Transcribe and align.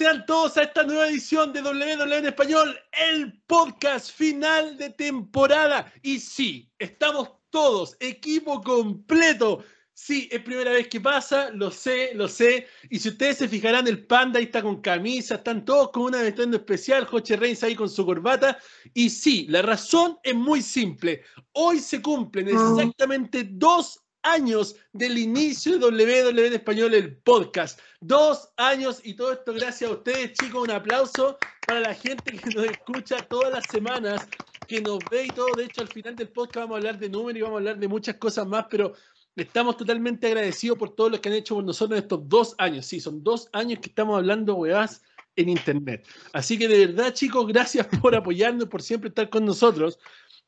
sean 0.00 0.24
todos 0.24 0.56
a 0.56 0.62
esta 0.62 0.82
nueva 0.82 1.08
edición 1.08 1.52
de 1.52 1.60
WWE 1.60 2.16
en 2.16 2.24
Español, 2.24 2.74
el 3.10 3.38
podcast 3.46 4.10
final 4.10 4.78
de 4.78 4.88
temporada. 4.88 5.92
Y 6.00 6.18
sí, 6.20 6.72
estamos 6.78 7.32
todos, 7.50 7.98
equipo 8.00 8.62
completo. 8.62 9.62
Sí, 9.92 10.26
es 10.32 10.40
primera 10.40 10.72
vez 10.72 10.88
que 10.88 11.02
pasa, 11.02 11.50
lo 11.50 11.70
sé, 11.70 12.12
lo 12.14 12.28
sé. 12.28 12.66
Y 12.88 12.98
si 12.98 13.10
ustedes 13.10 13.36
se 13.36 13.48
fijarán, 13.48 13.86
el 13.88 14.06
panda 14.06 14.38
ahí 14.38 14.46
está 14.46 14.62
con 14.62 14.80
camisa, 14.80 15.34
están 15.34 15.66
todos 15.66 15.90
con 15.90 16.04
una 16.04 16.22
vestiendo 16.22 16.56
especial, 16.56 17.04
Joche 17.04 17.36
Reigns 17.36 17.62
ahí 17.62 17.74
con 17.74 17.90
su 17.90 18.06
corbata. 18.06 18.56
Y 18.94 19.10
sí, 19.10 19.44
la 19.50 19.60
razón 19.60 20.18
es 20.22 20.34
muy 20.34 20.62
simple. 20.62 21.24
Hoy 21.52 21.78
se 21.78 22.00
cumplen 22.00 22.48
exactamente 22.48 23.46
dos 23.46 24.00
años 24.22 24.76
del 24.92 25.18
inicio 25.18 25.78
de 25.78 25.86
WWE 25.86 26.46
en 26.46 26.52
español, 26.54 26.94
el 26.94 27.16
podcast. 27.16 27.80
Dos 28.00 28.50
años 28.56 29.00
y 29.04 29.14
todo 29.14 29.32
esto 29.32 29.52
gracias 29.52 29.90
a 29.90 29.94
ustedes, 29.94 30.32
chicos. 30.34 30.62
Un 30.64 30.70
aplauso 30.70 31.38
para 31.66 31.80
la 31.80 31.94
gente 31.94 32.32
que 32.32 32.50
nos 32.50 32.66
escucha 32.66 33.18
todas 33.28 33.52
las 33.52 33.64
semanas, 33.70 34.28
que 34.66 34.80
nos 34.80 34.98
ve 35.10 35.26
y 35.26 35.28
todo. 35.28 35.48
De 35.56 35.64
hecho, 35.64 35.82
al 35.82 35.88
final 35.88 36.16
del 36.16 36.28
podcast 36.28 36.56
vamos 36.56 36.74
a 36.74 36.78
hablar 36.78 36.98
de 36.98 37.08
números 37.08 37.38
y 37.38 37.42
vamos 37.42 37.56
a 37.56 37.58
hablar 37.58 37.78
de 37.78 37.88
muchas 37.88 38.16
cosas 38.16 38.46
más, 38.46 38.66
pero 38.70 38.94
estamos 39.36 39.76
totalmente 39.76 40.26
agradecidos 40.26 40.78
por 40.78 40.94
todo 40.94 41.10
lo 41.10 41.20
que 41.20 41.28
han 41.28 41.34
hecho 41.34 41.54
por 41.54 41.64
nosotros 41.64 41.98
en 41.98 42.04
estos 42.04 42.28
dos 42.28 42.54
años. 42.58 42.86
Sí, 42.86 43.00
son 43.00 43.22
dos 43.22 43.48
años 43.52 43.78
que 43.80 43.88
estamos 43.88 44.16
hablando, 44.16 44.54
weás, 44.54 45.02
en 45.36 45.48
Internet. 45.48 46.06
Así 46.32 46.58
que 46.58 46.68
de 46.68 46.86
verdad, 46.86 47.12
chicos, 47.12 47.46
gracias 47.46 47.86
por 48.00 48.14
apoyarnos, 48.14 48.68
por 48.68 48.82
siempre 48.82 49.08
estar 49.08 49.30
con 49.30 49.44
nosotros. 49.44 49.98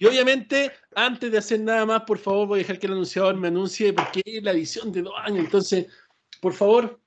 Y 0.03 0.07
obviamente, 0.07 0.73
antes 0.97 1.31
de 1.31 1.39
hacer 1.39 1.61
nada 1.61 1.87
más, 1.87 2.03
por 2.03 2.19
favor, 2.19 2.49
voy 2.49 2.59
a 2.59 2.63
dejar 2.63 2.81
que 2.81 2.89
el 2.89 2.95
anunciador 2.95 3.37
me 3.37 3.47
anuncie 3.47 3.93
porque 3.93 4.21
es 4.25 4.43
la 4.43 4.51
edición 4.51 4.91
de 4.91 5.03
dos 5.03 5.15
años. 5.17 5.45
Entonces, 5.45 5.87
por 6.41 6.53
favor. 6.55 6.99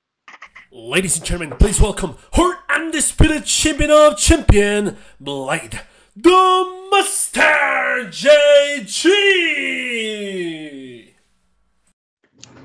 Ladies 0.70 1.18
and 1.18 1.26
gentlemen, 1.26 1.58
please 1.58 1.78
welcome 1.78 2.14
her 2.32 2.56
undisputed 2.74 3.44
champion 3.44 3.90
of 3.90 4.16
champion, 4.16 4.96
Blade, 5.20 5.78
the 6.16 6.88
Master 6.90 8.08
JG. 8.10 9.12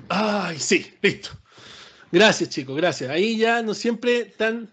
Ay, 0.08 0.60
sí, 0.60 0.94
listo. 1.02 1.32
Gracias, 2.10 2.48
chicos, 2.48 2.78
gracias. 2.78 3.10
Ahí 3.10 3.36
ya 3.38 3.62
no 3.62 3.74
siempre 3.74 4.24
tan 4.38 4.72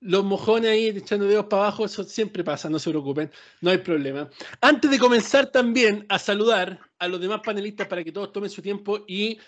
los 0.00 0.24
mojones 0.24 0.70
ahí 0.70 0.88
echando 0.88 1.26
dedos 1.26 1.46
para 1.46 1.64
abajo, 1.64 1.84
eso 1.84 2.04
siempre 2.04 2.42
pasa, 2.42 2.70
no 2.70 2.78
se 2.78 2.90
preocupen, 2.90 3.30
no 3.60 3.70
hay 3.70 3.78
problema. 3.78 4.28
Antes 4.60 4.90
de 4.90 4.98
comenzar 4.98 5.46
también 5.46 6.06
a 6.08 6.18
saludar 6.18 6.89
a 7.00 7.08
los 7.08 7.20
demás 7.20 7.40
panelistas 7.42 7.88
para 7.88 8.04
que 8.04 8.12
todos 8.12 8.30
tomen 8.30 8.50
su 8.50 8.60
tiempo 8.60 9.04
y 9.08 9.38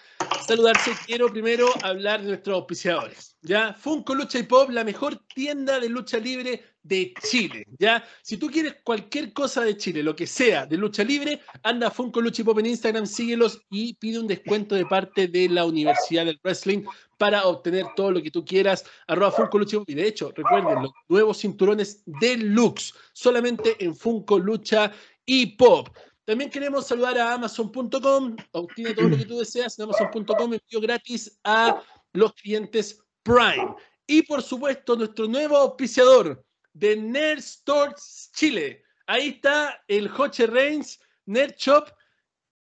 saludarse, 0.46 0.92
quiero 1.06 1.30
primero 1.30 1.68
hablar 1.82 2.22
de 2.22 2.28
nuestros 2.28 2.56
auspiciadores. 2.56 3.36
¿ya? 3.42 3.74
Funko 3.74 4.14
Lucha 4.14 4.38
y 4.38 4.44
Pop, 4.44 4.70
la 4.70 4.82
mejor 4.82 5.20
tienda 5.34 5.78
de 5.78 5.90
lucha 5.90 6.16
libre 6.18 6.64
de 6.82 7.12
Chile. 7.22 7.66
¿ya? 7.78 8.02
Si 8.22 8.38
tú 8.38 8.48
quieres 8.48 8.76
cualquier 8.82 9.34
cosa 9.34 9.60
de 9.60 9.76
Chile, 9.76 10.02
lo 10.02 10.16
que 10.16 10.26
sea 10.26 10.64
de 10.64 10.78
lucha 10.78 11.04
libre, 11.04 11.40
anda 11.62 11.88
a 11.88 11.90
Funko 11.90 12.22
Lucha 12.22 12.40
y 12.40 12.44
Pop 12.46 12.58
en 12.58 12.66
Instagram, 12.66 13.06
síguelos 13.06 13.60
y 13.70 13.94
pide 13.94 14.18
un 14.18 14.26
descuento 14.26 14.74
de 14.74 14.86
parte 14.86 15.28
de 15.28 15.50
la 15.50 15.66
Universidad 15.66 16.24
del 16.24 16.40
Wrestling 16.42 16.84
para 17.18 17.46
obtener 17.46 17.84
todo 17.94 18.12
lo 18.12 18.22
que 18.22 18.30
tú 18.30 18.46
quieras. 18.46 18.84
Arroba 19.06 19.30
Funko 19.30 19.58
Lucha 19.58 19.76
y 19.76 19.78
Pop. 19.80 19.90
Y 19.90 19.94
de 19.94 20.08
hecho, 20.08 20.32
recuerden, 20.34 20.84
los 20.84 20.92
nuevos 21.06 21.38
cinturones 21.38 22.02
deluxe, 22.06 22.94
solamente 23.12 23.76
en 23.78 23.94
Funko 23.94 24.38
Lucha 24.38 24.90
y 25.26 25.54
Pop. 25.56 25.90
También 26.24 26.50
queremos 26.50 26.86
saludar 26.86 27.18
a 27.18 27.34
Amazon.com. 27.34 28.36
Obtiene 28.52 28.94
todo 28.94 29.08
lo 29.08 29.16
que 29.16 29.24
tú 29.24 29.38
deseas 29.38 29.78
en 29.78 29.84
Amazon.com. 29.84 30.54
Envío 30.54 30.80
gratis 30.80 31.40
a 31.44 31.82
los 32.12 32.32
clientes 32.34 33.02
Prime. 33.22 33.74
Y 34.06 34.22
por 34.22 34.42
supuesto, 34.42 34.96
nuestro 34.96 35.26
nuevo 35.26 35.56
auspiciador 35.56 36.44
de 36.72 36.96
Nerd 36.96 37.40
Stores 37.40 38.30
Chile. 38.34 38.84
Ahí 39.06 39.28
está 39.28 39.82
el 39.88 40.10
Hoche 40.16 40.46
Reigns 40.46 41.00
Nerd 41.26 41.54
Shop, 41.56 41.88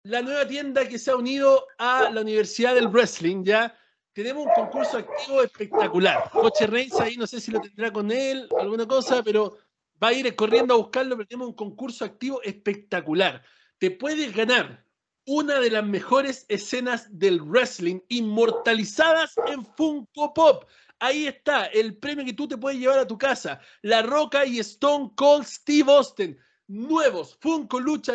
la 0.04 0.22
nueva 0.22 0.48
tienda 0.48 0.88
que 0.88 0.98
se 0.98 1.12
ha 1.12 1.16
unido 1.16 1.68
a 1.78 2.10
la 2.10 2.22
Universidad 2.22 2.76
del 2.76 2.88
Wrestling. 2.88 3.44
Ya 3.44 3.78
tenemos 4.14 4.46
un 4.46 4.54
concurso 4.54 4.98
activo 4.98 5.42
espectacular. 5.42 6.30
Hoche 6.34 6.68
Reigns 6.68 7.00
ahí, 7.00 7.16
no 7.18 7.28
sé 7.28 7.40
si 7.40 7.52
lo 7.52 7.60
tendrá 7.60 7.92
con 7.92 8.12
él, 8.12 8.48
alguna 8.60 8.88
cosa, 8.88 9.24
pero 9.24 9.58
va 10.02 10.10
a 10.10 10.14
ir 10.14 10.36
corriendo 10.36 10.74
a 10.74 10.78
buscarlo, 10.78 11.16
pero 11.16 11.28
tenemos 11.28 11.50
un 11.50 11.56
concurso 11.56 12.06
activo 12.06 12.42
espectacular. 12.44 13.44
Te 13.78 13.92
puedes 13.92 14.36
ganar 14.36 14.86
una 15.26 15.60
de 15.60 15.70
las 15.70 15.86
mejores 15.86 16.46
escenas 16.50 17.08
del 17.12 17.42
wrestling 17.42 18.00
inmortalizadas 18.10 19.34
en 19.48 19.66
Funko 19.76 20.34
Pop. 20.34 20.66
Ahí 21.00 21.28
está 21.28 21.66
el 21.66 21.98
premio 21.98 22.26
que 22.26 22.34
tú 22.34 22.48
te 22.48 22.58
puedes 22.58 22.80
llevar 22.80 23.00
a 23.00 23.08
tu 23.08 23.18
casa. 23.18 23.60
La 23.82 24.02
Roca 24.02 24.46
y 24.46 24.60
Stone 24.60 25.12
Cold 25.16 25.46
Steve 25.46 25.92
Austin. 25.92 26.38
Nuevos 26.68 27.38
Funko 27.42 27.80
Lucha. 27.80 28.14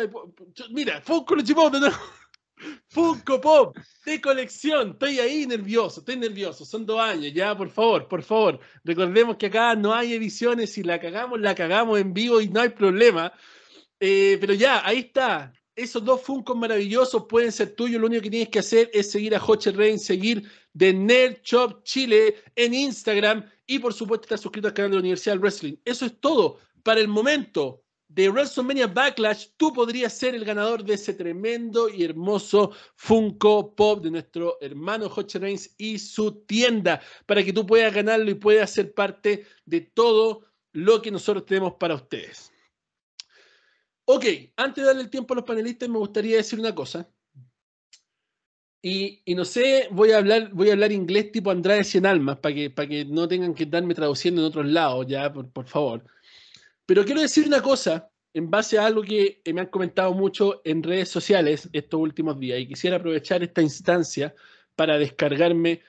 Mira, 0.71 1.01
Funko 1.01 1.35
Lucha 1.35 1.53
Pop. 1.53 1.73
Funko 2.89 3.39
Pop 3.41 3.77
de 4.05 4.21
colección. 4.21 4.91
Estoy 4.91 5.19
ahí 5.19 5.45
nervioso, 5.45 5.99
estoy 5.99 6.17
nervioso. 6.17 6.65
Son 6.65 6.85
dos 6.85 6.99
años, 6.99 7.33
ya, 7.33 7.55
por 7.55 7.69
favor, 7.69 8.07
por 8.07 8.23
favor. 8.23 8.59
Recordemos 8.83 9.37
que 9.37 9.47
acá 9.47 9.75
no 9.75 9.93
hay 9.93 10.13
ediciones. 10.13 10.73
Si 10.73 10.83
la 10.83 10.99
cagamos, 10.99 11.39
la 11.39 11.55
cagamos 11.55 11.99
en 11.99 12.13
vivo 12.13 12.41
y 12.41 12.49
no 12.49 12.61
hay 12.61 12.69
problema. 12.69 13.31
Eh, 13.99 14.37
pero 14.39 14.53
ya, 14.53 14.85
ahí 14.85 14.99
está. 14.99 15.53
Esos 15.75 16.03
dos 16.03 16.21
Funko 16.21 16.55
maravillosos 16.55 17.25
pueden 17.29 17.51
ser 17.51 17.75
tuyos. 17.75 18.01
Lo 18.01 18.07
único 18.07 18.23
que 18.23 18.31
tienes 18.31 18.49
que 18.49 18.59
hacer 18.59 18.89
es 18.93 19.11
seguir 19.11 19.35
a 19.35 19.43
Hoche 19.43 19.71
Rain, 19.71 19.99
seguir 19.99 20.49
de 20.73 20.93
Nerd 20.93 21.41
Shop 21.43 21.83
Chile 21.83 22.35
en 22.55 22.73
Instagram 22.73 23.45
y, 23.65 23.77
por 23.77 23.93
supuesto, 23.93 24.25
estar 24.25 24.39
suscrito 24.39 24.67
al 24.67 24.73
canal 24.73 24.91
de 24.91 24.95
la 24.95 25.01
Universidad 25.01 25.33
del 25.33 25.41
Wrestling. 25.41 25.75
Eso 25.85 26.05
es 26.05 26.19
todo 26.19 26.59
para 26.83 26.99
el 26.99 27.07
momento 27.07 27.83
de 28.07 28.29
WrestleMania 28.29 28.87
Backlash, 28.87 29.47
tú 29.57 29.73
podrías 29.73 30.13
ser 30.13 30.33
el 30.33 30.45
ganador 30.45 30.83
de 30.83 30.93
ese 30.93 31.13
tremendo 31.13 31.89
y 31.89 32.03
hermoso 32.03 32.71
Funko 32.95 33.75
Pop 33.75 34.01
de 34.01 34.11
nuestro 34.11 34.57
hermano 34.61 35.11
Hoche 35.13 35.39
Reigns 35.39 35.75
y 35.77 35.99
su 35.99 36.43
tienda, 36.45 37.01
para 37.25 37.43
que 37.43 37.53
tú 37.53 37.65
puedas 37.65 37.93
ganarlo 37.93 38.29
y 38.31 38.35
puedas 38.35 38.71
ser 38.71 38.93
parte 38.93 39.45
de 39.65 39.81
todo 39.81 40.45
lo 40.71 41.01
que 41.01 41.11
nosotros 41.11 41.45
tenemos 41.45 41.73
para 41.73 41.95
ustedes. 41.95 42.51
Ok, 44.05 44.25
antes 44.55 44.83
de 44.83 44.87
darle 44.87 45.01
el 45.01 45.09
tiempo 45.09 45.33
a 45.33 45.37
los 45.37 45.45
panelistas, 45.45 45.89
me 45.89 45.97
gustaría 45.97 46.37
decir 46.37 46.59
una 46.59 46.73
cosa. 46.73 47.09
Y, 48.81 49.21
no 49.35 49.43
sé, 49.43 49.89
voy 49.91 50.11
a 50.11 50.19
hablar, 50.19 50.49
voy 50.53 50.69
a 50.69 50.73
hablar 50.73 50.93
inglés 50.93 51.31
tipo 51.31 51.51
Andrade 51.51 51.83
Cien 51.83 52.05
Almas, 52.05 52.37
para 52.39 52.55
que, 52.55 52.69
para 52.69 52.87
que 52.87 53.03
no 53.03 53.27
tengan 53.27 53.53
que 53.53 53.65
darme 53.65 53.93
traduciendo 53.93 54.39
en 54.39 54.47
otros 54.47 54.65
lados, 54.65 55.05
ya, 55.07 55.33
por 55.33 55.65
favor. 55.65 56.05
Pero 56.87 57.05
quiero 57.05 57.21
decir 57.21 57.45
una 57.45 57.61
cosa 57.61 58.09
en 58.33 58.49
base 58.49 58.77
a 58.77 58.85
algo 58.85 59.03
que 59.03 59.41
me 59.53 59.61
han 59.61 59.67
comentado 59.67 60.13
mucho 60.13 60.61
en 60.63 60.81
redes 60.81 61.09
sociales 61.09 61.69
estos 61.73 61.99
últimos 61.99 62.39
días 62.39 62.59
y 62.59 62.67
quisiera 62.67 62.95
aprovechar 62.95 63.43
esta 63.43 63.61
instancia 63.61 64.33
para 64.75 64.97
descargarme 64.97 65.81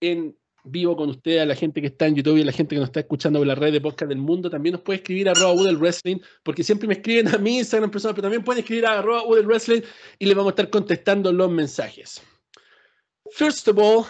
en 0.00 0.36
vivo 0.64 0.96
con 0.96 1.08
ustedes, 1.10 1.40
a 1.40 1.46
la 1.46 1.54
gente 1.54 1.80
que 1.80 1.88
está 1.88 2.06
en 2.06 2.14
YouTube 2.14 2.36
y 2.36 2.42
a 2.42 2.44
la 2.44 2.52
gente 2.52 2.74
que 2.74 2.80
nos 2.80 2.90
está 2.90 3.00
escuchando 3.00 3.40
por 3.40 3.46
la 3.48 3.54
red 3.54 3.72
de 3.72 3.80
podcast 3.80 4.08
del 4.08 4.18
mundo. 4.18 4.48
También 4.48 4.74
nos 4.74 4.82
puede 4.82 4.98
escribir 4.98 5.28
a 5.28 5.32
arroba 5.32 5.72
Wrestling, 5.72 6.18
porque 6.42 6.62
siempre 6.62 6.86
me 6.86 6.94
escriben 6.94 7.28
a 7.34 7.38
mi 7.38 7.58
Instagram 7.58 7.90
personal, 7.90 8.14
pero 8.14 8.26
también 8.26 8.44
pueden 8.44 8.60
escribir 8.60 8.86
a 8.86 8.98
arroba 8.98 9.40
Wrestling 9.40 9.82
y 10.18 10.26
les 10.26 10.36
vamos 10.36 10.50
a 10.50 10.52
estar 10.52 10.70
contestando 10.70 11.32
los 11.32 11.50
mensajes. 11.50 12.22
First 13.32 13.66
of 13.68 13.78
all, 13.78 14.06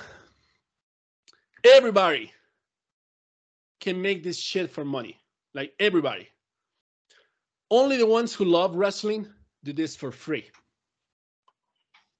everybody 1.62 2.30
can 3.80 4.00
make 4.00 4.22
this 4.22 4.38
shit 4.38 4.68
for 4.68 4.84
money. 4.84 5.16
Like 5.54 5.72
everybody. 5.78 6.28
Only 7.70 7.96
the 7.96 8.06
ones 8.06 8.34
who 8.34 8.44
love 8.44 8.74
wrestling 8.74 9.28
do 9.64 9.72
this 9.72 9.96
for 9.96 10.10
free. 10.10 10.50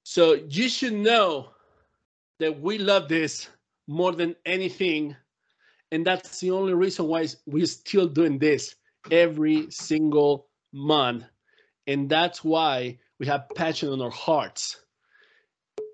So 0.03 0.35
you 0.49 0.69
should 0.69 0.95
know 0.95 1.51
that 2.41 2.61
we 2.61 2.79
love 2.79 3.09
this 3.09 3.49
more 3.87 4.13
than 4.13 4.37
anything. 4.47 5.17
And 5.93 6.07
that's 6.07 6.41
the 6.41 6.51
only 6.51 6.75
reason 6.75 7.07
why 7.07 7.27
we're 7.47 7.67
still 7.67 8.07
doing 8.07 8.39
this 8.39 8.75
every 9.11 9.71
single 9.71 10.49
month. 10.73 11.25
And 11.87 12.09
that's 12.09 12.45
why 12.45 12.99
we 13.19 13.27
have 13.27 13.49
passion 13.55 13.91
on 13.91 14.03
our 14.03 14.11
hearts. 14.11 14.81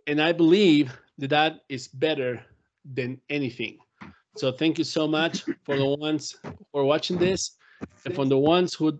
And 0.06 0.20
I 0.20 0.32
believe 0.32 0.96
that 1.18 1.30
that 1.30 1.60
is 1.68 1.88
better 1.88 2.44
than 2.84 3.20
anything. 3.30 3.78
So 4.36 4.50
thank 4.52 4.78
you 4.78 4.84
so 4.84 5.06
much 5.06 5.44
for 5.62 5.76
the 5.76 5.86
ones 5.86 6.36
who 6.42 6.80
are 6.80 6.84
watching 6.84 7.18
this, 7.18 7.56
and 8.04 8.14
for 8.14 8.26
the 8.26 8.36
ones 8.36 8.74
who 8.74 8.98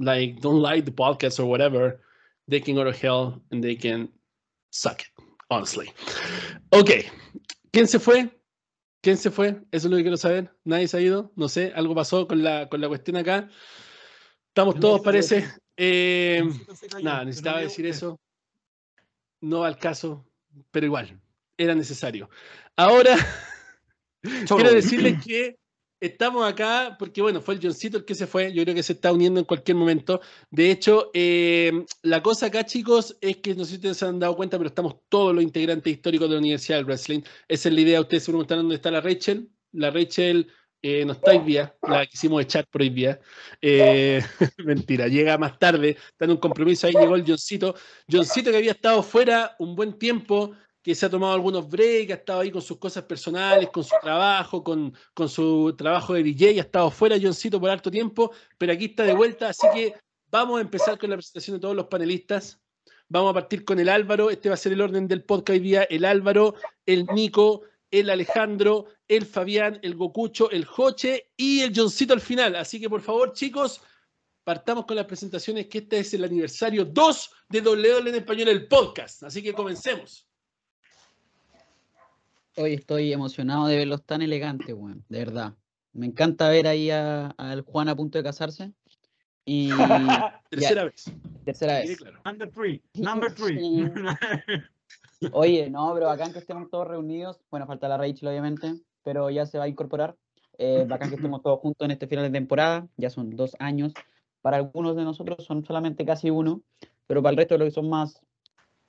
like 0.00 0.40
don't 0.40 0.60
like 0.60 0.84
the 0.84 0.90
podcast 0.90 1.38
or 1.38 1.46
whatever, 1.46 2.00
they 2.48 2.60
can 2.60 2.74
go 2.74 2.84
to 2.84 2.92
hell 2.92 3.40
and 3.50 3.62
they 3.62 3.76
can 3.76 4.08
suck 4.70 5.02
it, 5.02 5.08
honestly. 5.50 5.92
Ok, 6.72 6.90
¿quién 7.72 7.86
se 7.86 7.98
fue? 7.98 8.30
¿Quién 9.00 9.16
se 9.16 9.30
fue? 9.30 9.60
Eso 9.72 9.86
es 9.86 9.90
lo 9.90 9.96
que 9.96 10.02
quiero 10.02 10.16
saber. 10.16 10.50
¿Nadie 10.64 10.88
se 10.88 10.96
ha 10.96 11.00
ido? 11.00 11.32
No 11.36 11.48
sé, 11.48 11.72
algo 11.74 11.94
pasó 11.94 12.26
con 12.26 12.42
la, 12.42 12.68
con 12.68 12.80
la 12.80 12.88
cuestión 12.88 13.16
acá. 13.16 13.48
Estamos 14.48 14.78
todos, 14.80 15.00
parece. 15.00 15.48
Eh, 15.76 16.42
nada, 17.02 17.24
necesitaba 17.24 17.60
decir 17.60 17.86
eso. 17.86 18.20
No 19.40 19.64
al 19.64 19.78
caso, 19.78 20.24
pero 20.70 20.86
igual, 20.86 21.20
era 21.56 21.74
necesario. 21.74 22.28
Ahora 22.76 23.16
Quiero 24.22 24.72
decirles 24.72 25.24
que 25.24 25.56
estamos 26.00 26.44
acá 26.44 26.96
porque, 26.98 27.22
bueno, 27.22 27.40
fue 27.40 27.54
el 27.54 27.60
Johncito 27.62 27.98
el 27.98 28.04
que 28.04 28.14
se 28.14 28.26
fue. 28.26 28.52
Yo 28.52 28.62
creo 28.62 28.74
que 28.74 28.82
se 28.82 28.94
está 28.94 29.12
uniendo 29.12 29.40
en 29.40 29.46
cualquier 29.46 29.76
momento. 29.76 30.20
De 30.50 30.70
hecho, 30.70 31.10
eh, 31.14 31.84
la 32.02 32.22
cosa 32.22 32.46
acá, 32.46 32.64
chicos, 32.64 33.16
es 33.20 33.38
que 33.38 33.54
no 33.54 33.64
sé 33.64 33.70
si 33.70 33.76
ustedes 33.76 33.96
se 33.96 34.06
han 34.06 34.18
dado 34.18 34.36
cuenta, 34.36 34.58
pero 34.58 34.68
estamos 34.68 34.96
todos 35.08 35.34
los 35.34 35.42
integrantes 35.42 35.92
históricos 35.92 36.28
de 36.28 36.34
la 36.34 36.40
Universidad 36.40 36.78
del 36.78 36.86
Wrestling. 36.86 37.22
Esa 37.48 37.68
es 37.68 37.74
la 37.74 37.80
idea. 37.80 38.00
Ustedes 38.00 38.24
se 38.24 38.32
preguntan 38.32 38.58
dónde 38.58 38.76
está 38.76 38.90
la 38.90 39.00
Rachel. 39.00 39.50
La 39.72 39.90
Rachel 39.90 40.52
eh, 40.84 41.04
no 41.04 41.12
está 41.12 41.30
hoy 41.30 41.38
día, 41.38 41.76
la 41.82 42.04
quisimos 42.06 42.42
echar 42.42 42.66
por 42.66 42.82
hoy 42.82 42.90
día. 42.90 43.20
Eh, 43.60 44.20
mentira, 44.58 45.06
llega 45.06 45.38
más 45.38 45.56
tarde, 45.56 45.90
está 45.90 46.24
en 46.24 46.32
un 46.32 46.38
compromiso, 46.38 46.88
ahí 46.88 46.92
llegó 46.92 47.14
el 47.14 47.24
Johncito. 47.24 47.76
Johncito 48.10 48.50
que 48.50 48.56
había 48.56 48.72
estado 48.72 49.00
fuera 49.04 49.54
un 49.60 49.76
buen 49.76 49.96
tiempo, 49.96 50.56
que 50.82 50.94
se 50.94 51.06
ha 51.06 51.10
tomado 51.10 51.32
algunos 51.32 51.68
breaks, 51.68 52.10
ha 52.10 52.14
estado 52.14 52.40
ahí 52.40 52.50
con 52.50 52.60
sus 52.60 52.78
cosas 52.78 53.04
personales, 53.04 53.70
con 53.70 53.84
su 53.84 53.94
trabajo, 54.02 54.64
con, 54.64 54.92
con 55.14 55.28
su 55.28 55.74
trabajo 55.78 56.14
de 56.14 56.22
DJ, 56.22 56.58
ha 56.58 56.62
estado 56.62 56.90
fuera 56.90 57.16
Johncito 57.20 57.60
por 57.60 57.70
harto 57.70 57.90
tiempo, 57.90 58.32
pero 58.58 58.72
aquí 58.72 58.86
está 58.86 59.04
de 59.04 59.14
vuelta, 59.14 59.48
así 59.48 59.66
que 59.72 59.94
vamos 60.30 60.58
a 60.58 60.62
empezar 60.62 60.98
con 60.98 61.10
la 61.10 61.16
presentación 61.16 61.56
de 61.56 61.60
todos 61.60 61.76
los 61.76 61.86
panelistas. 61.86 62.58
Vamos 63.08 63.30
a 63.30 63.34
partir 63.34 63.64
con 63.64 63.78
el 63.78 63.88
Álvaro, 63.88 64.30
este 64.30 64.48
va 64.48 64.54
a 64.54 64.58
ser 64.58 64.72
el 64.72 64.80
orden 64.80 65.06
del 65.06 65.22
podcast 65.22 65.50
hoy 65.50 65.60
día, 65.60 65.82
el 65.84 66.04
Álvaro, 66.04 66.54
el 66.86 67.06
Nico, 67.06 67.62
el 67.90 68.08
Alejandro, 68.08 68.86
el 69.06 69.26
Fabián, 69.26 69.78
el 69.82 69.94
Gocucho, 69.94 70.50
el 70.50 70.64
Joche 70.64 71.30
y 71.36 71.60
el 71.60 71.72
Johncito 71.76 72.14
al 72.14 72.22
final. 72.22 72.56
Así 72.56 72.80
que 72.80 72.88
por 72.88 73.02
favor, 73.02 73.34
chicos, 73.34 73.82
partamos 74.42 74.86
con 74.86 74.96
las 74.96 75.04
presentaciones, 75.04 75.66
que 75.68 75.78
este 75.78 75.98
es 75.98 76.14
el 76.14 76.24
aniversario 76.24 76.86
2 76.86 77.30
de 77.50 77.60
WL 77.60 78.08
en 78.08 78.14
Español, 78.14 78.48
el 78.48 78.66
podcast. 78.66 79.22
Así 79.24 79.42
que 79.42 79.52
comencemos. 79.52 80.26
Hoy 82.56 82.74
estoy 82.74 83.12
emocionado 83.12 83.66
de 83.66 83.78
verlos 83.78 84.04
tan 84.04 84.20
elegantes, 84.20 84.74
weón, 84.74 85.02
de 85.08 85.18
verdad. 85.20 85.54
Me 85.94 86.04
encanta 86.06 86.50
ver 86.50 86.66
ahí 86.66 86.90
al 86.90 87.62
Juan 87.62 87.88
a 87.88 87.96
punto 87.96 88.18
de 88.18 88.24
casarse. 88.24 88.72
Y 89.46 89.70
tercera 90.50 90.84
vez. 90.84 91.10
Tercera 91.46 91.78
vez. 91.78 91.98
Number 92.24 92.50
three. 92.50 92.82
Number 92.94 93.34
three. 93.34 93.58
Oye, 95.32 95.70
no, 95.70 95.94
pero 95.94 96.06
bacán 96.06 96.32
que 96.32 96.40
estemos 96.40 96.68
todos 96.70 96.86
reunidos. 96.88 97.40
Bueno, 97.50 97.66
falta 97.66 97.88
la 97.88 97.96
Rachel, 97.96 98.28
obviamente, 98.28 98.74
pero 99.02 99.30
ya 99.30 99.46
se 99.46 99.56
va 99.56 99.64
a 99.64 99.68
incorporar. 99.68 100.14
Eh, 100.58 100.84
bacán 100.86 101.08
que 101.08 101.16
estemos 101.16 101.42
todos 101.42 101.58
juntos 101.60 101.86
en 101.86 101.92
este 101.92 102.06
final 102.06 102.24
de 102.26 102.38
temporada. 102.38 102.86
Ya 102.98 103.08
son 103.08 103.30
dos 103.34 103.56
años. 103.60 103.94
Para 104.42 104.58
algunos 104.58 104.94
de 104.94 105.04
nosotros 105.04 105.42
son 105.44 105.64
solamente 105.64 106.04
casi 106.04 106.28
uno, 106.28 106.60
pero 107.06 107.22
para 107.22 107.30
el 107.30 107.36
resto 107.38 107.54
de 107.54 107.60
los 107.60 107.68
que 107.68 107.74
son 107.74 107.88
más 107.88 108.20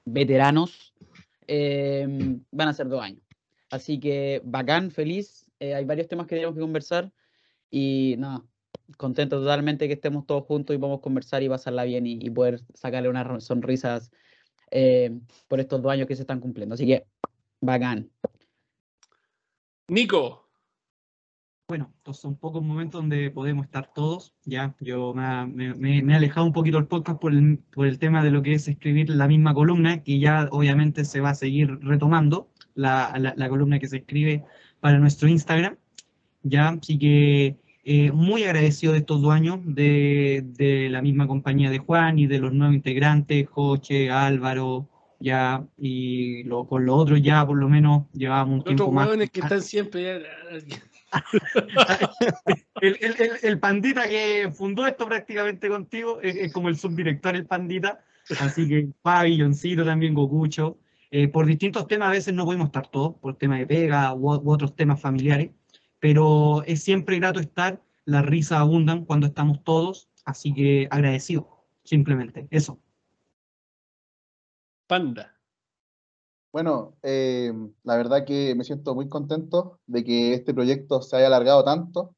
veteranos, 0.04 0.94
eh, 1.48 2.38
van 2.52 2.68
a 2.68 2.74
ser 2.74 2.90
dos 2.90 3.02
años. 3.02 3.23
Así 3.74 4.00
que 4.00 4.40
bacán, 4.46 4.92
feliz. 4.92 5.50
Eh, 5.60 5.74
hay 5.74 5.84
varios 5.84 6.08
temas 6.08 6.28
que 6.28 6.36
tenemos 6.36 6.54
que 6.54 6.62
conversar 6.62 7.12
y 7.72 8.14
nada, 8.20 8.44
contento 8.98 9.40
totalmente 9.40 9.88
que 9.88 9.96
estemos 9.96 10.28
todos 10.28 10.44
juntos 10.46 10.76
y 10.76 10.78
podamos 10.78 11.02
conversar 11.02 11.42
y 11.42 11.50
pasarla 11.50 11.84
bien 11.84 12.06
y, 12.06 12.20
y 12.22 12.30
poder 12.30 12.62
sacarle 12.76 13.10
unas 13.10 13.44
sonrisas 13.44 14.12
eh, 14.70 15.10
por 15.48 15.60
estos 15.60 15.82
dos 15.82 15.92
años 15.92 16.06
que 16.06 16.16
se 16.16 16.22
están 16.22 16.40
cumpliendo. 16.40 16.76
Así 16.76 16.86
que, 16.86 17.08
bacán. 17.62 18.12
Nico. 19.88 20.48
Bueno, 21.68 21.92
estos 21.98 22.20
son 22.20 22.36
pocos 22.36 22.62
momentos 22.62 23.02
donde 23.02 23.32
podemos 23.32 23.66
estar 23.66 23.92
todos. 23.92 24.36
Ya, 24.44 24.76
yo 24.82 25.16
me, 25.16 25.74
me, 25.74 26.14
he 26.14 26.16
alejado 26.16 26.46
un 26.46 26.54
poquito 26.54 26.78
del 26.78 26.86
podcast 26.86 27.20
por 27.20 27.34
el, 27.34 27.58
por 27.74 27.88
el, 27.88 27.98
tema 27.98 28.24
de 28.24 28.30
lo 28.30 28.44
que 28.44 28.54
es 28.54 28.68
escribir 28.68 29.10
la 29.10 29.28
misma 29.28 29.56
columna, 29.56 30.04
que 30.04 30.20
ya 30.20 30.48
obviamente 30.52 31.06
se 31.06 31.22
va 31.22 31.32
a 31.32 31.36
seguir 31.36 31.80
retomando, 31.80 32.52
la, 32.76 33.14
la, 33.18 33.34
la 33.36 33.50
columna 33.50 33.80
que 33.80 33.88
se 33.88 33.98
escribe 33.98 34.44
para 34.80 35.00
nuestro 35.00 35.28
Instagram. 35.28 35.76
Ya, 36.44 36.70
así 36.70 37.00
que 37.00 37.58
eh, 37.86 38.12
muy 38.12 38.44
agradecido 38.44 38.94
de 38.94 39.00
estos 39.00 39.22
dos 39.22 39.34
años 39.34 39.60
de, 39.64 40.42
de, 40.46 40.90
la 40.90 41.02
misma 41.02 41.28
compañía 41.28 41.70
de 41.70 41.80
Juan 41.80 42.18
y 42.18 42.28
de 42.28 42.40
los 42.40 42.54
nuevos 42.54 42.76
integrantes, 42.76 43.46
Joche, 43.50 44.10
Álvaro, 44.10 44.88
ya, 45.20 45.66
y 45.78 46.44
lo, 46.44 46.66
con 46.66 46.86
los 46.86 46.96
otros 46.96 47.22
ya 47.22 47.46
por 47.46 47.58
lo 47.58 47.68
menos 47.68 48.06
llevábamos 48.14 48.60
un 48.60 48.64
tiempo 48.64 48.92
más. 48.92 49.10
que 49.30 49.42
están 49.42 49.62
siempre... 49.62 50.24
el, 52.82 52.98
el, 53.02 53.16
el, 53.44 53.60
pandita 53.60 54.08
que 54.08 54.50
fundó 54.52 54.88
esto 54.88 55.06
prácticamente 55.06 55.68
contigo 55.68 56.20
es, 56.22 56.52
como 56.54 56.70
el 56.70 56.78
subdirector, 56.78 57.36
el 57.36 57.46
pandita. 57.46 58.00
Así 58.40 58.68
que 58.68 58.88
Fabi, 59.04 59.40
Johncito 59.40 59.86
también, 59.86 60.14
Gokucho. 60.14 60.78
Eh, 61.16 61.28
por 61.28 61.46
distintos 61.46 61.88
temas 61.88 62.08
a 62.10 62.12
veces 62.12 62.34
no 62.34 62.44
podemos 62.44 62.68
estar 62.68 62.88
todos, 62.88 63.16
por 63.22 63.38
tema 63.38 63.58
de 63.58 63.68
pega 63.68 64.14
u, 64.14 64.34
u 64.34 64.52
otros 64.52 64.76
temas 64.76 65.00
familiares 65.00 65.52
pero 66.04 66.64
es 66.64 66.84
siempre 66.84 67.16
grato 67.18 67.40
estar, 67.40 67.82
las 68.04 68.26
risas 68.26 68.60
abundan 68.60 69.06
cuando 69.06 69.28
estamos 69.28 69.64
todos, 69.64 70.10
así 70.26 70.54
que 70.54 70.86
agradecido, 70.92 71.48
simplemente, 71.86 72.46
eso. 72.52 72.78
Panda. 74.86 75.34
Bueno, 76.52 76.98
eh, 77.04 77.54
la 77.84 77.96
verdad 77.96 78.26
que 78.26 78.54
me 78.54 78.66
siento 78.66 78.94
muy 78.96 79.08
contento 79.08 79.80
de 79.88 80.04
que 80.04 80.34
este 80.34 80.54
proyecto 80.54 81.02
se 81.02 81.16
haya 81.16 81.28
alargado 81.28 81.64
tanto. 81.64 82.14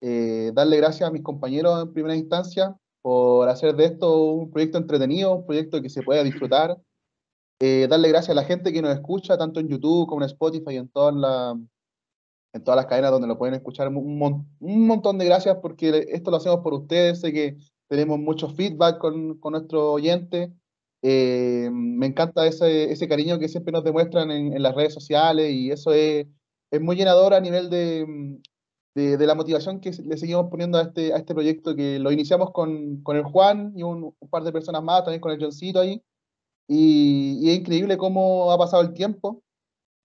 Eh, 0.00 0.52
darle 0.54 0.76
gracias 0.76 1.08
a 1.08 1.12
mis 1.12 1.22
compañeros 1.22 1.82
en 1.82 1.92
primera 1.92 2.14
instancia 2.14 2.76
por 3.02 3.48
hacer 3.48 3.74
de 3.74 3.86
esto 3.86 4.16
un 4.26 4.52
proyecto 4.52 4.78
entretenido, 4.78 5.34
un 5.34 5.44
proyecto 5.44 5.82
que 5.82 5.90
se 5.90 6.04
pueda 6.04 6.22
disfrutar. 6.22 6.78
Eh, 7.60 7.86
darle 7.88 8.08
gracias 8.08 8.30
a 8.30 8.40
la 8.40 8.44
gente 8.44 8.72
que 8.72 8.82
nos 8.82 8.94
escucha, 8.94 9.38
tanto 9.38 9.60
en 9.60 9.68
YouTube 9.68 10.06
como 10.08 10.22
en 10.22 10.26
Spotify 10.26 10.76
en 10.76 10.88
todas 10.88 11.14
las 11.14 11.56
en 12.54 12.62
todas 12.62 12.76
las 12.76 12.86
cadenas 12.86 13.10
donde 13.10 13.26
lo 13.28 13.36
pueden 13.36 13.54
escuchar. 13.54 13.88
Un, 13.88 14.46
un, 14.60 14.86
montón 14.86 15.18
de 15.18 15.24
gracias 15.24 15.58
porque 15.60 16.06
esto 16.10 16.30
lo 16.30 16.36
hacemos 16.36 16.60
por 16.60 16.72
ustedes. 16.72 17.20
Sé 17.20 17.32
que 17.32 17.56
tenemos 17.88 18.18
mucho 18.18 18.48
feedback 18.48 18.98
con, 18.98 19.38
con 19.38 19.52
nuestro 19.52 19.92
oyente. 19.92 20.52
Eh, 21.02 21.68
me 21.72 22.06
encanta 22.06 22.46
ese, 22.46 22.92
ese, 22.92 23.08
cariño 23.08 23.38
que 23.38 23.48
siempre 23.48 23.72
nos 23.72 23.84
demuestran 23.84 24.30
en, 24.30 24.54
en, 24.54 24.62
las 24.62 24.74
redes 24.74 24.94
sociales 24.94 25.52
y 25.52 25.70
eso 25.70 25.92
es, 25.92 26.26
es 26.70 26.80
muy 26.80 26.96
llenador 26.96 27.34
a 27.34 27.40
nivel 27.40 27.68
de, 27.68 28.06
de, 28.94 29.18
de, 29.18 29.26
la 29.26 29.34
motivación 29.34 29.80
que 29.80 29.90
le 29.90 30.16
seguimos 30.16 30.48
poniendo 30.48 30.78
a 30.78 30.82
este, 30.82 31.12
a 31.12 31.18
este 31.18 31.34
proyecto 31.34 31.76
que 31.76 31.98
lo 31.98 32.10
iniciamos 32.10 32.52
con, 32.52 33.02
con 33.02 33.16
el 33.16 33.24
Juan 33.24 33.74
y 33.76 33.82
un, 33.82 34.14
un, 34.18 34.28
par 34.30 34.44
de 34.44 34.52
personas 34.52 34.82
más, 34.82 35.04
también 35.04 35.20
con 35.20 35.32
el 35.32 35.40
Johncito 35.40 35.80
ahí. 35.80 36.00
Y, 36.68 37.38
y 37.42 37.50
es 37.50 37.58
increíble 37.58 37.96
cómo 37.96 38.50
ha 38.50 38.58
pasado 38.58 38.82
el 38.82 38.94
tiempo 38.94 39.44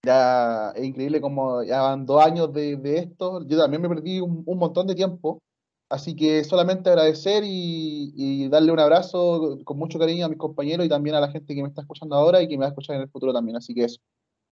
ya 0.03 0.71
es 0.75 0.85
increíble 0.85 1.19
como 1.19 1.63
ya 1.63 1.81
van 1.81 2.05
dos 2.05 2.23
años 2.23 2.53
de, 2.53 2.77
de 2.77 2.99
esto. 2.99 3.45
Yo 3.45 3.57
también 3.57 3.81
me 3.81 3.89
perdí 3.89 4.19
un, 4.19 4.43
un, 4.45 4.57
montón 4.57 4.87
de 4.87 4.95
tiempo. 4.95 5.41
Así 5.89 6.15
que 6.15 6.43
solamente 6.43 6.89
agradecer 6.89 7.43
y, 7.43 8.13
y, 8.15 8.47
darle 8.47 8.71
un 8.71 8.79
abrazo 8.79 9.57
con 9.63 9.77
mucho 9.77 9.97
cariño 9.97 10.25
a 10.25 10.29
mis 10.29 10.37
compañeros 10.37 10.85
y 10.85 10.89
también 10.89 11.15
a 11.15 11.19
la 11.19 11.31
gente 11.31 11.55
que 11.55 11.63
me 11.63 11.67
está 11.67 11.81
escuchando 11.81 12.15
ahora 12.15 12.41
y 12.41 12.47
que 12.47 12.55
me 12.57 12.61
va 12.61 12.67
a 12.67 12.69
escuchar 12.69 12.95
en 12.95 13.01
el 13.01 13.09
futuro 13.09 13.33
también. 13.33 13.57
Así 13.57 13.73
que 13.73 13.85
eso. 13.85 13.99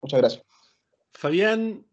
Muchas 0.00 0.20
gracias. 0.20 0.44
Fabián, 1.12 1.84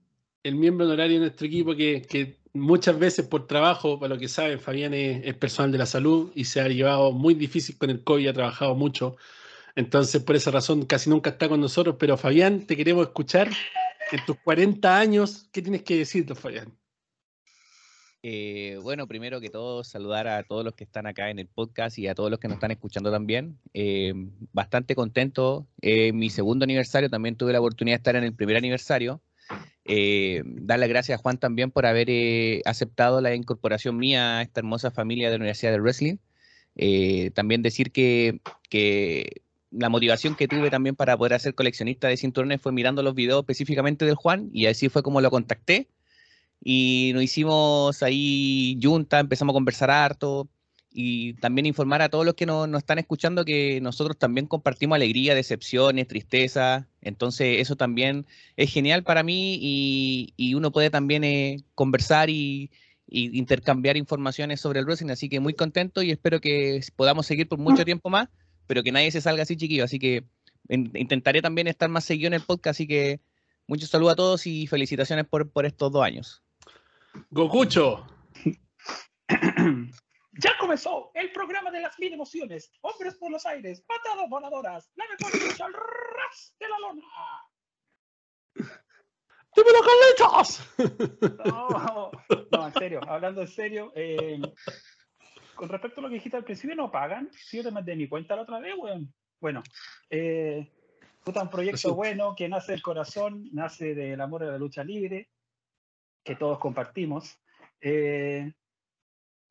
el 0.44 0.56
miembro 0.56 0.86
honorario 0.86 1.16
de 1.16 1.26
nuestro 1.26 1.48
equipo 1.48 1.76
que, 1.76 2.04
que 2.04 2.40
muchas 2.54 3.00
veces 3.00 3.26
por 3.28 3.48
trabajo, 3.48 4.00
para 4.00 4.14
lo 4.14 4.20
que 4.20 4.28
saben, 4.28 4.60
Fabián 4.60 4.94
es, 4.94 5.26
es 5.26 5.34
personal 5.34 5.72
de 5.72 5.78
la 5.80 5.86
salud 5.88 6.32
y 6.36 6.46
se 6.46 6.62
ha 6.62 6.68
llevado 6.68 7.12
muy 7.12 7.34
difícil 7.34 7.78
con 7.80 7.90
el 7.90 8.04
COVID, 8.04 8.28
ha 8.28 8.34
trabajado 8.34 8.76
mucho. 8.76 9.18
Entonces, 9.76 10.22
por 10.24 10.36
esa 10.36 10.52
razón, 10.52 10.86
casi 10.86 11.10
nunca 11.10 11.32
está 11.32 11.48
con 11.50 11.62
nosotros. 11.62 11.96
Pero, 12.00 12.18
Fabián, 12.18 12.66
te 12.66 12.76
queremos 12.76 13.08
escuchar. 13.08 13.50
En 14.12 14.26
tus 14.26 14.38
40 14.40 14.98
años, 14.98 15.48
¿qué 15.54 15.62
tienes 15.62 15.84
que 15.84 15.98
decirte, 15.98 16.36
Fabián? 16.36 16.78
Eh, 18.24 18.78
bueno, 18.84 19.08
primero 19.08 19.42
que 19.42 19.50
todo, 19.50 19.84
saludar 19.84 20.28
a 20.28 20.44
todos 20.44 20.64
los 20.64 20.76
que 20.76 20.84
están 20.84 21.08
acá 21.08 21.32
en 21.32 21.40
el 21.40 21.48
podcast 21.48 21.98
y 21.98 22.08
a 22.08 22.14
todos 22.14 22.30
los 22.30 22.40
que 22.40 22.48
nos 22.48 22.56
están 22.56 22.72
escuchando 22.72 23.12
también. 23.12 23.58
Eh, 23.74 24.14
bastante 24.54 24.96
contento. 24.96 25.68
Eh, 25.82 26.14
mi 26.14 26.30
segundo 26.30 26.64
aniversario 26.64 27.10
también 27.10 27.36
tuve 27.36 27.54
la 27.54 27.60
oportunidad 27.60 27.96
de 27.96 28.00
estar 28.00 28.16
en 28.16 28.24
el 28.24 28.36
primer 28.36 28.58
aniversario. 28.58 29.22
Dar 29.86 30.80
las 30.80 30.88
gracias 30.88 31.20
a 31.20 31.22
Juan 31.22 31.38
también 31.38 31.72
por 31.72 31.86
haber 31.86 32.62
aceptado 32.66 33.20
la 33.20 33.34
incorporación 33.34 33.98
mía 33.98 34.38
a 34.38 34.42
esta 34.44 34.60
hermosa 34.60 34.92
familia 34.92 35.28
de 35.28 35.38
la 35.38 35.42
Universidad 35.42 35.72
del 35.72 35.82
Wrestling. 35.82 36.18
también 37.34 37.62
decir 37.62 37.92
que, 37.92 38.40
que 38.70 39.42
la 39.72 39.90
motivación 39.90 40.36
que 40.36 40.48
tuve 40.48 40.70
también 40.70 40.96
para 40.96 41.18
poder 41.18 41.34
hacer 41.34 41.56
coleccionista 41.56 42.08
de 42.08 42.18
cinturones 42.18 42.62
fue 42.62 42.72
mirando 42.72 43.04
los 43.04 43.16
videos 43.16 43.42
específicamente 43.42 44.06
del 44.06 44.16
Juan 44.16 44.50
y 44.54 44.66
así 44.68 44.90
fue 44.90 45.02
como 45.04 45.22
lo 45.22 45.32
contacté. 45.32 45.88
Y 46.64 47.12
nos 47.14 47.24
hicimos 47.24 48.04
ahí 48.04 48.78
junta, 48.84 49.20
empezamos 49.20 49.54
a 49.54 49.56
conversar 49.56 49.90
harto 49.90 50.48
y 50.92 51.34
también 51.36 51.66
informar 51.66 52.02
a 52.02 52.10
todos 52.10 52.26
los 52.26 52.36
que 52.36 52.46
nos, 52.46 52.68
nos 52.68 52.80
están 52.80 53.00
escuchando 53.00 53.46
que 53.46 53.80
nosotros 53.82 54.18
también 54.18 54.46
compartimos 54.46 54.98
alegría, 54.98 55.34
decepciones, 55.34 56.08
tristeza, 56.08 56.88
entonces 57.02 57.62
eso 57.62 57.78
también 57.78 58.28
es 58.58 58.72
genial 58.72 59.04
para 59.04 59.24
mí 59.24 59.58
y, 59.62 60.34
y 60.36 60.54
uno 60.54 60.72
puede 60.72 60.90
también 60.90 61.24
eh, 61.24 61.64
conversar 61.76 62.30
y, 62.30 62.72
y 63.08 63.38
intercambiar 63.38 63.96
informaciones 63.98 64.60
sobre 64.60 64.80
el 64.80 64.86
wrestling, 64.86 65.12
así 65.12 65.30
que 65.30 65.40
muy 65.40 65.54
contento 65.54 66.04
y 66.04 66.12
espero 66.12 66.42
que 66.42 66.82
podamos 66.96 67.26
seguir 67.26 67.48
por 67.48 67.58
mucho 67.58 67.86
tiempo 67.86 68.10
más 68.10 68.28
pero 68.72 68.84
que 68.84 68.94
nadie 68.94 69.12
se 69.12 69.20
salga 69.20 69.44
así 69.44 69.58
chiquillo, 69.58 69.84
así 69.84 70.00
que 70.00 70.24
in, 70.70 70.90
intentaré 70.96 71.42
también 71.42 71.68
estar 71.68 71.90
más 71.90 72.06
seguido 72.06 72.28
en 72.28 72.36
el 72.36 72.42
podcast, 72.42 72.78
así 72.78 72.88
que 72.88 73.20
Muchos 73.72 73.90
saludos 73.90 74.14
a 74.14 74.16
todos 74.18 74.48
y 74.48 74.68
felicitaciones 74.68 75.26
por, 75.28 75.50
por 75.50 75.66
estos 75.66 75.92
dos 75.94 76.04
años. 76.04 76.44
Gokucho. 77.30 78.06
Ya 80.34 80.58
comenzó 80.58 81.12
el 81.14 81.32
programa 81.34 81.72
de 81.72 81.82
las 81.82 82.00
mil 82.00 82.14
emociones. 82.14 82.72
Hombres 82.82 83.16
por 83.16 83.30
los 83.32 83.46
aires, 83.46 83.82
patadas 83.82 84.30
voladoras, 84.30 84.90
la 84.96 85.06
mejor 85.08 85.42
lucha 85.42 85.66
al 85.66 85.74
ras 85.74 86.56
de 86.58 86.70
la 86.70 86.80
lona. 86.80 87.04
¡Dímelo, 89.56 89.80
Carlitos! 90.18 90.62
No, 91.46 92.12
no, 92.52 92.68
en 92.68 92.74
serio, 92.74 93.02
hablando 93.08 93.42
en 93.42 93.48
serio, 93.48 93.92
eh, 93.94 94.40
con 95.56 95.70
respecto 95.70 96.00
a 96.00 96.04
lo 96.04 96.10
que 96.10 96.16
dijiste 96.16 96.38
al 96.38 96.44
principio, 96.44 96.76
no 96.76 96.92
pagan. 96.92 97.30
Si 97.34 97.58
yo 97.58 97.64
te 97.64 97.72
mandé 97.72 97.96
mi 97.96 98.08
cuenta 98.08 98.36
la 98.36 98.44
otra 98.44 98.60
vez, 98.60 98.76
weón. 98.78 99.14
Bueno, 99.40 99.64
eh, 100.10 100.72
puta, 101.24 101.42
un 101.42 101.50
proyecto 101.50 101.96
bueno 101.96 102.36
que 102.36 102.48
nace 102.48 102.74
del 102.74 102.82
corazón, 102.82 103.50
nace 103.52 103.96
del 103.96 104.22
amor 104.22 104.44
a 104.44 104.52
la 104.52 104.58
lucha 104.58 104.84
libre, 104.84 105.30
que 106.24 106.36
todos 106.36 106.60
compartimos. 106.60 107.40
Eh, 107.82 108.54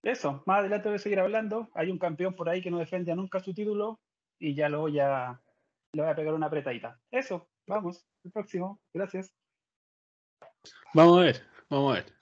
eso, 0.02 0.42
más 0.46 0.60
adelante 0.60 0.88
voy 0.88 0.96
a 0.96 1.00
seguir 1.00 1.20
hablando. 1.20 1.70
Hay 1.74 1.90
un 1.90 1.98
campeón 1.98 2.34
por 2.34 2.48
ahí 2.48 2.62
que 2.62 2.70
no 2.70 2.78
defiende 2.78 3.14
nunca 3.14 3.40
su 3.40 3.52
título 3.52 4.00
y 4.38 4.54
ya 4.54 4.68
lo 4.68 4.80
voy 4.80 4.98
a, 5.00 5.40
le 5.92 6.02
voy 6.02 6.10
a 6.10 6.14
pegar 6.14 6.34
una 6.34 6.46
apretadita. 6.46 6.98
Eso, 7.10 7.48
vamos, 7.66 8.06
el 8.24 8.30
próximo. 8.30 8.80
Gracias. 8.94 9.34
Vamos 10.94 11.18
a 11.18 11.22
ver, 11.22 11.42
vamos 11.68 11.92
a 11.92 11.94
ver. 11.96 12.12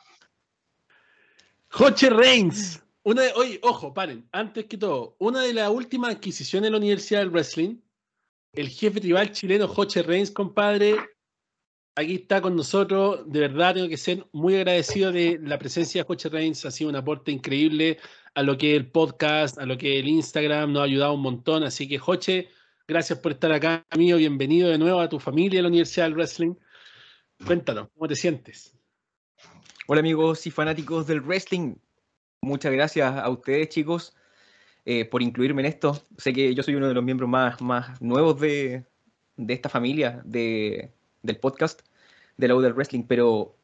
Joche 1.70 2.10
Reigns. 2.10 2.82
Una 3.08 3.22
de, 3.22 3.58
ojo, 3.62 3.94
paren. 3.94 4.28
Antes 4.32 4.66
que 4.66 4.76
todo, 4.76 5.16
una 5.18 5.40
de 5.40 5.54
las 5.54 5.70
últimas 5.70 6.14
adquisiciones 6.14 6.66
de 6.66 6.72
la 6.72 6.76
Universidad 6.76 7.20
del 7.20 7.30
Wrestling, 7.30 7.78
el 8.52 8.68
jefe 8.68 9.00
tribal 9.00 9.32
chileno 9.32 9.66
Joche 9.66 10.02
Reigns, 10.02 10.30
compadre, 10.30 10.94
aquí 11.94 12.16
está 12.16 12.42
con 12.42 12.54
nosotros. 12.54 13.22
De 13.24 13.40
verdad, 13.40 13.72
tengo 13.72 13.88
que 13.88 13.96
ser 13.96 14.26
muy 14.32 14.56
agradecido 14.56 15.10
de 15.10 15.40
la 15.42 15.58
presencia 15.58 16.02
de 16.02 16.06
Joche 16.06 16.28
Reigns. 16.28 16.66
Ha 16.66 16.70
sido 16.70 16.90
un 16.90 16.96
aporte 16.96 17.32
increíble 17.32 17.96
a 18.34 18.42
lo 18.42 18.58
que 18.58 18.72
es 18.72 18.76
el 18.76 18.90
podcast, 18.90 19.56
a 19.56 19.64
lo 19.64 19.78
que 19.78 19.94
es 19.94 20.02
el 20.04 20.08
Instagram. 20.08 20.74
Nos 20.74 20.82
ha 20.82 20.84
ayudado 20.84 21.14
un 21.14 21.22
montón. 21.22 21.62
Así 21.62 21.88
que, 21.88 21.96
Joche, 21.96 22.50
gracias 22.86 23.20
por 23.20 23.32
estar 23.32 23.50
acá, 23.52 23.86
amigo. 23.88 24.18
Bienvenido 24.18 24.68
de 24.68 24.76
nuevo 24.76 25.00
a 25.00 25.08
tu 25.08 25.18
familia, 25.18 25.60
a 25.60 25.62
la 25.62 25.68
Universidad 25.68 26.04
del 26.04 26.14
Wrestling. 26.14 26.56
Cuéntanos, 27.46 27.88
¿cómo 27.94 28.06
te 28.06 28.16
sientes? 28.16 28.76
Hola 29.86 30.00
amigos 30.00 30.46
y 30.46 30.50
fanáticos 30.50 31.06
del 31.06 31.22
wrestling. 31.22 31.76
Muchas 32.42 32.72
gracias 32.72 33.16
a 33.16 33.28
ustedes 33.28 33.68
chicos 33.68 34.14
eh, 34.84 35.04
por 35.04 35.22
incluirme 35.22 35.62
en 35.62 35.66
esto. 35.66 36.00
Sé 36.16 36.32
que 36.32 36.54
yo 36.54 36.62
soy 36.62 36.76
uno 36.76 36.88
de 36.88 36.94
los 36.94 37.04
miembros 37.04 37.28
más, 37.28 37.60
más 37.60 38.00
nuevos 38.00 38.40
de, 38.40 38.84
de 39.36 39.54
esta 39.54 39.68
familia 39.68 40.22
de, 40.24 40.92
del 41.22 41.38
podcast 41.38 41.82
de 42.36 42.48
la 42.48 42.54
del 42.54 42.72
wrestling, 42.72 43.02
pero 43.02 43.56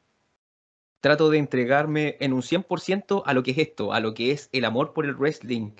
trato 0.99 1.29
de 1.29 1.37
entregarme 1.37 2.17
en 2.19 2.33
un 2.33 2.41
100% 2.41 3.23
a 3.25 3.33
lo 3.33 3.43
que 3.43 3.51
es 3.51 3.57
esto, 3.57 3.93
a 3.93 3.99
lo 3.99 4.13
que 4.13 4.31
es 4.31 4.49
el 4.51 4.65
amor 4.65 4.93
por 4.93 5.05
el 5.05 5.15
wrestling, 5.15 5.71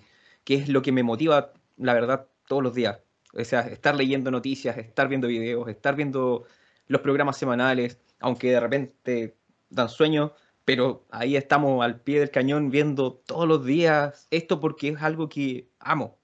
que 0.43 0.55
es 0.55 0.69
lo 0.69 0.81
que 0.81 0.91
me 0.91 1.03
motiva, 1.03 1.51
la 1.77 1.93
verdad, 1.93 2.27
todos 2.47 2.63
los 2.63 2.73
días. 2.73 2.99
O 3.33 3.43
sea, 3.43 3.61
estar 3.61 3.95
leyendo 3.95 4.31
noticias, 4.31 4.77
estar 4.77 5.09
viendo 5.09 5.27
videos, 5.27 5.67
estar 5.67 5.95
viendo 5.95 6.45
los 6.87 7.01
programas 7.01 7.37
semanales, 7.37 7.99
aunque 8.19 8.51
de 8.51 8.59
repente 8.59 9.35
dan 9.69 9.89
sueño, 9.89 10.33
pero 10.65 11.05
ahí 11.11 11.37
estamos 11.37 11.83
al 11.83 12.01
pie 12.01 12.19
del 12.19 12.31
cañón 12.31 12.71
viendo 12.71 13.13
todos 13.13 13.47
los 13.47 13.63
días 13.63 14.27
esto 14.31 14.59
porque 14.59 14.89
es 14.89 15.01
algo 15.01 15.29
que 15.29 15.69
amo. 15.79 16.17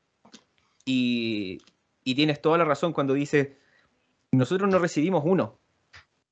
Y, 0.83 1.59
y 2.03 2.15
tienes 2.15 2.41
toda 2.41 2.57
la 2.57 2.65
razón 2.65 2.91
cuando 2.91 3.13
dices, 3.13 3.49
nosotros 4.31 4.69
no 4.69 4.79
recibimos 4.79 5.21
uno, 5.25 5.59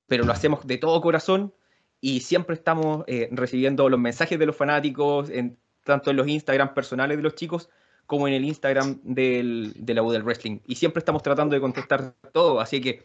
pero 0.07 0.25
lo 0.25 0.31
hacemos 0.31 0.65
de 0.65 0.77
todo 0.77 1.01
corazón 1.01 1.53
y 2.01 2.21
siempre 2.21 2.55
estamos 2.55 3.03
eh, 3.07 3.29
recibiendo 3.31 3.87
los 3.89 3.99
mensajes 3.99 4.39
de 4.39 4.45
los 4.47 4.55
fanáticos, 4.55 5.29
en, 5.29 5.57
tanto 5.83 6.09
en 6.09 6.17
los 6.17 6.27
Instagram 6.27 6.73
personales 6.73 7.17
de 7.17 7.23
los 7.23 7.35
chicos 7.35 7.69
como 8.07 8.27
en 8.27 8.33
el 8.33 8.43
Instagram 8.43 8.99
del, 9.03 9.73
de 9.75 9.93
la 9.93 10.01
U 10.01 10.11
del 10.11 10.23
Wrestling. 10.23 10.59
Y 10.65 10.75
siempre 10.75 10.99
estamos 10.99 11.21
tratando 11.21 11.53
de 11.53 11.61
contestar 11.61 12.15
todo, 12.31 12.59
así 12.59 12.81
que 12.81 13.03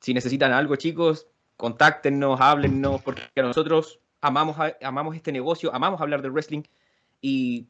si 0.00 0.12
necesitan 0.12 0.52
algo, 0.52 0.76
chicos, 0.76 1.26
contáctenos, 1.56 2.38
háblennos, 2.38 3.00
porque 3.00 3.22
nosotros 3.36 4.00
amamos, 4.26 4.58
a- 4.58 4.76
amamos 4.82 5.14
este 5.16 5.30
negocio, 5.32 5.72
amamos 5.74 6.00
hablar 6.00 6.20
del 6.22 6.32
wrestling 6.32 6.62
y 7.20 7.68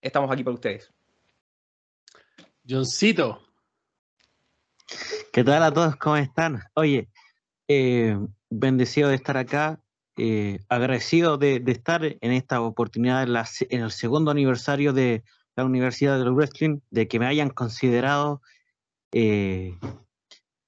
estamos 0.00 0.30
aquí 0.30 0.42
para 0.42 0.54
ustedes. 0.54 0.90
Johncito. 2.68 3.42
¿Qué 5.32 5.44
tal 5.44 5.62
a 5.62 5.72
todos? 5.72 5.96
¿Cómo 5.96 6.16
están? 6.16 6.62
Oye, 6.74 7.08
eh, 7.68 8.18
bendecido 8.50 9.10
de 9.10 9.14
estar 9.16 9.36
acá, 9.36 9.80
eh, 10.16 10.60
agradecido 10.68 11.36
de, 11.36 11.60
de 11.60 11.72
estar 11.72 12.02
en 12.04 12.32
esta 12.32 12.60
oportunidad 12.62 13.22
en, 13.22 13.32
la 13.34 13.44
se- 13.44 13.68
en 13.70 13.82
el 13.82 13.90
segundo 13.90 14.30
aniversario 14.30 14.92
de 14.92 15.22
la 15.54 15.64
Universidad 15.64 16.18
del 16.18 16.32
Wrestling, 16.32 16.80
de 16.90 17.08
que 17.08 17.18
me 17.18 17.26
hayan 17.26 17.50
considerado 17.50 18.40
eh, 19.12 19.76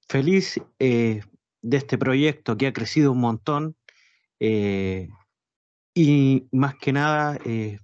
feliz 0.09 0.61
eh, 0.79 1.23
de 1.63 1.77
este 1.77 1.97
proyecto 1.99 2.57
que 2.57 2.67
ha 2.67 2.73
crecido 2.73 3.13
un 3.13 3.21
montón 3.21 3.77
eh, 4.41 5.09
y 5.95 6.49
más 6.53 6.75
que 6.77 6.93
nada, 6.93 7.39
eh, 7.45 7.79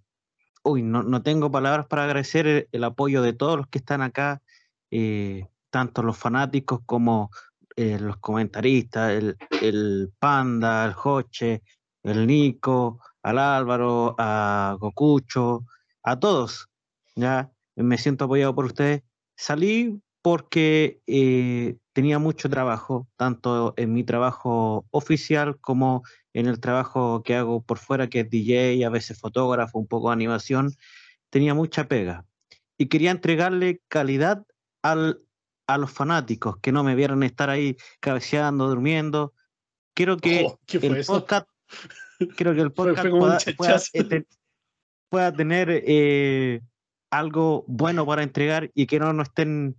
no, 0.64 1.02
no 1.02 1.22
tengo 1.22 1.50
palabras 1.50 1.86
para 1.86 2.04
agradecer 2.04 2.68
el, 2.72 2.84
apoyo 2.84 3.22
de 3.22 3.32
todos 3.32 3.56
los 3.58 3.68
que 3.68 3.78
están 3.78 4.02
acá. 4.02 4.42
eh, 4.90 5.46
tanto 5.70 6.02
los 6.02 6.16
fanáticos 6.16 6.80
como 6.86 7.30
eh, 7.76 7.98
los 8.00 8.16
comentaristas, 8.18 9.12
el, 9.12 9.36
el 9.60 10.12
Panda, 10.18 10.86
el 10.86 10.94
Joche, 10.94 11.62
el 12.02 12.26
Nico, 12.26 13.00
al 13.22 13.38
Álvaro, 13.38 14.14
a 14.18 14.76
Gokucho, 14.80 15.66
a 16.02 16.18
todos. 16.18 16.68
Ya 17.14 17.50
me 17.74 17.98
siento 17.98 18.24
apoyado 18.24 18.54
por 18.54 18.64
ustedes. 18.66 19.02
Salí 19.36 20.00
porque 20.22 21.00
tenía 21.96 22.18
mucho 22.18 22.50
trabajo, 22.50 23.08
tanto 23.16 23.72
en 23.78 23.94
mi 23.94 24.04
trabajo 24.04 24.86
oficial 24.90 25.58
como 25.62 26.02
en 26.34 26.44
el 26.44 26.60
trabajo 26.60 27.22
que 27.22 27.34
hago 27.34 27.62
por 27.62 27.78
fuera, 27.78 28.10
que 28.10 28.20
es 28.20 28.28
DJ, 28.28 28.84
a 28.84 28.90
veces 28.90 29.18
fotógrafo, 29.18 29.78
un 29.78 29.86
poco 29.86 30.10
de 30.10 30.12
animación. 30.12 30.74
Tenía 31.30 31.54
mucha 31.54 31.88
pega 31.88 32.26
y 32.76 32.88
quería 32.88 33.12
entregarle 33.12 33.80
calidad 33.88 34.44
al, 34.82 35.22
a 35.66 35.78
los 35.78 35.90
fanáticos, 35.90 36.58
que 36.58 36.70
no 36.70 36.84
me 36.84 36.94
vieran 36.94 37.22
estar 37.22 37.48
ahí 37.48 37.78
cabeceando, 37.98 38.68
durmiendo. 38.68 39.32
Quiero 39.94 40.18
que 40.18 40.44
Oh, 40.48 40.60
¿Qué 40.66 40.78
fue 40.78 40.90
el 40.90 40.96
eso? 40.98 41.14
podcast, 41.14 41.48
quiero 42.36 42.54
que 42.54 42.60
el 42.60 42.72
podcast 42.72 43.08
pueda, 43.08 43.38
pueda, 43.56 43.80
eh, 43.94 44.24
pueda 45.08 45.32
tener 45.32 45.70
eh, 45.70 46.60
algo 47.10 47.64
bueno 47.66 48.04
para 48.04 48.22
entregar 48.22 48.70
y 48.74 48.86
que 48.86 48.98
no 48.98 49.14
nos 49.14 49.28
estén 49.28 49.76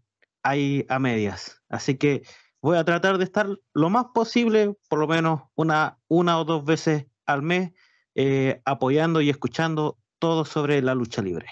ahí 0.48 0.86
a 0.90 1.00
medias. 1.00 1.62
Así 1.70 1.98
que 1.98 2.24
voy 2.62 2.78
a 2.78 2.86
tratar 2.86 3.18
de 3.18 3.24
estar 3.24 3.48
lo 3.74 3.90
más 3.90 4.06
posible, 4.14 4.76
por 4.90 5.00
lo 5.00 5.08
menos 5.08 5.42
una, 5.56 6.00
una 6.08 6.40
o 6.40 6.46
dos 6.46 6.66
veces 6.66 7.06
al 7.26 7.42
mes, 7.42 7.72
eh, 8.16 8.62
apoyando 8.66 9.22
y 9.22 9.30
escuchando 9.30 9.98
todo 10.20 10.46
sobre 10.46 10.82
la 10.82 10.96
lucha 10.96 11.22
libre. 11.22 11.48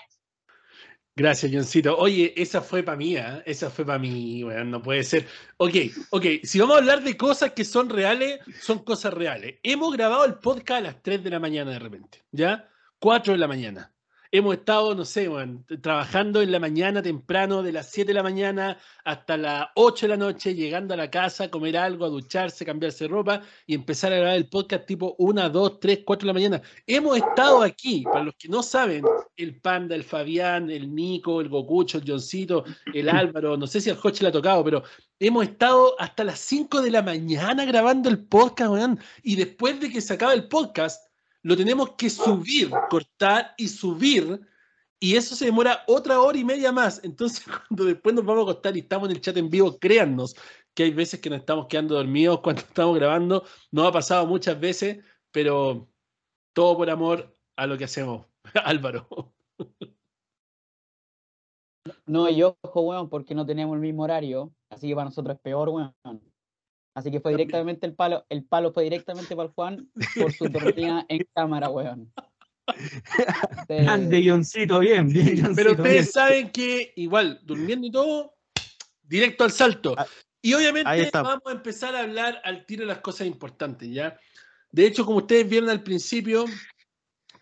Gracias, 1.18 1.50
Johncito. 1.54 1.98
Oye, 1.98 2.34
esa 2.36 2.62
fue 2.62 2.84
para 2.84 2.98
mí, 2.98 3.16
¿eh? 3.16 3.42
esa 3.46 3.70
fue 3.70 3.86
para 3.86 4.00
mí, 4.00 4.44
weón, 4.44 4.70
no 4.70 4.82
puede 4.82 5.02
ser. 5.04 5.26
Ok, 5.56 5.76
ok, 6.10 6.26
si 6.44 6.60
vamos 6.60 6.76
a 6.76 6.80
hablar 6.80 7.04
de 7.04 7.16
cosas 7.16 7.52
que 7.52 7.64
son 7.64 7.90
reales, 7.90 8.40
son 8.60 8.80
cosas 8.80 9.14
reales. 9.14 9.56
Hemos 9.64 9.96
grabado 9.96 10.26
el 10.26 10.36
podcast 10.36 10.80
a 10.80 10.82
las 10.82 11.02
3 11.02 11.24
de 11.24 11.30
la 11.30 11.40
mañana 11.40 11.72
de 11.72 11.80
repente, 11.80 12.26
¿ya? 12.32 12.70
4 13.00 13.32
de 13.32 13.40
la 13.40 13.48
mañana. 13.48 13.95
Hemos 14.32 14.56
estado, 14.56 14.96
no 14.96 15.06
sé, 15.06 15.30
weón, 15.30 15.66
trabajando 15.82 16.42
en 16.42 16.52
la 16.52 16.60
mañana 16.60 17.02
temprano, 17.02 17.62
de 17.62 17.72
las 17.72 17.92
7 17.92 18.08
de 18.08 18.14
la 18.14 18.24
mañana 18.24 18.78
hasta 19.04 19.38
las 19.38 19.68
8 19.76 20.06
de 20.06 20.10
la 20.10 20.18
noche, 20.18 20.56
llegando 20.56 20.94
a 20.94 20.98
la 20.98 21.12
casa, 21.12 21.52
comer 21.52 21.78
algo, 21.78 22.10
ducharse, 22.10 22.66
cambiarse 22.66 23.08
ropa 23.08 23.42
y 23.68 23.76
empezar 23.76 24.12
a 24.14 24.18
grabar 24.18 24.36
el 24.36 24.50
podcast 24.50 24.86
tipo 24.86 25.16
1, 25.20 25.50
2, 25.50 25.80
3, 25.80 26.00
4 26.06 26.26
de 26.26 26.28
la 26.28 26.34
mañana. 26.34 26.62
Hemos 26.88 27.18
estado 27.18 27.62
aquí, 27.62 28.04
para 28.04 28.24
los 28.24 28.36
que 28.36 28.48
no 28.50 28.64
saben, 28.64 29.06
el 29.38 29.62
Panda, 29.62 29.96
el 29.96 30.04
Fabián, 30.04 30.70
el 30.70 30.94
Nico, 30.94 31.40
el 31.40 31.50
Gokucho, 31.50 32.00
el 32.00 32.04
Johncito, 32.10 32.66
el 32.94 33.10
Álvaro, 33.10 33.58
no 33.58 33.68
sé 33.68 33.80
si 33.80 33.90
al 33.90 33.98
Joche 33.98 34.24
le 34.24 34.30
ha 34.30 34.32
tocado, 34.32 34.64
pero 34.64 34.84
hemos 35.20 35.44
estado 35.44 35.96
hasta 36.00 36.24
las 36.24 36.40
5 36.40 36.82
de 36.82 36.92
la 36.92 37.02
mañana 37.02 37.64
grabando 37.66 38.10
el 38.10 38.26
podcast, 38.26 38.72
weón. 38.72 39.00
Y 39.24 39.36
después 39.36 39.80
de 39.80 39.90
que 39.90 40.02
se 40.02 40.14
acaba 40.14 40.34
el 40.34 40.48
podcast, 40.48 41.06
lo 41.46 41.56
tenemos 41.56 41.92
que 41.92 42.10
subir, 42.10 42.72
cortar 42.90 43.54
y 43.56 43.68
subir. 43.68 44.42
Y 45.00 45.16
eso 45.16 45.36
se 45.36 45.46
demora 45.46 45.84
otra 45.86 46.20
hora 46.20 46.40
y 46.40 46.44
media 46.44 46.72
más. 46.72 47.00
Entonces, 47.04 47.46
cuando 47.68 47.86
después 47.86 48.16
nos 48.16 48.26
vamos 48.26 48.48
a 48.48 48.52
acostar 48.52 48.76
y 48.76 48.80
estamos 48.80 49.10
en 49.10 49.16
el 49.16 49.22
chat 49.22 49.38
en 49.38 49.52
vivo, 49.52 49.78
créannos 49.78 50.36
que 50.74 50.84
hay 50.84 50.92
veces 50.92 51.20
que 51.20 51.30
nos 51.30 51.40
estamos 51.40 51.68
quedando 51.68 51.94
dormidos 51.94 52.40
cuando 52.42 52.62
estamos 52.68 52.96
grabando. 52.96 53.44
Nos 53.70 53.88
ha 53.88 53.92
pasado 53.92 54.26
muchas 54.26 54.60
veces, 54.60 55.06
pero 55.32 55.88
todo 56.52 56.78
por 56.78 56.90
amor 56.90 57.32
a 57.56 57.68
lo 57.68 57.78
que 57.78 57.84
hacemos. 57.84 58.26
Álvaro. 58.66 59.08
No, 62.08 62.28
y 62.28 62.42
ojo, 62.42 62.82
weón, 62.82 63.08
porque 63.08 63.36
no 63.36 63.46
tenemos 63.46 63.76
el 63.76 63.82
mismo 63.82 64.02
horario, 64.02 64.52
así 64.72 64.88
que 64.88 64.96
para 64.96 65.06
nosotros 65.06 65.36
es 65.36 65.42
peor, 65.42 65.70
weón. 65.70 65.94
Así 66.96 67.12
que 67.12 67.20
fue 67.20 67.32
directamente 67.32 67.86
el 67.86 67.94
palo, 67.94 68.26
el 68.30 68.46
palo 68.46 68.72
fue 68.72 68.86
directamente 68.86 69.36
para 69.36 69.50
el 69.50 69.54
Juan 69.54 69.92
por 70.16 70.32
su 70.32 70.50
tornilla 70.50 71.06
en 71.10 71.28
cámara, 71.36 71.70
weón. 71.70 72.12
Grande 73.68 74.22
guioncito, 74.22 74.80
bien, 74.80 75.10
bien. 75.10 75.26
Pero 75.26 75.44
guioncito, 75.44 75.72
ustedes 75.72 75.92
bien. 75.92 76.06
saben 76.06 76.52
que 76.52 76.94
igual, 76.96 77.42
durmiendo 77.44 77.86
y 77.86 77.92
todo, 77.92 78.34
directo 79.04 79.44
al 79.44 79.52
salto. 79.52 79.94
Ah, 79.98 80.08
Y 80.42 80.54
obviamente 80.54 81.10
vamos 81.12 81.42
a 81.46 81.52
empezar 81.52 81.96
a 81.98 82.00
hablar 82.00 82.42
al 82.46 82.66
tiro 82.66 82.84
de 82.84 82.88
las 82.88 83.00
cosas 83.00 83.28
importantes, 83.28 83.92
¿ya? 83.92 84.18
De 84.72 84.88
hecho, 84.88 85.06
como 85.06 85.18
ustedes 85.18 85.50
vieron 85.50 85.70
al 85.70 85.84
principio, 85.84 86.46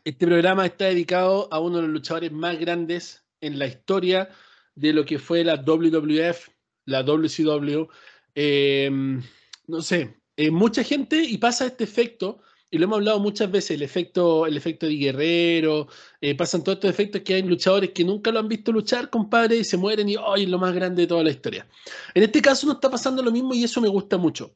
este 0.03 0.25
programa 0.25 0.65
está 0.65 0.85
dedicado 0.85 1.47
a 1.51 1.59
uno 1.59 1.77
de 1.77 1.83
los 1.83 1.91
luchadores 1.91 2.31
más 2.31 2.57
grandes 2.57 3.23
en 3.39 3.59
la 3.59 3.67
historia 3.67 4.29
de 4.73 4.93
lo 4.93 5.05
que 5.05 5.19
fue 5.19 5.43
la 5.43 5.57
WWF, 5.57 6.49
la 6.85 7.03
WCW. 7.03 7.87
Eh, 8.33 9.21
no 9.67 9.81
sé, 9.81 10.17
eh, 10.35 10.51
mucha 10.51 10.83
gente, 10.83 11.21
y 11.23 11.37
pasa 11.37 11.65
este 11.65 11.83
efecto, 11.83 12.41
y 12.71 12.79
lo 12.79 12.85
hemos 12.85 12.97
hablado 12.97 13.19
muchas 13.19 13.51
veces, 13.51 13.71
el 13.71 13.83
efecto, 13.83 14.47
el 14.47 14.57
efecto 14.57 14.87
de 14.87 14.95
Guerrero, 14.95 15.87
eh, 16.21 16.35
pasan 16.35 16.63
todos 16.63 16.77
estos 16.77 16.89
efectos 16.89 17.21
que 17.21 17.35
hay 17.35 17.43
luchadores 17.43 17.91
que 17.91 18.03
nunca 18.03 18.31
lo 18.31 18.39
han 18.39 18.47
visto 18.47 18.71
luchar, 18.71 19.11
compadre, 19.11 19.57
y 19.57 19.63
se 19.63 19.77
mueren 19.77 20.09
y 20.09 20.15
hoy 20.15 20.43
es 20.43 20.49
lo 20.49 20.57
más 20.57 20.73
grande 20.73 21.03
de 21.03 21.07
toda 21.07 21.23
la 21.23 21.29
historia. 21.29 21.67
En 22.15 22.23
este 22.23 22.41
caso 22.41 22.65
no 22.65 22.73
está 22.73 22.89
pasando 22.89 23.21
lo 23.21 23.31
mismo 23.31 23.53
y 23.53 23.63
eso 23.63 23.79
me 23.79 23.89
gusta 23.89 24.17
mucho. 24.17 24.55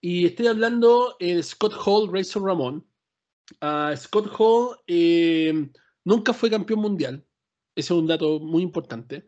Y 0.00 0.24
estoy 0.24 0.46
hablando 0.46 1.16
eh, 1.20 1.34
de 1.34 1.42
Scott 1.42 1.74
Hall, 1.84 2.10
Razor 2.10 2.44
Ramón. 2.44 2.86
Ah, 3.60 3.94
Scott 3.94 4.32
Hall 4.38 4.78
nunca 6.04 6.32
fue 6.32 6.48
campeón 6.48 6.80
mundial. 6.80 7.26
Ese 7.74 7.92
es 7.92 7.98
un 7.98 8.06
dato 8.06 8.40
muy 8.40 8.62
importante. 8.62 9.26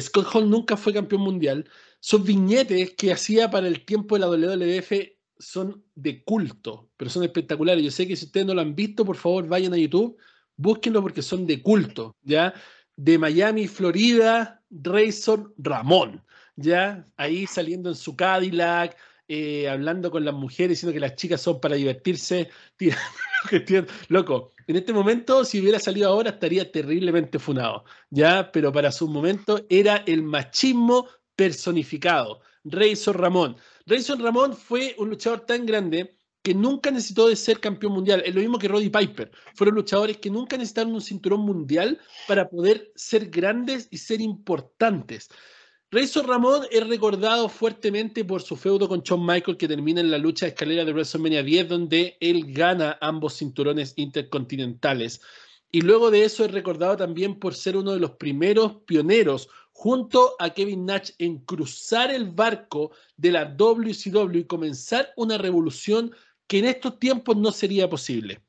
Scott 0.00 0.26
Hall 0.32 0.48
nunca 0.48 0.76
fue 0.76 0.92
campeón 0.92 1.22
mundial. 1.22 1.68
Sus 2.00 2.24
viñetes 2.24 2.94
que 2.94 3.12
hacía 3.12 3.50
para 3.50 3.66
el 3.66 3.84
tiempo 3.84 4.16
de 4.16 4.20
la 4.20 4.28
WWF 4.28 4.92
son 5.38 5.84
de 5.94 6.22
culto, 6.24 6.90
pero 6.96 7.10
son 7.10 7.24
espectaculares. 7.24 7.84
Yo 7.84 7.90
sé 7.90 8.06
que 8.06 8.16
si 8.16 8.26
ustedes 8.26 8.46
no 8.46 8.54
lo 8.54 8.60
han 8.60 8.74
visto, 8.74 9.04
por 9.04 9.16
favor 9.16 9.46
vayan 9.46 9.74
a 9.74 9.78
YouTube, 9.78 10.16
búsquenlo 10.56 11.02
porque 11.02 11.22
son 11.22 11.46
de 11.46 11.62
culto, 11.62 12.16
¿ya? 12.22 12.54
De 12.96 13.18
Miami, 13.18 13.68
Florida, 13.68 14.62
Razor 14.70 15.54
Ramón, 15.58 16.24
¿ya? 16.56 17.08
Ahí 17.16 17.46
saliendo 17.46 17.88
en 17.90 17.96
su 17.96 18.16
Cadillac, 18.16 18.96
eh, 19.28 19.68
hablando 19.68 20.10
con 20.10 20.24
las 20.24 20.34
mujeres, 20.34 20.70
diciendo 20.70 20.94
que 20.94 21.00
las 21.00 21.14
chicas 21.14 21.40
son 21.40 21.60
para 21.60 21.76
divertirse. 21.76 22.48
Loco, 24.08 24.52
en 24.66 24.76
este 24.76 24.92
momento, 24.92 25.44
si 25.44 25.60
hubiera 25.60 25.78
salido 25.78 26.08
ahora, 26.08 26.30
estaría 26.30 26.70
terriblemente 26.72 27.38
funado, 27.38 27.84
¿ya? 28.10 28.50
Pero 28.50 28.72
para 28.72 28.90
su 28.90 29.06
momento 29.06 29.64
era 29.68 29.98
el 30.06 30.22
machismo 30.22 31.06
personificado. 31.38 32.40
Razor 32.64 33.20
Ramón. 33.20 33.56
Razor 33.86 34.20
Ramón 34.20 34.56
fue 34.56 34.96
un 34.98 35.08
luchador 35.10 35.46
tan 35.46 35.64
grande 35.64 36.16
que 36.42 36.52
nunca 36.52 36.90
necesitó 36.90 37.28
de 37.28 37.36
ser 37.36 37.60
campeón 37.60 37.92
mundial. 37.92 38.24
Es 38.26 38.34
lo 38.34 38.40
mismo 38.40 38.58
que 38.58 38.66
Roddy 38.66 38.90
Piper. 38.90 39.30
Fueron 39.54 39.76
luchadores 39.76 40.16
que 40.16 40.30
nunca 40.30 40.56
necesitaron 40.56 40.94
un 40.94 41.00
cinturón 41.00 41.42
mundial 41.42 42.00
para 42.26 42.48
poder 42.48 42.90
ser 42.96 43.30
grandes 43.30 43.86
y 43.92 43.98
ser 43.98 44.20
importantes. 44.20 45.28
Razor 45.92 46.26
Ramón 46.26 46.62
es 46.72 46.84
recordado 46.88 47.48
fuertemente 47.48 48.24
por 48.24 48.42
su 48.42 48.56
feudo 48.56 48.88
con 48.88 49.02
Shawn 49.02 49.24
Michael 49.24 49.56
que 49.56 49.68
termina 49.68 50.00
en 50.00 50.10
la 50.10 50.18
lucha 50.18 50.46
de 50.46 50.50
escalera 50.50 50.84
de 50.84 50.92
WrestleMania 50.92 51.44
10 51.44 51.68
donde 51.68 52.16
él 52.18 52.52
gana 52.52 52.98
ambos 53.00 53.38
cinturones 53.38 53.92
intercontinentales. 53.96 55.20
Y 55.70 55.82
luego 55.82 56.10
de 56.10 56.24
eso 56.24 56.44
es 56.44 56.50
recordado 56.50 56.96
también 56.96 57.38
por 57.38 57.54
ser 57.54 57.76
uno 57.76 57.92
de 57.92 58.00
los 58.00 58.12
primeros 58.12 58.82
pioneros 58.86 59.48
junto 59.78 60.34
a 60.40 60.50
Kevin 60.50 60.86
Nash 60.86 61.12
en 61.18 61.38
cruzar 61.38 62.10
el 62.10 62.32
barco 62.32 62.90
de 63.16 63.30
la 63.30 63.44
WCW 63.44 64.38
y 64.38 64.44
comenzar 64.44 65.12
una 65.16 65.38
revolución 65.38 66.10
que 66.48 66.58
en 66.58 66.64
estos 66.64 66.98
tiempos 66.98 67.36
no 67.36 67.52
sería 67.52 67.88
posible. 67.88 68.40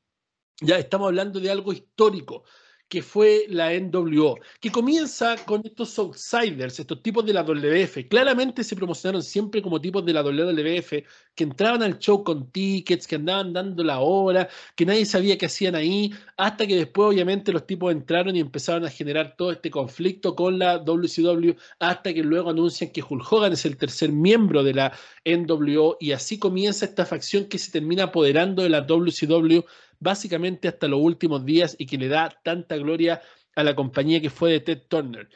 Ya 0.60 0.76
estamos 0.76 1.06
hablando 1.06 1.38
de 1.38 1.48
algo 1.48 1.72
histórico 1.72 2.42
que 2.90 3.02
fue 3.02 3.46
la 3.48 3.72
NWO, 3.72 4.36
que 4.60 4.72
comienza 4.72 5.36
con 5.46 5.62
estos 5.64 5.96
outsiders, 6.00 6.80
estos 6.80 7.00
tipos 7.00 7.24
de 7.24 7.32
la 7.32 7.44
WWF. 7.44 8.08
Claramente 8.10 8.64
se 8.64 8.74
promocionaron 8.74 9.22
siempre 9.22 9.62
como 9.62 9.80
tipos 9.80 10.04
de 10.04 10.12
la 10.12 10.24
WWF, 10.24 11.06
que 11.36 11.44
entraban 11.44 11.84
al 11.84 12.00
show 12.00 12.24
con 12.24 12.50
tickets, 12.50 13.06
que 13.06 13.14
andaban 13.14 13.52
dando 13.52 13.84
la 13.84 14.00
hora, 14.00 14.48
que 14.74 14.84
nadie 14.84 15.06
sabía 15.06 15.38
qué 15.38 15.46
hacían 15.46 15.76
ahí, 15.76 16.12
hasta 16.36 16.66
que 16.66 16.74
después 16.74 17.14
obviamente 17.14 17.52
los 17.52 17.64
tipos 17.64 17.92
entraron 17.92 18.34
y 18.34 18.40
empezaron 18.40 18.84
a 18.84 18.90
generar 18.90 19.36
todo 19.36 19.52
este 19.52 19.70
conflicto 19.70 20.34
con 20.34 20.58
la 20.58 20.78
WCW, 20.78 21.52
hasta 21.78 22.12
que 22.12 22.24
luego 22.24 22.50
anuncian 22.50 22.90
que 22.90 23.04
Hulk 23.08 23.32
Hogan 23.32 23.52
es 23.52 23.64
el 23.66 23.76
tercer 23.76 24.10
miembro 24.10 24.64
de 24.64 24.74
la 24.74 24.92
NWO, 25.24 25.96
y 26.00 26.10
así 26.10 26.40
comienza 26.40 26.86
esta 26.86 27.06
facción 27.06 27.44
que 27.44 27.58
se 27.58 27.70
termina 27.70 28.04
apoderando 28.04 28.64
de 28.64 28.68
la 28.68 28.80
WCW 28.80 29.60
básicamente 30.00 30.66
hasta 30.66 30.88
los 30.88 31.00
últimos 31.00 31.44
días 31.44 31.76
y 31.78 31.86
que 31.86 31.98
le 31.98 32.08
da 32.08 32.36
tanta 32.42 32.76
gloria 32.76 33.22
a 33.54 33.62
la 33.62 33.76
compañía 33.76 34.20
que 34.20 34.30
fue 34.30 34.52
de 34.52 34.60
Ted 34.60 34.82
Turner. 34.88 35.28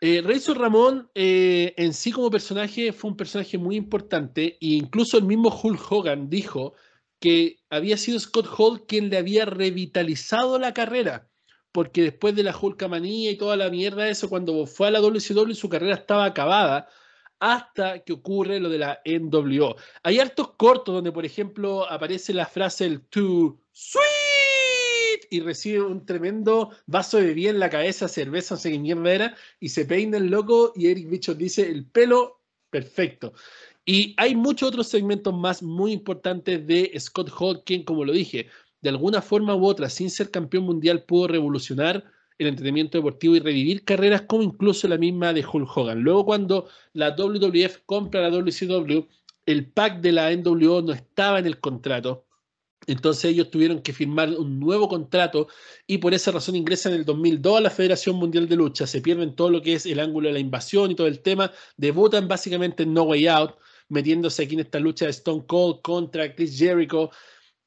Eh, 0.00 0.22
Ramón 0.54 1.10
eh, 1.14 1.74
en 1.76 1.92
sí 1.92 2.12
como 2.12 2.30
personaje 2.30 2.92
fue 2.92 3.10
un 3.10 3.16
personaje 3.16 3.58
muy 3.58 3.76
importante 3.76 4.56
e 4.60 4.66
incluso 4.74 5.18
el 5.18 5.24
mismo 5.24 5.48
Hulk 5.48 5.90
Hogan 5.90 6.28
dijo 6.28 6.74
que 7.18 7.56
había 7.68 7.96
sido 7.96 8.20
Scott 8.20 8.46
Hall 8.56 8.86
quien 8.86 9.10
le 9.10 9.18
había 9.18 9.44
revitalizado 9.44 10.58
la 10.58 10.72
carrera 10.72 11.28
porque 11.72 12.02
después 12.02 12.34
de 12.36 12.44
la 12.44 12.56
Hulkamanía 12.56 13.32
y 13.32 13.36
toda 13.36 13.56
la 13.56 13.70
mierda 13.70 14.08
eso 14.08 14.28
cuando 14.28 14.66
fue 14.66 14.88
a 14.88 14.90
la 14.92 15.00
WCW 15.00 15.52
su 15.54 15.68
carrera 15.68 15.94
estaba 15.94 16.24
acabada 16.24 16.88
hasta 17.40 18.00
que 18.00 18.12
ocurre 18.12 18.60
lo 18.60 18.68
de 18.68 18.78
la 18.78 19.00
NWO. 19.04 19.76
Hay 20.02 20.18
hartos 20.18 20.52
cortos 20.56 20.94
donde, 20.94 21.12
por 21.12 21.24
ejemplo, 21.24 21.88
aparece 21.90 22.32
la 22.34 22.46
frase 22.46 22.86
el 22.86 23.02
too 23.02 23.60
sweet 23.72 25.26
y 25.30 25.40
recibe 25.40 25.82
un 25.82 26.04
tremendo 26.04 26.70
vaso 26.86 27.18
de 27.18 27.26
bebida 27.26 27.50
en 27.50 27.58
la 27.58 27.70
cabeza, 27.70 28.08
cerveza, 28.08 28.54
no 28.54 28.60
sé 28.60 28.70
qué 28.70 29.14
era, 29.14 29.36
y 29.60 29.68
se 29.68 29.84
peina 29.84 30.16
el 30.16 30.26
loco 30.26 30.72
y 30.74 30.88
Eric 30.88 31.08
Bichos 31.08 31.38
dice 31.38 31.68
el 31.68 31.86
pelo 31.86 32.40
perfecto. 32.70 33.32
Y 33.84 34.14
hay 34.18 34.34
muchos 34.34 34.68
otros 34.68 34.88
segmentos 34.88 35.34
más 35.34 35.62
muy 35.62 35.92
importantes 35.92 36.66
de 36.66 36.92
Scott 36.98 37.30
Hall, 37.38 37.62
quien, 37.64 37.84
como 37.84 38.04
lo 38.04 38.12
dije, 38.12 38.48
de 38.80 38.90
alguna 38.90 39.22
forma 39.22 39.54
u 39.54 39.66
otra, 39.66 39.88
sin 39.88 40.10
ser 40.10 40.30
campeón 40.30 40.64
mundial, 40.64 41.04
pudo 41.04 41.28
revolucionar 41.28 42.04
el 42.38 42.46
entretenimiento 42.46 42.98
deportivo 42.98 43.34
y 43.36 43.40
revivir 43.40 43.84
carreras 43.84 44.22
como 44.22 44.42
incluso 44.42 44.86
la 44.88 44.96
misma 44.96 45.32
de 45.32 45.44
Hulk 45.44 45.76
Hogan. 45.76 46.00
Luego 46.00 46.24
cuando 46.24 46.68
la 46.92 47.10
WWF 47.10 47.80
compra 47.84 48.22
la 48.22 48.30
WCW, 48.30 49.06
el 49.46 49.66
pack 49.66 50.00
de 50.00 50.12
la 50.12 50.34
NWO 50.34 50.82
no 50.82 50.92
estaba 50.92 51.38
en 51.40 51.46
el 51.46 51.58
contrato. 51.58 52.26
Entonces 52.86 53.32
ellos 53.32 53.50
tuvieron 53.50 53.82
que 53.82 53.92
firmar 53.92 54.30
un 54.30 54.58
nuevo 54.60 54.88
contrato 54.88 55.48
y 55.86 55.98
por 55.98 56.14
esa 56.14 56.30
razón 56.30 56.56
ingresan 56.56 56.92
en 56.92 57.00
el 57.00 57.04
2002 57.04 57.58
a 57.58 57.60
la 57.60 57.70
Federación 57.70 58.16
Mundial 58.16 58.48
de 58.48 58.56
Lucha. 58.56 58.86
Se 58.86 59.02
pierden 59.02 59.34
todo 59.34 59.50
lo 59.50 59.60
que 59.60 59.74
es 59.74 59.84
el 59.84 60.00
ángulo 60.00 60.28
de 60.28 60.34
la 60.34 60.38
invasión 60.38 60.90
y 60.90 60.94
todo 60.94 61.06
el 61.06 61.20
tema. 61.20 61.50
Debutan 61.76 62.28
básicamente 62.28 62.84
en 62.84 62.94
No 62.94 63.02
Way 63.02 63.26
Out, 63.26 63.56
metiéndose 63.88 64.44
aquí 64.44 64.54
en 64.54 64.60
esta 64.60 64.78
lucha 64.78 65.04
de 65.04 65.10
Stone 65.10 65.44
Cold 65.46 65.82
contra 65.82 66.34
Chris 66.34 66.56
Jericho 66.56 67.10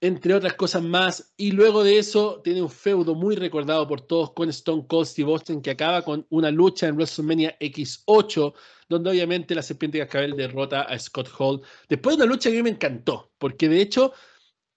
entre 0.02 0.34
otras 0.34 0.56
cosas 0.56 0.82
más. 0.84 1.34
Y 1.38 1.52
luego 1.52 1.84
de 1.84 2.00
eso 2.00 2.42
tiene 2.44 2.62
un 2.62 2.70
feudo 2.70 3.16
muy 3.16 3.36
recordado 3.36 3.88
por 3.88 4.02
todos 4.02 4.34
con 4.34 4.50
Stone 4.50 4.86
Cold 4.88 5.08
Steve 5.08 5.32
Austin 5.32 5.62
que 5.62 5.72
acaba 5.72 6.02
con 6.02 6.26
una 6.30 6.52
lucha 6.52 6.88
en 6.88 6.96
WrestleMania 6.96 7.58
X8, 7.60 8.54
donde 8.90 9.12
obviamente 9.12 9.56
la 9.56 9.62
Serpiente 9.62 10.00
Cascabel 10.00 10.36
derrota 10.36 10.82
a 10.82 11.00
Scott 11.00 11.30
Hall. 11.38 11.62
Después 11.88 12.18
de 12.18 12.24
una 12.24 12.34
lucha 12.34 12.50
que 12.50 12.58
a 12.58 12.60
mí 12.60 12.64
me 12.64 12.76
encantó, 12.76 13.32
porque 13.38 13.70
de 13.70 13.80
hecho 13.80 14.12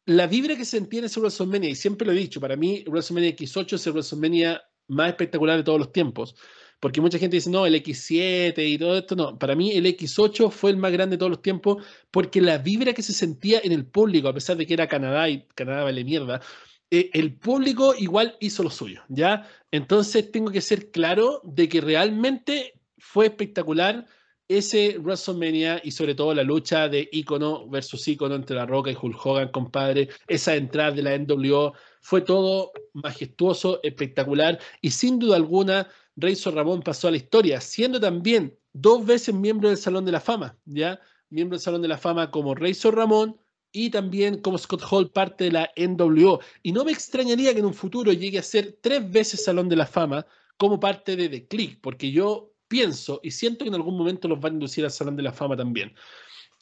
la 0.06 0.26
vibra 0.26 0.54
que 0.56 0.66
se 0.66 0.78
sentía 0.78 1.00
en 1.00 1.06
ese 1.06 1.18
WrestleMania, 1.18 1.70
y 1.70 1.74
siempre 1.74 2.06
lo 2.06 2.12
he 2.12 2.16
dicho, 2.16 2.38
para 2.40 2.56
mí 2.56 2.84
WrestleMania 2.86 3.34
X8 3.34 3.72
es 3.72 3.86
el 3.86 3.94
WrestleMania 3.94 4.62
más 4.88 5.08
espectacular 5.08 5.56
de 5.56 5.64
todos 5.64 5.78
los 5.78 5.92
tiempos. 5.92 6.36
Porque 6.84 7.00
mucha 7.00 7.18
gente 7.18 7.36
dice, 7.36 7.48
no, 7.48 7.64
el 7.64 7.76
X7 7.76 8.58
y 8.58 8.76
todo 8.76 8.98
esto, 8.98 9.16
no. 9.16 9.38
Para 9.38 9.54
mí 9.54 9.72
el 9.72 9.86
X8 9.86 10.50
fue 10.50 10.70
el 10.70 10.76
más 10.76 10.92
grande 10.92 11.14
de 11.14 11.18
todos 11.18 11.30
los 11.30 11.40
tiempos 11.40 11.82
porque 12.10 12.42
la 12.42 12.58
vibra 12.58 12.92
que 12.92 13.00
se 13.00 13.14
sentía 13.14 13.58
en 13.64 13.72
el 13.72 13.86
público, 13.86 14.28
a 14.28 14.34
pesar 14.34 14.58
de 14.58 14.66
que 14.66 14.74
era 14.74 14.86
Canadá 14.86 15.26
y 15.30 15.46
Canadá 15.54 15.84
vale 15.84 16.04
mierda, 16.04 16.42
eh, 16.90 17.08
el 17.14 17.38
público 17.38 17.94
igual 17.98 18.36
hizo 18.38 18.62
lo 18.62 18.68
suyo, 18.68 19.02
¿ya? 19.08 19.48
Entonces 19.70 20.30
tengo 20.30 20.50
que 20.50 20.60
ser 20.60 20.90
claro 20.90 21.40
de 21.42 21.70
que 21.70 21.80
realmente 21.80 22.74
fue 22.98 23.28
espectacular 23.28 24.04
ese 24.46 24.98
WrestleMania 24.98 25.80
y 25.82 25.90
sobre 25.90 26.14
todo 26.14 26.34
la 26.34 26.42
lucha 26.42 26.90
de 26.90 27.08
ícono 27.12 27.66
versus 27.66 28.06
ícono 28.06 28.34
entre 28.34 28.56
La 28.56 28.66
Roca 28.66 28.90
y 28.90 28.98
Hulk 29.00 29.24
Hogan, 29.24 29.48
compadre, 29.48 30.10
esa 30.28 30.54
entrada 30.54 30.90
de 30.90 31.02
la 31.02 31.16
NWO, 31.16 31.72
fue 32.02 32.20
todo 32.20 32.72
majestuoso, 32.92 33.80
espectacular 33.82 34.58
y 34.82 34.90
sin 34.90 35.18
duda 35.18 35.36
alguna 35.36 35.88
Razor 36.16 36.54
Ramón 36.54 36.82
pasó 36.82 37.08
a 37.08 37.10
la 37.10 37.16
historia, 37.16 37.60
siendo 37.60 38.00
también 38.00 38.56
dos 38.72 39.04
veces 39.04 39.34
miembro 39.34 39.68
del 39.68 39.78
Salón 39.78 40.04
de 40.04 40.12
la 40.12 40.20
Fama, 40.20 40.56
¿ya? 40.64 41.00
Miembro 41.30 41.56
del 41.56 41.62
Salón 41.62 41.82
de 41.82 41.88
la 41.88 41.98
Fama 41.98 42.30
como 42.30 42.54
Razor 42.54 42.96
Ramón 42.96 43.36
y 43.72 43.90
también 43.90 44.40
como 44.40 44.56
Scott 44.56 44.82
Hall, 44.88 45.10
parte 45.10 45.44
de 45.44 45.52
la 45.52 45.70
NWO. 45.76 46.40
Y 46.62 46.72
no 46.72 46.84
me 46.84 46.92
extrañaría 46.92 47.52
que 47.52 47.58
en 47.58 47.66
un 47.66 47.74
futuro 47.74 48.12
llegue 48.12 48.38
a 48.38 48.42
ser 48.42 48.78
tres 48.80 49.10
veces 49.10 49.44
Salón 49.44 49.68
de 49.68 49.76
la 49.76 49.86
Fama 49.86 50.24
como 50.56 50.78
parte 50.78 51.16
de 51.16 51.28
The 51.28 51.48
Click, 51.48 51.80
porque 51.80 52.12
yo 52.12 52.52
pienso 52.68 53.20
y 53.22 53.32
siento 53.32 53.64
que 53.64 53.68
en 53.68 53.74
algún 53.74 53.96
momento 53.96 54.28
los 54.28 54.40
van 54.40 54.52
a 54.52 54.54
inducir 54.54 54.84
al 54.84 54.92
Salón 54.92 55.16
de 55.16 55.24
la 55.24 55.32
Fama 55.32 55.56
también. 55.56 55.94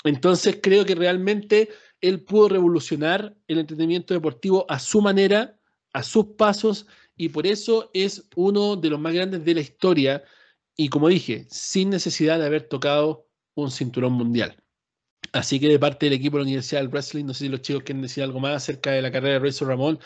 Entonces 0.04 0.58
creo 0.62 0.84
que 0.84 0.94
realmente 0.94 1.68
él 2.00 2.22
pudo 2.22 2.48
revolucionar 2.48 3.36
el 3.46 3.58
entretenimiento 3.58 4.14
deportivo 4.14 4.66
a 4.68 4.78
su 4.78 5.00
manera, 5.00 5.58
a 5.92 6.02
sus 6.02 6.26
pasos, 6.36 6.86
y 7.16 7.28
por 7.28 7.46
eso 7.46 7.90
es 7.94 8.28
uno 8.36 8.76
de 8.76 8.90
los 8.90 9.00
más 9.00 9.14
grandes 9.14 9.44
de 9.44 9.54
la 9.54 9.60
historia, 9.60 10.24
y 10.76 10.88
como 10.88 11.08
dije, 11.08 11.46
sin 11.50 11.90
necesidad 11.90 12.38
de 12.38 12.46
haber 12.46 12.62
tocado 12.68 13.28
un 13.54 13.70
cinturón 13.70 14.14
mundial. 14.14 14.56
Así 15.32 15.60
que 15.60 15.68
de 15.68 15.78
parte 15.78 16.06
del 16.06 16.14
equipo 16.14 16.36
de 16.36 16.42
la 16.42 16.48
Universidad 16.48 16.80
del 16.80 16.90
Wrestling, 16.90 17.24
no 17.24 17.34
sé 17.34 17.44
si 17.44 17.50
los 17.50 17.62
chicos 17.62 17.82
quieren 17.84 18.02
decir 18.02 18.22
algo 18.22 18.40
más 18.40 18.56
acerca 18.56 18.90
de 18.90 19.02
la 19.02 19.10
carrera 19.10 19.34
de 19.34 19.46
Razor 19.46 19.68
Ramón, 19.68 19.98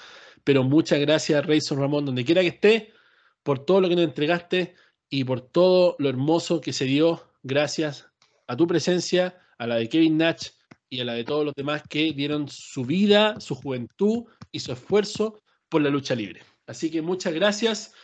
pero 0.44 0.62
muchas 0.62 1.00
gracias 1.00 1.44
Razor 1.46 1.78
Ramón, 1.78 2.04
donde 2.04 2.24
quiera 2.24 2.42
que 2.42 2.48
esté, 2.48 2.92
por 3.42 3.64
todo 3.64 3.80
lo 3.80 3.88
que 3.88 3.96
nos 3.96 4.04
entregaste 4.04 4.74
y 5.08 5.24
por 5.24 5.40
todo 5.40 5.96
lo 5.98 6.08
hermoso 6.08 6.60
que 6.60 6.72
se 6.72 6.84
dio 6.84 7.32
gracias 7.42 8.06
a 8.46 8.56
tu 8.56 8.66
presencia, 8.66 9.38
a 9.58 9.66
la 9.66 9.76
de 9.76 9.88
Kevin 9.88 10.18
Nash 10.18 10.48
y 10.88 11.00
a 11.00 11.04
la 11.04 11.14
de 11.14 11.24
todos 11.24 11.44
los 11.44 11.54
demás 11.54 11.82
que 11.88 12.12
dieron 12.12 12.48
su 12.48 12.84
vida, 12.84 13.40
su 13.40 13.54
juventud 13.54 14.24
y 14.52 14.60
su 14.60 14.72
esfuerzo 14.72 15.42
por 15.68 15.82
la 15.82 15.90
lucha 15.90 16.14
libre. 16.14 16.42
Así 16.66 16.90
que 16.90 17.02
muchas 17.02 17.32
gracias. 17.34 17.94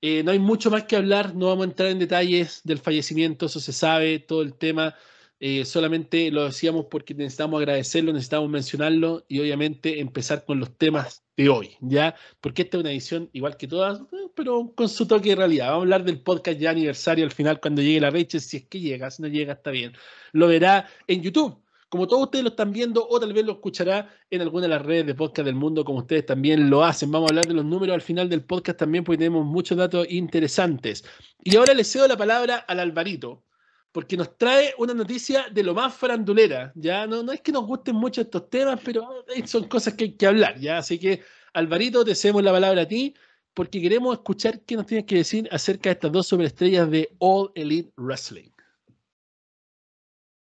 Eh, 0.00 0.22
no 0.22 0.32
hay 0.32 0.38
mucho 0.38 0.70
más 0.70 0.84
que 0.84 0.96
hablar, 0.96 1.34
no 1.34 1.46
vamos 1.46 1.66
a 1.66 1.70
entrar 1.70 1.88
en 1.88 1.98
detalles 1.98 2.60
del 2.64 2.78
fallecimiento, 2.78 3.46
eso 3.46 3.60
se 3.60 3.72
sabe, 3.72 4.18
todo 4.18 4.42
el 4.42 4.54
tema. 4.54 4.94
Eh, 5.40 5.64
solamente 5.64 6.30
lo 6.30 6.44
decíamos 6.44 6.86
porque 6.90 7.12
necesitamos 7.14 7.58
agradecerlo, 7.58 8.12
necesitamos 8.12 8.48
mencionarlo 8.48 9.24
y 9.28 9.40
obviamente 9.40 10.00
empezar 10.00 10.44
con 10.44 10.60
los 10.60 10.76
temas 10.78 11.24
de 11.36 11.48
hoy, 11.48 11.76
¿ya? 11.80 12.14
Porque 12.40 12.62
esta 12.62 12.76
es 12.76 12.80
una 12.82 12.92
edición 12.92 13.30
igual 13.32 13.56
que 13.56 13.66
todas, 13.66 14.00
eh, 14.00 14.28
pero 14.34 14.72
con 14.74 14.88
su 14.88 15.06
toque 15.06 15.30
de 15.30 15.36
realidad. 15.36 15.68
Vamos 15.68 15.80
a 15.80 15.82
hablar 15.82 16.04
del 16.04 16.20
podcast 16.20 16.58
ya 16.58 16.70
aniversario 16.70 17.24
al 17.24 17.32
final 17.32 17.60
cuando 17.60 17.82
llegue 17.82 18.00
la 18.00 18.10
Rachel, 18.10 18.40
si 18.40 18.58
es 18.58 18.66
que 18.66 18.80
llega, 18.80 19.10
si 19.10 19.22
no 19.22 19.28
llega 19.28 19.54
está 19.54 19.70
bien. 19.70 19.92
Lo 20.32 20.48
verá 20.48 20.88
en 21.06 21.22
YouTube, 21.22 21.58
como 21.94 22.08
todos 22.08 22.24
ustedes 22.24 22.42
lo 22.42 22.50
están 22.50 22.72
viendo, 22.72 23.06
o 23.08 23.20
tal 23.20 23.32
vez 23.32 23.46
lo 23.46 23.52
escuchará 23.52 24.12
en 24.28 24.42
alguna 24.42 24.62
de 24.62 24.68
las 24.70 24.82
redes 24.82 25.06
de 25.06 25.14
podcast 25.14 25.46
del 25.46 25.54
mundo, 25.54 25.84
como 25.84 25.98
ustedes 26.00 26.26
también 26.26 26.68
lo 26.68 26.82
hacen. 26.82 27.08
Vamos 27.12 27.30
a 27.30 27.30
hablar 27.30 27.46
de 27.46 27.54
los 27.54 27.64
números 27.64 27.94
al 27.94 28.00
final 28.00 28.28
del 28.28 28.42
podcast 28.42 28.80
también, 28.80 29.04
porque 29.04 29.18
tenemos 29.18 29.46
muchos 29.46 29.78
datos 29.78 30.04
interesantes. 30.10 31.04
Y 31.44 31.54
ahora 31.54 31.72
le 31.72 31.84
cedo 31.84 32.08
la 32.08 32.16
palabra 32.16 32.56
al 32.56 32.80
Alvarito, 32.80 33.44
porque 33.92 34.16
nos 34.16 34.36
trae 34.36 34.74
una 34.76 34.92
noticia 34.92 35.46
de 35.52 35.62
lo 35.62 35.72
más 35.72 35.94
farandulera. 35.94 36.72
Ya 36.74 37.06
no, 37.06 37.22
no 37.22 37.30
es 37.30 37.40
que 37.42 37.52
nos 37.52 37.64
gusten 37.64 37.94
mucho 37.94 38.22
estos 38.22 38.50
temas, 38.50 38.80
pero 38.84 39.24
son 39.44 39.68
cosas 39.68 39.94
que 39.94 40.02
hay 40.02 40.16
que 40.16 40.26
hablar. 40.26 40.58
Ya, 40.58 40.78
así 40.78 40.98
que 40.98 41.22
Alvarito, 41.52 42.04
te 42.04 42.16
cedemos 42.16 42.42
la 42.42 42.50
palabra 42.50 42.82
a 42.82 42.88
ti, 42.88 43.14
porque 43.54 43.80
queremos 43.80 44.14
escuchar 44.14 44.62
qué 44.62 44.74
nos 44.74 44.86
tienes 44.86 45.06
que 45.06 45.14
decir 45.14 45.48
acerca 45.52 45.90
de 45.90 45.92
estas 45.92 46.10
dos 46.10 46.26
superestrellas 46.26 46.90
de 46.90 47.14
All 47.20 47.52
Elite 47.54 47.92
Wrestling. 47.96 48.53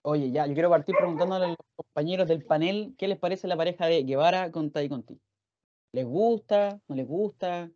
Oye, 0.10 0.32
ya, 0.32 0.48
yo 0.48 0.54
quiero 0.54 0.70
partir 0.70 0.96
preguntándole 0.96 1.44
a 1.44 1.48
los 1.50 1.58
compañeros 1.76 2.30
del 2.30 2.46
panel 2.46 2.96
qué 2.98 3.10
les 3.10 3.20
parece 3.20 3.46
la 3.46 3.58
pareja 3.58 3.88
de 3.88 4.04
Guevara 4.04 4.54
con 4.54 4.72
Tai 4.72 4.88
Conti. 4.88 5.20
¿Les 5.92 6.06
gusta? 6.06 6.80
¿No 6.88 6.96
les 6.96 7.06
gusta? 7.06 7.70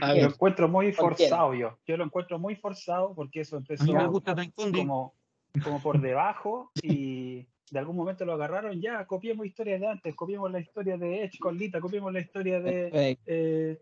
A 0.00 0.08
Lo 0.08 0.14
ver, 0.14 0.24
encuentro 0.24 0.68
muy 0.68 0.92
forzado 0.92 1.54
yo. 1.54 1.78
Yo 1.86 1.96
lo 1.96 2.02
encuentro 2.02 2.40
muy 2.40 2.56
forzado 2.56 3.14
porque 3.14 3.42
eso 3.42 3.58
A 3.58 3.60
mí 3.60 3.66
empezó 3.68 3.92
me 3.92 4.08
gusta 4.08 4.34
como, 4.56 5.14
como 5.62 5.80
por 5.80 6.00
debajo 6.00 6.72
y 6.82 7.46
de 7.70 7.78
algún 7.78 7.94
momento 7.94 8.24
lo 8.24 8.32
agarraron. 8.32 8.80
Ya, 8.80 9.06
copiemos 9.06 9.46
historias 9.46 9.80
de 9.80 9.86
antes, 9.86 10.16
copiemos 10.16 10.50
la 10.50 10.58
historia 10.58 10.98
de 10.98 11.22
Edge 11.22 11.38
con 11.38 11.56
Lita, 11.56 11.80
copiemos 11.80 12.12
la 12.12 12.18
historia 12.18 12.58
de. 12.58 13.16
Eh, 13.26 13.80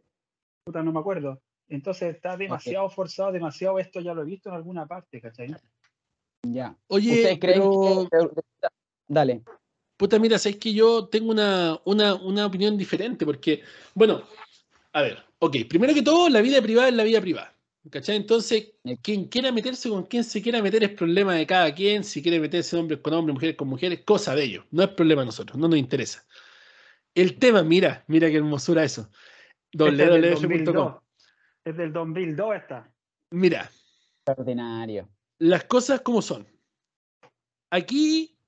puta, 0.62 0.82
no 0.82 0.92
me 0.92 1.00
acuerdo. 1.00 1.40
Entonces 1.68 2.16
está 2.16 2.36
demasiado 2.36 2.90
forzado, 2.90 3.32
demasiado. 3.32 3.78
Esto 3.78 4.00
ya 4.00 4.12
lo 4.12 4.20
he 4.20 4.26
visto 4.26 4.50
en 4.50 4.56
alguna 4.56 4.84
parte, 4.84 5.22
¿cachai? 5.22 5.56
Ya. 6.42 6.76
Oye, 6.88 7.12
¿Ustedes 7.12 7.38
creen 7.38 7.60
pero, 7.60 8.08
que... 8.10 8.68
Dale. 9.08 9.42
puta, 9.96 10.18
mira, 10.18 10.38
sabes 10.38 10.58
que 10.58 10.72
yo 10.72 11.08
tengo 11.08 11.30
una, 11.30 11.78
una, 11.84 12.14
una 12.14 12.46
opinión 12.46 12.76
diferente, 12.78 13.24
porque, 13.24 13.62
bueno, 13.94 14.22
a 14.92 15.02
ver, 15.02 15.18
ok, 15.38 15.56
primero 15.68 15.94
que 15.94 16.02
todo, 16.02 16.28
la 16.28 16.40
vida 16.40 16.60
privada 16.62 16.88
es 16.88 16.94
la 16.94 17.04
vida 17.04 17.20
privada. 17.20 17.56
¿Cachai? 17.88 18.16
Entonces, 18.16 18.74
quien 19.02 19.24
quiera 19.24 19.50
meterse 19.50 19.88
con 19.88 20.04
quien 20.04 20.22
se 20.22 20.42
quiera 20.42 20.60
meter 20.60 20.84
es 20.84 20.90
problema 20.90 21.34
de 21.34 21.46
cada 21.46 21.74
quien. 21.74 22.04
Si 22.04 22.22
quiere 22.22 22.38
meterse 22.38 22.76
hombres 22.76 23.00
con 23.00 23.14
hombres, 23.14 23.32
mujeres 23.32 23.56
con 23.56 23.68
mujeres, 23.68 24.02
cosa 24.04 24.34
de 24.34 24.44
ellos. 24.44 24.64
No 24.70 24.82
es 24.82 24.90
problema 24.90 25.22
de 25.22 25.26
nosotros, 25.26 25.58
no 25.58 25.66
nos 25.66 25.78
interesa. 25.78 26.26
El 27.14 27.38
tema, 27.38 27.62
mira, 27.62 28.04
mira 28.06 28.28
qué 28.28 28.36
hermosura 28.36 28.84
eso. 28.84 29.10
Es 29.72 29.78
del 29.78 29.96
www.com. 29.96 30.42
2002. 30.42 30.94
Es 31.64 31.76
del 31.76 31.92
2002 31.92 32.56
esta. 32.56 32.92
Mira, 33.30 33.70
Extraordinario. 34.26 35.08
Las 35.40 35.64
cosas 35.64 36.02
como 36.02 36.22
son. 36.22 36.46
Aquí, 37.70 38.38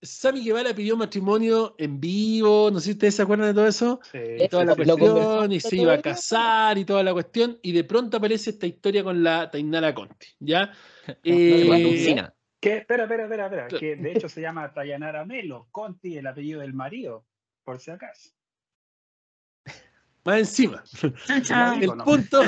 Sammy 0.00 0.44
Guevara 0.44 0.72
pidió 0.74 0.96
matrimonio 0.96 1.74
en 1.76 2.00
vivo, 2.00 2.70
no 2.70 2.78
sé 2.78 2.86
si 2.86 2.90
ustedes 2.92 3.16
se 3.16 3.22
acuerdan 3.22 3.48
de 3.48 3.54
todo 3.54 3.66
eso. 3.66 4.00
Sí, 4.10 4.18
y 4.38 4.48
toda 4.48 4.64
la 4.64 4.76
cuestión, 4.76 5.52
y 5.52 5.60
se 5.60 5.76
iba 5.76 5.92
a 5.92 6.00
casar 6.00 6.78
y 6.78 6.84
toda 6.84 7.02
la 7.02 7.12
cuestión, 7.12 7.58
y 7.62 7.72
de 7.72 7.84
pronto 7.84 8.16
aparece 8.16 8.50
esta 8.50 8.66
historia 8.66 9.04
con 9.04 9.22
la 9.22 9.50
Tainara 9.50 9.94
Conti, 9.94 10.28
¿ya? 10.38 10.72
Eh. 11.24 12.22
Que, 12.60 12.76
espera, 12.76 13.04
espera, 13.04 13.24
espera, 13.24 13.46
espera. 13.46 13.68
Que 13.68 13.96
de 13.96 14.12
hecho 14.16 14.28
se 14.28 14.42
llama 14.42 14.72
Tayanara 14.72 15.24
Melo. 15.24 15.68
Conti, 15.72 16.16
el 16.18 16.26
apellido 16.26 16.60
del 16.60 16.74
marido, 16.74 17.26
por 17.64 17.80
si 17.80 17.90
acaso. 17.90 18.30
más 20.24 20.38
encima. 20.38 20.84
Chan, 21.26 21.42
chan, 21.42 21.82
El 21.82 21.92
punto, 22.04 22.42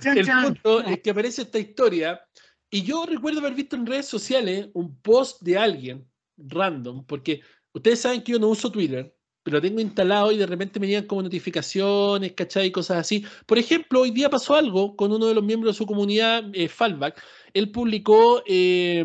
chan, 0.00 0.18
el 0.18 0.26
punto 0.26 0.80
es 0.80 1.00
que 1.00 1.10
aparece 1.10 1.42
esta 1.42 1.58
historia, 1.58 2.20
y 2.70 2.82
yo 2.82 3.06
recuerdo 3.06 3.40
haber 3.40 3.54
visto 3.54 3.76
en 3.76 3.86
redes 3.86 4.06
sociales 4.06 4.68
un 4.74 5.00
post 5.00 5.42
de 5.42 5.56
alguien 5.56 6.08
random, 6.36 7.04
porque 7.06 7.40
ustedes 7.72 8.00
saben 8.00 8.22
que 8.22 8.32
yo 8.32 8.38
no 8.38 8.48
uso 8.48 8.70
Twitter, 8.70 9.14
pero 9.42 9.56
lo 9.56 9.62
tengo 9.62 9.80
instalado 9.80 10.30
y 10.30 10.36
de 10.36 10.46
repente 10.46 10.78
me 10.78 10.86
llegan 10.86 11.06
como 11.06 11.22
notificaciones, 11.22 12.32
¿cachai? 12.34 12.70
Cosas 12.70 12.98
así. 12.98 13.24
Por 13.46 13.58
ejemplo, 13.58 14.02
hoy 14.02 14.10
día 14.10 14.28
pasó 14.28 14.54
algo 14.54 14.94
con 14.94 15.10
uno 15.12 15.26
de 15.26 15.34
los 15.34 15.44
miembros 15.44 15.74
de 15.74 15.78
su 15.78 15.86
comunidad, 15.86 16.44
eh, 16.52 16.68
Fallback. 16.68 17.22
Él 17.54 17.70
publicó 17.70 18.42
eh, 18.46 19.04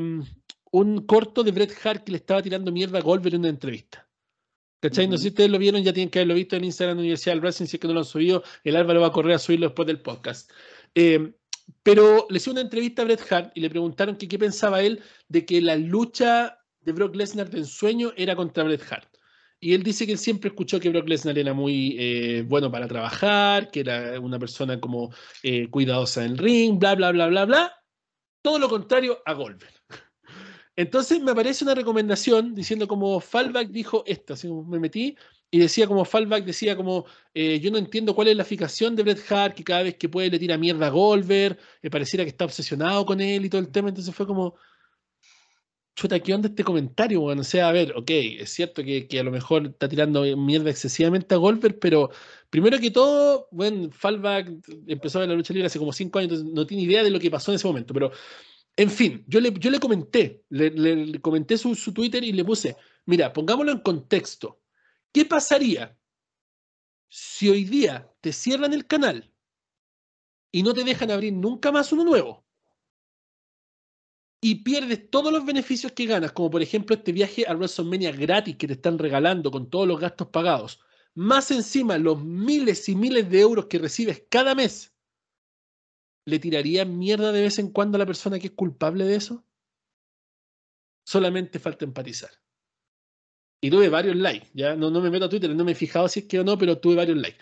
un 0.71 1.06
corto 1.06 1.43
de 1.43 1.52
Bret 1.52 1.73
Hart 1.84 2.04
que 2.04 2.12
le 2.12 2.17
estaba 2.17 2.41
tirando 2.41 2.71
mierda 2.71 2.99
a 2.99 3.02
Goldberg 3.02 3.36
en 3.36 3.41
una 3.41 3.49
entrevista. 3.49 4.08
¿Cachai? 4.82 5.08
No 5.08 5.15
sé 5.15 5.23
si 5.23 5.30
ustedes 5.30 5.49
lo 5.49 5.58
vieron, 5.60 5.82
ya 5.82 5.93
tienen 5.93 6.10
que 6.10 6.19
haberlo 6.19 6.34
visto 6.34 6.58
en 6.58 6.65
Instagram 6.65 6.97
de 6.97 7.04
la 7.04 7.04
Universidad 7.04 7.36
del 7.36 7.41
Wrestling, 7.41 7.67
si 7.67 7.78
es 7.78 7.80
que 7.80 7.88
no 7.88 7.93
lo 7.93 8.02
han 8.02 8.06
subido, 8.06 8.43
el 8.65 8.76
Álvaro 8.76 8.99
va 8.99 9.08
a 9.08 9.12
correr 9.13 9.36
a 9.36 9.39
subirlo 9.39 9.67
después 9.67 9.88
del 9.88 10.02
podcast. 10.02 10.52
Eh, 10.93 11.32
pero 11.84 12.28
le 12.30 12.38
hizo 12.38 12.52
una 12.52 12.62
entrevista 12.62 13.02
a 13.02 13.06
Bret 13.06 13.32
Hart 13.32 13.52
y 13.56 13.62
le 13.62 13.69
preguntaron 13.69 14.15
qué 14.15 14.39
pensaba 14.39 14.82
él 14.82 15.02
de 15.28 15.45
que 15.45 15.62
la 15.62 15.76
lucha 15.76 16.60
de 16.82 16.91
Brock 16.91 17.15
Lesnar 17.15 17.49
de 17.49 17.60
ensueño 17.60 18.13
era 18.15 18.36
contra 18.36 18.63
Bret 18.63 18.84
Hart. 18.89 19.10
Y 19.60 19.73
él 19.73 19.84
dice 19.84 20.06
que 20.06 20.12
él 20.12 20.17
siempre 20.17 20.49
escuchó 20.49 20.80
que 20.80 20.89
Brock 20.89 21.08
Lesnar 21.08 21.38
era 21.38 21.54
muy 21.54 21.95
eh, 21.97 22.43
bueno 22.45 22.69
para 22.69 22.88
trabajar, 22.88 23.71
que 23.71 23.80
era 23.80 24.19
una 24.19 24.38
persona 24.38 24.80
como 24.80 25.13
eh, 25.41 25.69
cuidadosa 25.69 26.26
en 26.26 26.32
el 26.32 26.38
ring, 26.38 26.78
bla, 26.80 26.95
bla, 26.95 27.12
bla, 27.12 27.28
bla, 27.28 27.45
bla. 27.45 27.73
Todo 28.41 28.60
lo 28.60 28.67
contrario 28.67 29.19
a 29.26 29.34
Goldberg. 29.34 29.73
Entonces 30.76 31.21
me 31.21 31.32
aparece 31.32 31.63
una 31.63 31.76
recomendación 31.76 32.54
diciendo 32.56 32.88
como 32.88 33.19
Fallback 33.19 33.69
dijo 33.69 34.04
esto, 34.06 34.34
así 34.34 34.49
me 34.52 34.80
metí 34.80 35.15
y 35.53 35.59
decía 35.59 35.87
como 35.87 36.03
Fallback 36.05 36.45
decía 36.45 36.75
como 36.75 37.05
eh, 37.33 37.59
yo 37.59 37.69
no 37.71 37.77
entiendo 37.77 38.15
cuál 38.15 38.27
es 38.29 38.35
la 38.37 38.45
fijación 38.45 38.95
de 38.95 39.03
Bret 39.03 39.19
Hart, 39.31 39.55
que 39.55 39.63
cada 39.63 39.83
vez 39.83 39.95
que 39.97 40.09
puede 40.09 40.29
le 40.31 40.39
tira 40.39 40.57
mierda 40.57 40.87
a 40.87 40.89
Goldberg, 40.89 41.57
me 41.83 41.89
pareciera 41.91 42.23
que 42.25 42.29
está 42.31 42.45
obsesionado 42.45 43.05
con 43.05 43.21
él 43.21 43.45
y 43.45 43.49
todo 43.49 43.61
el 43.61 43.71
tema, 43.71 43.89
entonces 43.89 44.13
fue 44.15 44.25
como 44.27 44.55
chuta, 45.95 46.19
¿qué 46.19 46.33
onda 46.33 46.49
este 46.49 46.63
comentario? 46.63 47.21
O 47.23 47.43
sea, 47.43 47.69
a 47.69 47.71
ver, 47.71 47.93
ok, 47.95 48.09
es 48.09 48.49
cierto 48.51 48.83
que, 48.83 49.07
que 49.07 49.19
a 49.19 49.23
lo 49.23 49.31
mejor 49.31 49.67
está 49.67 49.87
tirando 49.87 50.23
mierda 50.37 50.69
excesivamente 50.71 51.35
a 51.35 51.37
Goldberg, 51.37 51.79
pero 51.79 52.09
primero 52.49 52.79
que 52.79 52.89
todo, 52.91 53.47
bueno, 53.51 53.89
Fallback 53.91 54.49
empezó 54.87 55.19
a 55.19 55.27
la 55.27 55.33
lucha 55.35 55.53
libre 55.53 55.67
hace 55.67 55.79
como 55.79 55.93
cinco 55.93 56.17
años, 56.19 56.31
entonces 56.33 56.53
no 56.53 56.65
tiene 56.65 56.83
idea 56.83 57.03
de 57.03 57.11
lo 57.11 57.19
que 57.19 57.29
pasó 57.31 57.51
en 57.51 57.55
ese 57.57 57.67
momento, 57.67 57.93
pero 57.93 58.11
en 58.77 58.91
fin, 58.91 59.25
yo 59.27 59.41
le, 59.41 59.53
yo 59.59 59.71
le 59.71 59.79
comenté, 59.79 60.45
le, 60.49 60.71
le- 60.71 61.07
le 61.07 61.21
comenté 61.21 61.57
su, 61.59 61.75
su 61.75 61.93
Twitter 61.93 62.23
y 62.23 62.33
le 62.33 62.45
puse, 62.45 62.77
mira, 63.07 63.33
pongámoslo 63.33 63.73
en 63.73 63.79
contexto. 63.81 64.62
¿Qué 65.13 65.26
pasaría 65.26 65.95
si 67.08 67.47
hoy 67.47 67.65
día 67.65 68.12
te 68.19 68.34
cierran 68.34 68.73
el 68.73 68.88
canal 68.88 69.32
y 70.52 70.63
no 70.63 70.73
te 70.73 70.84
dejan 70.84 71.12
abrir 71.12 71.34
nunca 71.34 71.71
más 71.71 71.91
uno 71.91 72.04
nuevo? 72.04 72.43
Y 74.41 74.63
pierdes 74.63 75.10
todos 75.12 75.32
los 75.32 75.45
beneficios 75.45 75.91
que 75.91 76.08
ganas, 76.08 76.32
como 76.32 76.49
por 76.49 76.63
ejemplo 76.63 76.95
este 76.95 77.12
viaje 77.12 77.45
a 77.47 77.54
WrestleMania 77.54 78.12
gratis 78.12 78.58
que 78.58 78.67
te 78.67 78.73
están 78.73 78.97
regalando 78.97 79.52
con 79.52 79.69
todos 79.69 79.88
los 79.88 79.99
gastos 79.99 80.30
pagados, 80.30 80.80
más 81.13 81.52
encima 81.52 81.97
los 81.99 82.21
miles 82.23 82.89
y 82.89 82.95
miles 82.95 83.30
de 83.30 83.39
euros 83.39 83.67
que 83.67 83.78
recibes 83.78 84.26
cada 84.30 84.56
mes. 84.56 84.95
¿Le 86.26 86.39
tiraría 86.39 86.86
mierda 86.86 87.32
de 87.32 87.41
vez 87.41 87.60
en 87.60 87.71
cuando 87.71 87.97
a 87.97 87.99
la 87.99 88.06
persona 88.06 88.39
que 88.39 88.47
es 88.47 88.54
culpable 88.54 89.06
de 89.06 89.15
eso? 89.15 89.45
Solamente 91.06 91.60
falta 91.60 91.86
empatizar. 91.86 92.42
Y 93.63 93.69
tuve 93.69 93.88
varios 93.88 94.17
likes, 94.17 94.47
ya 94.54 94.76
no, 94.76 94.89
no 94.89 94.99
me 94.99 95.10
meto 95.10 95.23
a 95.23 95.30
Twitter, 95.30 95.56
no 95.56 95.63
me 95.63 95.71
he 95.71 95.76
fijado 95.76 96.10
si 96.10 96.19
es 96.19 96.26
que 96.26 96.38
o 96.38 96.43
no, 96.43 96.58
pero 96.58 96.80
tuve 96.80 96.95
varios 96.95 97.17
likes. 97.17 97.38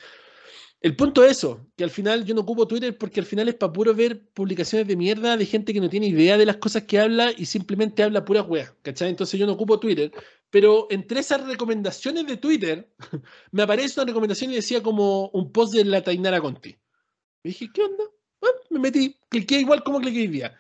El 0.80 0.96
punto 0.96 1.24
es 1.24 1.32
eso, 1.32 1.66
que 1.76 1.84
al 1.84 1.90
final 1.90 2.26
yo 2.26 2.36
no 2.36 2.42
ocupo 2.42 2.68
Twitter 2.68 2.96
porque 2.96 3.22
al 3.22 3.26
final 3.26 3.50
es 3.50 3.56
para 3.56 3.74
puro 3.74 3.96
ver 3.96 4.30
publicaciones 4.32 4.88
de 4.88 4.96
mierda 4.96 5.36
de 5.36 5.48
gente 5.48 5.74
que 5.74 5.82
no 5.82 5.90
tiene 5.90 6.06
idea 6.06 6.38
de 6.38 6.46
las 6.46 6.58
cosas 6.58 6.84
que 6.84 7.00
habla 7.00 7.32
y 7.36 7.48
simplemente 7.48 8.04
habla 8.04 8.24
pura 8.24 8.44
weas, 8.44 8.72
¿cachai? 8.84 9.10
Entonces 9.10 9.40
yo 9.40 9.48
no 9.48 9.54
ocupo 9.54 9.80
Twitter, 9.80 10.12
pero 10.52 10.86
entre 10.92 11.22
esas 11.22 11.44
recomendaciones 11.44 12.28
de 12.28 12.38
Twitter 12.38 12.94
me 13.52 13.64
aparece 13.64 14.00
una 14.00 14.06
recomendación 14.06 14.52
y 14.52 14.56
decía 14.58 14.84
como 14.84 15.30
un 15.30 15.52
post 15.52 15.74
de 15.74 15.86
la 15.86 16.04
Tainara 16.04 16.40
Conti. 16.40 16.78
Y 17.42 17.50
dije, 17.50 17.68
¿qué 17.74 17.82
onda? 17.82 18.04
Bueno, 18.40 18.60
me 18.70 18.78
metí, 18.78 19.18
cliqué 19.28 19.60
igual 19.60 19.82
como 19.84 20.00
cliqué 20.00 20.20
hoy 20.20 20.28
día. 20.28 20.56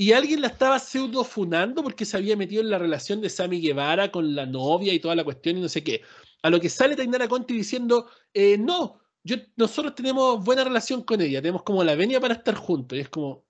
Y 0.00 0.12
alguien 0.12 0.40
la 0.40 0.46
estaba 0.46 0.78
pseudo 0.78 1.24
funando 1.24 1.82
porque 1.82 2.04
se 2.04 2.16
había 2.16 2.36
metido 2.36 2.62
en 2.62 2.70
la 2.70 2.78
relación 2.78 3.20
de 3.20 3.28
Sammy 3.28 3.60
Guevara 3.60 4.12
con 4.12 4.32
la 4.32 4.46
novia 4.46 4.94
y 4.94 5.00
toda 5.00 5.16
la 5.16 5.24
cuestión 5.24 5.58
y 5.58 5.60
no 5.60 5.68
sé 5.68 5.82
qué. 5.82 6.02
A 6.40 6.50
lo 6.50 6.60
que 6.60 6.68
sale 6.68 6.94
Tainara 6.94 7.26
Conti 7.26 7.52
diciendo, 7.52 8.08
eh, 8.32 8.56
no, 8.56 9.00
yo, 9.24 9.38
nosotros 9.56 9.96
tenemos 9.96 10.44
buena 10.44 10.62
relación 10.62 11.02
con 11.02 11.20
ella, 11.20 11.42
tenemos 11.42 11.64
como 11.64 11.82
la 11.82 11.96
venia 11.96 12.20
para 12.20 12.34
estar 12.34 12.54
juntos. 12.54 12.96
Y 12.96 13.00
es 13.00 13.08
como, 13.08 13.44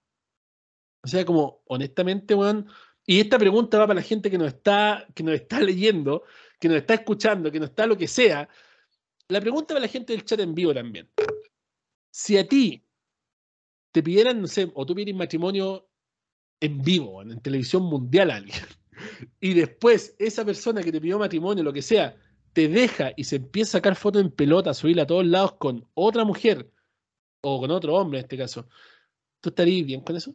o 1.04 1.06
sea, 1.06 1.22
como, 1.26 1.61
honestamente, 1.66 2.34
weón. 2.34 2.66
Y 3.04 3.20
esta 3.20 3.38
pregunta 3.38 3.78
va 3.78 3.87
para 3.87 4.00
la 4.00 4.06
gente 4.06 4.30
que 4.30 4.38
nos 4.38 4.48
está, 4.48 5.06
que 5.14 5.22
nos 5.22 5.34
está 5.34 5.61
leyendo, 5.61 6.24
que 6.58 6.68
nos 6.68 6.78
está 6.78 6.94
escuchando, 6.94 7.52
que 7.52 7.61
nos 7.61 7.68
está 7.68 7.87
lo 7.87 7.98
que 7.98 8.08
sea. 8.08 8.48
La 9.28 9.42
pregunta 9.42 9.74
para 9.74 9.80
la 9.80 9.88
gente 9.88 10.14
del 10.14 10.24
chat 10.24 10.40
en 10.40 10.54
vivo 10.54 10.72
también. 10.72 11.11
Si 12.11 12.38
a 12.38 12.48
ti 12.48 12.82
te 13.92 14.02
pidieran, 14.02 14.40
no 14.40 14.46
sé, 14.46 14.70
o 14.74 14.87
tú 14.87 14.94
pidieras 14.94 15.18
matrimonio 15.18 15.88
en 16.61 16.83
vivo, 16.83 17.23
en 17.23 17.40
televisión 17.40 17.85
mundial 17.85 18.31
a 18.31 18.37
alguien, 18.37 18.59
y 19.40 19.55
después 19.55 20.14
esa 20.18 20.44
persona 20.44 20.83
que 20.83 20.92
te 20.92 21.01
pidió 21.01 21.18
matrimonio, 21.18 21.64
lo 21.64 21.73
que 21.73 21.83
sea, 21.83 22.16
te 22.53 22.68
deja 22.68 23.12
y 23.16 23.25
se 23.25 23.37
empieza 23.37 23.71
a 23.71 23.79
sacar 23.79 23.97
fotos 23.97 24.23
en 24.23 24.31
pelota, 24.31 24.75
subirla 24.75 25.03
a 25.03 25.07
todos 25.07 25.27
lados 25.27 25.53
con 25.55 25.88
otra 25.94 26.25
mujer 26.25 26.71
o 27.40 27.61
con 27.61 27.71
otro 27.71 27.94
hombre 27.94 28.18
en 28.18 28.25
este 28.25 28.37
caso, 28.37 28.68
¿tú 29.40 29.51
estarías 29.51 29.87
bien 29.87 30.01
con 30.01 30.16
eso? 30.16 30.35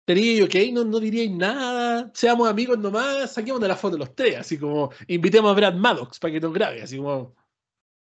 ¿Estarías 0.00 0.46
ok? 0.46 0.54
No, 0.72 0.84
no 0.84 1.00
diríais 1.00 1.30
nada, 1.30 2.10
seamos 2.14 2.48
amigos 2.48 2.78
nomás, 2.78 3.32
saquemos 3.32 3.60
de 3.60 3.68
la 3.68 3.76
foto 3.76 3.98
los 3.98 4.14
tres, 4.14 4.36
así 4.36 4.58
como 4.58 4.90
invitemos 5.08 5.50
a 5.50 5.54
Brad 5.54 5.74
Maddox 5.74 6.18
para 6.18 6.32
que 6.32 6.40
nos 6.40 6.52
grabe, 6.52 6.82
así 6.82 6.96
como, 6.96 7.34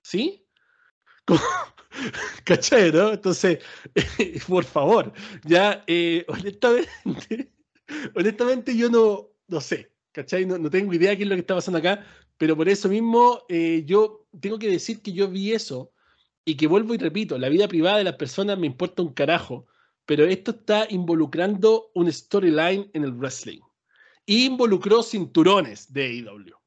¿sí? 0.02 0.46
Como, 1.26 1.40
¿Cachai, 2.46 2.92
no? 2.92 3.14
Entonces, 3.14 3.60
por 4.48 4.64
favor, 4.64 5.12
ya, 5.44 5.84
eh, 5.88 6.26
honestamente, 6.28 7.52
honestamente 8.16 8.76
yo 8.76 8.90
no, 8.90 9.30
no 9.48 9.62
sé, 9.62 9.92
¿cachai? 10.12 10.46
No, 10.46 10.70
tengo 10.70 10.94
idea 10.94 11.12
de 11.12 11.18
qué 11.18 11.24
es 11.24 11.30
lo 11.30 11.36
que 11.36 11.42
está 11.42 11.56
pasando 11.56 11.80
acá, 11.80 12.06
pero 12.38 12.56
por 12.56 12.70
eso 12.70 12.90
mismo 12.90 13.44
eh, 13.50 13.84
yo 13.86 14.28
tengo 14.40 14.58
que 14.58 14.70
decir 14.70 15.02
que 15.02 15.12
yo 15.12 15.28
vi 15.28 15.54
eso 15.54 15.92
y 16.46 16.56
que 16.56 16.68
vuelvo 16.68 16.94
y 16.94 16.98
repito, 16.98 17.38
la 17.38 17.50
vida 17.50 17.68
privada 17.68 17.98
de 17.98 18.04
las 18.04 18.16
personas 18.16 18.58
me 18.58 18.68
importa 18.68 19.04
un 19.04 19.14
carajo, 19.14 19.68
pero 20.06 20.26
esto 20.26 20.52
está 20.52 20.88
involucrando 20.90 21.92
un 21.94 22.12
storyline 22.12 22.90
en 22.94 23.04
el 23.04 23.14
wrestling. 23.14 23.62
Y 24.26 24.46
involucró 24.46 25.04
cinturones 25.04 25.92
de 25.92 26.06
AEW. 26.06 26.61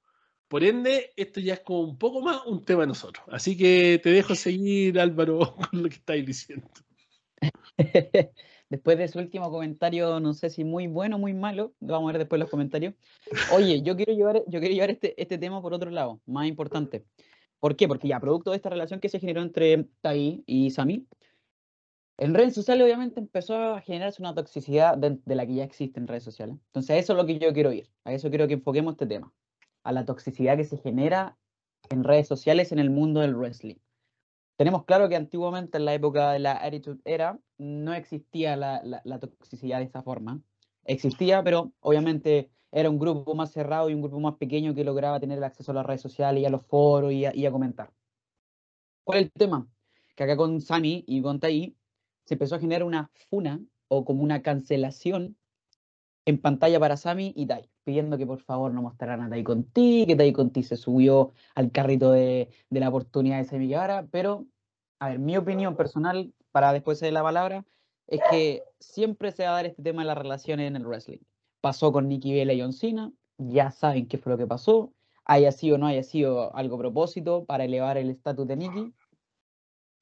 Por 0.49 0.63
ende, 0.63 1.13
esto 1.17 1.41
ya 1.41 1.55
es 1.55 1.61
como 1.61 1.81
un 1.81 1.99
poco 1.99 2.21
más 2.21 2.45
un 2.47 2.65
tema 2.65 2.83
de 2.83 2.89
nosotros. 2.89 3.25
Así 3.31 3.57
que 3.57 4.01
te 4.03 4.11
dejo 4.11 4.35
seguir, 4.35 4.99
Álvaro, 5.01 5.57
con 5.71 5.83
lo 5.83 5.89
que 5.89 5.97
estáis 5.97 6.27
diciendo. 6.27 6.69
Después 8.71 8.99
de 8.99 9.09
su 9.09 9.19
último 9.19 9.51
comentario, 9.51 10.19
no 10.21 10.33
sé 10.33 10.51
si 10.51 10.65
muy 10.65 10.87
bueno 10.87 11.17
o 11.17 11.19
muy 11.19 11.35
malo, 11.35 11.75
vamos 11.81 12.09
a 12.09 12.13
ver 12.13 12.19
después 12.21 12.41
los 12.41 12.51
comentarios. 12.51 12.95
Oye, 13.53 13.83
yo 13.83 13.95
quiero 13.95 14.15
llevar, 14.15 14.43
yo 14.49 14.59
quiero 14.59 14.75
llevar 14.75 14.91
este, 14.91 15.21
este 15.21 15.39
tema 15.39 15.61
por 15.63 15.75
otro 15.75 15.91
lado, 15.91 16.21
más 16.27 16.49
importante. 16.49 17.05
¿Por 17.61 17.77
qué? 17.77 17.87
Porque 17.87 18.09
ya, 18.09 18.19
producto 18.21 18.51
de 18.51 18.57
esta 18.57 18.71
relación 18.71 19.01
que 19.01 19.09
se 19.09 19.21
generó 19.21 19.43
entre 19.43 19.87
Tai 20.01 20.43
y 20.47 20.71
Sami, 20.71 21.07
en 22.17 22.35
redes 22.35 22.55
sociales 22.55 22.85
obviamente 22.85 23.21
empezó 23.21 23.57
a 23.57 23.81
generarse 23.81 24.23
una 24.23 24.35
toxicidad 24.35 24.97
de, 24.97 25.19
de, 25.25 25.35
la 25.35 25.47
que 25.47 25.55
ya 25.55 25.65
existe 25.65 26.01
en 26.01 26.07
redes 26.07 26.23
sociales. 26.23 26.57
Entonces, 26.67 26.91
a 26.91 26.97
eso 26.97 27.13
es 27.13 27.17
lo 27.17 27.27
que 27.27 27.39
yo 27.39 27.53
quiero 27.53 27.73
ir. 27.73 27.91
A 28.05 28.13
eso 28.13 28.29
quiero 28.29 28.47
que 28.49 28.55
enfoquemos 28.55 28.95
este 28.95 29.07
tema. 29.07 29.33
A 29.85 29.93
la 29.93 30.05
toxicidad 30.05 30.57
que 30.57 30.65
se 30.65 30.79
genera 30.79 31.39
en 31.91 32.05
redes 32.05 32.27
sociales 32.27 32.73
en 32.73 32.79
el 32.79 32.91
mundo 32.91 33.21
del 33.21 33.37
wrestling. 33.37 33.77
Tenemos 34.57 34.85
claro 34.85 35.09
que 35.09 35.17
antiguamente 35.17 35.79
en 35.79 35.85
la 35.85 35.95
época 35.95 36.33
de 36.33 36.39
la 36.39 36.65
Attitude 36.65 37.01
Era 37.05 37.39
no 37.59 37.93
existía 37.93 38.57
la, 38.57 38.81
la, 39.05 39.19
toxicidad 39.19 39.79
de 39.79 39.85
esa 39.85 40.03
forma. 40.03 40.41
Existía, 40.85 41.43
pero 41.43 41.73
obviamente 41.81 42.51
era 42.71 42.89
un 42.89 42.99
grupo 42.99 43.35
más 43.35 43.51
cerrado 43.51 43.91
y 43.91 43.95
un 43.95 44.03
grupo 44.03 44.21
más 44.21 44.37
pequeño 44.37 44.75
que 44.75 44.85
lograba 44.85 45.19
tener 45.19 45.39
el 45.39 45.45
acceso 45.45 45.73
a 45.73 45.75
las 45.75 45.87
redes 45.87 46.03
sociales 46.03 46.43
y 46.43 46.47
a 46.47 46.51
los 46.51 46.65
foros 46.67 47.13
y 47.13 47.25
a, 47.25 47.35
y 47.35 47.47
a 47.47 47.51
comentar. 47.51 47.93
¿Cuál 49.03 49.19
es 49.19 49.25
el 49.25 49.33
tema? 49.33 49.69
Que 50.15 50.25
acá 50.25 50.37
con 50.37 50.61
Sami 50.61 51.05
y 51.07 51.21
con 51.21 51.41
Tai 51.41 51.77
se 52.25 52.35
empezó 52.35 52.55
a 52.55 52.61
generar 52.61 52.85
una 52.85 53.11
funa 53.29 53.61
o 53.89 54.05
como 54.05 54.23
una 54.23 54.43
cancelación 54.43 55.37
en 56.27 56.41
pantalla 56.41 56.81
para 56.81 56.97
Sami 56.97 57.33
y 57.37 57.47
Tai, 57.47 57.69
pidiendo 57.85 58.19
que 58.19 58.27
por 58.27 58.41
favor 58.41 58.73
no 58.73 58.83
mostraran 58.83 59.23
a 59.23 59.31
Tai 59.31 59.43
Conti, 59.45 60.05
que 60.07 60.17
Tai 60.17 60.33
Conti 60.33 60.63
se 60.63 60.77
subió 60.77 61.33
al 61.55 61.71
carrito 61.71 62.11
de, 62.11 62.51
de 62.71 62.81
la 62.81 62.89
oportunidad 62.89 63.39
de 63.39 63.45
Sami 63.45 63.69
Guevara, 63.69 64.07
pero, 64.11 64.47
a 64.99 65.11
ver, 65.11 65.19
mi 65.19 65.37
opinión 65.37 65.77
personal, 65.77 66.33
para 66.51 66.73
después 66.73 67.01
de 67.01 67.13
la 67.13 67.23
palabra, 67.23 67.65
es 68.07 68.21
que 68.31 68.63
siempre 68.81 69.33
se 69.33 69.45
va 69.45 69.51
a 69.51 69.53
dar 69.55 69.67
este 69.67 69.83
tema 69.83 70.03
de 70.03 70.09
las 70.09 70.19
relaciones 70.19 70.69
en 70.69 70.77
el 70.77 70.87
wrestling. 70.87 71.19
Pasó 71.61 71.93
con 71.93 72.09
Nikki 72.09 72.33
Bella 72.33 72.53
y 72.53 72.61
John 72.61 72.73
Cena, 72.73 73.13
ya 73.39 73.71
saben 73.71 74.07
qué 74.07 74.19
fue 74.19 74.33
lo 74.33 74.39
que 74.39 74.47
pasó, 74.47 74.93
haya 75.25 75.53
sido 75.53 75.77
o 75.77 75.79
no 75.79 75.87
haya 75.87 76.03
sido 76.03 76.55
algo 76.55 76.79
propósito 76.79 77.45
para 77.45 77.65
elevar 77.65 77.97
el 77.97 78.11
estatus 78.11 78.47
de 78.47 78.57
Nikki, 78.57 78.95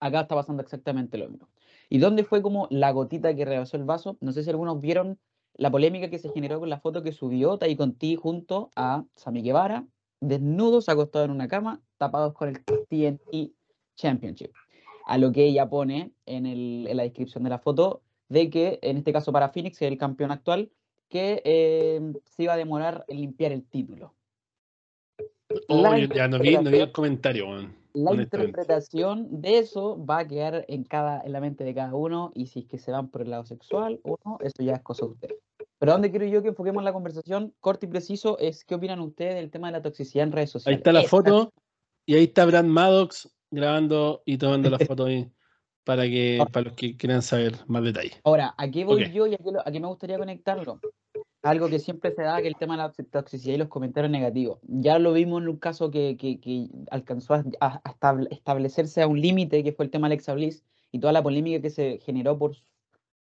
acá 0.01 0.23
está 0.23 0.35
pasando 0.35 0.63
exactamente 0.63 1.17
lo 1.19 1.29
mismo. 1.29 1.49
¿Y 1.89 1.99
dónde 1.99 2.25
fue 2.25 2.43
como 2.43 2.67
la 2.71 2.91
gotita 2.91 3.35
que 3.35 3.45
rebasó 3.45 3.77
el 3.77 3.85
vaso? 3.85 4.17
No 4.21 4.33
sé 4.33 4.43
si 4.43 4.51
algunos 4.51 4.81
vieron 4.81 5.19
la 5.55 5.71
polémica 5.71 6.09
que 6.09 6.19
se 6.19 6.31
generó 6.31 6.61
con 6.61 6.71
la 6.71 6.81
foto 6.81 7.03
que 7.03 7.13
subió 7.13 7.59
Tai 7.59 7.75
Conti 7.77 8.17
junto 8.17 8.71
a 8.77 9.05
Sami 9.17 9.43
Guevara, 9.43 9.87
desnudos, 10.21 10.89
acostados 10.89 11.27
en 11.27 11.35
una 11.35 11.49
cama, 11.49 11.81
tapados 11.99 12.33
con 12.35 12.49
el 12.49 12.65
TNT 12.65 13.53
Championship. 13.97 14.53
A 15.07 15.19
lo 15.19 15.33
que 15.33 15.45
ella 15.45 15.69
pone 15.69 16.13
en, 16.27 16.47
el, 16.47 16.87
en 16.89 16.97
la 16.97 17.03
descripción 17.03 17.45
de 17.45 17.51
la 17.51 17.59
foto 17.59 18.03
de 18.29 18.49
que, 18.49 18.79
en 18.83 18.99
este 18.99 19.13
caso 19.13 19.33
para 19.33 19.51
Phoenix, 19.51 19.79
que 19.79 19.87
es 19.87 19.93
el 19.93 19.99
campeón 19.99 20.31
actual, 20.31 20.71
que 21.09 21.43
eh, 21.45 22.01
se 22.25 22.45
iba 22.45 22.55
a 22.55 22.57
demorar 22.57 23.05
en 23.09 23.21
limpiar 23.21 23.53
el 23.53 23.65
título. 23.65 24.15
Oh, 25.69 25.97
ya 25.97 26.29
no 26.29 26.39
vi, 26.39 26.57
no 26.57 26.71
vi 26.71 26.79
el 26.79 26.93
comentario. 26.93 27.49
Man 27.49 27.82
la 27.95 28.15
interpretación 28.15 29.41
de 29.43 29.59
eso 29.59 30.05
va 30.05 30.21
a 30.21 30.27
quedar 30.27 30.65
en, 30.69 30.85
cada, 30.85 31.21
en 31.25 31.33
la 31.33 31.41
mente 31.41 31.65
de 31.65 31.75
cada 31.75 31.95
uno 31.95 32.33
y 32.35 32.47
si 32.47 32.61
es 32.61 32.67
que 32.67 32.79
se 32.79 32.91
van 32.91 33.09
por 33.09 33.23
el 33.23 33.31
lado 33.31 33.45
sexual 33.45 34.01
o 34.05 34.17
no, 34.25 34.39
eso 34.41 34.63
ya 34.63 34.75
es 34.75 34.83
cosa 34.83 35.07
de 35.07 35.13
ustedes. 35.13 35.39
Pero 35.79 35.93
donde 35.93 36.11
quiero 36.11 36.27
yo 36.27 36.43
que 36.43 36.49
enfoquemos 36.49 36.83
la 36.85 36.93
conversación, 36.93 37.55
corto 37.61 37.87
y 37.87 37.89
preciso, 37.89 38.39
es 38.39 38.65
qué 38.65 38.77
opinan 38.77 39.01
ustedes 39.01 39.35
del 39.35 39.51
tema 39.51 39.69
de 39.69 39.73
la 39.73 39.83
toxicidad 39.83 40.27
en 40.27 40.33
redes 40.33 40.51
sociales. 40.51 40.77
Ahí 40.77 40.81
está 40.81 40.93
la 40.93 41.03
foto 41.03 41.53
y 42.07 42.15
ahí 42.15 42.25
está 42.25 42.45
Brad 42.47 42.65
Maddox 42.65 43.29
grabando 43.51 44.23
y 44.25 44.39
tomando 44.39 44.71
la 44.71 44.79
foto 44.79 45.07
ahí 45.07 45.31
para, 45.85 46.05
que, 46.05 46.39
para 46.53 46.67
los 46.67 46.77
que 46.77 46.97
quieran 46.97 47.23
saber 47.23 47.57
más 47.67 47.83
detalles. 47.83 48.21
Ahora, 48.25 48.55
¿a 48.57 48.71
qué 48.71 48.85
voy 48.85 49.03
okay. 49.03 49.13
yo 49.13 49.27
y 49.27 49.35
a 49.35 49.39
qué, 49.39 49.51
a 49.65 49.71
qué 49.71 49.81
me 49.81 49.89
gustaría 49.89 50.19
conectarlo? 50.19 50.81
Algo 51.43 51.69
que 51.69 51.79
siempre 51.79 52.13
se 52.13 52.23
da, 52.23 52.41
que 52.41 52.49
el 52.49 52.57
tema 52.57 52.75
de 52.75 52.83
la 52.85 52.93
toxicidad 53.11 53.55
y 53.55 53.59
los 53.59 53.69
comentarios 53.69 54.11
negativos. 54.11 54.59
Ya 54.63 54.99
lo 54.99 55.13
vimos 55.13 55.43
en 55.43 55.49
un 55.49 55.57
caso 55.57 55.91
que, 55.91 56.17
que, 56.17 56.41
que 56.41 56.69
alcanzó 56.91 57.35
a, 57.35 57.83
establecerse 58.31 59.03
a 59.03 59.09
un 59.09 59.21
límite, 59.21 59.65
que 59.65 59.73
fue 59.73 59.85
el 59.85 59.91
tema 59.91 60.09
de 60.09 60.15
Alexa 60.15 60.35
Bliss, 60.35 60.65
y 60.93 61.01
toda 61.01 61.13
la 61.13 61.23
polémica 61.23 61.61
que 61.61 61.71
se 61.71 61.99
generó 61.99 62.39
por, 62.39 62.57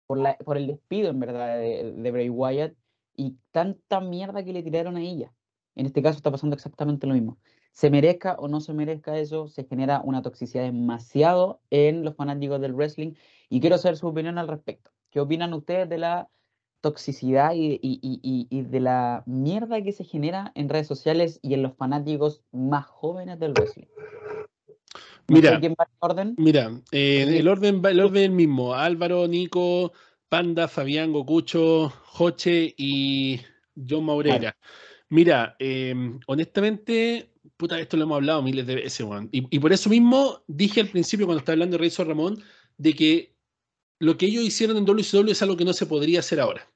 por, 0.06 0.18
la, 0.18 0.36
por 0.38 0.56
el 0.56 0.66
despido, 0.66 1.10
en 1.10 1.20
verdad, 1.20 1.58
de, 1.58 1.92
de 1.92 2.10
Bray 2.10 2.30
Wyatt, 2.30 2.74
y 3.14 3.36
tanta 3.50 4.00
mierda 4.00 4.44
que 4.44 4.52
le 4.52 4.62
tiraron 4.62 4.96
a 4.96 5.02
ella. 5.02 5.32
En 5.74 5.86
este 5.86 6.02
caso 6.02 6.16
está 6.16 6.30
pasando 6.30 6.56
exactamente 6.56 7.06
lo 7.06 7.14
mismo. 7.14 7.38
Se 7.72 7.90
merezca 7.90 8.36
o 8.38 8.48
no 8.48 8.60
se 8.60 8.72
merezca 8.72 9.18
eso, 9.18 9.48
se 9.48 9.64
genera 9.64 10.00
una 10.02 10.22
toxicidad 10.22 10.64
demasiado 10.64 11.60
en 11.68 12.02
los 12.02 12.16
fanáticos 12.16 12.60
del 12.62 12.72
wrestling, 12.72 13.12
y 13.50 13.60
quiero 13.60 13.76
saber 13.76 13.98
su 13.98 14.06
opinión 14.06 14.38
al 14.38 14.48
respecto. 14.48 14.90
¿Qué 15.10 15.20
opinan 15.20 15.52
ustedes 15.52 15.88
de 15.88 15.98
la 15.98 16.30
toxicidad 16.88 17.52
y, 17.54 17.78
y, 17.82 18.00
y, 18.00 18.46
y, 18.48 18.62
de 18.62 18.80
la 18.80 19.22
mierda 19.26 19.82
que 19.82 19.92
se 19.92 20.04
genera 20.04 20.52
en 20.54 20.68
redes 20.68 20.86
sociales 20.86 21.40
y 21.42 21.54
en 21.54 21.62
los 21.62 21.74
fanáticos 21.74 22.42
más 22.52 22.86
jóvenes 22.86 23.40
del 23.40 23.52
wrestling. 23.52 23.86
¿No 25.28 25.36
mira, 25.36 25.58
quién 25.58 25.74
va 25.78 25.84
en 25.84 25.96
orden? 25.98 26.34
mira 26.38 26.70
eh, 26.92 27.38
el, 27.40 27.48
orden 27.48 27.82
va, 27.84 27.90
el 27.90 28.00
orden 28.00 28.36
mismo. 28.36 28.74
Álvaro, 28.74 29.26
Nico, 29.26 29.92
Panda, 30.28 30.68
Fabián, 30.68 31.12
Gocucho, 31.12 31.92
Joche 32.04 32.74
y 32.76 33.40
John 33.88 34.04
Maurera. 34.04 34.56
Mira, 35.08 35.56
eh, 35.58 35.94
honestamente, 36.26 37.32
puta, 37.56 37.80
esto 37.80 37.96
lo 37.96 38.04
hemos 38.04 38.16
hablado 38.16 38.42
miles 38.42 38.66
de 38.66 38.76
veces, 38.76 39.06
Juan. 39.06 39.28
Y, 39.32 39.58
por 39.58 39.72
eso 39.72 39.90
mismo 39.90 40.42
dije 40.46 40.80
al 40.80 40.88
principio, 40.88 41.26
cuando 41.26 41.40
estaba 41.40 41.54
hablando 41.54 41.76
de 41.76 41.88
Rey 41.88 42.06
Ramón, 42.06 42.42
de 42.78 42.94
que 42.94 43.36
lo 43.98 44.16
que 44.16 44.26
ellos 44.26 44.44
hicieron 44.44 44.76
en 44.76 44.84
WCW 44.84 45.30
es 45.30 45.42
algo 45.42 45.56
que 45.56 45.64
no 45.64 45.72
se 45.72 45.86
podría 45.86 46.20
hacer 46.20 46.40
ahora. 46.40 46.68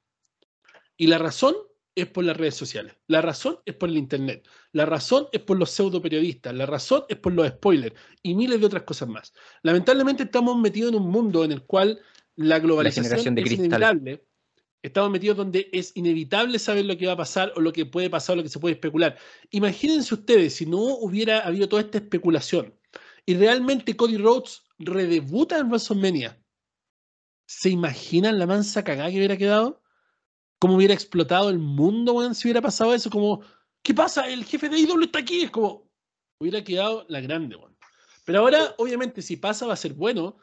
Y 1.01 1.07
la 1.07 1.17
razón 1.17 1.55
es 1.95 2.05
por 2.05 2.23
las 2.23 2.37
redes 2.37 2.53
sociales. 2.53 2.93
La 3.07 3.23
razón 3.23 3.57
es 3.65 3.73
por 3.73 3.89
el 3.89 3.97
Internet. 3.97 4.47
La 4.71 4.85
razón 4.85 5.25
es 5.31 5.41
por 5.41 5.57
los 5.57 5.71
pseudo 5.71 5.99
periodistas. 5.99 6.53
La 6.53 6.67
razón 6.67 7.05
es 7.09 7.17
por 7.17 7.33
los 7.33 7.47
spoilers 7.47 7.95
y 8.21 8.35
miles 8.35 8.59
de 8.59 8.67
otras 8.67 8.83
cosas 8.83 9.09
más. 9.09 9.33
Lamentablemente 9.63 10.21
estamos 10.21 10.59
metidos 10.59 10.91
en 10.91 10.99
un 10.99 11.09
mundo 11.09 11.43
en 11.43 11.53
el 11.53 11.63
cual 11.63 11.99
la 12.35 12.59
globalización 12.59 13.33
de 13.33 13.41
es 13.41 13.51
inevitable. 13.51 14.27
Estamos 14.83 15.09
metidos 15.09 15.37
donde 15.37 15.71
es 15.73 15.91
inevitable 15.95 16.59
saber 16.59 16.85
lo 16.85 16.95
que 16.95 17.07
va 17.07 17.13
a 17.13 17.17
pasar 17.17 17.51
o 17.55 17.61
lo 17.61 17.73
que 17.73 17.87
puede 17.87 18.11
pasar 18.11 18.33
o 18.33 18.37
lo 18.37 18.43
que 18.43 18.49
se 18.49 18.59
puede 18.59 18.75
especular. 18.75 19.17
Imagínense 19.49 20.13
ustedes 20.13 20.53
si 20.53 20.67
no 20.67 20.77
hubiera 20.77 21.39
habido 21.39 21.67
toda 21.67 21.81
esta 21.81 21.97
especulación 21.97 22.75
y 23.25 23.33
realmente 23.33 23.95
Cody 23.95 24.17
Rhodes 24.17 24.61
redebuta 24.77 25.57
en 25.57 25.69
WrestleMania. 25.69 26.39
¿Se 27.47 27.71
imaginan 27.71 28.37
la 28.37 28.45
mansa 28.45 28.83
cagada 28.83 29.09
que 29.09 29.17
hubiera 29.17 29.35
quedado? 29.35 29.80
¿Cómo 30.61 30.75
hubiera 30.75 30.93
explotado 30.93 31.49
el 31.49 31.57
mundo, 31.57 32.13
weón, 32.13 32.35
si 32.35 32.47
hubiera 32.47 32.61
pasado 32.61 32.93
eso? 32.93 33.09
Como, 33.09 33.41
¿qué 33.81 33.95
pasa? 33.95 34.29
El 34.29 34.45
jefe 34.45 34.69
de 34.69 34.77
IW 34.77 35.05
está 35.05 35.17
aquí. 35.17 35.41
Es 35.41 35.49
como, 35.49 35.89
hubiera 36.39 36.63
quedado 36.63 37.03
la 37.09 37.19
grande, 37.19 37.55
weón. 37.55 37.75
Pero 38.25 38.41
ahora, 38.41 38.75
obviamente, 38.77 39.23
si 39.23 39.37
pasa 39.37 39.65
va 39.65 39.73
a 39.73 39.75
ser 39.75 39.95
bueno, 39.95 40.37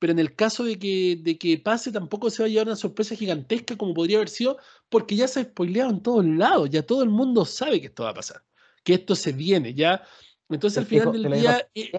pero 0.00 0.12
en 0.12 0.18
el 0.18 0.34
caso 0.34 0.64
de 0.64 0.76
que, 0.76 1.20
de 1.22 1.38
que 1.38 1.56
pase 1.58 1.92
tampoco 1.92 2.30
se 2.30 2.42
va 2.42 2.46
a 2.46 2.48
llevar 2.48 2.66
una 2.66 2.74
sorpresa 2.74 3.14
gigantesca 3.14 3.78
como 3.78 3.94
podría 3.94 4.16
haber 4.16 4.28
sido, 4.28 4.58
porque 4.88 5.14
ya 5.14 5.28
se 5.28 5.38
ha 5.38 5.44
spoileado 5.44 5.90
en 5.90 6.02
todos 6.02 6.24
lados, 6.24 6.68
ya 6.68 6.82
todo 6.82 7.04
el 7.04 7.10
mundo 7.10 7.44
sabe 7.44 7.80
que 7.80 7.86
esto 7.86 8.02
va 8.02 8.10
a 8.10 8.14
pasar, 8.14 8.42
que 8.82 8.94
esto 8.94 9.14
se 9.14 9.30
viene, 9.30 9.72
ya. 9.72 10.02
Entonces 10.48 10.78
al 10.78 10.86
final 10.86 11.12
del 11.12 11.30
día 11.30 11.64
eh, 11.76 11.92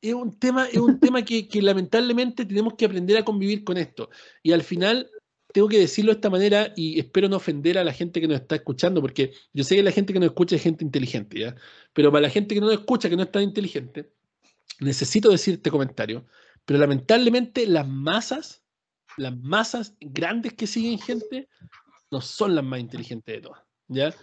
es 0.00 0.14
un 0.14 0.38
tema, 0.38 0.66
es 0.66 0.78
un 0.78 0.98
tema 0.98 1.22
que, 1.22 1.46
que 1.46 1.60
lamentablemente 1.60 2.46
tenemos 2.46 2.72
que 2.72 2.86
aprender 2.86 3.18
a 3.18 3.24
convivir 3.24 3.64
con 3.64 3.76
esto. 3.76 4.08
Y 4.42 4.52
al 4.52 4.62
final 4.62 5.10
tengo 5.52 5.68
que 5.68 5.78
decirlo 5.78 6.12
de 6.12 6.16
esta 6.16 6.30
manera 6.30 6.72
y 6.76 6.98
espero 6.98 7.28
no 7.28 7.36
ofender 7.36 7.78
a 7.78 7.84
la 7.84 7.92
gente 7.92 8.20
que 8.20 8.28
nos 8.28 8.40
está 8.40 8.56
escuchando, 8.56 9.00
porque 9.00 9.32
yo 9.52 9.64
sé 9.64 9.76
que 9.76 9.82
la 9.82 9.92
gente 9.92 10.12
que 10.12 10.18
nos 10.18 10.28
escucha 10.28 10.56
es 10.56 10.62
gente 10.62 10.84
inteligente, 10.84 11.38
¿ya? 11.38 11.56
Pero 11.92 12.10
para 12.10 12.22
la 12.22 12.30
gente 12.30 12.54
que 12.54 12.60
no 12.60 12.66
nos 12.66 12.76
escucha, 12.76 13.08
que 13.08 13.16
no 13.16 13.22
es 13.22 13.32
tan 13.32 13.42
inteligente, 13.42 14.12
necesito 14.80 15.30
decir 15.30 15.54
este 15.54 15.70
comentario. 15.70 16.26
Pero 16.64 16.80
lamentablemente 16.80 17.66
las 17.66 17.86
masas, 17.86 18.64
las 19.16 19.36
masas 19.36 19.96
grandes 20.00 20.54
que 20.54 20.66
siguen 20.66 20.98
gente, 20.98 21.48
no 22.10 22.20
son 22.20 22.54
las 22.54 22.64
más 22.64 22.80
inteligentes 22.80 23.36
de 23.36 23.40
todas, 23.40 23.62
¿ya? 23.88 24.14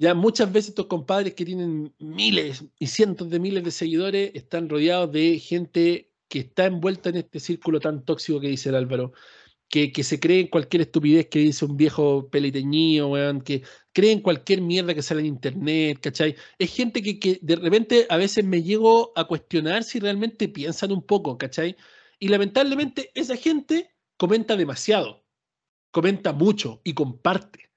Ya 0.00 0.14
muchas 0.14 0.52
veces 0.52 0.70
estos 0.70 0.86
compadres 0.86 1.34
que 1.34 1.44
tienen 1.44 1.92
miles 1.98 2.64
y 2.78 2.86
cientos 2.86 3.28
de 3.30 3.40
miles 3.40 3.64
de 3.64 3.72
seguidores 3.72 4.30
están 4.34 4.68
rodeados 4.68 5.10
de 5.10 5.40
gente 5.40 6.12
que 6.28 6.40
está 6.40 6.66
envuelta 6.66 7.08
en 7.08 7.16
este 7.16 7.40
círculo 7.40 7.80
tan 7.80 8.04
tóxico 8.04 8.40
que 8.40 8.48
dice 8.48 8.68
el 8.68 8.76
Álvaro, 8.76 9.12
que, 9.68 9.92
que 9.92 10.02
se 10.04 10.18
cree 10.20 10.40
en 10.40 10.46
cualquier 10.48 10.82
estupidez 10.82 11.28
que 11.28 11.40
dice 11.40 11.64
un 11.64 11.76
viejo 11.76 12.28
peliteñido, 12.30 13.08
weón, 13.08 13.40
que 13.42 13.62
cree 13.92 14.12
en 14.12 14.20
cualquier 14.20 14.62
mierda 14.62 14.94
que 14.94 15.02
sale 15.02 15.20
en 15.20 15.26
internet, 15.26 15.98
¿cachai? 16.00 16.36
Es 16.58 16.74
gente 16.74 17.02
que, 17.02 17.18
que 17.18 17.38
de 17.42 17.56
repente 17.56 18.06
a 18.08 18.16
veces 18.16 18.44
me 18.44 18.62
llego 18.62 19.12
a 19.16 19.24
cuestionar 19.24 19.84
si 19.84 20.00
realmente 20.00 20.48
piensan 20.48 20.92
un 20.92 21.02
poco, 21.02 21.36
¿cachai? 21.38 21.76
Y 22.18 22.28
lamentablemente 22.28 23.10
esa 23.14 23.36
gente 23.36 23.94
comenta 24.16 24.56
demasiado, 24.56 25.24
comenta 25.90 26.32
mucho 26.32 26.80
y 26.84 26.94
comparte. 26.94 27.70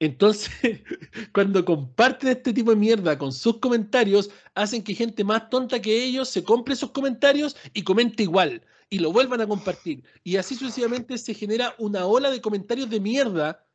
Entonces, 0.00 0.50
cuando 1.32 1.64
comparten 1.64 2.30
este 2.30 2.52
tipo 2.52 2.70
de 2.70 2.76
mierda 2.76 3.18
con 3.18 3.32
sus 3.32 3.58
comentarios, 3.58 4.30
hacen 4.54 4.82
que 4.82 4.94
gente 4.94 5.24
más 5.24 5.50
tonta 5.50 5.80
que 5.82 6.04
ellos 6.04 6.28
se 6.28 6.44
compre 6.44 6.74
esos 6.74 6.92
comentarios 6.92 7.56
y 7.72 7.82
comente 7.82 8.22
igual 8.24 8.62
y 8.90 8.98
lo 8.98 9.12
vuelvan 9.12 9.40
a 9.40 9.46
compartir. 9.46 10.02
Y 10.24 10.36
así 10.36 10.54
sucesivamente 10.54 11.18
se 11.18 11.34
genera 11.34 11.74
una 11.78 12.06
ola 12.06 12.30
de 12.30 12.40
comentarios 12.40 12.88
de 12.88 13.00
mierda 13.00 13.66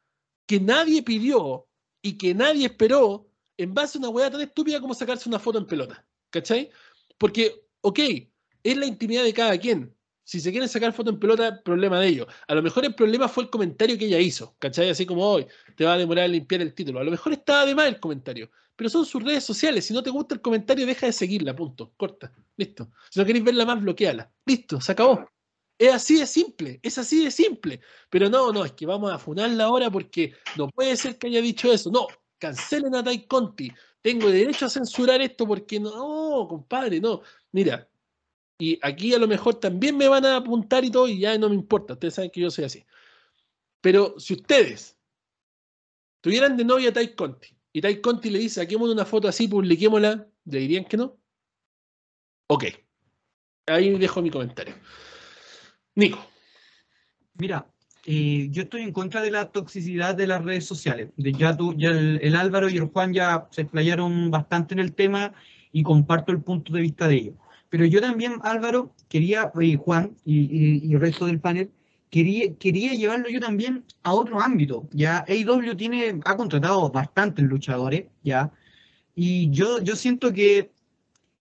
que 0.45 0.60
nadie 0.60 1.04
pidió 1.04 1.67
y 2.02 2.17
que 2.17 2.34
nadie 2.34 2.65
esperó 2.65 3.30
en 3.58 3.73
base 3.73 3.97
a 3.97 3.99
una 3.99 4.10
weá 4.10 4.30
tan 4.30 4.41
estúpida 4.41 4.82
como 4.82 4.93
sacarse 4.93 5.30
una 5.30 5.39
foto 5.39 5.60
en 5.60 5.67
pelota. 5.67 6.06
¿Cachai? 6.30 6.71
Porque, 7.17 7.65
ok, 7.82 7.99
es 8.63 8.78
la 8.78 8.86
intimidad 8.86 9.23
de 9.23 9.34
cada 9.34 9.58
quien. 9.58 9.95
Si 10.26 10.39
se 10.39 10.52
quieren 10.52 10.69
sacar 10.69 10.93
foto 10.93 11.10
en 11.10 11.19
pelota, 11.19 11.62
problema 11.63 11.99
de 11.99 12.08
ellos. 12.08 12.28
A 12.47 12.56
lo 12.56 12.63
mejor 12.63 12.86
el 12.86 12.95
problema 12.95 13.28
fue 13.28 13.43
el 13.43 13.49
comentario 13.49 13.97
que 13.97 14.06
ella 14.06 14.19
hizo, 14.19 14.56
¿cachai? 14.58 14.89
Así 14.89 15.06
como 15.06 15.28
hoy, 15.28 15.45
te 15.76 15.84
va 15.84 15.93
a 15.93 15.97
demorar 15.97 16.26
en 16.26 16.32
limpiar 16.32 16.62
el 16.62 16.73
título. 16.73 16.99
A 16.99 17.04
lo 17.04 17.12
mejor 17.12 17.34
estaba 17.34 17.65
de 17.65 17.76
más 17.76 17.88
el 17.88 17.99
comentario, 17.99 18.49
pero 18.76 18.90
son 18.90 19.06
sus 19.06 19.24
redes 19.24 19.44
sociales. 19.44 19.86
Si 19.86 19.94
no 19.94 20.04
te 20.04 20.10
gusta 20.10 20.36
el 20.36 20.42
comentario, 20.42 20.86
deja 20.86 21.06
de 21.06 21.14
seguirla, 21.14 21.56
punto. 21.56 21.94
Corta, 21.98 22.34
listo. 22.58 22.92
Si 23.10 23.20
no 23.20 23.26
queréis 23.26 23.46
verla 23.46 23.66
más, 23.66 23.82
bloqueala. 23.82 24.32
Listo, 24.46 24.82
se 24.82 24.92
acabó. 24.92 25.30
Es 25.78 25.94
así 25.94 26.20
de 26.20 26.28
simple, 26.28 26.80
es 26.84 26.98
así 26.98 27.24
de 27.24 27.32
simple. 27.32 27.82
Pero 28.10 28.30
no, 28.30 28.52
no, 28.52 28.66
es 28.66 28.74
que 28.74 28.86
vamos 28.86 29.12
a 29.12 29.20
funarla 29.20 29.66
ahora 29.66 29.90
porque 29.90 30.34
no 30.58 30.68
puede 30.70 30.96
ser 30.98 31.18
que 31.18 31.28
haya 31.28 31.42
dicho 31.42 31.72
eso. 31.72 31.92
No, 31.92 32.08
cancelen 32.40 32.96
a 32.96 33.04
Tai 33.04 33.26
Conti. 33.28 33.72
Tengo 34.02 34.30
derecho 34.30 34.66
a 34.66 34.70
censurar 34.70 35.22
esto 35.22 35.48
porque 35.48 35.80
no, 35.80 35.92
no, 35.92 36.48
compadre, 36.48 37.00
no. 37.00 37.22
Mira, 37.52 37.88
y 38.58 38.80
aquí 38.82 39.14
a 39.14 39.20
lo 39.20 39.28
mejor 39.28 39.56
también 39.56 39.98
me 39.98 40.08
van 40.08 40.26
a 40.26 40.38
apuntar 40.38 40.84
y 40.86 40.92
todo, 40.92 41.08
y 41.08 41.20
ya 41.20 41.38
no 41.38 41.50
me 41.50 41.56
importa. 41.56 41.94
Ustedes 41.94 42.16
saben 42.16 42.32
que 42.32 42.42
yo 42.42 42.52
soy 42.52 42.66
así. 42.66 42.86
Pero 43.82 44.20
si 44.20 44.34
ustedes 44.34 44.98
tuvieran 46.22 46.56
de 46.58 46.66
novia 46.66 46.90
a 46.90 46.94
Tai 46.94 47.16
Conti 47.16 47.56
y 47.74 47.82
Tai 47.82 48.00
Conti 48.02 48.30
le 48.30 48.38
dice, 48.40 48.62
saquemos 48.62 48.90
una 48.90 49.04
foto 49.04 49.28
así, 49.28 49.48
publiquémosla, 49.48 50.28
¿le 50.46 50.60
dirían 50.60 50.86
que 50.86 50.96
no? 50.96 51.18
Ok. 52.48 52.66
Ahí 53.66 53.98
dejo 53.98 54.22
mi 54.22 54.30
comentario. 54.30 54.76
Nico. 55.96 56.20
Mira, 57.36 57.68
eh, 58.06 58.48
yo 58.52 58.64
estoy 58.64 58.84
en 58.84 58.94
contra 58.94 59.22
de 59.22 59.32
la 59.32 59.52
toxicidad 59.52 60.14
de 60.14 60.28
las 60.28 60.44
redes 60.44 60.66
sociales. 60.66 61.10
Ya 61.18 61.58
tú, 61.58 61.74
ya 61.76 61.90
el, 61.90 62.36
Álvaro 62.36 62.70
y 62.70 62.78
el 62.78 62.86
Juan 62.86 63.12
ya 63.12 63.48
se 63.50 63.62
explayaron 63.62 64.30
bastante 64.30 64.76
en 64.76 64.80
el 64.80 64.94
tema 64.94 65.34
y 65.72 65.82
comparto 65.82 66.32
el 66.32 66.44
punto 66.44 66.74
de 66.74 66.82
vista 66.82 67.08
de 67.08 67.16
ellos. 67.16 67.36
Pero 67.70 67.86
yo 67.86 68.02
también, 68.02 68.36
Álvaro, 68.44 68.94
quería, 69.10 69.52
y 69.60 69.76
Juan 69.78 70.16
y- 70.26 70.88
y 70.88 70.94
el 70.94 71.02
resto 71.02 71.26
del 71.26 71.40
panel, 71.40 71.72
quería, 72.13 72.56
quería 72.63 72.93
llevarlo 72.93 73.28
yo 73.30 73.39
también 73.39 73.84
a 74.04 74.13
otro 74.13 74.39
ámbito. 74.39 74.88
Ya 74.91 75.26
AEW 75.28 75.76
tiene, 75.76 76.19
ha 76.26 76.38
contratado 76.38 76.89
bastantes 76.91 77.43
luchadores, 77.45 78.06
ya, 78.23 78.52
y 79.15 79.49
yo, 79.49 79.82
yo 79.82 79.95
siento 79.95 80.32
que 80.32 80.71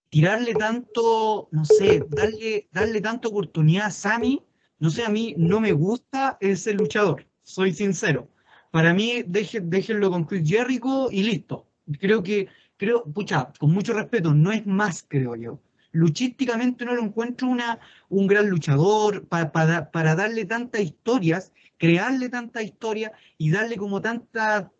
tirarle 0.08 0.54
tanto, 0.54 1.48
no 1.52 1.64
sé, 1.66 2.02
darle, 2.08 2.68
darle 2.72 3.00
tanta 3.02 3.28
oportunidad 3.28 3.87
a 3.87 3.90
Sami, 3.90 4.42
no 4.78 4.88
sé, 4.90 5.04
a 5.04 5.11
mí 5.11 5.35
no 5.37 5.61
me 5.61 5.72
gusta 5.72 6.38
ese 6.40 6.72
luchador, 6.74 7.26
soy 7.42 7.72
sincero. 7.74 8.28
Para 8.70 8.94
mí, 8.94 9.22
deje- 9.26 9.61
déjenlo 9.62 10.11
con 10.11 10.24
Chris 10.24 10.48
Jericho 10.48 11.08
y 11.11 11.22
listo. 11.22 11.66
Creo 12.00 12.22
que, 12.22 12.48
creo, 12.78 13.04
pucha, 13.04 13.52
con 13.58 13.72
mucho 13.72 13.92
respeto, 13.92 14.32
no 14.35 14.52
es 14.52 14.64
más, 14.66 15.04
creo 15.06 15.37
yo. 15.37 15.61
Luchísticamente 15.92 16.85
no 16.85 16.94
lo 16.94 17.02
encuentro 17.02 17.48
una, 17.48 17.78
un 18.09 18.26
gran 18.26 18.48
luchador 18.48 19.26
pa- 19.28 19.52
para, 19.52 19.90
para 19.90 20.14
darle 20.14 20.44
tantas 20.46 20.81
historias, 20.81 21.52
crearle 21.78 22.28
tanta 22.31 22.62
historia 22.62 23.12
y 23.38 23.50
darle 23.50 23.76
como 23.76 24.00
tanta, 24.00 24.72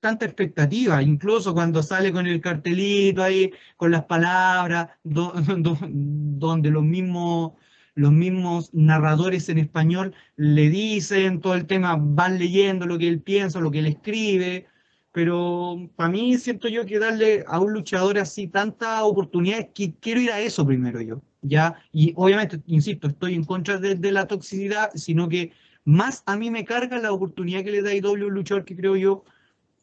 tanta 0.00 0.24
expectativa, 0.24 1.02
incluso 1.02 1.52
cuando 1.52 1.82
sale 1.82 2.12
con 2.12 2.26
el 2.26 2.40
cartelito 2.40 3.22
ahí, 3.22 3.50
con 3.76 3.90
las 3.90 4.04
palabras, 4.04 4.88
do- 5.02 5.32
do- 5.58 5.78
donde 5.90 6.70
los 6.70 6.84
mismos, 6.84 7.52
los 7.94 8.12
mismos 8.12 8.72
narradores 8.72 9.48
en 9.48 9.58
español 9.58 10.14
le 10.36 10.70
dicen 10.70 11.40
todo 11.40 11.54
el 11.54 11.66
tema, 11.66 11.96
van 11.98 12.38
leyendo 12.38 12.86
lo 12.86 12.98
que 12.98 13.08
él 13.08 13.20
piensa, 13.20 13.60
lo 13.60 13.70
que 13.70 13.80
él 13.80 13.86
escribe, 13.86 14.66
pero 15.12 15.90
para 15.96 16.10
mí 16.10 16.38
siento 16.38 16.68
yo 16.68 16.86
que 16.86 16.98
darle 16.98 17.44
a 17.46 17.60
un 17.60 17.72
luchador 17.72 18.18
así 18.18 18.46
tantas 18.46 19.02
oportunidades, 19.02 19.68
que 19.74 19.94
quiero 20.00 20.20
ir 20.20 20.30
a 20.30 20.40
eso 20.40 20.66
primero 20.66 21.00
yo, 21.00 21.22
¿ya? 21.42 21.82
Y 21.92 22.12
obviamente, 22.16 22.60
insisto, 22.66 23.08
estoy 23.08 23.34
en 23.34 23.44
contra 23.44 23.78
de, 23.78 23.96
de 23.96 24.12
la 24.12 24.26
toxicidad, 24.26 24.90
sino 24.94 25.28
que 25.28 25.52
más 25.84 26.22
a 26.26 26.36
mí 26.36 26.50
me 26.50 26.64
carga 26.64 26.98
la 26.98 27.12
oportunidad 27.12 27.64
que 27.64 27.72
le 27.72 27.82
da 27.82 27.94
IW 27.94 28.06
a 28.06 28.26
un 28.26 28.34
luchador 28.34 28.64
que 28.64 28.76
creo 28.76 28.96
yo, 28.96 29.24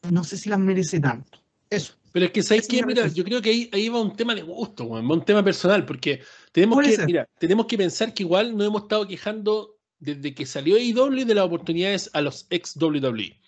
no 0.10 0.24
sé 0.24 0.38
si 0.38 0.50
las 0.50 0.60
merece 0.60 1.00
tanto. 1.00 1.40
Eso. 1.70 1.94
Pero 2.14 2.26
es 2.26 2.32
que, 2.32 2.42
¿sabes 2.42 2.68
qué? 2.68 2.84
Mira, 2.86 3.08
yo 3.08 3.24
creo 3.24 3.42
que 3.42 3.50
ahí, 3.50 3.70
ahí 3.74 3.90
va 3.90 4.02
un 4.02 4.16
tema 4.16 4.34
de 4.34 4.42
gusto, 4.42 4.90
va 4.90 5.02
un 5.02 5.26
tema 5.26 5.44
personal, 5.44 5.86
porque 5.86 6.22
tenemos 6.52 6.80
que, 6.84 7.06
mira, 7.06 7.28
tenemos 7.38 7.68
que 7.68 7.78
pensar 7.78 8.14
que 8.14 8.24
igual 8.24 8.56
nos 8.56 8.68
hemos 8.68 8.84
estado 8.84 9.08
quejando 9.08 9.76
desde 10.00 10.34
que 10.34 10.46
salió 10.46 10.78
AEW 10.78 11.26
de 11.26 11.36
las 11.36 11.46
oportunidades 11.46 12.10
a 12.14 12.22
los 12.22 12.48
ex 12.50 12.76
WWE. 12.78 13.40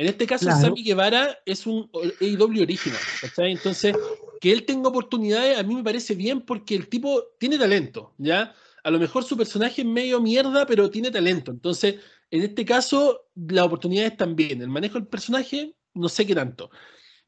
En 0.00 0.06
este 0.06 0.26
caso, 0.26 0.46
Claro. 0.46 0.62
Sammy 0.62 0.82
Guevara 0.82 1.38
es 1.44 1.66
un 1.66 1.90
AEW 2.22 2.62
original, 2.62 2.98
¿cachai? 3.20 3.52
Entonces, 3.52 3.94
que 4.40 4.50
él 4.50 4.64
tenga 4.64 4.88
oportunidades 4.88 5.58
a 5.58 5.62
mí 5.62 5.74
me 5.74 5.84
parece 5.84 6.14
bien 6.14 6.40
porque 6.40 6.74
el 6.74 6.88
tipo 6.88 7.22
tiene 7.38 7.58
talento, 7.58 8.14
¿ya? 8.16 8.54
A 8.82 8.90
lo 8.90 8.98
mejor 8.98 9.24
su 9.24 9.36
personaje 9.36 9.82
es 9.82 9.86
medio 9.86 10.18
mierda, 10.18 10.64
pero 10.64 10.88
tiene 10.88 11.10
talento. 11.10 11.50
Entonces, 11.50 11.96
en 12.30 12.42
este 12.42 12.64
caso, 12.64 13.26
las 13.34 13.66
oportunidades 13.66 14.16
también. 14.16 14.62
El 14.62 14.70
manejo 14.70 14.94
del 14.94 15.06
personaje, 15.06 15.74
no 15.92 16.08
sé 16.08 16.26
qué 16.26 16.34
tanto. 16.34 16.70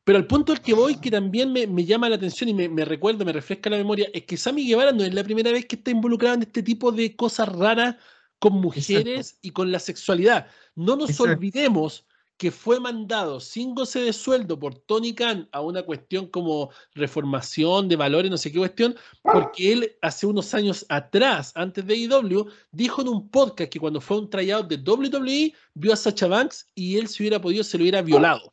Pero 0.02 0.16
al 0.16 0.26
punto 0.26 0.52
al 0.52 0.62
que 0.62 0.72
voy, 0.72 0.98
que 0.98 1.10
también 1.10 1.52
me, 1.52 1.66
me 1.66 1.84
llama 1.84 2.08
la 2.08 2.16
atención 2.16 2.48
y 2.48 2.54
me, 2.54 2.70
me 2.70 2.86
recuerda, 2.86 3.22
me 3.26 3.34
refresca 3.34 3.68
la 3.68 3.76
memoria, 3.76 4.08
es 4.14 4.24
que 4.24 4.38
Sammy 4.38 4.66
Guevara 4.66 4.92
no 4.92 5.04
es 5.04 5.12
la 5.12 5.24
primera 5.24 5.52
vez 5.52 5.66
que 5.66 5.76
está 5.76 5.90
involucrado 5.90 6.36
en 6.36 6.42
este 6.44 6.62
tipo 6.62 6.90
de 6.90 7.14
cosas 7.16 7.50
raras 7.50 7.96
con 8.38 8.54
mujeres 8.54 9.36
y 9.42 9.50
con 9.50 9.70
la 9.70 9.78
sexualidad. 9.78 10.46
No 10.74 10.96
nos 10.96 11.10
Exacto. 11.10 11.34
olvidemos 11.34 12.06
que 12.42 12.50
fue 12.50 12.80
mandado 12.80 13.38
sin 13.38 13.72
goce 13.72 14.00
de 14.00 14.12
sueldo 14.12 14.58
por 14.58 14.74
Tony 14.74 15.14
Khan 15.14 15.48
a 15.52 15.60
una 15.60 15.84
cuestión 15.84 16.26
como 16.26 16.70
reformación 16.92 17.86
de 17.86 17.94
valores, 17.94 18.32
no 18.32 18.36
sé 18.36 18.50
qué 18.50 18.58
cuestión, 18.58 18.96
porque 19.22 19.72
él 19.72 19.96
hace 20.02 20.26
unos 20.26 20.52
años 20.52 20.84
atrás, 20.88 21.52
antes 21.54 21.86
de 21.86 21.94
IW, 21.94 22.46
dijo 22.72 23.00
en 23.00 23.10
un 23.10 23.28
podcast 23.28 23.70
que 23.70 23.78
cuando 23.78 24.00
fue 24.00 24.18
un 24.18 24.28
tryout 24.28 24.66
de 24.66 24.74
WWE, 24.74 25.54
vio 25.74 25.92
a 25.92 25.96
Sacha 25.96 26.26
Banks 26.26 26.66
y 26.74 26.96
él 26.96 27.06
si 27.06 27.22
hubiera 27.22 27.40
podido 27.40 27.62
se 27.62 27.78
lo 27.78 27.84
hubiera 27.84 28.02
violado. 28.02 28.52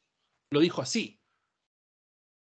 Lo 0.51 0.59
dijo 0.59 0.83
así. 0.83 1.19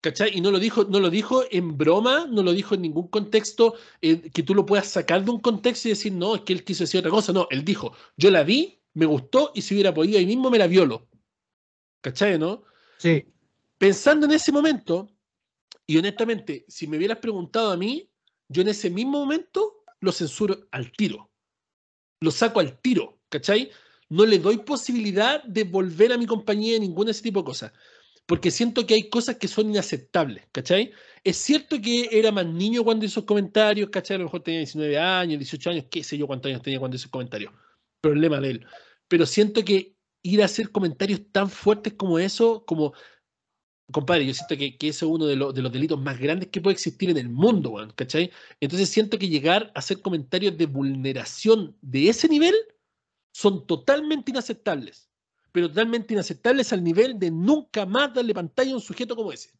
¿Cachai? 0.02 0.36
Y 0.36 0.40
no 0.40 0.52
lo 0.52 0.60
dijo, 0.60 0.84
no 0.84 1.00
lo 1.00 1.10
dijo 1.10 1.42
en 1.50 1.76
broma, 1.76 2.28
no 2.30 2.44
lo 2.44 2.52
dijo 2.52 2.76
en 2.76 2.82
ningún 2.82 3.08
contexto 3.08 3.74
eh, 4.02 4.30
que 4.30 4.44
tú 4.44 4.54
lo 4.54 4.64
puedas 4.64 4.86
sacar 4.86 5.24
de 5.24 5.32
un 5.32 5.40
contexto 5.40 5.88
y 5.88 5.90
decir, 5.90 6.12
no, 6.12 6.36
es 6.36 6.42
que 6.42 6.52
él 6.52 6.62
quiso 6.62 6.84
decir 6.84 7.00
otra 7.00 7.10
cosa. 7.10 7.32
No, 7.32 7.48
él 7.50 7.64
dijo, 7.64 7.92
yo 8.16 8.30
la 8.30 8.44
vi, 8.44 8.78
me 8.92 9.06
gustó 9.06 9.50
y 9.52 9.62
si 9.62 9.74
hubiera 9.74 9.92
podido 9.92 10.20
ahí 10.20 10.26
mismo 10.26 10.48
me 10.48 10.58
la 10.58 10.68
violo. 10.68 11.08
¿Cachai, 12.04 12.38
no? 12.38 12.64
Sí. 12.98 13.24
Pensando 13.78 14.26
en 14.26 14.32
ese 14.32 14.52
momento, 14.52 15.08
y 15.86 15.96
honestamente, 15.96 16.66
si 16.68 16.86
me 16.86 16.98
hubieras 16.98 17.18
preguntado 17.18 17.72
a 17.72 17.76
mí, 17.78 18.10
yo 18.48 18.60
en 18.60 18.68
ese 18.68 18.90
mismo 18.90 19.18
momento 19.18 19.84
lo 20.00 20.12
censuro 20.12 20.68
al 20.70 20.92
tiro. 20.92 21.30
Lo 22.20 22.30
saco 22.30 22.60
al 22.60 22.78
tiro, 22.80 23.20
¿cachai? 23.30 23.70
No 24.10 24.26
le 24.26 24.38
doy 24.38 24.58
posibilidad 24.58 25.42
de 25.44 25.64
volver 25.64 26.12
a 26.12 26.18
mi 26.18 26.26
compañía 26.26 26.78
ningún 26.78 27.08
ese 27.08 27.22
tipo 27.22 27.40
de 27.40 27.46
cosas 27.46 27.72
porque 28.26 28.50
siento 28.50 28.86
que 28.86 28.94
hay 28.94 29.08
cosas 29.08 29.36
que 29.36 29.48
son 29.48 29.68
inaceptables, 29.68 30.46
¿cachai? 30.50 30.92
Es 31.22 31.36
cierto 31.36 31.80
que 31.80 32.08
era 32.10 32.32
más 32.32 32.46
niño 32.46 32.82
cuando 32.82 33.04
hizo 33.04 33.26
comentarios, 33.26 33.90
¿cachai? 33.90 34.16
A 34.16 34.18
lo 34.18 34.24
mejor 34.24 34.42
tenía 34.42 34.60
19 34.60 34.98
años, 34.98 35.38
18 35.38 35.70
años, 35.70 35.86
qué 35.90 36.02
sé 36.02 36.16
yo 36.16 36.26
cuántos 36.26 36.48
años 36.48 36.62
tenía 36.62 36.78
cuando 36.78 36.96
hizo 36.96 37.10
comentarios. 37.10 37.52
Problema 38.00 38.40
de 38.40 38.50
él. 38.50 38.66
Pero 39.08 39.26
siento 39.26 39.62
que 39.64 39.93
ir 40.24 40.42
a 40.42 40.46
hacer 40.46 40.72
comentarios 40.72 41.20
tan 41.30 41.48
fuertes 41.48 41.92
como 41.94 42.18
eso, 42.18 42.64
como, 42.66 42.94
compadre, 43.92 44.26
yo 44.26 44.34
siento 44.34 44.56
que, 44.56 44.76
que 44.76 44.88
eso 44.88 45.06
es 45.06 45.12
uno 45.12 45.26
de, 45.26 45.36
los- 45.36 45.54
de 45.54 45.62
los 45.62 45.70
delitos 45.70 46.00
más 46.00 46.18
grandes 46.18 46.48
que 46.48 46.60
puede 46.60 46.74
existir 46.74 47.10
en 47.10 47.18
el 47.18 47.28
mundo, 47.28 47.76
¿cachai? 47.94 48.32
Entonces 48.58 48.88
siento 48.88 49.18
que 49.18 49.28
llegar 49.28 49.70
a 49.74 49.78
hacer 49.78 50.00
comentarios 50.02 50.56
de 50.58 50.66
vulneración 50.66 51.76
de 51.80 52.08
ese 52.08 52.28
nivel 52.28 52.56
son 53.32 53.66
totalmente 53.66 54.32
inaceptables 54.32 55.10
pero 55.54 55.68
totalmente 55.68 56.12
inaceptables 56.12 56.72
al 56.72 56.82
nivel 56.82 57.16
de 57.16 57.30
nunca 57.30 57.86
más 57.86 58.12
darle 58.12 58.34
pantalla 58.34 58.72
a 58.72 58.74
un 58.74 58.80
sujeto 58.80 59.14
como 59.14 59.30
ese. 59.30 59.50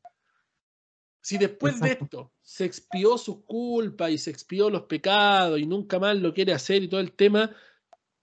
Si 1.23 1.39
después 1.39 1.81
de 1.81 1.93
esto 1.93 2.33
se 2.43 2.65
expió 2.65 3.17
sus 3.17 3.45
culpas 3.45 4.11
y 4.11 4.19
se 4.19 4.31
expió 4.31 4.69
los 4.71 4.83
pecados 4.83 5.61
y 5.61 5.67
nunca 5.67 6.01
más 6.01 6.17
lo 6.17 6.35
quiere 6.35 6.53
hacer 6.53 6.83
y 6.83 6.89
todo 6.89 6.99
el 6.99 7.13
tema, 7.13 7.55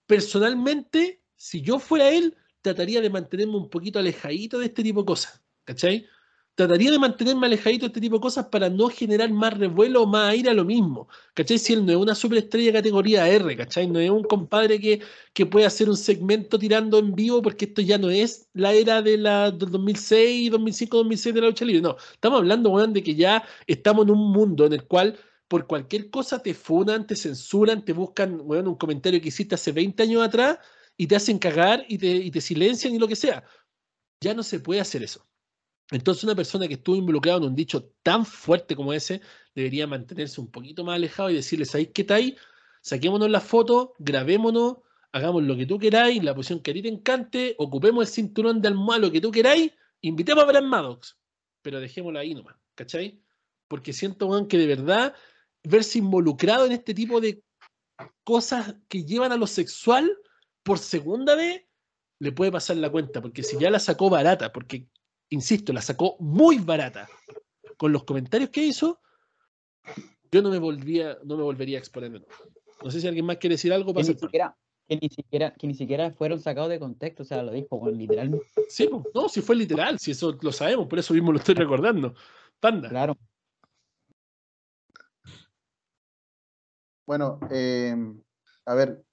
personalmente, 0.06 1.21
si 1.42 1.60
yo 1.60 1.80
fuera 1.80 2.08
él, 2.08 2.36
trataría 2.60 3.00
de 3.00 3.10
mantenerme 3.10 3.56
un 3.56 3.68
poquito 3.68 3.98
alejadito 3.98 4.60
de 4.60 4.66
este 4.66 4.84
tipo 4.84 5.00
de 5.00 5.06
cosas, 5.06 5.42
¿cachai? 5.64 6.06
Trataría 6.54 6.92
de 6.92 7.00
mantenerme 7.00 7.46
alejadito 7.46 7.80
de 7.80 7.86
este 7.88 8.00
tipo 8.00 8.16
de 8.18 8.22
cosas 8.22 8.46
para 8.46 8.70
no 8.70 8.88
generar 8.88 9.28
más 9.32 9.58
revuelo 9.58 10.02
o 10.02 10.06
más 10.06 10.30
aire 10.30 10.50
a 10.50 10.54
lo 10.54 10.64
mismo, 10.64 11.08
¿cachai? 11.34 11.58
Si 11.58 11.72
él 11.72 11.84
no 11.84 11.90
es 11.90 11.98
una 11.98 12.14
superestrella 12.14 12.72
categoría 12.72 13.28
R, 13.28 13.56
¿cachai? 13.56 13.88
No 13.88 13.98
es 13.98 14.08
un 14.08 14.22
compadre 14.22 14.78
que, 14.80 15.02
que 15.32 15.44
puede 15.44 15.66
hacer 15.66 15.88
un 15.90 15.96
segmento 15.96 16.60
tirando 16.60 16.96
en 17.00 17.12
vivo 17.12 17.42
porque 17.42 17.64
esto 17.64 17.82
ya 17.82 17.98
no 17.98 18.08
es 18.08 18.48
la 18.52 18.72
era 18.72 19.02
de 19.02 19.18
la, 19.18 19.50
del 19.50 19.70
2006, 19.72 20.52
2005, 20.52 20.96
2006 20.98 21.34
de 21.34 21.40
la 21.40 21.46
lucha 21.48 21.64
libre. 21.64 21.82
No, 21.82 21.96
estamos 22.12 22.38
hablando, 22.38 22.70
weón, 22.70 22.92
de 22.92 23.02
que 23.02 23.16
ya 23.16 23.44
estamos 23.66 24.04
en 24.04 24.12
un 24.12 24.30
mundo 24.32 24.66
en 24.66 24.74
el 24.74 24.84
cual 24.86 25.18
por 25.48 25.66
cualquier 25.66 26.08
cosa 26.08 26.40
te 26.40 26.54
funan, 26.54 27.04
te 27.04 27.16
censuran, 27.16 27.84
te 27.84 27.92
buscan, 27.92 28.40
weón, 28.44 28.68
un 28.68 28.76
comentario 28.76 29.20
que 29.20 29.28
hiciste 29.28 29.56
hace 29.56 29.72
20 29.72 30.04
años 30.04 30.22
atrás 30.22 30.58
y 30.96 31.06
te 31.06 31.16
hacen 31.16 31.38
cagar 31.38 31.84
y 31.88 31.98
te, 31.98 32.08
y 32.08 32.30
te 32.30 32.40
silencian 32.40 32.94
y 32.94 32.98
lo 32.98 33.08
que 33.08 33.16
sea. 33.16 33.44
Ya 34.20 34.34
no 34.34 34.42
se 34.42 34.60
puede 34.60 34.80
hacer 34.80 35.02
eso. 35.02 35.26
Entonces 35.90 36.24
una 36.24 36.34
persona 36.34 36.68
que 36.68 36.74
estuvo 36.74 36.96
involucrada 36.96 37.38
en 37.38 37.44
un 37.44 37.54
dicho 37.54 37.90
tan 38.02 38.24
fuerte 38.24 38.74
como 38.74 38.92
ese 38.92 39.20
debería 39.54 39.86
mantenerse 39.86 40.40
un 40.40 40.50
poquito 40.50 40.84
más 40.84 40.96
alejado 40.96 41.30
y 41.30 41.34
decirle, 41.34 41.66
¿sabéis 41.66 41.90
qué 41.92 42.02
está? 42.02 42.18
Saquémonos 42.80 43.30
la 43.30 43.40
foto, 43.40 43.94
grabémonos, 43.98 44.78
hagamos 45.12 45.42
lo 45.42 45.56
que 45.56 45.66
tú 45.66 45.78
queráis, 45.78 46.22
la 46.24 46.34
posición 46.34 46.60
que 46.60 46.70
a 46.70 46.74
ti 46.74 46.82
te 46.82 46.88
encante, 46.88 47.54
ocupemos 47.58 48.08
el 48.08 48.12
cinturón 48.12 48.62
de 48.62 48.68
almohada, 48.68 49.02
lo 49.02 49.12
que 49.12 49.20
tú 49.20 49.30
queráis, 49.30 49.70
invitemos 50.00 50.44
a 50.44 50.46
Brad 50.46 50.62
Maddox, 50.62 51.18
pero 51.60 51.78
dejémoslo 51.78 52.18
ahí 52.18 52.34
nomás, 52.34 52.56
¿cachai? 52.74 53.20
Porque 53.68 53.92
siento, 53.92 54.26
weón, 54.26 54.48
que 54.48 54.58
de 54.58 54.66
verdad 54.66 55.14
verse 55.62 55.98
involucrado 55.98 56.66
en 56.66 56.72
este 56.72 56.94
tipo 56.94 57.20
de 57.20 57.44
cosas 58.24 58.74
que 58.88 59.04
llevan 59.04 59.32
a 59.32 59.36
lo 59.36 59.46
sexual 59.46 60.10
por 60.62 60.78
segunda 60.78 61.34
vez, 61.34 61.64
le 62.18 62.32
puede 62.32 62.52
pasar 62.52 62.76
la 62.76 62.90
cuenta, 62.90 63.20
porque 63.20 63.42
si 63.42 63.58
ya 63.58 63.70
la 63.70 63.80
sacó 63.80 64.08
barata, 64.08 64.52
porque, 64.52 64.88
insisto, 65.30 65.72
la 65.72 65.82
sacó 65.82 66.16
muy 66.20 66.58
barata 66.58 67.08
con 67.76 67.92
los 67.92 68.04
comentarios 68.04 68.50
que 68.50 68.64
hizo, 68.64 69.00
yo 70.30 70.40
no 70.40 70.50
me 70.50 70.58
volvía, 70.58 71.18
no 71.24 71.36
me 71.36 71.42
volvería 71.42 71.78
a 71.78 71.80
exponer 71.80 72.12
de 72.12 72.20
nuevo. 72.20 72.34
No 72.82 72.90
sé 72.90 73.00
si 73.00 73.08
alguien 73.08 73.26
más 73.26 73.38
quiere 73.38 73.54
decir 73.54 73.72
algo 73.72 73.92
Que 73.92 74.02
ni 74.02 74.14
siquiera, 74.14 74.56
que 74.88 74.96
ni 74.96 75.08
siquiera, 75.08 75.54
que 75.54 75.66
ni 75.66 75.74
siquiera 75.74 76.10
fueron 76.12 76.40
sacados 76.40 76.70
de 76.70 76.78
contexto, 76.78 77.22
o 77.22 77.26
sea, 77.26 77.42
lo 77.42 77.52
dijo, 77.52 77.76
weón, 77.76 77.98
literalmente. 77.98 78.46
Sí, 78.68 78.88
no, 79.14 79.28
si 79.28 79.40
fue 79.40 79.56
literal, 79.56 79.98
si 79.98 80.12
eso 80.12 80.38
lo 80.40 80.52
sabemos, 80.52 80.86
por 80.86 80.98
eso 80.98 81.14
mismo 81.14 81.32
lo 81.32 81.38
estoy 81.38 81.54
recordando. 81.54 82.14
Panda. 82.60 82.88
Claro. 82.88 83.16
Bueno, 87.04 87.40
eh, 87.50 87.96
a 88.64 88.74
ver, 88.74 89.04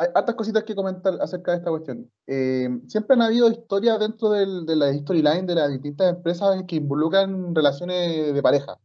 hay 0.00 0.08
hartas 0.14 0.34
cositas 0.34 0.64
que 0.64 0.74
comentar 0.74 1.12
acerca 1.20 1.50
de 1.52 1.58
esta 1.58 1.70
cuestión. 1.70 2.10
Eh, 2.26 2.68
siempre 2.88 3.14
han 3.14 3.22
habido 3.22 3.50
historias 3.50 4.00
dentro 4.00 4.30
del- 4.30 4.64
de 4.64 4.74
la 4.76 4.92
storyline 4.94 5.44
de 5.46 5.54
las 5.54 5.70
distintas 5.70 6.08
empresas 6.14 6.62
que 6.66 6.76
involucran 6.76 7.54
relaciones 7.54 8.32
de 8.32 8.42
pareja. 8.42 8.78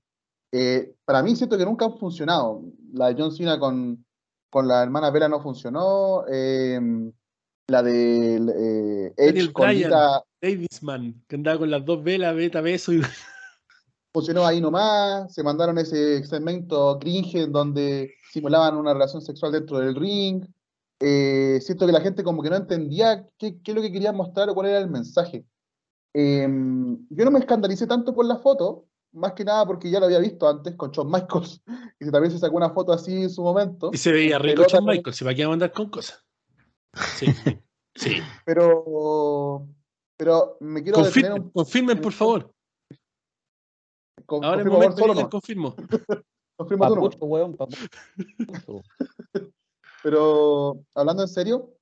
Eh, 0.51 0.93
para 1.05 1.23
mí 1.23 1.35
siento 1.35 1.57
que 1.57 1.65
nunca 1.65 1.85
han 1.85 1.97
funcionado. 1.97 2.63
La 2.93 3.07
de 3.13 3.15
John 3.21 3.31
Cena 3.31 3.57
con, 3.57 4.05
con 4.49 4.67
la 4.67 4.83
hermana 4.83 5.09
Bella 5.09 5.29
no 5.29 5.41
funcionó. 5.41 6.25
eh, 6.29 6.79
la 7.67 7.81
de 7.81 9.13
Edge 9.17 9.51
con 9.53 9.65
Bryan. 9.67 9.89
Lita 9.89 10.23
Davisman, 10.41 11.23
que 11.27 11.35
andaba 11.35 11.59
con 11.59 11.71
las 11.71 11.83
dos 11.85 12.03
velas, 12.03 12.35
beta, 12.35 12.61
beso 12.61 12.93
y 12.93 13.01
funcionó 14.13 14.45
ahí 14.45 14.61
nomás, 14.61 15.33
se 15.33 15.43
mandaron 15.43 15.77
ese 15.77 16.23
segmento 16.25 16.97
cringe 16.99 17.35
en 17.43 17.51
donde 17.51 18.13
simulaban 18.31 18.77
una 18.77 18.93
relación 18.93 19.21
sexual 19.21 19.51
dentro 19.51 19.79
del 19.79 19.95
ring. 19.95 20.45
Eh, 21.01 21.59
siento 21.61 21.85
que 21.85 21.91
la 21.91 22.01
gente 22.01 22.23
como 22.23 22.41
que 22.41 22.49
no 22.49 22.55
entendía 22.55 23.27
qué, 23.37 23.59
qué 23.61 23.71
es 23.71 23.75
lo 23.75 23.81
que 23.81 23.91
querían 23.91 24.15
mostrar 24.15 24.49
o 24.49 24.53
cuál 24.55 24.67
era 24.67 24.79
el 24.79 24.89
mensaje. 24.89 25.45
Eh, 26.13 26.47
yo 27.09 27.25
no 27.25 27.31
me 27.31 27.39
escandalicé 27.39 27.85
tanto 27.87 28.15
por 28.15 28.25
la 28.25 28.37
foto, 28.37 28.85
más 29.11 29.33
que 29.33 29.43
nada 29.43 29.65
porque 29.65 29.89
ya 29.89 29.99
lo 29.99 30.05
había 30.05 30.19
visto 30.19 30.47
antes 30.47 30.75
con 30.75 30.91
Shawn 30.91 31.11
Michaels, 31.11 31.61
que 31.99 32.11
también 32.11 32.31
se 32.31 32.39
sacó 32.39 32.55
una 32.55 32.69
foto 32.69 32.93
así 32.93 33.23
en 33.23 33.29
su 33.29 33.43
momento. 33.43 33.89
Y 33.93 33.97
se 33.97 34.11
veía 34.11 34.37
En 34.37 34.43
rico 34.43 34.63
con- 34.71 34.85
Michaels, 34.85 35.17
se 35.17 35.25
va 35.25 35.31
a 35.31 35.49
mandar 35.49 35.71
con 35.73 35.89
cosas. 35.89 36.23
Sí, 37.17 37.25
sí. 37.95 38.17
Pero, 38.45 39.67
pero 40.17 40.57
me 40.61 40.81
quiero 40.81 40.99
detener 41.03 41.31
Confirmen, 41.31 41.43
un 41.43 41.51
confirmen, 41.51 42.01
por 42.01 42.13
favor. 42.13 42.53
con- 44.25 44.43
Ahora 44.45 44.63
confirmo 44.63 44.77
momento 44.77 44.97
solo, 44.97 45.13
que 45.13 45.17
les 45.17 45.23
no, 45.25 45.29
confirmo. 45.29 45.75
confirmo 46.55 47.25
weón, 47.25 47.55
papucho. 47.57 47.89
Pero 50.05 50.85
hablando 50.93 51.23
en 51.23 51.27
serio, 51.27 51.73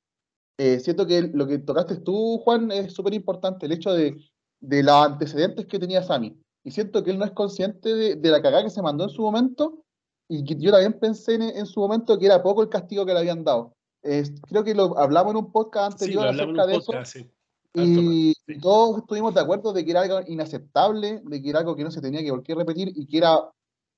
eh, 0.58 0.80
siento 0.80 1.06
que 1.06 1.24
lo 1.24 1.46
que 1.46 1.60
tocaste 1.60 1.98
tú, 1.98 2.38
Juan, 2.38 2.72
es 2.72 2.94
súper 2.94 3.14
importante, 3.14 3.66
el 3.66 3.74
hecho 3.74 3.92
de, 3.92 4.16
de 4.62 4.82
los 4.82 4.94
antecedentes 4.94 5.66
que 5.66 5.78
tenía 5.78 6.02
Sami. 6.04 6.40
Y 6.64 6.72
siento 6.72 7.04
que 7.04 7.12
él 7.12 7.20
no 7.20 7.26
es 7.26 7.32
consciente 7.32 7.94
de, 7.94 8.16
de 8.16 8.32
la 8.32 8.42
cagada 8.42 8.64
que 8.64 8.70
se 8.70 8.82
mandó 8.82 9.04
en 9.04 9.10
su 9.10 9.24
momento, 9.24 9.84
y 10.30 10.46
que 10.46 10.56
yo 10.56 10.72
también 10.72 10.94
pensé 10.94 11.36
en, 11.36 11.42
en 11.42 11.66
su 11.66 11.82
momento 11.82 12.18
que 12.18 12.28
era 12.28 12.42
poco 12.42 12.62
el 12.62 12.70
castigo 12.70 13.06
que 13.06 13.12
le 13.12 13.20
habían 13.20 13.44
dado. 13.44 13.74
Creo 14.02 14.64
que 14.64 14.74
lo 14.74 14.98
hablamos 14.98 15.32
en 15.32 15.38
un 15.40 15.52
podcast 15.52 16.00
Sí, 16.00 16.06
anterior 16.06 16.28
en 16.28 16.34
acerca 16.40 16.66
de 16.66 16.76
eso, 16.78 16.86
podcast, 16.94 17.12
sí. 17.12 17.30
y 17.74 18.34
sí. 18.48 18.60
todos 18.62 19.00
estuvimos 19.00 19.34
de 19.34 19.42
acuerdo 19.42 19.74
de 19.74 19.84
que 19.84 19.92
era 19.92 20.00
algo 20.00 20.22
inaceptable, 20.28 21.22
de 21.26 21.42
que 21.42 21.50
era 21.50 21.60
algo 21.60 21.76
que 21.76 21.84
no 21.84 21.92
se 21.92 22.00
tenía 22.00 22.22
que 22.22 22.30
por 22.30 22.42
qué 22.42 22.56
repetir 22.56 22.94
y 22.96 23.06
que 23.06 23.18
era 23.18 23.52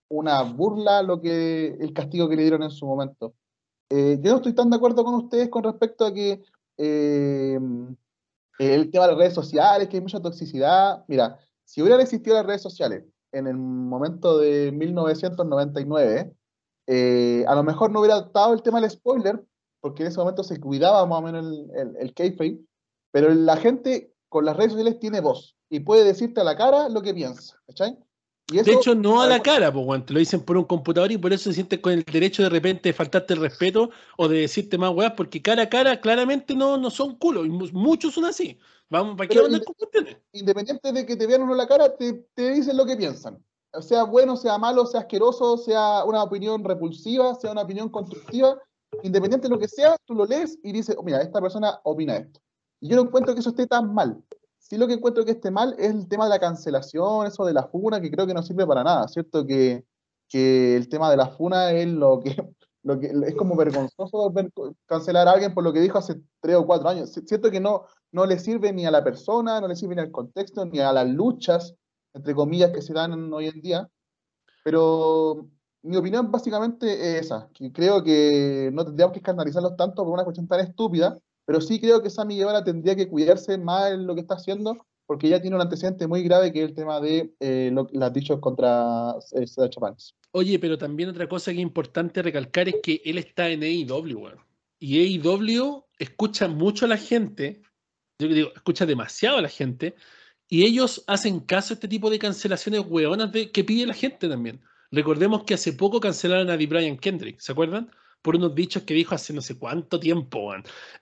una 0.09 0.41
burla 0.41 1.03
lo 1.03 1.21
que 1.21 1.77
el 1.79 1.93
castigo 1.93 2.27
que 2.27 2.37
le 2.37 2.41
dieron 2.41 2.63
en 2.63 2.71
su 2.71 2.87
momento. 2.87 3.35
Eh, 3.89 4.17
yo 4.21 4.31
no 4.31 4.37
estoy 4.37 4.53
tan 4.53 4.69
de 4.69 4.77
acuerdo 4.77 5.03
con 5.03 5.15
ustedes 5.15 5.49
con 5.49 5.63
respecto 5.63 6.05
a 6.05 6.13
que 6.13 6.43
eh, 6.77 7.59
el 8.59 8.91
tema 8.91 9.05
de 9.05 9.11
las 9.11 9.19
redes 9.19 9.33
sociales, 9.33 9.87
que 9.87 9.97
hay 9.97 10.01
mucha 10.01 10.21
toxicidad. 10.21 11.03
Mira, 11.07 11.39
si 11.63 11.81
hubieran 11.81 12.01
existido 12.01 12.35
las 12.35 12.45
redes 12.45 12.61
sociales 12.61 13.03
en 13.31 13.47
el 13.47 13.57
momento 13.57 14.37
de 14.37 14.71
1999, 14.71 16.33
eh, 16.87 17.45
a 17.47 17.55
lo 17.55 17.63
mejor 17.63 17.91
no 17.91 17.99
hubiera 17.99 18.19
estado 18.19 18.53
el 18.53 18.61
tema 18.61 18.79
del 18.79 18.89
spoiler, 18.89 19.43
porque 19.81 20.03
en 20.03 20.09
ese 20.09 20.19
momento 20.19 20.43
se 20.43 20.59
cuidaba 20.59 21.05
más 21.05 21.19
o 21.19 21.21
menos 21.21 21.45
el, 21.45 21.71
el, 21.75 21.95
el 21.97 22.13
kayfabe, 22.13 22.59
pero 23.11 23.33
la 23.33 23.57
gente 23.57 24.13
con 24.29 24.45
las 24.45 24.55
redes 24.55 24.71
sociales 24.71 24.99
tiene 24.99 25.21
voz 25.21 25.55
y 25.69 25.81
puede 25.81 26.03
decirte 26.03 26.41
a 26.41 26.43
la 26.43 26.55
cara 26.55 26.89
lo 26.89 27.01
que 27.01 27.13
piensa, 27.13 27.59
¿cachai? 27.67 27.97
Y 28.51 28.61
De 28.61 28.73
hecho, 28.73 28.93
no 28.93 29.21
a 29.21 29.27
la 29.27 29.41
cara, 29.41 29.73
pues. 29.73 30.05
Te 30.05 30.13
lo 30.13 30.19
dicen 30.19 30.41
por 30.41 30.57
un 30.57 30.65
computador 30.65 31.11
y 31.11 31.17
por 31.17 31.33
eso 31.33 31.45
se 31.45 31.53
sientes 31.53 31.79
con 31.79 31.93
el 31.93 32.03
derecho 32.03 32.43
de 32.43 32.49
repente 32.49 32.89
de 32.89 32.93
faltarte 32.93 33.33
el 33.33 33.39
respeto 33.41 33.89
o 34.17 34.27
de 34.27 34.41
decirte 34.41 34.77
más 34.77 34.91
weas, 34.93 35.13
porque 35.17 35.41
cara 35.41 35.63
a 35.63 35.69
cara 35.69 35.99
claramente 35.99 36.55
no, 36.55 36.77
no 36.77 36.89
son 36.91 37.15
culos. 37.15 37.45
Y 37.47 37.49
mu- 37.49 37.69
muchos 37.73 38.13
son 38.13 38.25
así. 38.25 38.57
Vamos, 38.89 39.15
¿para 39.17 39.27
qué 39.29 39.33
independiente 40.33 40.91
de 40.91 41.05
que 41.05 41.15
te 41.15 41.25
vean 41.25 41.41
o 41.41 41.45
no 41.47 41.55
la 41.55 41.67
cara, 41.67 41.95
te, 41.95 42.27
te 42.35 42.51
dicen 42.51 42.77
lo 42.77 42.85
que 42.85 42.95
piensan. 42.95 43.43
Sea 43.81 44.03
bueno, 44.03 44.37
sea 44.37 44.57
malo, 44.57 44.85
sea 44.85 45.01
asqueroso, 45.01 45.57
sea 45.57 46.03
una 46.05 46.23
opinión 46.23 46.63
repulsiva, 46.63 47.33
sea 47.35 47.51
una 47.51 47.63
opinión 47.63 47.89
constructiva, 47.89 48.57
independiente 49.03 49.47
de 49.47 49.53
lo 49.53 49.59
que 49.59 49.67
sea, 49.67 49.97
tú 50.05 50.13
lo 50.13 50.25
lees 50.25 50.57
y 50.63 50.71
dices, 50.71 50.95
"Oh, 50.97 51.03
mira, 51.03 51.21
esta 51.21 51.41
persona 51.41 51.79
opina 51.83 52.15
esto. 52.15 52.39
Y 52.79 52.89
yo 52.89 52.95
no 52.95 53.01
encuentro 53.03 53.33
que 53.33 53.39
eso 53.39 53.49
esté 53.49 53.65
tan 53.67 53.93
mal. 53.93 54.21
Sí 54.67 54.77
lo 54.79 54.87
que 54.87 54.93
encuentro 54.93 55.23
que 55.23 55.31
esté 55.31 55.51
mal 55.51 55.75
es 55.77 55.91
el 55.91 56.07
tema 56.07 56.23
de 56.23 56.31
la 56.31 56.39
cancelación, 56.39 57.27
eso 57.27 57.45
de 57.45 57.53
la 57.53 57.67
funa, 57.67 58.01
que 58.01 58.09
creo 58.09 58.25
que 58.25 58.33
no 58.33 58.41
sirve 58.41 58.65
para 58.65 58.83
nada, 58.83 59.07
¿cierto? 59.07 59.45
Que, 59.45 59.85
que 60.27 60.75
el 60.75 60.89
tema 60.89 61.11
de 61.11 61.17
la 61.17 61.27
funa 61.27 61.71
es 61.71 61.87
lo 61.87 62.19
que, 62.19 62.35
lo 62.83 62.99
que 62.99 63.13
es 63.27 63.35
como 63.35 63.55
vergonzoso 63.55 64.31
ver- 64.31 64.51
cancelar 64.87 65.27
a 65.27 65.33
alguien 65.33 65.53
por 65.53 65.63
lo 65.63 65.71
que 65.71 65.81
dijo 65.81 65.99
hace 65.99 66.15
tres 66.41 66.55
o 66.55 66.65
cuatro 66.65 66.89
años. 66.89 67.11
Siento 67.11 67.51
que 67.51 67.59
no, 67.59 67.85
no 68.11 68.25
le 68.25 68.39
sirve 68.39 68.73
ni 68.73 68.87
a 68.87 68.91
la 68.91 69.03
persona, 69.03 69.61
no 69.61 69.67
le 69.67 69.75
sirve 69.75 69.93
ni 69.93 70.01
al 70.01 70.11
contexto, 70.11 70.65
ni 70.65 70.79
a 70.79 70.91
las 70.91 71.07
luchas, 71.07 71.75
entre 72.15 72.33
comillas, 72.33 72.71
que 72.71 72.81
se 72.81 72.93
dan 72.93 73.31
hoy 73.31 73.49
en 73.49 73.61
día. 73.61 73.87
Pero 74.63 75.47
mi 75.83 75.95
opinión 75.95 76.31
básicamente 76.31 77.17
es 77.19 77.25
esa, 77.27 77.49
que 77.53 77.71
creo 77.71 78.03
que 78.03 78.71
no 78.73 78.83
tendríamos 78.83 79.13
que 79.13 79.19
escandalizarlos 79.19 79.75
tanto 79.77 80.03
por 80.03 80.13
una 80.13 80.23
cuestión 80.23 80.47
tan 80.47 80.61
estúpida, 80.61 81.15
pero 81.45 81.61
sí 81.61 81.79
creo 81.79 82.01
que 82.01 82.09
Sammy 82.09 82.37
Guevara 82.37 82.63
tendría 82.63 82.95
que 82.95 83.07
cuidarse 83.07 83.57
más 83.57 83.91
en 83.91 84.07
lo 84.07 84.15
que 84.15 84.21
está 84.21 84.35
haciendo, 84.35 84.85
porque 85.05 85.29
ya 85.29 85.41
tiene 85.41 85.55
un 85.55 85.61
antecedente 85.61 86.07
muy 86.07 86.23
grave 86.23 86.51
que 86.51 86.63
es 86.63 86.69
el 86.69 86.75
tema 86.75 86.99
de 86.99 87.33
eh, 87.39 87.71
dichos 88.11 88.39
contra 88.39 89.15
eh, 89.33 89.45
Sacha. 89.45 89.79
Oye, 90.31 90.59
pero 90.59 90.77
también 90.77 91.09
otra 91.09 91.29
cosa 91.29 91.51
que 91.51 91.57
es 91.57 91.61
importante 91.63 92.21
recalcar 92.21 92.67
es 92.67 92.75
que 92.81 93.01
él 93.05 93.17
está 93.17 93.49
en 93.49 93.63
AEW. 93.63 94.31
Y 94.79 95.19
AEW 95.19 95.85
escucha 95.99 96.47
mucho 96.47 96.85
a 96.85 96.89
la 96.89 96.97
gente, 96.97 97.61
yo 98.19 98.27
digo, 98.27 98.51
escucha 98.55 98.85
demasiado 98.85 99.37
a 99.37 99.41
la 99.41 99.49
gente, 99.49 99.95
y 100.47 100.65
ellos 100.65 101.03
hacen 101.07 101.39
caso 101.39 101.73
a 101.73 101.75
este 101.75 101.87
tipo 101.87 102.09
de 102.09 102.19
cancelaciones 102.19 102.81
hueonas 102.87 103.31
de, 103.31 103.51
que 103.51 103.63
pide 103.63 103.85
la 103.85 103.93
gente 103.93 104.27
también. 104.27 104.61
Recordemos 104.91 105.43
que 105.43 105.53
hace 105.53 105.73
poco 105.73 105.99
cancelaron 105.99 106.49
a 106.49 106.57
D. 106.57 106.67
Brian 106.67 106.97
Kendrick, 106.97 107.39
¿se 107.39 107.51
acuerdan? 107.51 107.89
Por 108.25 108.35
unos 108.35 108.55
dichos 108.55 108.81
que 108.81 108.95
dijo 108.95 109.13
hace 109.13 109.33
no 109.33 109.41
sé 109.41 109.55
cuánto 109.59 109.99
tiempo. 109.99 110.51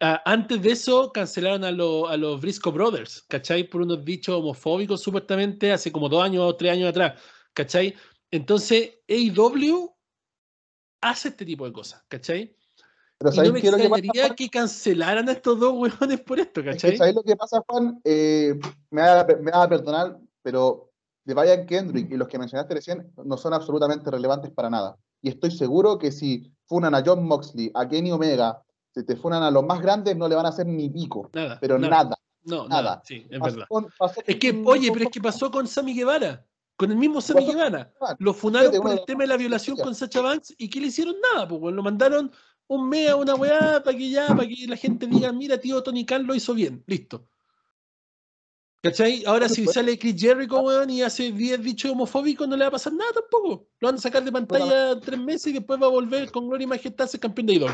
Ah, 0.02 0.22
antes 0.26 0.62
de 0.62 0.72
eso 0.74 1.10
cancelaron 1.14 1.64
a, 1.64 1.72
lo- 1.72 2.10
a 2.10 2.18
los 2.18 2.42
Briscoe 2.42 2.74
Brothers, 2.74 3.24
¿cachai? 3.30 3.64
Por 3.64 3.82
unos 3.82 4.04
dichos 4.04 4.36
homofóbicos 4.36 5.02
supuestamente 5.02 5.72
hace 5.72 5.90
como 5.90 6.10
dos 6.10 6.22
años 6.22 6.44
o 6.44 6.54
tres 6.58 6.74
años 6.74 6.90
atrás, 6.90 7.22
¿cachai? 7.54 7.96
Entonces, 8.30 9.00
AEW 9.08 9.96
hace 11.00 11.30
este 11.30 11.46
tipo 11.46 11.66
de 11.66 11.72
cosas, 11.72 12.04
¿cachai? 12.10 12.58
Pero 13.18 13.32
Y 13.32 13.38
no 13.38 13.46
¿sabéis 13.46 13.54
me 13.54 13.62
qué 13.62 13.70
que 14.02 14.08
pasa, 14.20 14.36
que 14.36 14.50
cancelaran 14.50 15.30
a 15.30 15.32
estos 15.32 15.58
dos 15.58 15.72
huevones 15.78 16.20
por 16.20 16.42
esto, 16.42 16.60
Es 16.60 16.66
que, 16.66 16.72
¿cachai? 16.74 16.98
¿sabéis 16.98 17.16
lo 17.16 17.24
que 17.24 17.38
pasa, 17.38 17.64
Juan? 17.66 18.02
Eh, 18.04 18.54
me 18.92 19.02
va 19.02 19.26
me 19.40 19.50
va 19.50 19.64
a 19.64 19.70
perdonar, 19.70 20.20
pero 20.42 20.92
de 21.24 21.34
Brian 21.34 21.66
Kendrick 21.66 22.12
y 22.12 22.18
los 22.18 22.28
que 22.28 22.38
mencionaste 22.38 22.74
recién 22.74 23.14
no 23.24 23.38
son 23.38 23.54
absolutamente 23.54 24.12
relevantes 24.12 24.52
para 24.52 24.70
nada. 24.70 24.98
Y 25.24 25.30
estoy 25.30 25.52
seguro 25.52 25.98
que 25.98 26.12
si 26.12 26.52
funan 26.66 26.94
a 26.94 27.02
John 27.04 27.26
Moxley, 27.26 27.72
a 27.74 27.88
Kenny 27.88 28.12
Omega, 28.12 28.62
si 28.94 29.04
te 29.06 29.16
funan 29.16 29.42
a 29.42 29.50
los 29.50 29.66
más 29.66 29.82
grandes, 29.82 30.16
no 30.18 30.28
le 30.28 30.36
van 30.36 30.46
a 30.46 30.50
hacer 30.50 30.68
ni 30.68 30.90
pico. 30.90 31.30
Nada. 31.34 31.58
Pero 31.62 31.80
nada. 31.80 32.04
nada. 32.04 32.16
No, 32.44 32.68
nada. 32.68 32.82
nada. 32.82 33.02
Sí, 33.06 33.26
es 33.30 33.40
Pasó 33.40 33.52
verdad. 33.54 33.68
con- 33.70 33.88
pasó 33.98 34.22
Es 34.28 34.36
que, 34.36 34.62
oye, 34.66 34.92
pero 34.92 35.06
es 35.06 35.12
que 35.12 35.22
pasó 35.22 35.50
con 35.50 35.66
Sammy 35.66 35.96
Guevara. 35.96 36.46
Con 36.76 36.92
el 36.92 36.98
mismo 36.98 37.22
Sammy 37.22 37.46
Guevara. 37.46 37.94
Lo 38.20 38.34
funaron 38.34 38.70
por 38.82 38.92
el 38.92 39.06
tema 39.06 39.24
de 39.24 39.28
la 39.28 39.38
violación 39.38 39.78
con 39.78 39.96
Sacha 39.96 40.20
Banks 40.22 40.54
y 40.58 40.70
que 40.70 40.82
le 40.82 40.88
hicieron 40.88 41.16
nada, 41.34 41.48
pues. 41.48 41.74
Lo 41.74 41.82
mandaron 41.82 42.30
un 42.68 42.90
mes 42.90 43.10
a 43.10 43.16
una 43.16 43.36
weá 43.36 43.82
para 43.82 43.98
que 43.98 44.10
ya, 44.10 44.28
para 44.28 44.46
que 44.46 44.68
la 44.68 44.76
gente 44.76 45.08
diga, 45.08 45.32
mira, 45.32 45.58
tío, 45.58 45.82
Tony 45.82 46.06
Khan 46.06 46.28
lo 46.28 46.36
hizo 46.36 46.54
bien. 46.54 46.84
Listo. 46.86 47.26
¿Cachai? 48.84 49.24
Ahora 49.26 49.48
si 49.48 49.66
sale 49.66 49.98
Chris 49.98 50.20
Jericho, 50.20 50.60
weón, 50.60 50.90
y 50.90 51.02
hace 51.02 51.32
10 51.32 51.64
dichos 51.64 51.92
homofóbicos, 51.92 52.46
no 52.50 52.58
le 52.58 52.66
va 52.66 52.68
a 52.68 52.72
pasar 52.72 52.92
nada 52.92 53.14
tampoco. 53.14 53.66
Lo 53.80 53.88
van 53.88 53.96
a 53.96 53.98
sacar 53.98 54.22
de 54.26 54.32
pantalla 54.32 55.00
tres 55.00 55.18
meses 55.18 55.48
y 55.48 55.54
después 55.54 55.82
va 55.82 55.86
a 55.86 55.90
volver 55.90 56.30
con 56.32 56.50
gloria 56.50 56.66
y 56.66 56.68
majestad 56.68 57.06
a 57.06 57.08
ser 57.08 57.22
campeón 57.22 57.48
de 57.48 57.54
IW. 57.54 57.68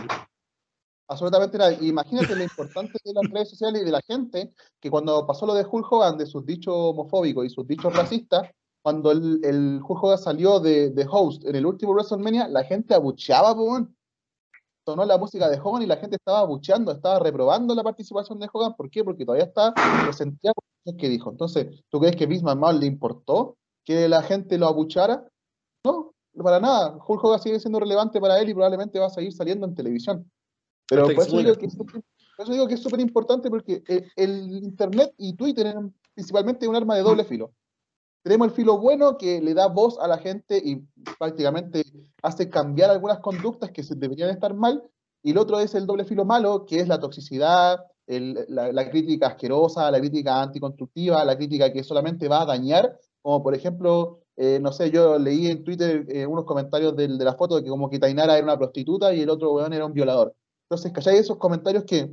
Absolutamente 1.08 1.58
nada. 1.58 1.74
Imagínate 1.82 2.36
lo 2.36 2.44
importante 2.44 2.94
de 3.04 3.12
las 3.12 3.32
redes 3.32 3.50
sociales 3.50 3.82
y 3.82 3.86
de 3.86 3.92
la 3.92 4.02
gente, 4.04 4.54
que 4.80 4.92
cuando 4.92 5.26
pasó 5.26 5.48
lo 5.48 5.56
de 5.56 5.66
Hulk 5.66 5.92
Hogan, 5.92 6.20
de 6.20 6.28
sus 6.28 6.46
dichos 6.46 6.76
homofóbicos 6.78 7.44
y 7.44 7.50
sus 7.50 7.66
dichos 7.66 7.92
racistas, 7.92 8.48
cuando 8.84 9.10
el, 9.10 9.40
el 9.44 9.82
Hulk 9.84 10.04
Hogan 10.04 10.20
salió 10.20 10.60
de, 10.60 10.92
de 10.92 11.08
host 11.10 11.44
en 11.44 11.56
el 11.56 11.66
último 11.66 11.94
WrestleMania, 11.94 12.48
la 12.48 12.64
gente 12.64 12.94
abucheaba, 12.94 13.54
weón. 13.54 13.96
Sonó 14.90 15.06
la 15.06 15.20
música 15.20 15.48
de 15.48 15.60
Hogan 15.64 15.84
y 15.84 15.86
la 15.86 15.98
gente 15.98 16.16
estaba 16.16 16.40
abucheando, 16.40 16.92
estaba 16.92 17.20
reprobando 17.20 17.76
la 17.76 17.84
participación 17.84 18.40
de 18.40 18.50
Hogan. 18.52 18.76
¿Por 18.76 18.90
qué? 18.90 19.04
Porque 19.04 19.24
todavía 19.24 19.46
está 19.46 19.72
resentida 20.04 20.52
las 20.56 20.84
cosas 20.84 21.00
que 21.00 21.10
dijo. 21.10 21.30
Entonces, 21.30 21.84
¿tú 21.90 22.00
crees 22.00 22.16
que 22.16 22.26
Vince 22.26 22.44
McMahon 22.44 22.80
le 22.80 22.88
importó 22.88 23.56
que 23.86 24.10
la 24.10 24.24
gente 24.24 24.58
lo 24.58 24.66
abuchara? 24.66 25.30
No, 25.86 26.16
para 26.44 26.60
nada. 26.60 26.98
Hulk 27.08 27.24
Hogan 27.24 27.40
sigue 27.40 27.60
siendo 27.60 27.80
relevante 27.80 28.20
para 28.20 28.42
él 28.42 28.50
y 28.50 28.56
probablemente 28.56 28.98
va 28.98 29.06
a 29.06 29.12
seguir 29.12 29.32
saliendo 29.32 29.68
en 29.68 29.76
televisión. 29.76 30.32
Pero 30.88 31.04
por 31.04 31.20
eso, 31.20 31.38
digo 31.38 31.54
que 31.54 31.68
es 31.68 31.76
por 31.76 32.02
eso 32.40 32.52
digo 32.52 32.68
que 32.68 32.74
es 32.74 32.82
súper 32.82 33.00
importante 33.00 33.48
porque 33.52 33.84
eh, 33.88 34.08
el 34.16 34.64
Internet 34.64 35.14
y 35.20 35.36
Twitter 35.36 35.68
eran 35.68 35.94
principalmente 36.16 36.68
un 36.68 36.76
arma 36.76 36.96
de 36.96 37.04
doble 37.04 37.26
filo. 37.26 37.52
Tenemos 38.24 38.50
el 38.50 38.54
filo 38.54 38.78
bueno 38.78 39.18
que 39.18 39.42
le 39.42 39.54
da 39.54 39.68
voz 39.68 39.98
a 40.00 40.08
la 40.08 40.18
gente 40.18 40.62
y 40.64 40.84
prácticamente 41.18 41.84
hace 42.22 42.50
cambiar 42.50 42.90
algunas 42.90 43.20
conductas 43.20 43.72
que 43.72 43.82
deberían 43.96 44.30
estar 44.30 44.54
mal. 44.54 44.84
Y 45.24 45.32
el 45.32 45.38
otro 45.38 45.60
es 45.60 45.74
el 45.76 45.86
doble 45.86 46.06
filo 46.06 46.26
malo, 46.26 46.66
que 46.66 46.80
es 46.80 46.88
la 46.88 47.00
toxicidad, 47.00 47.80
la, 48.08 48.90
crítica 48.90 49.28
asquerosa, 49.28 49.92
la 49.92 50.00
crítica 50.00 50.42
anticonstructiva, 50.42 51.24
la 51.24 51.38
crítica 51.38 51.72
que 51.72 51.84
solamente 51.84 52.28
va 52.28 52.42
a 52.42 52.46
dañar, 52.46 52.98
como 53.22 53.44
por 53.44 53.54
ejemplo, 53.54 54.22
eh, 54.36 54.60
no 54.62 54.72
sé, 54.72 54.90
yo 54.90 55.20
leí 55.20 55.48
en 55.48 55.64
Twitter 55.64 56.06
eh, 56.10 56.26
unos 56.26 56.46
comentarios 56.46 56.96
de 56.96 57.08
la 57.08 57.36
foto 57.36 57.58
de 57.58 57.64
que 57.64 57.70
como 57.70 57.90
que 57.90 58.00
Tainara 58.00 58.36
era 58.36 58.44
una 58.44 58.58
prostituta 58.58 59.14
y 59.14 59.22
el 59.22 59.30
otro 59.30 59.54
weón 59.54 59.74
era 59.74 59.86
un 59.86 59.94
violador. 59.94 60.36
Entonces, 60.70 60.92
¿cachai? 60.92 61.18
Esos 61.18 61.38
comentarios 61.38 61.84
que, 61.84 62.12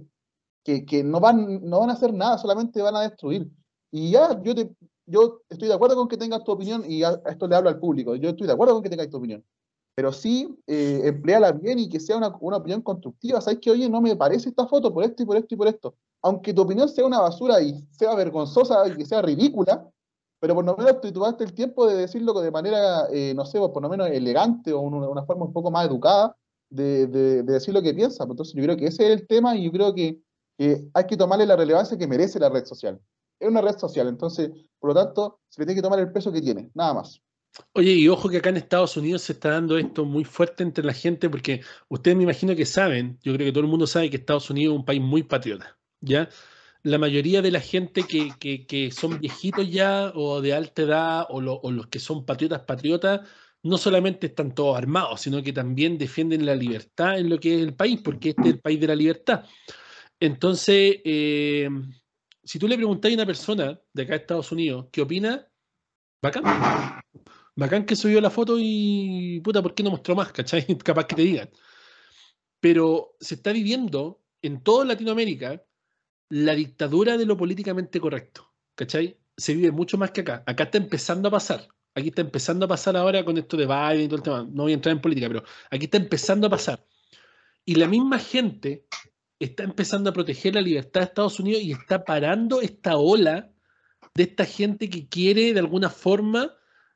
que, 0.65 0.85
que 0.85 1.05
no, 1.05 1.21
van, 1.21 1.61
no 1.63 1.81
van 1.81 1.91
a 1.91 1.95
hacer 1.95 2.13
nada, 2.13 2.39
solamente 2.39 2.83
van 2.83 2.97
a 2.97 3.03
destruir. 3.03 3.49
Y 3.91 4.11
ya, 4.13 4.41
yo, 4.43 4.55
te, 4.55 4.71
yo 5.07 5.43
estoy 5.49 5.69
de 5.69 5.75
acuerdo 5.75 5.97
con 5.97 6.09
que 6.09 6.17
tengas 6.17 6.45
tu 6.45 6.53
opinión 6.53 6.85
y 6.87 7.03
a, 7.03 7.21
esto 7.27 7.47
le 7.47 7.57
hablo 7.57 7.69
al 7.71 7.79
público. 7.79 8.15
Yo 8.17 8.31
estoy 8.31 8.47
de 8.47 8.53
acuerdo 8.53 8.75
con 8.75 8.83
que 8.83 8.91
tengas 8.91 9.09
tu 9.09 9.17
opinión. 9.17 9.45
Pero 9.95 10.13
sí, 10.13 10.55
eh, 10.67 11.01
empleala 11.05 11.53
bien 11.53 11.79
y 11.79 11.89
que 11.89 11.99
sea 12.01 12.17
una, 12.19 12.29
opinión 12.29 12.83
constructiva. 12.83 13.41
¿Sabes 13.41 13.61
que, 13.61 13.71
oye, 13.71 13.89
no 13.89 14.01
me 14.03 14.15
parece 14.15 14.51
esta 14.51 14.67
foto 14.67 14.93
por 14.93 15.05
esto 15.05 15.23
y 15.23 15.27
por 15.27 15.37
esto 15.37 15.55
y 15.55 15.57
por 15.57 15.69
esto? 15.69 15.95
Aunque 16.23 16.53
tu 16.53 16.63
opinión 16.63 16.89
sea 16.89 17.07
una 17.07 17.21
basura 17.21 17.63
y 17.63 17.83
sea 17.93 18.15
vergonzosa 18.15 18.87
y 18.89 18.97
que 18.97 19.07
sea 19.07 19.23
ridícula, 19.23 19.89
pero 20.39 20.55
por 20.55 20.65
lo 20.65 20.77
menos 20.77 21.01
tú 21.01 21.11
tomaste 21.13 21.45
el 21.45 21.55
tiempo 21.55 21.87
de 21.87 21.97
decirlo 21.97 22.39
de 22.41 22.51
manera, 22.51 23.07
eh, 23.11 23.33
no 23.35 23.47
sé, 23.47 23.59
por 23.59 23.81
lo 23.83 23.89
menos 23.89 24.09
elegante 24.09 24.73
o 24.73 24.81
una, 24.81 25.25
forma 25.25 25.47
un 25.47 25.53
poco 25.53 25.71
más 25.71 25.87
educada 25.87 26.37
de, 26.69 27.07
de- 27.07 27.43
de 27.43 27.53
decir 27.55 27.73
lo 27.73 27.81
que 27.81 27.95
piensa. 27.95 28.25
Entonces 28.25 28.55
yo 28.55 28.63
creo 28.65 28.77
que 28.77 28.87
ese 28.87 29.07
es 29.07 29.21
el 29.21 29.27
tema 29.27 29.57
y 29.57 29.65
yo 29.65 29.73
creo 29.73 29.95
que 29.95 30.21
hay 30.93 31.07
que 31.07 31.17
tomarle 31.17 31.47
la 31.47 31.57
relevancia 31.57 31.97
que 31.97 32.07
merece 32.07 32.39
la 32.39 32.51
red 32.51 32.67
social. 32.67 33.01
Es 33.39 33.49
una 33.49 33.61
red 33.63 33.77
social, 33.79 34.09
entonces, 34.09 34.51
por 34.79 34.91
lo 34.91 34.95
tanto, 34.95 35.41
se 35.49 35.61
le 35.63 35.67
tiene 35.67 35.79
que 35.79 35.83
tomar 35.83 35.99
el 36.01 36.13
peso 36.13 36.33
que 36.33 36.43
tiene, 36.43 36.71
nada 36.75 36.95
más. 36.95 37.23
Oye, 37.73 37.93
y 37.93 38.09
ojo 38.09 38.29
que 38.29 38.39
acá 38.39 38.51
en 38.51 38.57
Estados 38.59 38.97
Unidos 38.97 39.23
se 39.23 39.33
está 39.33 39.51
dando 39.51 39.79
esto 39.79 40.05
muy 40.05 40.25
fuerte 40.25 40.63
entre 40.63 40.85
la 40.85 40.93
gente, 40.93 41.31
porque 41.31 41.63
ustedes 41.89 42.17
me 42.17 42.25
imagino 42.25 42.55
que 42.55 42.67
saben, 42.67 43.19
yo 43.23 43.33
creo 43.35 43.47
que 43.47 43.53
todo 43.53 43.65
el 43.65 43.71
mundo 43.71 43.87
sabe 43.87 44.11
que 44.11 44.17
Estados 44.17 44.51
Unidos 44.51 44.75
es 44.75 44.79
un 44.81 44.85
país 44.85 45.01
muy 45.01 45.23
patriota, 45.23 45.79
¿ya? 46.01 46.29
La 46.83 46.99
mayoría 46.99 47.43
de 47.43 47.51
la 47.51 47.61
gente 47.61 48.07
que, 48.07 48.37
que- 48.39 48.91
son 48.93 49.19
viejitos 49.21 49.71
ya, 49.71 50.13
o 50.15 50.41
de 50.41 50.55
alta 50.55 50.83
edad, 50.83 51.27
o 51.31 51.41
los 51.41 51.87
que 51.89 51.99
son 51.99 52.25
patriotas, 52.27 52.61
patriotas, 52.63 53.21
no 53.63 53.79
solamente 53.79 54.29
están 54.29 54.55
todos 54.55 54.77
armados, 54.77 55.21
sino 55.23 55.43
que 55.43 55.53
también 55.53 55.99
defienden 55.99 56.47
la 56.47 56.55
libertad 56.55 57.19
en 57.19 57.29
lo 57.31 57.39
que 57.41 57.57
es 57.57 57.63
el 57.63 57.75
país, 57.75 58.01
porque 58.03 58.31
este 58.31 58.49
es 58.51 58.55
el 58.57 58.61
país 58.61 58.81
de 58.81 58.87
la 58.87 58.95
libertad. 58.97 59.45
Entonces, 60.21 60.99
eh, 61.05 61.69
si 62.47 62.59
tú 62.61 62.69
le 62.69 62.77
preguntas 62.77 63.11
a 63.11 63.15
una 63.15 63.27
persona 63.27 63.81
de 63.93 64.03
acá 64.03 64.13
de 64.13 64.21
Estados 64.21 64.53
Unidos, 64.53 64.87
¿qué 64.93 65.03
opina? 65.03 65.49
Bacán. 66.23 66.45
Bacán 67.57 67.85
que 67.85 67.97
subió 67.97 68.21
la 68.21 68.31
foto 68.31 68.57
y 68.59 69.41
puta, 69.41 69.63
¿por 69.63 69.75
qué 69.75 69.83
no 69.83 69.91
mostró 69.91 70.15
más? 70.15 70.33
¿Cachai? 70.33 70.65
Capaz 70.85 71.07
que 71.07 71.17
te 71.17 71.23
digan. 71.23 71.51
Pero 72.61 73.17
se 73.21 73.35
está 73.35 73.53
viviendo 73.53 74.23
en 74.43 74.63
toda 74.63 74.85
Latinoamérica 74.85 75.65
la 76.29 76.55
dictadura 76.55 77.17
de 77.17 77.27
lo 77.27 77.37
políticamente 77.37 78.01
correcto. 78.01 78.55
¿Cachai? 78.77 79.19
Se 79.37 79.55
vive 79.55 79.73
mucho 79.73 79.99
más 79.99 80.13
que 80.13 80.21
acá. 80.21 80.45
Acá 80.47 80.65
está 80.65 80.79
empezando 80.79 81.29
a 81.29 81.33
pasar. 81.33 81.67
Aquí 81.95 82.09
está 82.09 82.21
empezando 82.21 82.67
a 82.67 82.69
pasar 82.69 82.97
ahora 82.97 83.25
con 83.25 83.39
esto 83.39 83.57
de 83.57 83.67
Biden 83.67 84.03
y 84.03 84.07
todo 84.09 84.17
el 84.17 84.23
tema. 84.23 84.45
No 84.45 84.65
voy 84.65 84.73
a 84.73 84.75
entrar 84.77 84.95
en 84.95 85.01
política, 85.01 85.27
pero 85.29 85.43
aquí 85.71 85.87
está 85.87 85.97
empezando 85.97 86.47
a 86.47 86.51
pasar. 86.51 86.87
Y 87.65 87.75
la 87.75 87.89
misma 87.89 88.21
gente 88.21 88.87
está 89.39 89.65
empezando 89.65 90.11
a 90.11 90.13
proteger 90.13 90.55
la 90.55 90.61
libertad 90.61 91.01
de 91.01 91.07
Estados 91.07 91.41
Unidos 91.41 91.63
y 91.63 91.73
está 91.73 92.05
parando 92.05 92.61
esta 92.61 92.97
ola 92.97 93.53
de 94.15 94.23
esta 94.25 94.45
gente 94.45 94.89
que 94.89 95.09
quiere 95.09 95.53
de 95.53 95.61
alguna 95.61 95.91
forma 95.91 96.55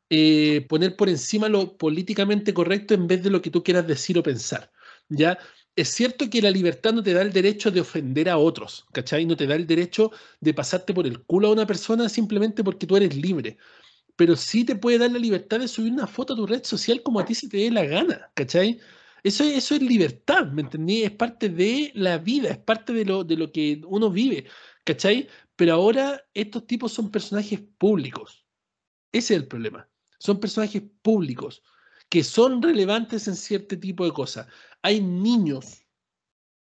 eh, 0.08 0.66
poner 0.68 0.96
por 0.96 1.08
encima 1.08 1.48
lo 1.48 1.76
políticamente 1.76 2.52
correcto 2.54 2.94
en 2.94 3.06
vez 3.06 3.22
de 3.22 3.30
lo 3.30 3.42
que 3.42 3.50
tú 3.50 3.62
quieras 3.62 3.86
decir 3.86 4.18
o 4.18 4.22
pensar. 4.22 4.72
¿Ya? 5.08 5.38
Es 5.76 5.88
cierto 5.88 6.28
que 6.28 6.42
la 6.42 6.50
libertad 6.50 6.92
no 6.92 7.02
te 7.02 7.12
da 7.12 7.22
el 7.22 7.32
derecho 7.32 7.70
de 7.70 7.80
ofender 7.80 8.28
a 8.28 8.38
otros, 8.38 8.86
¿cachai? 8.92 9.24
No 9.24 9.36
te 9.36 9.46
da 9.46 9.54
el 9.54 9.66
derecho 9.66 10.10
de 10.40 10.54
pasarte 10.54 10.92
por 10.92 11.06
el 11.06 11.22
culo 11.24 11.48
a 11.48 11.52
una 11.52 11.66
persona 11.66 12.08
simplemente 12.08 12.64
porque 12.64 12.86
tú 12.86 12.96
eres 12.96 13.14
libre. 13.16 13.56
Pero 14.16 14.36
sí 14.36 14.64
te 14.64 14.76
puede 14.76 14.98
dar 14.98 15.12
la 15.12 15.18
libertad 15.18 15.60
de 15.60 15.68
subir 15.68 15.92
una 15.92 16.06
foto 16.06 16.34
a 16.34 16.36
tu 16.36 16.46
red 16.46 16.64
social 16.64 17.02
como 17.02 17.20
a 17.20 17.24
ti 17.24 17.34
se 17.34 17.48
te 17.48 17.58
dé 17.58 17.70
la 17.70 17.84
gana, 17.84 18.30
¿cachai? 18.34 18.80
Eso, 19.22 19.44
eso 19.44 19.74
es 19.74 19.82
libertad, 19.82 20.46
¿me 20.46 20.62
entendí? 20.62 21.02
Es 21.02 21.10
parte 21.12 21.48
de 21.48 21.92
la 21.94 22.18
vida, 22.18 22.50
es 22.50 22.58
parte 22.58 22.92
de 22.92 23.04
lo, 23.04 23.24
de 23.24 23.36
lo 23.36 23.52
que 23.52 23.80
uno 23.86 24.10
vive, 24.10 24.46
¿cachai? 24.84 25.28
Pero 25.56 25.74
ahora 25.74 26.22
estos 26.34 26.66
tipos 26.66 26.92
son 26.92 27.10
personajes 27.10 27.60
públicos. 27.78 28.46
Ese 29.12 29.34
es 29.34 29.40
el 29.40 29.48
problema. 29.48 29.88
Son 30.18 30.40
personajes 30.40 30.82
públicos 31.02 31.62
que 32.10 32.24
son 32.24 32.60
relevantes 32.60 33.28
en 33.28 33.36
cierto 33.36 33.78
tipo 33.78 34.04
de 34.04 34.12
cosas. 34.12 34.48
Hay 34.82 35.00
niños, 35.00 35.86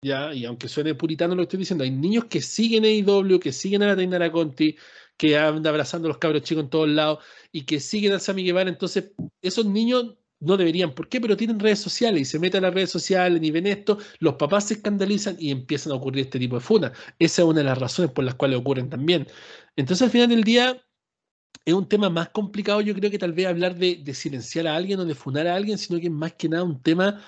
ya, 0.02 0.34
y 0.34 0.44
aunque 0.44 0.68
suene 0.68 0.94
puritano 0.94 1.34
lo 1.34 1.42
estoy 1.42 1.60
diciendo, 1.60 1.84
hay 1.84 1.90
niños 1.90 2.26
que 2.26 2.40
siguen 2.42 2.84
a 2.84 2.88
IW, 2.88 3.40
que 3.40 3.52
siguen 3.52 3.82
a 3.82 3.86
la 3.88 3.96
Tainara 3.96 4.30
Conti, 4.30 4.76
que 5.16 5.38
andan 5.38 5.68
abrazando 5.68 6.08
a 6.08 6.10
los 6.10 6.18
cabros 6.18 6.42
chicos 6.42 6.64
en 6.64 6.70
todos 6.70 6.88
lados 6.88 7.24
y 7.50 7.64
que 7.64 7.80
siguen 7.80 8.12
a 8.12 8.18
Sammy 8.18 8.44
Guevara. 8.44 8.68
Entonces, 8.68 9.12
esos 9.40 9.64
niños 9.64 10.16
no 10.42 10.56
deberían, 10.56 10.92
¿por 10.94 11.08
qué? 11.08 11.20
Pero 11.20 11.36
tienen 11.36 11.60
redes 11.60 11.78
sociales 11.78 12.22
y 12.22 12.24
se 12.24 12.38
meten 12.38 12.64
a 12.64 12.68
las 12.68 12.74
redes 12.74 12.90
sociales 12.90 13.40
y 13.42 13.50
ven 13.50 13.66
esto, 13.66 13.98
los 14.18 14.34
papás 14.34 14.68
se 14.68 14.74
escandalizan 14.74 15.36
y 15.38 15.50
empiezan 15.50 15.92
a 15.92 15.96
ocurrir 15.96 16.24
este 16.24 16.38
tipo 16.38 16.56
de 16.56 16.60
funas. 16.60 16.92
Esa 17.18 17.42
es 17.42 17.48
una 17.48 17.60
de 17.60 17.64
las 17.64 17.78
razones 17.78 18.10
por 18.10 18.24
las 18.24 18.34
cuales 18.34 18.58
ocurren 18.58 18.90
también. 18.90 19.26
Entonces, 19.76 20.02
al 20.02 20.10
final 20.10 20.28
del 20.28 20.44
día, 20.44 20.82
es 21.64 21.74
un 21.74 21.88
tema 21.88 22.10
más 22.10 22.30
complicado, 22.30 22.80
yo 22.80 22.94
creo 22.94 23.10
que 23.10 23.18
tal 23.18 23.32
vez 23.32 23.46
hablar 23.46 23.76
de, 23.76 24.14
silenciar 24.14 24.66
a 24.66 24.76
alguien 24.76 24.98
o 25.00 25.04
de 25.04 25.14
funar 25.14 25.46
a 25.46 25.54
alguien, 25.54 25.78
sino 25.78 26.00
que 26.00 26.06
es 26.06 26.12
más 26.12 26.32
que 26.34 26.48
nada 26.48 26.64
un 26.64 26.82
tema 26.82 27.22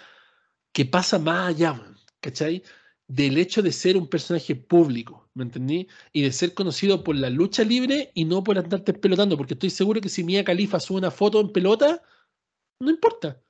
que 0.73 0.85
pasa 0.85 1.19
más 1.19 1.51
allá, 1.51 1.81
¿cachai? 2.21 2.63
Del 3.07 3.39
hecho 3.39 3.63
de 3.63 3.73
ser 3.73 3.97
un 3.97 4.09
personaje 4.09 4.57
público, 4.57 5.29
¿me 5.35 5.45
entendí? 5.45 5.89
Y 6.13 6.23
de 6.23 6.33
ser 6.33 6.55
conocido 6.55 7.05
por 7.05 7.17
la 7.17 7.31
lucha 7.31 7.63
libre 7.65 8.11
y 8.15 8.25
no 8.25 8.43
por 8.43 8.59
andarte 8.59 8.93
pelotando, 8.95 9.37
porque 9.37 9.55
estoy 9.55 9.71
seguro 9.71 10.01
que 10.01 10.09
si 10.09 10.25
Mia 10.25 10.45
Califa 10.45 10.81
sube 10.81 10.99
una 10.99 11.11
foto 11.11 11.41
en 11.41 11.53
pelota, 11.53 12.03
no 12.81 12.91
importa, 12.91 13.41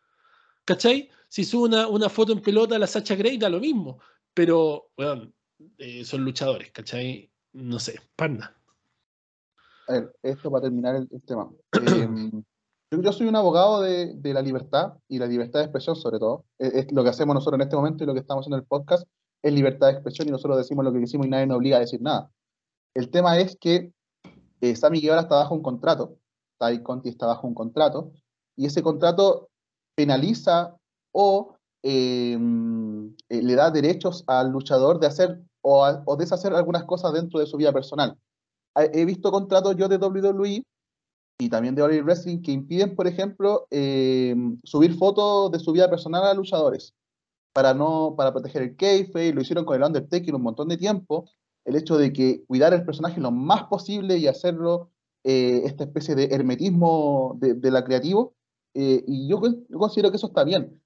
¿cachai? 0.65 1.11
Si 1.29 1.45
sube 1.45 1.69
una, 1.69 1.89
una 1.89 2.09
foto 2.09 2.33
en 2.33 2.41
pelota 2.41 2.77
a 2.77 2.79
la 2.79 2.87
Sacha 2.87 3.15
Grey, 3.15 3.39
da 3.39 3.49
lo 3.49 3.61
mismo, 3.61 3.99
pero, 4.33 4.91
bueno, 4.97 5.33
eh, 5.79 6.05
son 6.05 6.25
luchadores, 6.25 6.71
¿cachai? 6.73 7.31
No 7.53 7.79
sé, 7.79 8.01
panda 8.17 8.57
a 9.89 9.93
ver, 9.93 10.17
esto 10.23 10.51
para 10.51 10.63
terminar 10.63 10.97
el, 10.97 11.23
tema. 11.23 11.51
Em, 11.73 12.31
yo, 12.91 13.13
soy 13.13 13.27
un 13.27 13.37
abogado 13.37 13.83
de, 13.83 14.19
la 14.23 14.43
libertad 14.43 14.95
y 15.09 15.19
la 15.19 15.27
libertad 15.27 15.61
de 15.61 15.67
expresión 15.67 15.97
sobre 15.97 16.19
todo. 16.19 16.45
Es, 16.59 16.91
lo 16.93 17.03
que 17.03 17.11
hacemos 17.11 17.35
nosotros 17.35 17.59
en 17.59 17.63
este 17.63 17.77
momento 17.77 18.05
y 18.05 18.07
lo 18.07 18.15
que 18.15 18.21
estamos 18.21 18.47
en 18.47 18.55
el 18.55 18.65
podcast 18.65 19.07
es 19.43 19.53
libertad 19.53 19.89
de 19.89 19.95
expresión 19.95 20.29
y 20.29 20.31
nosotros 20.31 20.57
decimos 20.57 20.85
lo 20.85 20.93
que 20.93 21.01
decimos 21.01 21.27
y 21.27 21.31
nadie 21.31 21.47
nos 21.47 21.59
obliga 21.59 21.77
a 21.77 21.81
decir 21.81 22.01
nada. 22.01 22.31
El 22.95 23.11
tema 23.11 23.39
es 23.39 23.57
que 23.61 23.93
eh, 24.61 24.77
Sammy 24.77 25.01
Guevara 25.01 25.23
está 25.23 25.37
bajo 25.37 25.55
un 25.55 25.63
contrato, 25.63 26.17
Tai 26.59 26.83
Conti 26.83 27.11
está 27.11 27.27
bajo 27.27 27.47
un 27.47 27.55
contrato 27.55 28.13
y 28.57 28.67
ese 28.67 28.83
contrato 28.83 29.49
penaliza 29.97 30.77
o 31.13 31.57
em, 31.83 33.15
eh, 33.29 33.43
le 33.43 33.55
da 33.55 33.71
derechos 33.71 34.25
al 34.27 34.51
luchador 34.51 34.99
de 35.01 35.07
hacer 35.07 35.41
o, 35.63 36.17
deshacer 36.19 36.53
algunas 36.55 36.85
cosas 36.85 37.13
dentro 37.13 37.41
de 37.41 37.47
su 37.47 37.57
vida 37.57 37.73
personal. 37.73 38.19
He 38.77 39.05
visto 39.05 39.31
contratos 39.31 39.77
yo 39.77 39.89
de 39.89 39.97
WWE 39.97 40.63
y 41.39 41.49
también 41.49 41.75
de 41.75 41.83
All 41.83 42.03
Wrestling 42.03 42.43
que 42.43 42.53
impiden, 42.53 42.95
por 42.95 43.07
ejemplo, 43.07 43.67
eh, 43.71 44.35
subir 44.65 44.95
fotos 44.95 45.53
de 45.53 45.59
su 45.59 45.73
vida 45.73 45.89
personal 45.89 46.25
a 46.25 46.35
luchadores 46.35 46.93
para 47.55 47.73
no 47.73 48.15
para 48.17 48.33
proteger 48.33 48.63
el 48.63 48.77
kayfabe, 48.77 49.33
lo 49.33 49.41
hicieron 49.41 49.65
con 49.65 49.77
el 49.77 49.85
Undertaker 49.85 50.35
un 50.35 50.43
montón 50.43 50.69
de 50.69 50.77
tiempo, 50.77 51.31
el 51.65 51.77
hecho 51.77 51.97
de 51.97 52.13
que 52.13 52.45
cuidar 52.47 52.75
el 52.75 52.85
personaje 52.85 53.21
lo 53.21 53.31
más 53.31 53.65
posible 53.65 54.19
y 54.19 54.27
hacerlo 54.27 54.91
eh, 55.23 55.63
esta 55.65 55.85
especie 55.85 56.15
de 56.17 56.25
hermetismo 56.33 57.39
de, 57.39 57.71
la 57.71 57.85
creativo, 57.85 58.35
eh, 58.75 59.05
y 59.07 59.29
yo, 59.29 59.41
considero 59.73 60.11
que 60.11 60.17
eso 60.17 60.27
está 60.27 60.45
bien. 60.45 60.81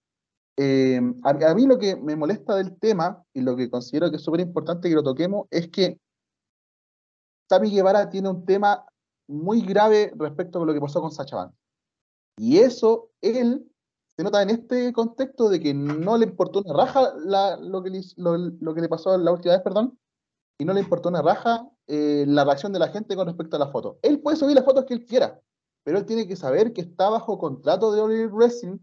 A, 1.23 1.31
a, 1.31 1.55
mí 1.55 1.67
lo 1.67 1.79
que 1.79 1.95
me 1.97 2.17
molesta 2.17 2.57
del 2.57 2.77
tema 2.79 3.23
y 3.33 3.43
lo 3.43 3.55
que 3.57 3.71
considero 3.71 4.11
que 4.11 4.17
es 4.17 4.23
súper 4.23 4.41
importante 4.41 4.89
que 4.89 4.95
lo 4.95 5.05
toquemos 5.05 5.47
es 5.51 5.69
que 5.69 6.01
Sammy 7.49 7.71
Guevara 7.71 8.11
tiene 8.11 8.29
un 8.29 8.45
tema 8.45 8.85
muy 9.29 9.63
grave 9.63 10.13
respecto 10.17 10.61
a 10.61 10.67
lo 10.67 10.75
que 10.75 10.81
pasó 10.81 11.01
con 11.01 11.13
Sacha 11.13 11.37
Banks. 11.37 11.57
Y 12.39 12.59
eso, 12.59 13.11
él, 13.21 13.71
se 14.17 14.23
nota 14.23 14.43
en 14.43 14.51
este 14.51 14.93
contexto 14.93 15.49
de 15.49 15.61
que 15.61 15.75
no 15.75 16.17
le 16.17 16.27
importó 16.27 16.61
una 16.61 16.73
raja 16.73 17.13
lo, 17.15 17.83
que 17.83 17.91
le, 17.91 18.01
lo, 18.17 18.75
que 18.75 18.81
le, 18.81 18.89
pasó 18.89 19.17
la 19.17 19.33
última 19.33 19.55
vez, 19.55 19.63
perdón, 19.63 19.99
y 20.59 20.65
no 20.65 20.73
le 20.73 20.81
importó 20.81 21.09
una 21.09 21.23
raja 21.23 21.69
eh, 21.87 22.25
la 22.27 22.45
reacción 22.45 22.73
de 22.73 22.79
la 22.79 22.89
gente 22.89 23.17
con 23.17 23.27
respecto 23.27 23.57
a 23.57 23.61
la 23.61 23.69
foto. 23.69 23.99
Él 24.03 24.21
puede 24.21 24.37
subir 24.37 24.55
las 24.55 24.65
fotos 24.65 24.85
que 24.85 24.95
él 24.95 25.05
quiera, 25.05 25.41
pero 25.89 26.01
él 26.01 26.05
tiene 26.05 26.29
que 26.29 26.37
saber 26.37 26.75
que 26.75 26.83
está 26.83 27.09
bajo 27.09 27.39
contrato 27.39 27.91
de 27.91 28.03
Oliver 28.03 28.29
Wrestling, 28.29 28.77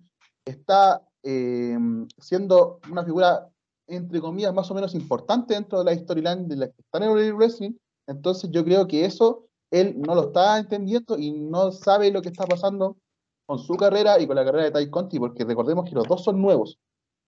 está 0.44 1.08
eh, 1.22 1.78
siendo 2.18 2.80
una 2.90 3.06
figura, 3.06 3.48
entre 3.86 4.20
comillas, 4.20 4.56
más 4.56 4.72
o 4.72 4.74
menos 4.74 4.96
importante 4.96 5.54
dentro 5.54 5.78
de 5.78 5.86
la 5.86 5.96
storyline 5.96 6.48
de 6.48 6.56
la 6.56 6.66
que 6.66 6.82
está 6.82 6.98
en 6.98 7.12
Oliver 7.12 7.36
Wrestling, 7.36 7.74
entonces 8.08 8.50
yo 8.50 8.66
creo 8.66 8.88
que 8.88 9.06
eso 9.06 9.46
él 9.70 10.02
no 10.02 10.16
lo 10.16 10.30
está 10.30 10.58
entendiendo 10.58 11.16
y 11.20 11.32
no 11.32 11.72
sabe 11.72 12.10
lo 12.10 12.24
que 12.24 12.30
está 12.30 12.48
pasando 12.48 12.98
con 13.46 13.60
su 13.60 13.76
carrera 13.76 14.20
y 14.20 14.26
con 14.26 14.36
la 14.36 14.44
carrera 14.44 14.64
de 14.64 14.72
Tai 14.72 14.90
Conti, 14.90 15.20
porque 15.20 15.44
recordemos 15.44 15.88
que 15.88 15.94
los 15.94 16.08
dos 16.08 16.24
son 16.24 16.42
nuevos. 16.42 16.80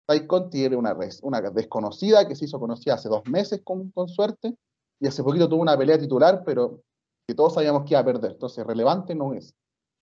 Tai 0.07 0.25
Conti 0.25 0.63
era 0.63 0.75
una, 0.75 0.97
una 1.21 1.41
desconocida 1.51 2.27
que 2.27 2.35
se 2.35 2.45
hizo 2.45 2.59
conocida 2.59 2.95
hace 2.95 3.09
dos 3.09 3.21
meses 3.29 3.61
con, 3.63 3.91
con 3.91 4.09
suerte 4.09 4.55
y 4.99 5.05
hace 5.05 5.21
poquito 5.21 5.47
tuvo 5.47 5.61
una 5.61 5.77
pelea 5.77 5.99
titular, 5.99 6.41
pero 6.43 6.81
que 7.27 7.35
todos 7.35 7.53
sabíamos 7.53 7.83
que 7.83 7.93
iba 7.93 7.99
a 7.99 8.05
perder. 8.05 8.31
Entonces, 8.31 8.65
relevante 8.65 9.13
no 9.13 9.33
es. 9.33 9.53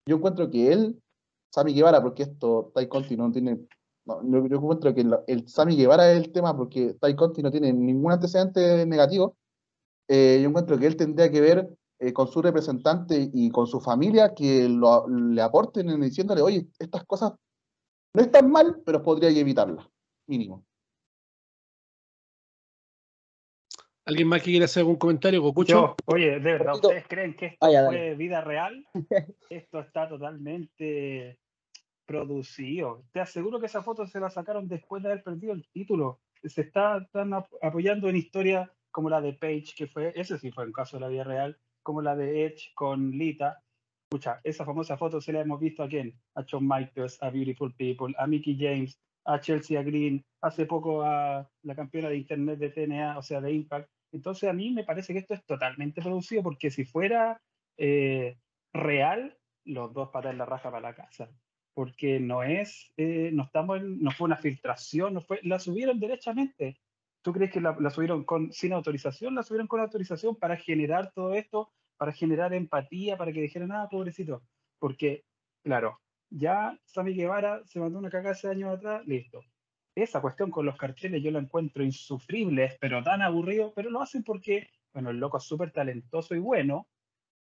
Yo 0.06 0.18
encuentro 0.18 0.50
que 0.50 0.72
él, 0.72 1.02
Sammy 1.54 1.74
Guevara, 1.74 2.02
porque 2.02 2.24
esto 2.24 2.72
Tai 2.74 2.88
Conti 2.88 3.16
no 3.18 3.32
tiene. 3.32 3.68
yo, 4.06 4.38
encuentro 4.38 4.94
que 4.94 5.06
el 5.28 5.48
Sammy 5.48 5.76
Guevara 5.76 6.12
es 6.12 6.18
el 6.18 6.32
tema 6.32 6.56
porque 6.56 6.96
Tai 7.00 7.16
Conti 7.16 7.42
no 7.42 7.52
tiene 7.52 7.72
ningún 7.74 8.12
antecedente 8.12 8.86
negativo 8.86 9.36
eh, 10.14 10.40
yo 10.42 10.50
encuentro 10.50 10.78
que 10.78 10.88
él 10.88 10.98
tendría 10.98 11.32
que 11.32 11.40
ver 11.40 11.70
eh, 12.00 12.12
con 12.12 12.28
su 12.28 12.42
representante 12.42 13.30
y 13.34 13.50
con 13.50 13.66
su 13.66 13.80
familia 13.80 14.34
que 14.34 14.68
le 14.68 15.42
aporten 15.42 15.90
en 15.90 16.02
diciéndole, 16.02 16.42
oye, 16.42 16.68
estas 16.80 17.06
cosas 17.06 17.32
no 18.14 18.22
están 18.22 18.52
mal, 18.52 18.82
pero 18.86 19.02
podría 19.02 19.30
evitarlas, 19.30 19.88
mínimo. 20.28 20.66
¿Alguien 24.12 24.28
más 24.28 24.42
que 24.42 24.52
quiera 24.52 24.66
hacer 24.66 24.82
algún 24.82 24.98
comentario, 24.98 25.42
Gokucho? 25.42 25.96
oye, 26.06 26.32
de 26.32 26.40
verdad, 26.40 26.76
¿ustedes 26.76 27.08
creen 27.08 27.34
que 27.34 27.46
esto 27.46 27.68
fue 27.88 28.14
vida 28.16 28.42
real? 28.42 28.86
esto 29.50 29.80
está 29.80 30.10
totalmente 30.10 31.40
producido. 32.06 33.06
Te 33.14 33.22
aseguro 33.22 33.62
que 33.62 33.68
esa 33.68 33.84
foto 33.84 34.06
se 34.06 34.20
la 34.20 34.30
sacaron 34.30 34.68
después 34.68 35.02
de 35.02 35.12
haber 35.12 35.24
perdido 35.24 35.54
el 35.54 35.66
título. 35.72 36.20
Se 36.44 36.60
está, 36.60 36.98
están 36.98 37.32
apoyando 37.62 38.10
en 38.10 38.18
historia 38.18 38.70
como 38.92 39.10
la 39.10 39.22
de 39.22 39.32
Page, 39.32 39.68
que 39.78 39.88
fue, 39.88 40.12
ese 40.14 40.38
sí 40.38 40.52
fue 40.52 40.66
un 40.66 40.74
caso 40.74 40.98
de 40.98 41.02
la 41.02 41.08
vida 41.08 41.24
real, 41.24 41.58
como 41.82 42.02
la 42.02 42.14
de 42.14 42.48
Edge 42.48 42.74
con 42.76 43.12
Lita. 43.12 43.64
Escucha, 44.10 44.42
esa 44.44 44.66
famosa 44.66 44.98
foto 44.98 45.22
se 45.22 45.32
la 45.32 45.40
hemos 45.40 45.62
visto 45.62 45.84
a 45.84 45.88
quién? 45.88 46.20
A 46.36 46.42
Shawn 46.42 46.68
Michaels, 46.68 47.18
a 47.24 47.30
Beautiful 47.30 47.74
People, 47.76 48.14
a 48.18 48.28
Mickey 48.28 48.58
James, 48.60 49.00
a 49.24 49.40
Chelsea 49.40 49.82
Green, 49.84 50.22
hace 50.42 50.66
poco 50.66 51.02
a 51.02 51.50
la 51.64 51.76
campeona 51.76 52.10
de 52.10 52.18
internet 52.18 52.60
de 52.60 52.72
TNA, 52.72 53.18
o 53.18 53.22
sea, 53.22 53.40
de 53.40 53.54
Impact. 53.54 53.90
Entonces 54.12 54.50
a 54.50 54.54
mí 54.54 54.72
me 54.72 54.84
parece 54.84 55.14
que 55.14 55.20
esto 55.20 55.34
es 55.34 55.46
totalmente 55.46 56.02
producido, 56.02 56.44
porque 56.44 56.72
si 56.72 56.86
fuera 56.86 57.42
eh, 57.78 58.38
real, 58.74 59.38
los 59.66 59.94
dos 59.94 60.10
paran 60.10 60.38
la 60.38 60.46
raja 60.46 60.72
para 60.72 60.90
la 60.90 60.96
casa. 60.96 61.30
Porque 61.74 62.20
no 62.20 62.44
es, 62.44 62.92
eh, 62.98 63.32
no 63.34 63.44
estamos 63.44 63.82
no 63.82 64.12
fue 64.12 64.26
una 64.26 64.38
filtración, 64.38 65.14
no 65.14 65.22
fue, 65.22 65.40
la 65.44 65.60
subieron 65.60 66.00
derechamente. 66.00 66.78
¿Tú 67.22 67.34
crees 67.34 67.52
que 67.52 67.62
la, 67.62 67.76
subieron 67.92 68.24
con, 68.26 68.52
sin 68.52 68.74
autorización? 68.74 69.36
La 69.36 69.44
subieron 69.44 69.68
con 69.68 69.80
autorización 69.80 70.36
para 70.36 70.58
generar 70.58 71.12
todo 71.14 71.34
esto, 71.34 71.72
para 71.98 72.12
generar 72.12 72.54
empatía, 72.54 73.16
para 73.18 73.32
que 73.32 73.42
dijeran, 73.42 73.72
ah, 73.72 73.88
pobrecito. 73.90 74.44
Porque, 74.80 75.24
claro, 75.64 76.00
ya 76.30 76.78
Sammy 76.86 77.14
Guevara 77.14 77.62
se 77.66 77.80
mandó 77.80 78.00
una 78.00 78.10
cagada 78.10 78.32
hace 78.32 78.50
años 78.50 78.74
atrás, 78.76 79.06
listo. 79.06 79.44
Esa 79.96 80.22
cuestión 80.22 80.52
con 80.52 80.66
los 80.66 80.78
carteles 80.78 81.22
yo 81.22 81.32
la 81.32 81.40
encuentro 81.40 81.84
insufrible, 81.84 82.78
pero 82.80 83.04
tan 83.04 83.22
aburrido, 83.22 83.74
pero 83.76 83.90
lo 83.90 84.02
hacen 84.02 84.24
porque, 84.24 84.70
bueno, 84.94 85.10
el 85.10 85.18
loco 85.18 85.38
es 85.38 85.44
súper 85.44 85.72
talentoso 85.72 86.34
y 86.34 86.40
bueno, 86.40 86.88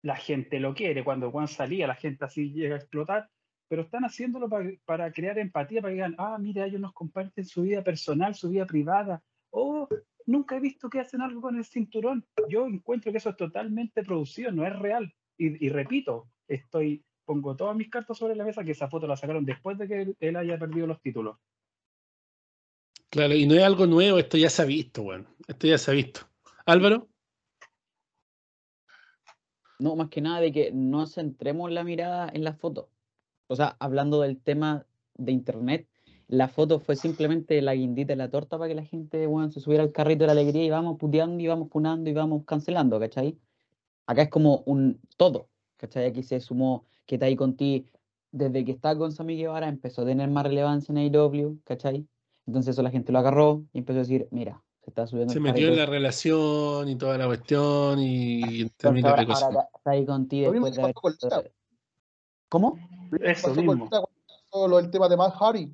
la 0.02 0.16
gente 0.16 0.60
lo 0.60 0.74
quiere, 0.74 1.02
cuando 1.02 1.30
Juan 1.30 1.48
salía 1.48 1.86
la 1.88 1.96
gente 1.96 2.24
así 2.24 2.52
llega 2.52 2.76
a 2.76 2.78
explotar, 2.78 3.28
pero 3.68 3.82
están 3.82 4.04
haciéndolo 4.04 4.48
para, 4.48 4.70
para 4.84 5.12
crear 5.12 5.38
empatía, 5.38 5.82
para 5.82 5.90
que 5.90 5.96
digan, 5.96 6.14
ah, 6.18 6.38
mira, 6.38 6.64
ellos 6.64 6.80
nos 6.80 6.92
comparten 6.92 7.44
su 7.44 7.62
vida 7.62 7.82
personal, 7.82 8.34
su 8.34 8.48
vida 8.48 8.66
privada, 8.66 9.22
oh, 9.50 9.88
nunca 10.26 10.56
he 10.56 10.60
visto 10.60 10.88
que 10.88 11.00
hacen 11.00 11.20
algo 11.20 11.40
con 11.40 11.56
el 11.56 11.64
cinturón. 11.64 12.24
Yo 12.48 12.66
encuentro 12.66 13.10
que 13.10 13.18
eso 13.18 13.30
es 13.30 13.36
totalmente 13.36 14.02
producido, 14.04 14.52
no 14.52 14.64
es 14.66 14.78
real. 14.78 15.12
Y, 15.36 15.68
repito, 15.68 16.28
estoy 16.48 17.04
pongo 17.24 17.54
todas 17.54 17.76
mis 17.76 17.90
cartas 17.90 18.16
sobre 18.16 18.34
la 18.34 18.44
mesa 18.44 18.64
que 18.64 18.72
esa 18.72 18.88
foto 18.88 19.06
la 19.06 19.16
sacaron 19.16 19.44
después 19.44 19.76
de 19.76 19.86
que 19.86 20.14
él 20.18 20.36
haya 20.36 20.58
perdido 20.58 20.86
los 20.86 21.00
títulos. 21.02 21.36
Claro, 23.10 23.34
y 23.34 23.46
no 23.46 23.54
es 23.54 23.62
algo 23.62 23.86
nuevo, 23.86 24.18
esto 24.18 24.36
ya 24.36 24.50
se 24.50 24.62
ha 24.62 24.64
visto, 24.64 25.02
bueno. 25.02 25.26
Esto 25.46 25.66
ya 25.66 25.78
se 25.78 25.90
ha 25.90 25.94
visto. 25.94 26.20
Álvaro, 26.66 27.08
No, 29.78 29.94
más 29.94 30.08
que 30.08 30.20
nada 30.20 30.40
de 30.40 30.50
que 30.50 30.72
no 30.72 31.06
centremos 31.06 31.70
la 31.70 31.84
mirada 31.84 32.28
en 32.32 32.42
la 32.42 32.52
foto. 32.52 32.90
O 33.46 33.54
sea, 33.54 33.76
hablando 33.78 34.20
del 34.20 34.40
tema 34.40 34.84
de 35.14 35.32
internet, 35.32 35.88
la 36.26 36.48
foto 36.48 36.80
fue 36.80 36.96
simplemente 36.96 37.62
la 37.62 37.74
guindita 37.74 38.12
de 38.12 38.16
la 38.16 38.28
torta 38.28 38.58
para 38.58 38.68
que 38.68 38.74
la 38.74 38.84
gente 38.84 39.26
bueno, 39.26 39.50
se 39.52 39.60
subiera 39.60 39.84
al 39.84 39.92
carrito 39.92 40.24
de 40.24 40.26
la 40.26 40.32
alegría 40.32 40.64
y 40.64 40.70
vamos 40.70 40.98
puteando 40.98 41.42
y 41.42 41.46
vamos 41.46 41.68
punando 41.68 42.10
y 42.10 42.12
vamos 42.12 42.44
cancelando, 42.44 42.98
¿cachai? 42.98 43.38
Acá 44.06 44.22
es 44.22 44.30
como 44.30 44.62
un 44.66 45.00
todo, 45.16 45.48
¿cachai? 45.76 46.06
Aquí 46.06 46.22
se 46.24 46.40
sumó 46.40 46.84
que 47.06 47.14
está 47.14 47.26
ahí 47.26 47.36
contigo 47.36 47.86
desde 48.32 48.64
que 48.64 48.72
está 48.72 48.96
con 48.96 49.12
Sammy 49.12 49.36
Guevara 49.36 49.68
empezó 49.68 50.02
a 50.02 50.06
tener 50.06 50.28
más 50.30 50.44
relevancia 50.44 50.92
en 50.92 50.98
AEW, 50.98 51.60
¿cachai? 51.64 52.06
Entonces 52.48 52.70
eso 52.74 52.82
la 52.82 52.90
gente 52.90 53.12
lo 53.12 53.18
agarró 53.18 53.62
y 53.74 53.78
empezó 53.80 53.98
a 53.98 54.02
decir, 54.02 54.26
mira, 54.30 54.62
se 54.82 54.88
está 54.90 55.06
subiendo 55.06 55.32
se 55.34 55.38
el 55.38 55.42
metió 55.44 55.68
en 55.68 55.76
la 55.76 55.84
relación 55.84 56.88
y 56.88 56.96
toda 56.96 57.18
la 57.18 57.26
cuestión 57.26 57.98
y 58.00 58.70
termina 58.70 59.10
ahora, 59.10 59.24
de 59.26 59.32
ahora 59.34 59.46
cosas. 59.50 59.66
está 59.76 59.90
ahí 59.90 60.06
contigo 60.06 60.46
Lo 60.46 60.52
mismo 60.52 60.66
después 60.70 61.18
de 61.18 61.26
haber... 61.34 61.52
con. 61.52 61.52
¿Cómo? 62.48 62.78
Eso 63.20 63.48
pasó 63.48 63.54
con 63.54 63.66
mismo. 63.66 63.90
Pasó 63.90 64.66
lo- 64.66 64.78
el 64.78 64.90
tema 64.90 65.10
de 65.10 65.16
Matt 65.18 65.34
Hardy. 65.38 65.70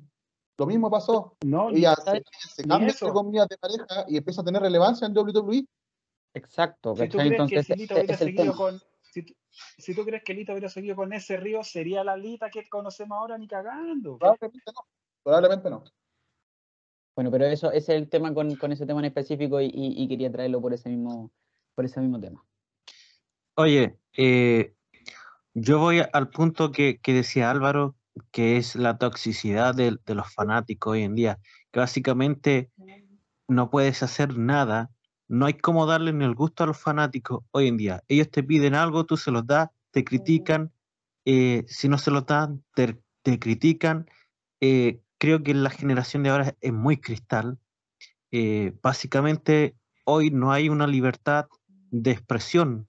Lo 0.57 0.65
mismo 0.65 0.91
pasó. 0.91 1.37
No, 1.45 1.69
Ella 1.69 1.95
se, 1.95 2.23
se 2.55 2.67
cambia 2.67 2.89
entre 2.89 3.09
comillas 3.09 3.47
de 3.47 3.57
pareja 3.57 4.05
y 4.09 4.17
empieza 4.17 4.41
a 4.41 4.43
tener 4.43 4.61
relevancia 4.61 5.07
en 5.07 5.17
WWE. 5.17 5.65
Exacto, 6.33 6.93
si 6.97 7.07
tú 7.07 7.17
crees 7.17 7.29
que 7.29 7.35
Entonces 7.35 7.65
si 7.67 7.73
Lita 7.75 7.93
hubiera 7.95 8.17
seguido 8.17 8.43
tema. 8.43 8.55
con. 8.57 8.81
Si, 9.13 9.23
tú- 9.23 9.33
si 9.77 9.95
tú 9.95 10.03
crees 10.03 10.23
que 10.25 10.33
Lita 10.33 10.51
hubiera 10.51 10.67
seguido 10.67 10.97
con 10.97 11.13
ese 11.13 11.37
río, 11.37 11.63
sería 11.63 12.03
la 12.03 12.17
Lita 12.17 12.49
que 12.49 12.67
conocemos 12.67 13.17
ahora 13.17 13.37
ni 13.37 13.47
cagando. 13.47 14.17
Probablemente 14.17 14.59
no. 14.73 14.81
Probablemente 15.23 15.69
no. 15.69 15.83
Bueno, 17.15 17.31
pero 17.31 17.45
eso 17.45 17.71
ese 17.71 17.95
es 17.95 18.01
el 18.01 18.09
tema 18.09 18.33
con, 18.33 18.49
ese 18.71 18.85
tema 18.85 18.99
en 18.99 19.05
específico 19.05 19.61
y, 19.61 20.07
quería 20.09 20.31
traerlo 20.31 20.61
por 20.61 20.73
ese 20.73 20.89
mismo, 20.89 21.31
por 21.73 21.85
ese 21.85 22.01
mismo 22.01 22.19
tema. 22.19 22.43
Oye, 23.55 23.97
eh, 24.17 24.75
yo 25.53 25.79
voy 25.79 26.01
al 26.11 26.29
punto 26.29 26.71
que, 26.71 26.99
decía 27.05 27.49
Álvaro, 27.49 27.95
que 28.31 28.57
es 28.57 28.75
la 28.75 28.97
toxicidad 28.97 29.73
de, 29.73 29.97
los 30.07 30.33
fanáticos 30.33 30.91
hoy 30.91 31.03
en 31.03 31.15
día, 31.15 31.39
que 31.71 31.79
básicamente 31.79 32.69
no 33.47 33.69
puedes 33.69 34.03
hacer 34.03 34.37
nada, 34.37 34.91
no 35.29 35.45
hay 35.45 35.53
cómo 35.53 35.85
darle 35.85 36.11
ni 36.11 36.25
el 36.25 36.35
gusto 36.35 36.65
a 36.65 36.67
los 36.67 36.77
fanáticos 36.77 37.45
hoy 37.51 37.69
en 37.69 37.77
día. 37.77 38.03
Ellos 38.09 38.29
te 38.29 38.43
piden 38.43 38.75
algo, 38.75 39.05
tú 39.05 39.15
se 39.15 39.31
los 39.31 39.47
das, 39.47 39.69
te 39.91 40.03
critican, 40.03 40.73
eh, 41.23 41.63
si 41.67 41.87
no 41.87 41.97
se 41.97 42.11
los 42.11 42.25
dan, 42.25 42.61
te, 42.73 42.99
te 43.21 43.39
critican. 43.39 44.09
Eh, 44.59 44.99
creo 45.25 45.41
que 45.41 45.55
la 45.55 45.71
generación 45.71 46.21
de 46.21 46.29
ahora 46.29 46.55
es 46.61 46.71
muy 46.71 46.97
cristal. 46.97 47.57
Eh, 48.29 48.73
básicamente, 48.83 49.75
hoy 50.03 50.29
no 50.29 50.51
hay 50.51 50.69
una 50.69 50.85
libertad 50.85 51.47
de 51.89 52.11
expresión, 52.11 52.87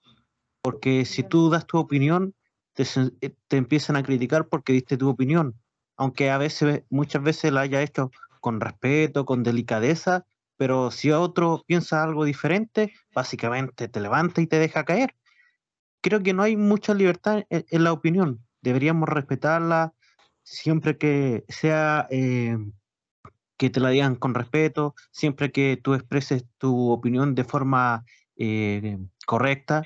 porque 0.60 1.06
si 1.06 1.22
tú 1.22 1.48
das 1.48 1.66
tu 1.66 1.78
opinión, 1.78 2.34
te, 2.74 2.84
eh, 3.22 3.34
te 3.48 3.56
empiezan 3.56 3.96
a 3.96 4.02
criticar 4.02 4.48
porque 4.48 4.74
diste 4.74 4.98
tu 4.98 5.08
opinión, 5.08 5.54
aunque 5.96 6.28
a 6.30 6.36
veces, 6.36 6.82
muchas 6.90 7.22
veces 7.22 7.54
la 7.54 7.62
haya 7.62 7.80
hecho 7.80 8.10
con 8.40 8.60
respeto, 8.60 9.24
con 9.24 9.42
delicadeza, 9.42 10.26
pero 10.58 10.90
si 10.90 11.12
otro 11.12 11.64
piensa 11.66 12.02
algo 12.02 12.26
diferente, 12.26 12.92
básicamente 13.14 13.88
te 13.88 14.00
levanta 14.00 14.42
y 14.42 14.46
te 14.46 14.58
deja 14.58 14.84
caer. 14.84 15.14
Creo 16.02 16.22
que 16.22 16.34
no 16.34 16.42
hay 16.42 16.58
mucha 16.58 16.92
libertad 16.92 17.46
en, 17.48 17.64
en 17.70 17.82
la 17.82 17.94
opinión, 17.94 18.44
deberíamos 18.60 19.08
respetarla 19.08 19.94
siempre 20.46 20.96
que 20.96 21.44
sea 21.48 22.06
eh, 22.10 22.56
que 23.56 23.68
te 23.68 23.80
la 23.80 23.90
digan 23.90 24.14
con 24.14 24.34
respeto, 24.34 24.94
siempre 25.10 25.50
que 25.50 25.76
tú 25.82 25.94
expreses 25.94 26.44
tu 26.58 26.90
opinión 26.90 27.34
de 27.34 27.44
forma 27.44 28.04
eh, 28.36 28.98
correcta, 29.26 29.82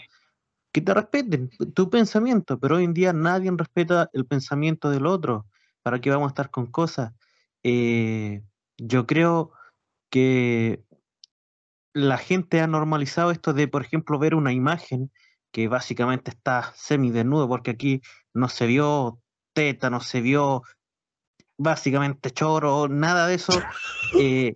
que 0.72 0.82
te 0.82 0.94
respeten 0.94 1.50
tu 1.74 1.88
pensamiento, 1.88 2.60
pero 2.60 2.76
hoy 2.76 2.84
en 2.84 2.94
día 2.94 3.12
nadie 3.12 3.50
respeta 3.56 4.10
el 4.12 4.26
pensamiento 4.26 4.90
del 4.90 5.06
otro. 5.06 5.46
¿Para 5.82 6.00
qué 6.00 6.10
vamos 6.10 6.26
a 6.26 6.32
estar 6.32 6.50
con 6.50 6.66
cosas? 6.66 7.14
Eh, 7.62 8.42
yo 8.76 9.06
creo 9.06 9.52
que 10.10 10.84
la 11.94 12.18
gente 12.18 12.60
ha 12.60 12.66
normalizado 12.66 13.30
esto 13.30 13.54
de, 13.54 13.66
por 13.66 13.82
ejemplo, 13.82 14.18
ver 14.18 14.34
una 14.34 14.52
imagen 14.52 15.10
que 15.52 15.68
básicamente 15.68 16.30
está 16.30 16.72
semidesnudo, 16.76 17.48
porque 17.48 17.70
aquí 17.72 18.02
no 18.34 18.48
se 18.48 18.66
vio 18.66 19.20
teta, 19.52 19.90
no 19.90 20.00
se 20.00 20.20
vio 20.20 20.62
básicamente 21.58 22.30
choro, 22.30 22.88
nada 22.88 23.26
de 23.26 23.34
eso. 23.34 23.60
eh, 24.18 24.54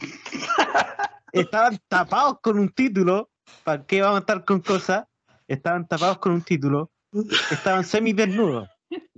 estaban 1.33 1.79
tapados 1.89 2.39
con 2.41 2.59
un 2.59 2.69
título, 2.71 3.31
¿para 3.63 3.85
qué 3.85 4.01
vamos 4.03 4.17
a 4.17 4.21
estar 4.21 4.45
con 4.45 4.61
cosas? 4.61 5.05
Estaban 5.47 5.87
tapados 5.87 6.19
con 6.19 6.33
un 6.33 6.43
título, 6.43 6.91
estaban 7.51 7.85
semidesnudos. 7.85 8.69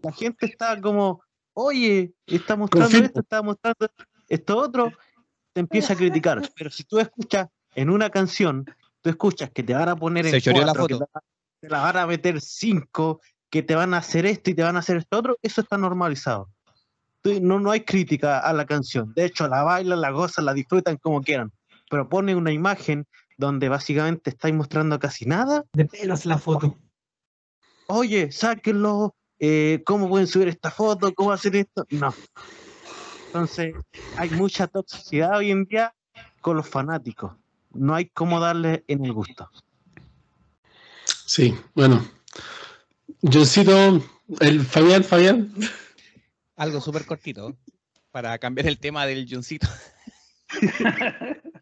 La 0.03 0.13
gente 0.13 0.47
estaba 0.47 0.81
como, 0.81 1.23
oye, 1.55 2.13
está 2.27 2.57
mostrando 2.57 2.99
esto, 2.99 3.21
está 3.21 3.43
mostrando 3.43 3.89
esto 4.29 4.57
otro, 4.57 4.93
te 5.53 5.61
empieza 5.61 5.93
a 5.93 5.97
criticar. 5.97 6.43
Pero 6.57 6.71
si 6.71 6.85
tú 6.85 6.99
escuchas 6.99 7.49
en 7.75 7.91
una 7.91 8.11
canción, 8.11 8.65
tú 9.03 9.11
escuchas 9.11 9.51
que 9.51 9.63
te 9.63 9.75
van 9.75 9.89
a 9.89 9.97
poner 9.97 10.29
Se 10.29 10.51
en 10.51 10.59
la 10.59 10.65
cuatro, 10.65 10.87
que 10.87 10.95
foto. 10.95 11.11
te 11.61 11.69
la 11.69 11.81
van 11.83 11.97
a 11.99 12.07
meter 12.07 12.41
cinco, 12.41 13.21
que 13.57 13.63
te 13.63 13.75
van 13.75 13.95
a 13.95 13.99
hacer 13.99 14.27
esto 14.27 14.51
y 14.51 14.55
te 14.55 14.63
van 14.63 14.77
a 14.77 14.81
hacer 14.81 14.99
esto 14.99 15.17
otro, 15.17 15.39
eso 15.41 15.63
está 15.63 15.79
normalizado. 15.79 16.51
No, 17.41 17.59
no 17.59 17.71
hay 17.71 17.81
crítica 17.81 18.39
a 18.39 18.53
la 18.53 18.67
canción. 18.67 19.15
De 19.15 19.25
hecho, 19.25 19.49
la 19.49 19.63
bailan, 19.63 20.03
la 20.03 20.11
gozan, 20.11 20.45
la 20.45 20.53
disfrutan 20.53 20.99
como 20.99 21.23
quieran. 21.23 21.51
Pero 21.89 22.07
ponen 22.07 22.37
una 22.37 22.53
imagen 22.53 23.07
donde 23.39 23.71
básicamente 23.71 24.29
estáis 24.29 24.55
mostrando 24.55 24.99
casi 24.99 25.25
nada. 25.25 25.65
De 25.73 25.87
pelos 25.87 26.27
la 26.27 26.37
foto. 26.37 26.77
Oye, 27.87 28.31
sáquenlo. 28.31 29.15
eh, 29.39 29.83
¿Cómo 29.87 30.07
pueden 30.11 30.27
subir 30.27 30.49
esta 30.49 30.71
foto? 30.71 31.15
¿Cómo 31.15 31.33
hacer 31.33 31.57
esto? 31.57 31.87
No. 31.89 32.15
Entonces, 33.33 33.77
hay 34.17 34.29
mucha 34.29 34.67
toxicidad 34.67 35.39
hoy 35.39 35.51
en 35.51 35.65
día 35.65 35.95
con 36.43 36.59
los 36.59 36.69
fanáticos. 36.69 37.33
No 37.73 37.95
hay 37.95 38.11
cómo 38.11 38.39
darle 38.39 38.85
en 38.87 39.03
el 39.03 39.15
gusto. 39.15 39.49
Sí, 41.25 41.59
bueno. 41.75 42.07
Johncito, 43.33 44.03
el 44.41 44.61
Fabián, 44.61 45.03
Fabián. 45.03 45.53
Algo 46.57 46.81
súper 46.81 47.05
cortito 47.05 47.57
para 48.11 48.39
cambiar 48.39 48.67
el 48.69 48.79
tema 48.79 49.05
del 49.07 49.27
Johncito. 49.29 49.69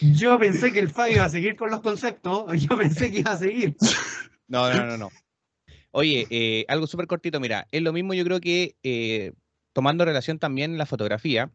Yo 0.00 0.38
pensé 0.38 0.72
que 0.72 0.80
el 0.80 0.90
Fabio 0.90 1.16
iba 1.16 1.24
a 1.24 1.30
seguir 1.30 1.56
con 1.56 1.70
los 1.70 1.80
conceptos. 1.80 2.44
Yo 2.62 2.76
pensé 2.76 3.10
que 3.10 3.18
iba 3.20 3.32
a 3.32 3.38
seguir. 3.38 3.76
No, 4.48 4.72
no, 4.72 4.86
no, 4.86 4.96
no. 4.96 5.10
Oye, 5.90 6.26
eh, 6.30 6.64
algo 6.68 6.86
súper 6.86 7.06
cortito, 7.06 7.40
mira, 7.40 7.68
es 7.70 7.82
lo 7.82 7.92
mismo 7.92 8.14
yo 8.14 8.24
creo 8.24 8.40
que 8.40 8.76
eh, 8.82 9.32
tomando 9.72 10.04
relación 10.04 10.38
también 10.40 10.76
la 10.76 10.86
fotografía, 10.86 11.52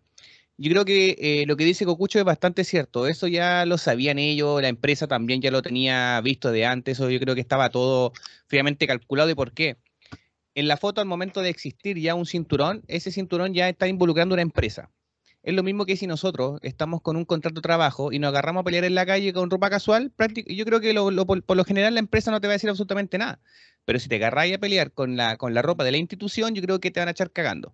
yo 0.59 0.69
creo 0.71 0.85
que 0.85 1.15
eh, 1.19 1.45
lo 1.47 1.55
que 1.57 1.63
dice 1.65 1.85
Cocucho 1.85 2.19
es 2.19 2.25
bastante 2.25 2.63
cierto, 2.63 3.07
eso 3.07 3.27
ya 3.27 3.65
lo 3.65 3.77
sabían 3.77 4.19
ellos, 4.19 4.61
la 4.61 4.67
empresa 4.67 5.07
también 5.07 5.41
ya 5.41 5.51
lo 5.51 5.61
tenía 5.61 6.19
visto 6.21 6.51
de 6.51 6.65
antes, 6.65 6.97
eso 6.97 7.09
yo 7.09 7.19
creo 7.19 7.33
que 7.35 7.41
estaba 7.41 7.69
todo 7.69 8.11
fríamente 8.47 8.85
calculado 8.87 9.29
y 9.29 9.35
por 9.35 9.53
qué. 9.53 9.77
En 10.55 10.67
la 10.67 10.77
foto 10.77 11.01
al 11.01 11.07
momento 11.07 11.41
de 11.41 11.49
existir 11.49 11.97
ya 11.99 12.15
un 12.15 12.25
cinturón, 12.25 12.83
ese 12.87 13.11
cinturón 13.11 13.53
ya 13.53 13.69
está 13.69 13.87
involucrando 13.87 14.33
una 14.33 14.41
empresa. 14.41 14.91
Es 15.41 15.53
lo 15.53 15.63
mismo 15.63 15.85
que 15.85 15.95
si 15.95 16.05
nosotros 16.05 16.59
estamos 16.63 17.01
con 17.01 17.15
un 17.15 17.23
contrato 17.23 17.55
de 17.55 17.61
trabajo 17.61 18.11
y 18.11 18.19
nos 18.19 18.29
agarramos 18.29 18.61
a 18.61 18.63
pelear 18.65 18.83
en 18.83 18.95
la 18.95 19.05
calle 19.05 19.31
con 19.31 19.49
ropa 19.49 19.69
casual, 19.69 20.11
yo 20.47 20.65
creo 20.65 20.81
que 20.81 20.93
lo- 20.93 21.25
por, 21.25 21.55
lo 21.55 21.63
general 21.63 21.93
la 21.93 22.01
empresa 22.01 22.31
no 22.31 22.41
te 22.41 22.47
va 22.47 22.53
a 22.53 22.57
decir 22.57 22.69
absolutamente 22.69 23.17
nada. 23.17 23.39
Pero 23.85 23.99
si 23.99 24.09
te 24.09 24.15
agarras 24.15 24.51
a 24.53 24.57
pelear 24.57 24.91
con 24.91 25.15
la, 25.15 25.37
con 25.37 25.53
la 25.53 25.61
ropa 25.61 25.85
de 25.85 25.91
la 25.91 25.97
institución, 25.97 26.53
yo 26.55 26.61
creo 26.61 26.79
que 26.81 26.91
te 26.91 26.99
van 26.99 27.07
a 27.07 27.11
echar 27.11 27.31
cagando. 27.31 27.73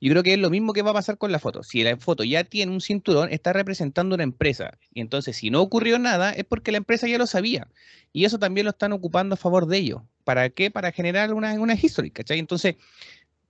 Yo 0.00 0.10
creo 0.10 0.22
que 0.22 0.32
es 0.34 0.38
lo 0.38 0.50
mismo 0.50 0.72
que 0.72 0.82
va 0.82 0.90
a 0.90 0.94
pasar 0.94 1.18
con 1.18 1.32
la 1.32 1.38
foto. 1.38 1.62
Si 1.62 1.82
la 1.82 1.96
foto 1.96 2.24
ya 2.24 2.44
tiene 2.44 2.72
un 2.72 2.80
cinturón, 2.80 3.30
está 3.30 3.52
representando 3.52 4.14
una 4.14 4.24
empresa. 4.24 4.78
Y 4.94 5.00
entonces, 5.00 5.36
si 5.36 5.50
no 5.50 5.60
ocurrió 5.60 5.98
nada, 5.98 6.32
es 6.32 6.44
porque 6.44 6.72
la 6.72 6.78
empresa 6.78 7.06
ya 7.06 7.18
lo 7.18 7.26
sabía. 7.26 7.68
Y 8.12 8.24
eso 8.24 8.38
también 8.38 8.64
lo 8.64 8.70
están 8.70 8.92
ocupando 8.92 9.34
a 9.34 9.36
favor 9.36 9.66
de 9.66 9.78
ellos. 9.78 10.02
¿Para 10.24 10.48
qué? 10.50 10.70
Para 10.70 10.92
generar 10.92 11.34
una, 11.34 11.52
una 11.54 11.74
history, 11.74 12.10
¿cachai? 12.10 12.38
Entonces, 12.38 12.76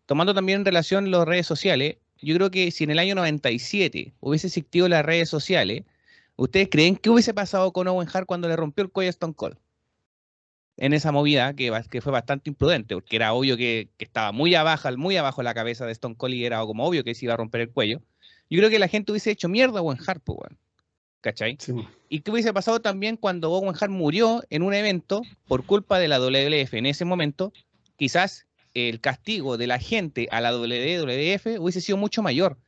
tomando 0.07 0.35
también 0.35 0.61
en 0.61 0.65
relación 0.65 1.11
las 1.11 1.27
redes 1.27 1.47
sociales, 1.47 1.97
yo 2.23 2.35
creo 2.35 2.51
que 2.51 2.71
si 2.71 2.85
en 2.85 2.91
el 2.91 2.99
año 2.99 3.15
97 3.15 4.13
hubiese 4.21 4.49
existido 4.49 4.89
las 4.89 5.05
redes 5.05 5.29
sociales, 5.29 5.85
¿ustedes 6.37 6.69
creen 6.71 6.97
que 6.97 7.11
hubiese 7.11 7.35
pasado 7.35 7.73
con 7.73 7.89
Owen 7.89 8.09
Hart 8.13 8.27
cuando 8.27 8.49
le 8.49 8.57
rompió 8.57 8.85
el 8.85 8.91
cuello 8.91 9.09
a 9.09 9.11
Stone 9.11 9.35
Cold? 9.35 9.57
En 10.81 10.93
esa 10.93 11.13
movida 11.13 11.55
que, 11.55 11.71
fue 12.01 12.11
bastante 12.11 12.51
imprudente, 12.51 12.97
porque 12.97 13.15
era 13.15 13.33
obvio 13.33 13.57
que, 13.57 13.91
que 13.97 14.05
estaba 14.05 14.33
muy 14.33 14.57
abajo, 14.57 14.89
muy 14.97 15.17
abajo 15.17 15.45
la 15.45 15.55
cabeza 15.55 15.87
de 15.87 15.93
Stone 15.93 16.17
Cold 16.17 16.35
y 16.35 16.45
era 16.45 16.61
como 16.63 16.85
obvio 16.85 17.05
que 17.05 17.15
se 17.15 17.27
iba 17.27 17.35
a 17.35 17.37
romper 17.37 17.61
el 17.61 17.71
cuello. 17.71 18.01
Yo 18.49 18.59
creo 18.59 18.71
que 18.71 18.81
la 18.81 18.89
gente 18.89 19.13
hubiese 19.13 19.31
hecho 19.31 19.49
mierda 19.49 19.79
a 19.79 19.83
Owen 19.83 19.99
Hart, 20.05 20.23
weón. 20.27 20.59
¿cachai? 21.21 21.57
Sí. 21.61 21.75
¿Y 22.09 22.21
qué 22.21 22.31
hubiese 22.31 22.53
pasado 22.53 22.81
también 22.81 23.17
cuando 23.17 23.53
Owen 23.53 23.75
Hart 23.79 23.91
murió 23.91 24.43
en 24.51 24.63
un 24.63 24.75
evento 24.75 25.23
por 25.47 25.65
culpa 25.65 25.99
de 25.99 26.09
la 26.09 26.19
WWF 26.19 26.75
en 26.75 26.87
ese 26.87 27.05
momento? 27.05 27.53
Quizás 27.97 28.47
el 28.75 29.01
castigo 29.01 29.57
de 29.57 29.67
la 29.67 29.79
gente 29.79 30.29
a 30.31 30.41
la 30.41 30.53
WWF 30.53 31.61
hubiese 31.61 31.81
sido 31.81 31.99
mucho 31.99 32.23
mayor. 32.23 32.59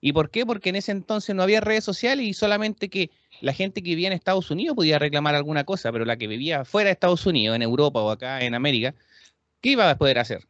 ¿Y 0.00 0.12
por 0.12 0.30
qué? 0.30 0.46
Porque 0.46 0.70
en 0.70 0.76
ese 0.76 0.92
entonces 0.92 1.34
no 1.34 1.42
había 1.42 1.60
redes 1.60 1.84
sociales 1.84 2.26
y 2.26 2.34
solamente 2.34 2.88
que 2.88 3.10
la 3.40 3.52
gente 3.52 3.82
que 3.82 3.90
vivía 3.90 4.08
en 4.08 4.12
Estados 4.12 4.50
Unidos 4.50 4.76
podía 4.76 4.98
reclamar 4.98 5.34
alguna 5.34 5.64
cosa, 5.64 5.90
pero 5.92 6.04
la 6.04 6.16
que 6.16 6.26
vivía 6.26 6.64
fuera 6.64 6.88
de 6.88 6.92
Estados 6.92 7.26
Unidos, 7.26 7.56
en 7.56 7.62
Europa 7.62 8.00
o 8.00 8.10
acá 8.10 8.40
en 8.42 8.54
América, 8.54 8.94
¿qué 9.60 9.70
iba 9.70 9.88
a 9.90 9.96
poder 9.98 10.18
hacer? 10.18 10.46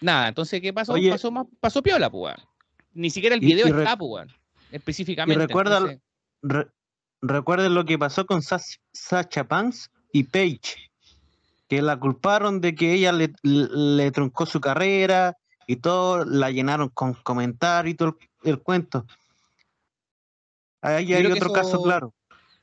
Nada, 0.00 0.28
entonces, 0.28 0.60
¿qué 0.60 0.72
pasó? 0.72 0.92
Oye. 0.92 1.10
pasó, 1.10 1.30
más, 1.30 1.46
pasó 1.60 1.82
piola, 1.82 2.08
pues. 2.10 2.34
Ni 2.94 3.10
siquiera 3.10 3.34
el 3.34 3.40
video 3.40 3.66
y 3.66 3.70
está, 3.70 3.96
pues, 3.96 4.28
específicamente. 4.70 5.42
Y 5.42 5.46
recuerda, 5.46 5.78
entonces- 5.78 6.00
re- 6.42 6.68
recuerden 7.20 7.74
lo 7.74 7.84
que 7.84 7.98
pasó 7.98 8.24
con 8.26 8.40
Sas- 8.42 8.78
Sacha 8.92 9.42
Banks 9.42 9.90
y 10.12 10.22
Paige, 10.24 10.76
que 11.68 11.82
la 11.82 11.98
culparon 11.98 12.60
de 12.60 12.74
que 12.74 12.92
ella 12.94 13.12
le, 13.12 13.32
le 13.42 14.10
truncó 14.12 14.46
su 14.46 14.60
carrera 14.60 15.36
y 15.66 15.76
todo, 15.76 16.24
la 16.24 16.50
llenaron 16.50 16.88
con 16.90 17.14
comentarios 17.14 17.92
y 17.94 17.96
todo 17.96 18.16
el, 18.44 18.50
el 18.50 18.58
cuento. 18.62 19.04
Ahí 20.80 21.12
hay 21.12 21.26
otro 21.26 21.52
caso 21.52 21.82
claro. 21.82 22.14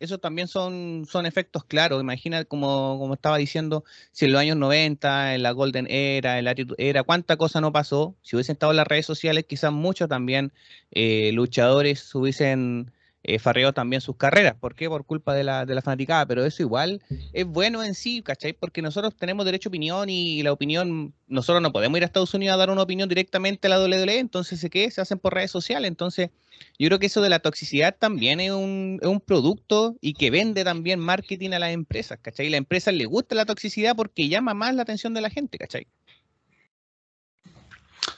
Esos 0.06 0.22
también 0.22 0.47
son, 0.47 1.06
son 1.10 1.26
efectos 1.26 1.66
claros. 1.66 1.99
Imagina, 2.01 2.45
como, 2.45 2.97
como 2.99 3.16
estaba 3.16 3.38
diciendo, 3.38 3.84
si 4.12 4.26
en 4.26 4.32
los 4.34 4.41
años 4.41 4.56
90, 4.58 5.36
en 5.36 5.43
la 5.43 5.51
Golden 5.51 5.88
Era, 5.89 6.38
en 6.38 6.45
la 6.45 6.51
Attitude 6.51 6.76
Era, 6.78 7.03
cuánta 7.03 7.38
cosa 7.38 7.60
no 7.60 7.72
pasó. 7.72 8.16
Si 8.22 8.36
hubiesen 8.36 8.53
estado 8.53 8.72
en 8.72 8.78
las 8.78 8.88
redes 8.88 9.06
sociales, 9.08 9.45
quizás 9.47 9.72
muchos 9.72 10.08
también 10.08 10.53
eh, 10.91 11.32
luchadores 11.34 12.14
hubiesen 12.14 12.91
eh, 13.28 13.39
farreado 13.39 13.73
también 13.73 14.01
sus 14.01 14.17
carreras. 14.17 14.55
¿Por 14.59 14.76
qué? 14.76 14.88
Por 14.88 15.03
culpa 15.03 15.34
de 15.34 15.43
la, 15.43 15.65
de 15.65 15.73
la 15.73 15.82
fanaticada. 15.82 16.28
Pero 16.28 16.45
eso 16.45 16.61
igual 16.61 17.01
es 17.34 17.45
bueno 17.45 17.84
en 17.84 17.95
sí, 17.95 18.21
¿cachai? 18.21 18.53
Porque 18.53 18.84
nosotros 18.84 19.15
tenemos 19.15 19.45
derecho 19.45 19.69
a 19.69 19.71
opinión 19.71 20.09
y 20.09 20.43
la 20.43 20.51
opinión, 20.51 21.13
nosotros 21.28 21.61
no 21.61 21.71
podemos 21.71 21.97
ir 21.97 22.03
a 22.03 22.05
Estados 22.05 22.34
Unidos 22.36 22.53
a 22.53 22.57
dar 22.57 22.69
una 22.69 22.84
opinión 22.84 23.09
directamente 23.09 23.65
a 23.67 23.71
la 23.71 23.84
WWE, 23.84 24.19
entonces 24.19 24.63
¿qué? 24.69 24.91
Se 24.91 25.01
hacen 25.01 25.17
por 25.17 25.34
redes 25.34 25.49
sociales. 25.49 25.88
Entonces, 25.88 26.30
yo 26.78 26.88
creo 26.88 26.99
que 26.99 27.07
eso 27.07 27.21
de 27.21 27.30
la 27.30 27.39
toxicidad 27.39 27.95
también 27.97 28.39
es 28.39 28.51
un, 28.51 28.99
es 29.01 29.07
un 29.07 29.19
producto 29.19 29.95
y 30.01 30.13
que 30.13 30.30
vende 30.30 30.63
también 30.63 30.99
marketing 30.99 31.51
a 31.51 31.59
las 31.59 31.71
empresas, 31.71 32.19
¿cachai? 32.21 32.45
Y 32.45 32.49
a 32.49 32.51
las 32.51 32.59
empresas 32.59 32.93
les 32.93 33.07
gusta 33.07 33.34
la 33.34 33.45
toxicidad 33.45 33.95
porque 33.95 34.30
llama 34.30 34.53
más 34.53 34.76
la 34.76 34.84
atención 34.84 35.13
de 35.15 35.21
la 35.21 35.32
gente, 35.32 35.57
¿cachai? 35.57 35.88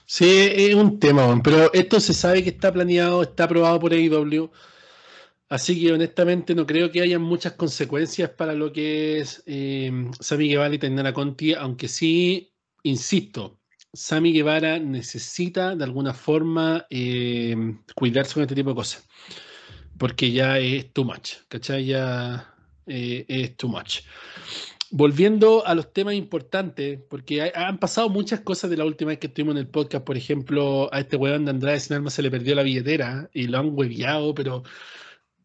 Sí, 0.05 0.25
es 0.27 0.75
un 0.75 0.99
tema, 0.99 1.39
pero 1.43 1.71
esto 1.73 1.99
se 1.99 2.13
sabe 2.13 2.43
que 2.43 2.49
está 2.49 2.71
planeado, 2.71 3.23
está 3.23 3.45
aprobado 3.45 3.79
por 3.79 3.93
AEW, 3.93 4.49
así 5.49 5.79
que 5.81 5.91
honestamente 5.93 6.55
no 6.55 6.65
creo 6.65 6.91
que 6.91 7.01
haya 7.01 7.19
muchas 7.19 7.53
consecuencias 7.53 8.29
para 8.31 8.53
lo 8.53 8.71
que 8.73 9.19
es 9.19 9.43
eh, 9.45 9.91
Sammy 10.19 10.49
Guevara 10.49 10.75
y 10.75 10.79
Tainara 10.79 11.13
Conti, 11.13 11.53
aunque 11.53 11.87
sí, 11.87 12.53
insisto, 12.83 13.59
Sammy 13.93 14.33
Guevara 14.33 14.79
necesita 14.79 15.75
de 15.75 15.83
alguna 15.83 16.13
forma 16.13 16.85
eh, 16.89 17.55
cuidarse 17.95 18.33
con 18.35 18.43
este 18.43 18.55
tipo 18.55 18.69
de 18.71 18.75
cosas, 18.75 19.07
porque 19.97 20.31
ya 20.31 20.59
es 20.59 20.91
too 20.93 21.05
much, 21.05 21.33
¿cachai? 21.47 21.85
Ya 21.85 22.53
eh, 22.85 23.25
es 23.27 23.57
too 23.57 23.69
much. 23.69 24.01
Volviendo 24.89 25.65
a 25.67 25.75
los 25.75 25.91
temas 25.91 26.13
importantes, 26.13 26.99
porque 27.09 27.41
hay- 27.41 27.51
han 27.55 27.77
pasado 27.77 28.07
muchas 28.09 28.39
cosas 28.41 28.69
de 28.69 28.77
la 28.77 28.85
última 28.85 29.09
vez 29.09 29.19
que 29.19 29.27
estuvimos 29.27 29.53
en 29.55 29.59
el 29.59 29.67
podcast. 29.67 30.05
Por 30.05 30.15
ejemplo, 30.17 30.89
a 30.93 30.99
este 31.01 31.17
weón 31.17 31.43
de 31.45 31.51
Andrade 31.51 31.79
Sin 31.81 31.95
Alma 31.97 32.09
se 32.09 32.21
le 32.21 32.31
perdió 32.31 32.55
la 32.55 32.63
billetera 32.63 33.29
y 33.33 33.47
lo 33.47 33.59
han 33.59 33.71
hueviado, 33.77 34.33
pero. 34.33 34.63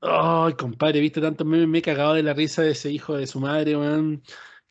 Ay, 0.03 0.55
compadre, 0.55 1.01
viste 1.01 1.21
tantos 1.21 1.47
memes, 1.47 1.69
me 1.69 1.79
he 1.79 1.83
cagado 1.83 2.15
de 2.15 2.23
la 2.23 2.35
risa 2.35 2.63
de 2.63 2.73
ese 2.73 2.91
hijo 2.91 3.17
de 3.17 3.27
su 3.27 3.39
madre, 3.41 3.77
weón. 3.77 4.23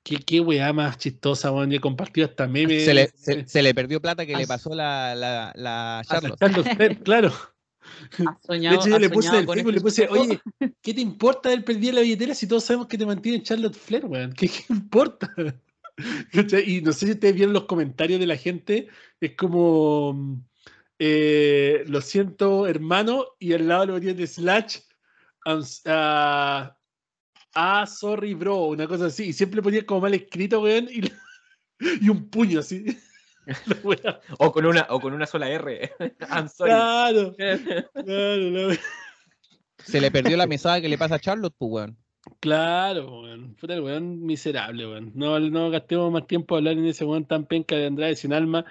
Qué, 0.03 0.17
qué 0.17 0.39
weá 0.41 0.73
más 0.73 0.97
chistosa, 0.97 1.51
weón. 1.51 1.71
Y 1.71 1.75
he 1.75 1.79
compartido 1.79 2.27
hasta 2.27 2.47
memes. 2.47 2.83
Se 2.85 2.93
le, 2.93 3.07
se, 3.15 3.47
se 3.47 3.61
le 3.61 3.73
perdió 3.73 4.01
plata 4.01 4.25
que 4.25 4.35
le 4.35 4.43
As- 4.43 4.47
pasó 4.49 4.75
la, 4.75 5.15
la, 5.15 5.53
la 5.55 5.99
a 5.99 6.03
Charlotte. 6.03 6.39
Charlotte 6.39 6.75
Flair, 6.75 6.99
claro. 7.01 7.31
¿Has 8.11 8.17
De 8.19 8.47
soñado, 8.47 8.75
hecho, 8.81 8.89
yo 8.89 8.99
le 8.99 9.09
puse 9.09 9.27
soñado 9.29 9.41
el 9.53 9.55
Facebook, 9.57 9.73
le 9.73 9.81
puse, 9.81 10.07
oye, 10.09 10.39
¿qué 10.81 10.93
te 10.93 11.01
importa 11.01 11.49
haber 11.49 11.63
perdido 11.63 11.93
la 11.93 12.01
billetera 12.01 12.35
si 12.35 12.47
todos 12.47 12.63
sabemos 12.63 12.87
que 12.87 12.97
te 12.97 13.05
mantiene 13.05 13.41
Charlotte 13.41 13.75
Flair, 13.75 14.05
weón? 14.05 14.33
¿Qué, 14.33 14.47
qué 14.47 14.63
importa? 14.69 15.33
Y 16.65 16.81
no 16.81 16.93
sé 16.93 17.05
si 17.05 17.11
ustedes 17.11 17.35
vieron 17.35 17.53
los 17.53 17.65
comentarios 17.65 18.19
de 18.19 18.25
la 18.25 18.37
gente, 18.37 18.87
es 19.19 19.35
como, 19.35 20.13
mm, 20.13 20.35
eh, 20.97 21.83
lo 21.87 22.01
siento, 22.01 22.65
hermano, 22.65 23.25
y 23.37 23.53
al 23.53 23.67
lado 23.67 23.85
lo 23.87 23.93
ponían 23.93 24.15
de 24.15 24.25
slash, 24.25 24.77
I'm 25.45 25.59
s- 25.59 25.81
ah, 25.87 27.85
sorry, 27.87 28.33
bro, 28.33 28.65
una 28.67 28.87
cosa 28.87 29.07
así, 29.07 29.25
y 29.29 29.33
siempre 29.33 29.61
ponían 29.61 29.85
como 29.85 30.01
mal 30.01 30.13
escrito, 30.13 30.61
weón, 30.61 30.87
y, 30.89 31.01
y 32.01 32.09
un 32.09 32.29
puño 32.29 32.59
así. 32.59 32.85
O 34.37 34.51
con 34.51 34.65
una, 34.67 34.85
o 34.89 34.99
con 34.99 35.13
una 35.13 35.25
sola 35.25 35.49
R. 35.49 35.91
I'm 36.29 36.47
sorry. 36.47 36.69
Claro, 36.71 37.33
claro, 37.35 38.37
la 38.37 38.67
weá. 38.67 38.77
Se 39.83 39.99
le 39.99 40.11
perdió 40.11 40.37
la 40.37 40.45
mesada 40.45 40.79
que 40.79 40.87
le 40.87 40.97
pasa 40.97 41.15
a 41.15 41.19
Charlotte, 41.19 41.55
pues, 41.57 41.71
weón. 41.71 41.97
Claro, 42.39 43.21
weón. 43.23 43.55
Puta 43.55 43.73
el 43.73 43.81
weón 43.81 44.21
miserable, 44.23 44.87
weón. 44.87 45.11
No, 45.15 45.39
no 45.39 45.71
gastemos 45.71 46.11
más 46.11 46.27
tiempo 46.27 46.53
a 46.53 46.59
hablar 46.59 46.73
en 46.77 46.85
ese 46.85 47.03
weón 47.03 47.25
tan 47.25 47.47
penca 47.47 47.75
de 47.75 47.87
Andrade 47.87 48.15
sin 48.15 48.31
alma. 48.31 48.63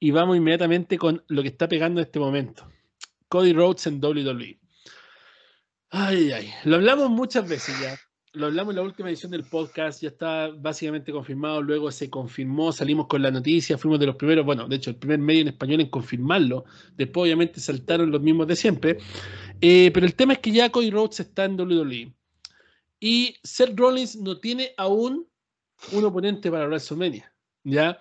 Y 0.00 0.10
vamos 0.10 0.38
inmediatamente 0.38 0.96
con 0.98 1.22
lo 1.28 1.42
que 1.42 1.48
está 1.48 1.68
pegando 1.68 2.00
en 2.00 2.06
este 2.06 2.18
momento. 2.18 2.66
Cody 3.28 3.52
Rhodes 3.52 3.86
en 3.86 4.00
WWE. 4.02 4.58
Ay, 5.96 6.32
ay. 6.32 6.50
Lo 6.64 6.74
hablamos 6.74 7.08
muchas 7.08 7.48
veces 7.48 7.78
ya. 7.80 7.96
Lo 8.32 8.46
hablamos 8.46 8.72
en 8.72 8.76
la 8.78 8.82
última 8.82 9.10
edición 9.10 9.30
del 9.30 9.44
podcast, 9.44 10.02
ya 10.02 10.08
está 10.08 10.48
básicamente 10.48 11.12
confirmado, 11.12 11.62
luego 11.62 11.92
se 11.92 12.10
confirmó, 12.10 12.72
salimos 12.72 13.06
con 13.06 13.22
la 13.22 13.30
noticia, 13.30 13.78
fuimos 13.78 14.00
de 14.00 14.06
los 14.06 14.16
primeros, 14.16 14.44
bueno, 14.44 14.66
de 14.66 14.74
hecho, 14.74 14.90
el 14.90 14.96
primer 14.96 15.20
medio 15.20 15.42
en 15.42 15.48
español 15.48 15.80
en 15.80 15.90
confirmarlo, 15.90 16.64
después 16.96 17.22
obviamente 17.22 17.60
saltaron 17.60 18.10
los 18.10 18.20
mismos 18.20 18.48
de 18.48 18.56
siempre, 18.56 18.98
Eh, 19.60 19.92
pero 19.94 20.04
el 20.04 20.16
tema 20.16 20.32
es 20.32 20.40
que 20.40 20.50
ya 20.50 20.68
Cody 20.70 20.90
Rhodes 20.90 21.20
está 21.20 21.44
en 21.44 21.60
WWE. 21.60 22.12
Y 22.98 23.36
Seth 23.44 23.78
Rollins 23.78 24.16
no 24.16 24.40
tiene 24.40 24.72
aún 24.76 25.28
un 25.92 26.04
oponente 26.04 26.50
para 26.50 26.66
WrestleMania, 26.66 27.32
¿ya? 27.62 28.00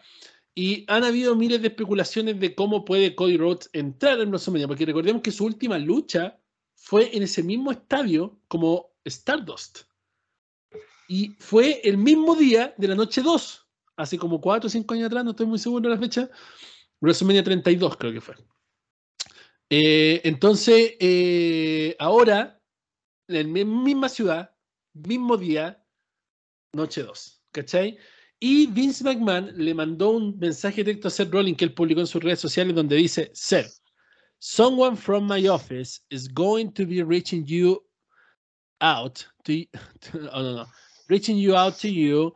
Y 0.56 0.84
han 0.88 1.04
habido 1.04 1.36
miles 1.36 1.62
de 1.62 1.68
especulaciones 1.68 2.40
de 2.40 2.56
cómo 2.56 2.86
puede 2.86 3.14
Cody 3.14 3.38
Rhodes 3.38 3.70
entrar 3.72 4.20
en 4.20 4.30
WrestleMania, 4.30 4.68
porque 4.68 4.88
recordemos 4.88 5.22
que 5.22 5.32
su 5.32 5.46
última 5.46 5.78
lucha 5.78 6.40
fue 6.84 7.16
en 7.16 7.24
ese 7.24 7.42
mismo 7.42 7.72
estadio 7.72 8.42
como 8.50 8.92
Stardust. 9.06 9.84
Y 11.08 11.30
fue 11.40 11.80
el 11.86 11.98
mismo 11.98 12.36
día 12.36 12.74
de 12.78 12.90
la 12.90 12.96
noche 12.96 13.22
2, 13.22 13.68
hace 13.96 14.18
como 14.18 14.42
4 14.42 14.68
o 14.68 14.70
5 14.70 14.94
años 14.94 15.08
atrás, 15.08 15.24
no 15.24 15.32
estoy 15.32 15.46
muy 15.46 15.60
seguro 15.60 15.90
de 15.90 15.96
la 15.96 16.02
fecha, 16.02 16.30
WrestleMania 17.00 17.42
32 17.42 17.96
creo 17.96 18.12
que 18.12 18.20
fue. 18.20 18.36
Eh, 19.70 20.20
entonces, 20.26 20.96
eh, 21.00 21.96
ahora, 22.00 22.62
en 23.30 23.54
la 23.54 23.66
misma 23.66 24.10
ciudad, 24.10 24.54
mismo 24.94 25.38
día, 25.38 25.82
noche 26.74 27.02
2, 27.02 27.44
¿cachai? 27.54 27.98
Y 28.42 28.68
Vince 28.68 29.06
McMahon 29.06 29.54
le 29.56 29.74
mandó 29.74 30.10
un 30.10 30.38
mensaje 30.38 30.84
directo 30.84 31.08
a 31.08 31.12
Seth 31.12 31.32
Rollins 31.32 31.58
que 31.58 31.64
él 31.64 31.74
publicó 31.74 32.02
en 32.02 32.08
sus 32.08 32.22
redes 32.22 32.42
sociales 32.42 32.76
donde 32.76 32.98
dice, 32.98 33.32
Seth, 33.34 33.83
someone 34.46 34.98
from 34.98 35.26
my 35.26 35.48
office 35.48 36.02
is 36.12 36.28
going 36.28 36.70
to 36.74 36.86
be 36.86 37.02
reaching 37.02 37.48
you 37.48 37.82
out 38.82 39.26
to, 39.46 39.66
oh, 40.34 40.42
no, 40.42 40.56
no, 40.56 40.66
reaching 41.08 41.38
you 41.38 41.56
out 41.56 41.78
to 41.78 41.90
you. 41.90 42.34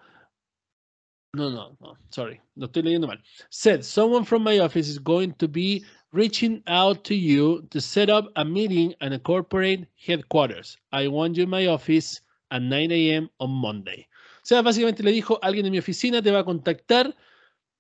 No, 1.35 1.49
no, 1.49 1.75
no, 1.81 1.97
sorry, 2.09 2.39
lo 2.55 2.67
estoy 2.67 2.83
leyendo. 2.83 3.13
Said, 3.49 3.83
someone 3.83 4.23
from 4.23 4.41
my 4.41 4.59
office 4.59 4.87
is 4.87 4.99
going 4.99 5.33
to 5.33 5.49
be 5.49 5.83
reaching 6.13 6.63
out 6.67 7.03
to 7.03 7.13
you 7.13 7.67
to 7.71 7.81
set 7.81 8.09
up 8.09 8.31
a 8.37 8.45
meeting 8.45 8.93
and 9.01 9.13
a 9.13 9.19
corporate 9.19 9.85
headquarters. 9.97 10.77
I 10.93 11.09
want 11.09 11.35
you 11.35 11.43
in 11.43 11.49
my 11.49 11.67
office 11.67 12.21
at 12.51 12.61
9 12.61 12.89
a.m. 12.89 13.29
on 13.41 13.51
Monday. 13.51 14.07
O 14.37 14.45
sea, 14.47 14.61
básicamente 14.61 15.03
le 15.03 15.11
dijo, 15.11 15.37
alguien 15.41 15.65
de 15.65 15.71
mi 15.71 15.79
oficina 15.79 16.21
te 16.21 16.31
va 16.31 16.39
a 16.39 16.45
contactar 16.45 17.13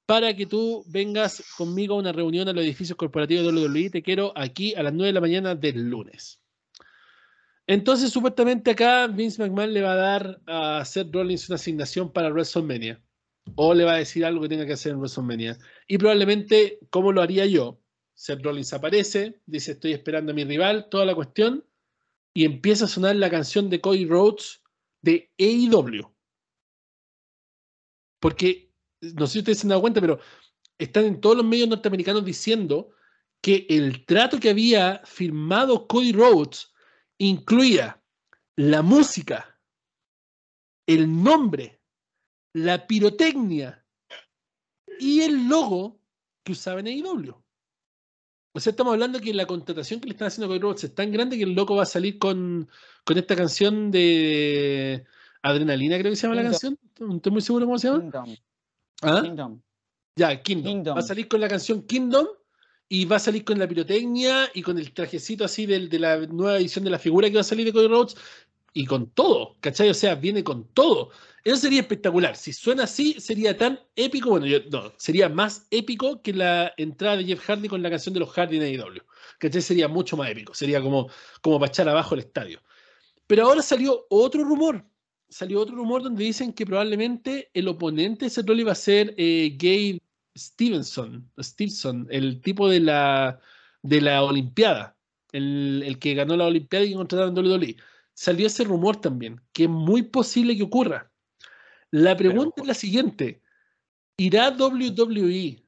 para 0.07 0.33
que 0.33 0.45
tú 0.45 0.85
vengas 0.87 1.43
conmigo 1.57 1.95
a 1.95 1.97
una 1.99 2.13
reunión 2.13 2.47
a 2.47 2.53
los 2.53 2.63
edificios 2.63 2.97
corporativos 2.97 3.45
de 3.45 3.61
WWE. 3.61 3.89
Te 3.89 4.01
quiero 4.01 4.31
aquí 4.35 4.73
a 4.73 4.81
las 4.81 4.93
9 4.93 5.07
de 5.07 5.13
la 5.13 5.21
mañana 5.21 5.53
del 5.53 5.89
lunes. 5.89 6.41
Entonces, 7.67 8.09
supuestamente 8.09 8.71
acá 8.71 9.07
Vince 9.07 9.41
McMahon 9.41 9.73
le 9.73 9.81
va 9.81 9.91
a 9.91 9.95
dar 9.95 10.41
a 10.47 10.85
Seth 10.85 11.13
Rollins 11.13 11.49
una 11.49 11.55
asignación 11.55 12.13
para 12.13 12.29
WrestleMania. 12.29 13.03
O 13.55 13.73
le 13.73 13.83
va 13.83 13.95
a 13.95 13.97
decir 13.97 14.25
algo 14.25 14.41
que 14.41 14.49
tenga 14.49 14.65
que 14.65 14.73
hacer 14.73 14.93
en 14.93 14.99
WrestleMania. 14.99 15.57
Y 15.87 15.97
probablemente, 15.97 16.79
¿cómo 16.89 17.11
lo 17.11 17.21
haría 17.21 17.45
yo? 17.45 17.81
Seth 18.13 18.41
Rollins 18.41 18.71
aparece, 18.71 19.41
dice 19.45 19.73
estoy 19.73 19.91
esperando 19.91 20.31
a 20.31 20.35
mi 20.35 20.45
rival, 20.45 20.87
toda 20.89 21.05
la 21.05 21.15
cuestión, 21.15 21.65
y 22.33 22.45
empieza 22.45 22.85
a 22.85 22.87
sonar 22.87 23.17
la 23.17 23.29
canción 23.29 23.69
de 23.69 23.81
Cody 23.81 24.05
Rhodes 24.05 24.63
de 25.01 25.29
AEW. 25.37 26.09
Porque, 28.19 28.66
no 29.01 29.27
sé 29.27 29.33
si 29.33 29.39
ustedes 29.39 29.59
se 29.59 29.65
han 29.65 29.69
dado 29.69 29.81
cuenta, 29.81 30.01
pero 30.01 30.19
están 30.77 31.05
en 31.05 31.21
todos 31.21 31.37
los 31.37 31.45
medios 31.45 31.69
norteamericanos 31.69 32.23
diciendo 32.25 32.89
que 33.41 33.65
el 33.69 34.05
trato 34.05 34.39
que 34.39 34.49
había 34.49 35.01
firmado 35.05 35.87
Cody 35.87 36.11
Rhodes 36.11 36.73
incluía 37.17 38.01
la 38.55 38.81
música, 38.81 39.59
el 40.87 41.23
nombre, 41.23 41.81
la 42.53 42.87
pirotecnia 42.87 43.85
y 44.99 45.21
el 45.21 45.47
logo 45.47 45.99
que 46.43 46.53
usaba 46.53 46.79
en 46.79 46.87
AEW. 46.87 47.35
O 48.53 48.59
sea, 48.59 48.71
estamos 48.71 48.93
hablando 48.93 49.19
que 49.19 49.33
la 49.33 49.45
contratación 49.45 49.99
que 49.99 50.07
le 50.07 50.13
están 50.13 50.29
haciendo 50.29 50.47
a 50.47 50.49
Cody 50.49 50.59
Rhodes 50.59 50.83
es 50.85 50.95
tan 50.95 51.11
grande 51.11 51.37
que 51.37 51.43
el 51.43 51.53
loco 51.53 51.75
va 51.75 51.83
a 51.83 51.85
salir 51.85 52.17
con, 52.17 52.67
con 53.03 53.17
esta 53.17 53.35
canción 53.35 53.91
de 53.91 55.05
Adrenalina, 55.43 55.99
creo 55.99 56.11
que 56.11 56.15
se 56.15 56.23
llama 56.23 56.41
la 56.41 56.49
canción. 56.49 56.77
No 56.99 57.17
estoy 57.17 57.31
muy 57.31 57.41
seguro 57.41 57.65
cómo 57.65 57.77
se 57.77 57.89
llama. 57.89 58.25
Kingdom. 59.01 59.17
¿Ah? 59.17 59.21
Kingdom. 59.21 59.61
Ya, 60.15 60.41
Kingdom. 60.41 60.71
Kingdom. 60.71 60.95
Va 60.95 60.99
a 60.99 61.03
salir 61.03 61.27
con 61.27 61.39
la 61.41 61.47
canción 61.47 61.83
Kingdom 61.83 62.27
y 62.89 63.05
va 63.05 63.17
a 63.17 63.19
salir 63.19 63.43
con 63.43 63.59
la 63.59 63.67
pirotecnia 63.67 64.49
y 64.53 64.61
con 64.61 64.77
el 64.77 64.91
trajecito 64.93 65.43
así 65.45 65.65
del- 65.65 65.89
de 65.89 65.99
la 65.99 66.17
nueva 66.27 66.57
edición 66.57 66.83
de 66.83 66.89
la 66.91 66.99
figura 66.99 67.27
que 67.29 67.35
va 67.35 67.41
a 67.41 67.43
salir 67.43 67.65
de 67.65 67.73
Cody 67.73 67.87
Rhodes 67.87 68.15
y 68.73 68.85
con 68.85 69.09
todo, 69.11 69.55
¿cachai? 69.59 69.89
O 69.89 69.93
sea, 69.93 70.15
viene 70.15 70.43
con 70.43 70.65
todo. 70.73 71.09
Eso 71.43 71.57
sería 71.57 71.81
espectacular. 71.81 72.35
Si 72.35 72.51
suena 72.53 72.83
así, 72.83 73.13
sería 73.19 73.57
tan 73.57 73.79
épico. 73.95 74.29
Bueno, 74.31 74.45
yo, 74.45 74.59
no, 74.71 74.91
sería 74.97 75.29
más 75.29 75.65
épico 75.71 76.21
que 76.21 76.33
la 76.33 76.73
entrada 76.77 77.17
de 77.17 77.23
Jeff 77.25 77.39
Hardy 77.47 77.67
con 77.69 77.81
la 77.81 77.89
canción 77.89 78.13
de 78.13 78.19
los 78.19 78.29
Hardy 78.31 78.57
en 78.57 78.63
AEW. 78.63 79.01
¿Cachai? 79.39 79.61
Sería 79.61 79.87
mucho 79.87 80.17
más 80.17 80.29
épico. 80.29 80.53
Sería 80.53 80.81
como, 80.81 81.09
como 81.41 81.59
para 81.59 81.69
echar 81.69 81.87
abajo 81.89 82.15
el 82.15 82.21
estadio. 82.21 82.61
Pero 83.27 83.45
ahora 83.45 83.61
salió 83.61 84.05
otro 84.09 84.43
rumor. 84.43 84.83
Salió 85.29 85.59
otro 85.59 85.75
rumor 85.75 86.03
donde 86.03 86.23
dicen 86.23 86.53
que 86.53 86.65
probablemente 86.65 87.49
el 87.53 87.67
oponente 87.67 88.25
de 88.25 88.29
Seth 88.29 88.47
Rollins 88.47 88.67
va 88.67 88.71
a 88.71 88.75
ser 88.75 89.13
eh, 89.17 89.55
Gabe 89.57 89.99
Stevenson, 90.37 91.29
Stevenson, 91.39 92.07
el 92.09 92.41
tipo 92.41 92.69
de 92.69 92.79
la, 92.79 93.39
de 93.81 94.01
la 94.01 94.23
Olimpiada, 94.23 94.95
el, 95.31 95.83
el 95.85 95.99
que 95.99 96.13
ganó 96.13 96.37
la 96.37 96.45
Olimpiada 96.45 96.85
y 96.85 96.89
que 96.89 96.95
contrataron 96.95 97.37
en 97.37 97.45
WWE. 97.45 97.75
Salió 98.13 98.47
ese 98.47 98.63
rumor 98.63 99.01
también, 99.01 99.41
que 99.53 99.63
es 99.63 99.69
muy 99.69 100.03
posible 100.03 100.55
que 100.55 100.63
ocurra. 100.63 101.11
La 101.91 102.15
pregunta 102.15 102.61
es 102.61 102.67
la 102.67 102.73
siguiente: 102.73 103.41
¿irá 104.17 104.49
WWE 104.49 105.63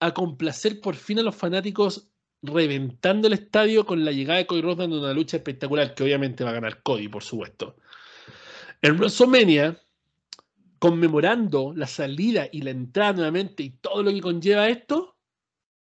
a 0.00 0.14
complacer 0.14 0.80
por 0.80 0.94
fin 0.94 1.18
a 1.18 1.22
los 1.22 1.34
fanáticos 1.36 2.10
reventando 2.42 3.28
el 3.28 3.34
estadio 3.34 3.86
con 3.86 4.04
la 4.04 4.12
llegada 4.12 4.38
de 4.38 4.46
Cody 4.46 4.60
Rhodes 4.60 4.78
dando 4.78 5.00
una 5.00 5.12
lucha 5.12 5.38
espectacular 5.38 5.94
que 5.94 6.04
obviamente 6.04 6.44
va 6.44 6.50
a 6.50 6.54
ganar 6.54 6.82
Cody, 6.82 7.08
por 7.08 7.22
supuesto? 7.22 7.76
En 8.82 8.96
WrestleMania, 8.96 9.80
conmemorando 10.78 11.72
la 11.74 11.86
salida 11.86 12.48
y 12.52 12.62
la 12.62 12.70
entrada 12.70 13.14
nuevamente 13.14 13.62
y 13.62 13.70
todo 13.70 14.02
lo 14.02 14.10
que 14.10 14.20
conlleva 14.20 14.68
esto, 14.68 15.16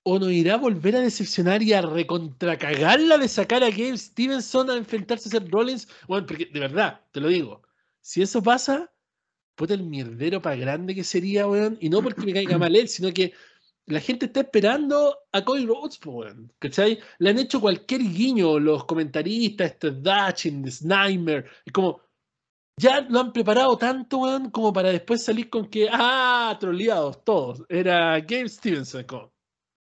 o 0.05 0.19
nos 0.19 0.33
irá 0.33 0.55
a 0.55 0.59
volver 0.59 0.97
a 0.97 1.01
decepcionar 1.01 1.63
y 1.63 1.73
a 1.73 1.83
recontracagarla 1.83 3.19
de 3.19 3.29
sacar 3.29 3.63
a 3.63 3.71
Gabe 3.71 3.97
Stevenson 3.97 4.69
a 4.71 4.77
enfrentarse 4.77 5.29
a 5.29 5.33
Seth 5.33 5.49
Rollins. 5.49 5.89
Bueno, 6.09 6.27
porque 6.27 6.47
de 6.47 6.61
verdad, 6.61 7.01
te 7.13 7.21
lo 7.21 7.29
digo, 7.29 7.63
si 8.01 8.21
eso 8.21 8.43
pasa, 8.43 8.93
puta 9.55 9.75
el 9.75 9.85
mierdero 9.85 10.43
para 10.43 10.57
grande 10.57 10.95
que 10.95 11.05
sería, 11.05 11.47
weón. 11.47 11.79
Y 11.81 11.89
no 11.89 12.03
porque 12.03 12.27
me 12.27 12.33
caiga 12.33 12.59
mal 12.59 12.75
él, 12.75 12.89
sino 12.89 13.13
que 13.13 13.33
la 13.87 14.01
gente 14.01 14.27
está 14.27 14.41
esperando 14.41 15.17
a 15.31 15.45
Cody 15.45 15.67
Rhodes, 15.67 16.01
weón. 16.05 16.53
¿Cachai? 16.59 16.99
Le 17.19 17.31
han 17.31 17.39
hecho 17.39 17.61
cualquier 17.61 18.03
guiño 18.03 18.59
los 18.59 18.85
comentaristas, 18.85 19.73
este 19.73 19.93
Dutchin, 19.93 20.69
Snimer, 20.71 21.49
y 21.65 21.71
como, 21.71 22.01
ya 22.77 23.01
lo 23.03 23.21
han 23.21 23.33
preparado 23.33 23.77
tanto, 23.77 24.19
weón, 24.19 24.51
como 24.51 24.73
para 24.73 24.91
después 24.91 25.25
salir 25.25 25.51
con 25.51 25.69
que, 25.69 25.89
ah, 25.91 26.57
troleados 26.59 27.25
todos. 27.25 27.65
Era 27.69 28.19
Gabe 28.21 28.49
Stevenson, 28.49 29.05
como, 29.05 29.33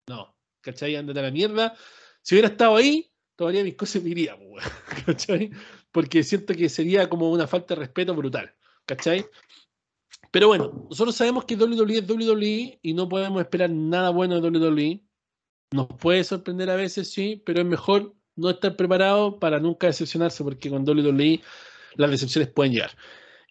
no, 0.08 0.36
¿cachai? 0.60 0.96
Ándate 0.96 1.20
a 1.20 1.22
la 1.22 1.30
mierda. 1.30 1.76
Si 2.22 2.34
hubiera 2.34 2.48
estado 2.48 2.76
ahí, 2.76 3.12
tomaría 3.36 3.64
mis 3.64 3.76
cosas 3.76 4.02
me 4.02 4.10
iría, 4.10 4.36
po, 4.36 4.44
weón, 4.44 4.70
¿cachai? 5.06 5.50
Porque 5.92 6.22
siento 6.22 6.54
que 6.54 6.68
sería 6.68 7.08
como 7.08 7.30
una 7.30 7.46
falta 7.46 7.74
de 7.74 7.80
respeto 7.80 8.14
brutal, 8.14 8.54
¿cachai? 8.86 9.26
Pero 10.30 10.48
bueno, 10.48 10.86
nosotros 10.88 11.16
sabemos 11.16 11.44
que 11.44 11.56
WWE 11.56 11.98
es 11.98 12.08
WWE 12.08 12.78
y 12.82 12.94
no 12.94 13.08
podemos 13.08 13.40
esperar 13.40 13.70
nada 13.70 14.10
bueno 14.10 14.40
de 14.40 14.48
WWE. 14.48 15.04
Nos 15.72 15.88
puede 15.98 16.24
sorprender 16.24 16.70
a 16.70 16.76
veces, 16.76 17.12
sí, 17.12 17.42
pero 17.44 17.60
es 17.60 17.66
mejor 17.66 18.14
no 18.36 18.50
estar 18.50 18.76
preparado 18.76 19.38
para 19.38 19.58
nunca 19.58 19.88
decepcionarse, 19.88 20.44
porque 20.44 20.70
con 20.70 20.88
WWE 20.88 21.40
las 21.96 22.10
decepciones 22.10 22.50
pueden 22.50 22.72
llegar. 22.72 22.96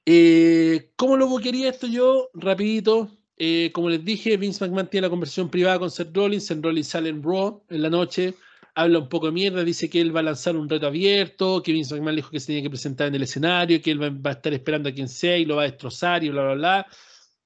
Eh, 0.06 0.92
¿Cómo 0.96 1.18
lo 1.18 1.36
quería 1.38 1.70
esto 1.70 1.88
yo? 1.88 2.30
Rapidito. 2.34 3.12
Eh, 3.38 3.72
como 3.74 3.90
les 3.90 4.04
dije, 4.04 4.36
Vince 4.38 4.66
McMahon 4.66 4.90
tiene 4.90 5.08
la 5.08 5.10
conversación 5.10 5.50
privada 5.50 5.80
con 5.80 5.90
Seth 5.90 6.16
Rollins. 6.16 6.46
Seth 6.46 6.64
Rollins 6.64 6.88
sale 6.88 7.10
en 7.10 7.24
Raw 7.24 7.64
en 7.70 7.82
la 7.82 7.90
noche, 7.90 8.34
habla 8.76 9.00
un 9.00 9.08
poco 9.08 9.28
de 9.28 9.32
mierda, 9.32 9.64
dice 9.64 9.90
que 9.90 10.02
él 10.02 10.14
va 10.14 10.20
a 10.20 10.24
lanzar 10.24 10.58
un 10.58 10.68
reto 10.68 10.88
abierto, 10.88 11.64
que 11.64 11.72
Vince 11.72 11.96
McMahon 11.96 12.18
dijo 12.18 12.32
que 12.32 12.40
se 12.40 12.48
tenía 12.48 12.64
que 12.64 12.70
presentar 12.70 13.08
en 13.08 13.16
el 13.16 13.24
escenario, 13.24 13.82
que 13.82 13.92
él 13.92 14.02
va, 14.02 14.10
va 14.10 14.32
a 14.32 14.34
estar 14.34 14.54
esperando 14.54 14.90
a 14.90 14.92
quien 14.92 15.08
sea 15.08 15.38
y 15.38 15.46
lo 15.46 15.56
va 15.56 15.62
a 15.62 15.66
destrozar 15.66 16.24
y 16.24 16.30
bla, 16.30 16.44
bla, 16.44 16.54
bla. 16.56 16.88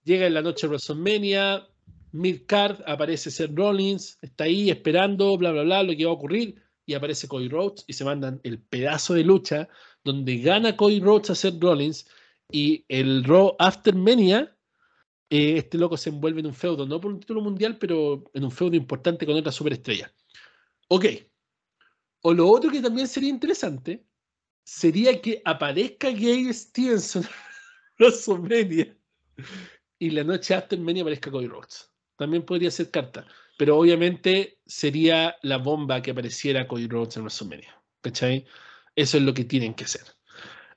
Llega 0.03 0.25
en 0.25 0.33
la 0.33 0.41
noche 0.41 0.67
de 0.67 0.69
WrestleMania, 0.69 1.67
Midcard, 2.11 2.81
aparece 2.87 3.29
Seth 3.29 3.51
Rollins, 3.53 4.17
está 4.21 4.45
ahí 4.45 4.69
esperando, 4.69 5.37
bla, 5.37 5.51
bla, 5.51 5.63
bla, 5.63 5.83
lo 5.83 5.95
que 5.95 6.05
va 6.05 6.11
a 6.11 6.15
ocurrir, 6.15 6.55
y 6.85 6.93
aparece 6.95 7.27
Cody 7.27 7.49
Rhodes 7.49 7.85
y 7.87 7.93
se 7.93 8.03
mandan 8.03 8.39
el 8.43 8.59
pedazo 8.59 9.13
de 9.13 9.23
lucha 9.23 9.69
donde 10.03 10.37
gana 10.37 10.75
Cody 10.75 10.99
Rhodes 10.99 11.29
a 11.29 11.35
Seth 11.35 11.61
Rollins 11.61 12.07
y 12.51 12.85
el 12.87 13.23
Raw 13.23 13.55
After 13.59 13.95
Mania, 13.95 14.55
eh, 15.29 15.57
este 15.57 15.77
loco 15.77 15.97
se 15.97 16.09
envuelve 16.09 16.41
en 16.41 16.47
un 16.47 16.53
feudo, 16.53 16.85
no 16.85 16.99
por 17.01 17.11
un 17.11 17.19
título 17.19 17.41
mundial, 17.41 17.77
pero 17.77 18.23
en 18.33 18.43
un 18.43 18.51
feudo 18.51 18.75
importante 18.75 19.25
con 19.25 19.35
otra 19.35 19.51
superestrella. 19.51 20.13
Ok. 20.89 21.05
O 22.21 22.33
lo 22.33 22.47
otro 22.49 22.69
que 22.69 22.81
también 22.81 23.07
sería 23.07 23.29
interesante 23.29 24.05
sería 24.63 25.19
que 25.21 25.41
aparezca 25.43 26.09
Gabe 26.09 26.53
Stevenson 26.53 27.23
en 27.23 27.29
WrestleMania 27.99 28.97
y 29.99 30.09
la 30.11 30.23
noche 30.23 30.53
After 30.53 30.79
Mania 30.79 31.01
aparezca 31.01 31.31
Cody 31.31 31.47
Rhodes. 31.47 31.91
También 32.15 32.45
podría 32.45 32.71
ser 32.71 32.91
carta, 32.91 33.25
pero 33.57 33.77
obviamente 33.77 34.59
sería 34.65 35.35
la 35.41 35.57
bomba 35.57 36.01
que 36.01 36.11
apareciera 36.11 36.67
Cody 36.67 36.87
Rhodes 36.87 37.17
en 37.17 37.23
WrestleMania. 37.23 37.81
¿Cachai? 38.01 38.45
Eso 38.95 39.17
es 39.17 39.23
lo 39.23 39.33
que 39.33 39.45
tienen 39.45 39.73
que 39.73 39.85
hacer. 39.85 40.03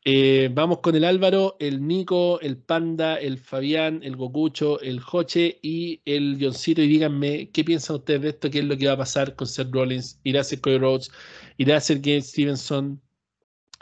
Eh, 0.09 0.51
vamos 0.53 0.79
con 0.79 0.95
el 0.95 1.05
Álvaro, 1.05 1.57
el 1.59 1.85
Nico, 1.85 2.41
el 2.41 2.59
Panda, 2.59 3.17
el 3.17 3.39
Fabián, 3.39 4.05
el 4.05 4.15
Gokucho, 4.15 4.81
el 4.81 5.01
Joche 5.01 5.59
y 5.63 6.01
el 6.05 6.39
Johncito. 6.41 6.81
Y 6.81 6.87
díganme 6.87 7.51
qué 7.51 7.65
piensan 7.65 7.97
ustedes 7.97 8.23
de 8.23 8.29
esto, 8.29 8.49
qué 8.49 8.61
es 8.61 8.65
lo 8.65 8.77
que 8.77 8.87
va 8.87 8.93
a 8.93 8.99
pasar 8.99 9.35
con 9.35 9.49
Seth 9.49 9.73
Rollins. 9.73 10.21
¿Irá 10.23 10.43
a 10.43 10.45
ser 10.45 10.61
Cody 10.61 10.79
Rhodes? 10.79 11.11
¿Irá 11.57 11.79
a 11.79 11.81
ser 11.81 11.99
Gabe 11.99 12.23
Stevenson? 12.23 13.03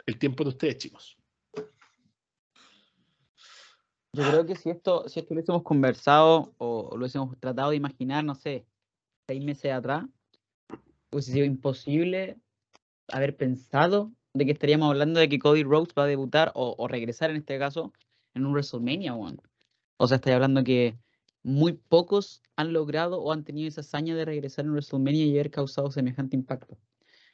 El 0.07 0.17
tiempo 0.17 0.43
de 0.43 0.49
ustedes, 0.49 0.79
chicos. 0.79 1.15
Yo 4.13 4.23
creo 4.27 4.47
que 4.47 4.55
si 4.55 4.71
esto, 4.71 5.07
si 5.07 5.19
esto 5.19 5.35
lo 5.35 5.37
hubiésemos 5.37 5.61
conversado 5.61 6.55
o, 6.57 6.89
o 6.89 6.97
lo 6.97 7.03
hubiésemos 7.03 7.39
tratado 7.39 7.69
de 7.69 7.75
imaginar, 7.75 8.23
no 8.23 8.33
sé, 8.33 8.65
seis 9.27 9.43
meses 9.43 9.71
atrás, 9.71 10.05
hubiese 11.11 11.33
sido 11.33 11.45
imposible 11.45 12.39
haber 13.09 13.37
pensado 13.37 14.11
de 14.35 14.45
que 14.45 14.51
estaríamos 14.51 14.89
hablando 14.89 15.19
de 15.19 15.29
que 15.29 15.39
Cody 15.39 15.63
Rhodes 15.63 15.93
va 15.97 16.03
a 16.03 16.07
debutar 16.07 16.51
o, 16.55 16.87
regresar 16.89 17.29
en 17.31 17.37
este 17.37 17.57
caso 17.57 17.93
en 18.33 18.45
un 18.45 18.51
WrestleMania, 18.51 19.13
weón. 19.15 19.41
O 19.97 20.07
sea, 20.07 20.17
estoy 20.17 20.33
hablando 20.33 20.63
que 20.63 20.97
muy 21.41 21.73
pocos 21.73 22.41
han 22.57 22.73
logrado 22.73 23.21
o 23.21 23.31
han 23.31 23.45
tenido 23.45 23.69
esa 23.69 23.81
hazaña 23.81 24.13
de 24.15 24.25
regresar 24.25 24.65
en 24.65 24.71
WrestleMania 24.71 25.25
y 25.25 25.31
haber 25.31 25.51
causado 25.51 25.89
semejante 25.89 26.35
impacto. 26.35 26.77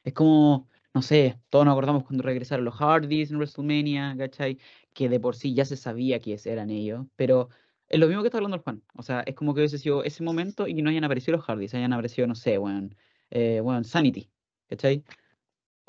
Es 0.04 0.14
como, 0.14 0.70
no 0.94 1.02
sé, 1.02 1.40
todos 1.50 1.66
nos 1.66 1.74
acordamos 1.74 2.04
cuando 2.04 2.24
regresaron 2.24 2.66
los 2.66 2.76
Hardys 2.76 3.32
en 3.32 3.38
WrestleMania, 3.38 4.16
¿cachai? 4.18 4.60
Que 4.94 5.10
de 5.10 5.20
por 5.20 5.36
sí 5.36 5.56
ya 5.56 5.66
se 5.66 5.78
sabía 5.78 6.20
quiénes 6.20 6.46
eran 6.46 6.70
ellos, 6.70 7.08
pero 7.16 7.50
es 7.90 8.00
lo 8.00 8.08
mismo 8.08 8.22
que 8.22 8.28
está 8.28 8.38
hablando 8.38 8.58
el 8.58 8.64
Juan. 8.64 8.84
O 8.96 9.02
sea, 9.04 9.22
es 9.22 9.34
como 9.36 9.56
que 9.56 9.62
hubiese 9.62 9.80
sido 9.80 10.04
ese 10.04 10.24
momento 10.24 10.68
y 10.68 10.76
que 10.76 10.84
no 10.84 10.92
hayan 10.92 11.04
aparecido 11.04 11.38
los 11.38 11.46
Hardys, 11.46 11.74
hayan 11.74 11.94
aparecido, 11.94 12.28
no 12.28 12.36
sé, 12.36 12.60
weón, 12.60 12.96
eh, 13.32 13.60
weón, 13.62 13.86
Sanity, 13.86 14.30
¿cachai? 14.70 15.04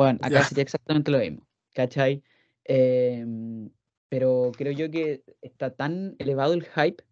Bueno, 0.02 0.18
acá 0.22 0.40
Ya. 0.40 0.44
sería 0.44 0.62
exactamente 0.62 1.10
lo 1.10 1.18
mismo, 1.18 1.46
¿cachai? 1.74 2.22
Em, 2.64 3.70
pero 4.08 4.52
creo 4.56 4.72
yo 4.72 4.90
que 4.90 5.22
está 5.40 5.70
tan 5.74 6.16
elevado 6.18 6.54
el 6.54 6.64
hype 6.64 7.02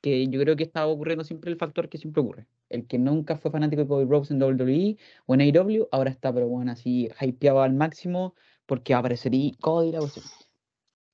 que 0.00 0.26
yo 0.28 0.40
creo 0.40 0.56
que 0.56 0.62
está 0.62 0.86
ocurriendo 0.86 1.24
siempre 1.24 1.50
el 1.50 1.56
factor 1.56 1.88
que 1.88 1.98
siempre 1.98 2.20
ocurre. 2.20 2.46
El 2.68 2.86
que 2.86 2.98
nunca 2.98 3.36
fue 3.36 3.50
fanático 3.50 3.82
de 3.82 3.88
Cody 3.88 4.04
Rhodes 4.04 4.30
en 4.30 4.42
WWE 4.42 4.96
o 5.26 5.34
en 5.34 5.40
AEW, 5.40 5.88
ahora 5.90 6.10
está, 6.10 6.32
pero 6.32 6.46
bueno, 6.48 6.70
así 6.70 7.08
hypeado 7.20 7.62
al 7.62 7.72
máximo 7.72 8.34
porque 8.66 8.94
aparecería 8.94 9.52
Cody 9.60 9.92
la 9.92 10.00
cuestión. 10.00 10.26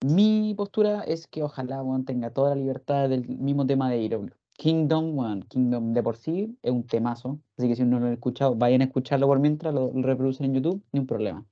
Mi 0.05 0.53
postura 0.55 1.03
es 1.03 1.27
que 1.27 1.43
ojalá 1.43 1.83
weón, 1.83 2.05
tenga 2.05 2.31
toda 2.31 2.51
la 2.51 2.57
libertad 2.57 3.09
del 3.09 3.27
mismo 3.27 3.67
tema 3.67 3.89
de 3.89 3.97
AEW. 3.97 4.31
Kingdom, 4.57 5.17
bueno, 5.17 5.45
Kingdom 5.49 5.93
de 5.93 6.03
por 6.03 6.17
sí 6.17 6.57
es 6.63 6.71
un 6.71 6.87
temazo, 6.87 7.41
así 7.59 7.69
que 7.69 7.77
si 7.77 7.85
no 7.85 7.99
lo 8.01 8.07
han 8.07 8.13
escuchado, 8.15 8.55
vayan 8.55 8.83
a 8.83 8.85
escucharlo 8.85 9.27
por 9.27 9.41
mientras, 9.41 9.75
lo, 9.75 9.93
lo 9.93 10.03
reproducen 10.03 10.47
en 10.47 10.55
YouTube, 10.55 10.83
ni 10.93 11.01
un 11.01 11.07
problema. 11.07 11.45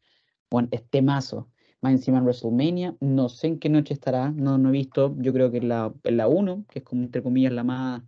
Bueno, 0.51 0.69
es 0.73 0.89
temazo. 0.89 1.49
Más 1.81 1.93
encima 1.93 2.19
en 2.19 2.25
WrestleMania, 2.25 2.97
no 3.01 3.29
sé 3.29 3.49
en 3.49 3.59
qué 3.59 3.69
noche 3.69 3.95
estará, 3.95 4.31
no, 4.31 4.57
no 4.59 4.69
he 4.69 4.73
visto, 4.73 5.17
yo 5.19 5.33
creo 5.33 5.51
que 5.51 5.59
es 5.59 5.65
la, 5.65 5.93
la 6.05 6.29
1, 6.29 6.65
que 6.69 6.79
es 6.81 6.85
como 6.85 7.03
entre 7.03 7.23
comillas 7.23 7.53
la 7.53 7.65
más, 7.65 8.03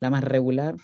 la 0.00 0.10
más 0.10 0.22
regular, 0.24 0.76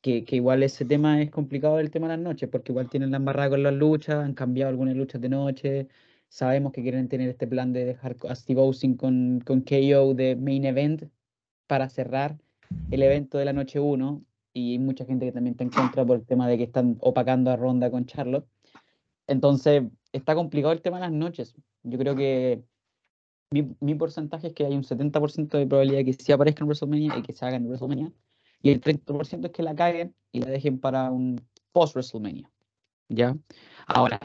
que, 0.00 0.24
que 0.24 0.36
igual 0.36 0.62
ese 0.64 0.84
tema 0.84 1.22
es 1.22 1.30
complicado 1.30 1.78
el 1.78 1.90
tema 1.90 2.08
de 2.08 2.16
las 2.16 2.24
noches, 2.24 2.48
porque 2.50 2.72
igual 2.72 2.90
tienen 2.90 3.12
la 3.12 3.18
embarrada 3.18 3.50
con 3.50 3.62
las 3.62 3.74
luchas, 3.74 4.16
han 4.24 4.34
cambiado 4.34 4.70
algunas 4.70 4.96
luchas 4.96 5.20
de 5.20 5.28
noche, 5.28 5.88
sabemos 6.28 6.72
que 6.72 6.82
quieren 6.82 7.08
tener 7.08 7.28
este 7.28 7.46
plan 7.46 7.72
de 7.72 7.84
dejar 7.84 8.16
a 8.28 8.34
Steve 8.34 8.60
Austin 8.60 8.96
con, 8.96 9.40
con 9.46 9.60
KO 9.62 10.14
de 10.14 10.36
main 10.36 10.64
event 10.64 11.04
para 11.68 11.88
cerrar 11.88 12.38
el 12.90 13.02
evento 13.02 13.38
de 13.38 13.44
la 13.44 13.52
noche 13.52 13.80
1, 13.80 14.22
y 14.54 14.78
mucha 14.78 15.04
gente 15.04 15.26
que 15.26 15.32
también 15.32 15.52
está 15.52 15.64
en 15.64 15.70
contra 15.70 16.06
por 16.06 16.16
el 16.16 16.24
tema 16.24 16.48
de 16.48 16.56
que 16.56 16.64
están 16.64 16.96
opacando 17.00 17.50
a 17.50 17.56
Ronda 17.56 17.90
con 17.90 18.06
Charlotte. 18.06 18.46
Entonces, 19.26 19.82
está 20.12 20.34
complicado 20.34 20.72
el 20.72 20.80
tema 20.80 20.98
de 20.98 21.02
las 21.02 21.12
noches. 21.12 21.54
Yo 21.82 21.98
creo 21.98 22.14
que 22.14 22.62
mi, 23.50 23.74
mi 23.80 23.94
porcentaje 23.96 24.48
es 24.48 24.52
que 24.54 24.64
hay 24.64 24.74
un 24.74 24.84
70% 24.84 25.58
de 25.58 25.66
probabilidad 25.66 25.98
de 25.98 26.04
que 26.04 26.12
sí 26.12 26.30
aparezca 26.30 26.62
en 26.62 26.68
WrestleMania 26.68 27.18
y 27.18 27.22
que 27.22 27.32
se 27.32 27.44
haga 27.44 27.56
en 27.56 27.66
WrestleMania. 27.66 28.12
Y 28.62 28.70
el 28.70 28.80
30% 28.80 29.46
es 29.46 29.52
que 29.52 29.62
la 29.62 29.74
caguen 29.74 30.14
y 30.32 30.40
la 30.40 30.46
dejen 30.46 30.78
para 30.78 31.10
un 31.10 31.40
post-WrestleMania. 31.72 32.50
¿Ya? 33.08 33.36
Ahora, 33.86 34.20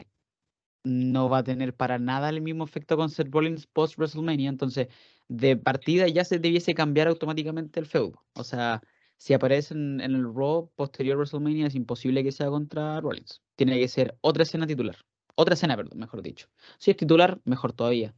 no 0.84 1.28
va 1.28 1.40
a 1.40 1.44
tener 1.44 1.76
para 1.76 2.00
nada 2.00 2.30
el 2.30 2.42
mismo 2.42 2.64
efecto 2.64 2.96
con 2.96 3.10
Seth 3.10 3.30
Rollins 3.32 3.68
post-WrestleMania. 3.68 4.50
Entonces, 4.50 4.88
de 5.30 5.56
partida 5.56 6.08
ya 6.08 6.26
se 6.26 6.40
debiese 6.40 6.74
cambiar 6.74 7.08
automáticamente 7.08 7.80
el 7.80 7.86
feudo. 7.86 8.26
O 8.34 8.44
sea, 8.44 8.82
si 9.18 9.34
aparece 9.34 9.74
en, 9.74 10.02
en 10.02 10.16
el 10.16 10.24
Raw 10.24 10.72
posterior 10.76 11.16
a 11.16 11.18
WrestleMania, 11.18 11.68
es 11.68 11.76
imposible 11.76 12.24
que 12.24 12.32
sea 12.32 12.48
contra 12.50 13.00
Rollins. 13.00 13.42
Tiene 13.56 13.80
que 13.80 13.88
ser 13.88 14.18
otra 14.22 14.44
escena 14.44 14.68
titular. 14.68 14.98
Otra 15.36 15.54
escena, 15.54 15.78
perdón, 15.78 16.00
mejor 16.00 16.22
dicho. 16.22 16.50
Si 16.80 16.92
es 16.92 16.98
titular, 16.98 17.40
mejor 17.46 17.74
todavía. 17.74 18.14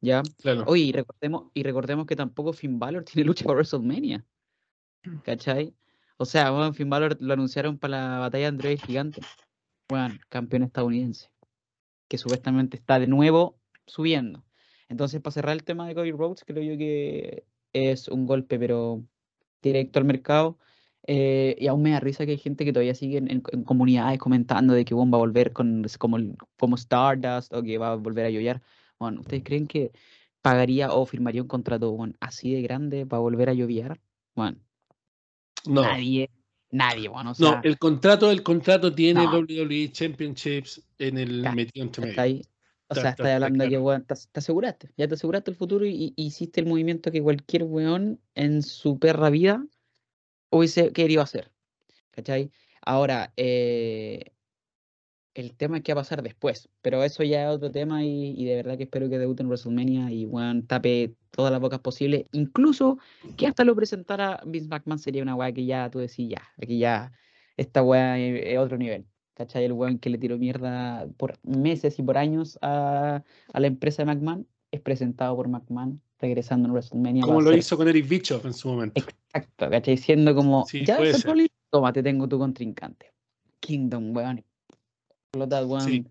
¿Ya? 0.00 0.22
Claro. 0.42 0.64
Oye, 0.66 0.82
y 0.82 0.92
recordemos, 0.92 1.50
y 1.54 1.62
recordemos 1.62 2.06
que 2.06 2.16
tampoco 2.16 2.52
Finn 2.52 2.78
Balor 2.78 3.04
tiene 3.12 3.26
lucha 3.26 3.44
para 3.44 3.56
WrestleMania. 3.56 4.24
¿Cachai? 5.22 5.74
O 6.18 6.24
sea, 6.24 6.50
bueno, 6.50 6.72
Finn 6.72 6.90
Balor 6.90 7.16
lo 7.20 7.32
anunciaron 7.32 7.78
para 7.78 8.12
la 8.12 8.18
batalla 8.18 8.44
de 8.44 8.48
Andrés 8.48 8.82
Gigante. 8.82 9.20
Bueno, 9.88 10.18
campeón 10.28 10.64
estadounidense. 10.64 11.30
Que 12.08 12.18
supuestamente 12.18 12.76
está 12.76 12.98
de 12.98 13.06
nuevo 13.06 13.58
subiendo. 13.86 14.45
Entonces, 14.88 15.20
para 15.20 15.32
cerrar 15.32 15.54
el 15.54 15.64
tema 15.64 15.86
de 15.88 15.94
Cody 15.94 16.12
Rhodes, 16.12 16.44
creo 16.44 16.62
yo 16.62 16.78
que 16.78 17.44
es 17.72 18.08
un 18.08 18.26
golpe, 18.26 18.58
pero 18.58 19.02
directo 19.62 19.98
al 19.98 20.04
mercado. 20.04 20.58
Eh, 21.08 21.56
y 21.60 21.66
aún 21.68 21.82
me 21.82 21.90
da 21.92 22.00
risa 22.00 22.24
que 22.26 22.32
hay 22.32 22.38
gente 22.38 22.64
que 22.64 22.72
todavía 22.72 22.94
sigue 22.94 23.18
en, 23.18 23.30
en- 23.30 23.42
en 23.52 23.62
comunidades 23.64 24.18
comentando 24.18 24.74
de 24.74 24.84
que 24.84 24.92
bueno, 24.94 25.12
va 25.12 25.18
a 25.18 25.20
volver 25.20 25.52
con, 25.52 25.84
como, 25.98 26.18
como 26.56 26.76
Stardust 26.76 27.52
o 27.52 27.62
que 27.62 27.78
va 27.78 27.92
a 27.92 27.96
volver 27.96 28.26
a 28.26 28.30
llorar. 28.30 28.60
Bueno, 28.98 29.20
¿ustedes 29.20 29.44
creen 29.44 29.66
que 29.68 29.92
pagaría 30.42 30.92
o 30.92 31.06
firmaría 31.06 31.42
un 31.42 31.48
contrato 31.48 31.92
bueno, 31.92 32.14
así 32.20 32.52
de 32.54 32.62
grande 32.62 33.06
para 33.06 33.20
volver 33.20 33.50
a 33.50 33.54
lloviar? 33.54 34.00
Bueno, 34.34 34.58
No. 35.66 35.82
nadie, 35.82 36.30
nadie, 36.70 37.08
bueno, 37.08 37.32
o 37.32 37.34
No, 37.38 37.60
el 37.62 37.78
contrato, 37.78 38.30
el 38.30 38.42
contrato 38.42 38.92
tiene 38.92 39.24
No. 39.24 39.30
WWE 39.40 39.90
Championships 39.92 40.82
en 40.98 41.18
el 41.18 41.42
Ca- 41.42 41.52
metido 41.54 41.84
entre 41.84 42.00
medio. 42.02 42.10
está 42.10 42.22
ahí. 42.22 42.42
O 42.88 42.94
sea, 42.94 43.00
está- 43.00 43.10
estás 43.10 43.26
está 43.26 43.34
hablando 43.34 43.64
de 43.64 43.68
que, 43.68 43.74
claro. 43.76 43.84
weón, 43.84 44.04
te, 44.04 44.14
te 44.14 44.38
aseguraste, 44.40 44.90
ya 44.96 45.08
te 45.08 45.14
aseguraste 45.14 45.50
el 45.50 45.56
futuro 45.56 45.84
y, 45.84 46.12
y 46.16 46.26
hiciste 46.26 46.60
el 46.60 46.66
movimiento 46.66 47.10
que 47.10 47.22
cualquier 47.22 47.64
weón 47.64 48.20
en 48.34 48.62
su 48.62 48.98
perra 48.98 49.30
vida 49.30 49.64
hubiese 50.50 50.92
querido 50.92 51.22
hacer. 51.22 51.50
¿Cachai? 52.12 52.50
Ahora, 52.82 53.32
eh, 53.36 54.32
el 55.34 55.54
tema 55.54 55.78
es 55.78 55.82
qué 55.82 55.92
va 55.92 56.00
a 56.00 56.04
pasar 56.04 56.22
después, 56.22 56.68
pero 56.80 57.02
eso 57.04 57.22
ya 57.22 57.42
es 57.50 57.54
otro 57.56 57.70
tema 57.70 58.02
y, 58.04 58.30
y 58.40 58.44
de 58.46 58.56
verdad 58.56 58.78
que 58.78 58.84
espero 58.84 59.10
que 59.10 59.18
debute 59.18 59.42
en 59.42 59.48
WrestleMania 59.48 60.10
y 60.10 60.24
weón 60.24 60.66
tape 60.66 61.14
todas 61.30 61.52
las 61.52 61.60
bocas 61.60 61.80
posibles, 61.80 62.24
incluso 62.32 62.98
que 63.36 63.46
hasta 63.46 63.64
lo 63.64 63.76
presentara 63.76 64.40
Vince 64.46 64.68
McMahon 64.68 64.98
sería 64.98 65.22
una 65.22 65.34
weá 65.34 65.52
que 65.52 65.66
ya 65.66 65.90
tú 65.90 65.98
decís, 65.98 66.30
ya, 66.30 66.42
aquí 66.56 66.78
ya, 66.78 67.12
esta 67.58 67.82
weá 67.82 68.18
es 68.18 68.58
otro 68.58 68.78
nivel. 68.78 69.04
¿Cachai? 69.36 69.66
El 69.66 69.72
weón 69.74 69.98
que 69.98 70.08
le 70.08 70.16
tiró 70.16 70.38
mierda 70.38 71.06
por 71.18 71.38
meses 71.42 71.98
y 71.98 72.02
por 72.02 72.16
años 72.16 72.58
a, 72.62 73.22
a 73.52 73.60
la 73.60 73.66
empresa 73.66 74.02
de 74.02 74.06
McMahon 74.06 74.46
es 74.70 74.80
presentado 74.80 75.36
por 75.36 75.48
McMahon 75.48 76.00
regresando 76.18 76.68
en 76.68 76.72
WrestleMania. 76.72 77.22
Como 77.22 77.42
lo 77.42 77.54
hizo 77.54 77.76
con 77.76 77.86
Eric 77.86 78.08
Bischoff 78.08 78.46
en 78.46 78.54
su 78.54 78.68
momento. 78.68 78.98
Exacto, 79.34 79.68
¿cachai? 79.68 79.98
Siendo 79.98 80.34
como, 80.34 80.64
Sí, 80.64 80.86
ya, 80.86 80.96
Seth 80.96 81.50
toma, 81.68 81.92
te 81.92 82.02
tengo 82.02 82.26
tu 82.26 82.38
contrincante. 82.38 83.12
Kingdom, 83.60 84.16
weón. 84.16 84.42
Explota, 85.26 85.66
weón, 85.66 85.82
Sí. 85.82 86.06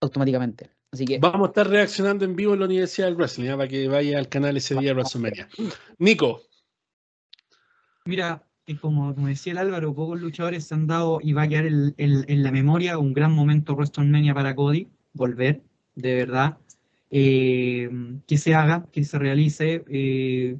automáticamente. 0.00 0.70
Así 0.90 1.04
que, 1.04 1.18
Vamos 1.18 1.46
a 1.46 1.50
estar 1.50 1.68
reaccionando 1.68 2.24
en 2.24 2.34
vivo 2.34 2.54
en 2.54 2.60
la 2.60 2.66
Universidad 2.66 3.06
del 3.06 3.16
Wrestling, 3.16 3.50
¿ah? 3.50 3.56
para 3.56 3.68
que 3.68 3.86
vaya 3.86 4.18
al 4.18 4.28
canal 4.28 4.56
ese 4.56 4.74
día 4.74 4.88
de 4.88 4.94
WrestleMania. 4.94 5.48
Nico, 5.98 6.42
Mira, 8.06 8.47
y 8.68 8.76
como, 8.76 9.14
como 9.14 9.28
decía 9.28 9.52
el 9.52 9.58
Álvaro, 9.58 9.94
pocos 9.94 10.20
luchadores 10.20 10.64
se 10.64 10.74
han 10.74 10.86
dado 10.86 11.18
y 11.22 11.32
va 11.32 11.42
a 11.42 11.48
quedar 11.48 11.66
el- 11.66 11.94
el- 11.98 12.24
en 12.28 12.42
la 12.42 12.52
memoria 12.52 12.98
un 12.98 13.12
gran 13.14 13.32
momento 13.32 13.74
WrestleMania 13.74 14.34
para 14.34 14.54
Cody, 14.54 14.88
volver, 15.14 15.62
de 15.96 16.14
verdad. 16.16 16.58
Eh, 17.10 17.88
que 18.26 18.36
se 18.38 18.54
haga, 18.54 18.86
que 18.92 19.04
se 19.04 19.18
realice. 19.18 19.84
eh, 19.88 20.58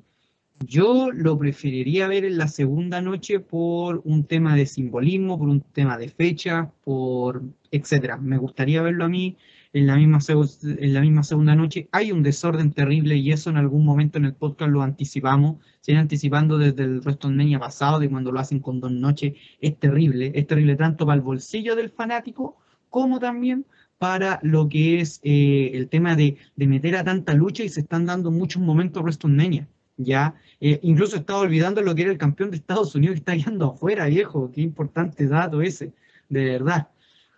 yo 0.67 1.11
lo 1.13 1.39
preferiría 1.39 2.09
ver 2.09 2.25
en 2.25 2.39
la 2.39 2.49
segunda 2.49 3.01
noche 3.01 3.41
por 3.41 4.03
un 4.05 4.25
tema 4.25 4.57
de 4.57 4.67
simbolismo, 4.67 5.39
por 5.39 5.49
un 5.49 5.61
tema 5.61 5.97
de 5.99 6.09
fecha, 6.09 6.71
por 6.85 7.43
etcétera. 7.71 8.17
Me 8.17 8.39
gustaría 8.39 8.83
verlo 8.83 9.05
a 9.05 9.09
mí 9.09 9.37
en 9.73 9.87
la 9.87 9.97
misma, 9.97 10.19
en 10.63 10.95
la 10.95 11.01
misma 11.01 11.23
segunda 11.23 11.55
noche. 11.55 11.89
Hay 11.93 12.13
un 12.13 12.23
desorden 12.23 12.73
terrible 12.73 13.17
y 13.17 13.33
eso 13.33 13.51
en 13.51 13.57
algún 13.57 13.85
momento 13.85 14.19
en 14.19 14.25
el 14.25 14.35
podcast 14.35 14.71
lo 14.71 14.83
anticipamos. 14.83 15.57
Se 15.81 15.93
viene 15.93 16.03
anticipando 16.03 16.59
desde 16.59 16.85
el 16.85 17.01
WrestleMania 17.01 17.59
pasado, 17.59 17.99
de 17.99 18.09
cuando 18.11 18.33
lo 18.33 18.41
hacen 18.41 18.61
con 18.61 18.81
dos 18.81 18.93
noches. 18.93 19.35
Es 19.61 19.79
terrible, 19.79 20.33
es 20.35 20.47
terrible 20.47 20.77
tanto 20.77 21.07
para 21.07 21.17
el 21.17 21.23
bolsillo 21.23 21.77
del 21.77 21.91
fanático 21.91 22.57
como 22.91 23.19
también 23.21 23.67
para 23.99 24.39
lo 24.43 24.69
que 24.69 25.01
es 25.01 25.21
eh, 25.25 25.73
el 25.75 25.89
tema 25.89 26.15
de, 26.17 26.37
de 26.57 26.67
meter 26.67 26.97
a 26.97 27.05
tanta 27.05 27.35
lucha 27.35 27.65
y 27.65 27.69
se 27.69 27.81
están 27.81 28.07
dando 28.07 28.31
muchos 28.31 28.63
momentos 28.63 29.03
WrestleMania. 29.03 29.69
Ya, 29.97 30.35
Eh, 30.61 30.81
incluso 30.83 31.17
estaba 31.17 31.41
olvidando 31.41 31.83
lo 31.83 31.95
que 31.95 32.03
era 32.03 32.11
el 32.13 32.19
campeón 32.19 32.51
de 32.51 32.57
Estados 32.57 32.95
Unidos 32.95 33.15
que 33.15 33.19
está 33.19 33.37
quedando 33.37 33.73
afuera, 33.73 34.07
viejo. 34.07 34.51
Qué 34.53 34.61
importante 34.63 35.27
dato 35.27 35.63
ese, 35.63 35.93
de 36.29 36.45
verdad. 36.45 36.89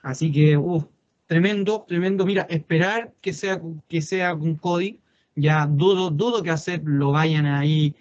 Así 0.02 0.32
que, 0.32 0.56
uff, 0.56 0.84
tremendo, 1.30 1.84
tremendo. 1.86 2.26
Mira, 2.26 2.42
esperar 2.50 3.14
que 3.20 3.32
sea, 3.32 3.62
que 3.88 4.02
sea 4.02 4.36
con 4.36 4.56
Cody. 4.56 4.98
Ya 5.36 5.64
dudo, 5.64 6.10
dudo 6.10 6.42
que 6.42 6.50
hacer 6.50 6.82
lo 6.84 7.12
vayan 7.12 7.46
ahí 7.46 7.94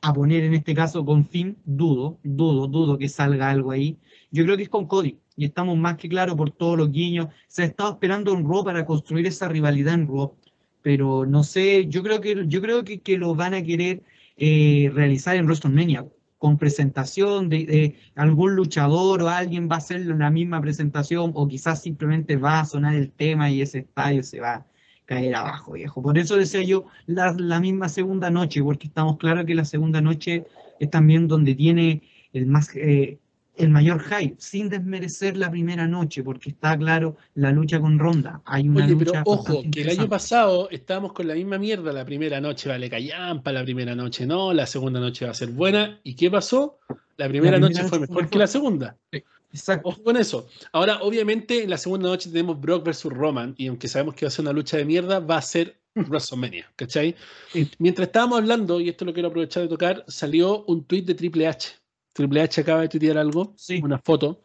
a 0.00 0.14
poner 0.14 0.44
en 0.44 0.54
este 0.54 0.74
caso 0.74 1.04
con 1.04 1.26
Finn. 1.26 1.58
Dudo, 1.66 2.18
dudo, 2.22 2.66
dudo 2.66 2.96
que 2.96 3.10
salga 3.10 3.50
algo 3.50 3.70
ahí. 3.70 3.98
Yo 4.30 4.44
creo 4.44 4.56
que 4.56 4.62
es 4.62 4.70
con 4.70 4.86
Cody. 4.86 5.18
Y 5.36 5.44
estamos 5.44 5.76
más 5.76 5.98
que 5.98 6.08
claros 6.08 6.36
por 6.36 6.52
todos 6.52 6.78
los 6.78 6.90
guiños. 6.90 7.26
Se 7.48 7.64
ha 7.64 7.66
estado 7.66 7.92
esperando 7.92 8.32
en 8.32 8.48
Raw 8.48 8.64
para 8.64 8.86
construir 8.86 9.26
esa 9.26 9.46
rivalidad 9.46 9.92
en 9.92 10.08
Raw. 10.08 10.34
Pero 10.80 11.26
no 11.26 11.44
sé, 11.44 11.86
yo 11.88 12.02
creo 12.02 12.22
que, 12.22 12.44
yo 12.46 12.62
creo 12.62 12.82
que, 12.82 13.00
que 13.00 13.18
lo 13.18 13.34
van 13.34 13.52
a 13.52 13.62
querer 13.62 14.02
eh, 14.38 14.90
realizar 14.94 15.36
en 15.36 15.44
WrestleMania 15.44 16.06
con 16.38 16.58
presentación 16.58 17.48
de, 17.48 17.96
algún 18.14 18.54
luchador 18.54 19.22
o 19.22 19.28
alguien 19.28 19.68
va 19.70 19.76
a 19.76 19.78
hacer 19.78 20.04
la 20.04 20.30
misma 20.30 20.60
presentación 20.60 21.32
o 21.34 21.48
quizás 21.48 21.82
simplemente 21.82 22.36
va 22.36 22.60
a 22.60 22.64
sonar 22.64 22.94
el 22.94 23.10
tema 23.10 23.50
y 23.50 23.62
ese 23.62 23.78
estadio 23.80 24.22
se 24.22 24.40
va 24.40 24.54
a 24.54 24.66
caer 25.06 25.34
abajo, 25.34 25.72
viejo. 25.72 26.02
Por 26.02 26.18
eso 26.18 26.36
decía 26.36 26.62
yo 26.62 26.86
la, 27.06 27.32
la 27.32 27.60
misma 27.60 27.88
segunda 27.88 28.30
noche, 28.30 28.62
porque 28.62 28.88
estamos 28.88 29.16
claros 29.18 29.44
que 29.44 29.54
la 29.54 29.64
segunda 29.64 30.00
noche 30.00 30.46
es 30.80 30.90
también 30.90 31.28
donde 31.28 31.54
tiene 31.54 32.02
el 32.32 32.46
más 32.46 32.74
eh, 32.74 33.18
el 33.56 33.70
mayor 33.70 34.02
hype, 34.02 34.34
sin 34.38 34.68
desmerecer 34.68 35.36
la 35.36 35.50
primera 35.50 35.86
noche, 35.86 36.22
porque 36.22 36.50
está 36.50 36.76
claro 36.76 37.16
la 37.34 37.52
lucha 37.52 37.80
con 37.80 37.98
Ronda. 37.98 38.42
Hay 38.44 38.68
una 38.68 38.84
oye, 38.84 38.96
pero 38.96 39.10
lucha 39.12 39.22
ojo, 39.26 39.62
que 39.70 39.82
el 39.82 39.90
año 39.90 40.08
pasado 40.08 40.68
estábamos 40.70 41.12
con 41.12 41.28
la 41.28 41.34
misma 41.34 41.58
mierda 41.58 41.92
la 41.92 42.04
primera 42.04 42.40
noche, 42.40 42.68
vale, 42.68 42.90
callampa, 42.90 43.52
la 43.52 43.62
primera 43.62 43.94
noche 43.94 44.26
no, 44.26 44.52
la 44.52 44.66
segunda 44.66 45.00
noche 45.00 45.24
va 45.24 45.30
a 45.30 45.34
ser 45.34 45.50
buena. 45.50 46.00
¿Y 46.02 46.14
qué 46.14 46.30
pasó? 46.30 46.78
La 47.16 47.28
primera, 47.28 47.56
primera 47.56 47.58
noche 47.58 47.82
noche 47.82 47.88
fue 47.88 47.98
fue 47.98 48.08
mejor 48.08 48.28
que 48.28 48.38
la 48.38 48.46
segunda. 48.46 48.96
Exacto. 49.12 49.88
Ojo 49.88 50.02
con 50.02 50.16
eso. 50.16 50.48
Ahora, 50.72 50.98
obviamente, 51.02 51.62
en 51.62 51.70
la 51.70 51.78
segunda 51.78 52.08
noche 52.08 52.28
tenemos 52.28 52.60
Brock 52.60 52.84
versus 52.84 53.12
Roman, 53.12 53.54
y 53.56 53.68
aunque 53.68 53.86
sabemos 53.86 54.16
que 54.16 54.26
va 54.26 54.28
a 54.28 54.30
ser 54.32 54.42
una 54.42 54.52
lucha 54.52 54.76
de 54.76 54.84
mierda, 54.84 55.20
va 55.20 55.36
a 55.36 55.42
ser 55.42 55.78
WrestleMania, 55.94 56.66
¿cachai? 56.74 57.14
Sí. 57.52 57.70
Mientras 57.78 58.08
estábamos 58.08 58.38
hablando, 58.38 58.80
y 58.80 58.88
esto 58.88 59.04
lo 59.04 59.12
quiero 59.12 59.28
aprovechar 59.28 59.62
de 59.62 59.68
tocar, 59.68 60.04
salió 60.08 60.64
un 60.64 60.84
tweet 60.84 61.02
de 61.02 61.14
Triple 61.14 61.46
H. 61.46 61.83
Triple 62.14 62.40
H 62.40 62.60
acaba 62.62 62.80
de 62.82 62.88
tuitear 62.88 63.18
algo, 63.18 63.52
Sí. 63.58 63.80
una 63.82 63.98
foto. 63.98 64.42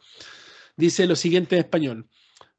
Dice 0.75 1.07
lo 1.07 1.15
siguiente 1.15 1.55
en 1.55 1.61
español. 1.61 2.09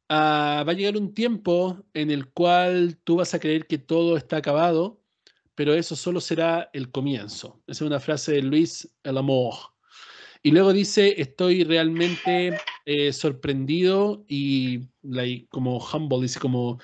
"Ah, 0.08 0.64
va 0.66 0.72
a 0.72 0.74
llegar 0.74 0.96
un 0.96 1.12
tiempo 1.12 1.84
en 1.92 2.10
el 2.10 2.30
cual 2.30 2.96
tú 3.04 3.16
vas 3.16 3.34
a 3.34 3.38
creer 3.40 3.66
que 3.66 3.78
todo 3.78 4.16
está 4.16 4.38
acabado, 4.38 5.02
pero 5.54 5.74
eso 5.74 5.94
solo 5.96 6.20
será 6.20 6.70
el 6.72 6.90
comienzo. 6.90 7.60
Esa 7.66 7.84
es 7.84 7.88
una 7.88 8.00
frase 8.00 8.32
de 8.32 8.42
Luis 8.42 8.88
El 9.02 9.18
Amor. 9.18 9.54
Y 10.42 10.52
luego 10.52 10.72
dice, 10.72 11.20
estoy 11.20 11.64
realmente 11.64 12.58
eh, 12.86 13.12
sorprendido 13.12 14.24
y 14.26 14.88
like, 15.02 15.48
como 15.50 15.76
humble, 15.78 16.22
dice 16.22 16.40
como, 16.40 16.78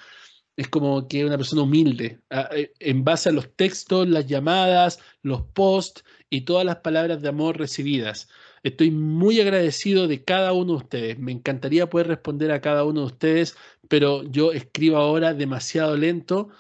es 0.57 0.69
como 0.69 1.09
que 1.09 1.25
una 1.25 1.37
persona 1.39 1.63
humilde, 1.63 2.21
ah, 2.31 2.49
eh, 2.55 2.73
en 2.81 3.03
base 3.03 3.29
a 3.31 3.33
los 3.33 3.55
textos, 3.57 4.09
las 4.09 4.27
llamadas, 4.27 4.99
los 5.23 5.43
posts 5.55 6.05
y 6.31 6.43
todas 6.43 6.65
las 6.65 6.77
palabras 6.79 7.23
de 7.23 7.29
amor 7.29 7.59
recibidas. 7.59 8.29
Estoy 8.63 8.91
muy 8.91 9.41
agradecido 9.41 10.09
de 10.09 10.25
cada 10.25 10.53
uno 10.53 10.73
de 10.73 10.79
ustedes. 10.79 11.19
Me 11.19 11.33
encantaría 11.33 11.89
poder 11.89 12.09
responder 12.09 12.51
a 12.53 12.61
cada 12.61 12.85
uno 12.85 13.01
de 13.03 13.07
ustedes, 13.07 13.57
pero 13.89 14.25
yo 14.25 14.53
escribo 14.53 14.97
ahora 14.99 15.35
demasiado 15.35 15.97
lento 15.97 16.51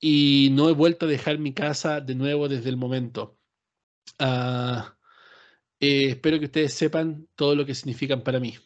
y 0.00 0.50
no 0.52 0.68
he 0.68 0.72
vuelto 0.74 1.06
a 1.06 1.08
dejar 1.08 1.38
mi 1.38 1.54
casa 1.54 2.00
de 2.00 2.14
nuevo 2.14 2.48
desde 2.48 2.70
el 2.70 2.76
momento. 2.76 3.38
Ah, 4.18 4.94
Eh, 5.80 6.08
espero 6.10 6.38
que 6.38 6.46
ustedes 6.46 6.74
sepan 6.74 7.28
todo 7.36 7.54
lo 7.56 7.66
que 7.66 7.74
significan 7.74 8.22
para 8.22 8.40
mí. 8.40 8.56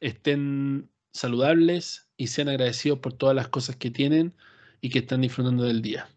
Estén 0.00 0.90
saludables 1.12 2.10
y 2.16 2.28
sean 2.28 2.48
agradecidos 2.48 2.98
por 3.00 3.12
todas 3.14 3.36
las 3.36 3.48
cosas 3.48 3.76
que 3.76 3.90
tienen 3.90 4.36
y 4.80 4.90
que 4.90 5.00
están 5.00 5.20
disfrutando 5.22 5.64
del 5.64 5.82
día. 5.82 6.08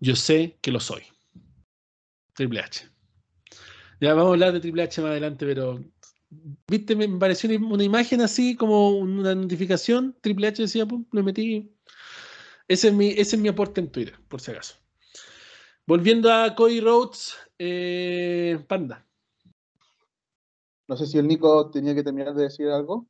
Yo 0.00 0.16
sé 0.16 0.58
que 0.62 0.72
lo 0.72 0.80
soy. 0.80 1.02
Triple 2.34 2.60
H. 2.60 2.88
Ya 4.00 4.14
vamos 4.14 4.30
a 4.30 4.32
hablar 4.32 4.52
de 4.52 4.60
Triple 4.60 4.82
H 4.82 5.00
más 5.00 5.10
adelante, 5.10 5.46
pero 5.46 5.80
viste, 6.66 6.96
me 6.96 7.08
pareció 7.08 7.48
una, 7.58 7.84
imagen 7.84 8.20
así 8.20 8.56
como 8.56 8.90
una 8.90 9.34
notificación. 9.34 10.16
Triple 10.20 10.48
H 10.48 10.62
decía, 10.62 10.86
pum, 10.86 11.04
lo 11.12 11.22
metí. 11.22 11.72
Ese 12.68 12.88
es 12.88 12.94
mi, 12.94 13.08
ese 13.10 13.36
es 13.36 13.38
mi 13.38 13.48
aporte 13.48 13.80
en 13.80 13.90
Twitter, 13.90 14.18
por 14.28 14.40
si 14.40 14.50
acaso. 14.50 14.76
Volviendo 15.86 16.32
a 16.32 16.54
Cody 16.54 16.80
Rhodes, 16.80 17.36
eh, 17.58 18.64
Panda. 18.68 19.06
No 20.88 20.96
sé 20.96 21.06
si 21.06 21.18
el 21.18 21.26
Nico 21.26 21.70
tenía 21.70 21.94
que 21.94 22.02
terminar 22.02 22.34
de 22.34 22.44
decir 22.44 22.68
algo. 22.68 23.08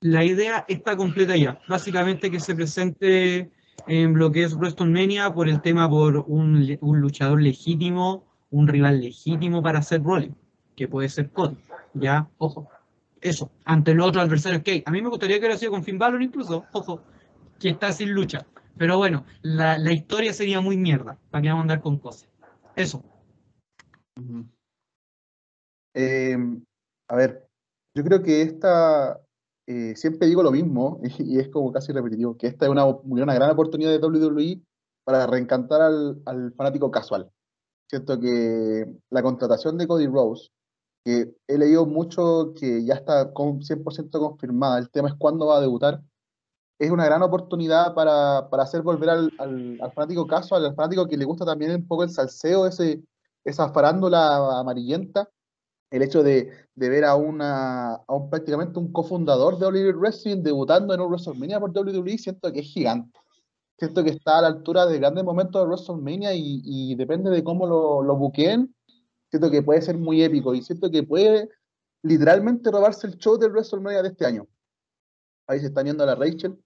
La 0.00 0.24
idea 0.24 0.64
está 0.68 0.96
completa 0.96 1.36
ya. 1.36 1.60
Básicamente 1.68 2.30
que 2.30 2.40
se 2.40 2.54
presente 2.54 3.50
en 3.86 4.18
lo 4.18 4.32
que 4.32 4.44
es 4.44 4.54
WrestleMania 4.54 5.32
por 5.32 5.48
el 5.48 5.60
tema 5.60 5.88
por 5.88 6.24
un, 6.26 6.78
luchador 6.80 7.40
legítimo, 7.40 8.24
un 8.50 8.68
rival 8.68 9.00
legítimo 9.00 9.62
para 9.62 9.78
hacer 9.78 10.02
Rollins, 10.02 10.36
que 10.76 10.88
puede 10.88 11.08
ser 11.08 11.30
Cody. 11.30 11.56
Ya, 11.94 12.28
ojo. 12.38 12.68
Eso, 13.20 13.50
ante 13.64 13.94
los 13.94 14.08
otros 14.08 14.24
adversarios 14.24 14.62
que. 14.62 14.82
A 14.86 14.90
mí 14.90 15.02
me 15.02 15.08
gustaría 15.08 15.36
que 15.36 15.40
hubiera 15.40 15.58
sido 15.58 15.72
con 15.72 15.82
Finn 15.82 15.98
Balor 15.98 16.22
incluso, 16.22 16.64
ojo, 16.72 17.02
que 17.58 17.70
está 17.70 17.92
sin 17.92 18.12
lucha. 18.12 18.46
Pero 18.76 18.96
bueno, 18.96 19.24
la, 19.42 19.76
la 19.76 19.92
historia 19.92 20.32
sería 20.32 20.60
muy 20.60 20.76
mierda, 20.76 21.18
para 21.30 21.42
que 21.42 21.48
vamos 21.48 21.62
a 21.62 21.64
andar 21.64 21.80
con 21.80 21.98
cosas. 21.98 22.28
Eso. 22.76 23.02
Eh, 25.94 26.36
a 27.08 27.16
ver, 27.16 27.48
yo 27.94 28.04
creo 28.04 28.22
que 28.22 28.42
esta, 28.42 29.20
eh, 29.70 29.94
siempre 29.96 30.26
digo 30.26 30.42
lo 30.42 30.50
mismo, 30.50 30.98
y, 31.18 31.38
es 31.38 31.50
como 31.50 31.70
casi 31.72 31.92
repetitivo, 31.92 32.38
que 32.38 32.46
esta 32.46 32.64
es 32.64 32.70
una, 32.70 32.86
una 32.86 33.34
gran 33.34 33.50
oportunidad 33.50 33.90
de 33.90 33.98
WWE 33.98 34.62
para 35.04 35.26
reencantar 35.26 35.82
al, 35.82 36.22
al 36.24 36.54
fanático 36.54 36.90
casual. 36.90 37.30
Siento 37.86 38.18
que 38.18 38.86
la 39.10 39.22
contratación 39.22 39.76
de 39.76 39.86
Cody 39.86 40.06
Rose, 40.06 40.50
que 41.04 41.34
he 41.46 41.58
leído 41.58 41.84
mucho 41.84 42.54
que 42.58 42.82
ya 42.84 42.94
está 42.94 43.32
con 43.34 43.60
100% 43.60 44.10
confirmada, 44.18 44.78
el 44.78 44.90
tema 44.90 45.08
es 45.08 45.14
cuándo 45.16 45.46
va 45.48 45.58
a 45.58 45.60
debutar, 45.60 46.02
es 46.78 46.90
una 46.90 47.04
gran 47.04 47.22
oportunidad 47.22 47.94
para, 47.94 48.48
para 48.48 48.62
hacer 48.62 48.80
volver 48.80 49.10
al, 49.10 49.32
al, 49.38 49.78
al 49.82 49.92
fanático 49.92 50.26
casual, 50.26 50.64
al 50.64 50.74
fanático 50.74 51.06
que 51.06 51.18
le 51.18 51.26
gusta 51.26 51.44
también 51.44 51.74
un 51.74 51.86
poco 51.86 52.04
el 52.04 52.10
salseo, 52.10 52.66
ese, 52.66 53.02
esa 53.44 53.70
farándula 53.70 54.58
amarillenta 54.60 55.28
el 55.90 56.02
hecho 56.02 56.22
de, 56.22 56.50
de 56.74 56.88
ver 56.88 57.04
a, 57.04 57.14
una, 57.16 57.94
a 57.94 58.14
un 58.14 58.28
prácticamente 58.30 58.78
un 58.78 58.92
cofundador 58.92 59.58
de 59.58 59.66
WWE 59.66 59.92
Wrestling 59.94 60.42
debutando 60.42 60.92
en 60.94 61.00
un 61.00 61.08
WrestleMania 61.08 61.58
por 61.60 61.70
WWE, 61.70 62.18
siento 62.18 62.52
que 62.52 62.60
es 62.60 62.66
gigante. 62.66 63.18
Siento 63.78 64.02
que 64.04 64.10
está 64.10 64.38
a 64.38 64.42
la 64.42 64.48
altura 64.48 64.86
de 64.86 64.98
grandes 64.98 65.24
momentos 65.24 65.62
de 65.62 65.68
WrestleMania 65.68 66.34
y, 66.34 66.60
y 66.64 66.94
depende 66.96 67.30
de 67.30 67.42
cómo 67.44 67.66
lo, 67.66 68.02
lo 68.02 68.16
buqueen, 68.16 68.74
siento 69.30 69.50
que 69.50 69.62
puede 69.62 69.80
ser 69.82 69.96
muy 69.96 70.22
épico 70.22 70.54
y 70.54 70.62
siento 70.62 70.90
que 70.90 71.02
puede 71.04 71.48
literalmente 72.02 72.70
robarse 72.70 73.06
el 73.06 73.16
show 73.18 73.38
del 73.38 73.52
WrestleMania 73.52 74.02
de 74.02 74.08
este 74.08 74.26
año. 74.26 74.46
Ahí 75.46 75.60
se 75.60 75.66
está 75.66 75.82
viendo 75.82 76.02
a 76.02 76.06
la 76.06 76.14
Rachel. 76.14 76.58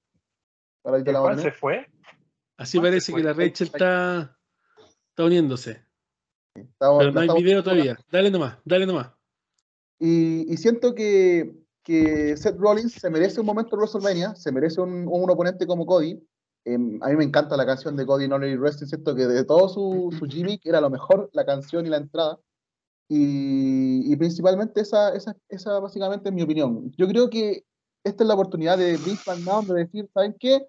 Ahora 0.85 0.99
ahí 0.99 1.05
te 1.05 1.11
¿El 1.11 1.15
la 1.15 1.21
voy 1.21 1.29
a 1.31 1.35
Juan 1.35 1.37
poner. 1.37 1.53
se 1.53 1.59
fue? 1.59 1.87
Así 2.57 2.79
¿Cuál 2.79 2.89
se 2.91 2.91
parece 2.91 3.13
fue? 3.13 3.21
que 3.21 3.23
la 3.25 3.33
Rachel 3.35 3.67
está, 3.69 4.39
está 5.11 5.25
uniéndose. 5.25 5.87
Estamos- 6.55 6.99
Pero 6.99 7.13
no 7.13 7.21
hay 7.21 7.27
estamos- 7.27 7.43
video 7.43 7.63
todavía. 7.63 7.99
Dale 8.11 8.31
nomás, 8.31 8.59
dale 8.65 8.87
nomás. 8.87 9.11
Y, 9.99 10.53
y 10.53 10.57
siento 10.57 10.95
que, 10.95 11.55
que 11.83 12.37
Seth 12.37 12.59
Rollins 12.59 12.93
se 12.93 13.09
merece 13.11 13.41
un 13.41 13.47
momento 13.47 13.77
en 13.77 13.81
WrestleMania, 13.81 14.35
se 14.35 14.51
merece 14.53 14.81
un, 14.81 15.07
un 15.09 15.31
oponente 15.31 15.67
como 15.67 15.87
Cody. 15.87 16.21
Em, 16.65 17.03
a 17.03 17.09
mí 17.09 17.17
me 17.17 17.25
encanta 17.25 17.57
la 17.57 17.67
canción 17.67 17.97
de 17.97 18.07
Cody 18.07 18.25
en 18.27 18.33
Only 18.33 18.57
Wrestling, 18.57 18.87
siento 18.89 19.15
que 19.15 19.27
de 19.27 19.45
todo 19.45 19.69
su, 19.69 20.15
su 20.19 20.27
gimmick 20.27 20.65
era 20.65 20.81
lo 20.81 20.91
mejor, 20.91 21.29
la 21.33 21.45
canción 21.45 21.87
y 21.87 21.89
la 21.89 21.97
entrada. 21.97 22.39
Y, 23.09 24.11
y 24.13 24.17
principalmente 24.17 24.81
esa, 24.81 25.15
esa, 25.15 25.37
esa 25.49 25.79
básicamente 25.81 26.29
es 26.29 26.35
mi 26.35 26.43
opinión. 26.43 26.93
Yo 26.97 27.07
creo 27.09 27.29
que 27.29 27.65
esta 28.05 28.25
es 28.25 28.29
la 28.29 28.35
oportunidad 28.35 28.79
de 28.79 28.93
Vince 28.97 29.23
McMahon 29.31 29.67
de 29.67 29.75
decir, 29.75 30.09
¿saben 30.15 30.35
qué? 30.39 30.67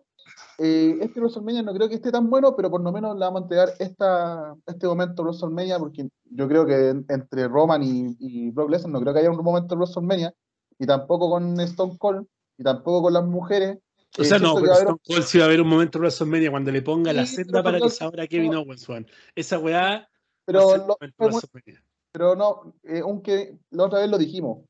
Eh, 0.59 0.97
este 1.01 1.19
WrestleMania 1.19 1.63
no 1.63 1.73
creo 1.73 1.89
que 1.89 1.95
esté 1.95 2.11
tan 2.11 2.29
bueno, 2.29 2.55
pero 2.55 2.69
por 2.69 2.81
lo 2.81 2.91
menos 2.91 3.15
le 3.17 3.25
vamos 3.25 3.41
a 3.41 3.43
entregar 3.43 3.69
esta, 3.79 4.55
este 4.67 4.87
momento 4.87 5.23
WrestleMania, 5.23 5.79
porque 5.79 6.07
yo 6.25 6.47
creo 6.47 6.65
que 6.65 6.89
en- 6.89 7.05
entre 7.09 7.47
Roman 7.47 7.81
y, 7.83 8.15
y 8.19 8.51
Brock 8.51 8.69
Lesnar 8.69 8.91
no 8.91 9.01
creo 9.01 9.13
que 9.13 9.19
haya 9.21 9.31
un 9.31 9.43
momento 9.43 9.75
WrestleMania, 9.75 10.33
y 10.77 10.85
tampoco 10.85 11.29
con 11.29 11.59
Stone 11.59 11.97
Cold, 11.97 12.25
y 12.57 12.63
tampoco 12.63 13.03
con 13.03 13.13
las 13.13 13.23
mujeres. 13.25 13.77
O 14.17 14.21
Eh, 14.21 14.25
sea, 14.25 14.37
no, 14.37 14.53
siento 14.53 14.61
que 14.61 14.61
pero 14.67 14.73
Stone 14.73 14.99
Cold 15.07 15.23
sí 15.23 15.37
va 15.39 15.45
a 15.45 15.47
haber 15.47 15.61
un 15.61 15.69
momento 15.69 15.97
en 15.97 16.01
WrestleMania 16.01 16.51
cuando 16.51 16.71
le 16.71 16.81
ponga 16.83 17.13
la 17.13 17.25
senda 17.25 17.63
para 17.63 17.77
que 17.79 17.85
no- 17.85 17.89
se 17.89 18.03
abra 18.03 18.27
Kevin 18.27 18.53
Owens, 18.55 18.87
weón. 18.87 19.07
Esa 19.35 19.57
weá 19.57 20.07
Pero, 20.45 20.77
lo- 20.77 20.97
no, 22.35 22.75
eh, 22.83 22.99
aunque 23.03 23.57
la 23.71 23.85
otra 23.85 23.99
vez 23.99 24.09
lo 24.09 24.17
dijimos, 24.17 24.59
eh, 24.59 24.67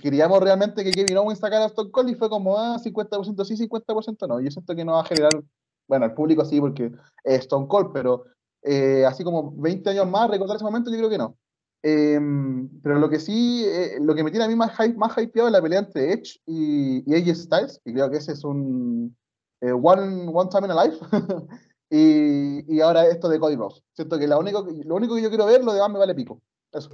queríamos 0.00 0.40
realmente 0.40 0.84
que 0.84 0.92
Kevin 0.92 1.16
Owens 1.18 1.40
sacara 1.40 1.64
a 1.64 1.68
Stone 1.68 1.90
Cold 1.90 2.10
y 2.10 2.14
fue 2.14 2.28
como, 2.28 2.58
ah, 2.58 2.78
50% 2.78 3.44
sí, 3.44 3.56
50% 3.56 4.28
no. 4.28 4.40
Yo 4.40 4.50
siento 4.50 4.74
que 4.74 4.84
no 4.84 4.92
va 4.92 5.00
a 5.00 5.04
generar, 5.04 5.42
bueno, 5.88 6.04
al 6.04 6.14
público 6.14 6.44
sí, 6.44 6.60
porque 6.60 6.92
es 7.24 7.40
Stone 7.40 7.66
Cold, 7.68 7.90
pero 7.92 8.24
eh, 8.62 9.04
así 9.06 9.24
como 9.24 9.52
20 9.56 9.90
años 9.90 10.08
más, 10.08 10.30
recordar 10.30 10.56
ese 10.56 10.64
momento, 10.64 10.90
yo 10.90 10.98
creo 10.98 11.10
que 11.10 11.18
no. 11.18 11.36
Em, 11.82 12.68
pero 12.80 12.98
lo 13.00 13.10
que 13.10 13.18
sí, 13.18 13.64
eh, 13.66 13.98
lo 14.00 14.14
que 14.14 14.22
me 14.22 14.30
tiene 14.30 14.44
a 14.44 14.48
mí 14.48 14.54
más, 14.54 14.70
hype, 14.76 14.96
más 14.96 15.16
hypeado 15.18 15.48
es 15.48 15.52
la 15.52 15.60
pelea 15.60 15.80
entre 15.80 16.12
Edge 16.12 16.38
y, 16.46 17.02
y 17.10 17.14
AJ 17.16 17.36
Styles, 17.36 17.80
y 17.84 17.92
creo 17.92 18.08
que 18.08 18.18
ese 18.18 18.32
es 18.32 18.44
un 18.44 19.16
eh, 19.60 19.72
one, 19.72 20.28
one 20.32 20.48
time 20.48 20.66
in 20.66 20.70
a 20.70 20.84
life. 20.84 20.98
y, 21.90 22.76
y 22.76 22.80
ahora 22.80 23.06
esto 23.08 23.28
de 23.28 23.40
Cody 23.40 23.56
Rhodes. 23.56 23.82
Siento 23.94 24.18
que, 24.18 24.28
la 24.28 24.38
único, 24.38 24.64
lo 24.84 24.94
único 24.94 25.16
que 25.16 25.22
yo 25.22 25.28
quiero 25.28 25.46
ver, 25.46 25.64
lo 25.64 25.72
demás 25.72 25.90
me 25.90 25.98
vale 25.98 26.14
pico. 26.14 26.40
Eso. 26.72 26.90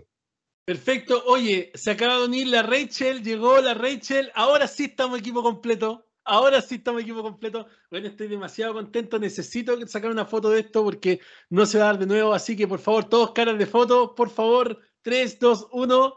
Perfecto. 0.69 1.25
Oye, 1.25 1.73
se 1.75 1.93
acaba 1.93 2.19
de 2.19 2.27
unir 2.27 2.49
la 2.49 2.61
Rachel, 2.63 3.25
llegó 3.25 3.59
la 3.59 3.73
Rachel. 3.73 4.31
Ahora 4.35 4.69
sí 4.69 4.85
estamos 4.85 5.19
equipo 5.19 5.43
completo. 5.43 6.07
Ahora 6.25 6.61
sí 6.61 6.75
estamos 6.75 7.01
equipo 7.01 7.23
completo. 7.23 7.67
Bueno, 7.91 8.09
estoy 8.09 8.29
demasiado 8.29 8.75
contento. 8.75 9.19
Necesito 9.19 9.75
sacar 9.87 10.11
una 10.11 10.27
foto 10.27 10.51
de 10.51 10.61
esto 10.61 10.85
porque 10.85 11.21
no 11.49 11.65
se 11.65 11.79
va 11.79 11.85
a 11.85 11.87
dar 11.87 11.99
de 11.99 12.05
nuevo. 12.05 12.35
Así 12.35 12.55
que 12.55 12.69
por 12.69 12.81
favor, 12.81 13.09
todos 13.09 13.33
caras 13.33 13.57
de 13.57 13.65
foto. 13.65 14.15
Por 14.15 14.29
favor, 14.29 14.79
3, 15.01 15.39
2, 15.39 15.69
1. 15.73 16.15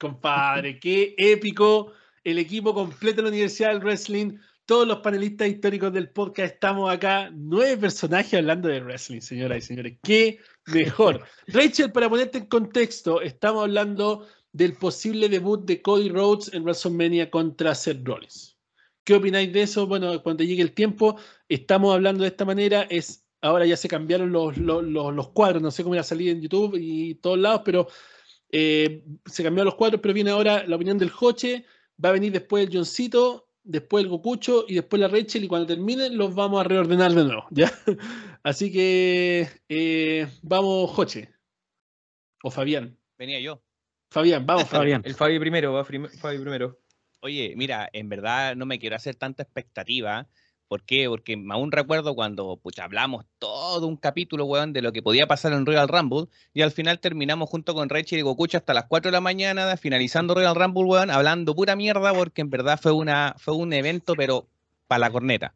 Compadre, 0.00 0.80
qué 0.80 1.14
épico. 1.16 1.92
El 2.24 2.40
equipo 2.40 2.74
completo 2.74 3.18
de 3.18 3.22
la 3.22 3.28
Universidad 3.28 3.68
del 3.68 3.84
Wrestling. 3.84 4.36
Todos 4.66 4.86
los 4.88 4.98
panelistas 4.98 5.48
históricos 5.48 5.92
del 5.92 6.10
podcast 6.10 6.54
estamos 6.54 6.92
acá. 6.92 7.30
Nueve 7.32 7.76
personajes 7.76 8.34
hablando 8.34 8.68
de 8.68 8.80
wrestling, 8.80 9.20
señoras 9.20 9.58
y 9.58 9.60
señores. 9.60 9.98
Qué 10.02 10.40
mejor. 10.66 11.24
Rachel, 11.46 11.92
para 11.92 12.10
ponerte 12.10 12.38
en 12.38 12.46
contexto, 12.46 13.20
estamos 13.20 13.62
hablando 13.62 14.26
del 14.52 14.72
posible 14.76 15.28
debut 15.28 15.64
de 15.66 15.80
Cody 15.82 16.08
Rhodes 16.08 16.52
en 16.52 16.64
WrestleMania 16.64 17.30
contra 17.30 17.76
Seth 17.76 18.04
Rollins. 18.04 18.56
¿Qué 19.04 19.14
opináis 19.14 19.52
de 19.52 19.62
eso? 19.62 19.86
Bueno, 19.86 20.20
cuando 20.24 20.42
llegue 20.42 20.62
el 20.62 20.72
tiempo, 20.72 21.16
estamos 21.48 21.94
hablando 21.94 22.22
de 22.22 22.28
esta 22.30 22.44
manera. 22.44 22.82
Es, 22.90 23.24
ahora 23.42 23.66
ya 23.66 23.76
se 23.76 23.86
cambiaron 23.86 24.32
los, 24.32 24.56
los, 24.56 24.82
los- 24.82 25.14
los 25.14 25.28
cuadros, 25.28 25.62
no 25.62 25.70
sé 25.70 25.84
cómo 25.84 25.94
era 25.94 26.02
salir 26.02 26.30
en 26.30 26.40
YouTube 26.42 26.76
y 26.80 27.14
todos 27.16 27.38
lados, 27.38 27.62
pero 27.64 27.86
eh, 28.50 29.04
se 29.26 29.44
cambiaron 29.44 29.66
los 29.66 29.76
cuadros, 29.76 30.00
pero 30.00 30.12
viene 30.12 30.30
ahora 30.30 30.66
la 30.66 30.74
opinión 30.74 30.98
del 30.98 31.10
Joche, 31.10 31.64
va 32.04 32.08
a 32.08 32.12
venir 32.12 32.32
después 32.32 32.66
el 32.66 32.74
Johncito, 32.74 33.45
después 33.66 34.04
el 34.04 34.10
Gokucho 34.10 34.64
y 34.66 34.74
después 34.76 35.00
la 35.00 35.08
Rachel, 35.08 35.44
y 35.44 35.48
cuando 35.48 35.66
terminen 35.66 36.16
los 36.16 36.34
vamos 36.34 36.60
a 36.60 36.64
reordenar 36.64 37.12
de 37.12 37.24
nuevo, 37.24 37.46
¿ya? 37.50 37.70
Así 38.42 38.72
que 38.72 39.48
eh, 39.68 40.28
vamos, 40.42 40.90
Joche. 40.92 41.30
O 42.42 42.50
Fabián. 42.50 42.96
Venía 43.18 43.40
yo. 43.40 43.62
Fabián, 44.10 44.46
vamos, 44.46 44.64
Fabián. 44.64 45.02
Fabián. 45.02 45.02
El 45.04 45.14
Fabi 45.14 45.38
primero, 45.38 45.72
va 45.72 45.84
Fabi 45.84 46.38
primero. 46.38 46.78
Oye, 47.20 47.54
mira, 47.56 47.88
en 47.92 48.08
verdad 48.08 48.54
no 48.54 48.66
me 48.66 48.78
quiero 48.78 48.94
hacer 48.94 49.16
tanta 49.16 49.42
expectativa. 49.42 50.28
¿Por 50.68 50.82
qué? 50.82 51.08
Porque 51.08 51.40
aún 51.50 51.70
recuerdo 51.70 52.14
cuando 52.16 52.56
pucha, 52.56 52.84
hablamos 52.84 53.24
todo 53.38 53.86
un 53.86 53.96
capítulo, 53.96 54.46
weón, 54.46 54.72
de 54.72 54.82
lo 54.82 54.92
que 54.92 55.00
podía 55.00 55.28
pasar 55.28 55.52
en 55.52 55.64
Royal 55.64 55.86
Rumble 55.86 56.26
y 56.52 56.62
al 56.62 56.72
final 56.72 56.98
terminamos 56.98 57.48
junto 57.48 57.72
con 57.74 57.88
Rachel 57.88 58.18
y 58.18 58.22
Gokucha 58.22 58.58
hasta 58.58 58.74
las 58.74 58.86
4 58.86 59.10
de 59.10 59.12
la 59.12 59.20
mañana, 59.20 59.76
finalizando 59.76 60.34
Royal 60.34 60.56
Rumble, 60.56 60.84
weón, 60.84 61.10
hablando 61.10 61.54
pura 61.54 61.76
mierda 61.76 62.12
porque 62.12 62.40
en 62.40 62.50
verdad 62.50 62.80
fue, 62.82 62.92
una, 62.92 63.36
fue 63.38 63.54
un 63.54 63.72
evento, 63.72 64.14
pero 64.16 64.48
para 64.88 64.98
la 65.00 65.10
corneta. 65.10 65.54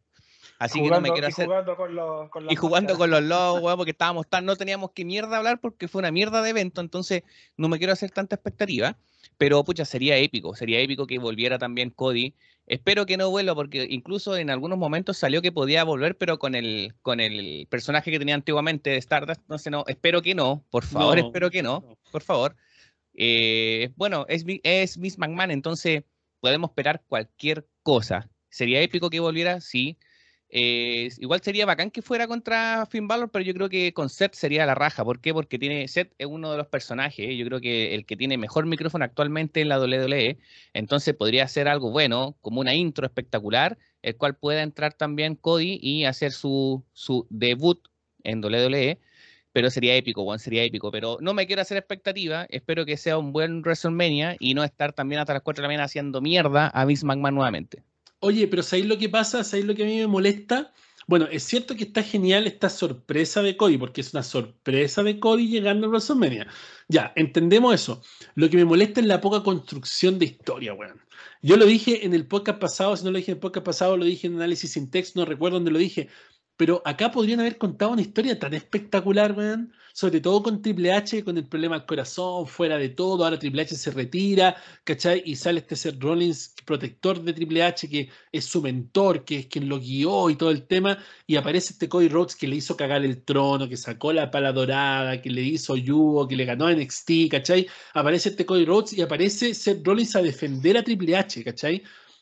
Así 0.59 0.81
que 0.81 0.89
no 0.89 1.01
me 1.01 1.09
quiero 1.11 1.27
y 1.27 1.31
hacer. 1.31 1.47
jugando 1.47 1.75
con 1.75 1.95
los, 1.95 2.29
con 2.29 2.51
Y 2.51 2.55
jugando 2.55 2.97
con 2.97 3.09
los 3.09 3.23
lobos, 3.23 3.63
weón, 3.63 3.77
porque 3.77 3.91
estábamos 3.91 4.27
tan, 4.29 4.45
no 4.45 4.55
teníamos 4.55 4.91
que 4.91 5.03
mierda 5.03 5.37
hablar 5.37 5.59
porque 5.59 5.87
fue 5.87 5.99
una 5.99 6.11
mierda 6.11 6.41
de 6.41 6.51
evento, 6.51 6.81
entonces 6.81 7.23
no 7.57 7.67
me 7.67 7.79
quiero 7.79 7.91
hacer 7.91 8.11
tanta 8.11 8.35
expectativa, 8.35 8.95
pero 9.37 9.63
pucha, 9.63 9.85
sería 9.85 10.17
épico, 10.17 10.55
sería 10.55 10.79
épico 10.79 11.07
que 11.07 11.17
volviera 11.17 11.57
también 11.57 11.89
Cody. 11.89 12.35
Espero 12.71 13.05
que 13.05 13.17
no 13.17 13.29
vuelva 13.29 13.53
porque 13.53 13.85
incluso 13.89 14.37
en 14.37 14.49
algunos 14.49 14.77
momentos 14.77 15.17
salió 15.17 15.41
que 15.41 15.51
podía 15.51 15.83
volver, 15.83 16.17
pero 16.17 16.39
con 16.39 16.55
el, 16.55 16.93
con 17.01 17.19
el 17.19 17.67
personaje 17.69 18.11
que 18.11 18.17
tenía 18.17 18.33
antiguamente 18.33 18.91
de 18.91 18.95
Stardust, 18.95 19.41
entonces 19.41 19.69
no, 19.69 19.83
espero 19.87 20.21
que 20.21 20.33
no, 20.33 20.63
por 20.69 20.85
favor, 20.85 21.19
No, 21.19 21.25
espero 21.25 21.51
que 21.51 21.63
no, 21.63 21.97
por 22.13 22.21
favor. 22.21 22.55
Eh, 23.13 23.91
bueno, 23.97 24.25
es, 24.29 24.45
es 24.63 24.97
Miss 24.97 25.17
McMahon, 25.17 25.51
entonces 25.51 26.05
podemos 26.39 26.69
esperar 26.69 27.03
cualquier 27.09 27.67
cosa. 27.83 28.29
¿Sería 28.49 28.79
épico 28.79 29.09
que 29.09 29.19
volviera? 29.19 29.59
Sí. 29.59 29.97
Eh, 30.53 31.09
igual 31.19 31.41
sería 31.41 31.65
bacán 31.65 31.91
que 31.91 32.01
fuera 32.01 32.27
contra 32.27 32.85
Finn 32.85 33.07
Balor, 33.07 33.31
pero 33.31 33.45
yo 33.45 33.53
creo 33.53 33.69
que 33.69 33.93
con 33.93 34.09
Seth 34.09 34.33
sería 34.33 34.65
la 34.65 34.75
raja. 34.75 35.05
¿Por 35.05 35.21
qué? 35.21 35.33
Porque 35.33 35.57
tiene 35.57 35.87
Seth 35.87 36.13
es 36.17 36.27
uno 36.27 36.51
de 36.51 36.57
los 36.57 36.67
personajes, 36.67 37.37
yo 37.37 37.45
creo 37.45 37.61
que 37.61 37.95
el 37.95 38.05
que 38.05 38.17
tiene 38.17 38.37
mejor 38.37 38.65
micrófono 38.65 39.05
actualmente 39.05 39.61
en 39.61 39.69
la 39.69 39.79
WWE, 39.79 40.39
entonces 40.73 41.15
podría 41.15 41.47
ser 41.47 41.69
algo 41.69 41.91
bueno, 41.91 42.35
como 42.41 42.59
una 42.59 42.75
intro 42.75 43.05
espectacular, 43.05 43.77
el 44.01 44.17
cual 44.17 44.35
pueda 44.35 44.61
entrar 44.61 44.93
también 44.93 45.35
Cody 45.35 45.79
y 45.81 46.03
hacer 46.03 46.33
su, 46.33 46.83
su 46.93 47.25
debut 47.29 47.87
en 48.23 48.43
WWE, 48.43 48.99
pero 49.53 49.69
sería 49.69 49.95
épico, 49.95 50.23
Juan, 50.23 50.39
sería 50.39 50.63
épico. 50.63 50.91
Pero 50.91 51.17
no 51.21 51.33
me 51.33 51.47
quiero 51.47 51.61
hacer 51.61 51.77
expectativa, 51.77 52.45
espero 52.49 52.85
que 52.85 52.97
sea 52.97 53.17
un 53.17 53.31
buen 53.33 53.61
WrestleMania 53.61 54.35
y 54.39 54.53
no 54.53 54.63
estar 54.65 54.93
también 54.93 55.21
hasta 55.21 55.33
las 55.33 55.43
4 55.43 55.61
de 55.61 55.63
la 55.63 55.69
mañana 55.69 55.85
haciendo 55.85 56.21
mierda 56.21 56.67
a 56.67 56.85
Vince 56.85 57.05
McMahon 57.05 57.35
nuevamente. 57.35 57.83
Oye, 58.23 58.47
pero 58.47 58.61
¿sabéis 58.61 58.85
lo 58.87 58.99
que 58.99 59.09
pasa? 59.09 59.43
¿Sabéis 59.43 59.65
lo 59.65 59.73
que 59.73 59.81
a 59.81 59.87
mí 59.87 59.97
me 59.97 60.05
molesta? 60.05 60.71
Bueno, 61.07 61.27
es 61.31 61.41
cierto 61.41 61.75
que 61.75 61.85
está 61.85 62.03
genial 62.03 62.45
esta 62.45 62.69
sorpresa 62.69 63.41
de 63.41 63.57
Cody, 63.57 63.79
porque 63.79 64.01
es 64.01 64.13
una 64.13 64.21
sorpresa 64.21 65.01
de 65.01 65.19
Cody 65.19 65.47
llegando 65.47 65.87
a 65.87 65.89
WrestleMania. 65.89 66.47
Ya, 66.87 67.11
entendemos 67.15 67.73
eso. 67.73 68.03
Lo 68.35 68.47
que 68.47 68.57
me 68.57 68.65
molesta 68.65 68.99
es 68.99 69.07
la 69.07 69.21
poca 69.21 69.41
construcción 69.41 70.19
de 70.19 70.25
historia, 70.25 70.75
weón. 70.75 71.01
Yo 71.41 71.57
lo 71.57 71.65
dije 71.65 72.05
en 72.05 72.13
el 72.13 72.27
podcast 72.27 72.59
pasado, 72.59 72.95
si 72.95 73.03
no 73.03 73.09
lo 73.09 73.17
dije 73.17 73.31
en 73.31 73.37
el 73.37 73.41
podcast 73.41 73.65
pasado, 73.65 73.97
lo 73.97 74.05
dije 74.05 74.27
en 74.27 74.35
análisis 74.35 74.73
sin 74.73 74.91
texto, 74.91 75.19
no 75.19 75.25
recuerdo 75.25 75.57
dónde 75.57 75.71
lo 75.71 75.79
dije, 75.79 76.07
pero 76.61 76.79
acá 76.85 77.09
podrían 77.09 77.39
haber 77.39 77.57
contado 77.57 77.93
una 77.93 78.03
historia 78.03 78.37
tan 78.37 78.53
espectacular, 78.53 79.31
weón. 79.35 79.73
Sobre 79.93 80.21
todo 80.21 80.43
con 80.43 80.61
Triple 80.61 80.93
H, 80.93 81.23
con 81.23 81.35
el 81.35 81.47
problema 81.47 81.75
del 81.75 81.87
corazón, 81.87 82.45
fuera 82.45 82.77
de 82.77 82.89
todo. 82.89 83.23
Ahora 83.23 83.39
Triple 83.39 83.63
H 83.63 83.75
se 83.75 83.89
retira, 83.89 84.55
¿cachai? 84.83 85.23
Y 85.25 85.35
sale 85.35 85.61
este 85.61 85.75
Seth 85.75 85.99
Rollins, 85.99 86.53
protector 86.63 87.19
de 87.23 87.33
Triple 87.33 87.63
H, 87.63 87.89
que 87.89 88.11
es 88.31 88.45
su 88.45 88.61
mentor, 88.61 89.25
que 89.25 89.39
es 89.39 89.47
quien 89.47 89.67
lo 89.67 89.79
guió 89.79 90.29
y 90.29 90.35
todo 90.35 90.51
el 90.51 90.67
tema. 90.67 90.99
Y 91.25 91.35
aparece 91.35 91.73
este 91.73 91.89
Cody 91.89 92.09
Rhodes 92.09 92.35
que 92.35 92.47
le 92.47 92.57
hizo 92.57 92.77
cagar 92.77 93.03
el 93.03 93.23
trono, 93.23 93.67
que 93.67 93.75
sacó 93.75 94.13
la 94.13 94.29
pala 94.29 94.51
dorada, 94.53 95.19
que 95.19 95.31
le 95.31 95.41
hizo 95.41 95.75
yugo, 95.75 96.27
que 96.27 96.35
le 96.35 96.45
ganó 96.45 96.67
a 96.67 96.75
NXT, 96.75 97.11
¿cachai? 97.31 97.67
Aparece 97.95 98.29
este 98.29 98.45
Cody 98.45 98.65
Rhodes 98.65 98.93
y 98.93 99.01
aparece 99.01 99.55
Seth 99.55 99.83
Rollins 99.83 100.15
a 100.15 100.21
defender 100.21 100.77
a 100.77 100.83
Triple 100.83 101.15
H, 101.17 101.43
¿cachai? 101.43 101.81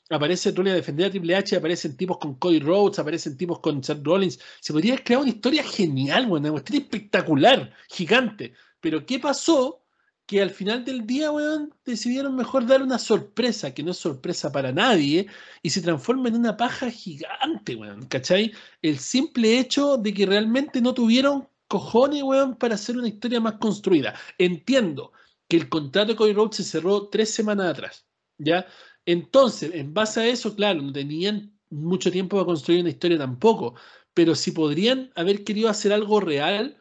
Aparece 0.10 0.52
Rollins 0.52 0.74
a 0.74 0.76
defender 0.78 1.08
a 1.08 1.10
Triple 1.12 1.36
H, 1.36 1.56
aparecen 1.56 1.96
tipos 1.96 2.18
con 2.18 2.36
Cody 2.36 2.60
Rhodes, 2.60 2.98
aparecen 3.00 3.38
tipos 3.38 3.60
con 3.60 3.84
Seth 3.84 4.04
Rollins. 4.04 4.40
Se 4.60 4.74
podría 4.74 4.98
creado 4.98 5.24
una 5.24 5.32
historia 5.32 5.64
genial, 5.64 6.26
weón, 6.26 6.44
una 6.44 6.52
cuestión 6.52 6.82
espectacular, 6.82 7.74
gigante. 7.90 8.54
Pero 8.80 9.06
¿qué 9.06 9.20
pasó? 9.20 9.86
Que 10.26 10.42
al 10.42 10.50
final 10.52 10.84
del 10.86 11.06
día, 11.06 11.32
weón, 11.32 11.74
decidieron 11.86 12.36
mejor 12.36 12.66
dar 12.66 12.82
una 12.82 12.98
sorpresa, 13.00 13.74
que 13.74 13.84
no 13.84 13.92
es 13.92 13.98
sorpresa 13.98 14.52
para 14.52 14.72
nadie, 14.72 15.28
y 15.62 15.70
se 15.70 15.82
transforma 15.82 16.30
en 16.30 16.36
una 16.36 16.58
paja 16.58 16.90
gigante, 16.90 17.76
weón, 17.76 18.06
¿cachai? 18.08 18.52
El 18.82 19.00
simple 19.00 19.60
hecho 19.60 19.98
de 19.98 20.14
que 20.14 20.26
realmente 20.26 20.82
no 20.82 20.94
tuvieron 20.94 21.48
cojones, 21.68 22.24
weón, 22.24 22.56
para 22.56 22.76
hacer 22.76 22.98
una 22.98 23.08
historia 23.08 23.40
más 23.40 23.54
construida. 23.60 24.16
Entiendo 24.40 25.12
que 25.48 25.58
el 25.58 25.70
contrato 25.70 26.10
de 26.14 26.16
Cody 26.16 26.34
Rhodes 26.34 26.58
se 26.58 26.64
cerró 26.64 27.10
tres 27.10 27.32
semanas 27.34 27.68
atrás, 27.72 28.08
¿ya? 28.38 28.66
Entonces, 29.12 29.72
en 29.74 29.92
base 29.92 30.20
a 30.20 30.28
eso, 30.28 30.56
claro, 30.56 30.84
no 30.84 30.94
tenían 30.94 31.52
mucho 31.72 32.12
tiempo 32.12 32.38
para 32.38 32.46
construir 32.46 32.82
una 32.82 32.92
historia 32.92 33.18
tampoco, 33.18 33.74
pero 34.14 34.36
si 34.36 34.52
podrían 34.52 35.12
haber 35.16 35.44
querido 35.44 35.68
hacer 35.68 35.92
algo 35.92 36.20
real, 36.20 36.78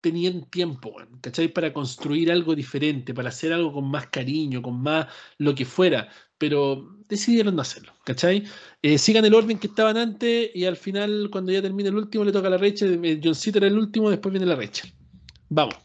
tenían 0.00 0.50
tiempo, 0.50 0.96
¿cachai? 1.20 1.46
Para 1.46 1.72
construir 1.72 2.32
algo 2.32 2.56
diferente, 2.56 3.14
para 3.14 3.28
hacer 3.28 3.52
algo 3.52 3.72
con 3.72 3.88
más 3.88 4.08
cariño, 4.08 4.60
con 4.62 4.82
más 4.82 5.06
lo 5.38 5.54
que 5.54 5.64
fuera, 5.64 6.08
pero 6.38 6.98
decidieron 7.08 7.54
no 7.54 7.62
hacerlo, 7.62 7.92
¿cachai? 8.04 8.42
Eh, 8.82 8.98
sigan 8.98 9.24
el 9.24 9.34
orden 9.34 9.56
que 9.56 9.68
estaban 9.68 9.96
antes 9.96 10.50
y 10.52 10.64
al 10.64 10.76
final, 10.76 11.28
cuando 11.30 11.52
ya 11.52 11.62
termine 11.62 11.90
el 11.90 11.96
último, 11.96 12.24
le 12.24 12.32
toca 12.32 12.48
a 12.48 12.50
la 12.50 12.58
Rachel. 12.58 12.98
eh, 13.04 13.20
John 13.22 13.36
Cena 13.36 13.58
era 13.58 13.68
el 13.68 13.78
último, 13.78 14.10
después 14.10 14.32
viene 14.32 14.46
la 14.46 14.56
Rachel. 14.56 14.92
Vamos. 15.50 15.76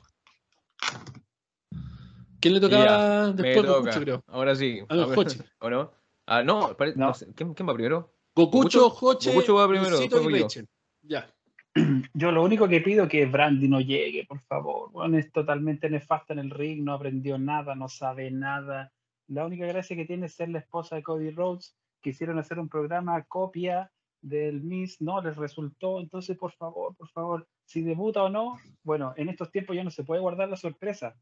¿Quién 2.46 2.54
le 2.54 2.60
tocaba 2.62 2.86
Ya, 2.86 3.34
me 3.36 3.42
después? 3.42 3.66
toca. 3.66 3.80
Gokucho, 3.80 4.02
creo. 4.02 4.24
Ahora 4.28 4.56
sí. 4.56 4.80
Ah, 4.88 4.96
no, 4.96 5.06
Hochi. 5.08 5.40
¿O 5.62 5.70
no? 5.72 5.92
Ah, 6.28 6.44
no, 6.44 6.78
pare- 6.78 6.94
No. 6.96 7.12
¿Quién, 7.36 7.56
quién 7.56 7.68
va 7.68 7.74
primero? 7.74 8.14
Gokucho, 8.36 8.86
Hoche, 9.02 9.32
Gokucho 9.32 9.56
va 9.56 9.68
primero, 9.68 9.98
y. 10.00 10.42
Rachel. 10.44 10.68
Ya. 11.02 11.28
Yo 12.14 12.32
lo 12.32 12.44
único 12.44 12.68
que 12.68 12.82
pido 12.82 13.06
es 13.06 13.10
que 13.10 13.26
Brandy 13.26 13.68
no 13.68 13.82
llegue, 13.82 14.28
por 14.28 14.40
favor. 14.42 14.92
Bueno, 14.92 15.18
es 15.18 15.32
totalmente 15.32 15.90
nefasta 15.90 16.34
en 16.34 16.40
el 16.40 16.52
ring, 16.52 16.84
no 16.84 16.94
aprendió 16.94 17.40
nada, 17.40 17.74
no 17.74 17.90
sabe 17.90 18.30
nada. 18.30 18.92
La 19.28 19.44
única 19.44 19.66
gracia 19.66 19.96
que 19.96 20.06
tiene 20.06 20.28
es 20.28 20.36
ser 20.36 20.50
la 20.50 20.60
esposa 20.60 20.98
de 20.98 21.02
Cody 21.02 21.32
Rhodes. 21.32 21.76
Quisieron 22.00 22.38
hacer 22.38 22.60
un 22.60 22.70
programa 22.70 23.24
copia 23.24 23.92
del 24.22 24.62
Miss, 24.62 25.02
no 25.02 25.20
les 25.20 25.36
resultó. 25.36 26.00
Entonces, 26.00 26.38
por 26.38 26.52
favor, 26.52 26.96
por 26.96 27.10
favor, 27.10 27.48
si 27.66 27.82
debuta 27.82 28.22
o 28.22 28.30
no, 28.30 28.60
bueno, 28.84 29.16
en 29.18 29.30
estos 29.30 29.50
tiempos 29.52 29.76
ya 29.76 29.84
no 29.84 29.90
se 29.90 30.04
puede 30.04 30.22
guardar 30.22 30.48
la 30.50 30.58
sorpresa. 30.58 31.16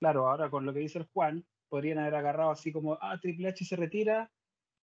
Claro, 0.00 0.28
ahora 0.28 0.50
con 0.50 0.64
lo 0.66 0.72
que 0.72 0.80
dice 0.80 0.98
el 0.98 1.06
Juan, 1.12 1.44
podrían 1.68 1.98
haber 1.98 2.14
agarrado 2.16 2.50
así 2.50 2.72
como, 2.72 2.98
ah, 3.00 3.18
Triple 3.20 3.48
H 3.48 3.64
se 3.64 3.76
retira, 3.76 4.30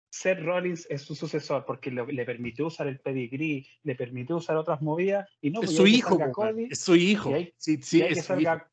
Seth 0.10 0.40
Rollins 0.40 0.88
es 0.90 1.02
su 1.04 1.16
sucesor 1.16 1.64
porque 1.66 1.92
le, 1.92 2.06
le 2.06 2.26
permitió 2.26 2.68
usar 2.68 2.88
el 2.88 3.00
pedigree, 3.00 3.66
le 3.84 3.96
permitió 3.96 4.38
usar 4.38 4.58
otras 4.58 4.82
movidas 4.82 5.28
y 5.42 5.52
no, 5.52 5.62
es 5.62 5.68
pues, 5.68 5.78
su 5.78 5.88
hijo, 5.88 6.10
salga 6.18 6.32
Cody, 6.32 6.68
es 6.72 6.80
su 6.80 6.96
hijo. 6.96 7.30
y 7.32 7.34
hay- 7.34 7.54
Sí, 7.58 7.74
y 7.80 7.82
sí, 7.82 8.02
hay 8.02 8.14
que 8.14 8.20
es 8.20 8.26
su 8.26 8.34
hijo. 8.34 8.42
salga 8.42 8.72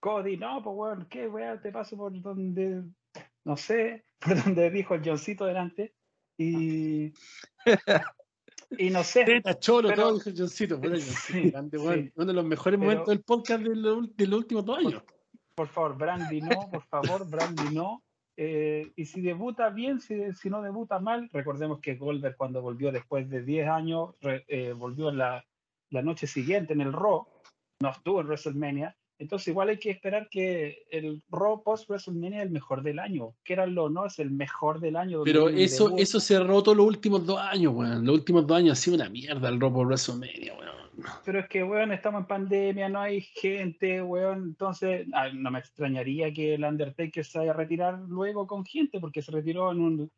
Cody, 0.00 0.36
no, 0.36 0.62
pues 0.62 0.76
weón, 0.76 1.06
¿qué 1.08 1.26
weón? 1.28 1.60
Te 1.60 1.72
paso 1.72 1.96
por 1.96 2.20
donde, 2.20 2.82
no 3.44 3.56
sé, 3.56 4.04
por 4.20 4.44
donde 4.44 4.70
dijo 4.70 4.94
el 4.94 5.02
Johncito 5.04 5.44
delante 5.46 5.94
y, 6.38 7.12
y 8.78 8.90
no 8.90 9.02
sé, 9.02 9.24
Teta, 9.24 9.58
cholo, 9.58 9.88
Pero- 9.88 10.02
todo, 10.02 10.14
dijo 10.18 10.30
Johncito. 10.36 10.78
Bueno, 10.78 10.96
Sí, 11.00 11.50
grande, 11.50 11.78
weón. 11.78 12.04
sí. 12.04 12.12
Uno 12.16 12.26
de 12.26 12.32
los 12.32 12.44
mejores 12.44 12.78
Pero- 12.78 12.90
momentos 12.90 13.08
del 13.08 13.22
podcast 13.24 13.62
de, 13.62 13.74
lo- 13.74 14.02
de 14.02 14.26
los 14.26 14.38
últimos 14.40 14.64
dos 14.64 14.78
años. 14.78 15.02
por 15.02 15.15
favor, 15.64 15.96
Brandy 15.96 16.42
no, 16.42 16.68
por 16.70 16.82
favor, 16.84 17.28
Brandy 17.28 17.74
no. 17.74 18.02
Eh, 18.36 18.92
y 18.94 19.06
si 19.06 19.22
debuta 19.22 19.70
bien, 19.70 19.98
si, 20.00 20.32
si 20.34 20.50
no 20.50 20.60
debuta 20.60 20.98
mal, 20.98 21.30
recordemos 21.32 21.80
que 21.80 21.94
Goldberg 21.94 22.36
cuando 22.36 22.60
volvió 22.60 22.92
después 22.92 23.30
de 23.30 23.42
10 23.42 23.68
años, 23.68 24.10
re- 24.20 24.44
eh, 24.48 24.74
volvió 24.76 25.10
la, 25.10 25.42
la 25.88 26.02
noche 26.02 26.26
siguiente 26.26 26.74
en 26.74 26.82
el 26.82 26.92
Raw, 26.92 27.26
no 27.80 27.88
estuvo 27.90 28.20
en 28.20 28.26
WrestleMania, 28.26 28.94
entonces 29.18 29.48
igual 29.48 29.70
hay 29.70 29.78
que 29.78 29.88
esperar 29.88 30.28
que 30.30 30.84
el 30.90 31.22
Raw 31.30 31.62
post 31.62 31.88
WrestleMania 31.88 32.40
es 32.40 32.44
el 32.44 32.52
mejor 32.52 32.82
del 32.82 32.98
año, 32.98 33.34
quieranlo 33.42 33.84
o 33.84 33.88
no, 33.88 34.04
es 34.04 34.18
el 34.18 34.30
mejor 34.30 34.80
del 34.80 34.96
año. 34.96 35.22
Pero 35.24 35.48
eso, 35.48 35.84
debut. 35.86 36.00
eso 36.00 36.20
se 36.20 36.38
rotó 36.38 36.74
los 36.74 36.84
últimos 36.84 37.24
dos 37.24 37.38
años, 37.40 37.72
weón. 37.74 38.04
Los 38.04 38.14
últimos 38.16 38.46
dos 38.46 38.58
años 38.58 38.78
ha 38.78 38.82
sido 38.82 38.96
una 38.96 39.08
mierda 39.08 39.48
el 39.48 39.58
robo 39.58 39.80
WrestleMania, 39.86 40.52
weón. 40.52 40.85
Pero 41.24 41.40
es 41.40 41.48
que, 41.48 41.62
weón, 41.62 41.92
estamos 41.92 42.22
en 42.22 42.26
pandemia, 42.26 42.88
no 42.88 43.00
hay 43.00 43.20
gente, 43.20 44.02
weón. 44.02 44.44
Entonces, 44.44 45.06
ah, 45.12 45.28
no 45.32 45.50
me 45.50 45.58
extrañaría 45.58 46.32
que 46.32 46.54
el 46.54 46.64
Undertaker 46.64 47.24
se 47.24 47.38
vaya 47.38 47.50
a 47.50 47.54
retirar 47.54 47.98
luego 47.98 48.46
con 48.46 48.64
gente, 48.64 49.00
porque 49.00 49.22
se 49.22 49.32
retiró 49.32 49.72
en 49.72 49.80
un, 49.80 50.12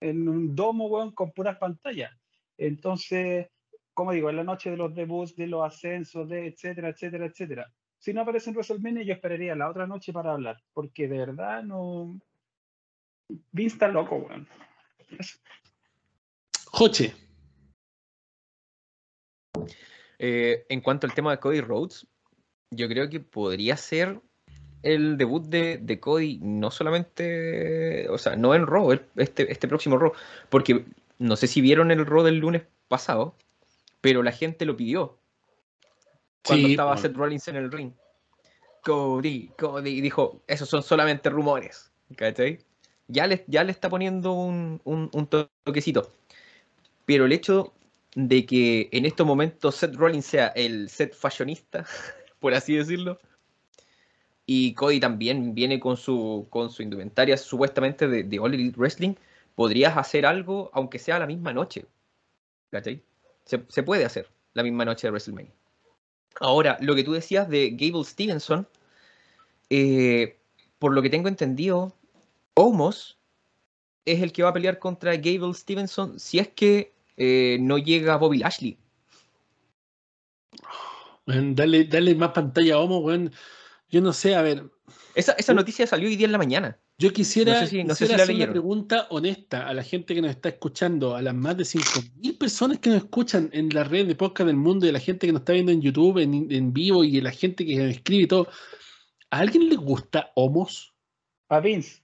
en 0.00 0.28
un 0.28 0.54
domo, 0.54 0.86
weón, 0.86 1.12
con 1.12 1.32
puras 1.32 1.58
pantallas. 1.58 2.12
Entonces, 2.56 3.48
como 3.94 4.12
digo, 4.12 4.30
en 4.30 4.36
la 4.36 4.44
noche 4.44 4.70
de 4.70 4.76
los 4.76 4.94
debuts, 4.94 5.34
de 5.36 5.46
los 5.46 5.64
ascensos, 5.64 6.28
de 6.28 6.46
etcétera, 6.46 6.90
etcétera, 6.90 7.26
etcétera. 7.26 7.72
Si 7.98 8.14
no 8.14 8.22
aparece 8.22 8.50
en 8.50 8.56
WrestleMania, 8.56 9.02
yo 9.02 9.12
esperaría 9.12 9.54
la 9.54 9.68
otra 9.68 9.86
noche 9.86 10.12
para 10.12 10.32
hablar, 10.32 10.62
porque 10.72 11.08
de 11.08 11.18
verdad 11.18 11.62
no. 11.62 12.20
Vince 13.52 13.74
está 13.74 13.88
loco, 13.88 14.16
weón. 14.16 14.48
Joche. 16.66 17.29
Eh, 20.22 20.66
en 20.68 20.82
cuanto 20.82 21.06
al 21.06 21.14
tema 21.14 21.30
de 21.30 21.38
Cody 21.38 21.62
Rhodes, 21.62 22.06
yo 22.70 22.88
creo 22.88 23.08
que 23.08 23.20
podría 23.20 23.78
ser 23.78 24.20
el 24.82 25.16
debut 25.16 25.46
de, 25.46 25.78
de 25.78 25.98
Cody, 25.98 26.38
no 26.42 26.70
solamente, 26.70 28.06
o 28.10 28.18
sea, 28.18 28.36
no 28.36 28.54
en 28.54 28.66
Raw, 28.66 28.92
este, 29.16 29.50
este 29.50 29.66
próximo 29.66 29.96
Raw, 29.96 30.12
porque 30.50 30.84
no 31.18 31.36
sé 31.36 31.46
si 31.46 31.62
vieron 31.62 31.90
el 31.90 32.04
Raw 32.04 32.22
del 32.22 32.36
lunes 32.36 32.64
pasado, 32.88 33.34
pero 34.02 34.22
la 34.22 34.32
gente 34.32 34.66
lo 34.66 34.76
pidió 34.76 35.16
cuando 36.44 36.66
Sí, 36.66 36.72
estaba 36.74 36.92
bueno. 36.92 37.02
Seth 37.02 37.16
Rollins 37.16 37.48
en 37.48 37.56
el 37.56 37.72
ring. 37.72 37.92
Cody, 38.84 39.50
Cody, 39.58 39.88
y 39.90 40.00
dijo, 40.02 40.42
esos 40.46 40.68
son 40.68 40.82
solamente 40.82 41.30
rumores, 41.30 41.92
¿cachai? 42.14 42.58
Ya 43.08 43.26
le, 43.26 43.42
ya 43.46 43.64
le 43.64 43.72
está 43.72 43.88
poniendo 43.88 44.32
un, 44.32 44.82
un, 44.84 45.08
un 45.14 45.26
toquecito. 45.64 46.12
Pero 47.06 47.24
el 47.24 47.32
hecho 47.32 47.72
de 48.14 48.44
que 48.46 48.88
en 48.92 49.06
estos 49.06 49.26
momentos 49.26 49.76
Seth 49.76 49.94
Rollins 49.94 50.26
sea 50.26 50.48
el 50.48 50.88
set 50.88 51.14
fashionista, 51.14 51.86
por 52.40 52.54
así 52.54 52.74
decirlo. 52.74 53.18
Y 54.46 54.74
Cody 54.74 54.98
también 54.98 55.54
viene 55.54 55.78
con 55.78 55.96
su, 55.96 56.46
con 56.50 56.70
su 56.70 56.82
indumentaria 56.82 57.36
supuestamente 57.36 58.08
de, 58.08 58.24
de 58.24 58.38
All 58.40 58.54
Elite 58.54 58.76
Wrestling. 58.76 59.14
Podrías 59.54 59.96
hacer 59.96 60.26
algo, 60.26 60.70
aunque 60.72 60.98
sea 60.98 61.18
la 61.20 61.26
misma 61.26 61.52
noche. 61.52 61.86
Se, 63.44 63.64
se 63.68 63.82
puede 63.82 64.04
hacer 64.04 64.28
la 64.54 64.62
misma 64.62 64.84
noche 64.84 65.06
de 65.06 65.12
WrestleMania. 65.12 65.52
Ahora, 66.40 66.78
lo 66.80 66.94
que 66.94 67.04
tú 67.04 67.12
decías 67.12 67.48
de 67.48 67.70
Gable 67.70 68.04
Stevenson, 68.04 68.68
eh, 69.68 70.38
por 70.78 70.92
lo 70.94 71.02
que 71.02 71.10
tengo 71.10 71.28
entendido, 71.28 71.96
Omos 72.54 73.18
es 74.04 74.22
el 74.22 74.32
que 74.32 74.42
va 74.42 74.50
a 74.50 74.52
pelear 74.52 74.78
contra 74.78 75.16
Gable 75.16 75.54
Stevenson 75.54 76.18
si 76.18 76.38
es 76.38 76.48
que 76.48 76.94
eh, 77.22 77.58
no 77.60 77.76
llega 77.78 78.16
Bobby 78.16 78.38
Lashley. 78.38 78.78
Dale, 81.26 81.84
dale 81.84 82.14
más 82.14 82.30
pantalla 82.32 82.74
a 82.74 82.78
Homo, 82.78 82.98
weón. 82.98 83.30
Yo 83.88 84.00
no 84.00 84.12
sé, 84.12 84.34
a 84.34 84.42
ver, 84.42 84.64
Esa, 85.14 85.32
esa 85.32 85.52
noticia 85.54 85.86
salió 85.86 86.08
hoy 86.08 86.16
día 86.16 86.26
en 86.26 86.32
la 86.32 86.38
mañana. 86.38 86.78
yo 86.98 87.12
quisiera, 87.12 87.54
No 87.54 87.60
sé 87.60 87.66
si- 87.66 87.84
no 87.84 87.94
sé 87.94 87.98
si 87.98 88.04
quisiera 88.04 88.18
la 88.18 88.22
hacer 88.24 88.36
una 88.36 88.50
pregunta 88.52 89.06
honesta 89.10 89.66
a 89.68 89.74
la 89.74 89.82
gente 89.82 90.14
que 90.14 90.20
nos 90.22 90.30
está 90.30 90.48
escuchando, 90.50 91.16
a 91.16 91.22
las 91.22 91.34
más 91.34 91.56
de 91.56 91.64
5.000 91.64 92.36
personas 92.38 92.78
que 92.78 92.90
nos 92.90 92.98
escuchan 92.98 93.48
en 93.52 93.68
la 93.70 93.84
red 93.84 94.06
de 94.06 94.14
podcast 94.14 94.46
del 94.48 94.56
mundo 94.56 94.86
y 94.86 94.90
a 94.90 94.92
la 94.92 94.98
gente 95.00 95.26
que 95.26 95.32
nos 95.32 95.40
está 95.40 95.52
viendo 95.54 95.72
en 95.72 95.80
YouTube, 95.82 96.18
en, 96.18 96.50
en 96.50 96.72
vivo 96.72 97.02
y 97.04 97.18
a 97.18 97.22
la 97.22 97.30
gente 97.32 97.64
que 97.64 97.76
nos 97.76 97.90
escribe 97.90 98.24
y 98.24 98.26
todo. 98.26 98.48
¿A 99.30 99.38
alguien 99.38 99.68
le 99.68 99.76
gusta 99.76 100.30
Homos? 100.34 100.94
A 101.48 101.60
Vince. 101.60 102.02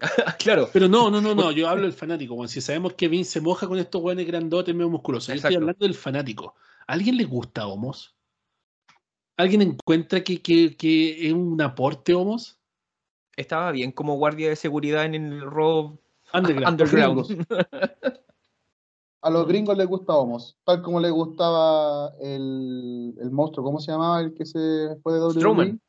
claro, 0.38 0.68
Pero 0.72 0.88
no, 0.88 1.10
no, 1.10 1.20
no, 1.20 1.34
no, 1.34 1.50
yo 1.52 1.68
hablo 1.68 1.82
del 1.84 1.92
fanático. 1.92 2.46
Si 2.48 2.60
sabemos 2.60 2.94
que 2.94 3.08
Vince 3.08 3.32
se 3.32 3.40
moja 3.40 3.66
con 3.66 3.78
estos 3.78 4.02
hueones 4.02 4.26
grandotes, 4.26 4.74
medio 4.74 4.90
musculosos. 4.90 5.28
Yo 5.28 5.34
estoy 5.34 5.54
hablando 5.54 5.84
del 5.86 5.94
fanático. 5.94 6.54
¿A 6.86 6.92
alguien 6.92 7.16
le 7.16 7.24
gusta 7.24 7.66
Homos? 7.66 8.14
¿Alguien 9.36 9.62
encuentra 9.62 10.22
que, 10.22 10.40
que- 10.42 10.76
que 10.76 11.26
es 11.28 11.32
un 11.32 11.60
aporte 11.60 12.14
Homos? 12.14 12.60
estaba 13.36 13.72
bien 13.72 13.90
como 13.90 14.16
guardia 14.16 14.48
de 14.48 14.54
seguridad 14.54 15.04
en 15.06 15.14
el 15.16 15.32
Underground. 15.42 15.98
Underground. 16.34 17.46
A 19.22 19.30
los 19.30 19.48
gringos 19.48 19.76
les 19.76 19.86
gusta 19.88 20.12
Homos, 20.14 20.56
tal 20.64 20.82
como 20.82 21.00
les 21.00 21.10
gustaba 21.10 22.12
el, 22.20 23.14
el 23.18 23.30
monstruo, 23.30 23.64
¿cómo 23.64 23.80
se 23.80 23.90
llamaba 23.90 24.20
el 24.20 24.34
que 24.34 24.44
se 24.46 24.96
fue 25.02 25.14
de 25.14 25.20
WWE? 25.20 25.32
Strowman. 25.32 25.80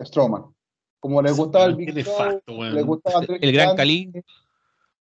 Strowman. 0.00 0.54
Como 1.02 1.20
les 1.20 1.36
gustaba 1.36 1.64
el 1.64 1.74
Big 1.74 1.92
Show, 2.04 2.40
weón. 2.46 2.74
les 2.76 2.86
gustaba 2.86 3.24
El 3.28 3.52
Gran 3.52 3.74
Cali. 3.76 4.12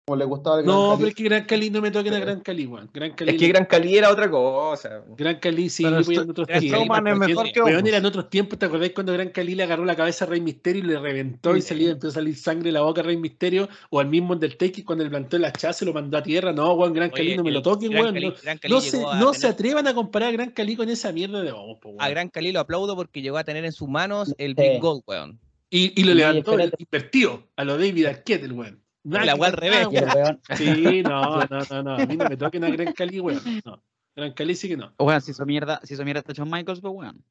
Como 0.04 0.16
les 0.18 0.28
gustaba 0.28 0.58
el 0.58 0.64
Gran 0.64 0.76
No, 0.76 0.94
pero 0.98 1.08
es 1.08 1.14
que 1.14 1.24
Gran 1.24 1.44
Cali 1.46 1.70
no 1.70 1.80
me 1.80 1.90
toquen 1.90 2.12
a 2.12 2.18
Gran 2.20 2.40
Cali, 2.40 2.66
weón. 2.66 2.90
Gran 2.92 3.12
Cali, 3.14 3.30
Es 3.30 3.38
que 3.38 3.48
Gran 3.48 3.64
Cali 3.64 3.96
era 3.96 4.10
otra 4.10 4.30
cosa. 4.30 5.02
Gran 5.16 5.40
Cali 5.40 5.70
sí, 5.70 5.84
Pero 5.84 5.98
esto- 6.00 6.22
en 6.22 6.30
otros 6.30 6.46
tiempos. 6.48 7.02
mejor 7.02 7.50
que 7.50 7.60
Weón, 7.62 7.76
Homos. 7.78 7.88
eran 7.88 8.04
otros 8.04 8.28
tiempos, 8.28 8.58
¿te 8.58 8.66
acordáis 8.66 8.92
cuando 8.92 9.14
Gran 9.14 9.30
Cali 9.30 9.54
le 9.54 9.62
agarró 9.62 9.86
la 9.86 9.96
cabeza 9.96 10.26
a 10.26 10.28
Rey 10.28 10.42
Misterio 10.42 10.84
y 10.84 10.86
le 10.86 10.98
reventó 10.98 11.56
y 11.56 11.62
salía, 11.62 11.92
empezó 11.92 12.08
a 12.08 12.12
salir 12.12 12.36
sangre 12.36 12.64
de 12.64 12.72
la 12.72 12.82
boca 12.82 13.00
a 13.00 13.04
Rey 13.04 13.16
Misterio? 13.16 13.70
O 13.88 13.98
al 13.98 14.08
mismo 14.08 14.34
Undertaker 14.34 14.84
cuando 14.84 15.02
le 15.02 15.08
plantó 15.08 15.38
el 15.38 15.44
hachazo 15.46 15.84
y 15.84 15.88
lo 15.88 15.94
mandó 15.94 16.18
a 16.18 16.22
tierra. 16.22 16.52
No, 16.52 16.74
weón, 16.74 16.92
Gran 16.92 17.08
Cali 17.08 17.28
Oye, 17.28 17.36
no 17.38 17.42
me 17.44 17.52
lo 17.52 17.62
toquen, 17.62 17.90
Gran 17.90 18.02
weón. 18.02 18.14
Cali- 18.14 18.26
No, 18.28 18.60
Cali 18.60 18.80
se, 18.82 19.00
no 19.00 19.32
se 19.32 19.46
atrevan 19.48 19.86
a 19.88 19.94
comparar 19.94 20.28
a 20.28 20.32
Gran 20.32 20.50
Cali 20.50 20.76
con 20.76 20.90
esa 20.90 21.10
mierda 21.10 21.40
de 21.42 21.50
Homos, 21.52 21.78
po, 21.80 21.88
weón. 21.88 22.02
A 22.02 22.08
Gran 22.10 22.28
Cali 22.28 22.52
lo 22.52 22.60
aplaudo 22.60 22.94
porque 22.94 23.22
llegó 23.22 23.38
a 23.38 23.44
tener 23.44 23.64
en 23.64 23.72
sus 23.72 23.88
manos 23.88 24.34
el. 24.36 24.54
Big 24.54 24.78
Gold, 24.80 25.02
weón. 25.06 25.40
Y, 25.76 25.92
y 26.00 26.04
lo 26.04 26.14
levantó 26.14 26.52
espérate. 26.52 26.82
invertido 26.82 27.48
a 27.56 27.64
lo 27.64 27.76
David 27.76 28.06
Arquette, 28.06 28.44
el 28.44 28.52
weón. 28.52 28.82
La 29.04 29.34
weá 29.34 29.50
al 29.50 29.56
revés. 29.56 29.80
el 29.82 29.88
weón. 29.88 30.10
weón, 30.14 30.40
Sí, 30.56 31.02
no, 31.02 31.44
no, 31.44 31.58
no, 31.70 31.82
no. 31.82 31.94
A 31.96 32.06
mí 32.06 32.16
no 32.16 32.28
me 32.28 32.36
toquen 32.36 32.64
a 32.64 32.70
Gran 32.70 32.92
Cali, 32.94 33.20
weón. 33.20 33.42
No. 33.64 33.82
Gran 34.16 34.32
Cali 34.32 34.54
sí 34.54 34.68
que 34.68 34.76
no. 34.76 34.94
weón, 34.98 35.20
si 35.20 35.32
hizo 35.32 35.44
mierda, 35.44 35.80
si 35.84 35.94
hizo 35.94 36.04
mierda 36.04 36.20
está 36.20 36.32
Shawn 36.32 36.50
Michaels, 36.50 36.80
pues 36.80 36.94
weón. 36.94 37.22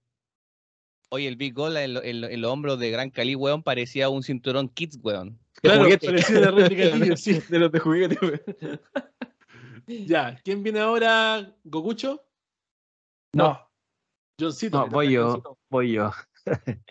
Oye, 1.10 1.28
el 1.28 1.36
Big 1.38 1.54
Gold 1.54 1.78
en, 1.78 1.98
en 1.98 2.24
en 2.24 2.42
los 2.42 2.52
hombros 2.52 2.78
de 2.80 2.92
Gran 2.92 3.10
Cali, 3.10 3.36
weón, 3.36 3.64
parecía 3.64 4.10
un 4.10 4.22
cinturón 4.22 4.70
Kids, 4.70 5.00
weón. 5.02 5.40
Claro, 5.54 5.84
juguete. 5.84 6.06
parecido 6.08 6.42
de 6.42 6.52
réplica 6.52 6.98
de 6.98 7.18
sí. 7.18 7.40
De 7.50 7.60
los 7.60 7.72
de 7.72 7.80
juguete. 7.80 8.18
güey. 8.22 8.40
Ya, 10.06 10.40
¿quién 10.44 10.62
viene 10.64 10.80
ahora? 10.80 11.56
¿Gokucho? 11.64 12.24
No. 13.34 13.60
Johncito. 14.40 14.78
No, 14.80 14.88
voy 14.88 15.12
yo, 15.14 15.58
voy 15.70 15.94
yo. 15.94 16.12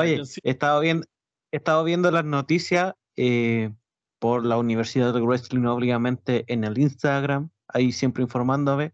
Oye, 0.00 0.16
he 0.44 0.50
estado 0.50 0.80
viendo, 0.80 1.06
he 1.50 1.56
estado 1.56 1.84
viendo 1.84 2.10
las 2.10 2.24
noticias 2.24 2.94
eh, 3.16 3.70
por 4.18 4.44
la 4.46 4.56
Universidad 4.56 5.12
del 5.12 5.24
Wrestling, 5.24 5.64
obviamente, 5.64 6.44
en 6.46 6.64
el 6.64 6.78
Instagram, 6.78 7.50
ahí 7.68 7.92
siempre 7.92 8.22
informándome. 8.22 8.92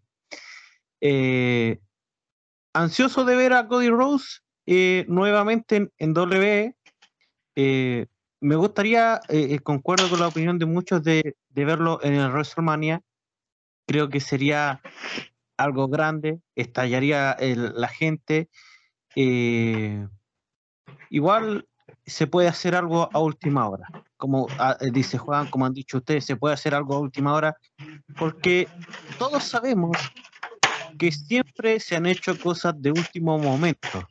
Eh, 1.01 1.79
ansioso 2.75 3.25
de 3.25 3.37
ver 3.37 3.53
a 3.53 3.69
Cody 3.69 3.89
Rose 3.89 4.41
eh, 4.67 5.05
nuevamente 5.09 5.77
en, 5.77 5.93
en 5.99 6.13
WWE. 6.17 6.77
Eh, 7.57 8.07
me 8.41 8.57
gustaría, 8.57 9.21
eh, 9.29 9.49
eh, 9.55 9.59
concuerdo 9.61 10.09
con 10.09 10.21
la 10.21 10.29
opinión 10.29 10.59
de 10.59 10.67
muchos, 10.67 11.03
de, 11.03 11.37
de 11.49 11.65
verlo 11.65 11.99
en 12.03 12.15
el 12.15 12.31
WrestleMania. 12.31 13.03
Creo 13.87 14.09
que 14.09 14.21
sería 14.21 14.81
algo 15.57 15.89
grande, 15.89 16.41
estallaría 16.55 17.33
el- 17.33 17.73
la 17.75 17.89
gente. 17.89 18.49
Eh, 19.17 20.07
igual 21.11 21.67
se 22.07 22.27
puede 22.27 22.49
hacer 22.49 22.75
algo 22.75 23.09
a 23.13 23.19
última 23.19 23.69
hora. 23.69 23.87
Como 24.17 24.49
ah, 24.59 24.77
eh, 24.81 24.91
dice 24.91 25.19
Juan, 25.19 25.49
como 25.49 25.67
han 25.67 25.75
dicho 25.75 25.99
ustedes, 25.99 26.25
se 26.25 26.37
puede 26.37 26.55
hacer 26.55 26.75
algo 26.75 26.95
a 26.95 26.99
última 27.01 27.33
hora, 27.35 27.57
porque 28.19 28.69
todos 29.19 29.45
sabemos 29.45 29.97
que 30.99 31.13
siempre 31.13 31.79
se 31.79 31.97
han 31.97 32.07
hecho 32.07 32.39
cosas 32.39 32.75
de 32.81 32.91
último 32.91 33.39
momento. 33.39 34.09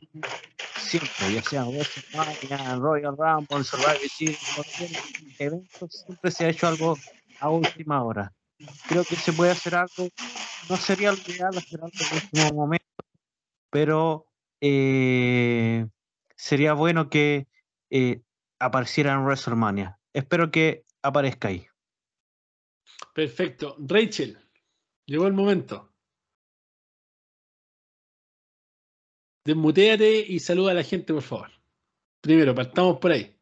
Siempre, 0.76 1.34
ya 1.34 1.42
sea 1.42 1.64
WrestleMania, 1.64 2.76
Royal 2.76 3.16
Rumble, 3.16 3.64
Survivor 3.64 4.08
Series, 4.08 4.38
cualquier 4.54 4.90
evento, 5.38 5.88
siempre 5.88 6.30
se 6.30 6.46
ha 6.46 6.48
hecho 6.48 6.68
algo 6.68 6.96
a 7.40 7.50
última 7.50 8.02
hora. 8.02 8.32
Creo 8.88 9.04
que 9.04 9.16
se 9.16 9.32
puede 9.32 9.50
hacer 9.50 9.74
algo, 9.74 10.08
no 10.68 10.76
sería 10.76 11.12
lo 11.12 11.18
ideal 11.18 11.56
hacer 11.56 11.80
algo 11.82 11.98
de 11.98 12.16
último 12.16 12.52
momento, 12.54 12.86
pero 13.70 14.27
eh, 14.60 15.86
sería 16.36 16.72
bueno 16.74 17.08
que 17.10 17.46
eh, 17.90 18.22
apareciera 18.58 19.12
en 19.14 19.24
WrestleMania. 19.24 19.98
Espero 20.12 20.50
que 20.50 20.84
aparezca 21.02 21.48
ahí. 21.48 21.66
Perfecto. 23.14 23.76
Rachel, 23.78 24.38
llegó 25.06 25.26
el 25.26 25.32
momento. 25.32 25.92
Desmuteate 29.44 30.20
y 30.28 30.40
saluda 30.40 30.72
a 30.72 30.74
la 30.74 30.82
gente, 30.82 31.12
por 31.12 31.22
favor. 31.22 31.50
Primero, 32.20 32.54
partamos 32.54 32.98
por 32.98 33.12
ahí. 33.12 33.34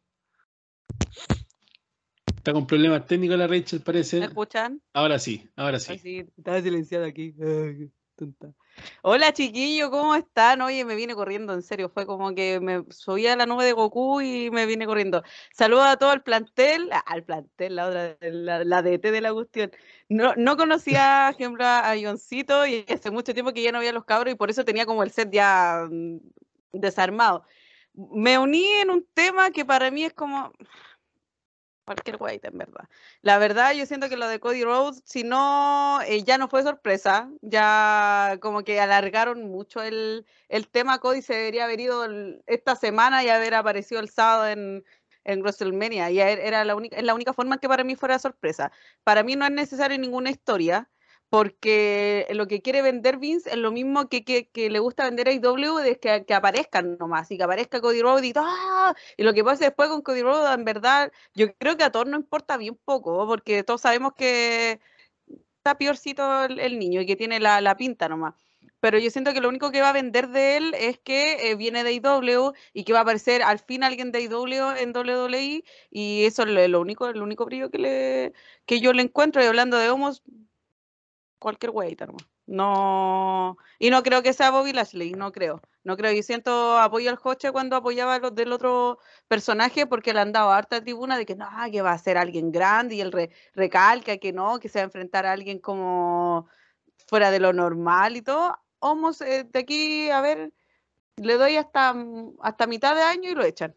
Está 2.37 2.53
con 2.53 2.65
problemas 2.65 3.05
técnicos 3.05 3.37
la 3.37 3.47
Rachel, 3.47 3.79
¿Me 3.79 3.85
parece. 3.85 4.19
escuchan? 4.23 4.81
Ahora 4.93 5.19
sí, 5.19 5.49
ahora 5.57 5.79
sí. 5.79 5.91
Ay, 5.91 5.99
sí, 5.99 6.17
estaba 6.37 6.61
silenciada 6.61 7.07
aquí. 7.07 7.35
Ay, 7.41 7.91
tonta. 8.15 8.53
Hola 9.01 9.33
chiquillo, 9.33 9.89
¿cómo 9.89 10.15
están? 10.15 10.61
Oye, 10.61 10.85
me 10.85 10.95
vine 10.95 11.15
corriendo, 11.15 11.53
en 11.53 11.61
serio, 11.61 11.89
fue 11.89 12.05
como 12.05 12.33
que 12.35 12.59
me 12.59 12.83
subí 12.89 13.25
a 13.27 13.35
la 13.35 13.45
nube 13.45 13.65
de 13.65 13.73
Goku 13.73 14.21
y 14.21 14.49
me 14.51 14.65
vine 14.65 14.85
corriendo. 14.85 15.23
Saludos 15.53 15.85
a 15.87 15.97
todo 15.97 16.13
el 16.13 16.21
plantel, 16.21 16.89
al 17.05 17.23
plantel, 17.23 17.75
la 17.75 17.87
otra, 17.87 18.17
la, 18.21 18.63
la 18.63 18.81
DT 18.81 19.11
de 19.11 19.21
la 19.21 19.33
cuestión. 19.33 19.71
No, 20.09 20.33
no 20.35 20.57
conocía, 20.57 21.29
por 21.31 21.41
ejemplo, 21.41 21.65
a 21.65 21.95
Ioncito 21.95 22.65
y 22.67 22.85
hace 22.89 23.11
mucho 23.11 23.33
tiempo 23.33 23.53
que 23.53 23.63
ya 23.63 23.71
no 23.71 23.79
veía 23.79 23.91
a 23.91 23.93
los 23.93 24.05
cabros 24.05 24.33
y 24.33 24.37
por 24.37 24.49
eso 24.49 24.65
tenía 24.65 24.85
como 24.85 25.03
el 25.03 25.11
set 25.11 25.29
ya 25.31 25.87
mm, 25.89 26.17
desarmado. 26.73 27.43
Me 27.93 28.37
uní 28.37 28.65
en 28.81 28.91
un 28.91 29.07
tema 29.13 29.51
que 29.51 29.65
para 29.65 29.89
mí 29.91 30.03
es 30.05 30.13
como 30.13 30.53
cualquier 31.87 32.17
guaita, 32.17 32.49
en 32.49 32.57
verdad. 32.59 32.89
La 33.21 33.37
verdad, 33.39 33.73
yo 33.73 33.85
siento 33.85 34.09
que 34.09 34.17
lo 34.17 34.27
de 34.27 34.39
Cody 34.39 34.63
Rhodes, 34.63 35.01
si 35.05 35.23
no, 35.23 35.99
eh, 36.05 36.23
ya 36.23 36.37
no 36.37 36.49
fue 36.49 36.63
sorpresa, 36.63 37.31
ya 37.41 38.37
como 38.41 38.63
que 38.63 38.79
alargaron 38.79 39.43
mucho 39.49 39.81
el, 39.81 40.25
el 40.49 40.67
tema. 40.69 40.99
Cody 40.99 41.21
se 41.23 41.33
debería 41.35 41.63
haber 41.65 41.79
ido 41.79 42.05
esta 42.45 42.75
semana 42.75 43.23
y 43.23 43.29
haber 43.29 43.55
aparecido 43.55 44.01
el 44.01 44.09
sábado 44.09 44.47
en, 44.49 44.85
en 45.23 45.41
WrestleMania. 45.41 46.11
Y 46.11 46.19
er- 46.19 46.39
era 46.39 46.65
la 46.65 46.75
única, 46.75 46.97
es 46.97 47.03
la 47.03 47.15
única 47.15 47.33
forma 47.33 47.57
que 47.59 47.67
para 47.69 47.83
mí 47.83 47.95
fuera 47.95 48.19
sorpresa. 48.19 48.71
Para 49.03 49.23
mí 49.23 49.35
no 49.35 49.45
es 49.45 49.51
necesario 49.51 49.97
ninguna 49.97 50.29
historia, 50.29 50.89
porque 51.29 52.27
lo 52.31 52.47
que 52.47 52.61
quiere 52.61 52.81
vender 52.81 53.17
Vince 53.17 53.49
es 53.49 53.57
lo 53.57 53.71
mismo 53.71 54.07
que, 54.09 54.23
que, 54.23 54.69
le 54.69 54.79
gusta 54.79 55.05
vender 55.05 55.27
a 55.27 55.33
IW, 55.33 55.79
es 55.79 55.97
que, 55.97 56.25
que 56.25 56.33
aparezcan 56.33 56.97
nomás, 56.97 57.29
y 57.31 57.37
que 57.37 57.43
aparezca 57.43 57.81
Cody 57.81 58.01
Rhodes 58.01 58.25
y, 58.25 58.33
¡ah! 58.35 58.95
y 59.17 59.23
lo 59.23 59.33
que 59.33 59.43
pasa 59.43 59.65
después 59.65 59.89
con 59.89 60.01
Cody 60.01 60.21
Rhodes, 60.21 60.55
en 60.57 60.65
verdad, 60.65 61.11
yo 61.35 61.53
creo 61.57 61.77
que 61.77 61.83
a 61.83 61.91
todos 61.91 62.07
nos 62.07 62.21
importa 62.21 62.57
bien 62.57 62.75
poco, 62.85 63.27
porque 63.27 63.63
todos 63.63 63.81
sabemos 63.81 64.13
que 64.13 64.79
está 65.57 65.77
peorcito 65.77 66.45
el, 66.45 66.59
el 66.59 66.79
niño 66.79 67.01
y 67.01 67.05
que 67.05 67.15
tiene 67.15 67.39
la, 67.39 67.61
la 67.61 67.75
pinta 67.77 68.07
nomás. 68.09 68.35
Pero 68.79 68.99
yo 68.99 69.09
siento 69.09 69.33
que 69.33 69.41
lo 69.41 69.49
único 69.49 69.71
que 69.71 69.81
va 69.81 69.89
a 69.89 69.93
vender 69.93 70.29
de 70.29 70.57
él 70.57 70.73
es 70.77 70.99
que 70.99 71.49
eh, 71.51 71.55
viene 71.55 71.83
de 71.83 71.93
IW 71.93 72.53
y 72.73 72.83
que 72.83 72.93
va 72.93 72.99
a 72.99 73.01
aparecer 73.01 73.41
al 73.41 73.59
fin 73.59 73.83
alguien 73.83 74.11
de 74.11 74.21
IW 74.21 74.77
en 74.77 74.95
WWE 74.95 75.63
y 75.89 76.25
eso 76.25 76.43
es 76.43 76.49
lo, 76.49 76.67
lo 76.67 76.81
único, 76.81 77.07
el 77.07 77.21
único 77.21 77.45
brillo 77.45 77.71
que, 77.71 77.79
le, 77.79 78.33
que 78.65 78.79
yo 78.79 78.93
le 78.93 79.01
encuentro. 79.03 79.43
Y 79.43 79.47
hablando 79.47 79.77
de 79.77 79.89
homos, 79.89 80.23
cualquier 81.39 81.73
nomás. 81.73 82.25
No, 82.47 83.57
y 83.77 83.89
no 83.89 84.03
creo 84.03 84.23
que 84.23 84.31
sea 84.33 84.51
Bobby 84.51 84.71
Lashley, 84.71 85.11
no 85.11 85.31
creo. 85.31 85.61
No 85.83 85.97
creo, 85.97 86.11
y 86.11 86.23
siento 86.23 86.77
apoyo 86.77 87.09
al 87.09 87.17
Joche 87.17 87.51
cuando 87.51 87.75
apoyaba 87.75 88.15
a 88.15 88.19
los 88.19 88.35
del 88.35 88.51
otro 88.51 88.99
personaje 89.27 89.85
porque 89.85 90.13
le 90.13 90.21
han 90.21 90.31
dado 90.31 90.51
harta 90.51 90.81
tribuna 90.81 91.17
de 91.17 91.25
que 91.25 91.35
no, 91.35 91.47
que 91.71 91.81
va 91.81 91.91
a 91.91 91.97
ser 91.97 92.17
alguien 92.17 92.51
grande 92.51 92.95
y 92.95 93.01
él 93.01 93.11
re- 93.11 93.31
recalca 93.53 94.17
que 94.17 94.33
no, 94.33 94.59
que 94.59 94.69
se 94.69 94.79
va 94.79 94.83
a 94.83 94.85
enfrentar 94.85 95.25
a 95.25 95.33
alguien 95.33 95.59
como 95.59 96.47
fuera 97.05 97.31
de 97.31 97.39
lo 97.39 97.53
normal 97.53 98.17
y 98.17 98.21
todo. 98.21 98.57
Homos, 98.79 99.21
eh, 99.21 99.45
de 99.49 99.59
aquí, 99.59 100.09
a 100.09 100.21
ver, 100.21 100.53
le 101.17 101.35
doy 101.35 101.55
hasta, 101.57 101.93
mm, 101.93 102.35
hasta 102.41 102.67
mitad 102.67 102.95
de 102.95 103.01
año 103.01 103.29
y 103.29 103.35
lo 103.35 103.43
echan. 103.43 103.75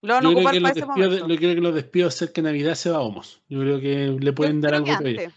Lo 0.00 0.14
van 0.14 0.26
a 0.26 0.28
ocupar 0.30 0.52
que 0.54 0.60
los 0.60 0.70
para 0.70 0.78
ese 0.80 0.86
momento. 0.86 1.28
yo 1.28 1.36
creo 1.36 1.54
que 1.54 1.60
los 1.60 1.74
despidos 1.74 2.14
cerca 2.14 2.42
de 2.42 2.42
Navidad 2.42 2.74
se 2.74 2.90
va 2.90 2.96
a 2.98 3.00
Homos. 3.02 3.42
Yo 3.48 3.60
creo 3.60 3.80
que 3.80 4.16
le 4.18 4.32
pueden 4.32 4.60
dar 4.60 4.74
algo 4.74 4.86
que. 4.98 5.30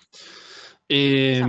Eh, 0.90 1.44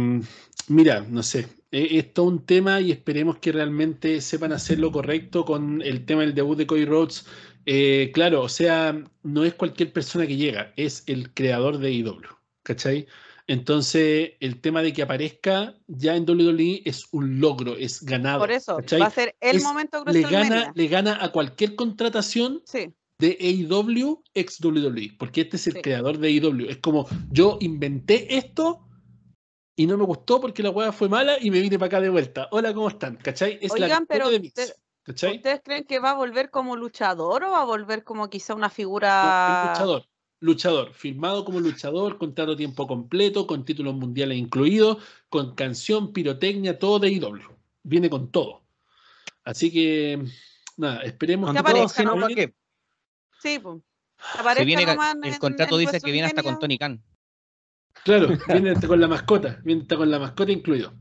mira, 0.68 1.00
no 1.08 1.22
sé, 1.22 1.46
eh, 1.70 1.88
es 1.92 2.12
todo 2.14 2.26
un 2.26 2.44
tema 2.46 2.80
y 2.80 2.90
esperemos 2.92 3.38
que 3.38 3.52
realmente 3.52 4.20
sepan 4.20 4.52
hacer 4.52 4.78
lo 4.78 4.90
correcto 4.92 5.44
con 5.44 5.82
el 5.82 6.04
tema 6.06 6.22
del 6.22 6.34
debut 6.34 6.56
de 6.56 6.66
Cody 6.66 6.84
Rhodes. 6.84 7.26
Eh, 7.66 8.10
claro, 8.14 8.42
o 8.42 8.48
sea, 8.48 9.02
no 9.22 9.44
es 9.44 9.54
cualquier 9.54 9.92
persona 9.92 10.26
que 10.26 10.36
llega, 10.36 10.72
es 10.76 11.02
el 11.06 11.32
creador 11.34 11.78
de 11.78 11.92
IW, 11.92 12.20
¿cachai? 12.62 13.06
Entonces, 13.48 14.32
el 14.40 14.60
tema 14.60 14.82
de 14.82 14.92
que 14.92 15.02
aparezca 15.02 15.74
ya 15.86 16.16
en 16.16 16.24
WWE 16.28 16.82
es 16.84 17.06
un 17.12 17.38
logro, 17.40 17.76
es 17.76 18.02
ganado. 18.02 18.40
Por 18.40 18.50
eso, 18.50 18.76
¿cachai? 18.76 19.00
va 19.00 19.06
a 19.06 19.10
ser 19.10 19.36
el 19.40 19.56
Es- 19.56 19.62
momento 19.62 20.02
le 20.04 20.22
gana, 20.22 20.72
le 20.74 20.88
gana 20.88 21.18
a 21.22 21.30
cualquier 21.30 21.76
contratación 21.76 22.62
Sí, 22.64 22.92
de 23.20 23.36
AEW 23.40 24.22
ex 24.34 24.60
WWE, 24.60 25.12
porque 25.18 25.42
este 25.42 25.56
es 25.56 25.66
el 25.68 25.74
Sí. 25.74 25.80
creador 25.82 26.18
de 26.18 26.28
AEW. 26.28 26.68
Es 26.68 26.78
como 26.78 27.06
yo 27.30 27.58
inventé 27.60 28.36
esto 28.36 28.85
y 29.76 29.86
no 29.86 29.96
me 29.98 30.04
gustó 30.04 30.40
porque 30.40 30.62
la 30.62 30.70
hueá 30.70 30.90
fue 30.92 31.08
mala 31.08 31.36
y 31.40 31.50
me 31.50 31.60
vine 31.60 31.78
para 31.78 31.86
acá 31.88 32.00
de 32.00 32.08
vuelta. 32.08 32.48
Hola, 32.50 32.72
¿cómo 32.74 32.88
están? 32.88 33.16
¿Cachai? 33.16 33.58
Es 33.60 33.68
la 33.78 33.86
Oigan, 33.86 34.00
victoria 34.02 34.06
pero 34.24 34.30
de 34.30 34.46
usted- 34.46 34.72
¿Cachai? 35.02 35.36
¿ustedes 35.36 35.60
creen 35.62 35.84
que 35.84 36.00
va 36.00 36.10
a 36.10 36.14
volver 36.14 36.50
como 36.50 36.74
luchador 36.74 37.44
o 37.44 37.50
va 37.52 37.60
a 37.62 37.64
volver 37.64 38.02
como 38.02 38.28
quizá 38.28 38.54
una 38.54 38.70
figura... 38.70 39.68
luchador. 39.68 40.04
Luchador, 40.40 40.92
firmado 40.92 41.44
como 41.44 41.60
luchador, 41.60 42.18
contrato 42.18 42.52
a 42.52 42.56
tiempo 42.56 42.86
completo, 42.86 43.46
con 43.46 43.64
títulos 43.64 43.94
mundiales 43.94 44.36
incluidos, 44.36 44.98
con 45.28 45.54
canción, 45.54 46.12
pirotecnia, 46.12 46.78
todo 46.78 46.98
de 46.98 47.08
AEW. 47.08 47.56
Viene 47.84 48.10
con 48.10 48.30
todo. 48.30 48.62
Así 49.44 49.72
que, 49.72 50.22
nada, 50.76 51.00
esperemos 51.02 51.52
Que 51.52 51.58
aparezca, 51.58 52.02
¿no? 52.02 52.14
para 52.16 52.26
qué. 52.34 52.52
Sí, 53.40 53.58
pues. 53.60 53.78
Aparezca 54.38 54.64
viene, 54.66 54.84
ca- 54.84 54.94
nomás 54.94 55.16
el 55.22 55.32
en- 55.34 55.38
contrato 55.38 55.78
en 55.78 55.86
dice 55.86 56.00
que 56.00 56.10
viene 56.12 56.26
hasta 56.26 56.42
con. 56.42 56.58
Tony 56.58 56.76
Khan. 56.78 57.02
Claro, 58.06 58.28
viene 58.46 58.72
con 58.86 59.00
la 59.00 59.08
mascota, 59.08 59.60
viene 59.64 59.84
con 59.84 60.08
la 60.08 60.20
mascota 60.20 60.52
incluido. 60.52 60.92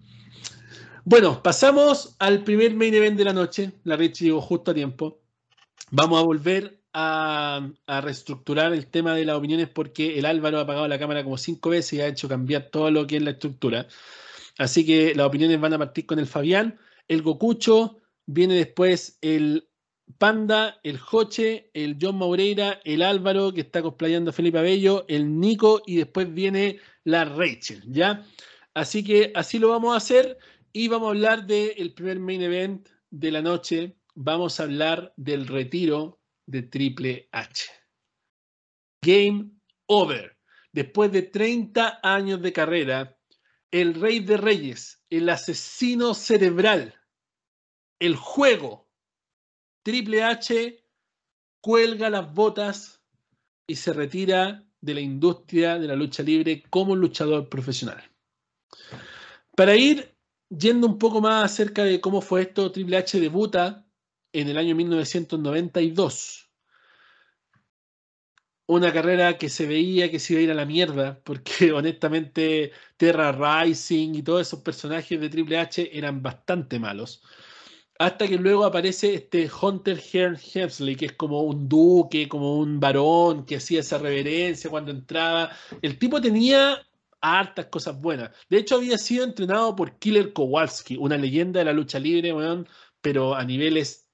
Bueno, 1.04 1.44
pasamos 1.44 2.16
al 2.18 2.44
primer 2.44 2.74
main 2.74 2.96
event 2.96 3.16
de 3.16 3.26
la 3.26 3.32
noche. 3.32 3.74
La 3.84 3.96
Richie 3.96 4.26
llegó 4.26 4.42
justo 4.42 4.72
a 4.72 4.74
tiempo. 4.74 5.22
Vamos 5.92 6.20
a 6.20 6.24
volver 6.24 6.82
a, 6.94 7.70
a 7.86 8.02
reestructurar 8.02 8.74
el 8.74 8.88
tema 8.88 9.14
de 9.14 9.24
las 9.24 9.38
opiniones 9.38 9.70
porque 9.70 10.18
el 10.18 10.26
Álvaro 10.26 10.58
ha 10.58 10.62
apagado 10.62 10.88
la 10.88 10.98
cámara 10.98 11.24
como 11.24 11.38
cinco 11.38 11.70
veces 11.70 11.94
y 11.94 12.02
ha 12.02 12.08
hecho 12.08 12.28
cambiar 12.28 12.70
todo 12.72 12.90
lo 12.90 13.06
que 13.06 13.18
es 13.18 13.22
la 13.22 13.32
estructura. 13.32 13.86
Así 14.58 14.84
que 14.84 15.14
las 15.14 15.28
opiniones 15.28 15.62
van 15.62 15.74
a 15.74 15.78
partir 15.78 16.08
con 16.08 16.18
el 16.18 16.26
Fabián, 16.26 16.80
el 17.08 17.22
Gocucho, 17.22 18.00
viene 18.26 18.56
después 18.56 19.20
el 19.22 19.70
Panda, 20.18 20.80
el 20.84 20.98
Joche, 20.98 21.70
el 21.74 21.98
John 22.00 22.18
Maureira, 22.18 22.80
el 22.84 23.02
Álvaro 23.02 23.54
que 23.54 23.62
está 23.62 23.82
cosplayando 23.82 24.30
a 24.30 24.34
Felipe 24.34 24.60
Abello, 24.60 25.06
el 25.08 25.40
Nico 25.40 25.82
y 25.86 25.98
después 25.98 26.34
viene 26.34 26.80
la 27.04 27.26
Rachel, 27.26 27.84
¿ya? 27.88 28.26
Así 28.74 29.04
que 29.04 29.32
así 29.36 29.60
lo 29.60 29.70
vamos 29.70 29.94
a 29.94 29.98
hacer 29.98 30.38
y 30.72 30.88
vamos 30.88 31.08
a 31.08 31.12
hablar 31.12 31.46
del 31.48 31.94
primer 31.94 32.20
main 32.20 32.42
event 32.42 32.90
de 33.10 33.32
la 33.32 33.42
noche. 33.42 33.98
Vamos 34.14 34.60
a 34.60 34.64
hablar 34.64 35.14
del 35.18 35.48
retiro 35.48 36.22
de 36.46 36.64
Triple 36.64 37.30
H. 37.32 37.66
Game 39.02 39.52
over. 39.88 40.38
Después 40.72 41.12
de 41.12 41.24
30 41.24 42.00
años 42.04 42.42
de 42.42 42.52
carrera, 42.52 43.18
el 43.72 43.94
rey 43.94 44.20
de 44.20 44.38
reyes, 44.38 45.02
el 45.10 45.30
asesino 45.30 46.14
cerebral, 46.14 46.96
el 48.00 48.16
juego, 48.16 48.85
Triple 49.86 50.24
H 50.24 50.84
cuelga 51.62 52.10
las 52.10 52.34
botas 52.34 53.04
y 53.68 53.76
se 53.76 53.94
retira 53.94 54.68
de 54.82 54.96
la 54.96 55.00
industria 55.00 55.78
de 55.78 55.88
la 55.88 55.96
lucha 55.96 56.24
libre 56.24 56.64
como 56.72 56.96
luchador 56.96 57.50
profesional. 57.50 58.04
Para 59.56 59.76
ir 59.76 60.12
yendo 60.50 60.88
un 60.88 60.98
poco 60.98 61.22
más 61.22 61.46
acerca 61.46 61.84
de 61.84 62.02
cómo 62.02 62.22
fue 62.22 62.42
esto, 62.42 62.72
Triple 62.72 62.98
H 62.98 63.20
debuta 63.20 63.86
en 64.34 64.50
el 64.50 64.58
año 64.58 64.74
1992. 64.74 66.50
Una 68.66 68.92
carrera 68.92 69.38
que 69.38 69.50
se 69.50 69.68
veía 69.68 70.10
que 70.10 70.18
se 70.18 70.34
iba 70.34 70.40
a 70.40 70.44
ir 70.46 70.52
a 70.52 70.56
la 70.56 70.66
mierda, 70.66 71.22
porque 71.24 71.72
honestamente 71.72 72.72
Terra 72.98 73.32
Rising 73.64 74.16
y 74.16 74.24
todos 74.24 74.48
esos 74.48 74.62
personajes 74.62 75.22
de 75.22 75.30
Triple 75.30 75.60
H 75.60 75.96
eran 75.96 76.24
bastante 76.24 76.80
malos. 76.80 77.22
Hasta 77.98 78.28
que 78.28 78.38
luego 78.38 78.66
aparece 78.66 79.14
este 79.14 79.50
Hunter 79.62 79.98
Hearn 79.98 80.38
Helmsley, 80.54 80.96
que 80.98 81.06
es 81.06 81.14
como 81.14 81.44
un 81.44 81.70
duque, 81.70 82.28
como 82.28 82.58
un 82.58 82.80
varón, 82.80 83.46
que 83.46 83.56
hacía 83.56 83.80
esa 83.80 83.98
reverencia 83.98 84.70
cuando 84.70 84.92
entraba. 84.92 85.52
El 85.82 85.98
tipo 85.98 86.20
tenía 86.20 86.86
hartas 87.22 87.68
cosas 87.68 88.00
buenas. 88.00 88.32
De 88.50 88.58
hecho, 88.58 88.76
había 88.76 88.98
sido 88.98 89.24
entrenado 89.24 89.76
por 89.76 89.98
Killer 89.98 90.34
Kowalski, 90.34 90.98
una 90.98 91.18
leyenda 91.18 91.60
de 91.60 91.66
la 91.66 91.74
lucha 91.74 91.98
libre, 91.98 92.34
weón, 92.34 92.68
pero 93.02 93.34
a 93.34 93.44
niveles 93.46 94.10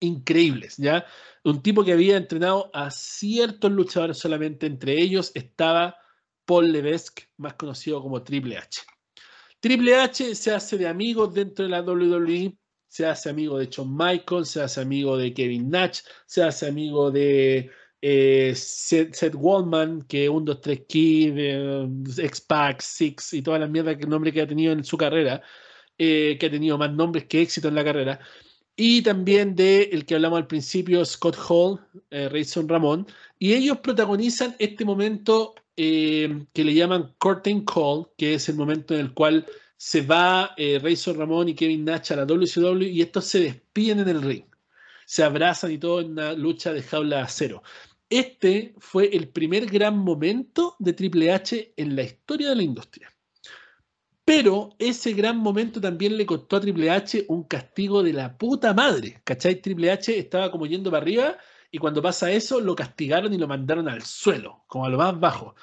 increíbles, 0.00 0.76
¿ya? 0.76 1.06
Un 1.44 1.62
tipo 1.62 1.84
que 1.84 1.92
había 1.92 2.16
entrenado 2.16 2.70
a 2.74 2.90
ciertos 2.90 3.70
luchadores 3.70 4.18
solamente, 4.18 4.66
entre 4.66 5.00
ellos 5.00 5.30
estaba 5.34 5.96
Paul 6.44 6.72
Levesque, 6.72 7.28
más 7.36 7.54
conocido 7.54 8.02
como 8.02 8.22
Triple 8.22 8.58
H. 8.58 8.82
Triple 9.60 9.94
H 9.94 10.34
se 10.34 10.52
hace 10.52 10.76
de 10.76 10.88
amigos 10.88 11.32
dentro 11.32 11.64
de 11.64 11.70
la 11.70 11.82
WWE, 11.82 12.58
se 12.92 13.06
hace 13.06 13.30
amigo 13.30 13.58
de 13.58 13.68
Shawn 13.70 13.96
Michaels, 13.96 14.50
se 14.50 14.60
hace 14.60 14.82
amigo 14.82 15.16
de 15.16 15.32
Kevin 15.32 15.70
Nash, 15.70 16.00
se 16.26 16.42
hace 16.42 16.66
amigo 16.66 17.10
de 17.10 17.70
eh, 18.02 18.52
Seth, 18.54 19.14
Seth 19.14 19.34
Wallman, 19.34 20.02
que 20.02 20.28
1, 20.28 20.44
2, 20.44 20.60
3 20.60 20.80
Kid, 20.86 21.32
eh, 21.38 21.88
X-Pac, 22.18 22.82
Six 22.82 23.32
y 23.32 23.40
todas 23.40 23.60
las 23.60 23.70
mierdas 23.70 23.96
que 23.96 24.06
nombre 24.06 24.30
que 24.30 24.42
ha 24.42 24.46
tenido 24.46 24.74
en 24.74 24.84
su 24.84 24.98
carrera, 24.98 25.40
eh, 25.96 26.36
que 26.38 26.46
ha 26.46 26.50
tenido 26.50 26.76
más 26.76 26.92
nombres 26.92 27.24
que 27.24 27.40
éxito 27.40 27.68
en 27.68 27.76
la 27.76 27.84
carrera. 27.84 28.20
Y 28.76 29.00
también 29.00 29.56
de 29.56 29.84
el 29.84 30.04
que 30.04 30.16
hablamos 30.16 30.36
al 30.40 30.46
principio, 30.46 31.02
Scott 31.06 31.38
Hall, 31.48 31.80
eh, 32.10 32.28
Rayson 32.28 32.68
Ramón. 32.68 33.06
Y 33.38 33.54
ellos 33.54 33.78
protagonizan 33.78 34.54
este 34.58 34.84
momento 34.84 35.54
que 35.74 36.44
le 36.54 36.74
llaman 36.74 37.14
Curtain 37.18 37.64
Call, 37.64 38.06
que 38.18 38.34
es 38.34 38.50
el 38.50 38.56
momento 38.56 38.92
en 38.92 39.00
el 39.00 39.14
cual 39.14 39.46
se 39.84 40.00
va 40.00 40.54
eh, 40.56 40.78
Ramón 41.12 41.48
y 41.48 41.56
Kevin 41.56 41.84
Nash 41.84 42.12
a 42.12 42.16
la 42.16 42.24
WCW 42.24 42.82
y 42.82 43.02
estos 43.02 43.24
se 43.24 43.40
despiden 43.40 43.98
en 43.98 44.08
el 44.10 44.22
ring. 44.22 44.44
Se 45.06 45.24
abrazan 45.24 45.72
y 45.72 45.78
todo 45.78 46.00
en 46.00 46.12
una 46.12 46.34
lucha 46.34 46.72
de 46.72 46.84
jaula 46.84 47.16
de 47.16 47.22
acero. 47.22 47.64
Este 48.08 48.76
fue 48.78 49.06
el 49.12 49.30
primer 49.30 49.66
gran 49.66 49.98
momento 49.98 50.76
de 50.78 50.92
Triple 50.92 51.32
H 51.32 51.74
en 51.76 51.96
la 51.96 52.02
historia 52.02 52.50
de 52.50 52.54
la 52.54 52.62
industria. 52.62 53.12
Pero 54.24 54.76
ese 54.78 55.14
gran 55.14 55.38
momento 55.38 55.80
también 55.80 56.16
le 56.16 56.26
costó 56.26 56.58
a 56.58 56.60
Triple 56.60 56.88
H 56.88 57.24
un 57.26 57.42
castigo 57.42 58.04
de 58.04 58.12
la 58.12 58.38
puta 58.38 58.72
madre. 58.72 59.20
¿Cachai? 59.24 59.60
Triple 59.60 59.90
H 59.90 60.16
estaba 60.16 60.52
como 60.52 60.66
yendo 60.66 60.92
para 60.92 61.02
arriba 61.02 61.38
y 61.72 61.78
cuando 61.78 62.00
pasa 62.00 62.30
eso 62.30 62.60
lo 62.60 62.76
castigaron 62.76 63.34
y 63.34 63.38
lo 63.38 63.48
mandaron 63.48 63.88
al 63.88 64.02
suelo, 64.02 64.62
como 64.68 64.86
a 64.86 64.90
lo 64.90 64.98
más 64.98 65.18
bajo. 65.18 65.56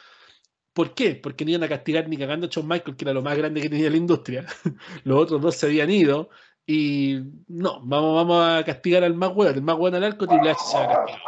¿Por 0.80 0.94
qué? 0.94 1.14
Porque 1.16 1.44
no 1.44 1.52
iban 1.52 1.64
a 1.64 1.68
castigar 1.68 2.08
ni 2.08 2.16
cagando 2.16 2.48
a 2.48 2.50
Shawn 2.50 2.66
Michaels, 2.66 2.96
que 2.96 3.04
era 3.04 3.12
lo 3.12 3.22
más 3.22 3.38
grande 3.38 3.60
que 3.60 3.68
tenía 3.68 3.90
la 3.90 3.98
industria. 3.98 4.46
Los 5.04 5.24
otros 5.24 5.42
dos 5.42 5.56
se 5.58 5.66
habían 5.66 5.92
ido. 5.92 6.30
Y 6.66 7.20
no, 7.50 7.82
vamos, 7.84 8.42
a 8.42 8.64
castigar 8.64 9.04
al 9.04 9.14
más 9.14 9.34
bueno. 9.34 9.52
El 9.52 9.62
más 9.62 9.76
bueno 9.76 9.98
al 9.98 10.06
arco, 10.06 10.26
Triple 10.26 10.52
H 10.52 10.60
se 10.72 10.78
va 10.78 10.84
a 10.86 10.88
castigar. 10.96 11.22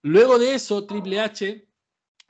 Luego 0.00 0.38
de 0.38 0.54
eso, 0.54 0.86
Triple 0.86 1.20
H 1.20 1.68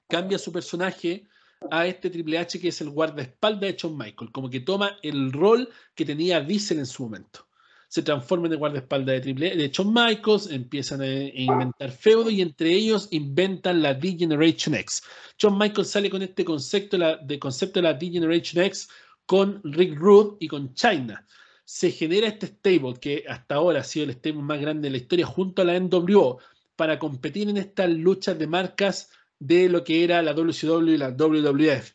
cambia 0.09 0.37
su 0.37 0.51
personaje 0.51 1.29
a 1.71 1.87
este 1.87 2.11
Triple 2.11 2.39
H 2.39 2.59
que 2.59 2.67
es 2.67 2.81
el 2.81 2.91
guardaespaldas 2.91 3.61
de 3.61 3.77
Shawn 3.79 3.97
Michaels. 3.97 4.33
Como 4.33 4.51
que 4.51 4.59
toma 4.59 4.99
el 5.05 5.31
rol 5.31 5.69
que 5.95 6.05
tenía 6.05 6.41
Diesel 6.41 6.81
en 6.81 6.87
su 6.87 7.05
momento. 7.05 7.47
Se 7.89 8.03
transforma 8.03 8.47
en 8.47 8.53
el 8.53 8.59
guardaespaldas 8.59 9.15
de 9.15 9.21
Triple 9.21 9.57
de 9.57 9.69
Shawn 9.69 9.93
Michaels, 9.93 10.51
empiezan 10.51 11.01
a, 11.01 11.05
a 11.05 11.31
inventar 11.35 11.91
feudo 11.91 12.31
y 12.31 12.41
entre 12.41 12.73
ellos 12.73 13.09
inventan 13.11 13.83
la 13.83 13.95
D-Generation 13.95 14.75
X. 14.75 15.03
Shawn 15.39 15.59
Michaels 15.59 15.91
sale 15.91 16.11
con 16.11 16.23
este 16.23 16.45
concepto, 16.45 16.99
la, 16.99 17.17
de 17.17 17.39
concepto 17.39 17.81
de 17.81 17.85
la 17.85 17.95
D-Generation 17.95 18.65
X 18.65 18.89
con 19.27 19.61
Rick 19.65 19.97
Rude 19.97 20.37
y 20.41 20.49
con 20.49 20.75
China. 20.75 21.25
Se 21.65 21.91
genera 21.91 22.29
este 22.29 22.47
stable 22.47 22.95
que 23.01 23.25
hasta 23.29 23.55
ahora 23.55 23.81
ha 23.81 23.85
sido 23.85 24.05
el 24.05 24.13
stable 24.13 24.43
más 24.43 24.61
grande 24.61 24.89
de 24.89 24.93
la 24.93 24.99
historia 24.99 25.27
junto 25.27 25.63
a 25.63 25.65
la 25.65 25.79
NWO 25.79 26.39
para 26.77 26.99
competir 26.99 27.49
en 27.49 27.57
estas 27.57 27.89
luchas 27.91 28.39
de 28.39 28.47
marcas 28.47 29.11
de 29.39 29.69
lo 29.69 29.85
que 29.85 30.05
era 30.05 30.23
la 30.23 30.33
WCW 30.33 30.91
y 30.91 30.99
la 30.99 31.11
WWF. 31.11 31.93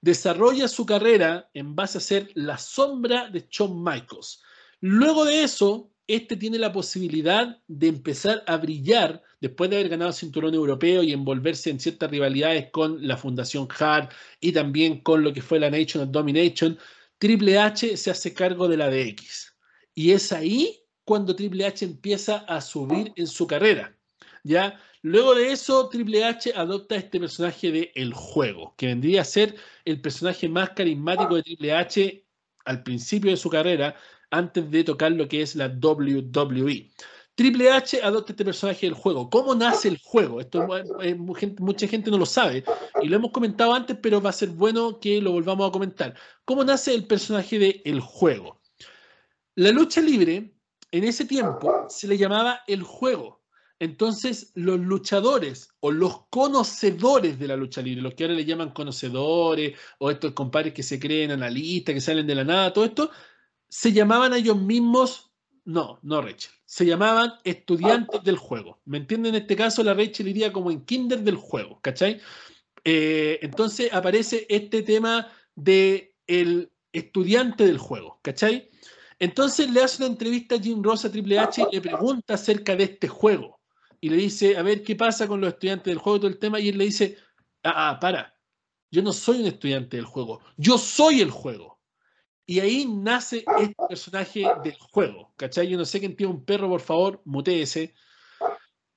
desarrolla 0.00 0.68
su 0.68 0.86
carrera 0.86 1.50
en 1.54 1.74
base 1.74 1.98
a 1.98 2.00
ser 2.00 2.30
la 2.34 2.58
sombra 2.58 3.28
de 3.30 3.46
Shawn 3.50 3.82
Michaels. 3.82 4.42
Luego 4.80 5.24
de 5.24 5.42
eso, 5.42 5.90
este 6.06 6.36
tiene 6.36 6.58
la 6.58 6.72
posibilidad 6.72 7.60
de 7.66 7.88
empezar 7.88 8.42
a 8.46 8.56
brillar 8.56 9.22
después 9.40 9.68
de 9.68 9.76
haber 9.76 9.90
ganado 9.90 10.12
cinturón 10.12 10.54
europeo 10.54 11.02
y 11.02 11.12
envolverse 11.12 11.70
en 11.70 11.80
ciertas 11.80 12.10
rivalidades 12.10 12.70
con 12.70 13.06
la 13.06 13.16
Fundación 13.16 13.68
Hart 13.78 14.12
y 14.40 14.52
también 14.52 15.00
con 15.00 15.22
lo 15.22 15.32
que 15.32 15.42
fue 15.42 15.60
la 15.60 15.70
Nation 15.70 16.04
of 16.04 16.10
Domination. 16.10 16.78
Triple 17.18 17.58
H 17.58 17.96
se 17.96 18.10
hace 18.10 18.32
cargo 18.32 18.68
de 18.68 18.76
la 18.76 18.88
DX. 18.88 19.54
Y 19.94 20.12
es 20.12 20.32
ahí 20.32 20.80
cuando 21.04 21.34
Triple 21.34 21.66
H 21.66 21.84
empieza 21.84 22.38
a 22.38 22.60
subir 22.60 23.12
en 23.16 23.26
su 23.26 23.46
carrera. 23.46 23.96
¿ya? 24.44 24.80
Luego 25.02 25.34
de 25.34 25.52
eso, 25.52 25.88
Triple 25.88 26.24
H 26.24 26.52
adopta 26.54 26.96
este 26.96 27.20
personaje 27.20 27.70
de 27.70 27.92
El 27.94 28.14
Juego, 28.14 28.74
que 28.76 28.86
vendría 28.86 29.22
a 29.22 29.24
ser 29.24 29.56
el 29.84 30.00
personaje 30.00 30.48
más 30.48 30.70
carismático 30.70 31.36
de 31.36 31.42
Triple 31.42 31.72
H 31.72 32.24
al 32.64 32.82
principio 32.82 33.30
de 33.30 33.36
su 33.36 33.48
carrera, 33.48 33.96
antes 34.30 34.70
de 34.70 34.84
tocar 34.84 35.12
lo 35.12 35.28
que 35.28 35.42
es 35.42 35.56
la 35.56 35.66
WWE. 35.68 36.90
Triple 37.34 37.70
H 37.70 38.02
adopta 38.02 38.32
este 38.32 38.44
personaje 38.44 38.86
del 38.86 38.94
juego. 38.94 39.30
¿Cómo 39.30 39.54
nace 39.54 39.86
el 39.88 39.98
juego? 40.02 40.40
Esto 40.40 40.66
eh, 41.00 41.14
mucha 41.14 41.86
gente 41.86 42.10
no 42.10 42.18
lo 42.18 42.26
sabe 42.26 42.64
y 43.00 43.06
lo 43.06 43.14
hemos 43.14 43.30
comentado 43.30 43.72
antes, 43.72 43.96
pero 44.02 44.20
va 44.20 44.30
a 44.30 44.32
ser 44.32 44.48
bueno 44.48 44.98
que 44.98 45.22
lo 45.22 45.30
volvamos 45.30 45.68
a 45.68 45.72
comentar. 45.72 46.14
¿Cómo 46.44 46.64
nace 46.64 46.94
el 46.94 47.06
personaje 47.06 47.60
de 47.60 47.82
el 47.84 48.00
juego? 48.00 48.60
La 49.54 49.70
lucha 49.70 50.00
libre 50.00 50.52
en 50.90 51.04
ese 51.04 51.26
tiempo 51.26 51.86
se 51.88 52.08
le 52.08 52.18
llamaba 52.18 52.62
el 52.66 52.82
juego. 52.82 53.38
Entonces, 53.78 54.50
los 54.56 54.80
luchadores 54.80 55.70
o 55.78 55.92
los 55.92 56.26
conocedores 56.30 57.38
de 57.38 57.46
la 57.46 57.56
lucha 57.56 57.80
libre, 57.80 58.02
los 58.02 58.14
que 58.14 58.24
ahora 58.24 58.34
le 58.34 58.44
llaman 58.44 58.72
conocedores, 58.72 59.78
o 60.00 60.10
estos 60.10 60.32
compadres 60.32 60.74
que 60.74 60.82
se 60.82 60.98
creen 60.98 61.30
analistas, 61.30 61.94
que 61.94 62.00
salen 62.00 62.26
de 62.26 62.34
la 62.34 62.42
nada, 62.44 62.72
todo 62.72 62.84
esto, 62.84 63.10
se 63.68 63.92
llamaban 63.92 64.32
a 64.32 64.38
ellos 64.38 64.60
mismos, 64.60 65.30
no, 65.64 65.98
no 66.02 66.22
Rachel, 66.22 66.52
se 66.64 66.86
llamaban 66.86 67.34
estudiantes 67.44 68.22
del 68.24 68.36
juego. 68.36 68.80
¿Me 68.84 68.98
entienden? 68.98 69.34
En 69.34 69.42
este 69.42 69.56
caso, 69.56 69.82
la 69.82 69.94
Rachel 69.94 70.28
iría 70.28 70.52
como 70.52 70.70
en 70.70 70.84
kinder 70.84 71.20
del 71.20 71.36
juego, 71.36 71.80
¿cachai? 71.82 72.20
Eh, 72.84 73.38
entonces 73.42 73.92
aparece 73.92 74.46
este 74.48 74.82
tema 74.82 75.28
de 75.54 76.14
el 76.26 76.72
estudiante 76.92 77.66
del 77.66 77.78
juego, 77.78 78.18
¿cachai? 78.22 78.70
Entonces 79.18 79.70
le 79.70 79.82
hace 79.82 80.02
una 80.02 80.12
entrevista 80.12 80.54
a 80.54 80.60
Jim 80.60 80.82
Ross 80.82 81.04
a 81.04 81.10
Triple 81.10 81.38
H 81.38 81.66
y 81.70 81.74
le 81.74 81.80
pregunta 81.80 82.34
acerca 82.34 82.76
de 82.76 82.84
este 82.84 83.08
juego 83.08 83.60
y 84.00 84.10
le 84.10 84.16
dice, 84.16 84.56
a 84.56 84.62
ver, 84.62 84.82
¿qué 84.82 84.94
pasa 84.94 85.26
con 85.26 85.40
los 85.40 85.52
estudiantes 85.52 85.86
del 85.86 85.98
juego 85.98 86.16
y 86.16 86.20
todo 86.20 86.30
el 86.30 86.38
tema? 86.38 86.60
Y 86.60 86.68
él 86.68 86.78
le 86.78 86.84
dice, 86.84 87.16
ah, 87.64 87.90
ah, 87.90 88.00
para, 88.00 88.38
yo 88.90 89.02
no 89.02 89.12
soy 89.12 89.40
un 89.40 89.46
estudiante 89.46 89.96
del 89.96 90.06
juego, 90.06 90.40
yo 90.56 90.78
soy 90.78 91.20
el 91.20 91.30
juego. 91.30 91.77
Y 92.50 92.60
ahí 92.60 92.86
nace 92.86 93.44
este 93.60 93.74
personaje 93.86 94.42
del 94.64 94.74
juego, 94.78 95.34
¿cachai? 95.36 95.68
Yo 95.68 95.76
no 95.76 95.84
sé 95.84 96.00
quién 96.00 96.16
tiene 96.16 96.32
un 96.32 96.46
perro, 96.46 96.66
por 96.70 96.80
favor, 96.80 97.20
muteese. 97.26 97.94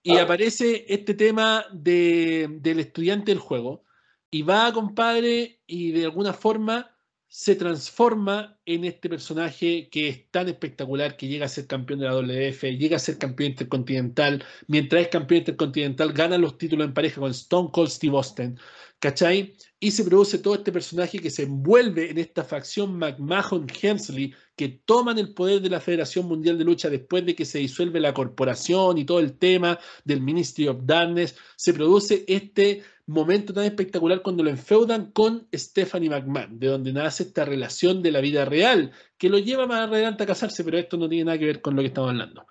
Y 0.01 0.15
aparece 0.19 0.85
este 0.87 1.13
tema 1.15 1.65
de, 1.73 2.47
del 2.61 2.79
estudiante 2.79 3.31
del 3.31 3.39
juego. 3.39 3.83
Y 4.31 4.43
va, 4.43 4.71
compadre, 4.71 5.59
y 5.67 5.91
de 5.91 6.05
alguna 6.05 6.31
forma 6.31 6.95
se 7.27 7.57
transforma 7.57 8.57
en 8.65 8.85
este 8.85 9.09
personaje 9.09 9.89
que 9.89 10.07
es 10.07 10.31
tan 10.31 10.47
espectacular 10.47 11.17
que 11.17 11.27
llega 11.27 11.45
a 11.45 11.49
ser 11.49 11.67
campeón 11.67 11.99
de 11.99 12.05
la 12.05 12.15
WF, 12.15 12.63
llega 12.77 12.95
a 12.95 12.99
ser 12.99 13.17
campeón 13.17 13.51
intercontinental, 13.51 14.45
mientras 14.67 15.03
es 15.03 15.07
campeón 15.09 15.39
intercontinental 15.39 16.13
gana 16.13 16.37
los 16.37 16.57
títulos 16.57 16.87
en 16.87 16.93
pareja 16.93 17.19
con 17.19 17.31
Stone 17.31 17.69
Cold 17.73 17.89
Steve 17.89 18.15
Austin, 18.15 18.57
¿cachai? 19.01 19.55
Y 19.79 19.89
se 19.91 20.03
produce 20.03 20.37
todo 20.37 20.53
este 20.53 20.71
personaje 20.71 21.17
que 21.17 21.31
se 21.31 21.43
envuelve 21.43 22.11
en 22.11 22.19
esta 22.19 22.43
facción 22.43 22.99
McMahon-Hemsley 22.99 24.33
que 24.55 24.69
toman 24.85 25.17
el 25.17 25.33
poder 25.33 25.59
de 25.59 25.71
la 25.71 25.81
Federación 25.81 26.27
Mundial 26.27 26.57
de 26.59 26.63
Lucha 26.63 26.87
después 26.87 27.25
de 27.25 27.35
que 27.35 27.43
se 27.43 27.57
disuelve 27.57 27.99
la 27.99 28.13
corporación 28.13 28.99
y 28.99 29.05
todo 29.05 29.19
el 29.19 29.39
tema 29.39 29.79
del 30.05 30.21
Ministry 30.21 30.67
of 30.67 30.81
Darkness, 30.83 31.35
se 31.55 31.73
produce 31.73 32.23
este 32.27 32.83
momento 33.07 33.53
tan 33.53 33.63
espectacular 33.63 34.21
cuando 34.21 34.43
lo 34.43 34.51
enfeudan 34.51 35.11
con 35.11 35.47
Stephanie 35.51 36.11
McMahon, 36.11 36.59
de 36.59 36.67
donde 36.67 36.93
nace 36.93 37.23
esta 37.23 37.43
relación 37.43 38.03
de 38.03 38.11
la 38.11 38.21
vida 38.21 38.45
real, 38.45 38.91
que 39.17 39.29
lo 39.29 39.39
lleva 39.39 39.65
más 39.65 39.89
adelante 39.89 40.23
a 40.23 40.27
casarse, 40.27 40.63
pero 40.63 40.77
esto 40.77 40.95
no 40.97 41.09
tiene 41.09 41.25
nada 41.25 41.39
que 41.39 41.45
ver 41.45 41.61
con 41.61 41.75
lo 41.75 41.81
que 41.81 41.87
estamos 41.87 42.11
hablando. 42.11 42.45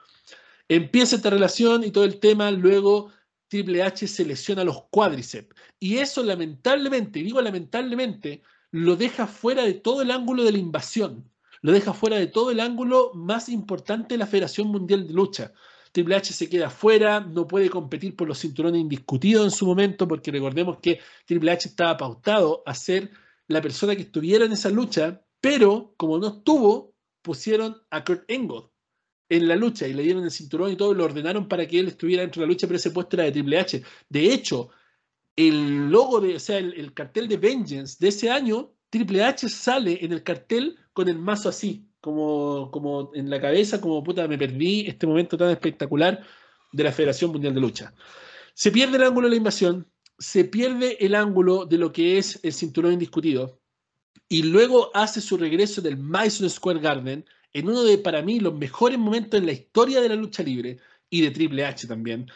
Empieza 0.69 1.15
esta 1.15 1.31
relación 1.31 1.85
y 1.85 1.93
todo 1.93 2.05
el 2.05 2.19
tema, 2.19 2.51
luego 2.51 3.13
Triple 3.51 3.83
H 3.83 4.07
se 4.07 4.25
lesiona 4.25 4.63
los 4.63 4.85
cuádriceps. 4.91 5.57
Y 5.81 5.99
eso 5.99 6.23
lamentablemente, 6.23 7.21
digo 7.21 7.43
lamentablemente, 7.43 8.43
lo 8.71 8.95
deja 8.95 9.27
fuera 9.27 9.65
de 9.65 9.75
todo 9.75 10.03
el 10.03 10.13
ángulo 10.13 10.45
de 10.45 10.53
la 10.53 10.59
invasión, 10.59 11.29
lo 11.61 11.73
deja 11.73 11.93
fuera 11.93 12.17
de 12.17 12.29
todo 12.29 12.53
el 12.53 12.61
ángulo 12.61 13.11
más 13.13 13.49
importante 13.49 14.15
de 14.15 14.19
la 14.19 14.29
Federación 14.29 14.69
Mundial 14.69 15.07
de 15.09 15.13
Lucha. 15.13 15.53
Triple 15.91 16.15
H 16.15 16.33
se 16.33 16.49
queda 16.49 16.71
fuera, 16.71 17.19
no 17.19 17.49
puede 17.49 17.69
competir 17.69 18.15
por 18.15 18.29
los 18.29 18.39
cinturones 18.39 18.81
indiscutidos 18.81 19.45
en 19.45 19.51
su 19.51 19.67
momento, 19.67 20.07
porque 20.07 20.31
recordemos 20.31 20.79
que 20.81 21.01
Triple 21.27 21.51
H 21.51 21.69
estaba 21.71 21.97
pautado 21.97 22.63
a 22.65 22.75
ser 22.75 23.11
la 23.49 23.61
persona 23.61 23.97
que 23.97 24.03
estuviera 24.03 24.45
en 24.45 24.53
esa 24.53 24.71
lucha, 24.71 25.23
pero 25.41 25.93
como 25.97 26.19
no 26.19 26.29
estuvo, 26.29 26.95
pusieron 27.21 27.83
a 27.91 28.05
Kurt 28.05 28.31
Angle 28.31 28.71
en 29.31 29.49
la 29.49 29.57
lucha 29.57 29.87
y 29.87 29.95
le 29.95 30.03
dieron 30.03 30.25
el 30.25 30.31
cinturón 30.31 30.73
y 30.73 30.77
todo, 30.77 30.93
lo 30.93 31.05
ordenaron 31.05 31.49
para 31.49 31.67
que 31.67 31.79
él 31.79 31.89
estuviera 31.89 32.23
dentro 32.23 32.41
de 32.41 32.47
la 32.47 32.53
lucha, 32.53 32.67
pero 32.67 32.77
ese 32.77 32.91
puesto 32.91 33.17
era 33.17 33.25
de 33.25 33.33
Triple 33.33 33.59
H. 33.59 33.83
De 34.09 34.33
hecho, 34.33 34.71
el 35.37 35.89
logo 35.89 36.21
de, 36.21 36.35
o 36.35 36.41
sea, 36.41 36.59
el, 36.59 36.75
el 36.75 36.93
cartel 36.93 37.29
de 37.29 37.37
Vengeance 37.37 37.97
de 37.99 38.09
ese 38.09 38.29
año, 38.29 38.75
Triple 38.91 39.23
H 39.23 39.49
sale 39.49 40.05
en 40.05 40.13
el 40.13 40.25
cartel 40.25 40.77
con 40.93 41.09
el 41.09 41.19
mazo 41.19 41.49
así, 41.49 41.87
como, 42.01 42.71
como 42.73 43.13
en 43.15 43.31
la 43.31 43.41
cabeza, 43.41 43.81
como 43.81 44.03
puta, 44.03 44.27
me 44.27 44.37
perdí 44.37 44.87
este 44.87 45.07
momento 45.07 45.37
tan 45.37 45.51
espectacular 45.51 46.25
de 46.73 46.85
la 46.85 46.93
Federación 46.93 47.31
Mundial 47.31 47.55
de 47.55 47.61
Lucha. 47.61 47.95
Se 48.55 48.73
pierde 48.73 48.97
el 48.97 49.05
ángulo 49.05 49.29
de 49.29 49.31
la 49.31 49.37
invasión, 49.37 49.87
se 50.19 50.45
pierde 50.45 50.97
el 51.05 51.15
ángulo 51.15 51.67
de 51.67 51.79
lo 51.79 51.93
que 51.93 52.19
es 52.19 52.41
el 52.43 52.53
cinturón 52.53 52.95
indiscutido, 52.95 53.61
y 54.29 54.43
luego 54.43 54.91
hace 54.95 55.21
su 55.21 55.37
regreso 55.37 55.81
del 55.81 55.97
Madison 55.97 56.51
Square 56.51 56.81
Garden 56.81 57.25
en 57.53 57.69
uno 57.69 57.83
de, 57.83 57.99
para 57.99 58.23
mí, 58.23 58.41
los 58.41 58.55
mejores 58.55 58.99
momentos 58.99 59.39
en 59.39 59.47
la 59.47 59.53
historia 59.53 60.01
de 60.01 60.09
la 60.09 60.15
lucha 60.17 60.43
libre 60.43 60.79
y 61.09 61.23
de 61.23 61.31
Triple 61.31 61.65
H 61.65 61.87
también. 61.87 62.31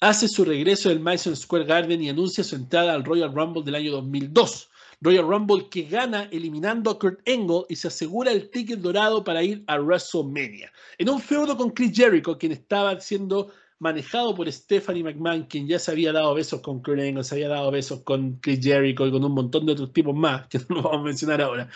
Hace 0.00 0.28
su 0.28 0.44
regreso 0.44 0.88
del 0.88 1.00
Madison 1.00 1.36
Square 1.36 1.64
Garden 1.64 2.02
y 2.02 2.08
anuncia 2.08 2.44
su 2.44 2.56
entrada 2.56 2.94
al 2.94 3.04
Royal 3.04 3.34
Rumble 3.34 3.62
del 3.62 3.74
año 3.74 3.92
2002 3.92 4.70
Royal 5.02 5.26
Rumble 5.26 5.68
que 5.70 5.84
gana 5.84 6.28
eliminando 6.30 6.90
a 6.90 6.98
Kurt 6.98 7.26
Angle 7.26 7.64
y 7.68 7.76
se 7.76 7.88
asegura 7.88 8.32
el 8.32 8.50
ticket 8.50 8.80
dorado 8.80 9.24
para 9.24 9.42
ir 9.42 9.64
a 9.66 9.78
WrestleMania. 9.78 10.70
En 10.98 11.08
un 11.08 11.20
feudo 11.20 11.56
con 11.56 11.70
Chris 11.70 11.92
Jericho, 11.94 12.36
quien 12.36 12.52
estaba 12.52 13.00
siendo 13.00 13.50
manejado 13.78 14.34
por 14.34 14.50
Stephanie 14.52 15.02
McMahon, 15.02 15.44
quien 15.44 15.66
ya 15.66 15.78
se 15.78 15.90
había 15.90 16.12
dado 16.12 16.34
besos 16.34 16.60
con 16.60 16.82
Kurt 16.82 17.00
Angle, 17.00 17.24
se 17.24 17.36
había 17.36 17.48
dado 17.48 17.70
besos 17.70 18.02
con 18.02 18.34
Chris 18.40 18.60
Jericho 18.62 19.06
y 19.06 19.10
con 19.10 19.24
un 19.24 19.32
montón 19.32 19.64
de 19.64 19.72
otros 19.72 19.92
tipos 19.94 20.14
más, 20.14 20.46
que 20.48 20.58
no 20.68 20.82
vamos 20.82 21.00
a 21.00 21.04
mencionar 21.04 21.40
ahora. 21.40 21.70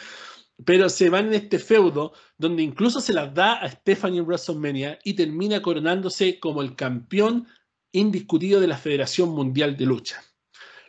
Pero 0.65 0.89
se 0.89 1.11
van 1.11 1.29
en 1.29 1.35
este 1.35 1.59
feudo 1.59 2.13
donde 2.39 2.63
incluso 2.63 3.01
se 3.01 3.13
las 3.13 3.35
da 3.35 3.55
a 3.55 3.69
Stephanie 3.69 4.21
en 4.21 4.27
WrestleMania 4.27 4.99
y 5.03 5.15
termina 5.15 5.61
coronándose 5.63 6.39
como 6.39 6.63
el 6.63 6.77
campeón 6.77 7.49
indiscutido 7.93 8.61
de 8.61 8.67
la 8.67 8.77
Federación 8.77 9.31
Mundial 9.31 9.77
de 9.77 9.87
Lucha. 9.87 10.23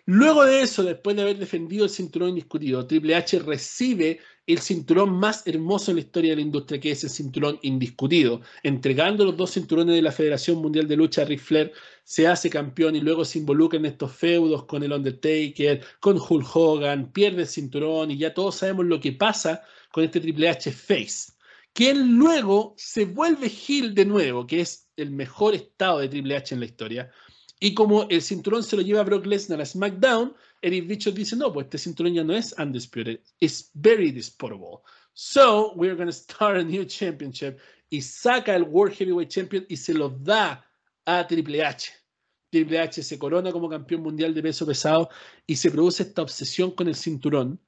Luego 0.07 0.45
de 0.45 0.61
eso, 0.61 0.83
después 0.83 1.15
de 1.15 1.23
haber 1.23 1.39
defendido 1.39 1.83
el 1.83 1.89
cinturón 1.89 2.29
indiscutido, 2.29 2.85
Triple 2.85 3.15
H 3.15 3.39
recibe 3.39 4.19
el 4.45 4.59
cinturón 4.59 5.11
más 5.17 5.47
hermoso 5.47 5.89
en 5.89 5.97
la 5.97 6.01
historia 6.01 6.29
de 6.31 6.35
la 6.35 6.41
industria, 6.43 6.79
que 6.79 6.91
es 6.91 7.03
el 7.03 7.09
cinturón 7.09 7.57
indiscutido. 7.63 8.41
Entregando 8.61 9.25
los 9.25 9.35
dos 9.35 9.53
cinturones 9.53 9.95
de 9.95 10.03
la 10.03 10.11
Federación 10.11 10.59
Mundial 10.59 10.87
de 10.87 10.95
Lucha 10.95 11.25
Ric 11.25 11.39
Flair, 11.39 11.73
se 12.03 12.27
hace 12.27 12.51
campeón 12.51 12.95
y 12.95 13.01
luego 13.01 13.25
se 13.25 13.39
involucra 13.39 13.79
en 13.79 13.87
estos 13.87 14.11
feudos 14.11 14.65
con 14.65 14.83
el 14.83 14.93
Undertaker, 14.93 15.83
con 15.99 16.17
Hulk 16.17 16.55
Hogan, 16.55 17.11
pierde 17.11 17.41
el 17.41 17.47
cinturón 17.47 18.11
y 18.11 18.19
ya 18.19 18.31
todos 18.31 18.57
sabemos 18.57 18.85
lo 18.85 18.99
que 18.99 19.13
pasa 19.13 19.63
con 19.91 20.03
este 20.03 20.19
Triple 20.19 20.49
H 20.49 20.71
Face. 20.71 21.33
Quien 21.73 22.15
luego 22.15 22.75
se 22.77 23.05
vuelve 23.05 23.47
heel 23.47 23.95
de 23.95 24.05
nuevo, 24.05 24.45
que 24.45 24.61
es 24.61 24.87
el 24.95 25.09
mejor 25.09 25.55
estado 25.55 25.99
de 25.99 26.09
Triple 26.09 26.37
H 26.37 26.53
en 26.53 26.59
la 26.59 26.67
historia 26.67 27.11
y 27.59 27.73
como 27.73 28.07
el 28.09 28.21
cinturón 28.21 28.63
se 28.63 28.75
lo 28.75 28.81
lleva 28.81 29.03
Brock 29.03 29.25
Lesnar 29.25 29.61
a 29.61 29.65
SmackDown, 29.65 30.35
Eric 30.61 30.87
Bischoff 30.87 31.15
dice, 31.15 31.35
no, 31.35 31.53
pues 31.53 31.65
este 31.65 31.77
cinturón 31.77 32.13
ya 32.13 32.23
no 32.23 32.33
es 32.33 32.53
undisputed, 32.57 33.19
es 33.39 33.71
very 33.73 34.11
disputable. 34.11 34.81
So, 35.13 35.73
we're 35.75 35.95
going 35.95 36.07
to 36.07 36.13
start 36.13 36.57
a 36.57 36.63
new 36.63 36.83
championship. 36.83 37.57
Y 37.89 38.01
saca 38.01 38.55
el 38.55 38.63
World 38.63 38.95
Heavyweight 38.95 39.29
Champion 39.29 39.65
y 39.69 39.77
se 39.77 39.93
lo 39.93 40.09
da 40.09 40.65
a 41.05 41.25
Triple 41.25 41.63
H. 41.63 41.91
Triple 42.49 42.79
H 42.79 43.03
se 43.03 43.17
corona 43.17 43.51
como 43.51 43.69
campeón 43.69 44.01
mundial 44.01 44.33
de 44.33 44.41
peso 44.41 44.65
pesado 44.65 45.09
y 45.47 45.55
se 45.55 45.71
produce 45.71 46.03
esta 46.03 46.21
obsesión 46.21 46.71
con 46.71 46.87
el 46.87 46.95
cinturón 46.95 47.59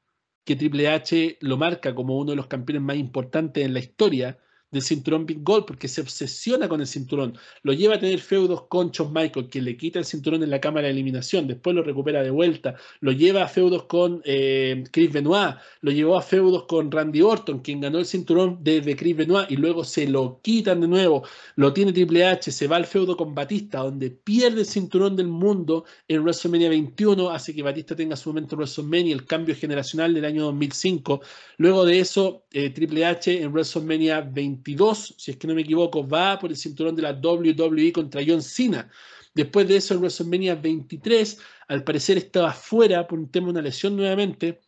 que 0.43 0.55
Triple 0.55 0.89
H 0.89 1.37
lo 1.41 1.57
marca 1.57 1.93
como 1.93 2.17
uno 2.17 2.31
de 2.31 2.37
los 2.37 2.47
campeones 2.47 2.81
más 2.81 2.97
importantes 2.97 3.65
en 3.65 3.73
la 3.73 3.79
historia 3.79 4.39
del 4.71 4.81
cinturón 4.81 5.25
Big 5.25 5.43
Gold 5.43 5.65
porque 5.65 5.87
se 5.87 6.01
obsesiona 6.01 6.67
con 6.67 6.81
el 6.81 6.87
cinturón. 6.87 7.37
Lo 7.63 7.73
lleva 7.73 7.95
a 7.95 7.99
tener 7.99 8.19
feudos 8.19 8.63
con 8.67 8.91
Shawn 8.91 9.13
Michael, 9.13 9.49
que 9.49 9.61
le 9.61 9.77
quita 9.77 9.99
el 9.99 10.05
cinturón 10.05 10.43
en 10.43 10.49
la 10.49 10.59
cámara 10.59 10.87
de 10.87 10.93
eliminación, 10.93 11.47
después 11.47 11.75
lo 11.75 11.83
recupera 11.83 12.21
de 12.23 12.29
vuelta. 12.29 12.75
Lo 12.99 13.11
lleva 13.11 13.43
a 13.43 13.47
feudos 13.47 13.83
con 13.83 14.21
eh, 14.25 14.83
Chris 14.91 15.11
Benoit, 15.11 15.55
lo 15.81 15.91
llevó 15.91 16.17
a 16.17 16.21
feudos 16.21 16.65
con 16.65 16.91
Randy 16.91 17.21
Orton, 17.21 17.59
quien 17.59 17.81
ganó 17.81 17.99
el 17.99 18.05
cinturón 18.05 18.59
desde 18.61 18.95
Chris 18.95 19.15
Benoit 19.15 19.49
y 19.49 19.55
luego 19.55 19.83
se 19.83 20.07
lo 20.07 20.39
quitan 20.41 20.81
de 20.81 20.87
nuevo. 20.87 21.23
Lo 21.55 21.73
tiene 21.73 21.93
Triple 21.93 22.25
H, 22.25 22.51
se 22.51 22.67
va 22.67 22.75
al 22.75 22.85
feudo 22.85 23.15
con 23.15 23.33
Batista, 23.33 23.79
donde 23.79 24.11
pierde 24.11 24.61
el 24.61 24.65
cinturón 24.65 25.15
del 25.15 25.27
mundo 25.27 25.85
en 26.07 26.21
WrestleMania 26.21 26.69
21, 26.69 27.29
hace 27.29 27.53
que 27.55 27.63
Batista 27.63 27.95
tenga 27.95 28.15
su 28.15 28.29
momento 28.29 28.55
en 28.55 28.59
WrestleMania, 28.59 29.13
el 29.13 29.25
cambio 29.25 29.55
generacional 29.55 30.13
del 30.13 30.25
año 30.25 30.43
2005. 30.45 31.21
Luego 31.57 31.85
de 31.85 31.99
eso, 31.99 32.43
eh, 32.51 32.69
Triple 32.69 33.05
H 33.05 33.41
en 33.41 33.51
WrestleMania 33.51 34.21
22, 34.57 35.15
si 35.17 35.31
es 35.31 35.37
que 35.37 35.47
no 35.47 35.55
me 35.55 35.61
equivoco, 35.61 36.07
va 36.07 36.39
por 36.39 36.49
el 36.49 36.57
cinturón 36.57 36.95
de 36.95 37.03
la 37.03 37.13
WWE 37.13 37.91
contra 37.91 38.21
John 38.25 38.41
Cena. 38.41 38.89
Después 39.33 39.67
de 39.67 39.77
eso, 39.77 39.93
en 39.93 39.99
WrestleMania 39.99 40.55
23, 40.55 41.39
al 41.67 41.83
parecer 41.83 42.17
estaba 42.17 42.51
fuera 42.53 43.07
por 43.07 43.19
un 43.19 43.29
tema 43.29 43.47
de 43.47 43.51
una 43.51 43.61
lesión 43.61 43.95
nuevamente. 43.95 44.61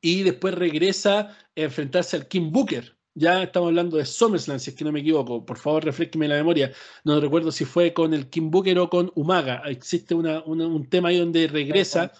Y 0.00 0.22
después 0.22 0.54
regresa 0.54 1.20
a 1.20 1.36
enfrentarse 1.54 2.16
al 2.16 2.26
King 2.26 2.50
Booker. 2.50 2.96
Ya 3.14 3.44
estamos 3.44 3.68
hablando 3.68 3.96
de 3.96 4.04
SummerSlam, 4.04 4.58
si 4.58 4.70
es 4.70 4.76
que 4.76 4.84
no 4.84 4.90
me 4.90 5.00
equivoco. 5.00 5.46
Por 5.46 5.58
favor, 5.58 5.84
refresqueme 5.84 6.26
la 6.26 6.34
memoria. 6.34 6.72
No 7.04 7.20
recuerdo 7.20 7.52
si 7.52 7.64
fue 7.64 7.94
con 7.94 8.12
el 8.12 8.28
King 8.28 8.50
Booker 8.50 8.78
o 8.80 8.90
con 8.90 9.12
Umaga. 9.14 9.62
Existe 9.66 10.14
una, 10.14 10.42
una, 10.44 10.66
un 10.66 10.88
tema 10.88 11.10
ahí 11.10 11.18
donde 11.18 11.46
regresa. 11.46 12.12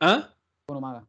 ¿Ah? 0.00 0.34
Con 0.66 0.78
Umaga. 0.78 1.06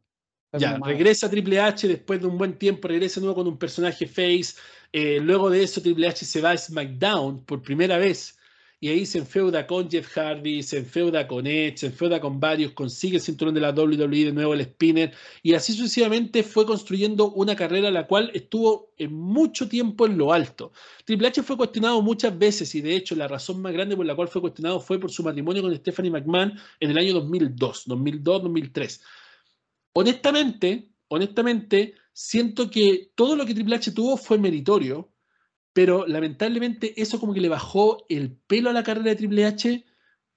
Ya, 0.58 0.78
regresa 0.78 1.30
Triple 1.30 1.60
H 1.60 1.88
después 1.88 2.20
de 2.20 2.26
un 2.26 2.38
buen 2.38 2.58
tiempo, 2.58 2.88
regresa 2.88 3.20
nuevo 3.20 3.36
con 3.36 3.46
un 3.46 3.58
personaje 3.58 4.06
face. 4.06 4.54
Eh, 4.98 5.20
luego 5.20 5.50
de 5.50 5.62
eso, 5.62 5.82
Triple 5.82 6.08
H 6.08 6.24
se 6.24 6.40
va 6.40 6.52
a 6.52 6.56
SmackDown 6.56 7.44
por 7.44 7.60
primera 7.60 7.98
vez. 7.98 8.38
Y 8.80 8.88
ahí 8.88 9.04
se 9.04 9.18
enfeuda 9.18 9.66
con 9.66 9.90
Jeff 9.90 10.08
Hardy, 10.16 10.62
se 10.62 10.78
enfeuda 10.78 11.28
con 11.28 11.46
Edge, 11.46 11.76
se 11.76 11.86
enfeuda 11.88 12.18
con 12.18 12.40
varios, 12.40 12.72
consigue 12.72 13.16
el 13.16 13.22
cinturón 13.22 13.52
de 13.52 13.60
la 13.60 13.72
WWE, 13.72 14.24
de 14.24 14.32
nuevo 14.32 14.54
el 14.54 14.62
spinner. 14.62 15.12
Y 15.42 15.52
así 15.52 15.74
sucesivamente 15.74 16.42
fue 16.42 16.64
construyendo 16.64 17.30
una 17.32 17.54
carrera 17.54 17.90
la 17.90 18.06
cual 18.06 18.30
estuvo 18.32 18.94
en 18.96 19.12
mucho 19.12 19.68
tiempo 19.68 20.06
en 20.06 20.16
lo 20.16 20.32
alto. 20.32 20.72
Triple 21.04 21.28
H 21.28 21.42
fue 21.42 21.58
cuestionado 21.58 22.00
muchas 22.00 22.38
veces 22.38 22.74
y 22.74 22.80
de 22.80 22.96
hecho 22.96 23.14
la 23.16 23.28
razón 23.28 23.60
más 23.60 23.74
grande 23.74 23.96
por 23.96 24.06
la 24.06 24.14
cual 24.14 24.28
fue 24.28 24.40
cuestionado 24.40 24.80
fue 24.80 24.98
por 24.98 25.10
su 25.10 25.22
matrimonio 25.22 25.60
con 25.60 25.76
Stephanie 25.76 26.10
McMahon 26.10 26.58
en 26.80 26.90
el 26.90 26.96
año 26.96 27.12
2002, 27.12 27.86
2002-2003 27.86 29.00
honestamente, 29.96 30.90
honestamente, 31.08 31.94
siento 32.16 32.70
que 32.70 33.12
todo 33.14 33.36
lo 33.36 33.44
que 33.44 33.52
Triple 33.52 33.76
H 33.76 33.92
tuvo 33.92 34.16
fue 34.16 34.38
meritorio, 34.38 35.12
pero 35.74 36.06
lamentablemente 36.06 36.98
eso 36.98 37.20
como 37.20 37.34
que 37.34 37.42
le 37.42 37.50
bajó 37.50 38.06
el 38.08 38.34
pelo 38.46 38.70
a 38.70 38.72
la 38.72 38.82
carrera 38.82 39.10
de 39.10 39.16
Triple 39.16 39.44
H 39.44 39.84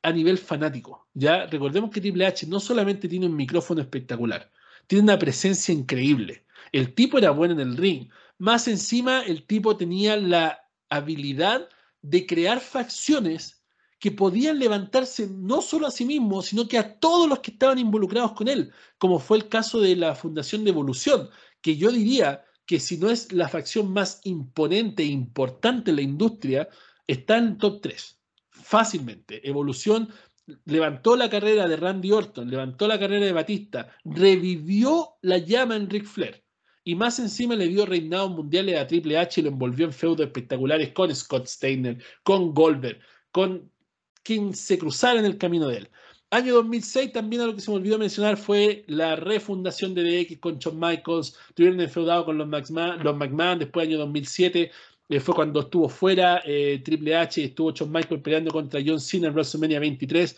a 0.02 0.12
nivel 0.12 0.38
fanático. 0.38 1.08
Ya 1.14 1.46
recordemos 1.46 1.90
que 1.90 2.02
Triple 2.02 2.26
H 2.26 2.48
no 2.48 2.60
solamente 2.60 3.08
tiene 3.08 3.28
un 3.28 3.36
micrófono 3.38 3.80
espectacular, 3.80 4.52
tiene 4.88 5.04
una 5.04 5.18
presencia 5.18 5.74
increíble. 5.74 6.46
El 6.74 6.94
tipo 6.94 7.18
era 7.18 7.32
bueno 7.32 7.54
en 7.54 7.62
el 7.62 7.78
ring. 7.78 8.10
Más 8.38 8.68
encima, 8.68 9.22
el 9.22 9.46
tipo 9.48 9.78
tenía 9.78 10.18
la 10.18 10.60
habilidad 10.90 11.70
de 12.02 12.26
crear 12.26 12.60
facciones 12.60 13.64
que 14.00 14.12
podían 14.12 14.60
levantarse 14.60 15.28
no 15.30 15.62
solo 15.62 15.88
a 15.88 15.92
sí 15.92 16.06
mismo, 16.06 16.42
sino 16.42 16.68
que 16.68 16.78
a 16.78 17.00
todos 17.00 17.28
los 17.30 17.40
que 17.40 17.52
estaban 17.52 17.80
involucrados 17.80 18.32
con 18.32 18.48
él, 18.48 18.72
como 18.98 19.20
fue 19.20 19.38
el 19.38 19.50
caso 19.50 19.80
de 19.80 19.96
la 19.96 20.16
Fundación 20.16 20.64
de 20.64 20.70
Evolución, 20.72 21.30
que 21.62 21.78
yo 21.78 21.92
diría 21.92 22.46
que 22.66 22.80
si 22.80 22.98
no 22.98 23.10
es 23.10 23.32
la 23.32 23.50
facción 23.50 23.92
más 23.92 24.22
imponente 24.24 25.04
e 25.04 25.08
importante 25.08 25.90
en 25.90 25.96
la 25.96 26.02
industria, 26.04 26.70
está 27.08 27.38
en 27.38 27.58
top 27.58 27.82
3, 27.82 28.20
fácilmente. 28.50 29.48
Evolución 29.48 30.10
levantó 30.66 31.16
la 31.16 31.30
carrera 31.30 31.68
de 31.68 31.78
Randy 31.78 32.12
Orton, 32.12 32.50
levantó 32.50 32.88
la 32.88 33.00
carrera 33.00 33.26
de 33.26 33.34
Batista, 33.34 33.96
revivió 34.06 35.18
la 35.22 35.38
llama 35.40 35.76
en 35.76 35.90
Ric 35.90 36.06
Flair. 36.06 36.44
Y 36.84 36.96
más 36.96 37.20
encima 37.20 37.56
le 37.56 37.68
dio 37.68 37.86
reinados 37.86 38.32
mundiales 38.32 38.78
a 38.78 38.88
Triple 38.88 39.18
H 39.18 39.40
y 39.40 39.44
lo 39.44 39.50
envolvió 39.50 39.86
en 39.86 39.94
feudos 39.94 40.26
espectaculares 40.26 40.92
con 40.94 41.14
Scott 41.14 41.48
Steiner, 41.48 42.02
con 42.24 42.54
Goldberg, 42.54 43.00
con 43.32 43.72
quien 44.24 44.54
se 44.54 44.78
cruzara 44.78 45.20
en 45.20 45.26
el 45.26 45.38
camino 45.38 45.68
de 45.68 45.78
él. 45.78 45.90
Año 46.32 46.54
2006 46.56 47.12
también 47.12 47.42
algo 47.42 47.56
que 47.56 47.62
se 47.62 47.72
me 47.72 47.78
olvidó 47.78 47.98
mencionar 47.98 48.38
fue 48.38 48.84
la 48.88 49.16
refundación 49.16 49.96
de 49.96 50.04
DX 50.04 50.40
con 50.40 50.60
Shawn 50.60 50.80
Michaels. 50.80 51.36
Tuvieron 51.56 51.82
enfeudado 51.82 52.26
con 52.26 52.38
los 52.38 52.48
McMahon, 52.48 53.04
los 53.04 53.18
McMahon 53.18 53.58
después 53.58 53.88
año 53.88 53.98
2007 53.98 54.72
eh, 55.10 55.20
fue 55.20 55.34
cuando 55.34 55.62
estuvo 55.62 55.90
fuera 55.90 56.44
eh, 56.46 56.82
Triple 56.86 57.16
H 57.16 57.42
y 57.42 57.46
estuvo 57.46 57.72
Shawn 57.72 57.92
Michaels 57.92 58.22
peleando 58.22 58.52
contra 58.52 58.80
John 58.86 59.00
Cena 59.00 59.28
en 59.28 59.34
WrestleMania 59.34 59.80
23 59.80 60.38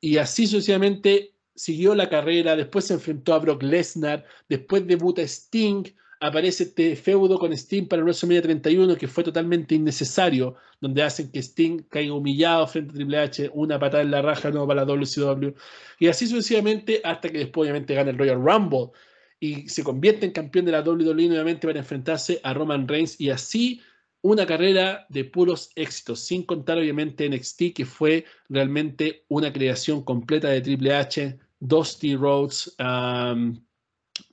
y 0.00 0.16
así 0.16 0.46
sucesivamente 0.46 1.34
siguió 1.56 1.94
la 1.94 2.08
carrera, 2.08 2.54
después 2.56 2.86
se 2.86 2.94
enfrentó 2.94 3.34
a 3.34 3.38
Brock 3.40 3.62
Lesnar, 3.62 4.24
después 4.48 4.86
debuta 4.86 5.22
Sting, 5.22 5.84
aparece 6.22 6.62
este 6.62 6.94
feudo 6.94 7.36
con 7.36 7.52
Sting 7.52 7.88
para 7.88 7.98
el 7.98 8.04
WrestleMania 8.04 8.42
31 8.42 8.96
que 8.96 9.08
fue 9.08 9.24
totalmente 9.24 9.74
innecesario, 9.74 10.54
donde 10.80 11.02
hacen 11.02 11.32
que 11.32 11.42
Sting 11.42 11.82
caiga 11.88 12.14
humillado 12.14 12.66
frente 12.68 12.92
a 12.92 12.94
Triple 12.94 13.18
H, 13.18 13.50
una 13.54 13.78
patada 13.78 14.04
en 14.04 14.12
la 14.12 14.22
raja 14.22 14.50
nueva 14.50 14.68
para 14.68 14.84
la 14.84 14.86
WCW, 14.86 15.52
y 15.98 16.06
así 16.06 16.28
sucesivamente 16.28 17.00
hasta 17.02 17.28
que 17.28 17.38
después 17.38 17.66
obviamente 17.66 17.94
gana 17.94 18.10
el 18.10 18.18
Royal 18.18 18.40
Rumble 18.40 18.92
y 19.40 19.68
se 19.68 19.82
convierte 19.82 20.24
en 20.24 20.30
campeón 20.30 20.64
de 20.64 20.72
la 20.72 20.82
WWE 20.82 21.26
nuevamente 21.26 21.66
para 21.66 21.80
enfrentarse 21.80 22.40
a 22.44 22.54
Roman 22.54 22.86
Reigns 22.86 23.20
y 23.20 23.30
así 23.30 23.80
una 24.20 24.46
carrera 24.46 25.06
de 25.08 25.24
puros 25.24 25.70
éxitos, 25.74 26.20
sin 26.20 26.44
contar 26.44 26.78
obviamente 26.78 27.28
NXT 27.28 27.74
que 27.74 27.84
fue 27.84 28.24
realmente 28.48 29.24
una 29.26 29.52
creación 29.52 30.04
completa 30.04 30.48
de 30.50 30.60
Triple 30.60 30.94
H, 30.94 31.36
Dusty 31.58 32.14
Rhodes, 32.14 32.76
um, 32.78 33.60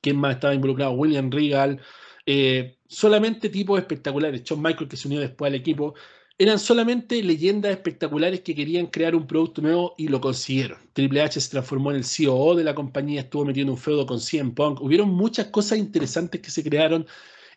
¿Quién 0.02 0.18
más 0.18 0.36
estaba 0.36 0.54
involucrado? 0.54 0.92
William 0.92 1.32
Regal. 1.32 1.82
Eh, 2.26 2.78
solamente 2.88 3.50
tipos 3.50 3.80
espectaculares. 3.80 4.44
John 4.48 4.62
Michael, 4.62 4.88
que 4.88 4.98
se 4.98 5.08
unió 5.08 5.20
después 5.20 5.50
al 5.50 5.56
equipo. 5.56 5.96
Eran 6.38 6.58
solamente 6.58 7.22
leyendas 7.22 7.72
espectaculares 7.72 8.42
que 8.42 8.56
querían 8.56 8.88
crear 8.88 9.14
un 9.14 9.28
producto 9.28 9.62
nuevo 9.62 9.94
y 9.98 10.08
lo 10.08 10.22
consiguieron. 10.22 10.80
Triple 10.94 11.22
H 11.22 11.42
se 11.42 11.50
transformó 11.50 11.92
en 11.92 11.98
el 11.98 12.06
COO 12.06 12.56
de 12.56 12.64
la 12.64 12.74
compañía, 12.74 13.22
estuvo 13.22 13.44
metido 13.44 13.66
en 13.66 13.72
un 13.72 13.78
feudo 13.78 14.06
con 14.06 14.22
CM 14.22 14.52
Punk. 14.52 14.82
Hubieron 14.82 15.10
muchas 15.10 15.48
cosas 15.48 15.80
interesantes 15.80 16.40
que 16.40 16.50
se 16.50 16.64
crearon 16.64 17.06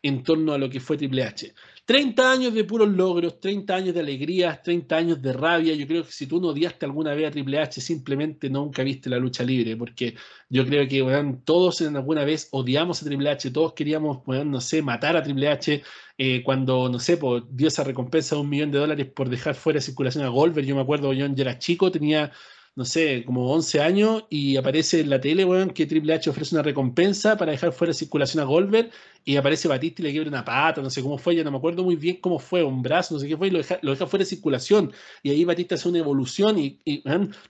en 0.02 0.22
torno 0.24 0.52
a 0.52 0.58
lo 0.58 0.68
que 0.68 0.80
fue 0.80 0.96
Triple 0.96 1.22
H. 1.22 1.54
30 1.84 2.30
años 2.30 2.54
de 2.54 2.64
puros 2.64 2.88
logros, 2.88 3.40
30 3.40 3.74
años 3.74 3.94
de 3.94 4.00
alegrías, 4.00 4.62
30 4.62 4.96
años 4.96 5.22
de 5.22 5.32
rabia. 5.32 5.74
Yo 5.74 5.86
creo 5.86 6.04
que 6.04 6.12
si 6.12 6.26
tú 6.26 6.40
no 6.40 6.48
odiaste 6.48 6.86
alguna 6.86 7.14
vez 7.14 7.28
a 7.28 7.30
Triple 7.30 7.58
H, 7.60 7.80
simplemente 7.80 8.48
nunca 8.48 8.82
viste 8.82 9.10
la 9.10 9.18
lucha 9.18 9.44
libre, 9.44 9.76
porque 9.76 10.14
yo 10.48 10.64
creo 10.64 10.86
que 10.88 11.02
todos 11.44 11.80
en 11.80 11.96
alguna 11.96 12.24
vez 12.24 12.48
odiamos 12.52 13.02
a 13.02 13.06
Triple 13.06 13.30
H, 13.30 13.50
todos 13.50 13.72
queríamos, 13.74 14.26
no 14.26 14.60
sé, 14.60 14.82
matar 14.82 15.16
a 15.16 15.22
Triple 15.22 15.48
H 15.48 15.82
eh, 16.18 16.42
cuando, 16.44 16.88
no 16.88 16.98
sé, 16.98 17.18
dio 17.50 17.68
esa 17.68 17.84
recompensa 17.84 18.36
de 18.36 18.42
un 18.42 18.48
millón 18.48 18.70
de 18.70 18.78
dólares 18.78 19.06
por 19.06 19.28
dejar 19.28 19.54
fuera 19.54 19.78
de 19.78 19.82
circulación 19.82 20.24
a 20.24 20.28
Goldberg. 20.28 20.66
Yo 20.66 20.76
me 20.76 20.82
acuerdo, 20.82 21.12
yo 21.12 21.26
era 21.26 21.58
chico, 21.58 21.90
tenía 21.90 22.32
no 22.74 22.84
sé, 22.86 23.24
como 23.26 23.52
11 23.52 23.80
años 23.80 24.24
y 24.30 24.56
aparece 24.56 25.00
en 25.00 25.10
la 25.10 25.20
tele, 25.20 25.44
weón, 25.44 25.70
que 25.70 25.84
Triple 25.86 26.14
H 26.14 26.30
ofrece 26.30 26.54
una 26.54 26.62
recompensa 26.62 27.36
para 27.36 27.52
dejar 27.52 27.72
fuera 27.72 27.90
de 27.90 27.98
circulación 27.98 28.42
a 28.42 28.46
Goldberg 28.46 28.90
y 29.24 29.36
aparece 29.36 29.68
Batista 29.68 30.00
y 30.00 30.04
le 30.06 30.10
quiebra 30.12 30.30
una 30.30 30.44
pata, 30.44 30.80
no 30.80 30.88
sé 30.88 31.02
cómo 31.02 31.18
fue, 31.18 31.36
ya 31.36 31.44
no 31.44 31.50
me 31.50 31.58
acuerdo 31.58 31.84
muy 31.84 31.96
bien 31.96 32.16
cómo 32.20 32.38
fue, 32.38 32.62
un 32.62 32.82
brazo, 32.82 33.14
no 33.14 33.20
sé 33.20 33.28
qué 33.28 33.36
fue, 33.36 33.48
y 33.48 33.50
lo 33.50 33.58
deja, 33.58 33.78
lo 33.82 33.90
deja 33.90 34.06
fuera 34.06 34.22
de 34.22 34.30
circulación. 34.30 34.92
Y 35.22 35.30
ahí 35.30 35.44
Batista 35.44 35.74
hace 35.74 35.88
una 35.88 35.98
evolución 35.98 36.58
y, 36.58 36.80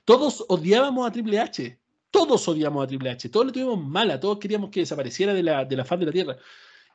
todos 0.04 0.44
odiábamos 0.48 1.06
a 1.06 1.12
Triple 1.12 1.38
H. 1.38 1.78
Todos 2.10 2.46
odiamos 2.46 2.84
a 2.84 2.86
Triple 2.86 3.10
H, 3.10 3.28
todos 3.30 3.46
le 3.46 3.52
tuvimos 3.52 3.82
mala, 3.82 4.20
todos 4.20 4.38
queríamos 4.38 4.68
que 4.70 4.80
desapareciera 4.80 5.32
de 5.32 5.42
la, 5.42 5.64
de 5.64 5.76
la 5.76 5.84
faz 5.84 5.98
de 5.98 6.06
la 6.06 6.12
tierra. 6.12 6.36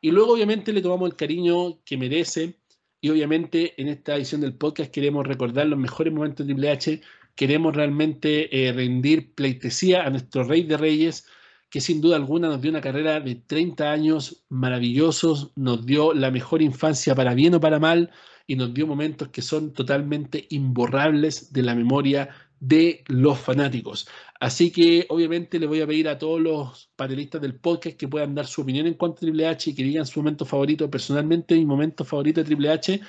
Y 0.02 0.12
luego, 0.12 0.34
obviamente, 0.34 0.72
le 0.74 0.82
tomamos 0.82 1.10
el 1.10 1.16
cariño 1.16 1.82
que 1.84 1.98
merece. 1.98 2.60
Y 3.02 3.10
obviamente, 3.10 3.80
en 3.82 3.88
esta 3.88 4.16
edición 4.16 4.42
del 4.42 4.56
podcast 4.56 4.92
queremos 4.92 5.26
recordar 5.26 5.68
los 5.68 5.80
mejores 5.80 6.14
momentos 6.14 6.46
de 6.46 6.54
Triple 6.54 6.70
H, 6.70 7.02
queremos 7.38 7.76
realmente 7.76 8.68
eh, 8.68 8.74
rendir 8.74 9.34
pleitesía 9.34 10.04
a 10.04 10.10
nuestro 10.10 10.44
Rey 10.44 10.64
de 10.64 10.76
Reyes, 10.76 11.26
que 11.70 11.80
sin 11.80 12.02
duda 12.02 12.16
alguna 12.18 12.48
nos 12.50 12.62
dio 12.62 12.72
una 12.72 12.82
carrera 12.82 13.20
de 13.22 13.36
30 13.36 13.92
años 13.92 14.44
maravillosos, 14.50 15.52
nos 15.56 15.86
dio 15.86 16.14
la 16.14 16.32
mejor 16.32 16.62
infancia 16.62 17.14
para 17.16 17.36
bien 17.36 17.54
o 17.54 17.62
para 17.62 17.80
mal, 17.80 18.12
y 18.48 18.56
nos 18.56 18.74
dio 18.74 18.88
momentos 18.88 19.28
que 19.28 19.42
son 19.42 19.74
totalmente 19.74 20.48
imborrables 20.50 21.54
de 21.54 21.62
la 21.62 21.76
memoria 21.76 22.30
de 22.60 23.04
los 23.08 23.38
fanáticos. 23.38 24.08
Así 24.40 24.72
que 24.72 25.06
obviamente 25.10 25.60
le 25.60 25.68
voy 25.68 25.82
a 25.82 25.88
pedir 25.88 26.08
a 26.08 26.18
todos 26.18 26.42
los 26.42 26.90
panelistas 26.96 27.42
del 27.42 27.56
podcast 27.56 27.98
que 27.98 28.08
puedan 28.08 28.34
dar 28.34 28.48
su 28.48 28.62
opinión 28.62 28.88
en 28.88 28.96
cuanto 28.96 29.18
a 29.18 29.20
Triple 29.20 29.48
H 29.48 29.70
y 29.70 29.76
que 29.76 29.84
digan 29.84 30.06
su 30.08 30.22
momento 30.22 30.46
favorito. 30.46 30.90
Personalmente, 30.90 31.56
mi 31.56 31.66
momento 31.66 32.04
favorito 32.04 32.42
de 32.42 32.46
Triple 32.46 32.72
H 32.72 33.02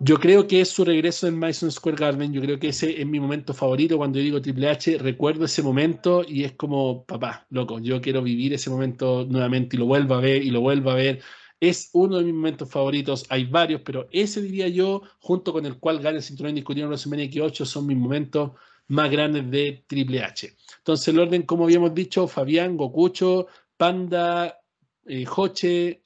yo 0.00 0.18
creo 0.18 0.46
que 0.46 0.60
es 0.60 0.68
su 0.68 0.84
regreso 0.84 1.26
en 1.26 1.38
Madison 1.38 1.72
Square 1.72 1.96
Garden. 1.96 2.32
Yo 2.32 2.40
creo 2.40 2.58
que 2.58 2.68
ese 2.68 3.00
es 3.00 3.06
mi 3.06 3.18
momento 3.18 3.52
favorito. 3.52 3.96
Cuando 3.96 4.18
yo 4.18 4.24
digo 4.24 4.40
Triple 4.40 4.68
H, 4.70 4.98
recuerdo 4.98 5.44
ese 5.44 5.62
momento 5.62 6.24
y 6.26 6.44
es 6.44 6.52
como, 6.52 7.04
papá, 7.04 7.46
loco, 7.50 7.80
yo 7.80 8.00
quiero 8.00 8.22
vivir 8.22 8.52
ese 8.52 8.70
momento 8.70 9.26
nuevamente 9.28 9.76
y 9.76 9.78
lo 9.78 9.86
vuelvo 9.86 10.14
a 10.14 10.20
ver 10.20 10.42
y 10.42 10.50
lo 10.50 10.60
vuelvo 10.60 10.90
a 10.90 10.94
ver. 10.94 11.20
Es 11.60 11.90
uno 11.94 12.18
de 12.18 12.24
mis 12.24 12.34
momentos 12.34 12.70
favoritos. 12.70 13.26
Hay 13.28 13.46
varios, 13.46 13.80
pero 13.80 14.08
ese 14.12 14.40
diría 14.40 14.68
yo, 14.68 15.02
junto 15.18 15.52
con 15.52 15.66
el 15.66 15.78
cual 15.78 15.98
gana 15.98 16.18
el 16.18 16.22
cinturón 16.22 16.50
indiscutible 16.50 16.84
en 16.84 16.90
WrestleMania 16.90 17.26
X8, 17.26 17.64
son 17.64 17.86
mis 17.86 17.96
momentos 17.96 18.52
más 18.86 19.10
grandes 19.10 19.50
de 19.50 19.84
Triple 19.88 20.22
H. 20.22 20.54
Entonces, 20.78 21.08
el 21.08 21.18
orden, 21.18 21.42
como 21.42 21.64
habíamos 21.64 21.92
dicho, 21.92 22.28
Fabián, 22.28 22.76
Gokucho, 22.76 23.48
Panda, 23.76 24.60
eh, 25.06 25.24
Joche, 25.24 26.04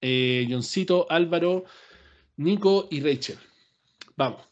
eh, 0.00 0.46
Johncito, 0.48 1.06
Álvaro, 1.10 1.64
Nico 2.36 2.86
y 2.90 3.00
Rachel. 3.00 3.38
Vamos. 4.16 4.42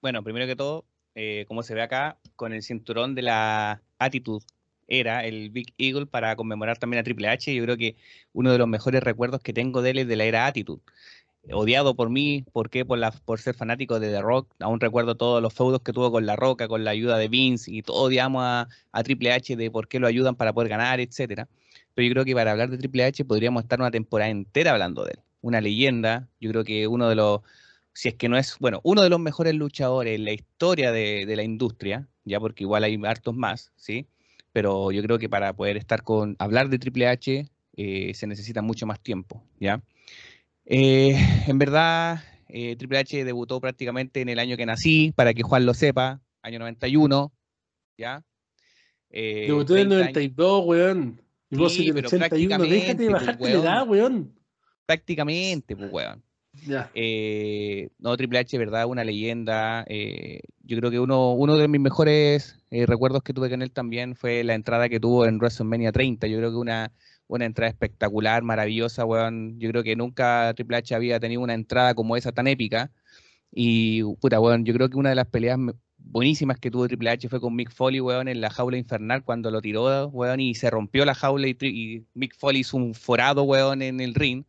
Bueno, 0.00 0.22
primero 0.22 0.46
que 0.46 0.56
todo, 0.56 0.84
eh, 1.14 1.44
como 1.48 1.62
se 1.62 1.74
ve 1.74 1.82
acá, 1.82 2.18
con 2.36 2.52
el 2.52 2.62
cinturón 2.62 3.14
de 3.14 3.22
la 3.22 3.82
Attitude 3.98 4.44
era 4.88 5.24
el 5.24 5.50
Big 5.50 5.72
Eagle 5.78 6.06
para 6.06 6.36
conmemorar 6.36 6.78
también 6.78 7.00
a 7.00 7.04
Triple 7.04 7.28
H. 7.28 7.54
Yo 7.54 7.62
creo 7.64 7.76
que 7.76 7.96
uno 8.32 8.52
de 8.52 8.58
los 8.58 8.68
mejores 8.68 9.02
recuerdos 9.02 9.40
que 9.40 9.52
tengo 9.52 9.82
de 9.82 9.90
él 9.90 9.98
es 9.98 10.08
de 10.08 10.16
la 10.16 10.24
era 10.24 10.46
Attitude. 10.46 10.82
Odiado 11.50 11.96
por 11.96 12.10
mí, 12.10 12.44
¿por 12.52 12.70
qué? 12.70 12.84
Por, 12.84 13.00
por 13.24 13.40
ser 13.40 13.54
fanático 13.54 13.98
de 13.98 14.10
The 14.10 14.20
Rock. 14.20 14.54
Aún 14.60 14.78
recuerdo 14.78 15.16
todos 15.16 15.42
los 15.42 15.52
feudos 15.52 15.82
que 15.82 15.92
tuvo 15.92 16.12
con 16.12 16.24
La 16.24 16.36
Roca, 16.36 16.68
con 16.68 16.84
la 16.84 16.92
ayuda 16.92 17.18
de 17.18 17.28
Vince 17.28 17.72
y 17.72 17.82
todo 17.82 18.02
odiamos 18.02 18.42
a, 18.44 18.68
a 18.92 19.02
Triple 19.02 19.32
H 19.32 19.56
de 19.56 19.70
por 19.70 19.88
qué 19.88 19.98
lo 19.98 20.06
ayudan 20.06 20.36
para 20.36 20.52
poder 20.52 20.68
ganar, 20.68 21.00
etcétera. 21.00 21.48
Pero 21.94 22.06
yo 22.06 22.12
creo 22.14 22.24
que 22.24 22.34
para 22.34 22.52
hablar 22.52 22.70
de 22.70 22.78
Triple 22.78 23.04
H 23.04 23.24
podríamos 23.24 23.64
estar 23.64 23.80
una 23.80 23.90
temporada 23.90 24.30
entera 24.30 24.72
hablando 24.72 25.04
de 25.04 25.12
él. 25.12 25.20
Una 25.42 25.60
leyenda, 25.60 26.28
yo 26.40 26.50
creo 26.50 26.64
que 26.64 26.86
uno 26.86 27.08
de 27.08 27.16
los, 27.16 27.40
si 27.92 28.08
es 28.08 28.14
que 28.14 28.28
no 28.28 28.38
es, 28.38 28.56
bueno, 28.58 28.80
uno 28.82 29.02
de 29.02 29.10
los 29.10 29.20
mejores 29.20 29.54
luchadores 29.54 30.16
en 30.16 30.24
la 30.24 30.32
historia 30.32 30.90
de, 30.92 31.26
de 31.26 31.36
la 31.36 31.42
industria, 31.42 32.08
ya 32.24 32.40
porque 32.40 32.64
igual 32.64 32.84
hay 32.84 32.98
hartos 33.04 33.34
más, 33.34 33.72
¿sí? 33.76 34.06
pero 34.52 34.92
yo 34.92 35.02
creo 35.02 35.18
que 35.18 35.28
para 35.28 35.52
poder 35.54 35.76
estar 35.76 36.02
con, 36.02 36.36
hablar 36.38 36.68
de 36.68 36.78
Triple 36.78 37.08
H 37.08 37.46
eh, 37.74 38.12
se 38.14 38.26
necesita 38.26 38.62
mucho 38.62 38.86
más 38.86 39.00
tiempo, 39.00 39.42
¿ya? 39.58 39.82
Eh, 40.66 41.16
en 41.46 41.58
verdad, 41.58 42.22
eh, 42.48 42.76
Triple 42.76 42.98
H 42.98 43.24
debutó 43.24 43.60
prácticamente 43.60 44.20
en 44.20 44.28
el 44.28 44.38
año 44.38 44.56
que 44.56 44.66
nací, 44.66 45.12
para 45.16 45.32
que 45.34 45.42
Juan 45.42 45.66
lo 45.66 45.74
sepa, 45.74 46.20
año 46.42 46.58
91, 46.58 47.32
¿ya? 47.96 48.22
Debutó 49.10 49.74
en 49.74 49.80
el 49.80 49.88
30 49.88 50.20
años- 50.20 50.36
92, 50.36 50.64
weón. 50.66 51.22
Y 51.50 51.56
vos 51.56 51.74
Sí, 51.74 51.82
en 51.82 51.88
el 51.88 51.94
pero 51.94 52.08
81, 52.08 52.64
déjate 52.64 53.02
de 53.02 53.08
bajarte 53.10 53.38
pues, 53.38 53.54
la 53.54 53.60
edad, 53.60 53.88
weón. 53.88 54.34
Prácticamente, 54.92 55.74
pues, 55.74 55.90
weón. 55.90 56.22
Eh, 56.94 57.88
no, 57.98 58.14
Triple 58.14 58.40
H, 58.40 58.58
verdad, 58.58 58.84
una 58.86 59.04
leyenda. 59.04 59.84
eh, 59.88 60.40
yo 60.62 60.76
creo 60.76 60.90
que 60.90 61.00
uno, 61.00 61.32
uno 61.32 61.56
de 61.56 61.66
mis 61.66 61.80
mejores 61.80 62.58
eh, 62.70 62.84
recuerdos 62.84 63.22
que 63.22 63.32
tuve 63.32 63.48
con 63.48 63.62
él 63.62 63.70
también 63.70 64.14
fue 64.14 64.44
la 64.44 64.54
entrada 64.54 64.88
que 64.90 65.00
tuvo 65.00 65.24
en 65.24 65.38
WrestleMania 65.38 65.92
30. 65.92 66.26
Yo 66.26 66.36
creo 66.38 66.50
que 66.50 66.56
una, 66.56 66.92
una 67.26 67.46
entrada 67.46 67.70
espectacular, 67.70 68.42
maravillosa, 68.42 69.06
weón. 69.06 69.58
Yo 69.58 69.70
creo 69.70 69.82
que 69.82 69.96
nunca 69.96 70.52
Triple 70.54 70.76
H 70.76 70.94
había 70.94 71.18
tenido 71.18 71.40
una 71.40 71.54
entrada 71.54 71.94
como 71.94 72.16
esa 72.16 72.32
tan 72.32 72.46
épica. 72.46 72.92
Y, 73.50 74.02
puta, 74.20 74.38
weón, 74.40 74.64
yo 74.66 74.74
creo 74.74 74.90
que 74.90 74.98
una 74.98 75.08
de 75.10 75.14
las 75.16 75.28
peleas 75.28 75.58
buenísimas 75.96 76.58
que 76.58 76.70
tuvo 76.70 76.86
Triple 76.86 77.10
H 77.10 77.28
fue 77.30 77.40
con 77.40 77.54
Mick 77.56 77.70
Foley, 77.72 78.00
weón, 78.00 78.28
en 78.28 78.40
la 78.42 78.50
jaula 78.50 78.76
infernal 78.76 79.24
cuando 79.24 79.50
lo 79.50 79.62
tiró, 79.62 80.08
weón, 80.08 80.40
y 80.40 80.54
se 80.54 80.68
rompió 80.70 81.04
la 81.06 81.14
jaula 81.14 81.48
y, 81.48 81.56
y 81.60 82.06
Mick 82.14 82.36
Foley 82.36 82.60
hizo 82.60 82.76
un 82.76 82.94
forado, 82.94 83.44
weón, 83.44 83.80
en 83.82 84.00
el 84.00 84.14
ring. 84.14 84.44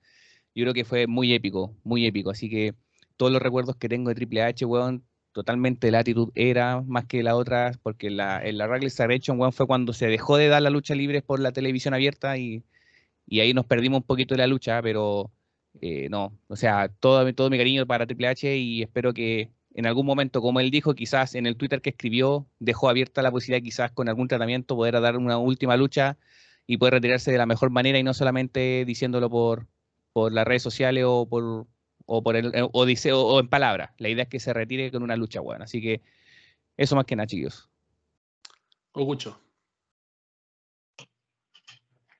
Yo 0.56 0.64
creo 0.64 0.74
que 0.74 0.86
fue 0.86 1.08
muy 1.08 1.34
épico, 1.34 1.76
muy 1.84 2.06
épico. 2.06 2.32
Así 2.32 2.50
que 2.50 2.76
todos 3.18 3.32
los 3.32 3.42
recuerdos 3.42 3.76
que 3.78 3.90
tengo 3.90 4.10
de 4.10 4.16
Triple 4.16 4.44
H, 4.44 4.66
weón, 4.66 5.06
totalmente 5.32 5.92
la 5.92 6.00
actitud 6.00 6.32
era 6.36 6.82
más 6.82 7.06
que 7.06 7.24
la 7.24 7.36
otra, 7.36 7.72
porque 7.84 8.10
la, 8.10 8.44
en 8.44 8.58
la 8.58 8.68
Wrestling 8.68 8.90
Federation, 8.92 9.40
weón, 9.40 9.54
fue 9.54 9.68
cuando 9.68 9.94
se 9.94 10.08
dejó 10.08 10.38
de 10.38 10.48
dar 10.48 10.62
la 10.62 10.70
lucha 10.70 10.96
libre 10.96 11.22
por 11.22 11.40
la 11.40 11.52
televisión 11.52 11.94
abierta 11.94 12.38
y, 12.38 12.64
y 13.28 13.40
ahí 13.42 13.54
nos 13.54 13.66
perdimos 13.66 14.00
un 14.02 14.04
poquito 14.08 14.36
de 14.36 14.40
la 14.40 14.48
lucha, 14.48 14.82
pero 14.82 15.32
eh, 15.82 16.08
no, 16.10 16.38
o 16.48 16.56
sea, 16.56 16.90
todo, 16.90 17.34
todo 17.34 17.50
mi 17.50 17.58
cariño 17.58 17.86
para 17.88 18.06
Triple 18.06 18.28
H 18.28 18.58
y 18.58 18.84
espero 18.84 19.14
que 19.14 19.52
en 19.74 19.88
algún 19.88 20.06
momento, 20.06 20.42
como 20.42 20.60
él 20.60 20.70
dijo, 20.72 20.94
quizás 20.94 21.36
en 21.36 21.48
el 21.48 21.58
Twitter 21.58 21.82
que 21.82 21.90
escribió, 21.92 22.48
dejó 22.60 22.90
abierta 22.90 23.22
la 23.24 23.32
posibilidad 23.32 23.64
quizás 23.64 23.92
con 23.92 24.08
algún 24.08 24.28
tratamiento 24.28 24.76
poder 24.76 25.00
dar 25.02 25.18
una 25.18 25.38
última 25.38 25.78
lucha 25.78 26.18
y 26.68 26.78
poder 26.78 26.96
retirarse 26.96 27.32
de 27.32 27.38
la 27.40 27.46
mejor 27.48 27.72
manera 27.72 27.98
y 28.00 28.04
no 28.04 28.14
solamente 28.14 28.86
diciéndolo 28.86 29.30
por, 29.30 29.68
por 30.14 30.32
las 30.32 30.46
redes 30.46 30.64
sociales 30.64 31.04
o 31.08 31.28
por 31.28 31.68
o 32.06 32.22
por 32.24 32.36
el 32.36 32.52
o, 32.72 32.86
dice, 32.86 33.14
o, 33.14 33.22
o 33.22 33.40
en 33.40 33.48
palabras. 33.48 33.92
La 33.98 34.10
idea 34.10 34.24
es 34.24 34.30
que 34.30 34.40
se 34.40 34.54
retire 34.54 34.92
con 34.92 35.04
una 35.04 35.16
lucha 35.16 35.40
buena. 35.42 35.66
Así 35.66 35.82
que 35.82 36.02
eso 36.78 36.96
más 36.96 37.06
que 37.06 37.16
nada, 37.16 37.28
chiquillos. 37.28 37.70
Ogucho. 38.94 39.40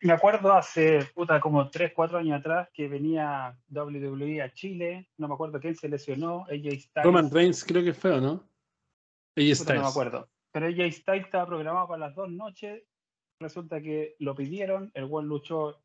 Me 0.02 0.12
acuerdo 0.12 0.52
hace, 0.52 1.00
puta, 1.16 1.40
como 1.40 1.70
3, 1.70 1.94
4 1.96 2.18
años 2.18 2.40
atrás 2.40 2.68
que 2.74 2.90
venía 2.90 3.58
WWE 3.70 4.42
a 4.42 4.52
Chile, 4.54 5.10
no 5.18 5.30
me 5.30 5.34
acuerdo 5.34 5.62
quién 5.62 5.76
se 5.76 5.88
lesionó, 5.88 6.42
AJ 6.50 6.80
Styles. 6.82 7.06
Roman 7.06 7.32
Reigns 7.32 7.64
creo 7.64 7.84
que 7.84 7.94
fue, 7.94 8.12
¿o 8.12 8.20
no? 8.20 8.44
Ella 9.36 9.56
Puta, 9.56 9.76
no 9.76 9.80
me 9.82 9.86
Styles. 9.86 9.90
acuerdo. 9.90 10.30
Pero 10.52 10.68
AJ 10.68 10.92
Styles 10.92 11.26
estaba 11.26 11.46
programado 11.48 11.88
para 11.88 12.08
las 12.08 12.16
dos 12.16 12.30
noches. 12.30 12.84
Resulta 13.40 13.82
que 13.82 14.16
lo 14.20 14.36
pidieron, 14.36 14.92
el 14.94 15.06
buen 15.06 15.28
luchó, 15.28 15.83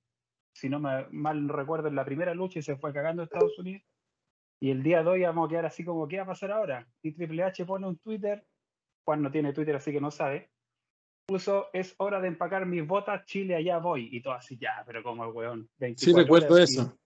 si 0.59 0.69
no 0.69 0.81
me 0.81 1.07
mal 1.11 1.49
recuerdo, 1.49 1.89
en 1.89 1.95
la 1.95 2.05
primera 2.05 2.35
lucha 2.35 2.59
y 2.59 2.63
se 2.63 2.77
fue 2.77 2.93
cagando 2.93 3.23
a 3.23 3.25
Estados 3.27 3.57
Unidos. 3.59 3.83
Y 4.61 4.71
el 4.71 4.83
día 4.83 5.03
de 5.05 5.09
hoy 5.09 5.23
vamos 5.23 5.47
a 5.47 5.51
quedar 5.51 5.67
así 5.67 5.85
como, 5.85 6.09
¿qué 6.09 6.17
va 6.17 6.25
a 6.25 6.27
pasar 6.27 6.51
ahora? 6.51 6.87
Y 7.03 7.13
Triple 7.13 7.45
H 7.45 7.65
pone 7.65 7.87
un 7.87 7.97
Twitter, 7.99 8.45
Juan 9.05 9.23
no 9.23 9.31
tiene 9.31 9.53
Twitter 9.53 9.77
así 9.77 9.93
que 9.93 10.01
no 10.01 10.11
sabe, 10.11 10.51
puso, 11.27 11.69
es 11.73 11.95
hora 11.99 12.21
de 12.21 12.29
empacar 12.29 12.67
mis 12.67 12.85
botas, 12.85 13.25
Chile, 13.25 13.55
allá 13.55 13.79
voy. 13.79 14.09
Y 14.11 14.21
todo 14.21 14.33
así, 14.35 14.59
ya, 14.59 14.83
pero 14.85 15.03
como 15.05 15.25
el 15.25 15.31
weón. 15.31 15.69
Sí, 15.79 16.13
24 16.13 16.23
recuerdo 16.23 16.55
horas 16.57 16.71
y- 16.71 16.75
eso. 16.75 16.99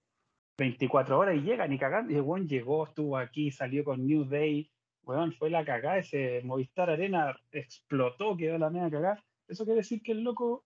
24 0.59 1.19
horas 1.19 1.37
y 1.37 1.41
llega 1.43 1.67
ni 1.67 1.79
cagando. 1.79 2.13
Y 2.13 2.17
el 2.17 2.23
weón 2.23 2.49
llegó, 2.49 2.85
estuvo 2.87 3.19
aquí, 3.19 3.51
salió 3.51 3.85
con 3.85 4.07
New 4.07 4.25
Day. 4.25 4.71
Weón, 5.05 5.33
fue 5.35 5.51
la 5.51 5.65
cagada. 5.65 5.99
Ese 5.99 6.41
Movistar 6.45 6.89
Arena 6.89 7.37
explotó, 7.51 8.35
quedó 8.37 8.57
la 8.57 8.71
media 8.71 8.91
cagada. 8.91 9.23
Eso 9.49 9.65
quiere 9.65 9.79
decir 9.81 10.01
que 10.03 10.13
el 10.13 10.23
loco, 10.23 10.65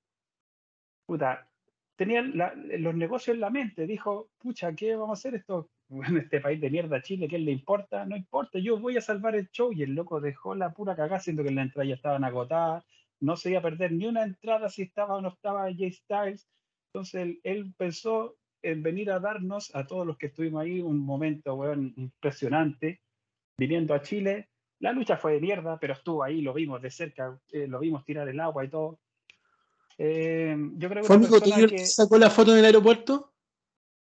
puta, 1.06 1.48
tenía 1.96 2.22
la- 2.22 2.54
los 2.54 2.94
negocios 2.94 3.34
en 3.34 3.40
la 3.40 3.50
mente. 3.50 3.86
Dijo, 3.86 4.28
pucha, 4.38 4.74
¿qué 4.74 4.94
vamos 4.96 5.18
a 5.18 5.20
hacer 5.20 5.34
esto? 5.34 5.70
En 6.16 6.16
este 6.18 6.40
país 6.40 6.60
de 6.60 6.70
mierda, 6.70 7.00
Chile, 7.02 7.28
¿qué 7.28 7.38
le 7.38 7.52
importa? 7.52 8.04
No 8.06 8.16
importa, 8.16 8.58
yo 8.58 8.78
voy 8.78 8.96
a 8.96 9.00
salvar 9.00 9.34
el 9.36 9.48
show. 9.50 9.72
Y 9.72 9.82
el 9.82 9.94
loco 9.94 10.20
dejó 10.20 10.54
la 10.54 10.72
pura 10.72 10.96
cagada, 10.96 11.20
siendo 11.20 11.42
que 11.44 11.50
las 11.50 11.64
entradas 11.66 11.88
ya 11.88 11.94
estaban 11.94 12.24
agotadas. 12.24 12.84
No 13.20 13.36
se 13.36 13.50
iba 13.50 13.60
a 13.60 13.62
perder 13.62 13.92
ni 13.92 14.06
una 14.06 14.24
entrada 14.24 14.68
si 14.68 14.82
estaba 14.82 15.16
o 15.16 15.20
no 15.20 15.28
estaba 15.28 15.64
Jay 15.74 15.92
Styles. 15.92 16.48
Entonces 16.92 17.22
él, 17.22 17.40
él 17.44 17.74
pensó 17.76 18.36
en 18.62 18.82
venir 18.82 19.10
a 19.10 19.20
darnos 19.20 19.74
a 19.74 19.86
todos 19.86 20.06
los 20.06 20.16
que 20.18 20.26
estuvimos 20.26 20.62
ahí 20.62 20.80
un 20.80 20.98
momento, 20.98 21.54
weón, 21.54 21.94
impresionante, 21.96 23.00
viniendo 23.58 23.94
a 23.94 24.02
Chile. 24.02 24.48
La 24.80 24.92
lucha 24.92 25.16
fue 25.16 25.34
de 25.34 25.40
mierda, 25.40 25.78
pero 25.78 25.94
estuvo 25.94 26.22
ahí, 26.22 26.42
lo 26.42 26.52
vimos 26.52 26.82
de 26.82 26.90
cerca, 26.90 27.38
eh, 27.52 27.66
lo 27.66 27.78
vimos 27.78 28.04
tirar 28.04 28.28
el 28.28 28.40
agua 28.40 28.64
y 28.64 28.68
todo. 28.68 28.98
Eh, 29.98 30.56
yo 30.76 30.88
creo 30.88 31.02
que 31.02 31.06
¿Fue 31.06 31.16
amigo 31.16 31.40
tuyo 31.40 31.56
el 31.56 31.70
que 31.70 31.76
que 31.76 31.84
sacó 31.86 32.18
la 32.18 32.30
foto 32.30 32.52
en 32.52 32.58
el 32.58 32.64
aeropuerto? 32.66 33.32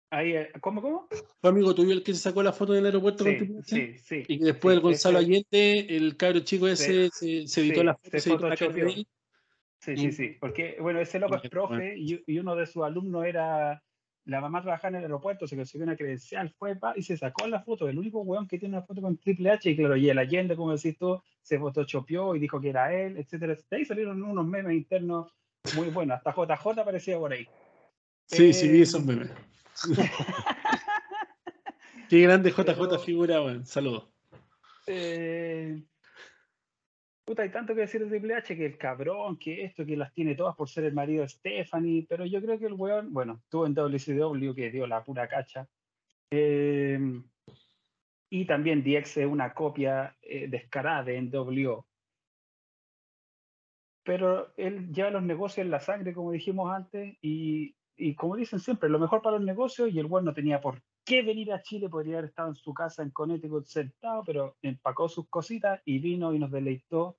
ahí, 0.09 0.33
eh, 0.33 0.51
¿cómo, 0.61 0.81
cómo? 0.81 1.07
¿Fue 1.41 1.49
amigo 1.49 1.73
tuyo 1.75 1.91
el 1.93 2.03
que 2.03 2.13
se 2.13 2.19
sacó 2.19 2.43
la 2.43 2.53
foto 2.53 2.73
en 2.73 2.79
el 2.79 2.85
aeropuerto 2.85 3.23
Sí, 3.25 3.39
sí, 3.65 3.97
sí. 3.97 4.23
Y 4.27 4.39
que 4.39 4.45
después 4.45 4.73
sí, 4.73 4.77
el 4.77 4.81
Gonzalo 4.81 5.19
ese- 5.19 5.27
Allende, 5.27 5.97
el 5.97 6.17
cabro 6.17 6.39
chico 6.41 6.67
ese, 6.67 7.09
se, 7.09 7.47
se 7.47 7.61
editó 7.61 7.79
sí, 7.81 7.85
la 7.85 7.95
foto, 7.95 8.09
se 8.11 8.19
se 8.19 8.29
editó 8.29 8.49
la 8.49 8.55
carrera. 8.55 8.91
Sí, 9.79 9.97
sí, 9.97 10.11
sí. 10.11 10.37
Porque, 10.39 10.77
bueno, 10.79 10.99
ese 10.99 11.19
loco 11.19 11.35
es 11.35 11.49
profe 11.49 11.95
y, 11.97 12.23
y 12.27 12.39
uno 12.39 12.55
de 12.55 12.65
sus 12.67 12.83
alumnos 12.83 13.25
era. 13.25 13.81
La 14.25 14.39
mamá 14.39 14.61
trabajaba 14.61 14.89
en 14.89 14.95
el 14.97 15.01
aeropuerto, 15.05 15.47
se 15.47 15.55
consiguió 15.55 15.83
una 15.83 15.95
credencial, 15.97 16.51
fue 16.51 16.75
pa, 16.75 16.93
y 16.95 17.01
se 17.01 17.17
sacó 17.17 17.47
la 17.47 17.63
foto. 17.63 17.89
El 17.89 17.97
único 17.97 18.21
weón 18.21 18.47
que 18.47 18.59
tiene 18.59 18.77
una 18.77 18.85
foto 18.85 19.01
con 19.01 19.17
Triple 19.17 19.49
H, 19.49 19.67
y 19.71 19.75
claro, 19.75 19.97
y 19.97 20.07
el 20.11 20.19
Allende, 20.19 20.55
como 20.55 20.75
decís 20.75 20.95
tú, 20.95 21.19
se 21.41 21.57
photoshopeó 21.57 22.35
y 22.35 22.39
dijo 22.39 22.61
que 22.61 22.69
era 22.69 22.93
él, 22.93 23.17
etcétera. 23.17 23.55
De 23.55 23.77
ahí 23.77 23.83
salieron 23.83 24.21
unos 24.21 24.45
memes 24.45 24.73
internos 24.77 25.31
muy 25.75 25.89
buenos. 25.89 26.17
Hasta 26.17 26.31
JJ 26.33 26.79
aparecía 26.81 27.17
por 27.17 27.31
ahí. 27.31 27.47
Sí, 28.25 28.53
sí, 28.53 28.67
vi 28.69 28.79
Eh, 28.79 28.83
esos 28.83 29.03
memes. 29.05 29.29
Qué 32.09 32.21
grande 32.21 32.51
JJ 32.51 32.63
Pero- 32.65 32.99
figura, 32.99 33.41
weón. 33.41 33.65
Saludos. 33.65 34.07
Eh, 34.87 35.81
puta, 37.23 37.43
hay 37.43 37.49
tanto 37.49 37.73
que 37.73 37.81
decir 37.81 38.01
de 38.03 38.09
Triple 38.09 38.35
H, 38.35 38.57
que 38.57 38.65
el 38.65 38.77
cabrón, 38.77 39.37
que 39.37 39.63
esto, 39.63 39.85
que 39.85 39.95
las 39.95 40.13
tiene 40.13 40.35
todas 40.35 40.55
por 40.55 40.67
ser 40.69 40.83
el 40.85 40.93
marido 40.93 41.21
de 41.21 41.29
Stephanie, 41.29 42.05
pero 42.09 42.25
yo 42.25 42.41
creo 42.41 42.59
que 42.59 42.65
el 42.65 42.73
weón, 42.73 43.13
bueno, 43.13 43.39
estuvo 43.43 43.65
en 43.65 43.73
WCW 43.73 44.53
que 44.53 44.71
dio 44.71 44.87
la 44.87 45.03
pura 45.03 45.27
cacha. 45.29 45.67
Eh, 46.31 46.99
y 48.29 48.45
también 48.45 48.83
DX 48.83 49.17
es 49.17 49.25
una 49.27 49.53
copia 49.53 50.15
eh, 50.21 50.47
descarada 50.49 51.03
de 51.03 51.21
NWO. 51.21 51.85
Pero 54.03 54.51
él 54.57 54.91
lleva 54.91 55.11
los 55.11 55.23
negocios 55.23 55.63
en 55.65 55.71
la 55.71 55.79
sangre, 55.79 56.13
como 56.13 56.31
dijimos 56.31 56.73
antes, 56.73 57.17
y, 57.21 57.75
y 57.95 58.15
como 58.15 58.35
dicen 58.35 58.59
siempre, 58.59 58.89
lo 58.89 58.99
mejor 58.99 59.21
para 59.21 59.37
los 59.37 59.45
negocios, 59.45 59.91
y 59.91 59.99
el 59.99 60.07
weón 60.07 60.25
no 60.25 60.33
tenía 60.33 60.59
por 60.59 60.81
qué 61.03 61.21
venir 61.21 61.51
a 61.53 61.61
Chile, 61.61 61.89
podría 61.89 62.17
haber 62.17 62.29
estado 62.29 62.49
en 62.49 62.55
su 62.55 62.73
casa 62.73 63.03
en 63.03 63.11
Connecticut 63.11 63.65
sentado, 63.65 64.23
pero 64.25 64.55
empacó 64.61 65.09
sus 65.09 65.27
cositas 65.29 65.81
y 65.85 65.99
vino 65.99 66.33
y 66.33 66.39
nos 66.39 66.51
deleitó 66.51 67.17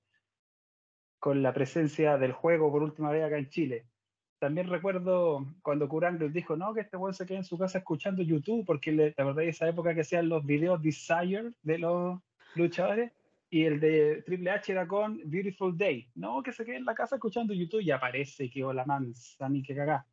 con 1.19 1.41
la 1.41 1.53
presencia 1.53 2.17
del 2.17 2.33
juego 2.33 2.69
por 2.69 2.83
última 2.83 3.09
vez 3.11 3.23
acá 3.23 3.37
en 3.37 3.49
Chile. 3.49 3.85
también 4.39 4.67
recuerdo 4.67 5.45
cuando 5.61 5.87
Kurangle 5.87 6.29
dijo, 6.29 6.57
no, 6.57 6.73
que 6.73 6.81
este 6.81 6.97
weón 6.97 7.13
se 7.13 7.25
quede 7.25 7.37
en 7.37 7.45
su 7.45 7.57
casa 7.57 7.77
escuchando 7.77 8.21
YouTube, 8.21 8.65
porque 8.65 8.91
le, 8.91 9.13
la 9.17 9.23
verdad 9.23 9.45
esa 9.45 9.69
época 9.69 9.93
que 9.95 10.01
hacían 10.01 10.27
los 10.27 10.45
videos 10.45 10.81
Desire 10.81 11.53
de 11.61 11.77
los 11.77 12.19
luchadores, 12.55 13.13
y 13.53 13.65
el 13.65 13.79
de 13.79 14.23
Triple 14.25 14.49
H 14.49 14.71
era 14.71 14.87
con 14.87 15.19
Beautiful 15.25 15.77
Day. 15.77 16.07
No, 16.15 16.41
que 16.41 16.51
se 16.51 16.65
quede 16.65 16.77
en 16.77 16.85
la 16.85 16.95
casa 16.95 17.15
escuchando 17.17 17.53
YouTube 17.53 17.81
y 17.81 17.91
aparece 17.91 18.49
que 18.49 18.61
la 18.61 18.83
mansa, 18.83 19.47
ni 19.47 19.61
que 19.61 19.75
cagá. 19.75 20.07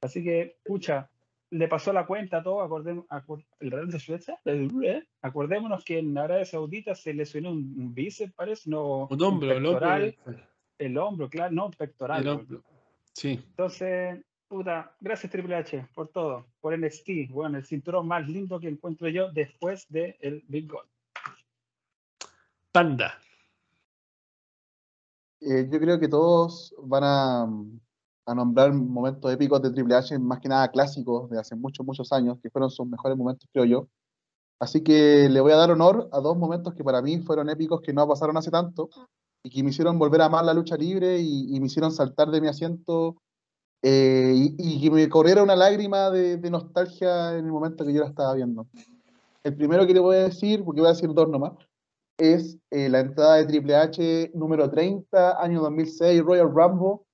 Así 0.00 0.24
que, 0.24 0.56
pucha, 0.64 1.10
le 1.50 1.68
pasó 1.68 1.92
la 1.92 2.06
cuenta 2.06 2.38
a 2.38 2.42
todo, 2.42 2.62
acordemos, 2.62 3.04
acor- 3.08 3.44
el 3.60 3.70
Real 3.70 3.90
de 3.90 3.98
Suecia, 3.98 4.40
acordémonos 5.20 5.84
que 5.84 5.98
en 5.98 6.16
Arabia 6.16 6.44
Saudita 6.44 6.94
se 6.94 7.12
lesionó 7.12 7.50
un, 7.50 7.74
un 7.78 7.94
bíceps, 7.94 8.32
parece, 8.32 8.70
no, 8.70 9.06
Un 9.10 9.22
hombro, 9.22 9.50
el 9.52 9.66
hombro. 9.66 9.72
pectoral, 9.80 10.16
el 10.78 10.98
hombro, 10.98 11.28
claro, 11.28 11.52
no, 11.54 11.70
pectoral. 11.70 12.20
el 12.20 12.26
weón. 12.26 12.38
hombro. 12.40 12.62
Sí. 13.12 13.32
Entonces, 13.50 14.18
puta, 14.48 14.94
gracias 15.00 15.30
Triple 15.32 15.56
H 15.56 15.86
por 15.94 16.08
todo, 16.08 16.46
por 16.60 16.72
NXT, 16.78 17.28
bueno, 17.30 17.58
el 17.58 17.64
cinturón 17.66 18.06
más 18.08 18.26
lindo 18.26 18.58
que 18.60 18.68
encuentro 18.68 19.08
yo 19.08 19.30
después 19.32 19.86
del 19.90 20.16
el 20.20 20.42
Big 20.48 20.70
Gold. 20.70 20.88
Eh, 25.40 25.68
yo 25.70 25.78
creo 25.78 25.98
que 26.00 26.08
todos 26.08 26.74
van 26.82 27.04
a, 27.04 27.42
a 28.26 28.34
nombrar 28.34 28.72
momentos 28.72 29.32
épicos 29.32 29.62
de 29.62 29.70
Triple 29.70 29.94
H, 29.94 30.18
más 30.18 30.38
que 30.40 30.48
nada 30.48 30.68
clásicos 30.70 31.30
de 31.30 31.38
hace 31.38 31.56
muchos, 31.56 31.86
muchos 31.86 32.12
años, 32.12 32.38
que 32.42 32.50
fueron 32.50 32.70
sus 32.70 32.86
mejores 32.86 33.16
momentos, 33.16 33.48
creo 33.52 33.64
yo. 33.64 33.88
Así 34.60 34.82
que 34.82 35.28
le 35.30 35.40
voy 35.40 35.52
a 35.52 35.56
dar 35.56 35.70
honor 35.70 36.08
a 36.12 36.20
dos 36.20 36.36
momentos 36.36 36.74
que 36.74 36.84
para 36.84 37.00
mí 37.00 37.20
fueron 37.20 37.48
épicos, 37.48 37.80
que 37.80 37.92
no 37.92 38.06
pasaron 38.06 38.36
hace 38.36 38.50
tanto, 38.50 38.90
y 39.42 39.50
que 39.50 39.62
me 39.62 39.70
hicieron 39.70 39.98
volver 39.98 40.20
a 40.20 40.26
amar 40.26 40.44
la 40.44 40.52
lucha 40.52 40.76
libre 40.76 41.20
y, 41.20 41.58
me 41.58 41.66
hicieron 41.66 41.92
saltar 41.92 42.30
de 42.30 42.40
mi 42.40 42.48
asiento 42.48 43.16
eh, 43.82 44.34
y, 44.36 44.56
y 44.58 44.80
que 44.82 44.90
me 44.90 45.08
corriera 45.08 45.42
una 45.42 45.56
lágrima 45.56 46.10
de, 46.10 46.36
de 46.36 46.50
nostalgia 46.50 47.38
en 47.38 47.46
el 47.46 47.52
momento 47.52 47.86
que 47.86 47.94
yo 47.94 48.00
la 48.00 48.08
estaba 48.08 48.34
viendo. 48.34 48.66
El 49.42 49.56
primero 49.56 49.86
que 49.86 49.94
le 49.94 50.00
voy 50.00 50.16
a 50.16 50.24
decir, 50.24 50.64
porque 50.64 50.80
voy 50.80 50.90
a 50.90 50.92
decir 50.92 51.14
dos 51.14 51.28
nomás, 51.28 51.52
es 52.18 52.58
eh, 52.70 52.88
la 52.88 53.00
entrada 53.00 53.36
de 53.36 53.46
Triple 53.46 53.76
H 53.76 54.32
número 54.34 54.68
30, 54.70 55.40
año 55.42 55.62
2006, 55.62 56.22
Royal 56.22 56.50
Rumble. 56.52 57.04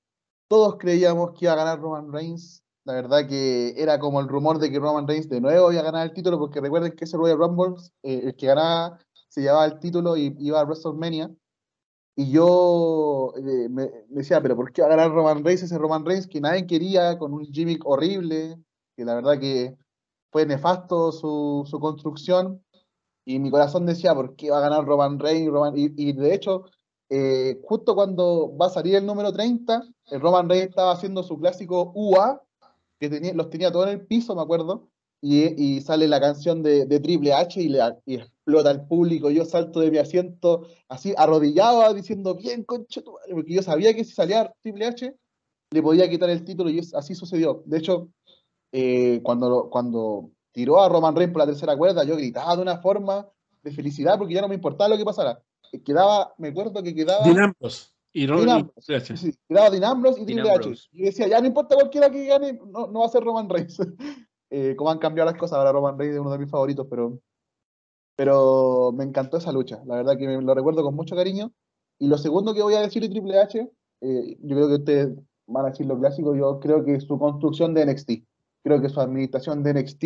Todos 0.49 0.77
creíamos 0.79 1.33
que 1.33 1.45
iba 1.45 1.53
a 1.53 1.57
ganar 1.57 1.81
Roman 1.81 2.13
Reigns. 2.13 2.63
La 2.85 2.95
verdad 2.95 3.27
que 3.29 3.75
era 3.77 3.99
como 3.99 4.21
el 4.21 4.29
rumor 4.29 4.59
de 4.59 4.71
que 4.71 4.79
Roman 4.79 5.07
Reigns 5.07 5.29
de 5.29 5.41
nuevo 5.41 5.73
iba 5.73 5.81
a 5.81 5.85
ganar 5.85 6.07
el 6.07 6.15
título, 6.15 6.39
porque 6.39 6.61
recuerden 6.61 6.93
que 6.97 7.05
ese 7.05 7.17
Royal 7.17 7.39
Rumble, 7.39 7.75
eh, 8.03 8.23
el 8.25 8.37
que 8.37 8.47
ganaba 8.47 8.99
se 9.29 9.43
llevaba 9.43 9.67
el 9.67 9.79
título 9.79 10.17
y 10.17 10.35
iba 10.39 10.61
a 10.61 10.65
WrestleMania. 10.65 11.31
Y 12.17 12.31
yo 12.31 13.33
eh, 13.37 13.69
me, 13.69 13.87
me 14.09 14.21
decía, 14.21 14.41
pero 14.41 14.57
¿por 14.57 14.73
qué 14.73 14.83
va 14.83 14.89
a 14.89 14.91
ganar 14.91 15.11
Roman 15.11 15.45
Reigns 15.45 15.65
ese 15.65 15.79
Roman 15.79 16.05
Reigns 16.05 16.27
que 16.29 16.41
nadie 16.41 16.67
quería, 16.67 17.19
con 17.19 17.35
un 17.35 17.45
gimmick 17.45 17.85
horrible, 17.85 18.57
que 18.97 19.05
la 19.05 19.17
verdad 19.17 19.39
que 19.39 19.77
fue 20.31 20.47
nefasto 20.47 21.13
su, 21.13 21.65
su 21.67 21.81
construcción? 21.81 22.64
Y 23.25 23.39
mi 23.39 23.51
corazón 23.51 23.87
decía, 23.87 24.15
¿por 24.15 24.37
qué 24.37 24.51
va 24.51 24.59
a 24.59 24.69
ganar 24.69 24.85
Roman 24.85 25.19
Reigns? 25.19 25.51
Roman- 25.51 25.77
Y, 25.77 25.93
y 25.97 26.13
de 26.13 26.35
hecho, 26.35 26.65
eh, 27.09 27.61
justo 27.65 27.95
cuando 27.95 28.57
va 28.57 28.67
a 28.67 28.71
salir 28.71 28.97
el 28.97 29.07
número 29.07 29.33
30, 29.33 29.83
el 30.11 30.21
Roman 30.21 30.49
Reigns 30.49 30.69
estaba 30.71 30.93
haciendo 30.93 31.23
su 31.23 31.39
clásico 31.39 31.93
UA, 31.95 32.43
que 32.99 33.33
los 33.35 33.51
tenía 33.51 33.73
todo 33.73 33.85
en 33.85 33.91
el 33.91 34.07
piso, 34.07 34.35
me 34.35 34.43
acuerdo, 34.43 34.89
y, 35.21 35.81
sale 35.81 36.07
la 36.07 36.21
canción 36.21 36.63
de, 36.63 36.87
Triple 37.01 37.33
H 37.33 37.61
y, 37.61 37.75
explota 38.15 38.71
el 38.71 38.87
público. 38.87 39.31
Yo 39.31 39.47
salto 39.47 39.81
de 39.81 39.91
mi 39.91 39.99
asiento 39.99 40.67
así 40.89 41.15
arrodillado, 41.17 41.95
diciendo, 41.95 42.35
bien, 42.35 42.67
madre", 42.69 43.35
porque 43.35 43.55
yo 43.55 43.63
sabía 43.63 43.95
que 43.95 44.05
si 44.05 44.13
salía 44.13 44.53
Triple 44.63 44.87
H, 44.87 45.17
le 45.71 45.83
podía 45.83 46.11
quitar 46.11 46.29
el 46.29 46.45
título 46.45 46.69
y 46.69 46.81
así 46.95 47.15
sucedió. 47.15 47.63
De 47.65 47.79
hecho, 47.79 48.11
eh, 48.73 49.21
cuando, 49.23 49.71
cuando 49.71 50.31
tiró 50.55 50.81
a 50.81 50.89
Roman 50.89 51.15
Reigns 51.15 51.33
por 51.33 51.41
la 51.41 51.47
tercera 51.47 51.77
cuerda, 51.77 52.05
yo 52.05 52.17
gritaba 52.17 52.57
de 52.57 52.63
una 52.63 52.79
forma 52.79 53.29
de 53.63 53.73
felicidad 53.73 54.17
porque 54.17 54.35
ya 54.35 54.41
no 54.41 54.49
me 54.49 54.55
importaba 54.55 54.89
lo 54.89 54.97
que 54.97 55.05
pasara. 55.05 55.43
Eh, 55.73 55.83
Quedaba, 55.83 56.33
me 56.39 56.49
acuerdo 56.49 56.83
que 56.83 56.95
quedaba. 56.95 57.25
Dean 57.25 57.41
Ambrose. 57.41 57.89
Y 58.17 58.29
Triple 58.29 58.97
H. 58.97 59.17
sí, 59.17 59.35
quedaba 59.49 59.71
Dean 59.71 59.83
Ambrose 59.83 60.23
y 60.23 60.25
Triple 60.25 60.51
H. 60.51 60.89
Y 60.93 61.03
decía, 61.03 61.27
ya 61.27 61.41
no 61.41 61.49
importa 61.49 61.75
cualquiera 61.75 62.09
que 62.09 62.27
gane, 62.27 62.53
no, 62.53 62.87
no 62.87 63.01
va 63.01 63.07
a 63.07 63.09
ser 63.11 63.23
Roman 63.23 63.51
Reigns. 63.51 63.79
Eh, 64.51 64.77
como 64.77 64.89
han 64.89 64.99
cambiado 64.99 65.29
las 65.29 65.41
cosas, 65.41 65.59
ahora 65.59 65.73
Roman 65.73 65.99
Reigns 65.99 66.15
es 66.15 66.21
uno 66.21 66.31
de 66.31 66.39
mis 66.39 66.49
favoritos, 66.49 66.87
pero, 66.89 67.19
pero 68.15 68.93
me 68.93 69.03
encantó 69.03 69.39
esa 69.39 69.51
lucha. 69.51 69.83
La 69.85 69.97
verdad 69.97 70.17
que 70.17 70.29
me 70.29 70.41
lo 70.41 70.55
recuerdo 70.55 70.85
con 70.85 70.95
mucho 70.95 71.17
cariño. 71.17 71.51
Y 71.99 72.07
lo 72.07 72.17
segundo 72.19 72.55
que 72.55 72.63
voy 72.63 72.75
a 72.75 72.81
decir 72.81 73.03
de 73.03 73.09
Triple 73.09 73.41
H, 73.41 73.59
eh, 74.03 74.37
yo 74.41 74.55
creo 74.55 74.69
que 74.69 74.75
ustedes 74.75 75.09
van 75.47 75.67
a 75.67 75.71
decir 75.71 75.87
lo 75.87 75.99
clásico, 75.99 76.37
yo 76.37 76.61
creo 76.61 76.85
que 76.85 77.01
su 77.01 77.19
construcción 77.19 77.75
de 77.75 77.87
NXT. 77.87 78.11
Creo 78.63 78.81
que 78.81 78.91
su 78.91 79.01
administración 79.01 79.65
de 79.65 79.75
NXT 79.75 80.05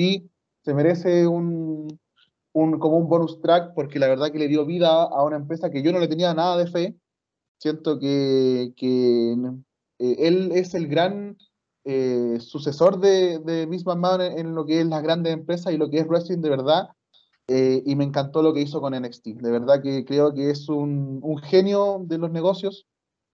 se 0.69 0.75
merece 0.75 1.27
un, 1.27 1.99
un, 2.53 2.79
como 2.79 2.99
un 2.99 3.09
bonus 3.09 3.41
track 3.41 3.73
porque 3.75 3.99
la 3.99 4.07
verdad 4.07 4.31
que 4.31 4.39
le 4.39 4.49
dio 4.49 4.67
vida 4.67 5.03
a 5.05 5.25
una 5.25 5.37
empresa 5.37 5.71
que 5.71 5.83
yo 5.83 5.93
no 5.93 5.99
le 5.99 6.09
tenía 6.09 6.35
nada 6.35 6.59
de 6.59 6.67
fe. 6.67 6.95
Siento 7.59 7.99
que, 7.99 8.75
que 8.77 9.33
eh, 9.99 10.17
él 10.19 10.53
es 10.53 10.75
el 10.75 10.87
gran 10.87 11.39
eh, 11.85 12.37
sucesor 12.41 13.01
de, 13.01 13.39
de 13.39 13.65
Vince 13.65 13.87
McMahon 13.87 14.21
en, 14.21 14.39
en 14.41 14.55
lo 14.55 14.67
que 14.67 14.81
es 14.83 14.87
las 14.87 15.03
grandes 15.03 15.33
empresas 15.33 15.73
y 15.73 15.79
lo 15.79 15.89
que 15.89 16.01
es 16.01 16.07
wrestling 16.07 16.43
de 16.43 16.51
verdad. 16.51 16.89
eh, 17.49 17.83
y 17.87 17.97
me 17.97 18.05
encantó 18.05 18.43
lo 18.43 18.53
que 18.53 18.61
hizo 18.61 18.81
con 18.83 18.93
NXT. 18.95 19.27
De 19.41 19.51
verdad 19.51 19.81
que 19.83 20.05
creo 20.05 20.35
que 20.35 20.51
es 20.51 20.69
un, 20.69 21.21
un 21.23 21.39
genio 21.39 22.03
de 22.05 22.19
los 22.19 22.31
negocios, 22.31 22.87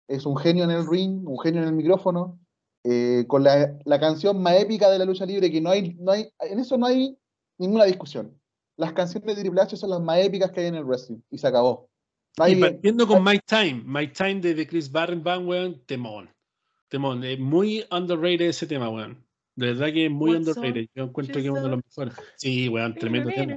es 0.10 0.26
un 0.26 0.36
genio 0.36 0.66
en 0.66 0.72
el 0.72 0.86
ring, 0.86 1.26
un 1.26 1.40
genio 1.40 1.62
en 1.62 1.70
el 1.70 1.76
micrófono, 1.76 2.38
eh, 2.84 3.26
con 3.28 3.44
la, 3.44 3.78
la 3.86 4.00
canción 4.00 4.42
más 4.42 4.56
épica 4.60 4.90
de 4.90 5.00
la 5.00 5.06
lucha 5.06 5.26
libre, 5.26 5.52
que 5.52 5.62
no 5.62 5.70
hay, 5.70 5.94
no 6.00 6.12
hay, 6.12 6.30
en 6.40 6.60
eso 6.60 6.78
no 6.78 6.88
hay 6.88 7.16
ninguna 7.62 7.86
discusión. 7.86 8.38
Las 8.78 8.94
canciones 8.94 9.36
de 9.36 9.42
Triple 9.44 9.62
H 9.62 9.78
son 9.78 9.92
las 9.92 10.02
más 10.02 10.18
épicas 10.20 10.52
que 10.52 10.62
hay 10.62 10.68
en 10.68 10.76
el 10.76 10.84
wrestling, 10.84 11.20
y 11.30 11.38
se 11.38 11.48
acabó. 11.48 11.88
Y 12.38 12.42
Nadie- 12.42 12.60
partiendo 12.60 13.08
con 13.08 13.24
My 13.24 13.40
Time. 13.46 13.84
My 13.86 14.08
Time 14.08 14.42
de, 14.42 14.56
de 14.56 14.68
Chris 14.68 14.92
Barrenban, 14.92 15.48
weón, 15.48 15.82
temón. 15.86 16.30
Temón. 16.90 17.24
Es 17.24 17.40
muy 17.40 17.86
underrated 17.92 18.48
ese 18.50 18.66
tema, 18.68 18.90
weón. 18.90 19.24
De 19.56 19.68
verdad 19.68 19.92
que 19.94 20.06
es 20.06 20.12
muy 20.12 20.32
What's 20.32 20.48
underrated. 20.48 20.88
Yo 20.96 21.04
encuentro 21.04 21.36
que 21.36 21.42
es 21.42 21.50
uno 21.50 21.62
de 21.64 21.70
los 21.70 21.82
mejores. 21.86 22.14
Sí, 22.38 22.70
weón, 22.70 22.96
tremendo 22.96 23.30
tema. 23.30 23.56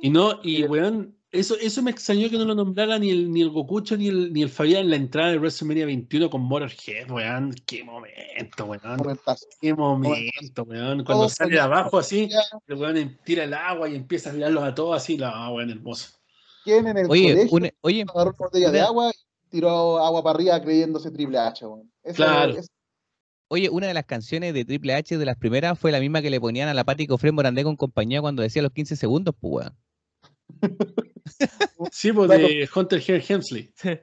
Y 0.00 0.10
no, 0.10 0.40
y 0.42 0.64
weón, 0.64 1.16
eso, 1.34 1.56
eso 1.60 1.82
me 1.82 1.90
extrañó 1.90 2.30
que 2.30 2.38
no 2.38 2.44
lo 2.44 2.54
nombrara 2.54 2.98
ni 2.98 3.10
el, 3.10 3.30
ni 3.30 3.42
el 3.42 3.50
Gokucho 3.50 3.96
ni 3.96 4.08
el, 4.08 4.32
ni 4.32 4.42
el 4.42 4.48
Fabián 4.48 4.84
en 4.84 4.90
la 4.90 4.96
entrada 4.96 5.30
de 5.32 5.38
WrestleMania 5.38 5.84
21 5.86 6.30
con 6.30 6.40
Motorhead, 6.42 7.10
weón. 7.10 7.54
Qué 7.66 7.84
momento, 7.84 8.64
weón. 8.64 9.18
Qué 9.60 9.74
momento, 9.74 10.62
weón. 10.62 11.04
Cuando 11.04 11.24
Todos 11.24 11.32
sale 11.34 11.52
de 11.54 11.60
abajo 11.60 11.98
así, 11.98 12.28
el 12.66 12.76
weón 12.76 13.18
tira 13.24 13.44
el 13.44 13.52
agua 13.54 13.88
y 13.88 13.96
empieza 13.96 14.30
a 14.30 14.32
mirarlos 14.32 14.64
a 14.64 14.74
todos 14.74 14.96
así. 14.96 15.16
No, 15.16 15.52
weón, 15.54 15.70
hermoso. 15.70 16.10
¿Quién 16.64 16.86
en 16.86 16.96
el 16.98 17.10
Oye, 17.10 17.34
colegio 17.34 17.56
una- 17.56 17.70
oye, 17.82 18.02
agarró 18.08 18.30
una 18.30 18.36
botella 18.38 18.70
de 18.70 18.80
agua 18.80 19.10
y 19.10 19.50
tiró 19.50 19.98
agua 19.98 20.22
para 20.22 20.36
arriba 20.36 20.62
creyéndose 20.62 21.10
Triple 21.10 21.38
H? 21.38 21.66
weón? 21.66 21.92
Claro. 22.14 22.54
Oye, 23.48 23.68
una 23.68 23.86
de 23.86 23.94
las 23.94 24.06
canciones 24.06 24.54
de 24.54 24.64
Triple 24.64 24.94
H 24.94 25.18
de 25.18 25.24
las 25.26 25.36
primeras 25.36 25.78
fue 25.78 25.92
la 25.92 26.00
misma 26.00 26.22
que 26.22 26.30
le 26.30 26.40
ponían 26.40 26.68
a 26.68 26.74
la 26.74 26.84
Pati 26.84 27.06
Cofré 27.06 27.30
Morandé 27.32 27.62
con 27.62 27.76
compañía 27.76 28.20
cuando 28.22 28.42
decía 28.42 28.62
los 28.62 28.72
15 28.72 28.96
segundos, 28.96 29.34
pues 29.38 29.66
weón. 29.66 29.76
Sí, 31.92 32.12
pues 32.12 32.28
de 32.30 32.68
Hunter 32.74 33.00
Hear 33.06 33.22
Hemsley. 33.28 33.70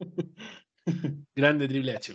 Grande 1.36 1.68
Triple 1.68 1.92
H. 1.96 2.14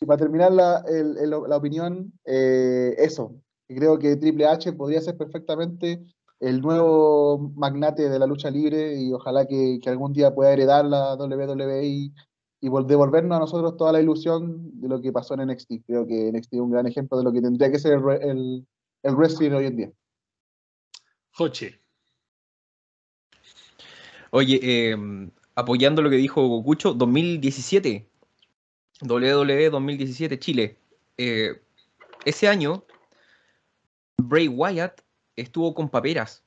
Y 0.00 0.06
para 0.06 0.18
terminar 0.18 0.52
la, 0.52 0.84
el- 0.88 1.16
el- 1.18 1.30
la 1.30 1.56
opinión, 1.56 2.12
eh, 2.24 2.94
eso, 2.98 3.34
creo 3.68 3.98
que 3.98 4.16
Triple 4.16 4.46
H 4.46 4.72
podría 4.74 5.00
ser 5.00 5.16
perfectamente 5.16 6.00
el 6.40 6.60
nuevo 6.60 7.52
magnate 7.56 8.08
de 8.08 8.18
la 8.18 8.26
lucha 8.26 8.50
libre 8.50 8.94
y 9.00 9.12
ojalá 9.12 9.46
que, 9.46 9.78
que 9.82 9.90
algún 9.90 10.12
día 10.12 10.34
pueda 10.34 10.52
heredar 10.52 10.84
la 10.84 11.14
WWE 11.16 11.84
y, 11.86 12.12
y 12.60 12.68
vol- 12.68 12.86
devolvernos 12.86 13.36
a 13.36 13.40
nosotros 13.40 13.76
toda 13.76 13.92
la 13.92 14.00
ilusión 14.00 14.80
de 14.80 14.88
lo 14.88 15.00
que 15.00 15.12
pasó 15.12 15.34
en 15.34 15.48
NXT. 15.48 15.72
Creo 15.86 16.06
que 16.06 16.30
NXT 16.32 16.54
es 16.54 16.60
un 16.60 16.70
gran 16.72 16.86
ejemplo 16.86 17.16
de 17.18 17.24
lo 17.24 17.32
que 17.32 17.40
tendría 17.42 17.70
que 17.70 17.78
ser 17.78 18.00
el, 18.22 18.66
el 19.02 19.14
wrestling 19.14 19.50
hoy 19.52 19.66
en 19.66 19.76
día. 19.76 19.92
Joche. 21.32 21.78
Oye, 24.30 24.60
eh, 24.62 24.96
apoyando 25.54 26.02
lo 26.02 26.10
que 26.10 26.16
dijo 26.16 26.46
Gokucho, 26.46 26.94
2017, 26.94 28.08
WWE 29.02 29.70
2017 29.70 30.38
Chile. 30.38 30.78
Eh, 31.18 31.60
ese 32.24 32.48
año, 32.48 32.84
Bray 34.16 34.48
Wyatt 34.48 35.00
estuvo 35.36 35.74
con 35.74 35.88
paperas. 35.88 36.42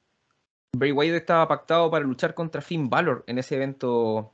Bray 0.73 0.91
Wyatt 0.91 1.15
estaba 1.15 1.47
pactado 1.47 1.89
para 1.91 2.05
luchar 2.05 2.33
contra 2.33 2.61
Finn 2.61 2.89
Balor 2.89 3.23
en 3.27 3.37
ese 3.37 3.55
evento 3.55 4.31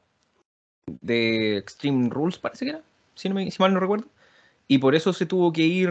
de 0.88 1.58
Extreme 1.58 2.10
Rules, 2.10 2.38
parece 2.38 2.66
que 2.66 2.72
era, 2.72 2.84
si, 3.16 3.30
no 3.30 3.36
me- 3.36 3.50
si 3.52 3.62
mal 3.62 3.74
no 3.74 3.80
recuerdo. 3.80 4.08
Y 4.68 4.78
por 4.78 4.96
eso 4.96 5.12
se 5.14 5.26
tuvo 5.26 5.52
que 5.52 5.64
ir 5.64 5.90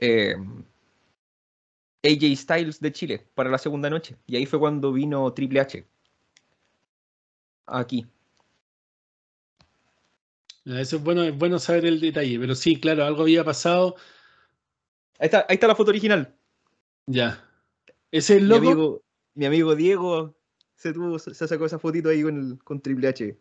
eh, 0.00 0.36
AJ 2.02 2.36
Styles 2.36 2.80
de 2.80 2.92
Chile 2.92 3.26
para 3.34 3.50
la 3.50 3.58
segunda 3.58 3.90
noche. 3.90 4.16
Y 4.26 4.36
ahí 4.36 4.46
fue 4.46 4.58
cuando 4.58 4.92
vino 4.92 5.32
Triple 5.32 5.60
H. 5.60 5.86
Aquí. 7.66 8.06
Eso 10.64 10.96
es 10.96 11.02
bueno, 11.02 11.22
es 11.24 11.36
bueno 11.36 11.58
saber 11.58 11.86
el 11.86 12.00
detalle, 12.00 12.38
pero 12.38 12.54
sí, 12.54 12.78
claro, 12.78 13.04
algo 13.04 13.22
había 13.22 13.42
pasado. 13.42 13.96
Ahí 15.18 15.26
está, 15.26 15.46
ahí 15.48 15.54
está 15.54 15.66
la 15.66 15.74
foto 15.74 15.90
original. 15.90 16.34
Ya. 17.06 17.42
¿Ese 18.10 18.36
es 18.36 18.42
el 18.42 18.48
Mi 18.48 18.56
amigo, 18.56 19.02
mi 19.34 19.46
amigo 19.46 19.74
Diego 19.74 20.36
se, 20.74 20.92
tuvo, 20.92 21.18
se 21.18 21.34
sacó 21.34 21.66
esa 21.66 21.78
fotito 21.78 22.10
ahí 22.10 22.22
con, 22.22 22.38
el, 22.38 22.58
con 22.62 22.80
Triple 22.80 23.08
H 23.08 23.38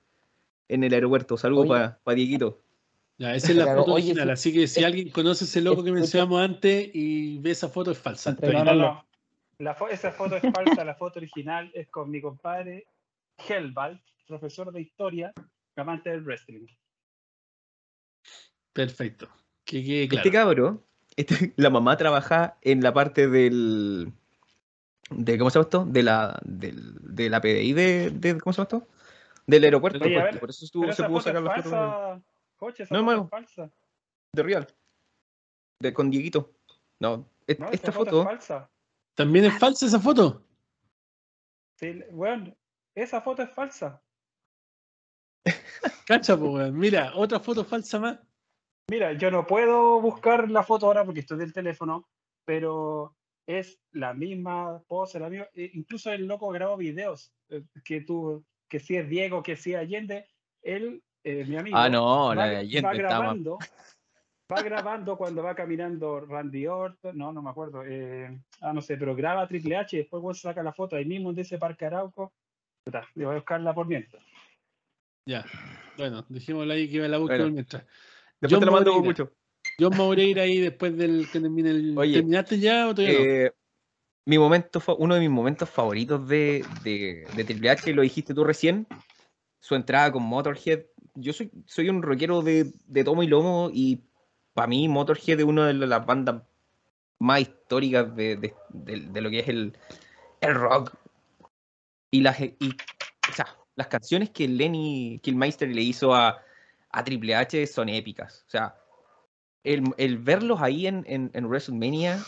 en 0.69 0.83
el 0.83 0.93
aeropuerto. 0.93 1.37
Saludos 1.37 1.67
para 2.03 2.15
Dieguito. 2.15 2.61
Ya, 3.19 3.33
esa 3.33 3.51
es 3.51 3.55
la 3.57 3.63
Claro, 3.63 3.79
foto 3.81 3.93
oye, 3.93 4.11
original. 4.11 4.27
sí. 4.27 4.31
Así 4.33 4.53
que 4.53 4.67
si 4.67 4.79
Es- 4.81 4.85
alguien 4.85 5.09
conoce 5.09 5.45
ese 5.45 5.61
loco 5.61 5.83
que 5.83 5.89
es- 5.89 5.95
mencionamos 5.95 6.39
antes 6.41 6.89
y 6.93 7.39
ve 7.39 7.51
esa 7.51 7.67
foto, 7.69 7.91
es 7.91 7.97
falsa. 7.97 8.35
No, 8.41 8.63
no, 8.63 8.75
no. 8.75 9.05
La 9.59 9.75
fo- 9.75 9.89
esa 9.89 10.11
foto 10.11 10.35
es 10.35 10.43
falsa, 10.53 10.85
la 10.85 10.93
foto 10.95 11.17
original 11.19 11.71
es 11.73 11.87
con 11.89 12.11
mi 12.11 12.21
compadre 12.21 12.85
Helbald, 13.49 13.99
profesor 14.27 14.71
de 14.71 14.81
historia, 14.81 15.33
amante 15.75 16.11
del 16.11 16.21
wrestling. 16.23 16.67
Perfecto. 18.73 19.27
Que 19.65 19.83
quede 19.83 20.07
claro. 20.07 20.19
Este 20.25 20.31
cabro, 20.37 20.83
este- 21.15 21.53
la 21.57 21.69
mamá 21.69 21.97
trabaja 21.97 22.57
en 22.61 22.81
la 22.83 22.93
parte 22.93 23.27
del. 23.27 24.11
De, 25.09 25.37
¿Cómo 25.37 25.49
se 25.49 25.55
llama 25.57 25.63
esto? 25.63 25.85
De 25.85 26.03
la, 26.03 26.39
del, 26.43 26.93
de 27.01 27.29
la 27.29 27.41
PDI 27.41 27.73
de, 27.73 28.09
de- 28.11 28.37
¿Cómo 28.39 28.53
se 28.53 28.57
llama 28.57 28.63
esto? 28.71 28.87
Del 29.47 29.63
aeropuerto. 29.63 30.03
Oye, 30.03 30.13
pues, 30.13 30.23
ver, 30.25 30.39
por 30.39 30.49
eso 30.49 30.65
estuvo- 30.65 30.91
se 30.91 31.03
pudo 31.03 31.21
sacar 31.21 31.37
es 31.37 31.43
la 31.43 31.55
foto 31.63 32.21
coche, 32.57 32.83
esa 32.83 32.95
No, 32.95 33.05
foto 33.05 33.23
es 33.23 33.29
falsa. 33.29 33.71
de 34.35 34.43
Real. 34.43 34.67
De, 35.81 35.93
con 35.93 36.09
Dieguito. 36.09 36.53
No, 36.99 37.29
et- 37.45 37.59
No, 37.59 37.69
esta 37.71 37.91
foto 37.91 38.05
foto. 38.05 38.21
es 38.21 38.27
falsa. 38.27 38.71
¿También 39.15 39.45
es 39.45 39.57
falsa 39.59 39.85
esa 39.85 39.99
foto? 39.99 40.43
Sí, 41.79 42.03
bueno, 42.11 42.55
esa 42.95 43.21
foto 43.21 43.43
es 43.43 43.51
falsa. 43.51 44.01
Cacha, 46.07 46.37
po, 46.37 46.51
weón. 46.51 46.77
Mira, 46.77 47.11
otra 47.15 47.39
foto 47.39 47.63
falsa 47.63 47.99
más. 47.99 48.19
Mira, 48.89 49.13
yo 49.13 49.29
no 49.31 49.45
puedo 49.45 49.99
buscar 50.01 50.49
la 50.49 50.63
foto 50.63 50.85
ahora 50.87 51.03
porque 51.05 51.19
estoy 51.21 51.37
del 51.37 51.53
teléfono, 51.53 52.07
pero 52.45 53.15
es 53.45 53.79
la 53.91 54.13
misma 54.13 54.81
pose, 54.87 55.19
la 55.19 55.29
misma. 55.29 55.47
e 55.53 55.71
Incluso 55.73 56.11
el 56.11 56.25
loco 56.25 56.49
grabó 56.49 56.77
videos 56.77 57.33
eh, 57.49 57.63
que 57.83 58.01
tú, 58.01 58.45
que 58.69 58.79
si 58.79 58.95
es 58.97 59.07
Diego, 59.09 59.43
que 59.43 59.55
si 59.57 59.73
es 59.73 59.79
Allende, 59.79 60.25
él, 60.61 61.03
eh, 61.29 61.45
mi 61.45 61.57
amigo, 61.57 61.77
Ah, 61.77 61.89
no, 61.89 62.33
la 62.33 62.41
va, 62.41 62.47
de 62.47 62.53
va 62.55 62.59
Allende 62.61 62.81
más- 62.87 62.97
grabando, 62.97 63.57
va 64.51 64.61
grabando 64.61 65.17
cuando 65.17 65.43
va 65.43 65.53
caminando 65.55 66.19
Randy 66.21 66.67
Orton, 66.67 67.17
no, 67.17 67.31
no 67.33 67.41
me 67.41 67.49
acuerdo, 67.49 67.83
eh, 67.85 68.39
ah, 68.61 68.73
no 68.73 68.81
sé, 68.81 68.97
pero 68.97 69.15
graba 69.15 69.41
a 69.41 69.47
Triple 69.47 69.75
H 69.77 69.95
y 69.95 69.99
después 69.99 70.23
weón, 70.23 70.35
saca 70.35 70.63
la 70.63 70.73
foto 70.73 70.95
ahí 70.95 71.05
mismo 71.05 71.33
de 71.33 71.41
ese 71.41 71.57
parque 71.57 71.85
Arauco. 71.85 72.31
Le 73.15 73.25
voy 73.25 73.33
a 73.33 73.37
buscarla 73.39 73.73
por 73.73 73.85
mientras. 73.87 74.23
Ya. 75.27 75.43
Bueno, 75.97 76.25
dejémosla 76.29 76.73
ahí 76.75 76.89
que 76.89 77.01
me 77.01 77.09
la 77.09 77.17
busque 77.17 77.35
Bueno. 77.37 77.51
mientras. 77.51 77.83
Después 78.39 78.51
John 78.51 78.59
te 78.61 78.65
la 78.67 78.71
mando 78.71 78.91
con 78.93 78.99
Moreira. 79.03 79.23
mucho. 79.25 79.37
John 79.77 79.97
Moreira 79.97 80.43
ahí 80.43 80.59
después 80.61 80.95
del 80.95 81.27
que 81.31 81.41
termine 81.41 81.71
el. 81.71 81.97
Oye, 81.97 82.13
¿Terminaste 82.13 82.59
ya 82.59 82.87
o 82.87 82.95
todavía 82.95 83.19
no? 83.19 83.25
Eh, 83.25 83.51
mi 84.25 84.37
momento, 84.37 84.79
fa- 84.79 84.93
uno 84.93 85.15
de 85.15 85.19
mis 85.21 85.29
momentos 85.29 85.69
favoritos 85.69 86.25
de, 86.29 86.63
de, 86.83 87.27
de 87.35 87.43
Triple 87.43 87.69
H, 87.71 87.93
lo 87.93 88.01
dijiste 88.03 88.33
tú 88.33 88.45
recién, 88.45 88.87
su 89.61 89.75
entrada 89.75 90.11
con 90.13 90.23
Motorhead. 90.23 90.85
Yo 91.19 91.33
soy, 91.33 91.51
soy 91.65 91.89
un 91.89 92.01
rockero 92.03 92.41
de, 92.41 92.71
de 92.85 93.03
tomo 93.03 93.23
y 93.23 93.27
lomo 93.27 93.69
y 93.73 94.01
para 94.53 94.67
mí 94.67 94.87
Motorhead 94.87 95.39
es 95.39 95.45
una 95.45 95.67
de 95.67 95.73
las 95.73 96.05
bandas 96.05 96.43
más 97.19 97.41
históricas 97.41 98.15
de, 98.15 98.35
de- 98.69 99.21
lo 99.21 99.29
que 99.29 99.39
es 99.39 99.47
el, 99.47 99.73
el 100.41 100.55
rock. 100.55 100.93
Y 102.11 102.21
las, 102.21 102.39
y, 102.39 102.53
o 103.29 103.33
sea, 103.33 103.47
las 103.75 103.87
canciones 103.87 104.29
que 104.29 104.47
Lenny 104.47 105.19
Killmeister 105.23 105.67
le 105.69 105.81
hizo 105.81 106.13
a, 106.15 106.41
a 106.91 107.03
Triple 107.03 107.35
H 107.35 107.67
son 107.67 107.89
épicas. 107.89 108.43
O 108.47 108.49
sea, 108.49 108.75
el, 109.63 109.83
el 109.97 110.17
verlos 110.19 110.61
ahí 110.61 110.87
en, 110.87 111.03
en, 111.07 111.31
en 111.33 111.45
WrestleMania, 111.45 112.19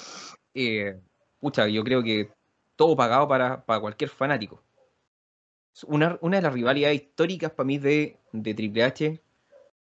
eh, 0.54 1.00
pucha, 1.40 1.68
yo 1.68 1.84
creo 1.84 2.04
que 2.04 2.32
todo 2.76 2.96
pagado 2.96 3.28
para, 3.28 3.64
para 3.66 3.80
cualquier 3.80 4.10
fanático. 4.10 4.62
Una, 5.86 6.18
una 6.22 6.38
de 6.38 6.44
las 6.44 6.54
rivalidades 6.54 7.02
históricas 7.02 7.52
para 7.52 7.68
mí 7.68 7.78
de, 7.78 8.18
de 8.32 8.54
Triple 8.54 8.84
H 8.84 9.22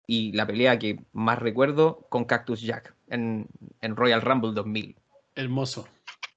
y 0.07 0.33
la 0.33 0.47
pelea 0.47 0.79
que 0.79 1.05
más 1.13 1.39
recuerdo 1.39 2.07
con 2.09 2.25
Cactus 2.25 2.61
Jack 2.61 2.95
en, 3.09 3.47
en 3.81 3.97
Royal 3.97 4.23
Rumble 4.23 4.53
2000. 4.53 4.97
Hermoso. 5.35 5.89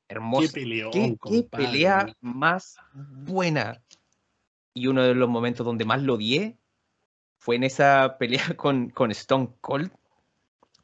Hermoso. 0.08 0.48
Qué 0.54 0.62
peleón, 0.62 0.92
¿Qué, 0.92 1.02
qué 1.12 1.18
compadre. 1.18 1.66
pelea 1.66 2.16
más 2.22 2.78
buena? 2.94 3.82
Y 4.74 4.88
uno 4.88 5.04
de 5.04 5.14
los 5.14 5.30
momentos 5.30 5.66
donde 5.66 5.86
más 5.86 6.02
lo 6.02 6.16
odié 6.16 6.58
fue 7.38 7.56
en 7.56 7.64
esa 7.64 8.18
pelea 8.18 8.44
con, 8.58 8.90
con 8.90 9.12
Stone 9.12 9.50
Cold. 9.62 9.92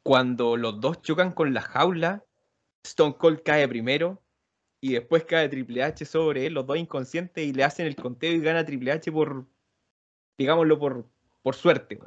Cuando 0.02 0.56
los 0.56 0.80
dos 0.80 1.02
chocan 1.02 1.32
con 1.32 1.52
la 1.52 1.62
jaula, 1.62 2.24
Stone 2.84 3.16
Cold 3.18 3.42
cae 3.42 3.66
primero 3.66 4.22
y 4.80 4.92
después 4.92 5.24
cae 5.24 5.48
Triple 5.48 5.82
H 5.82 6.04
sobre 6.04 6.46
él, 6.46 6.54
los 6.54 6.66
dos 6.66 6.76
inconscientes, 6.78 7.44
y 7.46 7.52
le 7.52 7.64
hacen 7.64 7.86
el 7.86 7.96
conteo 7.96 8.32
y 8.32 8.40
gana 8.40 8.64
Triple 8.64 8.92
H 8.92 9.10
por, 9.12 9.46
digámoslo, 10.38 10.78
por, 10.78 11.06
por 11.42 11.54
suerte. 11.54 11.98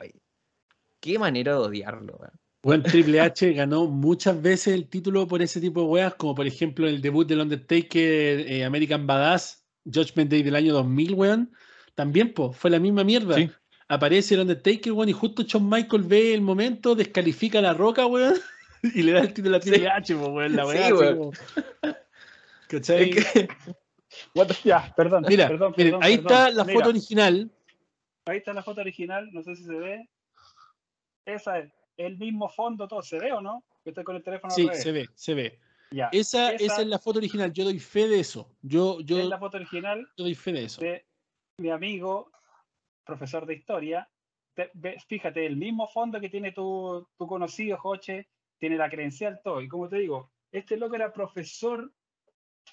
Ay, 0.00 0.12
qué 1.00 1.18
manera 1.18 1.52
de 1.52 1.58
odiarlo. 1.58 2.16
weón. 2.18 2.32
Buen 2.62 2.82
Triple 2.82 3.20
H 3.20 3.52
ganó 3.52 3.86
muchas 3.86 4.40
veces 4.40 4.72
el 4.74 4.88
título 4.88 5.26
por 5.28 5.42
ese 5.42 5.60
tipo 5.60 5.80
de 5.82 5.86
weas, 5.86 6.14
como 6.14 6.34
por 6.34 6.46
ejemplo 6.46 6.88
el 6.88 7.02
debut 7.02 7.26
del 7.28 7.40
Undertaker 7.40 8.40
eh, 8.50 8.64
American 8.64 9.06
Badass, 9.06 9.66
Judgment 9.84 10.30
Day 10.30 10.42
del 10.42 10.54
año 10.56 10.72
2000, 10.72 11.12
weón. 11.14 11.52
También, 11.94 12.32
po, 12.32 12.52
fue 12.52 12.70
la 12.70 12.78
misma 12.80 13.04
mierda. 13.04 13.36
Sí. 13.36 13.50
Aparece 13.86 14.34
el 14.34 14.40
Undertaker, 14.40 14.92
weón, 14.92 15.10
y 15.10 15.12
justo 15.12 15.42
Shawn 15.42 15.68
Michael 15.68 16.04
ve 16.04 16.32
el 16.32 16.40
momento, 16.40 16.94
descalifica 16.94 17.58
a 17.58 17.62
la 17.62 17.74
roca, 17.74 18.06
weón, 18.06 18.34
y 18.82 19.02
le 19.02 19.12
da 19.12 19.20
el 19.20 19.34
título 19.34 19.56
a 19.58 19.60
Triple 19.60 19.88
H, 19.88 20.16
po, 20.16 20.28
weón, 20.28 20.56
la 20.56 20.62
Sí, 20.64 20.68
wea. 20.70 20.84
así 20.86 20.92
weón. 20.94 21.30
¿Cachai? 22.68 23.10
Es 23.10 23.32
que- 23.32 23.48
ya, 24.64 24.92
perdón. 24.96 25.24
Mira, 25.28 25.48
perdón, 25.48 25.74
miren, 25.76 25.92
perdón, 25.92 26.04
ahí 26.04 26.16
perdón. 26.18 26.32
está 26.32 26.50
la 26.50 26.64
Mira, 26.64 26.78
foto 26.78 26.88
original. 26.90 27.50
Ahí 28.26 28.38
está 28.38 28.52
la 28.52 28.62
foto 28.62 28.80
original, 28.80 29.28
no 29.32 29.42
sé 29.42 29.56
si 29.56 29.64
se 29.64 29.74
ve. 29.74 30.08
Esa 31.26 31.58
es 31.58 31.72
el 31.96 32.18
mismo 32.18 32.48
fondo, 32.48 32.86
todo. 32.88 33.02
¿Se 33.02 33.18
ve 33.18 33.32
o 33.32 33.40
no? 33.40 33.64
Yo 33.84 33.90
estoy 33.90 34.04
con 34.04 34.16
el 34.16 34.22
teléfono 34.22 34.52
Sí, 34.54 34.68
se 34.72 34.92
ve, 34.92 35.08
se 35.14 35.34
ve. 35.34 35.60
Ya. 35.90 36.08
Esa, 36.12 36.52
esa 36.52 36.64
esa 36.64 36.82
es 36.82 36.88
la 36.88 36.98
foto 36.98 37.18
original. 37.18 37.52
Yo 37.52 37.64
doy 37.64 37.78
fe 37.78 38.08
de 38.08 38.20
eso. 38.20 38.50
Yo, 38.62 39.00
yo, 39.00 39.18
es 39.18 39.26
la 39.26 39.38
foto 39.38 39.56
original 39.58 40.08
yo 40.16 40.24
doy 40.24 40.34
fe 40.34 40.52
de 40.52 40.64
eso. 40.64 40.80
de 40.80 41.06
mi 41.58 41.70
amigo, 41.70 42.30
profesor 43.04 43.46
de 43.46 43.54
historia. 43.54 44.08
Te- 44.54 44.70
ve- 44.74 44.96
fíjate, 45.08 45.44
el 45.46 45.56
mismo 45.56 45.86
fondo 45.86 46.20
que 46.20 46.30
tiene 46.30 46.52
tu, 46.52 47.06
tu 47.16 47.26
conocido, 47.26 47.76
Joche, 47.78 48.28
tiene 48.58 48.76
la 48.76 48.88
credencial, 48.90 49.40
todo. 49.44 49.60
Y 49.60 49.68
como 49.68 49.88
te 49.88 49.96
digo, 49.98 50.32
este 50.50 50.76
loco 50.76 50.94
era 50.96 51.12
profesor 51.12 51.92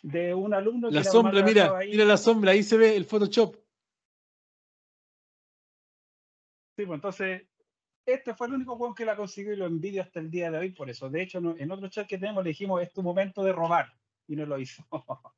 de 0.02 0.34
un 0.34 0.54
alumno 0.54 0.90
La 0.90 1.04
sombra, 1.04 1.44
mira, 1.44 1.78
ahí. 1.78 1.92
mira 1.92 2.06
la 2.06 2.18
sombra, 2.18 2.52
ahí 2.52 2.64
se 2.64 2.78
ve 2.78 2.96
el 2.96 3.06
Photoshop. 3.06 3.56
Sí, 6.76 6.86
pues 6.86 6.98
entonces, 6.98 7.44
este 8.06 8.34
fue 8.34 8.48
el 8.48 8.54
único 8.54 8.74
weón 8.76 8.96
que 8.96 9.06
la 9.06 9.16
consiguió 9.16 9.54
y 9.54 9.58
lo 9.58 9.66
envidio 9.68 10.02
hasta 10.02 10.20
el 10.20 10.32
día 10.32 10.50
de 10.50 10.58
hoy 10.58 10.72
por 10.72 10.90
eso. 10.90 11.10
De 11.10 11.22
hecho, 11.22 11.38
en 11.38 11.72
otro 11.72 11.88
chat 11.90 12.08
que 12.08 12.18
tenemos 12.18 12.44
le 12.44 12.50
dijimos, 12.50 12.82
es 12.82 12.92
tu 12.92 13.04
momento 13.04 13.44
de 13.44 13.54
robar. 13.54 13.94
Y 14.28 14.36
no 14.36 14.46
lo 14.46 14.58
hizo. 14.58 14.84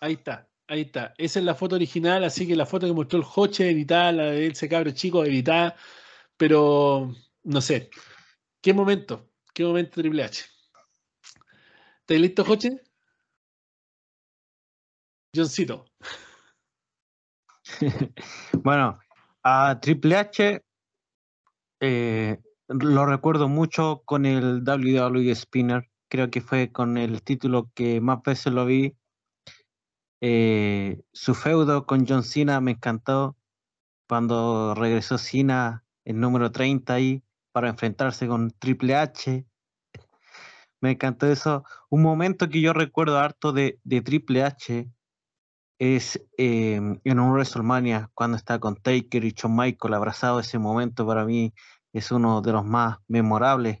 Ahí 0.00 0.12
está, 0.14 0.48
ahí 0.66 0.82
está. 0.82 1.14
Esa 1.16 1.38
es 1.38 1.44
la 1.44 1.54
foto 1.54 1.74
original, 1.74 2.22
así 2.24 2.46
que 2.46 2.54
la 2.54 2.66
foto 2.66 2.86
que 2.86 2.92
mostró 2.92 3.18
el 3.18 3.24
Joche 3.24 3.70
editada, 3.70 4.12
la 4.12 4.24
de 4.24 4.48
ese 4.48 4.68
cabro 4.68 4.90
chico 4.90 5.24
editada, 5.24 5.74
pero 6.36 7.14
no 7.44 7.60
sé. 7.62 7.88
¿Qué 8.60 8.74
momento? 8.74 9.30
¿Qué 9.54 9.64
momento 9.64 10.00
Triple 10.02 10.24
H? 10.24 10.44
¿Estás 12.08 12.20
listo, 12.20 12.44
Joche? 12.44 12.70
Johncito. 15.34 15.86
Bueno, 18.62 19.00
a 19.42 19.80
Triple 19.80 20.16
H 20.16 20.62
eh, 21.80 22.38
lo 22.68 23.06
recuerdo 23.06 23.48
mucho 23.48 24.02
con 24.04 24.24
el 24.24 24.62
WWE 24.62 25.34
Spinner. 25.34 25.90
Creo 26.08 26.30
que 26.30 26.40
fue 26.40 26.70
con 26.70 26.96
el 26.96 27.22
título 27.22 27.72
que 27.74 28.00
más 28.00 28.22
veces 28.22 28.52
lo 28.52 28.66
vi. 28.66 28.96
Eh, 30.20 31.02
su 31.12 31.34
feudo 31.34 31.86
con 31.86 32.06
John 32.06 32.22
Cena 32.22 32.60
me 32.60 32.70
encantó. 32.70 33.36
Cuando 34.08 34.76
regresó 34.76 35.18
Cena, 35.18 35.84
el 36.04 36.20
número 36.20 36.52
30 36.52 36.94
ahí, 36.94 37.24
para 37.50 37.68
enfrentarse 37.68 38.28
con 38.28 38.52
Triple 38.52 38.94
H. 38.94 39.44
Me 40.80 40.92
encantó 40.92 41.26
eso. 41.26 41.64
Un 41.88 42.02
momento 42.02 42.48
que 42.48 42.60
yo 42.60 42.72
recuerdo 42.72 43.18
harto 43.18 43.52
de, 43.52 43.80
de 43.84 44.02
Triple 44.02 44.42
H 44.42 44.88
es 45.78 46.22
eh, 46.38 46.74
en 46.76 47.20
un 47.20 47.32
WrestleMania 47.32 48.10
cuando 48.14 48.36
está 48.36 48.58
con 48.58 48.76
Taker 48.76 49.24
y 49.24 49.32
Shawn 49.32 49.56
Michael 49.56 49.94
abrazado. 49.94 50.40
Ese 50.40 50.58
momento 50.58 51.06
para 51.06 51.24
mí 51.24 51.54
es 51.92 52.10
uno 52.10 52.42
de 52.42 52.52
los 52.52 52.64
más 52.64 52.98
memorables 53.08 53.80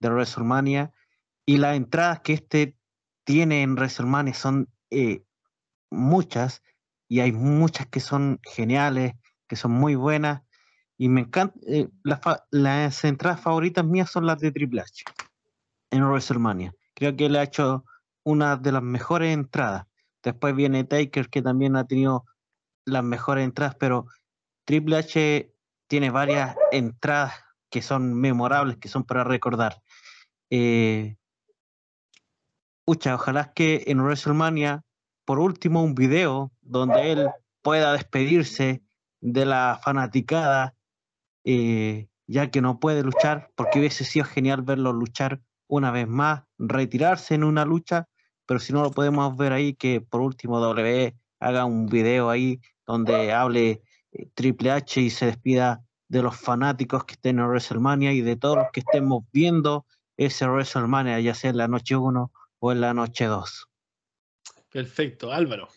de 0.00 0.10
WrestleMania. 0.10 0.92
Y 1.46 1.58
las 1.58 1.76
entradas 1.76 2.20
que 2.20 2.34
este 2.34 2.76
tiene 3.24 3.62
en 3.62 3.74
WrestleMania 3.74 4.34
son 4.34 4.68
eh, 4.90 5.24
muchas 5.90 6.62
y 7.08 7.20
hay 7.20 7.32
muchas 7.32 7.86
que 7.86 8.00
son 8.00 8.40
geniales, 8.42 9.14
que 9.48 9.56
son 9.56 9.72
muy 9.72 9.94
buenas. 9.94 10.42
Y 10.98 11.08
me 11.08 11.22
encanta, 11.22 11.58
eh, 11.66 11.88
las 12.50 13.04
entradas 13.04 13.40
favoritas 13.40 13.84
mías 13.84 14.10
son 14.10 14.26
las 14.26 14.38
de 14.38 14.52
Triple 14.52 14.82
H 14.82 15.04
en 15.92 16.02
WrestleMania. 16.04 16.74
Creo 16.94 17.16
que 17.16 17.26
él 17.26 17.36
ha 17.36 17.44
hecho 17.44 17.84
una 18.24 18.56
de 18.56 18.72
las 18.72 18.82
mejores 18.82 19.32
entradas. 19.32 19.86
Después 20.22 20.56
viene 20.56 20.84
Taker, 20.84 21.28
que 21.28 21.42
también 21.42 21.76
ha 21.76 21.86
tenido 21.86 22.24
las 22.84 23.04
mejores 23.04 23.44
entradas, 23.44 23.76
pero 23.78 24.06
Triple 24.64 24.96
H 24.96 25.54
tiene 25.86 26.10
varias 26.10 26.56
entradas 26.72 27.34
que 27.70 27.82
son 27.82 28.14
memorables, 28.14 28.78
que 28.78 28.88
son 28.88 29.04
para 29.04 29.24
recordar. 29.24 29.82
Eh, 30.50 31.16
ojalá 32.86 33.52
que 33.52 33.84
en 33.86 34.00
WrestleMania, 34.00 34.84
por 35.24 35.38
último, 35.38 35.82
un 35.82 35.94
video 35.94 36.52
donde 36.60 37.12
él 37.12 37.28
pueda 37.62 37.92
despedirse 37.92 38.82
de 39.20 39.46
la 39.46 39.80
fanaticada, 39.82 40.74
eh, 41.44 42.08
ya 42.26 42.50
que 42.50 42.60
no 42.60 42.80
puede 42.80 43.02
luchar, 43.02 43.50
porque 43.54 43.78
hubiese 43.78 44.04
sido 44.04 44.24
genial 44.24 44.62
verlo 44.62 44.92
luchar 44.92 45.40
una 45.66 45.90
vez 45.90 46.08
más, 46.08 46.44
retirarse 46.58 47.34
en 47.34 47.44
una 47.44 47.64
lucha, 47.64 48.08
pero 48.46 48.60
si 48.60 48.72
no 48.72 48.82
lo 48.82 48.90
podemos 48.90 49.36
ver 49.36 49.52
ahí, 49.52 49.74
que 49.74 50.00
por 50.00 50.20
último 50.20 50.60
W 50.60 51.14
haga 51.40 51.64
un 51.64 51.86
video 51.86 52.30
ahí 52.30 52.60
donde 52.86 53.32
hable 53.32 53.82
eh, 54.12 54.28
Triple 54.34 54.70
H 54.70 55.00
y 55.00 55.10
se 55.10 55.26
despida 55.26 55.84
de 56.08 56.22
los 56.22 56.36
fanáticos 56.36 57.04
que 57.04 57.14
estén 57.14 57.38
en 57.38 57.46
WrestleMania 57.46 58.12
y 58.12 58.20
de 58.20 58.36
todos 58.36 58.56
los 58.56 58.66
que 58.72 58.80
estemos 58.80 59.24
viendo 59.32 59.86
ese 60.16 60.46
WrestleMania, 60.46 61.18
ya 61.20 61.34
sea 61.34 61.50
en 61.50 61.56
la 61.56 61.68
noche 61.68 61.96
1 61.96 62.30
o 62.58 62.72
en 62.72 62.80
la 62.80 62.92
noche 62.92 63.24
2. 63.24 63.68
Perfecto, 64.70 65.32
Álvaro. 65.32 65.68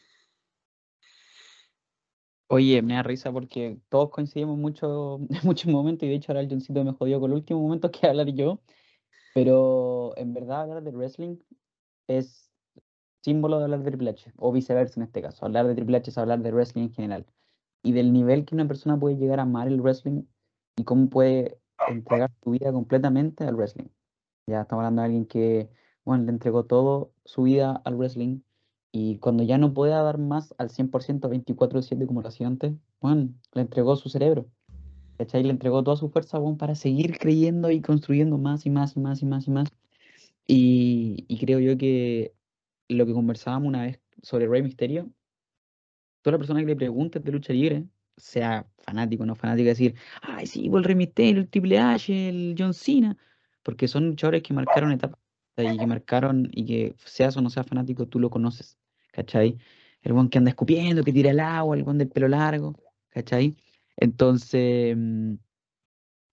Oye, 2.47 2.81
me 2.81 2.93
da 2.93 3.03
risa 3.03 3.31
porque 3.31 3.79
todos 3.89 4.09
coincidimos 4.09 4.57
mucho, 4.57 5.19
en 5.29 5.39
muchos 5.43 5.71
momentos 5.71 6.05
y 6.05 6.09
de 6.09 6.15
hecho 6.15 6.31
ahora 6.31 6.41
el 6.41 6.49
Johncito 6.49 6.83
me 6.83 6.93
jodió 6.93 7.19
con 7.19 7.31
el 7.31 7.37
último 7.37 7.61
momento 7.61 7.91
que 7.91 8.07
hablar 8.07 8.27
yo, 8.33 8.61
pero 9.35 10.13
en 10.17 10.33
verdad 10.33 10.61
hablar 10.61 10.81
de 10.81 10.91
wrestling 10.91 11.35
es 12.07 12.49
símbolo 13.21 13.57
de 13.57 13.65
hablar 13.65 13.83
de 13.83 13.91
Triple 13.91 14.11
H, 14.11 14.31
o 14.37 14.53
viceversa 14.53 14.99
en 15.01 15.03
este 15.07 15.21
caso, 15.21 15.45
hablar 15.45 15.67
de 15.67 15.75
Triple 15.75 15.97
H 15.97 16.09
es 16.09 16.17
hablar 16.17 16.39
de 16.41 16.51
wrestling 16.51 16.83
en 16.83 16.93
general 16.93 17.25
y 17.83 17.91
del 17.91 18.13
nivel 18.13 18.45
que 18.45 18.55
una 18.55 18.67
persona 18.67 18.97
puede 18.97 19.17
llegar 19.17 19.39
a 19.39 19.43
amar 19.43 19.67
el 19.67 19.81
wrestling 19.81 20.23
y 20.77 20.85
cómo 20.85 21.09
puede 21.09 21.59
entregar 21.89 22.31
su 22.41 22.51
vida 22.51 22.71
completamente 22.71 23.43
al 23.43 23.55
wrestling. 23.57 23.89
Ya 24.47 24.61
estamos 24.61 24.83
hablando 24.83 25.01
de 25.01 25.05
alguien 25.07 25.25
que, 25.25 25.69
bueno, 26.05 26.23
le 26.23 26.31
entregó 26.31 26.65
todo 26.65 27.11
su 27.25 27.43
vida 27.43 27.81
al 27.83 27.95
wrestling 27.97 28.39
y 28.93 29.17
cuando 29.19 29.43
ya 29.43 29.57
no 29.57 29.73
pueda 29.73 30.01
dar 30.01 30.17
más 30.17 30.55
al 30.57 30.69
100% 30.69 31.27
24/7 31.29 32.07
como 32.07 32.21
lo 32.21 32.29
hacía 32.29 32.47
antes, 32.47 32.73
bueno, 33.01 33.33
le 33.53 33.61
entregó 33.61 33.97
su 33.97 34.07
cerebro. 34.09 34.49
¿Cachai? 35.17 35.43
Le 35.43 35.51
entregó 35.51 35.83
toda 35.83 35.97
su 35.97 36.09
fuerza, 36.09 36.37
bueno, 36.39 36.57
para 36.57 36.75
seguir 36.75 37.17
creyendo 37.17 37.71
y 37.71 37.81
construyendo 37.81 38.37
más 38.37 38.65
y 38.65 38.69
más 38.69 38.95
y 38.95 38.99
más 38.99 39.21
y 39.21 39.25
más 39.25 39.47
y 39.47 39.51
más. 39.51 39.69
Y, 40.47 41.25
y 41.27 41.37
creo 41.39 41.59
yo 41.59 41.77
que 41.77 42.33
lo 42.89 43.05
que 43.05 43.13
conversábamos 43.13 43.67
una 43.67 43.83
vez 43.83 43.99
sobre 44.21 44.47
Rey 44.47 44.61
Mysterio, 44.61 45.09
toda 46.21 46.33
la 46.33 46.37
persona 46.37 46.59
que 46.59 46.67
le 46.67 46.75
pregunte 46.75 47.19
de 47.19 47.31
lucha 47.31 47.53
libre, 47.53 47.85
sea 48.17 48.67
fanático 48.79 49.23
o 49.23 49.25
no 49.25 49.35
fanático, 49.35 49.67
decir, 49.67 49.95
ay, 50.21 50.47
sí, 50.47 50.69
pues 50.69 50.81
el 50.81 50.85
Rey 50.85 50.95
Mysterio, 50.95 51.41
el 51.41 51.49
Triple 51.49 51.79
H, 51.79 52.29
el 52.29 52.55
John 52.57 52.73
Cena, 52.73 53.17
porque 53.63 53.87
son 53.87 54.07
luchadores 54.07 54.43
que 54.43 54.53
marcaron 54.53 54.91
etapas 54.91 55.19
y 55.57 55.77
que 55.77 55.87
marcaron 55.87 56.49
y 56.51 56.65
que 56.65 56.95
seas 57.05 57.37
o 57.37 57.41
no 57.41 57.49
seas 57.49 57.65
fanático, 57.65 58.07
tú 58.07 58.19
lo 58.19 58.29
conoces, 58.29 58.77
¿cachai? 59.11 59.57
El 60.01 60.13
buen 60.13 60.29
que 60.29 60.37
anda 60.37 60.49
escupiendo, 60.49 61.03
que 61.03 61.13
tira 61.13 61.31
el 61.31 61.39
agua, 61.39 61.75
el 61.75 61.83
buen 61.83 61.97
del 61.97 62.09
pelo 62.09 62.27
largo, 62.27 62.75
¿cachai? 63.09 63.55
Entonces, 63.97 64.95
mm, 64.97 65.35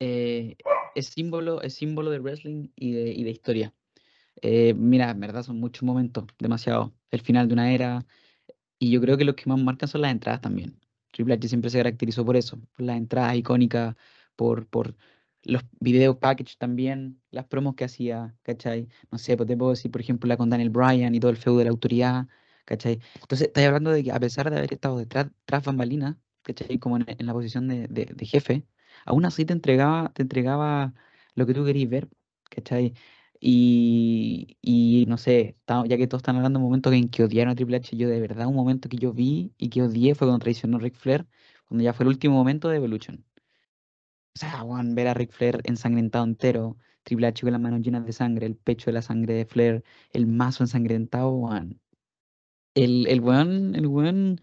eh, 0.01 0.57
es 0.95 1.07
símbolo, 1.07 1.63
es 1.63 1.75
símbolo 1.75 2.11
de 2.11 2.19
wrestling 2.21 2.69
y 2.77 2.93
de, 2.93 3.13
y 3.13 3.25
de 3.25 3.31
historia. 3.31 3.75
Eh, 4.43 4.75
mira, 4.75 5.11
en 5.11 5.21
verdad 5.21 5.43
son 5.43 5.61
muchos 5.61 5.85
momentos, 5.85 6.27
demasiado. 6.39 6.95
El 7.11 7.21
final 7.23 7.49
de 7.49 7.55
una 7.55 7.73
era, 7.75 8.07
y 8.79 8.91
yo 8.91 9.01
creo 9.01 9.17
que 9.19 9.25
los 9.25 9.37
que 9.37 9.49
más 9.49 9.61
marcan 9.61 9.89
son 9.89 10.03
las 10.03 10.13
entradas 10.13 10.41
también. 10.41 10.81
Triple 11.13 11.35
H 11.35 11.49
siempre 11.49 11.71
se 11.71 11.79
caracterizó 11.79 12.25
por 12.25 12.37
eso, 12.37 12.59
por 12.77 12.87
las 12.87 12.97
entradas 12.97 13.37
icónicas, 13.37 13.97
por, 14.37 14.67
por 14.69 14.97
los 15.45 15.63
videos 15.81 16.17
package 16.19 16.57
también, 16.59 17.21
las 17.31 17.47
promos 17.47 17.75
que 17.75 17.85
hacía, 17.85 18.37
¿cachai? 18.43 18.89
No 19.11 19.19
sé, 19.19 19.37
pues 19.37 19.49
te 19.49 19.57
puedo 19.57 19.73
decir, 19.73 19.91
por 19.91 20.01
ejemplo, 20.01 20.29
la 20.29 20.37
con 20.37 20.51
Daniel 20.51 20.71
Bryan 20.71 21.15
y 21.15 21.21
todo 21.21 21.31
el 21.31 21.37
feudo 21.37 21.59
de 21.59 21.65
la 21.65 21.71
autoridad, 21.71 22.29
¿cachai? 22.65 23.01
Entonces, 23.21 23.49
estás 23.49 23.65
hablando 23.67 23.91
de 23.91 24.05
que 24.05 24.13
a 24.13 24.21
pesar 24.21 24.51
de 24.51 24.59
haber 24.59 24.73
estado 24.73 24.99
detrás, 24.99 25.31
tras 25.45 25.65
bambalinas, 25.65 26.17
¿cachai? 26.43 26.79
Como 26.79 26.97
en, 26.99 27.05
en 27.09 27.27
la 27.27 27.33
posición 27.33 27.69
de, 27.69 27.87
de- 27.89 28.07
de 28.07 28.27
jefe, 28.27 28.67
aún 29.05 29.25
así 29.25 29.45
te 29.45 29.53
entregaba, 29.53 30.13
te 30.15 30.23
entregaba 30.23 30.95
lo 31.35 31.47
que 31.47 31.55
tú 31.55 31.65
querías 31.65 31.91
ver, 31.91 32.09
¿cachai? 32.51 32.95
Y, 33.41 34.57
y 34.63 35.05
no 35.09 35.19
sé, 35.19 35.57
ya 35.67 35.97
que 35.97 36.07
todos 36.07 36.21
están 36.21 36.37
hablando 36.37 36.59
de 36.59 36.63
un 36.65 36.69
momento 36.71 36.93
en 36.93 37.09
que 37.09 37.25
odiaron 37.25 37.53
a 37.53 37.55
Triple 37.57 37.77
H, 37.79 37.97
yo 37.97 38.09
de 38.09 38.21
verdad 38.21 38.47
un 38.47 38.55
momento 38.55 38.89
que 38.89 38.97
yo 38.99 39.13
vi 39.13 39.53
y 39.59 39.69
que 39.71 39.83
odié 39.83 40.15
fue 40.15 40.29
cuando 40.29 40.39
traicionó 40.43 40.79
Ric 40.79 40.95
Flair, 40.95 41.27
cuando 41.67 41.83
ya 41.85 41.93
fue 41.93 42.05
el 42.05 42.09
último 42.11 42.35
momento 42.37 42.69
de 42.69 42.77
Evolution. 42.77 43.25
O 44.35 44.39
sea, 44.39 44.63
weón, 44.65 44.95
ver 44.95 45.09
a 45.09 45.15
Ric 45.15 45.31
Flair 45.33 45.61
ensangrentado 45.65 46.25
entero, 46.25 46.79
Triple 47.03 47.27
H 47.29 47.43
con 47.43 47.53
las 47.53 47.61
manos 47.61 47.81
llenas 47.83 48.07
de 48.07 48.13
sangre, 48.13 48.47
el 48.47 48.57
pecho 48.57 48.87
de 48.87 48.93
la 48.95 49.03
sangre 49.03 49.35
de 49.35 49.45
Flair, 49.47 49.85
el 50.13 50.27
mazo 50.27 50.63
ensangrentado, 50.65 51.31
weón. 51.33 51.81
El, 52.75 53.07
el 53.09 53.21
weón, 53.21 53.75
el 53.77 53.87
weón 53.87 54.41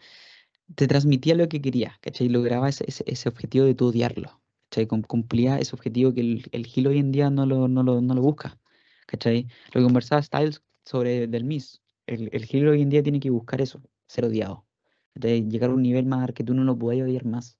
te 0.76 0.88
transmitía 0.88 1.36
lo 1.36 1.50
que 1.50 1.62
quería, 1.62 1.98
¿cachai? 2.02 2.30
Lograba 2.30 2.70
ese, 2.70 2.86
ese, 2.88 3.04
ese 3.08 3.30
objetivo 3.30 3.66
de 3.66 3.76
tu 3.76 3.88
odiarlo, 3.88 4.42
¿cachai? 4.70 4.88
Cum- 4.88 5.02
Cumplía 5.04 5.60
ese 5.60 5.76
objetivo 5.76 6.14
que 6.14 6.22
el, 6.22 6.46
el 6.52 6.66
heel 6.68 6.88
hoy 6.88 7.00
en 7.00 7.12
día 7.12 7.30
no 7.30 7.46
lo, 7.46 7.68
no 7.68 7.84
lo, 7.84 8.02
no 8.02 8.14
lo 8.16 8.22
busca, 8.22 8.60
¿cachai? 9.08 9.48
Lo 9.74 9.82
que 9.82 9.84
conversaba 9.84 10.22
Styles 10.22 10.64
sobre 10.86 11.28
Del 11.28 11.44
Miz, 11.46 11.82
el, 12.08 12.30
el 12.34 12.46
heel 12.50 12.68
hoy 12.68 12.82
en 12.82 12.90
día 12.90 13.04
tiene 13.04 13.20
que 13.20 13.30
buscar 13.30 13.62
eso, 13.62 13.82
ser 14.08 14.26
odiado, 14.26 14.66
¿cachai? 15.14 15.48
Llegar 15.50 15.72
a 15.72 15.74
un 15.74 15.82
nivel 15.84 16.06
más 16.06 16.32
que 16.34 16.44
tú 16.44 16.54
no 16.54 16.64
lo 16.64 16.78
puedas 16.78 17.02
odiar 17.04 17.26
más. 17.26 17.58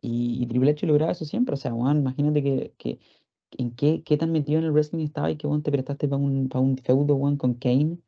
Y, 0.00 0.42
y 0.42 0.46
Triple 0.46 0.70
H 0.72 0.86
lograba 0.86 1.12
eso 1.12 1.24
siempre, 1.24 1.54
o 1.54 1.56
sea, 1.56 1.74
weón, 1.74 1.98
imagínate 1.98 2.42
que, 2.42 2.74
que 2.78 2.98
en 3.52 3.72
qué, 3.72 4.02
qué 4.04 4.16
tan 4.16 4.32
metido 4.32 4.58
en 4.58 4.66
el 4.66 4.72
wrestling 4.72 5.04
estaba 5.04 5.30
y 5.30 5.36
que 5.36 5.46
weón, 5.46 5.62
te 5.62 5.70
prestaste 5.72 6.08
para 6.08 6.22
un, 6.22 6.48
pa' 6.48 6.60
un 6.60 6.76
feudo 6.78 7.14
weón, 7.16 7.36
con 7.36 7.54
Kane 7.54 7.98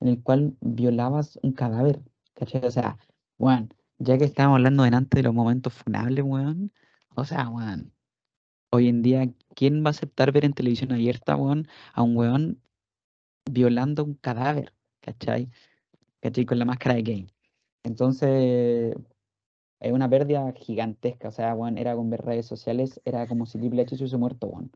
en 0.00 0.08
el 0.08 0.22
cual 0.22 0.56
violabas 0.60 1.38
un 1.42 1.52
cadáver, 1.52 2.00
¿cachai? 2.34 2.64
O 2.66 2.70
sea, 2.70 2.98
weón, 3.44 3.74
ya 3.98 4.16
que 4.18 4.24
estábamos 4.24 4.56
hablando 4.56 4.82
delante 4.84 5.18
de 5.18 5.22
los 5.24 5.34
momentos 5.34 5.72
funables, 5.74 6.24
weón, 6.24 6.72
o 7.14 7.24
sea, 7.24 7.48
weón, 7.48 7.92
hoy 8.70 8.88
en 8.88 9.02
día, 9.02 9.30
¿quién 9.54 9.84
va 9.84 9.88
a 9.88 9.90
aceptar 9.90 10.32
ver 10.32 10.44
en 10.44 10.54
televisión 10.54 10.92
abierta, 10.92 11.36
weón, 11.36 11.68
a 11.92 12.02
un 12.02 12.16
weón 12.16 12.62
violando 13.50 14.04
un 14.04 14.14
cadáver, 14.14 14.72
¿cachai? 15.00 15.50
¿Cachai? 16.20 16.46
Con 16.46 16.58
la 16.58 16.64
máscara 16.64 16.94
de 16.94 17.04
Kane. 17.04 17.26
Entonces, 17.84 18.96
es 19.80 19.92
una 19.92 20.08
pérdida 20.08 20.50
gigantesca. 20.56 21.28
O 21.28 21.32
sea, 21.32 21.54
weón, 21.54 21.76
era 21.76 21.94
con 21.94 22.08
ver 22.08 22.22
redes 22.22 22.46
sociales, 22.46 23.00
era 23.04 23.26
como 23.26 23.44
si 23.44 23.58
Triple 23.58 23.82
H 23.82 23.96
se 23.96 24.04
hubiese 24.04 24.16
muerto, 24.16 24.46
weón. 24.46 24.72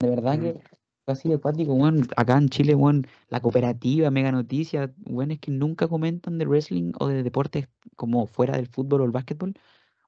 De 0.00 0.10
verdad 0.10 0.40
que 0.40 0.54
fue 0.54 0.79
así 1.12 1.28
de 1.28 1.36
acuático, 1.36 1.74
weón. 1.74 2.06
Acá 2.16 2.36
en 2.38 2.48
Chile, 2.48 2.74
weón, 2.74 3.06
la 3.28 3.40
cooperativa, 3.40 4.10
mega 4.10 4.32
noticia, 4.32 4.92
weón, 5.06 5.30
es 5.32 5.40
que 5.40 5.50
nunca 5.50 5.88
comentan 5.88 6.38
de 6.38 6.46
wrestling 6.46 6.92
o 6.98 7.08
de 7.08 7.22
deportes 7.22 7.68
como 7.96 8.26
fuera 8.26 8.56
del 8.56 8.66
fútbol 8.66 9.02
o 9.02 9.04
el 9.04 9.10
básquetbol. 9.10 9.54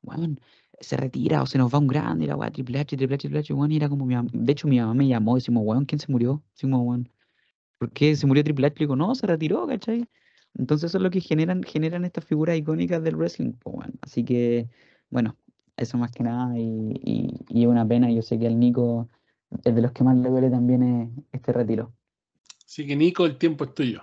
Weón, 0.02 0.40
se 0.80 0.96
retira 0.96 1.42
o 1.42 1.46
se 1.46 1.58
nos 1.58 1.72
va 1.72 1.78
un 1.78 1.86
grande, 1.86 2.24
y 2.24 2.28
la 2.28 2.36
weá, 2.36 2.50
Triple 2.50 2.80
H, 2.80 2.96
Triple 2.96 3.14
H, 3.16 3.28
Triple 3.28 3.40
H, 3.40 3.52
weón, 3.54 3.72
y 3.72 3.76
era 3.76 3.88
como 3.88 4.06
mi 4.06 4.14
mam- 4.14 4.30
De 4.32 4.52
hecho, 4.52 4.68
mi 4.68 4.78
mamá 4.80 4.94
me 4.94 5.06
llamó, 5.08 5.36
decimos, 5.36 5.62
weón, 5.66 5.84
¿quién 5.84 5.98
se 6.00 6.10
murió? 6.10 6.42
Decimos, 6.54 6.80
weón, 6.84 7.08
¿por 7.78 7.90
qué 7.92 8.16
se 8.16 8.26
murió 8.26 8.44
Triple 8.44 8.66
H? 8.68 8.76
Le 8.78 8.84
digo, 8.86 8.96
no, 8.96 9.14
se 9.14 9.26
retiró, 9.26 9.66
¿cachai? 9.66 10.08
Entonces 10.54 10.90
eso 10.90 10.98
es 10.98 11.02
lo 11.02 11.10
que 11.10 11.20
generan, 11.20 11.62
generan 11.62 12.04
estas 12.04 12.24
figuras 12.24 12.56
icónicas 12.58 13.02
del 13.02 13.16
wrestling, 13.16 13.52
pues, 13.54 13.76
bueno. 13.76 13.94
Así 14.02 14.24
que, 14.24 14.68
bueno, 15.10 15.36
eso 15.76 15.98
más 15.98 16.12
que 16.12 16.24
nada, 16.24 16.58
y, 16.58 16.94
y, 17.04 17.40
y 17.48 17.66
una 17.66 17.86
pena, 17.86 18.10
yo 18.10 18.22
sé 18.22 18.38
que 18.38 18.46
al 18.46 18.58
Nico 18.58 19.08
es 19.64 19.74
de 19.74 19.82
los 19.82 19.92
que 19.92 20.04
más 20.04 20.16
le 20.16 20.28
duele 20.28 20.50
también 20.50 20.82
es 20.82 21.24
este 21.32 21.52
retiro. 21.52 21.92
Así 22.64 22.86
que, 22.86 22.96
Nico, 22.96 23.26
el 23.26 23.36
tiempo 23.36 23.64
es 23.64 23.74
tuyo. 23.74 24.02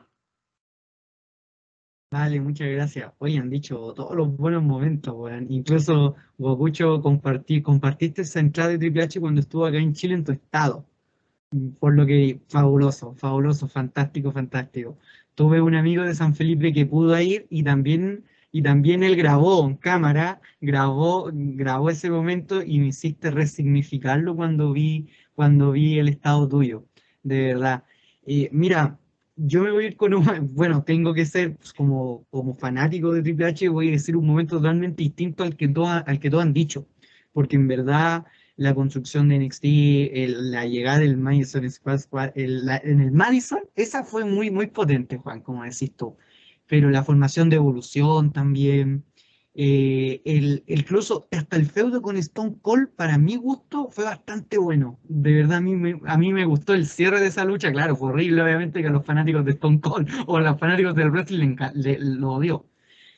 Vale, 2.12 2.42
muchas 2.42 2.68
gracias. 2.70 3.14
Oye, 3.20 3.38
han 3.38 3.52
dicho 3.52 3.94
todos 3.94 4.16
los 4.16 4.36
buenos 4.36 4.64
momentos, 4.64 5.14
weón. 5.16 5.46
Incluso, 5.50 6.16
Gokucho, 6.40 7.02
compartí, 7.02 7.62
compartiste 7.62 8.24
esa 8.24 8.40
entrada 8.40 8.72
de 8.72 8.80
Triple 8.80 9.04
H 9.04 9.20
cuando 9.20 9.42
estuvo 9.42 9.66
acá 9.66 9.78
en 9.78 9.94
Chile 9.94 10.16
en 10.16 10.24
tu 10.24 10.32
estado. 10.32 10.86
Por 11.80 11.94
lo 11.94 12.08
que, 12.08 12.42
fabuloso, 12.48 13.14
fabuloso, 13.16 13.68
fantástico, 13.68 14.32
fantástico. 14.32 14.98
Tuve 15.36 15.62
un 15.62 15.76
amigo 15.76 16.04
de 16.04 16.16
San 16.16 16.34
Felipe 16.34 16.74
que 16.74 16.88
pudo 16.88 17.20
ir 17.22 17.46
y 17.52 17.62
también, 17.64 18.24
y 18.52 18.64
también 18.64 19.04
él 19.04 19.16
grabó 19.16 19.66
en 19.68 19.76
cámara, 19.76 20.42
grabó, 20.62 21.30
grabó 21.32 21.92
ese 21.92 22.10
momento 22.10 22.64
y 22.64 22.80
me 22.80 22.88
hiciste 22.88 23.30
resignificarlo 23.30 24.36
cuando 24.36 24.74
vi, 24.74 25.10
cuando 25.40 25.72
vi 25.72 25.98
el 25.99 26.10
estado 26.10 26.48
tuyo, 26.49 26.86
de 27.24 27.40
verdad. 27.53 27.84
Eh, 28.26 28.49
mira, 28.52 28.99
yo 29.38 29.64
me 29.64 29.72
voy 29.72 29.86
a 29.86 29.88
ir 29.88 29.95
con 29.98 30.14
un, 30.14 30.26
bueno, 30.53 30.84
tengo 30.84 31.14
que 31.14 31.26
ser 31.26 31.56
pues, 31.56 31.72
como, 31.74 32.26
como 32.30 32.56
fanático 32.56 33.14
de 33.14 33.22
Triple 33.24 33.45
H, 33.48 33.70
voy 33.70 33.88
a 33.88 33.91
decir 33.91 34.18
un 34.18 34.28
momento 34.28 34.57
totalmente 34.57 35.02
distinto 35.03 35.44
al 35.44 35.56
que 35.56 35.70
todos, 35.70 36.03
al 36.06 36.20
que 36.20 36.28
han 36.28 36.52
dicho. 36.53 36.88
porque 37.32 37.56
en 37.56 37.68
verdad 37.70 38.26
la 38.57 38.76
construcción 38.76 39.30
de 39.30 39.36
NXT, 39.36 40.24
el- 40.26 40.52
la 40.52 40.66
llegada 40.66 40.99
del 40.99 41.16
Madison 41.18 41.70
Square 41.72 42.34
en 42.36 42.99
el 43.02 43.11
Madison, 43.14 43.61
esa 43.76 44.03
fue 44.03 44.26
muy, 44.26 44.52
muy 44.52 44.68
potente, 44.68 45.18
Juan, 45.18 45.41
como 45.41 45.64
decís 45.64 45.95
tú. 45.95 46.18
Pero 46.68 46.90
la 46.90 47.03
formación 47.03 47.49
de 47.49 47.56
evolución 47.56 48.32
también, 48.34 49.06
eh, 49.61 50.22
el, 50.23 50.64
incluso 50.68 51.27
hasta 51.31 51.57
el 51.57 51.65
feudo 51.65 52.02
con 52.02 52.15
Stone 52.15 52.56
Cold, 52.61 52.91
para 52.95 53.18
mi 53.18 53.36
gusto, 53.36 53.90
fue 53.91 54.06
bastante 54.06 54.57
bueno. 54.57 54.98
De 55.03 55.34
verdad, 55.34 55.57
a 55.57 55.61
mí, 55.61 55.76
me, 55.76 55.99
a 56.06 56.18
mí 56.18 56.31
me 56.31 56.45
gustó 56.45 56.73
el 56.73 56.86
cierre 56.86 57.19
de 57.19 57.27
esa 57.27 57.44
lucha. 57.44 57.69
Claro, 57.69 57.98
fue 57.98 58.07
horrible, 58.07 58.41
obviamente, 58.41 58.81
que 58.81 58.88
a 58.88 58.91
los 58.91 59.06
fanáticos 59.06 59.44
de 59.44 59.52
Stone 59.52 59.81
Cold 59.81 60.07
o 60.27 60.38
a 60.38 60.41
los 60.41 60.57
fanáticos 60.57 60.95
del 60.95 61.11
wrestling 61.11 61.57
le 61.73 61.99
lo 61.99 62.36
odió. 62.36 62.65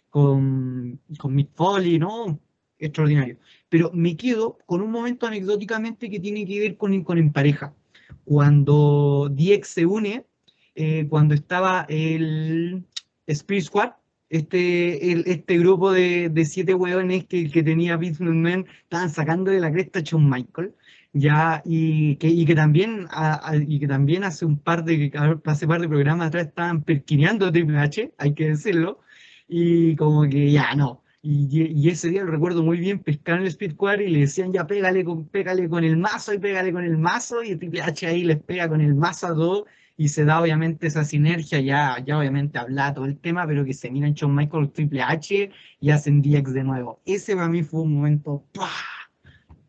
Con, 0.10 1.00
con 1.20 1.36
Mick 1.36 1.52
Foley, 1.54 2.00
¿no? 2.00 2.40
Extraordinario. 2.80 3.38
Pero 3.70 3.92
me 3.94 4.18
quedo 4.18 4.58
con 4.66 4.82
un 4.82 4.90
momento 4.90 5.28
anecdóticamente 5.28 6.10
que 6.10 6.20
tiene 6.20 6.44
que 6.48 6.60
ver 6.60 6.76
con, 6.76 7.04
con 7.04 7.20
en 7.20 7.32
pareja. 7.32 7.76
Cuando 8.24 9.30
DX 9.32 9.68
se 9.68 9.86
une, 9.86 10.26
eh, 10.74 11.06
cuando 11.08 11.36
estaba 11.36 11.86
el 11.88 12.84
Spirit 13.28 13.66
Squad, 13.66 13.92
este, 14.32 15.12
el- 15.12 15.24
este 15.28 15.58
grupo 15.60 15.92
de, 15.92 16.30
de 16.30 16.46
siete 16.46 16.74
hueones 16.74 17.26
que, 17.26 17.50
que 17.52 17.64
tenía 17.64 17.98
McMahon, 17.98 18.66
estaban 18.84 19.10
sacando 19.10 19.52
de 19.52 19.60
la 19.60 19.72
cresta 19.72 20.00
a 20.00 20.02
Shawn 20.04 20.30
Michael, 20.30 20.74
ya, 21.14 21.62
y 21.66 22.16
que, 22.18 22.28
y 22.30 22.46
que 22.46 22.56
también, 22.56 23.08
a- 23.12 23.50
a- 23.52 23.56
y 23.58 23.80
que 23.80 23.88
también 23.88 24.24
hace 24.24 24.46
un 24.46 24.58
par 24.60 24.84
de, 24.86 25.12
hace 25.46 25.68
par 25.68 25.82
de 25.82 25.90
programas 25.90 26.28
atrás 26.28 26.48
estaban 26.48 26.84
perquineando 26.84 27.46
a 27.48 27.52
Triple 27.52 27.78
H, 27.80 28.14
hay 28.18 28.34
que 28.34 28.50
decirlo, 28.50 29.00
y 29.48 29.96
como 29.96 30.24
que 30.30 30.52
ya 30.52 30.76
no. 30.76 31.04
Y, 31.24 31.48
y 31.80 31.90
ese 31.90 32.10
día 32.10 32.24
lo 32.24 32.32
recuerdo 32.32 32.64
muy 32.64 32.80
bien, 32.80 33.00
pescaron 33.00 33.42
el 33.42 33.48
Speed 33.50 33.74
Squad 33.74 34.00
y 34.00 34.08
le 34.10 34.20
decían 34.22 34.52
ya 34.54 34.66
pégale 34.66 35.04
con, 35.04 35.28
pégale 35.28 35.70
con 35.70 35.84
el 35.84 35.98
mazo 35.98 36.34
y 36.34 36.40
pégale 36.40 36.72
con 36.74 36.84
el 36.84 36.98
mazo, 36.98 37.44
y 37.44 37.56
Triple 37.56 37.82
H 37.82 38.08
ahí 38.08 38.24
les 38.24 38.40
pega 38.42 38.68
con 38.70 38.82
el 38.82 38.96
mazo 38.96 39.28
a 39.28 39.36
todos, 39.36 39.66
y 40.02 40.08
se 40.08 40.26
da 40.26 40.42
obviamente 40.42 40.88
esa 40.88 41.04
sinergia, 41.04 41.60
ya, 41.60 42.04
ya 42.04 42.18
obviamente 42.18 42.58
habla 42.58 42.92
todo 42.92 43.06
el 43.06 43.20
tema, 43.20 43.46
pero 43.46 43.64
que 43.64 43.76
se 43.76 43.92
miran 43.92 44.14
Shawn 44.16 44.34
Michaels, 44.34 44.74
Triple 44.74 45.04
H 45.04 45.52
y 45.80 45.90
hacen 45.92 46.24
DX 46.24 46.54
de 46.54 46.64
nuevo. 46.64 47.00
Ese 47.06 47.36
para 47.36 47.48
mí 47.50 47.62
fue 47.62 47.82
un 47.82 47.94
momento 47.94 48.44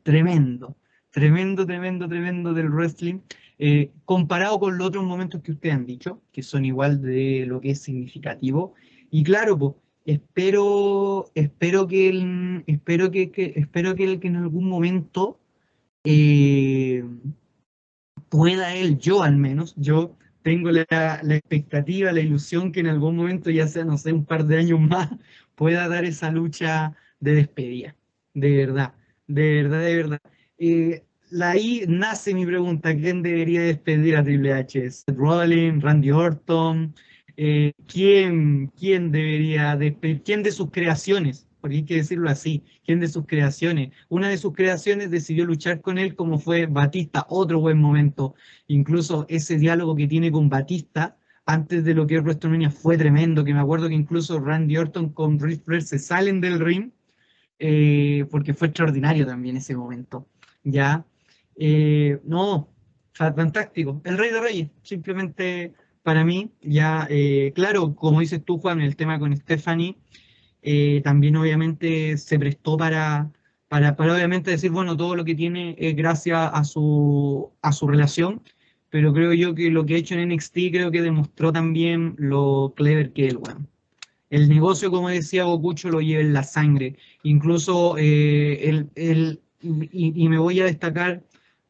tremendo, 0.03 0.75
tremendo, 1.11 1.67
tremendo, 1.67 2.09
tremendo 2.09 2.55
del 2.55 2.71
wrestling. 2.71 3.21
eh, 3.59 3.91
comparado 4.07 4.59
con 4.59 4.79
los 4.79 4.87
otros 4.89 5.05
momentos 5.05 5.43
que 5.43 5.53
ustedes 5.53 5.75
han 5.75 5.85
dicho, 5.87 6.23
que 6.33 6.43
son 6.43 6.65
igual 6.65 7.03
de 7.03 7.45
lo 7.47 7.61
que 7.61 7.73
es 7.73 7.83
significativo. 7.83 8.73
Y 9.11 9.23
claro, 9.23 9.57
pues, 9.59 9.75
espero, 10.07 11.31
espero 11.35 11.87
que, 11.87 12.09
el- 12.09 12.65
espero 12.67 13.11
que, 13.11 13.31
que- 13.31 13.53
espero 13.55 13.95
que, 13.95 14.05
el- 14.05 14.19
que 14.19 14.29
en 14.29 14.37
algún 14.37 14.67
momento 14.67 15.39
eh, 16.05 17.05
pueda 18.31 18.75
él, 18.75 18.99
yo 18.99 19.23
al 19.23 19.37
menos, 19.37 19.75
yo 19.77 20.17
tengo 20.43 20.71
la, 20.71 21.21
expectativa, 21.31 22.13
la 22.13 22.21
ilusión 22.21 22.73
que 22.73 22.81
en 22.81 22.89
algún 22.89 23.17
momento, 23.17 23.51
ya 23.51 23.67
sea, 23.67 23.85
no 23.85 23.99
sé, 23.99 24.13
un 24.13 24.25
par 24.25 24.45
de 24.47 24.59
años 24.59 24.81
más, 24.81 25.09
pueda 25.55 25.89
dar 25.89 26.05
esa 26.05 26.31
lucha 26.31 26.95
de 27.21 27.35
despedida. 27.35 27.97
De 28.35 28.57
verdad, 28.57 28.95
de 29.27 29.63
verdad, 29.63 29.81
de 29.81 29.97
verdad. 29.97 30.21
Eh, 30.59 31.05
ahí 31.41 31.85
nace 31.89 32.35
mi 32.35 32.47
pregunta, 32.47 32.95
¿quién 32.95 33.23
debería 33.23 33.63
despedir 33.63 34.17
a 34.17 34.25
Triple 34.25 34.53
H? 34.53 34.91
¿Seth 34.91 35.17
Randy 35.17 36.11
Orton? 36.11 36.95
Eh, 37.37 37.73
¿quién, 37.87 38.69
quién 38.69 39.11
debería 39.13 39.77
despedir? 39.77 40.23
¿Quién 40.23 40.43
de 40.43 40.53
sus 40.53 40.71
creaciones? 40.71 41.47
Porque 41.63 41.77
hay 41.77 41.85
que 41.85 41.97
decirlo 41.97 42.29
así, 42.29 42.63
¿quién 42.85 43.01
de 43.01 43.09
sus 43.09 43.25
creaciones? 43.25 43.93
Una 44.11 44.29
de 44.29 44.37
sus 44.37 44.53
creaciones 44.53 45.11
decidió 45.11 45.47
luchar 45.47 45.81
con 45.81 45.97
él 45.97 46.15
como 46.17 46.39
fue 46.39 46.67
Batista, 46.67 47.25
otro 47.31 47.61
buen 47.61 47.79
momento. 47.79 48.35
Incluso 48.67 49.25
ese 49.31 49.57
diálogo 49.57 49.97
que 49.97 50.09
tiene 50.09 50.31
con 50.31 50.51
Batista 50.51 51.17
antes 51.47 51.85
de 51.85 51.95
lo 51.95 52.07
que 52.07 52.17
es 52.17 52.23
WrestleMania 52.23 52.71
fue 52.71 52.99
tremendo, 52.99 53.45
que 53.45 53.55
me 53.55 53.61
acuerdo 53.61 53.89
que 53.89 53.95
incluso 53.95 54.39
Randy 54.41 54.77
Orton 54.77 55.09
con 55.11 55.39
Ric 55.41 55.63
se 55.81 55.99
salen 55.99 56.41
del 56.41 56.61
ring, 56.61 56.91
eh, 57.59 58.27
porque 58.31 58.55
fue 58.55 58.69
extraordinario 58.69 59.27
también 59.27 59.57
ese 59.57 59.77
momento. 59.77 60.27
Ya, 60.65 61.05
Eh, 61.55 62.19
no, 62.25 62.71
fa- 63.13 63.33
fantástico. 63.35 64.01
El 64.05 64.17
Rey 64.17 64.31
de 64.33 64.41
Reyes, 64.41 64.71
simplemente 64.83 65.75
para 66.03 66.25
mí, 66.25 66.51
ya, 66.63 67.07
eh, 67.11 67.53
claro, 67.55 67.95
como 67.95 68.21
dices 68.21 68.43
tú, 68.43 68.57
Juan, 68.59 68.81
el 68.81 68.97
tema 68.97 69.19
con 69.19 69.37
Stephanie, 69.37 69.97
eh, 70.63 71.01
también 71.05 71.37
obviamente 71.37 72.17
se 72.19 72.39
prestó 72.39 72.77
para, 72.77 73.31
para, 73.69 73.97
para 73.97 74.15
obviamente 74.15 74.51
decir, 74.53 74.71
bueno, 74.71 74.97
todo 74.97 75.17
lo 75.17 75.25
que 75.25 75.35
tiene 75.35 75.75
es 75.79 75.97
gracias 75.97 76.51
a 76.53 76.65
su, 76.65 77.51
a 77.63 77.73
su 77.73 77.87
relación, 77.89 78.43
pero 78.91 79.13
creo 79.13 79.33
yo 79.33 79.55
que 79.55 79.71
lo 79.71 79.85
que 79.87 79.95
ha 79.95 79.99
hecho 79.99 80.15
en 80.15 80.21
NXT 80.31 80.55
creo 80.73 80.91
que 80.91 81.03
demostró 81.03 81.53
también 81.53 82.15
lo 82.19 82.73
clever 82.77 83.13
que 83.13 83.27
es 83.27 83.33
el 83.33 83.39
weón. 83.39 83.69
El 84.31 84.49
negocio, 84.49 84.91
como 84.91 85.09
decía 85.11 85.45
Gokucho, 85.45 85.91
lo 85.91 86.01
lleva 86.01 86.23
en 86.23 86.33
la 86.33 86.43
sangre. 86.43 86.97
Incluso 87.23 87.97
eh, 87.99 88.69
el, 88.69 88.91
el- 88.95 89.41
y, 89.61 90.25
y 90.25 90.29
me 90.29 90.39
voy 90.39 90.61
a 90.61 90.65
destacar, 90.65 91.23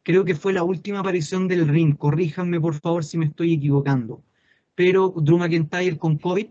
creo 0.03 0.25
que 0.25 0.35
fue 0.35 0.53
la 0.53 0.63
última 0.63 1.01
aparición 1.01 1.49
del 1.49 1.69
ring. 1.69 1.97
Corríjanme 1.97 2.61
por 2.61 2.75
favor 2.75 3.05
si 3.05 3.19
me 3.19 3.27
estoy 3.27 3.55
equivocando. 3.55 4.23
Pero 4.75 5.13
Drew 5.17 5.39
McIntyre 5.39 5.99
con 5.99 6.19
COVID, 6.19 6.47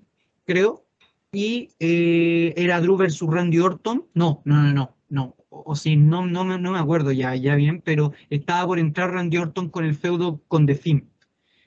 creo, 0.46 0.86
y 1.32 1.70
eh, 1.80 2.54
era 2.58 2.82
Drew 2.82 2.98
versus 2.98 3.30
Randy 3.30 3.60
Orton. 3.60 4.06
No, 4.14 4.42
no, 4.46 4.62
no, 4.64 4.74
no, 4.74 4.96
no. 5.10 5.36
O, 5.50 5.64
o 5.72 5.76
sí, 5.76 5.96
no, 5.96 6.26
no, 6.26 6.44
me- 6.46 6.60
no 6.60 6.72
me 6.72 6.80
acuerdo 6.80 7.12
ya, 7.12 7.36
ya 7.36 7.56
bien, 7.56 7.82
pero 7.82 8.14
estaba 8.30 8.66
por 8.68 8.80
entrar 8.80 9.12
Randy 9.12 9.38
Orton 9.38 9.70
con 9.70 9.86
el 9.86 9.96
feudo 9.96 10.42
con 10.48 10.66
The 10.66 10.76
Finn. 10.76 11.10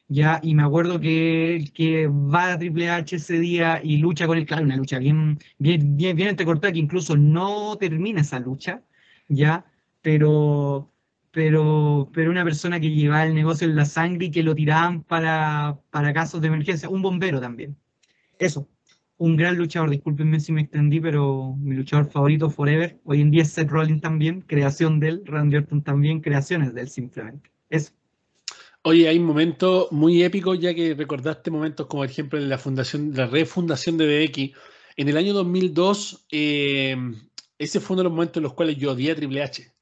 Ya, 0.08 0.40
y 0.42 0.54
me 0.54 0.62
acuerdo 0.64 1.00
que, 1.00 1.66
que 1.74 2.08
va 2.08 2.52
a 2.52 2.58
Triple 2.58 2.90
H 2.90 3.16
ese 3.16 3.40
día 3.40 3.80
y 3.82 3.98
lucha 3.98 4.26
con 4.26 4.38
él, 4.38 4.46
claro, 4.46 4.64
una 4.64 4.76
lucha 4.76 4.98
bien, 4.98 5.38
bien, 5.58 5.96
bien, 5.96 6.16
bien 6.16 6.28
entrecortada, 6.30 6.72
que 6.72 6.78
incluso 6.80 7.16
no 7.16 7.76
termina 7.78 8.20
esa 8.22 8.40
lucha, 8.40 8.82
ya, 9.28 9.66
pero, 10.02 10.92
pero, 11.30 12.10
pero 12.12 12.30
una 12.30 12.44
persona 12.44 12.80
que 12.80 12.90
llevaba 12.90 13.24
el 13.26 13.34
negocio 13.34 13.66
en 13.68 13.76
la 13.76 13.86
sangre 13.86 14.26
y 14.26 14.30
que 14.30 14.42
lo 14.42 14.54
tiraban 14.54 15.02
para, 15.04 15.80
para 15.90 16.12
casos 16.14 16.40
de 16.42 16.48
emergencia, 16.48 16.88
un 16.90 17.02
bombero 17.02 17.40
también. 17.40 17.76
Eso, 18.38 18.68
un 19.16 19.36
gran 19.36 19.56
luchador, 19.56 19.90
discúlpenme 19.90 20.40
si 20.40 20.52
me 20.52 20.62
extendí, 20.62 21.00
pero 21.00 21.54
mi 21.58 21.76
luchador 21.76 22.10
favorito 22.10 22.50
forever, 22.50 22.98
hoy 23.04 23.20
en 23.20 23.30
día 23.30 23.42
es 23.42 23.52
Seth 23.52 23.70
Rollins 23.70 24.00
también, 24.00 24.40
creación 24.42 24.98
de 25.00 25.08
él, 25.08 25.22
Randy 25.24 25.56
Orton 25.56 25.82
también, 25.82 26.20
creaciones 26.20 26.74
de 26.74 26.82
él 26.82 26.88
simplemente. 26.88 27.50
Eso. 27.70 27.92
Oye, 28.82 29.08
hay 29.08 29.18
momentos 29.18 29.90
muy 29.92 30.22
épicos, 30.22 30.58
ya 30.58 30.74
que 30.74 30.94
recordaste 30.94 31.50
momentos 31.50 31.86
como, 31.86 32.02
por 32.02 32.10
ejemplo, 32.10 32.38
en 32.38 32.48
la 32.48 32.58
fundación, 32.58 33.12
la 33.14 33.26
refundación 33.26 33.96
de 33.96 34.26
DX. 34.26 34.56
En 34.96 35.08
el 35.08 35.16
año 35.16 35.32
2002, 35.32 36.26
eh, 36.30 36.96
ese 37.58 37.80
fue 37.80 37.94
uno 37.94 38.02
de 38.02 38.04
los 38.04 38.12
momentos 38.12 38.36
en 38.36 38.42
los 38.42 38.52
cuales 38.52 38.76
yo 38.76 38.92
odié 38.92 39.12
a 39.12 39.14
Triple 39.14 39.42
H. 39.42 39.72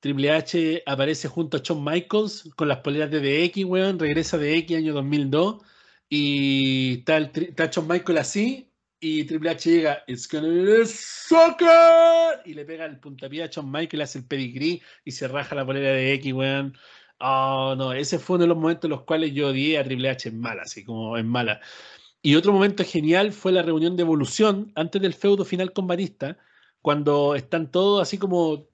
Triple 0.00 0.30
H 0.32 0.82
aparece 0.86 1.28
junto 1.28 1.58
a 1.58 1.60
Shawn 1.62 1.84
Michaels 1.84 2.50
con 2.56 2.68
las 2.68 2.78
poleras 2.78 3.10
de 3.10 3.20
DX, 3.20 3.64
weón, 3.66 3.98
regresa 3.98 4.38
DX 4.38 4.76
año 4.76 4.94
2002 4.94 5.62
y 6.08 6.98
está, 7.00 7.18
el, 7.18 7.30
está 7.34 7.66
Shawn 7.66 7.86
Michaels 7.86 8.20
así 8.20 8.69
y 9.00 9.24
Triple 9.24 9.50
H 9.50 9.70
llega, 9.70 10.04
it's 10.06 10.28
gonna 10.28 10.48
be 10.48 10.84
soccer 10.84 12.42
y 12.44 12.54
le 12.54 12.64
pega 12.64 12.84
el 12.84 13.00
puntapié 13.00 13.44
a 13.44 13.46
Shawn 13.46 13.70
Michaels, 13.70 14.04
hace 14.04 14.18
el 14.18 14.26
pedigrí 14.26 14.82
y 15.04 15.10
se 15.10 15.26
raja 15.26 15.54
la 15.54 15.64
polera 15.64 15.92
de 15.92 16.12
X, 16.14 16.32
weón. 16.34 16.76
Oh, 17.18 17.74
no, 17.76 17.92
ese 17.92 18.18
fue 18.18 18.36
uno 18.36 18.44
de 18.44 18.48
los 18.48 18.56
momentos 18.56 18.84
en 18.84 18.90
los 18.90 19.04
cuales 19.04 19.32
yo 19.32 19.48
odié 19.48 19.78
a 19.78 19.84
Triple 19.84 20.10
H 20.10 20.28
en 20.28 20.40
mala, 20.40 20.62
así 20.62 20.84
como 20.84 21.16
en 21.16 21.26
mala. 21.26 21.60
Y 22.22 22.34
otro 22.34 22.52
momento 22.52 22.84
genial 22.84 23.32
fue 23.32 23.52
la 23.52 23.62
reunión 23.62 23.96
de 23.96 24.02
evolución 24.02 24.72
antes 24.74 25.00
del 25.00 25.14
feudo 25.14 25.44
final 25.44 25.72
con 25.72 25.86
Batista, 25.86 26.36
cuando 26.82 27.34
están 27.34 27.70
todos 27.70 28.02
así 28.02 28.18
como, 28.18 28.68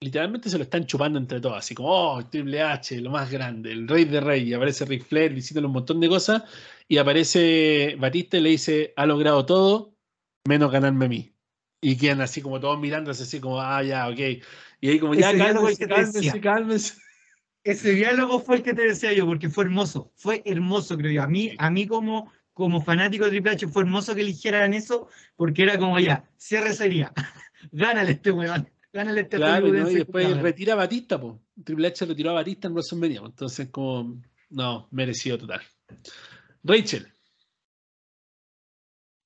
literalmente 0.00 0.48
se 0.48 0.56
lo 0.56 0.64
están 0.64 0.86
chupando 0.86 1.18
entre 1.18 1.40
todos, 1.40 1.58
así 1.58 1.74
como, 1.74 1.90
oh, 1.90 2.24
Triple 2.26 2.62
H, 2.62 2.98
lo 3.00 3.10
más 3.10 3.30
grande, 3.30 3.70
el 3.70 3.86
rey 3.86 4.06
de 4.06 4.20
rey, 4.20 4.48
y 4.48 4.54
aparece 4.54 4.86
Ric 4.86 5.04
Flair 5.04 5.34
diciéndole 5.34 5.66
un 5.66 5.74
montón 5.74 6.00
de 6.00 6.08
cosas, 6.08 6.42
y 6.88 6.96
aparece 6.96 7.96
Batista 7.98 8.38
y 8.38 8.40
le 8.40 8.50
dice, 8.50 8.94
ha 8.96 9.04
logrado 9.04 9.44
todo, 9.44 9.94
menos 10.46 10.72
ganarme 10.72 11.04
a 11.04 11.08
mí. 11.08 11.34
Y 11.82 11.96
quedan 11.96 12.22
así 12.22 12.40
como 12.40 12.60
todos 12.60 12.80
mirándose 12.80 13.22
así 13.22 13.40
como, 13.40 13.60
ah, 13.60 13.82
ya, 13.82 14.08
ok. 14.08 14.18
Y 14.80 14.88
ahí 14.88 14.98
como, 14.98 15.14
ya, 15.14 15.36
cálmense, 15.36 15.86
cálmense, 15.86 16.40
cálmense. 16.40 16.94
Ese 17.62 17.92
diálogo 17.92 18.40
fue 18.40 18.56
el 18.56 18.62
que 18.62 18.72
te 18.72 18.82
decía 18.82 19.12
yo, 19.12 19.26
porque 19.26 19.50
fue 19.50 19.64
hermoso, 19.64 20.10
fue 20.16 20.42
hermoso, 20.46 20.96
creo 20.96 21.12
yo. 21.12 21.22
A 21.22 21.26
mí, 21.26 21.54
a 21.58 21.70
mí 21.70 21.86
como, 21.86 22.32
como 22.54 22.80
fanático 22.80 23.24
de 23.24 23.32
Triple 23.32 23.52
H 23.52 23.68
fue 23.68 23.82
hermoso 23.82 24.14
que 24.14 24.22
eligieran 24.22 24.72
eso, 24.72 25.08
porque 25.36 25.62
era 25.64 25.78
como 25.78 25.98
ya, 26.00 26.24
cierre 26.38 26.72
sería, 26.72 27.12
gánale 27.72 28.12
este 28.12 28.30
weón, 28.30 28.66
gánale 28.92 29.22
este 29.22 29.36
Claro, 29.36 29.68
¿no? 29.68 29.90
y 29.90 29.94
después 29.94 30.24
cabrón. 30.26 30.42
retira 30.42 30.72
a 30.74 30.76
Batista, 30.76 31.20
pues. 31.20 31.36
Triple 31.64 31.88
H 31.88 32.06
retiró 32.06 32.30
a 32.30 32.34
Batista 32.34 32.68
en 32.68 32.74
WrestleMania, 32.74 33.20
po. 33.20 33.26
entonces 33.26 33.68
como, 33.70 34.20
no, 34.50 34.88
merecido 34.90 35.38
total. 35.38 35.60
Rachel, 36.62 37.12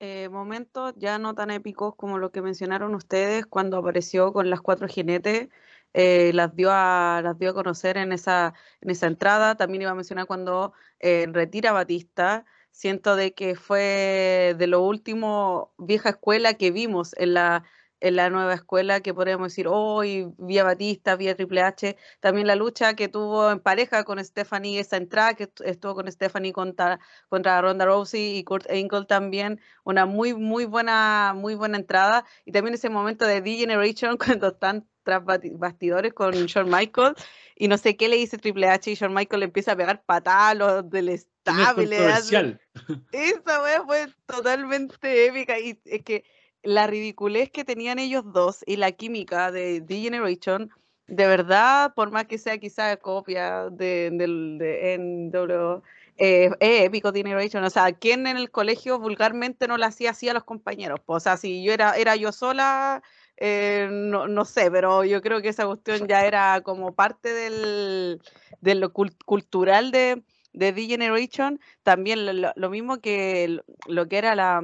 eh, 0.01 0.29
momentos, 0.29 0.93
ya 0.99 1.19
no 1.19 1.35
tan 1.35 1.51
épicos 1.51 1.95
como 1.97 2.19
lo 2.19 2.31
que 2.31 2.43
mencionaron 2.43 2.95
ustedes 2.95 3.47
cuando 3.47 3.79
apareció 3.79 4.33
con 4.33 4.51
las 4.51 4.61
cuatro 4.61 4.87
jinetes. 4.89 5.49
eh, 5.95 6.33
las, 6.35 6.55
dio 6.57 6.71
a, 6.73 7.21
las 7.23 7.39
dio 7.39 7.51
a 7.51 7.55
conocer 7.55 7.97
en 7.97 8.13
esa, 8.13 8.53
en 8.81 8.91
esa 8.91 9.07
entrada. 9.07 9.57
También 9.57 9.83
iba 9.83 9.93
a 9.93 9.95
mencionar 9.95 10.27
cuando 10.27 10.73
eh, 11.01 11.27
retira 11.33 11.71
a 11.71 11.73
Batista. 11.73 12.45
Siento 12.71 13.17
de 13.17 13.33
que 13.35 13.55
fue 13.55 14.55
de 14.59 14.67
lo 14.67 14.83
último 14.83 15.73
vieja 15.79 16.11
escuela 16.11 16.55
que 16.55 16.71
vimos 16.73 17.15
en 17.17 17.35
la, 17.35 17.65
en 18.01 18.17
la 18.17 18.29
nueva 18.31 18.55
escuela, 18.55 19.01
que 19.01 19.15
podríamos 19.15 19.49
decir, 19.49 19.67
hoy 19.69 20.27
vía 20.39 20.65
Batista, 20.65 21.17
vía 21.17 21.35
Triple 21.35 21.63
H, 21.63 21.97
también 22.21 22.47
la 22.47 22.55
lucha 22.57 22.95
que 22.95 23.09
tuvo 23.09 23.51
en 23.51 23.61
pareja 23.61 24.05
con 24.05 24.23
Stephanie, 24.23 24.79
esa 24.79 24.97
entrada 24.97 25.35
que 25.35 25.49
estu- 25.49 25.65
estuvo 25.65 25.95
con 25.95 26.11
Stephanie 26.11 26.53
contra, 26.53 27.01
contra 27.29 27.61
Ronda 27.61 27.85
Rousey 27.85 28.37
y 28.37 28.45
Kurt 28.45 28.71
Angle 28.71 29.07
también, 29.07 29.61
una 29.85 30.07
muy, 30.07 30.35
muy 30.35 30.65
buena, 30.65 31.33
muy 31.35 31.55
buena 31.55 31.79
entrada, 31.79 32.25
y 32.45 32.53
también 32.53 32.75
ese 32.75 32.91
momento 32.91 33.27
de 33.27 33.41
D-Generation 33.41 34.17
cuando 34.41 34.49
están 34.49 34.87
tras 35.03 35.23
bastidores 35.25 36.15
con 36.15 36.33
Shawn 36.33 36.71
Michaels, 36.71 37.23
y 37.57 37.69
no 37.69 37.79
sé 37.79 37.97
qué 37.97 38.09
le 38.09 38.17
dice 38.17 38.39
Triple 38.39 38.69
H, 38.69 38.91
y 38.91 38.95
Shawn 38.95 39.15
Michaels 39.15 39.41
le 39.41 39.45
empieza 39.47 39.73
a 39.73 39.77
pegar 39.77 40.03
patadas 40.05 40.51
a 40.51 40.55
los 40.55 40.91
del 40.91 41.07
No 41.07 41.63
es 41.63 41.75
esa 43.13 43.63
wea 43.63 43.83
fue 43.85 44.07
totalmente 44.27 45.27
épica. 45.27 45.59
Y 45.59 45.79
es 45.85 46.03
que 46.03 46.25
la 46.65 46.87
ridiculez 46.87 47.51
que 47.51 47.65
tenían 47.65 47.99
ellos 47.99 48.25
dos 48.33 48.63
y 48.67 48.77
la 48.77 48.93
química 48.93 49.53
de 49.53 49.81
D-Generation, 49.81 50.71
de 51.07 51.27
verdad, 51.27 51.93
por 51.95 52.11
más 52.11 52.25
que 52.27 52.39
sea 52.39 52.59
quizá 52.59 52.97
copia 52.97 53.69
de, 53.71 54.11
del 54.13 54.57
de 54.59 54.95
NW, 54.95 55.83
eh, 56.17 56.51
es 56.61 56.85
épico 56.85 57.13
D-Generation. 57.13 57.63
O 57.65 57.71
sea, 57.71 57.93
¿quién 57.93 58.27
en 58.27 58.37
el 58.37 58.51
colegio 58.51 58.99
vulgarmente 58.99 59.69
no 59.69 59.77
lo 59.77 59.85
hacía 59.87 60.11
así 60.11 60.29
a 60.29 60.35
los 60.35 60.45
compañeros? 60.45 61.01
Pues, 61.05 61.19
o 61.19 61.21
sea, 61.21 61.37
si 61.37 61.63
yo 61.63 61.73
era, 61.73 61.97
era 61.97 62.17
yo 62.17 62.33
sola, 62.33 63.03
eh, 63.37 63.89
no, 63.91 64.29
no 64.29 64.45
sé, 64.45 64.71
pero 64.71 65.05
yo 65.05 65.21
creo 65.21 65.43
que 65.43 65.49
esa 65.51 65.67
cuestión 65.67 66.07
ya 66.09 66.25
era 66.25 66.61
como 66.63 66.95
parte 66.95 67.33
del, 67.33 68.21
de 68.61 68.75
lo 68.75 68.93
cul- 68.93 69.17
cultural 69.27 69.91
de, 69.91 70.23
de 70.53 70.73
D-Generation 70.73 71.61
también 71.83 72.25
lo, 72.55 72.71
mismo 72.71 73.01
que 73.01 73.61
lo 73.87 74.09
que 74.09 74.19
era 74.19 74.35
la, 74.35 74.63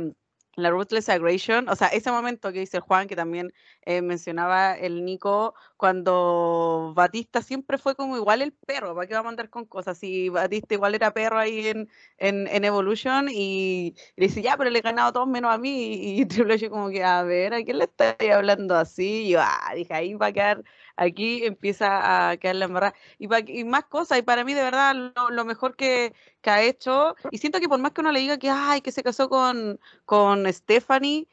la 0.57 0.71
Ruthless 0.71 1.09
Aggression, 1.09 1.69
o 1.69 1.77
sea, 1.77 1.89
ese 1.89 2.11
momento 2.11 2.53
que 2.53 2.61
dice 2.61 2.79
el 2.79 2.83
Juan, 2.83 3.09
que 3.09 3.17
también 3.17 3.53
eh, 3.83 4.03
mencionaba 4.03 4.75
el 4.77 5.05
Nico, 5.05 5.55
cuando 5.77 6.93
Batista 6.95 7.41
siempre 7.43 7.79
fue 7.79 7.95
como 7.95 8.17
igual 8.17 8.43
el 8.43 8.53
perro, 8.53 8.95
¿para 8.95 9.07
qué 9.07 9.15
vamos 9.15 9.29
a 9.29 9.31
andar 9.31 9.49
con 9.51 9.65
cosas? 9.65 9.99
Si 9.99 10.29
Batista 10.29 10.75
igual 10.75 10.95
era 10.95 11.13
perro 11.15 11.39
ahí 11.39 11.69
en, 11.69 11.89
en, 12.19 12.47
en 12.49 12.65
Evolution 12.65 13.29
y, 13.31 13.95
y 14.17 14.21
dice, 14.21 14.43
ya, 14.43 14.57
pero 14.57 14.71
le 14.71 14.79
he 14.81 14.83
ganado 14.83 15.09
a 15.09 15.13
todos 15.13 15.29
menos 15.29 15.53
a 15.55 15.59
mí, 15.59 15.95
y, 15.95 16.21
y 16.23 16.27
Triple 16.27 16.55
H 16.55 16.69
como 16.71 16.91
que, 16.91 17.05
a 17.05 17.23
ver, 17.23 17.55
¿a 17.55 17.63
quién 17.63 17.79
le 17.79 17.85
estáis 17.85 18.31
hablando 18.33 18.77
así? 18.77 19.27
Y 19.27 19.31
yo, 19.31 19.41
ah, 19.43 19.73
dije, 19.75 19.95
ahí 19.95 20.15
va 20.15 20.27
a 20.27 20.33
quedar, 20.33 20.65
aquí 21.01 21.45
empieza 21.45 22.31
a 22.31 22.37
quedar 22.37 22.57
la 22.57 22.67
embarrada. 22.67 22.95
Y, 23.19 23.27
pa- 23.29 23.41
y 23.41 23.65
más 23.65 23.85
cosas, 23.87 24.19
y 24.19 24.23
para 24.23 24.45
mí 24.45 24.55
de 24.55 24.63
verdad 24.63 24.95
lo, 25.31 25.45
mejor 25.45 25.75
que, 25.77 26.15
ha 26.45 26.63
hecho, 26.63 27.15
y 27.31 27.39
siento 27.39 27.59
que 27.61 27.69
por 27.69 27.81
más 27.81 27.93
que 27.93 28.01
uno 28.03 28.13
le 28.13 28.21
diga 28.21 28.39
que, 28.39 28.51
ay, 28.51 28.81
que 28.83 28.93
se 28.93 29.03
casó 29.03 29.29
con, 29.29 29.81
con 30.05 30.51
Stephanie, 30.53 31.27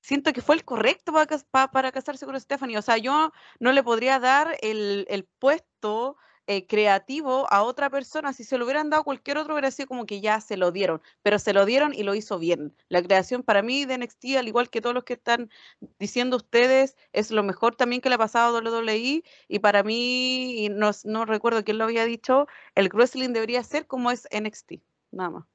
siento 0.00 0.32
que 0.32 0.42
fue 0.42 0.56
el 0.56 0.64
correcto 0.64 1.12
para, 1.12 1.26
cas- 1.26 1.44
pa- 1.50 1.70
para 1.70 1.92
casarse 1.92 2.26
con 2.26 2.38
Stephanie. 2.40 2.78
O 2.78 2.82
sea, 2.82 2.98
yo 2.98 3.32
no 3.60 3.72
le 3.72 3.82
podría 3.82 4.18
dar 4.18 4.56
el, 4.62 5.06
el 5.08 5.24
puesto 5.24 6.16
eh, 6.46 6.66
creativo 6.66 7.46
a 7.52 7.62
otra 7.62 7.90
persona. 7.90 8.32
Si 8.32 8.44
se 8.44 8.58
lo 8.58 8.64
hubieran 8.64 8.90
dado 8.90 9.04
cualquier 9.04 9.38
otro, 9.38 9.54
hubiera 9.54 9.70
sido 9.70 9.88
como 9.88 10.06
que 10.06 10.20
ya 10.20 10.40
se 10.40 10.56
lo 10.56 10.72
dieron. 10.72 11.00
Pero 11.22 11.38
se 11.38 11.52
lo 11.52 11.64
dieron 11.66 11.94
y 11.94 12.02
lo 12.02 12.14
hizo 12.14 12.38
bien. 12.38 12.74
La 12.88 13.02
creación 13.02 13.42
para 13.42 13.62
mí 13.62 13.84
de 13.84 13.98
NXT, 13.98 14.36
al 14.38 14.48
igual 14.48 14.70
que 14.70 14.80
todos 14.80 14.94
los 14.94 15.04
que 15.04 15.14
están 15.14 15.50
diciendo 15.98 16.36
ustedes, 16.36 16.96
es 17.12 17.30
lo 17.30 17.42
mejor 17.42 17.76
también 17.76 18.00
que 18.02 18.08
le 18.08 18.16
ha 18.16 18.18
pasado 18.18 18.56
a 18.56 18.60
WWE. 18.60 19.22
Y 19.48 19.58
para 19.60 19.82
mí, 19.82 20.64
y 20.64 20.68
no, 20.68 20.90
no 21.04 21.24
recuerdo 21.26 21.64
quién 21.64 21.78
lo 21.78 21.84
había 21.84 22.04
dicho, 22.04 22.46
el 22.74 22.88
wrestling 22.92 23.30
debería 23.32 23.62
ser 23.64 23.86
como 23.86 24.10
es 24.10 24.28
NXT. 24.32 24.82
Nada 25.12 25.30
más. 25.30 25.51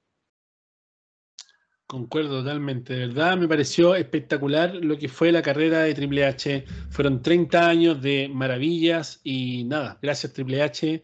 Concuerdo 1.87 2.39
totalmente, 2.41 2.93
de 2.93 3.07
verdad 3.07 3.37
me 3.37 3.47
pareció 3.47 3.95
espectacular 3.95 4.75
lo 4.75 4.97
que 4.97 5.07
fue 5.07 5.31
la 5.31 5.41
carrera 5.41 5.83
de 5.83 5.93
Triple 5.93 6.25
H. 6.25 6.65
Fueron 6.89 7.21
30 7.21 7.65
años 7.65 8.01
de 8.01 8.27
maravillas 8.27 9.21
y 9.23 9.63
nada, 9.63 9.97
gracias 10.01 10.33
Triple 10.33 10.61
H, 10.63 11.01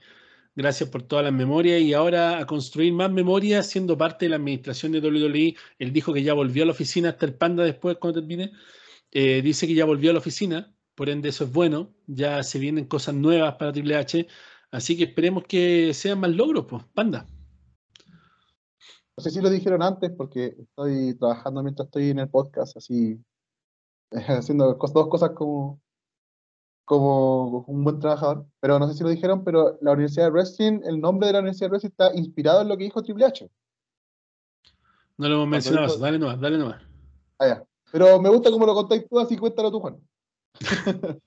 gracias 0.53 0.89
por 0.89 1.03
todas 1.03 1.23
las 1.23 1.34
memorias 1.34 1.80
y 1.80 1.93
ahora 1.93 2.38
a 2.38 2.45
construir 2.45 2.91
más 2.91 3.10
memorias 3.10 3.65
siendo 3.68 3.97
parte 3.97 4.26
de 4.26 4.31
la 4.31 4.35
administración 4.35 4.91
de 4.91 4.99
WWE. 4.99 5.55
Él 5.80 5.93
dijo 5.93 6.14
que 6.14 6.22
ya 6.22 6.34
volvió 6.34 6.64
a 6.64 6.65
la 6.65 6.73
oficina 6.73 7.10
hasta 7.10 7.27
el 7.27 7.35
Panda 7.35 7.64
después 7.64 7.95
cuando 7.97 8.19
termine. 8.19 8.51
Eh, 9.11 9.41
dice 9.41 9.68
que 9.68 9.76
ya 9.76 9.85
volvió 9.85 10.10
a 10.10 10.14
la 10.14 10.19
oficina, 10.19 10.76
por 10.95 11.07
ende 11.10 11.30
eso 11.30 11.45
es 11.45 11.53
bueno, 11.53 11.95
ya 12.07 12.43
se 12.43 12.60
vienen 12.60 12.88
cosas 12.88 13.15
nuevas 13.15 13.55
para 13.55 13.72
Triple 13.72 13.95
H, 13.95 14.27
así 14.72 14.97
que 14.97 15.05
esperemos 15.05 15.45
que 15.45 15.93
sean 15.93 16.19
más 16.19 16.31
logros, 16.31 16.65
pues, 16.68 16.84
Panda. 16.93 17.26
No 19.18 19.23
sé 19.23 19.30
si 19.30 19.41
lo 19.41 19.49
dijeron 19.49 19.81
antes 19.84 20.11
porque 20.11 20.56
estoy 20.57 21.14
trabajando 21.15 21.61
mientras 21.61 21.85
estoy 21.88 22.10
en 22.10 22.19
el 22.19 22.30
podcast, 22.30 22.76
así 22.77 23.19
haciendo 24.11 24.73
dos 24.73 25.07
cosas 25.07 25.31
como, 25.31 25.80
como 26.85 27.60
un 27.68 27.84
buen 27.84 27.99
trabajador. 27.99 28.45
Pero 28.60 28.80
no 28.80 28.88
sé 28.88 28.95
si 28.95 29.03
lo 29.03 29.10
dijeron, 29.10 29.44
pero 29.44 29.77
la 29.81 29.91
Universidad 29.91 30.26
de 30.26 30.31
Wrestling, 30.31 30.81
el 30.84 30.99
nombre 30.99 31.27
de 31.27 31.34
la 31.34 31.40
Universidad 31.40 31.68
de 31.68 31.72
Wrestling 31.72 31.90
está 31.91 32.14
inspirado 32.15 32.61
en 32.61 32.69
lo 32.69 32.77
que 32.77 32.85
dijo 32.85 33.03
Triple 33.03 33.26
H. 33.26 33.49
No 35.18 35.30
lo 35.30 35.35
hemos 35.35 35.48
mencionado, 35.48 35.88
dijo- 35.88 35.99
dale 35.99 36.18
nomás, 36.18 36.40
dale 36.40 36.57
nomás. 36.57 36.81
Ah, 37.38 37.48
ya. 37.48 37.64
Pero 37.91 38.19
me 38.19 38.30
gusta 38.30 38.49
cómo 38.49 38.65
lo 38.65 38.73
contáis 38.73 39.07
tú, 39.07 39.19
así 39.19 39.38
cuéntalo 39.38 39.69
tú, 39.69 39.80
Juan. 39.80 39.98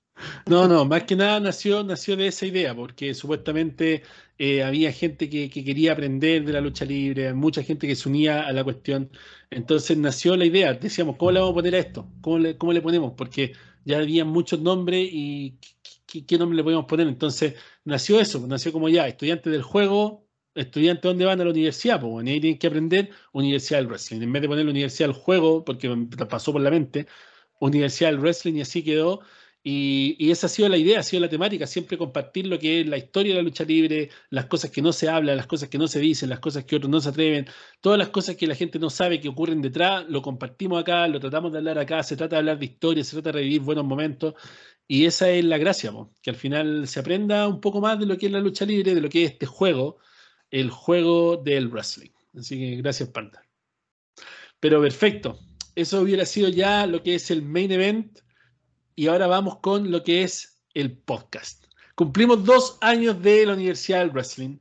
No, 0.47 0.67
no, 0.67 0.85
más 0.85 1.03
que 1.03 1.15
nada 1.15 1.39
nació, 1.39 1.83
nació 1.83 2.15
de 2.15 2.27
esa 2.27 2.45
idea, 2.45 2.75
porque 2.75 3.13
supuestamente 3.13 4.03
eh, 4.37 4.63
había 4.63 4.91
gente 4.91 5.29
que, 5.29 5.49
que 5.49 5.63
quería 5.63 5.93
aprender 5.93 6.43
de 6.45 6.53
la 6.53 6.61
lucha 6.61 6.85
libre, 6.85 7.33
mucha 7.33 7.63
gente 7.63 7.87
que 7.87 7.95
se 7.95 8.09
unía 8.09 8.47
a 8.47 8.51
la 8.53 8.63
cuestión. 8.63 9.09
Entonces 9.49 9.97
nació 9.97 10.35
la 10.35 10.45
idea, 10.45 10.73
decíamos, 10.73 11.17
¿cómo 11.17 11.31
le 11.31 11.39
vamos 11.39 11.53
a 11.53 11.55
poner 11.55 11.75
a 11.75 11.79
esto? 11.79 12.09
¿Cómo 12.21 12.39
le, 12.39 12.57
cómo 12.57 12.73
le 12.73 12.81
ponemos? 12.81 13.13
Porque 13.17 13.53
ya 13.85 13.97
había 13.99 14.25
muchos 14.25 14.59
nombres 14.59 15.07
y 15.11 15.57
¿qué, 16.07 16.37
nombre 16.37 16.57
le 16.57 16.63
podíamos 16.63 16.85
poner? 16.87 17.07
Entonces 17.07 17.55
nació 17.85 18.19
eso, 18.19 18.45
nació 18.47 18.71
como 18.71 18.89
ya, 18.89 19.07
estudiantes 19.07 19.51
del 19.51 19.61
juego, 19.63 20.27
estudiantes 20.55 21.03
dónde 21.03 21.25
van 21.25 21.39
a 21.41 21.43
la 21.45 21.51
universidad, 21.51 21.99
pues 21.99 22.11
bueno, 22.11 22.29
ahí 22.29 22.41
tienen 22.41 22.59
que 22.59 22.67
aprender 22.67 23.11
Universidad 23.33 23.79
del 23.79 23.87
Wrestling. 23.87 24.21
En 24.21 24.33
vez 24.33 24.41
de 24.41 24.47
poner 24.47 24.65
Universidad 24.67 25.09
del 25.09 25.15
Juego, 25.15 25.63
porque 25.63 25.89
pasó 26.29 26.51
por 26.51 26.61
la 26.61 26.71
mente, 26.71 27.07
Universidad 27.59 28.11
del 28.11 28.19
Wrestling 28.19 28.55
y 28.55 28.61
así 28.61 28.83
quedó. 28.83 29.21
Y, 29.69 30.31
esa 30.31 30.47
ha 30.47 30.49
sido 30.49 30.69
la 30.69 30.77
idea, 30.77 31.01
ha 31.01 31.03
sido 31.03 31.19
la 31.19 31.27
temática, 31.27 31.67
siempre 31.67 31.97
compartir 31.97 32.47
lo 32.47 32.57
que 32.57 32.79
es 32.79 32.87
la 32.87 32.97
historia 32.97 33.33
de 33.33 33.39
la 33.39 33.43
lucha 33.43 33.65
libre, 33.65 34.09
las 34.29 34.45
cosas 34.45 34.71
que 34.71 34.81
no 34.81 34.93
se 34.93 35.09
hablan, 35.09 35.35
las 35.35 35.45
cosas 35.45 35.67
que 35.67 35.77
no 35.77 35.89
se 35.89 35.99
dicen, 35.99 36.29
las 36.29 36.39
cosas 36.39 36.63
que 36.63 36.77
otros 36.77 36.89
no 36.89 37.01
se 37.01 37.09
atreven, 37.09 37.47
todas 37.81 37.99
las 37.99 38.07
cosas 38.07 38.37
que 38.37 38.47
la 38.47 38.55
gente 38.55 38.79
no 38.79 38.89
sabe 38.89 39.19
que 39.19 39.27
ocurren 39.27 39.61
detrás, 39.61 40.05
lo 40.07 40.21
compartimos 40.21 40.79
acá, 40.79 41.05
lo 41.09 41.19
tratamos 41.19 41.51
de 41.51 41.57
hablar 41.57 41.79
acá, 41.79 42.01
se 42.01 42.15
trata 42.15 42.37
de 42.37 42.39
hablar 42.39 42.59
de 42.59 42.65
historia, 42.65 43.03
se 43.03 43.17
trata 43.17 43.31
de 43.31 43.33
revivir 43.39 43.59
buenos 43.59 43.83
momentos. 43.83 44.35
Y 44.87 45.05
esa 45.05 45.29
es 45.29 45.43
la 45.43 45.57
gracia, 45.57 45.91
po, 45.91 46.13
que 46.21 46.29
al 46.29 46.37
final 46.37 46.87
se 46.87 47.01
aprenda 47.01 47.45
un 47.49 47.59
poco 47.59 47.81
más 47.81 47.99
de 47.99 48.05
lo 48.05 48.17
que 48.17 48.27
es 48.27 48.31
la 48.31 48.39
lucha 48.39 48.65
libre, 48.65 48.95
de 48.95 49.01
lo 49.01 49.09
que 49.09 49.25
es 49.25 49.31
este 49.33 49.47
juego, 49.47 49.97
el 50.49 50.69
juego 50.69 51.35
del 51.35 51.67
wrestling. 51.67 52.11
Así 52.37 52.57
que 52.57 52.77
gracias, 52.77 53.09
Panda. 53.09 53.43
Pero 54.61 54.81
perfecto. 54.81 55.37
Eso 55.75 56.01
hubiera 56.01 56.25
sido 56.25 56.47
ya 56.47 56.87
lo 56.87 57.03
que 57.03 57.15
es 57.15 57.29
el 57.31 57.41
main 57.41 57.71
event. 57.73 58.19
Y 58.99 59.05
ahora 59.05 59.27
vamos 59.27 59.59
con 59.59 59.91
lo 59.91 60.03
que 60.03 60.23
es 60.23 60.57
el 60.73 60.91
podcast. 60.97 61.65
Cumplimos 61.93 62.43
dos 62.43 62.79
años 62.81 63.21
de 63.21 63.45
la 63.45 63.53
Universidad 63.53 63.99
del 63.99 64.09
Wrestling. 64.09 64.57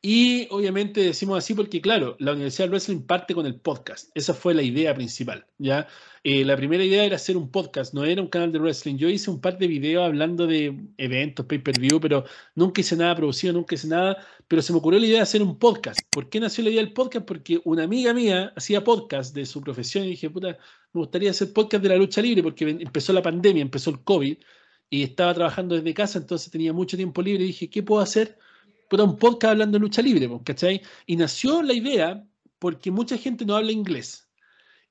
Y 0.00 0.48
obviamente 0.50 1.02
decimos 1.02 1.36
así 1.36 1.52
porque, 1.52 1.82
claro, 1.82 2.16
la 2.18 2.32
Universidad 2.32 2.64
del 2.64 2.70
Wrestling 2.70 3.02
parte 3.02 3.34
con 3.34 3.44
el 3.44 3.60
podcast. 3.60 4.10
Esa 4.14 4.32
fue 4.32 4.54
la 4.54 4.62
idea 4.62 4.94
principal. 4.94 5.44
¿ya? 5.58 5.86
Eh, 6.22 6.46
la 6.46 6.56
primera 6.56 6.82
idea 6.82 7.04
era 7.04 7.16
hacer 7.16 7.36
un 7.36 7.50
podcast, 7.50 7.92
no 7.92 8.06
era 8.06 8.22
un 8.22 8.28
canal 8.28 8.50
de 8.52 8.58
wrestling. 8.58 8.96
Yo 8.96 9.10
hice 9.10 9.30
un 9.30 9.42
par 9.42 9.58
de 9.58 9.66
videos 9.66 10.02
hablando 10.02 10.46
de 10.46 10.74
eventos, 10.96 11.44
pay-per-view, 11.44 12.00
pero 12.00 12.24
nunca 12.54 12.80
hice 12.80 12.96
nada 12.96 13.14
producido, 13.14 13.52
nunca 13.52 13.74
hice 13.74 13.88
nada. 13.88 14.16
Pero 14.48 14.62
se 14.62 14.72
me 14.72 14.78
ocurrió 14.78 14.98
la 14.98 15.06
idea 15.06 15.18
de 15.18 15.24
hacer 15.24 15.42
un 15.42 15.58
podcast. 15.58 16.00
¿Por 16.08 16.30
qué 16.30 16.40
nació 16.40 16.64
la 16.64 16.70
idea 16.70 16.82
del 16.82 16.94
podcast? 16.94 17.26
Porque 17.26 17.60
una 17.64 17.82
amiga 17.82 18.14
mía 18.14 18.50
hacía 18.56 18.82
podcast 18.82 19.34
de 19.34 19.44
su 19.44 19.60
profesión 19.60 20.06
y 20.06 20.10
dije, 20.12 20.30
puta, 20.30 20.56
me 20.94 21.00
gustaría 21.00 21.30
hacer 21.30 21.52
podcast 21.52 21.82
de 21.82 21.88
la 21.88 21.96
lucha 21.96 22.22
libre 22.22 22.42
porque 22.42 22.68
empezó 22.68 23.12
la 23.12 23.20
pandemia, 23.20 23.62
empezó 23.62 23.90
el 23.90 24.02
COVID 24.02 24.36
y 24.88 25.02
estaba 25.02 25.34
trabajando 25.34 25.74
desde 25.74 25.92
casa, 25.92 26.18
entonces 26.18 26.50
tenía 26.50 26.72
mucho 26.72 26.96
tiempo 26.96 27.20
libre 27.20 27.44
y 27.44 27.48
dije, 27.48 27.68
¿qué 27.68 27.82
puedo 27.82 28.00
hacer? 28.00 28.38
Puta, 28.88 29.02
un 29.02 29.18
podcast 29.18 29.52
hablando 29.52 29.76
de 29.76 29.82
lucha 29.82 30.02
libre, 30.02 30.28
po, 30.28 30.42
¿cachai? 30.44 30.82
Y 31.06 31.16
nació 31.16 31.62
la 31.62 31.74
idea 31.74 32.24
porque 32.60 32.92
mucha 32.92 33.18
gente 33.18 33.44
no 33.44 33.56
habla 33.56 33.72
inglés 33.72 34.28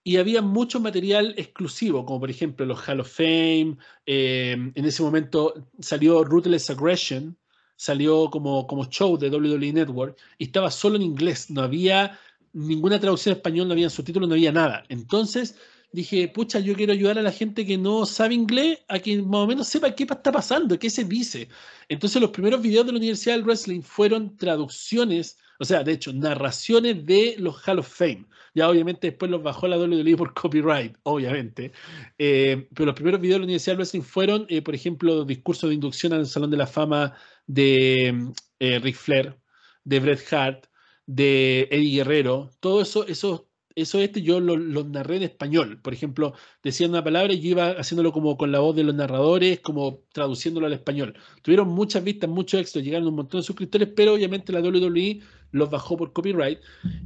y 0.03 0.17
había 0.17 0.41
mucho 0.41 0.81
material 0.81 1.33
exclusivo, 1.37 2.05
como 2.05 2.19
por 2.19 2.29
ejemplo 2.29 2.65
los 2.65 2.85
Hall 2.85 2.99
of 2.99 3.09
Fame, 3.09 3.77
eh, 4.05 4.51
en 4.75 4.85
ese 4.85 5.01
momento 5.01 5.69
salió 5.79 6.25
Ruthless 6.25 6.69
Aggression, 6.69 7.37
salió 7.77 8.29
como, 8.29 8.67
como 8.67 8.89
show 8.89 9.17
de 9.17 9.29
WWE 9.29 9.71
Network 9.71 10.17
y 10.37 10.45
estaba 10.45 10.69
solo 10.69 10.97
en 10.97 11.03
inglés, 11.03 11.49
no 11.49 11.61
había 11.61 12.19
ninguna 12.51 12.99
traducción 12.99 13.31
en 13.31 13.37
español, 13.37 13.67
no 13.67 13.73
había 13.73 13.89
subtítulos, 13.89 14.27
no 14.27 14.35
había 14.35 14.51
nada. 14.51 14.83
Entonces 14.89 15.55
dije, 15.93 16.27
pucha, 16.27 16.59
yo 16.59 16.75
quiero 16.75 16.91
ayudar 16.91 17.19
a 17.19 17.21
la 17.21 17.31
gente 17.31 17.65
que 17.65 17.77
no 17.77 18.05
sabe 18.05 18.33
inglés 18.33 18.79
a 18.89 18.99
que 18.99 19.21
más 19.21 19.41
o 19.41 19.47
menos 19.47 19.67
sepa 19.67 19.95
qué 19.95 20.03
está 20.03 20.31
pasando, 20.31 20.77
qué 20.77 20.89
se 20.89 21.05
dice. 21.05 21.47
Entonces 21.87 22.21
los 22.21 22.31
primeros 22.31 22.61
videos 22.61 22.85
de 22.85 22.91
la 22.93 22.97
Universidad 22.97 23.35
del 23.35 23.45
Wrestling 23.45 23.81
fueron 23.81 24.35
traducciones, 24.35 25.37
o 25.59 25.65
sea, 25.65 25.83
de 25.83 25.93
hecho, 25.93 26.11
narraciones 26.11 27.05
de 27.05 27.35
los 27.37 27.65
Hall 27.67 27.79
of 27.79 27.87
Fame. 27.87 28.25
Ya 28.55 28.69
obviamente 28.69 29.07
después 29.07 29.31
los 29.31 29.43
bajó 29.43 29.67
la 29.67 29.77
WWE 29.77 30.17
por 30.17 30.33
copyright, 30.33 30.95
obviamente. 31.03 31.71
Eh, 32.17 32.67
pero 32.73 32.87
los 32.87 32.95
primeros 32.95 33.21
videos 33.21 33.35
de 33.35 33.39
la 33.39 33.45
Universidad 33.45 33.73
del 33.73 33.77
Wrestling 33.79 34.01
fueron, 34.01 34.45
eh, 34.49 34.61
por 34.61 34.75
ejemplo, 34.75 35.25
discursos 35.25 35.69
de 35.69 35.75
inducción 35.75 36.13
al 36.13 36.25
Salón 36.25 36.51
de 36.51 36.57
la 36.57 36.67
Fama 36.67 37.15
de 37.45 38.31
eh, 38.59 38.79
Ric 38.79 38.95
Flair, 38.95 39.37
de 39.83 39.99
Bret 39.99 40.33
Hart, 40.33 40.65
de 41.05 41.67
Eddie 41.71 41.97
Guerrero. 41.97 42.49
Todo 42.59 42.81
eso, 42.81 43.07
eso, 43.07 43.49
eso 43.75 43.99
este 43.99 44.21
yo 44.21 44.39
lo, 44.39 44.57
narré 44.83 45.17
en 45.17 45.23
español. 45.23 45.79
Por 45.81 45.93
ejemplo, 45.93 46.33
decían 46.63 46.91
una 46.91 47.03
palabra 47.03 47.33
y 47.33 47.41
yo 47.41 47.49
iba 47.51 47.71
haciéndolo 47.71 48.11
como 48.11 48.37
con 48.37 48.51
la 48.51 48.59
voz 48.59 48.75
de 48.75 48.83
los 48.83 48.95
narradores, 48.95 49.59
como 49.59 50.01
traduciéndolo 50.11 50.67
al 50.67 50.73
español. 50.73 51.15
Tuvieron 51.41 51.69
muchas 51.69 52.03
vistas, 52.03 52.29
mucho 52.29 52.57
éxito, 52.57 52.79
llegaron 52.79 53.07
un 53.07 53.15
montón 53.15 53.41
de 53.41 53.45
suscriptores, 53.45 53.89
pero 53.95 54.13
obviamente 54.13 54.51
la 54.53 54.61
WWE 54.61 55.21
los 55.51 55.69
bajó 55.69 55.97
por 55.97 56.13
copyright. 56.13 56.59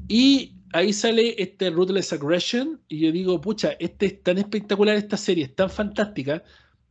Y 0.07 0.53
ahí 0.73 0.94
sale 0.94 1.35
este 1.38 1.69
Ruthless 1.69 2.14
Aggression 2.14 2.81
y 2.88 2.99
yo 2.99 3.11
digo, 3.11 3.39
pucha, 3.41 3.72
este 3.80 4.06
es 4.07 4.23
tan 4.23 4.38
espectacular 4.38 4.95
esta 4.95 5.18
serie, 5.18 5.45
es 5.45 5.56
tan 5.56 5.69
fantástica 5.69 6.44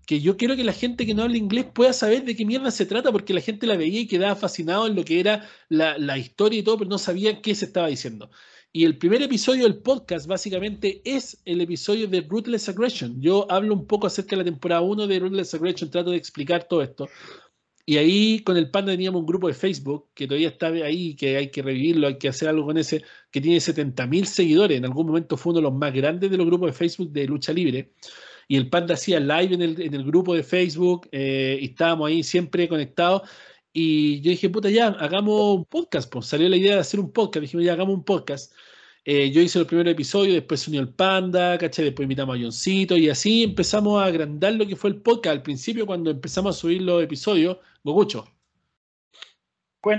que 0.07 0.20
yo 0.20 0.36
quiero 0.36 0.55
que 0.57 0.65
la 0.65 0.73
gente 0.73 1.05
que 1.05 1.15
no 1.15 1.24
habla 1.24 1.36
inglés 1.36 1.66
pueda 1.74 1.93
saber 1.93 2.24
de 2.24 2.36
qué 2.36 2.47
mierda 2.47 2.70
se 2.70 2.86
trata, 2.86 3.11
porque 3.11 3.35
la 3.35 3.40
gente 3.40 3.66
la 3.66 3.77
veía 3.77 4.01
y 4.01 4.07
quedaba 4.07 4.36
fascinado 4.36 4.86
en 4.86 4.94
lo 4.94 5.05
que 5.05 5.19
era 5.19 5.48
la, 5.69 5.98
la 5.98 6.16
historia 6.16 6.61
y 6.61 6.62
todo, 6.62 6.78
pero 6.78 6.89
no 6.89 6.98
sabía 6.98 7.43
qué 7.43 7.55
se 7.57 7.65
estaba 7.65 7.89
diciendo. 7.89 8.31
Y 8.77 8.85
el 8.85 8.98
primer 8.98 9.23
episodio 9.23 9.62
del 9.62 9.78
podcast 9.78 10.27
básicamente 10.27 11.01
es 11.03 11.40
el 11.47 11.62
episodio 11.62 12.09
de 12.09 12.20
Ruthless 12.20 12.69
Aggression. 12.69 13.23
Yo 13.23 13.51
hablo 13.51 13.73
un 13.73 13.86
poco 13.86 14.07
acerca 14.07 14.32
de 14.32 14.36
la 14.36 14.44
temporada 14.44 14.82
1 14.82 15.07
de 15.07 15.19
Ruthless 15.19 15.55
Aggression, 15.55 15.90
trato 15.90 16.11
de 16.11 16.19
explicar 16.19 16.65
todo 16.65 16.82
esto. 16.82 17.09
Y 17.86 17.97
ahí 17.97 18.40
con 18.40 18.59
el 18.59 18.70
Panda 18.70 18.93
teníamos 18.93 19.20
un 19.20 19.27
grupo 19.27 19.48
de 19.48 19.55
Facebook 19.55 20.11
que 20.12 20.27
todavía 20.27 20.48
está 20.48 20.66
ahí, 20.66 21.16
que 21.16 21.39
hay 21.39 21.51
que 21.51 21.62
revivirlo, 21.62 22.07
hay 22.07 22.19
que 22.19 22.28
hacer 22.28 22.51
algo 22.51 22.66
con 22.66 22.77
ese, 22.77 23.03
que 23.31 23.40
tiene 23.40 23.61
70.000 23.61 24.24
seguidores. 24.27 24.77
En 24.77 24.85
algún 24.85 25.07
momento 25.07 25.39
fue 25.39 25.53
uno 25.53 25.61
de 25.61 25.70
los 25.70 25.73
más 25.73 25.94
grandes 25.94 26.31
de 26.31 26.36
los 26.36 26.44
grupos 26.44 26.66
de 26.66 26.73
Facebook 26.74 27.11
de 27.12 27.27
lucha 27.27 27.55
libre. 27.55 27.94
Y 28.47 28.59
el 28.59 28.69
Panda 28.69 28.93
hacía 28.93 29.19
live 29.20 29.55
en 29.55 29.62
el, 29.62 29.81
en 29.81 29.94
el 29.94 30.05
grupo 30.05 30.35
de 30.35 30.43
Facebook 30.43 31.09
eh, 31.12 31.59
y 31.62 31.65
estábamos 31.65 32.09
ahí 32.09 32.23
siempre 32.23 32.69
conectados. 32.69 33.23
Y 33.78 34.23
yo 34.23 34.31
dije, 34.31 34.48
puta, 34.48 34.70
ya, 34.70 34.86
hagamos 34.86 35.57
un 35.57 35.65
podcast. 35.66 36.11
Pues 36.11 36.27
salió 36.27 36.48
la 36.48 36.57
idea 36.57 36.74
de 36.77 36.81
hacer 36.81 36.98
un 36.98 37.12
podcast. 37.12 37.43
Dijimos, 37.43 37.65
ya, 37.65 37.74
hagamos 37.74 37.94
un 37.94 38.05
podcast. 38.05 38.53
Eh, 39.09 39.31
yo 39.31 39.41
hice 39.41 39.61
el 39.61 39.66
primer 39.66 39.87
episodio, 39.87 40.35
después 40.35 40.59
se 40.59 40.69
unió 40.69 40.81
el 40.81 40.89
Panda, 40.89 41.57
¿cachai? 41.59 41.85
Después 41.85 42.07
invitamos 42.07 42.37
a 42.37 42.43
Johncito 42.43 42.97
y 42.97 43.09
así 43.09 43.45
empezamos 43.45 44.03
a 44.03 44.07
agrandar 44.07 44.55
lo 44.55 44.66
que 44.66 44.74
fue 44.74 44.91
el 44.91 45.01
podcast. 45.01 45.37
Al 45.37 45.43
principio, 45.43 45.87
cuando 45.87 46.11
empezamos 46.11 46.57
a 46.57 46.59
subir 46.59 46.83
los 46.83 47.01
episodios, 47.05 47.59
Gogucho. 47.85 48.27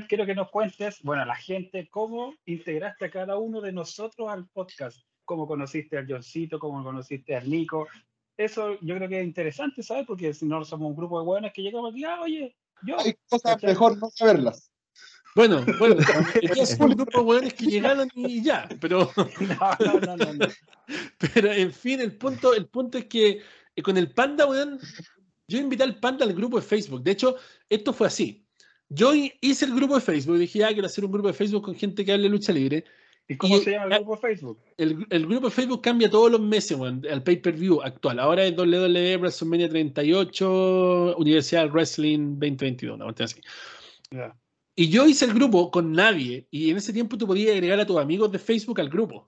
Quiero 0.09 0.25
que 0.25 0.35
nos 0.35 0.49
cuentes, 0.49 1.01
bueno, 1.03 1.21
a 1.21 1.25
la 1.25 1.37
gente, 1.37 1.87
cómo 1.89 2.35
integraste 2.43 3.05
a 3.05 3.09
cada 3.09 3.37
uno 3.37 3.61
de 3.61 3.71
nosotros 3.71 4.27
al 4.29 4.45
podcast. 4.49 4.99
Cómo 5.23 5.47
conociste 5.47 5.97
al 5.97 6.05
Johncito, 6.05 6.59
cómo 6.59 6.83
conociste 6.83 7.33
al 7.33 7.49
Nico. 7.49 7.87
Eso 8.35 8.77
yo 8.81 8.95
creo 8.97 9.07
que 9.07 9.21
es 9.21 9.25
interesante, 9.25 9.83
¿sabes? 9.83 10.05
Porque 10.05 10.33
si 10.33 10.45
no 10.45 10.65
somos 10.65 10.89
un 10.89 10.97
grupo 10.97 11.17
de 11.17 11.25
buenos 11.25 11.51
que 11.53 11.61
llegamos 11.61 11.93
aquí, 11.93 12.03
ah, 12.03 12.19
oye, 12.21 12.57
yo. 12.85 12.99
Hay 12.99 13.15
cosas 13.29 13.53
¿cachai? 13.53 13.69
mejor 13.69 13.97
no 13.97 14.09
saberlas. 14.09 14.69
Bueno, 15.37 15.63
bueno, 15.79 15.95
es 16.41 16.77
un 16.79 16.89
grupo 16.95 17.19
de 17.19 17.25
hueones 17.25 17.53
que 17.53 17.65
llegaron 17.67 18.09
y 18.15 18.41
ya, 18.43 18.67
pero, 18.81 19.09
No, 19.39 19.99
no, 20.01 20.15
no, 20.17 20.33
no, 20.33 20.47
pero 21.33 21.51
en 21.53 21.71
fin, 21.71 22.01
el 22.01 22.11
punto, 22.17 22.53
el 22.53 22.65
punto 22.65 22.97
es 22.97 23.05
que 23.05 23.41
eh, 23.75 23.81
con 23.83 23.97
el 23.97 24.11
Panda, 24.11 24.47
weón, 24.47 24.79
yo 25.47 25.59
invité 25.59 25.83
al 25.83 25.99
Panda 25.99 26.25
al 26.25 26.33
grupo 26.33 26.57
de 26.59 26.65
Facebook. 26.65 27.03
De 27.03 27.11
hecho, 27.11 27.35
esto 27.69 27.93
fue 27.93 28.07
así. 28.07 28.43
Yo 28.89 29.13
hi- 29.13 29.33
hice 29.39 29.65
el 29.65 29.75
grupo 29.75 29.95
de 29.95 30.01
Facebook, 30.01 30.37
dije, 30.39 30.63
ah, 30.65 30.69
quiero 30.73 30.87
hacer 30.87 31.05
un 31.05 31.11
grupo 31.11 31.27
de 31.27 31.33
Facebook 31.33 31.63
con 31.63 31.75
gente 31.75 32.03
que 32.03 32.13
hable 32.13 32.27
lucha 32.29 32.51
libre. 32.51 32.83
¿Y 33.29 33.35
cómo 33.37 33.57
Y- 33.57 33.61
se 33.61 33.71
llama 33.71 33.85
el 33.95 34.03
grupo 34.03 34.15
de 34.15 34.21
Facebook? 34.21 34.59
El, 34.77 35.05
el 35.09 35.25
grupo 35.27 35.47
de 35.49 35.53
Facebook 35.53 35.81
cambia 35.81 36.09
todos 36.09 36.31
los 36.31 36.41
meses, 36.41 36.77
weón, 36.77 37.05
al 37.11 37.21
pay-per-view 37.21 37.81
actual. 37.81 38.19
Ahora 38.19 38.43
es 38.45 38.57
WWE 38.57 39.17
WrestleMania 39.17 39.69
38, 39.69 41.15
Universidad 41.17 41.69
Wrestling 41.69 42.39
2022, 42.39 42.95
una 42.99 43.13
así. 43.19 43.41
Ya. 44.09 44.35
Y 44.79 44.89
yo 44.89 45.07
hice 45.07 45.25
el 45.25 45.33
grupo 45.33 45.71
con 45.71 45.91
nadie, 45.91 46.47
y 46.51 46.69
en 46.69 46.77
ese 46.77 46.93
tiempo 46.93 47.17
tú 47.17 47.25
podías 47.25 47.51
agregar 47.51 47.79
a 47.79 47.85
tus 47.87 47.97
amigos 47.97 48.31
de 48.31 48.37
Facebook 48.37 48.79
al 48.79 48.89
grupo. 48.89 49.27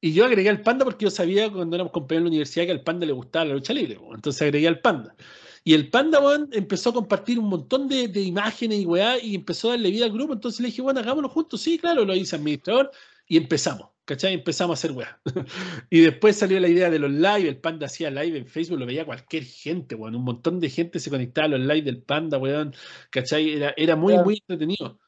Y 0.00 0.14
yo 0.14 0.24
agregué 0.24 0.48
al 0.48 0.62
Panda 0.62 0.86
porque 0.86 1.04
yo 1.04 1.10
sabía 1.10 1.52
cuando 1.52 1.76
éramos 1.76 1.92
compañeros 1.92 2.20
en 2.20 2.24
la 2.24 2.28
universidad 2.30 2.64
que 2.64 2.72
al 2.72 2.82
Panda 2.82 3.04
le 3.04 3.12
gustaba 3.12 3.44
la 3.44 3.52
lucha 3.52 3.74
libre, 3.74 3.98
entonces 4.14 4.40
agregué 4.40 4.66
al 4.66 4.80
Panda. 4.80 5.14
Y 5.64 5.74
el 5.74 5.90
Panda, 5.90 6.18
weón, 6.18 6.48
empezó 6.52 6.88
a 6.88 6.94
compartir 6.94 7.38
un 7.38 7.50
montón 7.50 7.88
de, 7.88 8.08
de 8.08 8.22
imágenes 8.22 8.80
y 8.80 8.86
weá, 8.86 9.22
y 9.22 9.34
empezó 9.34 9.68
a 9.68 9.72
darle 9.72 9.90
vida 9.90 10.06
al 10.06 10.12
grupo, 10.12 10.32
entonces 10.32 10.60
le 10.60 10.68
dije, 10.68 10.80
bueno, 10.80 11.00
hagámoslo 11.00 11.28
juntos, 11.28 11.60
sí, 11.60 11.76
claro, 11.76 12.06
lo 12.06 12.16
hice 12.16 12.36
administrador, 12.36 12.90
y 13.30 13.36
empezamos, 13.36 13.90
¿cachai? 14.04 14.34
Empezamos 14.34 14.76
a 14.76 14.78
hacer 14.78 14.90
weá. 14.90 15.20
y 15.88 16.00
después 16.00 16.36
salió 16.36 16.58
la 16.58 16.66
idea 16.66 16.90
de 16.90 16.98
los 16.98 17.12
live, 17.12 17.48
el 17.48 17.58
Panda 17.60 17.86
hacía 17.86 18.10
live 18.10 18.36
en 18.38 18.46
Facebook, 18.46 18.80
lo 18.80 18.86
veía 18.86 19.06
cualquier 19.06 19.44
gente, 19.44 19.94
weón, 19.94 20.16
un 20.16 20.24
montón 20.24 20.58
de 20.58 20.68
gente 20.68 20.98
se 20.98 21.10
conectaba 21.10 21.44
a 21.46 21.50
los 21.50 21.60
live 21.60 21.82
del 21.82 22.02
Panda, 22.02 22.38
weón, 22.38 22.74
¿cachai? 23.10 23.50
Era, 23.54 23.72
era 23.76 23.94
muy, 23.94 24.14
Claro. 24.14 24.24
muy 24.24 24.34
entretenido. 24.34 24.98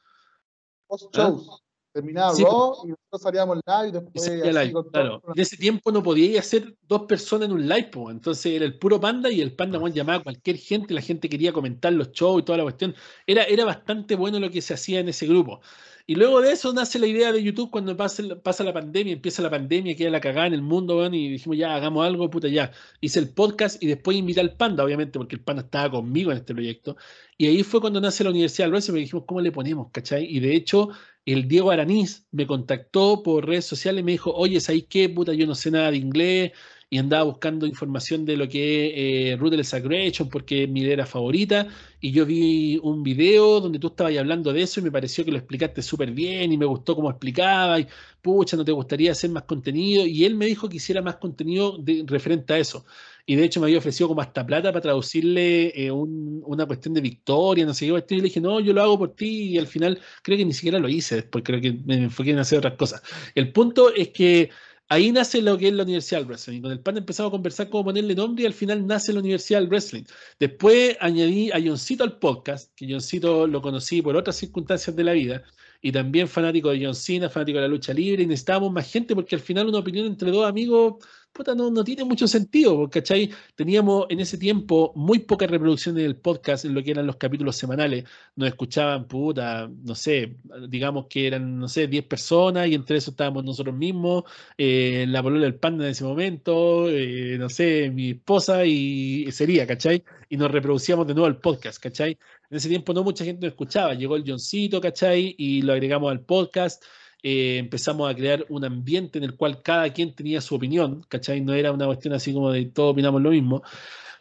Post 0.87 1.13
shows. 1.15 1.59
Terminaba 1.91 2.33
Sí, 2.33 2.43
Raw 2.43 2.73
y 2.85 2.87
nosotros 2.87 3.21
salíamos 3.21 3.57
live 3.67 3.85
y 3.85 3.89
Y 3.89 3.91
después 3.91 4.27
así 4.27 4.51
live, 4.51 4.71
con 4.71 4.83
todo- 4.85 4.91
claro. 4.91 5.21
En 5.35 5.41
ese 5.41 5.57
tiempo 5.57 5.91
no 5.91 6.01
podía 6.01 6.39
hacer 6.39 6.73
dos 6.81 7.01
personas 7.03 7.49
en 7.49 7.51
un 7.53 7.67
live, 7.67 7.89
po. 7.91 8.09
entonces 8.09 8.45
era 8.47 8.65
el 8.65 8.79
puro 8.79 8.99
panda 8.99 9.29
y 9.29 9.41
el 9.41 9.53
panda 9.55 9.77
weón, 9.77 9.93
llamaba 9.93 10.19
a 10.19 10.23
cualquier 10.23 10.57
gente, 10.57 10.93
la 10.93 11.01
gente 11.01 11.29
quería 11.29 11.51
comentar 11.53 11.93
los 11.93 12.11
shows 12.13 12.41
y 12.41 12.45
toda 12.45 12.57
la 12.57 12.63
cuestión. 12.63 12.95
Era, 13.27 13.43
era 13.43 13.65
bastante 13.65 14.15
bueno 14.15 14.39
lo 14.39 14.49
que 14.49 14.61
se 14.63 14.73
hacía 14.73 15.01
en 15.01 15.09
ese 15.09 15.27
grupo. 15.27 15.61
Y 16.05 16.15
luego 16.15 16.41
de 16.41 16.51
eso 16.51 16.73
nace 16.73 16.99
la 16.99 17.07
idea 17.07 17.31
de 17.31 17.41
YouTube 17.41 17.71
cuando 17.71 17.95
pasa, 17.95 18.23
pasa 18.43 18.63
la 18.65 18.73
pandemia, 18.73 19.13
empieza 19.13 19.41
la 19.41 19.49
pandemia, 19.49 19.95
queda 19.95 20.09
la 20.09 20.19
cagada 20.19 20.47
en 20.47 20.53
el 20.53 20.61
mundo, 20.61 21.05
y 21.05 21.29
dijimos 21.29 21.57
ya, 21.57 21.75
hagamos 21.75 22.05
algo, 22.05 22.29
puta, 22.29 22.49
ya. 22.49 22.71
Hice 22.99 23.19
el 23.19 23.29
podcast 23.29 23.81
y 23.81 23.87
después 23.87 24.17
invité 24.17 24.41
al 24.41 24.55
panda, 24.57 24.83
obviamente, 24.83 25.17
porque 25.17 25.35
el 25.35 25.41
panda 25.41 25.61
estaba 25.63 25.91
conmigo 25.91 26.31
en 26.31 26.39
este 26.39 26.53
proyecto. 26.53 26.97
Y 27.37 27.47
ahí 27.47 27.63
fue 27.63 27.79
cuando 27.79 28.01
nace 28.01 28.23
la 28.25 28.31
Universidad 28.31 28.69
Wrestling, 28.69 28.97
y 28.97 29.01
dijimos, 29.01 29.23
¿cómo 29.25 29.39
le 29.39 29.51
ponemos? 29.53 29.91
¿Cachai? 29.91 30.25
Y 30.25 30.41
de 30.41 30.55
hecho, 30.55 30.89
el 31.25 31.47
Diego 31.47 31.71
Araniz 31.71 32.27
me 32.31 32.45
contactó 32.47 33.23
por 33.23 33.47
redes 33.47 33.65
sociales 33.65 34.01
y 34.01 34.03
me 34.03 34.11
dijo, 34.11 34.33
oye, 34.33 34.59
¿sabes 34.59 34.85
qué? 34.89 35.07
Puta, 35.07 35.33
yo 35.33 35.47
no 35.47 35.55
sé 35.55 35.71
nada 35.71 35.91
de 35.91 35.97
inglés 35.97 36.51
y 36.93 36.99
andaba 36.99 37.23
buscando 37.23 37.65
información 37.65 38.23
de 38.25 38.37
lo 38.37 38.47
que 38.47 39.31
es 39.31 39.33
eh, 39.33 39.37
Ruthless 39.37 39.73
Aggression 39.73 40.29
porque 40.29 40.63
es 40.63 40.69
mi 40.69 40.81
idea 40.81 41.05
favorita 41.07 41.67
y 41.99 42.11
yo 42.11 42.25
vi 42.25 42.79
un 42.83 43.01
video 43.03 43.59
donde 43.59 43.79
tú 43.79 43.87
estabas 43.87 44.15
hablando 44.17 44.53
de 44.53 44.61
eso 44.61 44.79
y 44.79 44.83
me 44.83 44.91
pareció 44.91 45.25
que 45.25 45.31
lo 45.31 45.37
explicaste 45.37 45.81
súper 45.81 46.11
bien 46.11 46.51
y 46.51 46.57
me 46.57 46.65
gustó 46.65 46.95
cómo 46.95 47.09
explicaba 47.09 47.79
y 47.79 47.87
pucha, 48.21 48.55
¿no 48.57 48.63
te 48.65 48.71
gustaría 48.71 49.11
hacer 49.11 49.29
más 49.31 49.43
contenido? 49.43 50.05
Y 50.05 50.23
él 50.25 50.35
me 50.35 50.45
dijo 50.45 50.69
que 50.69 50.77
hiciera 50.77 51.01
más 51.01 51.15
contenido 51.17 51.77
referente 52.05 52.53
a 52.53 52.57
eso. 52.59 52.85
Y 53.25 53.35
de 53.35 53.45
hecho 53.45 53.59
me 53.59 53.67
había 53.67 53.77
ofrecido 53.79 54.09
como 54.09 54.21
hasta 54.21 54.45
plata 54.45 54.71
para 54.71 54.81
traducirle 54.81 55.71
eh, 55.85 55.91
un- 55.91 56.41
una 56.45 56.65
cuestión 56.65 56.93
de 56.93 57.01
victoria, 57.01 57.65
no 57.65 57.73
sé 57.73 57.87
qué. 57.87 58.15
Y 58.15 58.17
le 58.17 58.23
dije, 58.23 58.41
no, 58.41 58.59
yo 58.59 58.73
lo 58.73 58.81
hago 58.81 58.97
por 58.99 59.15
ti. 59.15 59.53
Y 59.53 59.57
al 59.57 59.67
final 59.67 59.99
creo 60.21 60.37
que 60.37 60.45
ni 60.45 60.53
siquiera 60.53 60.79
lo 60.79 60.89
hice, 60.89 61.15
después 61.15 61.43
creo 61.43 61.61
que 61.61 61.71
me 61.85 61.95
enfoqué 61.95 62.31
en 62.31 62.39
hacer 62.39 62.57
otras 62.59 62.75
cosas. 62.75 63.01
El 63.35 63.51
punto 63.51 63.93
es 63.93 64.09
que 64.09 64.49
ahí 64.89 65.11
nace 65.11 65.41
lo 65.41 65.57
que 65.57 65.67
es 65.67 65.73
la 65.73 65.83
Universidad 65.83 66.19
del 66.21 66.27
Wrestling. 66.27 66.61
Con 66.61 66.71
el 66.71 66.79
pan 66.79 66.97
empezamos 66.97 67.29
a 67.29 67.31
conversar 67.31 67.69
cómo 67.69 67.85
ponerle 67.85 68.15
nombre 68.15 68.43
y 68.43 68.45
al 68.47 68.53
final 68.53 68.85
nace 68.85 69.13
la 69.13 69.19
Universidad 69.19 69.59
del 69.59 69.69
Wrestling. 69.69 70.03
Después 70.39 70.97
añadí 70.99 71.51
a 71.51 71.61
Johncito 71.63 72.03
al 72.03 72.19
podcast, 72.19 72.71
que 72.75 72.87
Johncito 72.89 73.47
lo 73.47 73.61
conocí 73.61 74.01
por 74.01 74.15
otras 74.15 74.35
circunstancias 74.35 74.95
de 74.95 75.03
la 75.03 75.13
vida. 75.13 75.43
Y 75.85 75.91
también 75.91 76.29
fanático 76.29 76.69
de 76.69 76.85
John 76.85 76.95
Cena, 76.95 77.29
fanático 77.29 77.57
de 77.57 77.63
la 77.63 77.67
lucha 77.67 77.93
libre, 77.93 78.23
y 78.23 78.25
necesitábamos 78.25 78.71
más 78.71 78.89
gente 78.89 79.13
porque 79.15 79.35
al 79.35 79.41
final 79.41 79.67
una 79.67 79.79
opinión 79.79 80.05
entre 80.05 80.31
dos 80.31 80.47
amigos 80.47 81.05
puta, 81.33 81.55
no, 81.55 81.69
no 81.71 81.83
tiene 81.83 82.03
mucho 82.03 82.27
sentido, 82.27 82.89
¿cachai? 82.89 83.31
Teníamos 83.55 84.05
en 84.09 84.19
ese 84.19 84.37
tiempo 84.37 84.93
muy 84.95 85.19
pocas 85.19 85.49
reproducciones 85.49 86.03
del 86.03 86.15
podcast 86.15 86.65
en 86.65 86.73
lo 86.75 86.83
que 86.83 86.91
eran 86.91 87.07
los 87.07 87.17
capítulos 87.17 87.55
semanales. 87.57 88.05
Nos 88.35 88.49
escuchaban, 88.49 89.07
puta, 89.07 89.69
no 89.83 89.95
sé, 89.95 90.37
digamos 90.69 91.07
que 91.09 91.27
eran, 91.27 91.59
no 91.59 91.67
sé, 91.67 91.87
10 91.87 92.05
personas 92.05 92.67
y 92.67 92.75
entre 92.75 92.97
eso 92.97 93.11
estábamos 93.11 93.43
nosotros 93.43 93.75
mismos, 93.75 94.23
eh, 94.57 95.05
la 95.09 95.23
polola 95.23 95.43
del 95.45 95.55
panda 95.55 95.85
en 95.85 95.91
ese 95.91 96.03
momento, 96.03 96.89
eh, 96.89 97.37
no 97.39 97.49
sé, 97.49 97.89
mi 97.89 98.11
esposa 98.11 98.65
y 98.65 99.31
sería, 99.31 99.65
¿cachai? 99.67 100.03
Y 100.29 100.37
nos 100.37 100.51
reproducíamos 100.51 101.07
de 101.07 101.13
nuevo 101.15 101.27
el 101.27 101.37
podcast, 101.37 101.81
¿cachai? 101.81 102.17
En 102.49 102.57
ese 102.57 102.69
tiempo 102.69 102.93
no 102.93 103.03
mucha 103.03 103.25
gente 103.25 103.47
nos 103.47 103.53
escuchaba. 103.53 103.95
Llegó 103.95 104.15
el 104.15 104.23
Johncito, 104.27 104.79
¿cachai? 104.79 105.33
Y 105.39 105.63
lo 105.63 105.73
agregamos 105.73 106.11
al 106.11 106.21
podcast. 106.21 106.83
Eh, 107.23 107.57
empezamos 107.57 108.11
a 108.11 108.15
crear 108.15 108.45
un 108.49 108.65
ambiente 108.65 109.17
en 109.17 109.23
el 109.23 109.37
cual 109.37 109.61
cada 109.61 109.91
quien 109.93 110.13
tenía 110.13 110.41
su 110.41 110.55
opinión, 110.55 111.03
¿cachai? 111.07 111.39
No 111.39 111.53
era 111.53 111.71
una 111.71 111.85
cuestión 111.85 112.13
así 112.13 112.33
como 112.33 112.51
de 112.51 112.65
todos 112.65 112.91
opinamos 112.91 113.21
lo 113.21 113.31
mismo. 113.31 113.63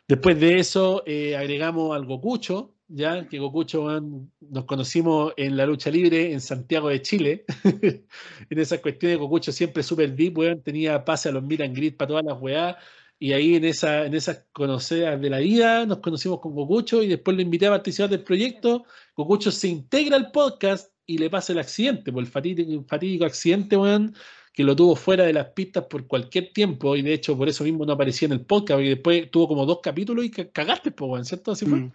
Después 0.07 0.39
de 0.39 0.59
eso, 0.59 1.03
eh, 1.07 1.37
agregamos 1.37 1.97
al 1.97 2.07
Gokucho, 2.07 2.75
ya 2.87 3.27
que 3.29 3.39
Gokucho 3.41 3.85
weón, 3.87 4.31
nos 4.41 4.67
conocimos 4.67 5.33
en 5.37 5.57
la 5.57 5.67
lucha 5.67 5.91
libre 5.91 6.33
en 6.33 6.41
Santiago 6.41 6.91
de 6.91 7.03
Chile. 7.03 7.45
en 7.65 8.59
esas 8.59 8.81
cuestiones, 8.81 9.19
Gokucho 9.19 9.51
siempre 9.51 9.83
súper 9.83 10.15
deep, 10.15 10.39
weón, 10.39 10.63
tenía 10.63 11.05
pase 11.05 11.29
a 11.29 11.33
los 11.33 11.43
Miran 11.43 11.75
Grid 11.75 11.97
para 11.97 12.09
todas 12.09 12.25
las 12.25 12.41
weá. 12.41 12.79
Y 13.19 13.33
ahí 13.33 13.57
en, 13.57 13.65
esa, 13.65 14.05
en 14.07 14.15
esas 14.15 14.47
conocidas 14.53 15.21
de 15.21 15.31
la 15.31 15.39
vida 15.39 15.87
nos 15.87 15.99
conocimos 15.99 16.41
con 16.41 16.55
Gokucho 16.55 17.03
y 17.03 17.09
después 17.09 17.37
lo 17.37 17.43
invité 17.43 17.67
a 17.67 17.71
participar 17.71 18.11
del 18.11 18.23
proyecto. 18.25 18.85
Gokucho 19.17 19.51
se 19.51 19.69
integra 19.69 20.17
al 20.17 20.31
podcast 20.31 20.92
y 21.07 21.19
le 21.19 21.31
pasa 21.31 21.53
el 21.53 21.59
accidente, 21.59 22.13
por 22.13 22.23
el 22.23 22.29
fatídico, 22.29 22.85
fatídico 22.87 23.25
accidente, 23.25 23.77
weón, 23.77 24.15
que 24.53 24.65
lo 24.65 24.77
tuvo 24.77 24.97
fuera 24.97 25.25
de 25.25 25.33
las 25.33 25.47
pistas 25.51 25.87
por 25.87 26.07
cualquier 26.07 26.53
tiempo 26.53 26.95
y 26.95 27.03
de 27.03 27.15
hecho 27.15 27.37
por 27.37 27.49
eso 27.49 27.65
mismo 27.65 27.87
no 27.87 27.93
aparecía 27.95 28.27
en 28.27 28.33
el 28.33 28.45
podcast, 28.45 28.77
porque 28.79 28.89
después 28.91 29.31
tuvo 29.31 29.49
como 29.49 29.67
dos 29.67 29.81
capítulos 29.83 30.25
y 30.25 30.31
ca- 30.31 30.51
cagaste, 30.51 30.91
pues, 30.91 31.11
weón, 31.11 31.25
¿cierto? 31.25 31.53
Así 31.53 31.67
fue. 31.67 31.79
Mm. 31.81 31.93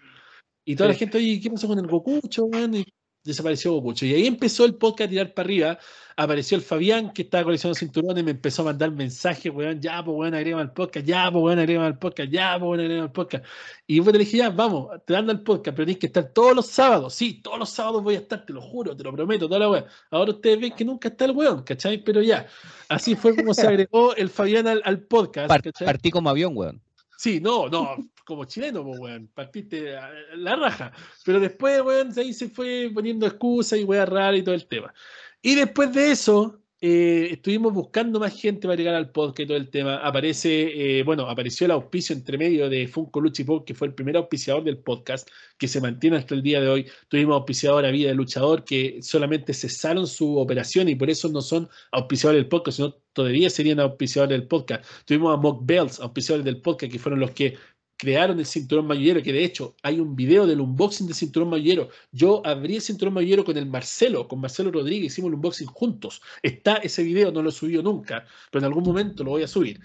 Y 0.65 0.75
toda 0.75 0.89
la 0.89 0.95
gente, 0.95 1.17
oye, 1.17 1.39
¿qué 1.39 1.49
pasó 1.49 1.67
con 1.67 1.79
el 1.79 1.87
Gokucho, 1.87 2.45
weón? 2.45 2.75
Y 2.75 2.85
desapareció 3.27 3.73
Gokucho. 3.73 4.05
Y 4.05 4.13
ahí 4.13 4.27
empezó 4.27 4.65
el 4.65 4.75
podcast 4.75 5.07
a 5.07 5.09
tirar 5.09 5.33
para 5.33 5.45
arriba. 5.45 5.79
Apareció 6.19 6.57
el 6.57 6.63
Fabián, 6.63 7.13
que 7.13 7.21
estaba 7.21 7.43
coleccionando 7.43 7.77
cinturones, 7.77 8.23
me 8.23 8.31
empezó 8.31 8.63
a 8.63 8.65
mandar 8.65 8.89
mensajes, 8.89 9.53
weón, 9.53 9.79
ya, 9.79 10.03
pues, 10.03 10.17
weón, 10.17 10.33
agrégame 10.33 10.63
al 10.63 10.73
podcast, 10.73 11.05
ya, 11.05 11.29
pues, 11.31 11.43
weón, 11.43 11.59
agrégame 11.59 11.85
al 11.85 11.99
podcast, 11.99 12.31
ya, 12.31 12.53
pues, 12.57 12.63
weón, 12.69 12.79
agrégame 12.79 13.03
al 13.03 13.11
podcast. 13.11 13.45
Y 13.85 13.97
yo 13.97 14.11
le 14.11 14.17
dije, 14.17 14.37
ya, 14.37 14.49
vamos, 14.49 14.89
te 15.05 15.13
dando 15.13 15.31
al 15.31 15.41
podcast, 15.43 15.75
pero 15.75 15.85
tienes 15.85 15.99
que 15.99 16.07
estar 16.07 16.23
todos 16.33 16.55
los 16.55 16.65
sábados. 16.65 17.13
Sí, 17.13 17.39
todos 17.43 17.59
los 17.59 17.69
sábados 17.69 18.01
voy 18.01 18.15
a 18.15 18.17
estar, 18.17 18.43
te 18.43 18.51
lo 18.51 18.63
juro, 18.63 18.97
te 18.97 19.03
lo 19.03 19.13
prometo, 19.13 19.47
toda 19.47 19.59
la 19.59 19.69
weón. 19.69 19.85
Ahora 20.09 20.31
ustedes 20.31 20.59
ven 20.59 20.73
que 20.73 20.83
nunca 20.83 21.09
está 21.09 21.25
el 21.25 21.31
weón, 21.33 21.61
¿cachai? 21.61 21.99
Pero 22.03 22.23
ya, 22.23 22.47
así 22.89 23.13
fue 23.15 23.35
como 23.35 23.53
se 23.53 23.67
agregó 23.67 24.15
el 24.15 24.29
Fabián 24.29 24.67
al, 24.67 24.81
al 24.85 25.01
podcast, 25.01 25.47
Par- 25.49 25.61
¿cachai? 25.61 25.85
partí 25.85 26.09
como 26.09 26.31
avión, 26.31 26.53
weón. 26.57 26.81
Sí, 27.17 27.39
no, 27.41 27.67
no, 27.67 27.97
como 28.23 28.45
chileno, 28.45 28.83
pues, 28.83 28.99
weón, 28.99 29.27
partiste 29.33 29.95
la 30.35 30.55
raja. 30.55 30.91
Pero 31.25 31.39
después, 31.39 31.81
weón, 31.81 32.13
ahí 32.15 32.31
se 32.31 32.47
fue 32.47 32.91
poniendo 32.93 33.25
excusas 33.25 33.79
y 33.79 33.83
weá 33.83 34.05
rara 34.05 34.37
y 34.37 34.43
todo 34.43 34.53
el 34.53 34.67
tema. 34.67 34.93
Y 35.41 35.55
después 35.55 35.91
de 35.93 36.11
eso, 36.11 36.61
eh, 36.79 37.29
estuvimos 37.31 37.73
buscando 37.73 38.19
más 38.19 38.39
gente 38.39 38.67
para 38.67 38.77
llegar 38.77 38.93
al 38.93 39.11
podcast 39.11 39.39
y 39.39 39.45
todo 39.47 39.57
el 39.57 39.69
tema. 39.71 39.97
Aparece, 39.97 40.99
eh, 40.99 41.03
bueno, 41.03 41.27
apareció 41.27 41.65
el 41.65 41.71
auspicio 41.71 42.15
entre 42.15 42.37
medio 42.37 42.69
de 42.69 42.87
Funko 42.87 43.19
Luchi 43.19 43.43
Pop, 43.43 43.65
que 43.65 43.73
fue 43.73 43.87
el 43.87 43.95
primer 43.95 44.15
auspiciador 44.17 44.63
del 44.63 44.77
podcast, 44.77 45.27
que 45.57 45.67
se 45.67 45.81
mantiene 45.81 46.17
hasta 46.17 46.35
el 46.35 46.43
día 46.43 46.61
de 46.61 46.69
hoy. 46.69 46.87
Tuvimos 47.07 47.35
auspiciador 47.35 47.83
a 47.85 47.89
Vida 47.91 48.09
de 48.09 48.15
Luchador, 48.15 48.63
que 48.63 48.99
solamente 49.01 49.53
cesaron 49.55 50.05
su 50.05 50.37
operación 50.37 50.87
y 50.87 50.95
por 50.95 51.09
eso 51.09 51.29
no 51.29 51.41
son 51.41 51.67
auspiciadores 51.91 52.43
del 52.43 52.49
podcast, 52.49 52.77
sino 52.77 52.93
todavía 53.13 53.49
serían 53.49 53.79
auspiciadores 53.79 54.37
del 54.37 54.47
podcast. 54.47 54.85
Tuvimos 55.05 55.33
a 55.33 55.37
Mock 55.37 55.65
Bells, 55.65 55.99
auspiciadores 55.99 56.45
del 56.45 56.61
podcast, 56.61 56.91
que 56.91 56.99
fueron 56.99 57.19
los 57.19 57.31
que 57.31 57.55
crearon 57.97 58.39
el 58.39 58.45
cinturón 58.45 58.85
mayullero, 58.85 59.23
que 59.23 59.33
de 59.33 59.43
hecho 59.43 59.75
hay 59.81 59.99
un 59.99 60.15
video 60.15 60.45
del 60.45 60.61
unboxing 60.61 61.07
del 61.07 61.15
cinturón 61.15 61.49
mayullero. 61.49 61.89
Yo 62.11 62.41
abrí 62.45 62.75
el 62.75 62.81
cinturón 62.81 63.15
mayullero 63.15 63.43
con 63.43 63.57
el 63.57 63.65
Marcelo, 63.65 64.27
con 64.27 64.39
Marcelo 64.39 64.71
Rodríguez, 64.71 65.13
hicimos 65.13 65.29
el 65.29 65.35
unboxing 65.35 65.67
juntos. 65.67 66.21
Está 66.43 66.75
ese 66.77 67.03
video, 67.03 67.31
no 67.31 67.41
lo 67.41 67.49
he 67.49 67.51
subido 67.51 67.81
nunca, 67.81 68.25
pero 68.51 68.59
en 68.59 68.65
algún 68.65 68.83
momento 68.83 69.23
lo 69.23 69.31
voy 69.31 69.43
a 69.43 69.47
subir. 69.47 69.79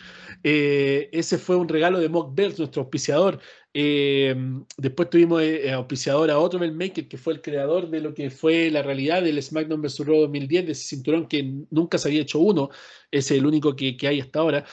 Eh, 0.45 1.09
ese 1.13 1.39
fue 1.39 1.57
un 1.57 1.69
regalo 1.69 1.99
de 1.99 2.09
Mock 2.09 2.35
Bells, 2.35 2.59
nuestro 2.59 2.83
auspiciador. 2.83 3.41
Eh, 3.75 4.37
después 4.77 5.09
tuvimos 5.09 5.43
eh, 5.43 5.73
auspiciador 5.73 6.31
a 6.31 6.39
otro 6.39 6.59
Maker, 6.59 7.09
que 7.09 7.17
fue 7.17 7.33
el 7.33 7.41
creador 7.41 7.89
de 7.89 8.01
lo 8.01 8.13
que 8.13 8.31
fue 8.31 8.71
la 8.71 8.83
realidad 8.83 9.23
del 9.23 9.43
SmackDown 9.43 9.81
vs. 9.81 10.07
Raw 10.07 10.21
2010, 10.21 10.67
de 10.67 10.73
ese 10.73 10.89
cinturón 10.89 11.27
que 11.27 11.43
nunca 11.71 11.97
se 11.97 12.09
había 12.09 12.21
hecho 12.21 12.39
uno, 12.39 12.69
es 13.11 13.31
el 13.31 13.47
único 13.47 13.75
que, 13.75 13.97
que 13.97 14.09
hay 14.09 14.21
hasta 14.21 14.41
ahora. 14.41 14.67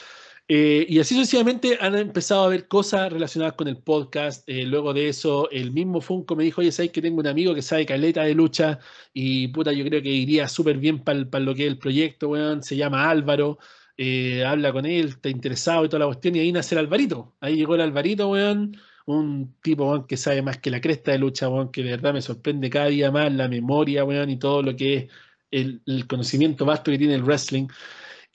Eh, 0.52 0.84
y 0.90 0.98
así 1.00 1.14
sucesivamente 1.14 1.78
han 1.80 1.96
empezado 1.96 2.44
a 2.44 2.48
ver 2.48 2.68
cosas 2.68 3.14
relacionadas 3.14 3.54
con 3.54 3.68
el 3.68 3.78
podcast. 3.78 4.48
Eh, 4.50 4.66
luego 4.66 4.94
de 4.94 5.08
eso, 5.08 5.48
el 5.52 5.72
mismo 5.72 6.02
Funko 6.02 6.36
me 6.36 6.44
dijo, 6.44 6.62
oye, 6.62 6.72
¿sabes 6.72 6.92
que 6.92 7.04
tengo 7.04 7.20
un 7.20 7.28
amigo 7.28 7.54
que 7.54 7.62
sabe 7.62 7.86
caleta 7.86 8.24
de 8.24 8.34
lucha? 8.34 8.80
Y 9.14 9.50
puta, 9.50 9.72
yo 9.74 9.86
creo 9.86 10.02
que 10.02 10.10
iría 10.10 10.48
súper 10.48 10.78
bien 10.78 11.04
para 11.04 11.20
lo 11.40 11.54
que 11.54 11.66
es 11.66 11.72
el 11.72 11.78
proyecto, 11.78 12.30
weón. 12.30 12.64
Se 12.64 12.76
llama 12.76 13.10
Álvaro. 13.10 13.60
eh, 13.98 14.44
habla 14.46 14.72
con 14.72 14.86
él, 14.86 15.10
está 15.10 15.30
interesado 15.30 15.86
y 15.86 15.90
toda 15.90 16.00
la 16.00 16.06
cuestión. 16.08 16.36
Y 16.36 16.40
ahí 16.40 16.52
nace 16.52 16.74
el 16.76 16.80
Alvarito. 16.80 17.36
Ahí 17.42 17.56
llegó 17.56 17.76
el 17.76 17.82
Alvarito, 17.82 18.30
weón. 18.30 18.76
Un 19.06 19.56
tipo, 19.62 19.86
weón, 19.90 20.08
que 20.08 20.18
sabe 20.18 20.42
más 20.42 20.58
que 20.60 20.72
la 20.72 20.82
cresta 20.82 21.12
de 21.12 21.20
lucha, 21.20 21.50
weón, 21.50 21.72
que 21.72 21.84
de 21.84 21.92
verdad 21.92 22.14
me 22.14 22.22
sorprende 22.22 22.70
cada 22.70 22.88
día 22.88 23.12
más 23.12 23.32
la 23.34 23.48
memoria, 23.48 24.04
weón, 24.06 24.30
y 24.30 24.38
todo 24.40 24.64
lo 24.64 24.76
que 24.76 25.10
es 25.52 25.80
el 25.86 26.08
conocimiento 26.08 26.66
vasto 26.66 26.92
que 26.92 26.98
tiene 26.98 27.16
el 27.16 27.24
wrestling. 27.24 27.68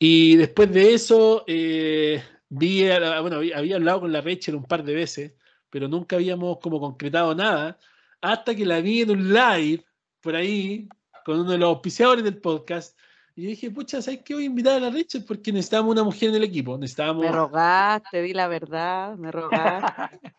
Y 0.06 0.36
después 0.36 0.70
de 0.70 0.92
eso, 0.92 1.44
eh, 1.46 2.22
vi, 2.50 2.84
la- 2.86 3.22
bueno, 3.22 3.36
había, 3.36 3.56
había 3.56 3.76
hablado 3.76 4.00
con 4.00 4.12
la 4.12 4.20
Rachel 4.20 4.54
un 4.54 4.64
par 4.64 4.84
de 4.84 4.92
veces, 4.94 5.32
pero 5.70 5.88
nunca 5.88 6.16
habíamos 6.16 6.58
como 6.58 6.78
concretado 6.78 7.34
nada, 7.34 7.78
hasta 8.20 8.54
que 8.54 8.66
la 8.66 8.80
vi 8.82 9.00
en 9.00 9.12
un 9.12 9.32
live 9.32 9.82
por 10.20 10.36
ahí 10.36 10.88
con 11.24 11.40
uno 11.40 11.52
de 11.52 11.56
los 11.58 11.68
auspiciadores 11.70 12.22
del 12.22 12.36
podcast. 12.38 12.98
Y 13.34 13.44
yo 13.44 13.48
dije, 13.48 13.70
pucha, 13.70 14.02
¿sabes 14.02 14.20
qué? 14.22 14.34
Voy 14.34 14.42
a 14.42 14.46
invitar 14.46 14.74
a 14.76 14.80
la 14.80 14.90
Rachel 14.90 15.24
porque 15.24 15.50
necesitábamos 15.52 15.92
una 15.92 16.04
mujer 16.04 16.28
en 16.28 16.34
el 16.34 16.44
equipo. 16.44 16.76
Necesitábamos. 16.76 17.24
Me 17.24 17.32
rogaste, 17.32 18.20
di 18.20 18.34
la 18.34 18.46
verdad, 18.46 19.16
me 19.16 19.32
rogaste. 19.32 20.20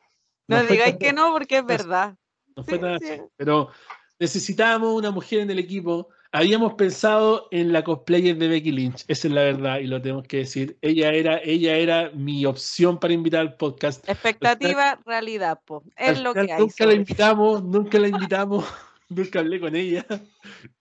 No, 0.47 0.57
No 0.57 0.63
fue 0.65 0.73
digáis 0.73 0.91
tan- 0.91 0.99
que 0.99 1.11
no 1.13 1.31
porque 1.31 1.57
es 1.57 1.65
verdad. 1.65 2.15
No 2.55 2.63
fue 2.63 2.75
Sí, 2.75 2.79
tan 2.81 2.99
sí. 2.99 3.21
pero 3.35 3.69
necesitábamos 4.19 4.93
una 4.93 5.09
mujer 5.09 5.39
en 5.39 5.49
el 5.49 5.57
equipo. 5.57 6.09
Habíamos 6.35 6.73
pensado 6.73 7.47
en 7.51 7.71
la 7.71 7.85
cosplayer 7.85 8.35
de 8.35 8.49
Becky 8.49 8.73
Lynch, 8.73 9.05
esa 9.07 9.29
es 9.29 9.33
la 9.33 9.43
verdad 9.43 9.79
y 9.79 9.87
lo 9.87 10.01
tenemos 10.01 10.27
que 10.27 10.39
decir. 10.39 10.77
Ella 10.81 11.13
era, 11.13 11.37
ella 11.41 11.77
era 11.77 12.11
mi 12.13 12.45
opción 12.45 12.99
para 12.99 13.13
invitar 13.13 13.39
al 13.39 13.55
podcast. 13.55 14.03
Expectativa, 14.09 14.99
realidad, 15.05 15.61
po. 15.63 15.81
Es 15.95 16.17
Al 16.17 16.23
lo 16.25 16.33
que 16.33 16.51
hay. 16.51 16.59
Nunca 16.59 16.85
la 16.85 16.93
invitamos, 16.93 17.63
nunca 17.63 17.99
la 17.99 18.09
invitamos, 18.09 18.65
nunca 19.07 19.39
hablé 19.39 19.61
con 19.61 19.77
ella 19.77 20.05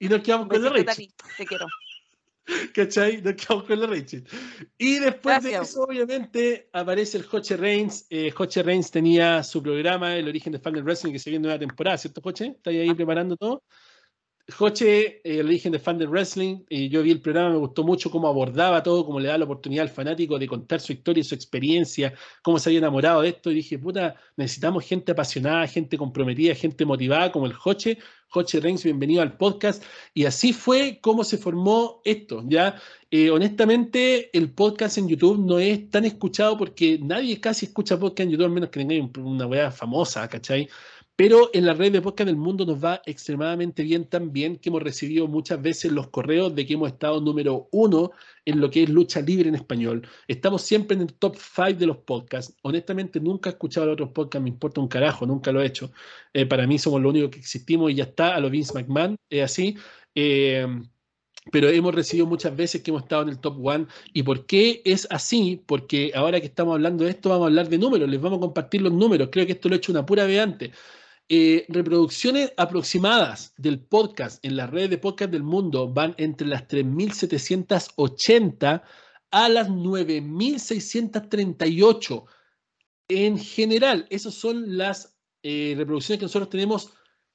y 0.00 0.08
nos 0.08 0.22
quedamos 0.22 0.48
con 0.48 0.60
la 0.60 0.70
Rachel. 0.70 1.14
Te 1.36 1.46
quiero. 1.46 1.66
¿Cachai? 2.74 3.22
Nos 3.22 3.34
quedamos 3.34 3.62
con 3.62 3.80
la 3.80 3.86
Rachel. 3.86 4.26
Y 4.76 4.98
después 4.98 5.40
de 5.40 5.50
Gracias. 5.50 5.70
eso, 5.70 5.84
obviamente, 5.84 6.68
aparece 6.72 7.18
el 7.18 7.26
Joche 7.26 7.56
Reigns. 7.56 8.06
Eh, 8.10 8.32
Joche 8.32 8.64
Reigns 8.64 8.90
tenía 8.90 9.44
su 9.44 9.62
programa, 9.62 10.16
El 10.16 10.26
origen 10.26 10.52
de 10.52 10.58
Fan 10.58 10.74
Wrestling, 10.82 11.12
que 11.12 11.20
se 11.20 11.30
viene 11.30 11.44
nueva 11.44 11.60
temporada, 11.60 11.96
¿cierto, 11.96 12.20
Joche? 12.20 12.46
¿Está 12.56 12.70
ahí 12.70 12.92
preparando 12.92 13.36
todo? 13.36 13.62
Joche, 14.52 15.22
eh, 15.24 15.40
el 15.40 15.46
origen 15.46 15.72
de 15.72 15.78
Fan 15.78 15.96
Wrestling, 16.06 16.64
eh, 16.68 16.90
yo 16.90 17.02
vi 17.02 17.10
el 17.10 17.22
programa, 17.22 17.50
me 17.50 17.56
gustó 17.56 17.82
mucho 17.82 18.10
cómo 18.10 18.28
abordaba 18.28 18.82
todo, 18.82 19.06
cómo 19.06 19.18
le 19.18 19.28
da 19.28 19.38
la 19.38 19.46
oportunidad 19.46 19.84
al 19.84 19.88
fanático 19.88 20.38
de 20.38 20.46
contar 20.46 20.80
su 20.80 20.92
historia 20.92 21.22
y 21.22 21.24
su 21.24 21.34
experiencia, 21.34 22.12
cómo 22.42 22.58
se 22.58 22.68
había 22.68 22.80
enamorado 22.80 23.22
de 23.22 23.30
esto. 23.30 23.50
Y 23.50 23.54
dije, 23.54 23.78
puta, 23.78 24.16
necesitamos 24.36 24.84
gente 24.84 25.12
apasionada, 25.12 25.66
gente 25.66 25.96
comprometida, 25.96 26.54
gente 26.54 26.84
motivada 26.84 27.32
como 27.32 27.46
el 27.46 27.54
Joche. 27.54 27.96
Joche 28.28 28.60
Reigns, 28.60 28.84
bienvenido 28.84 29.22
al 29.22 29.36
podcast. 29.38 29.82
Y 30.12 30.26
así 30.26 30.52
fue 30.52 30.98
como 31.00 31.24
se 31.24 31.38
formó 31.38 32.02
esto, 32.04 32.42
¿ya? 32.46 32.78
Eh, 33.10 33.30
honestamente, 33.30 34.36
el 34.36 34.50
podcast 34.52 34.98
en 34.98 35.08
YouTube 35.08 35.38
no 35.38 35.58
es 35.58 35.88
tan 35.88 36.04
escuchado 36.04 36.58
porque 36.58 36.98
nadie 37.00 37.40
casi 37.40 37.66
escucha 37.66 37.98
podcast 37.98 38.20
en 38.20 38.30
YouTube, 38.32 38.46
a 38.46 38.48
menos 38.50 38.70
que 38.70 38.84
tenga 38.84 39.20
una 39.22 39.46
weá 39.46 39.70
famosa, 39.70 40.28
¿cachai? 40.28 40.68
Pero 41.16 41.50
en 41.52 41.64
la 41.64 41.74
red 41.74 41.92
de 41.92 42.02
podcast 42.02 42.26
del 42.26 42.36
mundo 42.36 42.66
nos 42.66 42.82
va 42.82 43.00
extremadamente 43.06 43.84
bien 43.84 44.06
también, 44.06 44.58
que 44.58 44.68
hemos 44.68 44.82
recibido 44.82 45.28
muchas 45.28 45.62
veces 45.62 45.92
los 45.92 46.08
correos 46.08 46.54
de 46.56 46.66
que 46.66 46.74
hemos 46.74 46.88
estado 46.88 47.20
número 47.20 47.68
uno 47.70 48.10
en 48.44 48.60
lo 48.60 48.68
que 48.68 48.82
es 48.82 48.88
lucha 48.88 49.20
libre 49.20 49.48
en 49.48 49.54
español. 49.54 50.08
Estamos 50.26 50.62
siempre 50.62 50.96
en 50.96 51.02
el 51.02 51.14
top 51.14 51.36
5 51.36 51.74
de 51.74 51.86
los 51.86 51.98
podcasts. 51.98 52.56
Honestamente, 52.62 53.20
nunca 53.20 53.48
he 53.50 53.52
escuchado 53.52 53.86
los 53.86 53.92
otros 53.94 54.10
podcasts, 54.10 54.42
me 54.42 54.50
importa 54.50 54.80
un 54.80 54.88
carajo, 54.88 55.24
nunca 55.24 55.52
lo 55.52 55.62
he 55.62 55.66
hecho. 55.66 55.92
Eh, 56.32 56.46
para 56.46 56.66
mí 56.66 56.78
somos 56.80 57.00
lo 57.00 57.10
único 57.10 57.30
que 57.30 57.38
existimos 57.38 57.92
y 57.92 57.94
ya 57.94 58.04
está, 58.04 58.34
a 58.34 58.40
lo 58.40 58.50
Vince 58.50 58.74
McMahon, 58.74 59.16
es 59.30 59.44
así. 59.44 59.76
Eh, 60.16 60.66
pero 61.52 61.68
hemos 61.68 61.94
recibido 61.94 62.26
muchas 62.26 62.56
veces 62.56 62.82
que 62.82 62.90
hemos 62.90 63.02
estado 63.02 63.22
en 63.22 63.28
el 63.28 63.38
top 63.38 63.64
one. 63.64 63.86
¿Y 64.12 64.22
por 64.22 64.46
qué 64.46 64.82
es 64.84 65.06
así? 65.10 65.62
Porque 65.66 66.12
ahora 66.14 66.40
que 66.40 66.46
estamos 66.46 66.74
hablando 66.74 67.04
de 67.04 67.10
esto, 67.10 67.28
vamos 67.28 67.44
a 67.44 67.48
hablar 67.48 67.68
de 67.68 67.78
números, 67.78 68.08
les 68.08 68.20
vamos 68.20 68.38
a 68.38 68.40
compartir 68.40 68.82
los 68.82 68.92
números. 68.92 69.28
Creo 69.30 69.46
que 69.46 69.52
esto 69.52 69.68
lo 69.68 69.74
he 69.74 69.78
hecho 69.78 69.92
una 69.92 70.06
pura 70.06 70.24
vez 70.24 70.40
antes. 70.40 70.70
Eh, 71.30 71.64
reproducciones 71.70 72.52
aproximadas 72.58 73.54
del 73.56 73.80
podcast 73.80 74.44
en 74.44 74.56
las 74.56 74.68
redes 74.68 74.90
de 74.90 74.98
podcast 74.98 75.32
del 75.32 75.42
mundo 75.42 75.90
van 75.90 76.14
entre 76.18 76.46
las 76.46 76.68
3.780 76.68 78.82
a 79.30 79.48
las 79.48 79.70
9.638 79.70 82.24
en 83.08 83.38
general. 83.38 84.06
Esas 84.10 84.34
son 84.34 84.76
las 84.76 85.16
eh, 85.42 85.72
reproducciones 85.78 86.18
que 86.18 86.26
nosotros 86.26 86.50
tenemos 86.50 86.92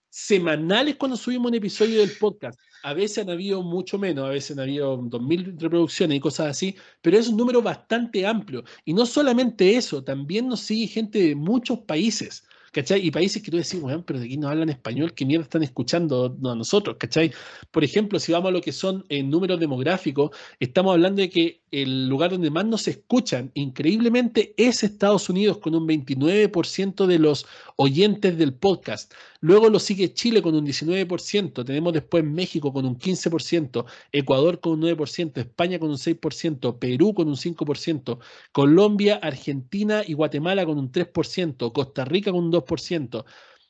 semanales 0.09 0.95
cuando 0.95 1.18
subimos 1.18 1.50
un 1.50 1.56
episodio 1.56 2.01
del 2.01 2.16
podcast. 2.18 2.59
A 2.84 2.93
veces 2.93 3.18
han 3.19 3.30
habido 3.32 3.64
mucho 3.64 3.98
menos, 3.98 4.26
a 4.26 4.30
veces 4.30 4.51
han 4.51 4.59
habido 4.64 5.00
2.000 5.00 5.59
reproducciones 5.59 6.18
y 6.18 6.19
cosas 6.19 6.48
así, 6.48 6.76
pero 7.01 7.18
es 7.18 7.27
un 7.27 7.38
número 7.38 7.59
bastante 7.61 8.26
amplio. 8.26 8.64
Y 8.85 8.93
no 8.93 9.08
solamente 9.08 9.76
eso, 9.76 10.03
también 10.03 10.48
nos 10.48 10.61
sigue 10.61 10.88
gente 10.88 11.19
de 11.19 11.35
muchos 11.35 11.80
países. 11.80 12.43
¿Cachai? 12.72 13.06
Y 13.06 13.11
países 13.11 13.41
que 13.41 13.51
tú 13.51 13.57
decís, 13.57 13.80
weón, 13.81 14.03
pero 14.03 14.19
de 14.19 14.25
aquí 14.25 14.38
no 14.38 14.49
hablan 14.49 14.69
español, 14.69 15.14
¿qué 15.14 15.25
mierda 15.25 15.43
están 15.43 15.64
escuchando 15.64 16.38
a 16.43 16.56
nosotros, 16.56 16.98
¿cachai? 16.99 17.31
Por 17.72 17.83
ejemplo, 17.83 18.19
si 18.19 18.31
vamos 18.31 18.49
a 18.49 18.51
lo 18.51 18.61
que 18.61 18.72
son 18.72 19.06
en 19.09 19.30
números 19.30 19.59
demográficos, 19.59 20.31
estamos 20.59 20.93
hablando 20.93 21.22
de 21.22 21.30
que 21.30 21.61
el 21.72 22.07
lugar 22.07 22.31
donde 22.31 22.49
más 22.49 22.65
nos 22.65 22.88
escuchan, 22.88 23.51
increíblemente, 23.53 24.53
es 24.57 24.83
Estados 24.83 25.30
Unidos, 25.30 25.59
con 25.59 25.75
un 25.75 25.88
29% 25.88 27.06
de 27.06 27.19
los 27.19 27.45
oyentes 27.75 28.38
del 28.38 28.53
podcast. 28.53 29.14
Luego 29.41 29.69
lo 29.69 29.80
sigue 29.80 30.14
Chile 30.14 30.41
con 30.41 30.56
un 30.56 30.65
19%, 30.65 31.64
tenemos 31.64 31.93
después 31.93 32.23
México 32.23 32.73
con 32.73 32.85
un 32.85 32.98
15%, 32.98 33.85
Ecuador 34.11 34.59
con 34.59 34.73
un 34.73 34.81
9%, 34.81 35.38
España 35.38 35.80
con 35.80 35.89
un 35.89 35.98
6%, 35.98 36.77
Perú 36.77 37.14
con 37.14 37.27
un 37.30 37.35
5%, 37.35 38.19
Colombia, 38.51 39.15
Argentina 39.22 40.01
y 40.06 40.14
Guatemala 40.14 40.65
con 40.65 40.77
un 40.77 40.91
3%, 40.91 41.72
Costa 41.72 42.03
Rica 42.03 42.31
con 42.31 42.45
un 42.45 42.51
2%. 42.51 42.59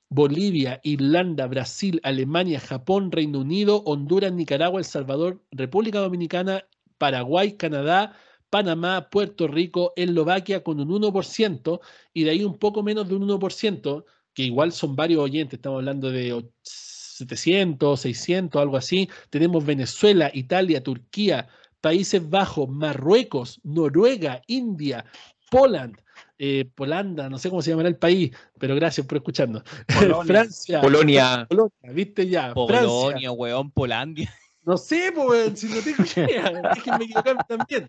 Bolivia, 0.09 0.79
Irlanda, 0.83 1.45
Brasil, 1.47 1.99
Alemania, 2.03 2.59
Japón, 2.59 3.11
Reino 3.11 3.39
Unido, 3.39 3.83
Honduras, 3.85 4.33
Nicaragua, 4.33 4.79
El 4.79 4.85
Salvador, 4.85 5.41
República 5.51 5.99
Dominicana, 5.99 6.65
Paraguay, 6.97 7.53
Canadá, 7.53 8.17
Panamá, 8.49 9.09
Puerto 9.11 9.47
Rico, 9.47 9.93
Eslovaquia 9.95 10.63
con 10.63 10.79
un 10.79 10.89
1% 10.89 11.79
y 12.13 12.23
de 12.23 12.31
ahí 12.31 12.43
un 12.43 12.57
poco 12.57 12.81
menos 12.81 13.07
de 13.07 13.15
un 13.15 13.27
1%, 13.27 14.05
que 14.33 14.43
igual 14.43 14.71
son 14.71 14.95
varios 14.95 15.21
oyentes, 15.21 15.57
estamos 15.57 15.77
hablando 15.77 16.09
de 16.09 16.43
700, 16.63 17.99
600, 17.99 18.61
algo 18.61 18.77
así. 18.77 19.09
Tenemos 19.29 19.65
Venezuela, 19.65 20.31
Italia, 20.33 20.81
Turquía, 20.81 21.47
Países 21.81 22.27
Bajos, 22.27 22.67
Marruecos, 22.69 23.59
Noruega, 23.63 24.41
India, 24.47 25.05
Poland, 25.51 25.97
eh, 26.37 26.69
Polanda, 26.75 27.29
no 27.29 27.37
sé 27.37 27.49
cómo 27.49 27.61
se 27.61 27.69
llamará 27.71 27.89
el 27.89 27.97
país, 27.97 28.31
pero 28.57 28.75
gracias 28.75 29.05
por 29.05 29.17
escucharnos. 29.17 29.63
Polonia. 29.87 30.23
Francia, 30.25 30.81
Polonia. 30.81 31.45
Polonia, 31.49 31.91
viste 31.93 32.27
ya. 32.27 32.53
Francia, 32.53 32.87
Polonia, 32.87 33.31
weón, 33.31 33.71
Polandia. 33.71 34.33
no 34.63 34.77
sé, 34.77 35.11
pues, 35.15 35.59
si 35.59 35.67
no 35.67 35.81
tengo 35.81 36.03
idea, 36.03 36.51
déjenme 36.75 37.03
equivocarme 37.05 37.41
también. 37.47 37.87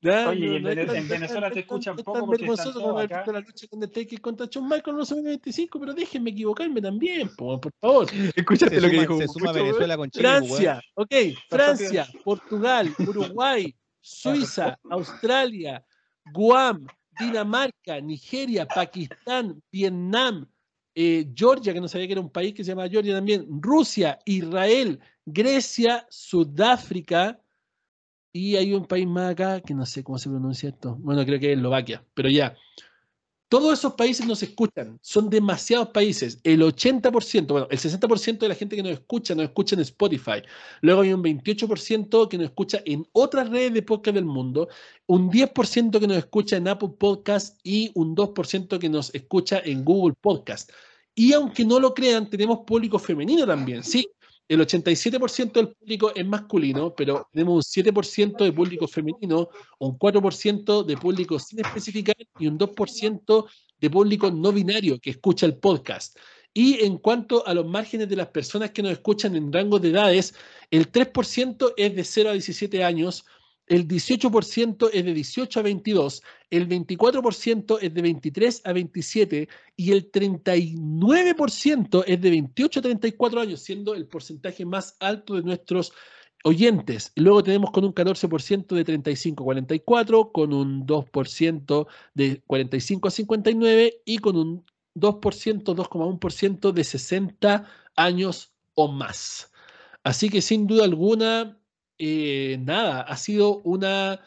Ya, 0.00 0.28
Oye, 0.28 0.46
y 0.46 0.56
en 0.56 0.66
es 0.68 0.76
Vene- 0.76 0.86
tan- 0.86 0.96
en 0.96 1.08
Venezuela 1.08 1.48
no 1.48 1.54
te 1.54 1.58
es 1.60 1.66
tan- 1.66 1.76
escuchan 1.76 1.94
no 1.96 1.98
es 2.00 2.04
poco 2.04 2.18
tan 2.20 2.26
porque 2.26 2.44
están 2.44 2.56
vergonzoso 2.66 2.86
todos 2.86 3.02
acá. 3.02 3.32
la 3.32 3.40
lucha 3.40 3.66
con 3.66 3.76
Undertaker 3.78 4.20
contra 4.20 4.46
Shawn 4.48 4.68
Michaels 4.68 5.10
en 5.10 5.16
los 5.16 5.24
25, 5.24 5.80
pero 5.80 5.92
déjenme 5.92 6.30
equivocarme 6.30 6.80
también, 6.80 7.28
po, 7.36 7.60
por 7.60 7.72
favor. 7.80 8.06
Escuchaste 8.36 8.76
Se 8.76 8.80
lo 8.80 8.86
que 8.90 8.94
suma, 8.94 9.02
dijo 9.02 9.18
se 9.18 9.26
suma 9.26 9.50
Venezuela 9.52 9.96
con 9.96 10.08
Chile, 10.08 10.28
weón. 10.28 10.38
Francia, 10.46 10.80
ok, 10.94 11.14
Francia, 11.48 12.06
Portugal, 12.22 12.94
Uruguay, 13.08 13.74
Suiza, 14.00 14.78
Australia, 14.88 15.84
Guam, 16.32 16.86
Dinamarca, 17.18 18.00
Nigeria, 18.00 18.66
Pakistán, 18.66 19.62
Vietnam, 19.72 20.46
eh, 20.94 21.30
Georgia, 21.34 21.72
que 21.72 21.80
no 21.80 21.88
sabía 21.88 22.06
que 22.06 22.12
era 22.12 22.20
un 22.20 22.30
país 22.30 22.54
que 22.54 22.64
se 22.64 22.70
llama 22.70 22.88
Georgia 22.88 23.14
también, 23.14 23.46
Rusia, 23.60 24.18
Israel, 24.24 25.00
Grecia, 25.24 26.06
Sudáfrica, 26.10 27.40
y 28.32 28.56
hay 28.56 28.72
un 28.72 28.84
país 28.84 29.06
más 29.06 29.32
acá 29.32 29.60
que 29.60 29.74
no 29.74 29.86
sé 29.86 30.04
cómo 30.04 30.18
se 30.18 30.28
pronuncia 30.28 30.68
esto. 30.68 30.96
Bueno, 30.96 31.24
creo 31.24 31.40
que 31.40 31.52
es 31.52 31.56
Eslovaquia, 31.56 32.04
pero 32.14 32.28
ya. 32.28 32.56
Todos 33.48 33.78
esos 33.78 33.94
países 33.94 34.26
nos 34.26 34.42
escuchan, 34.42 34.98
son 35.00 35.30
demasiados 35.30 35.88
países. 35.88 36.38
El 36.44 36.60
80%, 36.60 37.46
bueno, 37.46 37.66
el 37.70 37.78
60% 37.78 38.38
de 38.40 38.48
la 38.48 38.54
gente 38.54 38.76
que 38.76 38.82
nos 38.82 38.92
escucha 38.92 39.34
nos 39.34 39.44
escucha 39.44 39.74
en 39.74 39.80
Spotify. 39.80 40.42
Luego 40.82 41.00
hay 41.00 41.14
un 41.14 41.22
28% 41.22 42.28
que 42.28 42.36
nos 42.36 42.44
escucha 42.48 42.82
en 42.84 43.08
otras 43.12 43.48
redes 43.48 43.72
de 43.72 43.80
podcast 43.80 44.14
del 44.14 44.26
mundo, 44.26 44.68
un 45.06 45.30
10% 45.30 45.98
que 45.98 46.06
nos 46.06 46.18
escucha 46.18 46.58
en 46.58 46.68
Apple 46.68 46.90
Podcast 46.98 47.58
y 47.64 47.90
un 47.94 48.14
2% 48.14 48.78
que 48.78 48.88
nos 48.90 49.14
escucha 49.14 49.62
en 49.64 49.82
Google 49.82 50.14
Podcast. 50.20 50.70
Y 51.14 51.32
aunque 51.32 51.64
no 51.64 51.80
lo 51.80 51.94
crean, 51.94 52.28
tenemos 52.28 52.60
público 52.66 52.98
femenino 52.98 53.46
también. 53.46 53.82
Sí, 53.82 54.06
el 54.48 54.60
87% 54.60 55.52
del 55.52 55.68
público 55.68 56.12
es 56.14 56.26
masculino, 56.26 56.94
pero 56.94 57.28
tenemos 57.32 57.76
un 57.76 57.84
7% 57.84 58.44
de 58.44 58.52
público 58.52 58.88
femenino, 58.88 59.50
un 59.78 59.98
4% 59.98 60.84
de 60.84 60.96
público 60.96 61.38
sin 61.38 61.60
especificar 61.60 62.16
y 62.38 62.46
un 62.46 62.58
2% 62.58 63.46
de 63.78 63.90
público 63.90 64.30
no 64.30 64.50
binario 64.50 64.98
que 64.98 65.10
escucha 65.10 65.44
el 65.44 65.58
podcast. 65.58 66.16
Y 66.54 66.82
en 66.84 66.96
cuanto 66.96 67.46
a 67.46 67.52
los 67.52 67.66
márgenes 67.66 68.08
de 68.08 68.16
las 68.16 68.28
personas 68.28 68.70
que 68.70 68.82
nos 68.82 68.92
escuchan 68.92 69.36
en 69.36 69.52
rangos 69.52 69.82
de 69.82 69.90
edades, 69.90 70.34
el 70.70 70.90
3% 70.90 71.74
es 71.76 71.94
de 71.94 72.04
0 72.04 72.30
a 72.30 72.32
17 72.32 72.82
años, 72.82 73.26
el 73.68 73.86
18% 73.86 74.90
es 74.92 75.04
de 75.04 75.14
18 75.14 75.60
a 75.60 75.62
22, 75.62 76.22
el 76.50 76.68
24% 76.68 77.78
es 77.80 77.94
de 77.94 78.02
23 78.02 78.62
a 78.64 78.72
27 78.72 79.48
y 79.76 79.92
el 79.92 80.10
39% 80.10 82.04
es 82.06 82.20
de 82.20 82.30
28 82.30 82.80
a 82.80 82.82
34 82.82 83.40
años, 83.40 83.60
siendo 83.60 83.94
el 83.94 84.06
porcentaje 84.06 84.64
más 84.64 84.96
alto 85.00 85.34
de 85.34 85.42
nuestros 85.42 85.92
oyentes. 86.44 87.12
Luego 87.16 87.42
tenemos 87.42 87.70
con 87.70 87.84
un 87.84 87.94
14% 87.94 88.74
de 88.74 88.84
35 88.84 89.42
a 89.42 89.46
44, 89.46 90.32
con 90.32 90.52
un 90.52 90.86
2% 90.86 91.86
de 92.14 92.42
45 92.46 93.08
a 93.08 93.10
59 93.10 94.02
y 94.04 94.18
con 94.18 94.36
un 94.36 94.64
2%, 94.94 95.74
2,1% 95.74 96.72
de 96.72 96.84
60 96.84 97.66
años 97.96 98.52
o 98.74 98.88
más. 98.88 99.52
Así 100.04 100.30
que 100.30 100.40
sin 100.40 100.66
duda 100.66 100.84
alguna, 100.84 101.57
eh, 101.98 102.58
nada, 102.60 103.02
ha 103.02 103.16
sido 103.16 103.60
una, 103.62 104.20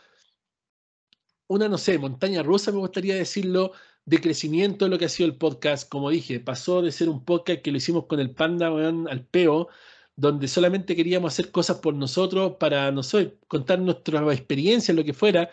una, 1.48 1.67
no 1.69 1.77
sé, 1.77 1.98
montaña 1.98 2.43
rusa, 2.43 2.72
me 2.72 2.80
gustaría 2.80 3.16
decirlo, 3.16 3.74
de 4.06 4.19
crecimiento 4.19 4.88
lo 4.88 4.98
que 4.98 5.06
ha 5.06 5.09
sido 5.09 5.30
el 5.30 5.35
podcast. 5.38 5.90
Como 5.90 6.09
dije, 6.09 6.40
pasó 6.40 6.82
de 6.82 6.91
ser 6.91 7.09
un 7.09 7.24
podcast 7.24 7.61
que 7.61 7.72
lo 7.72 7.77
hicimos 7.77 8.06
con 8.06 8.19
el 8.19 8.32
panda 8.32 8.72
weón, 8.72 9.08
al 9.08 9.25
peo, 9.25 9.69
donde 10.16 10.48
solamente 10.48 10.95
queríamos 10.95 11.33
hacer 11.33 11.51
cosas 11.51 11.77
por 11.80 11.93
nosotros 11.93 12.53
para, 12.59 12.91
no 12.91 13.03
sé, 13.03 13.38
contar 13.48 13.80
nuestra 13.80 14.22
experiencia, 14.33 14.93
lo 14.93 15.03
que 15.03 15.14
fuera, 15.14 15.50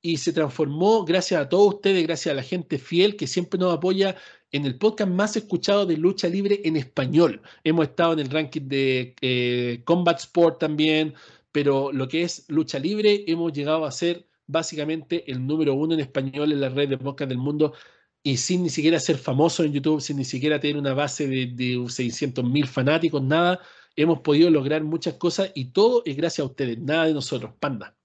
y 0.00 0.16
se 0.16 0.32
transformó 0.32 1.04
gracias 1.04 1.40
a 1.40 1.48
todos 1.48 1.76
ustedes, 1.76 2.06
gracias 2.06 2.32
a 2.32 2.36
la 2.36 2.42
gente 2.42 2.78
fiel 2.78 3.16
que 3.16 3.26
siempre 3.26 3.58
nos 3.58 3.72
apoya 3.72 4.16
en 4.50 4.66
el 4.66 4.76
podcast 4.76 5.10
más 5.10 5.36
escuchado 5.36 5.86
de 5.86 5.96
lucha 5.96 6.28
libre 6.28 6.60
en 6.64 6.76
español. 6.76 7.40
Hemos 7.64 7.88
estado 7.88 8.12
en 8.14 8.18
el 8.18 8.30
ranking 8.30 8.68
de 8.68 9.14
eh, 9.22 9.80
Combat 9.84 10.18
Sport 10.18 10.58
también, 10.58 11.14
pero 11.52 11.92
lo 11.92 12.08
que 12.08 12.22
es 12.22 12.44
lucha 12.48 12.78
libre 12.78 13.24
hemos 13.28 13.52
llegado 13.52 13.84
a 13.84 13.92
ser 13.92 14.26
básicamente 14.46 15.30
el 15.30 15.46
número 15.46 15.74
uno 15.74 15.94
en 15.94 16.00
español 16.00 16.52
en 16.52 16.60
la 16.60 16.68
red 16.68 16.88
de 16.88 16.98
podcast 16.98 17.28
del 17.28 17.38
mundo 17.38 17.74
y 18.22 18.36
sin 18.36 18.62
ni 18.62 18.70
siquiera 18.70 18.98
ser 19.00 19.18
famoso 19.18 19.64
en 19.64 19.72
YouTube, 19.72 20.00
sin 20.00 20.16
ni 20.16 20.24
siquiera 20.24 20.60
tener 20.60 20.76
una 20.76 20.94
base 20.94 21.26
de, 21.26 21.46
de 21.46 21.84
600 21.88 22.44
mil 22.44 22.66
fanáticos, 22.66 23.22
nada, 23.22 23.60
hemos 23.96 24.20
podido 24.20 24.50
lograr 24.50 24.82
muchas 24.84 25.14
cosas 25.14 25.50
y 25.54 25.66
todo 25.72 26.02
es 26.04 26.16
gracias 26.16 26.44
a 26.44 26.48
ustedes, 26.48 26.78
nada 26.78 27.06
de 27.06 27.14
nosotros, 27.14 27.52
panda. 27.58 27.96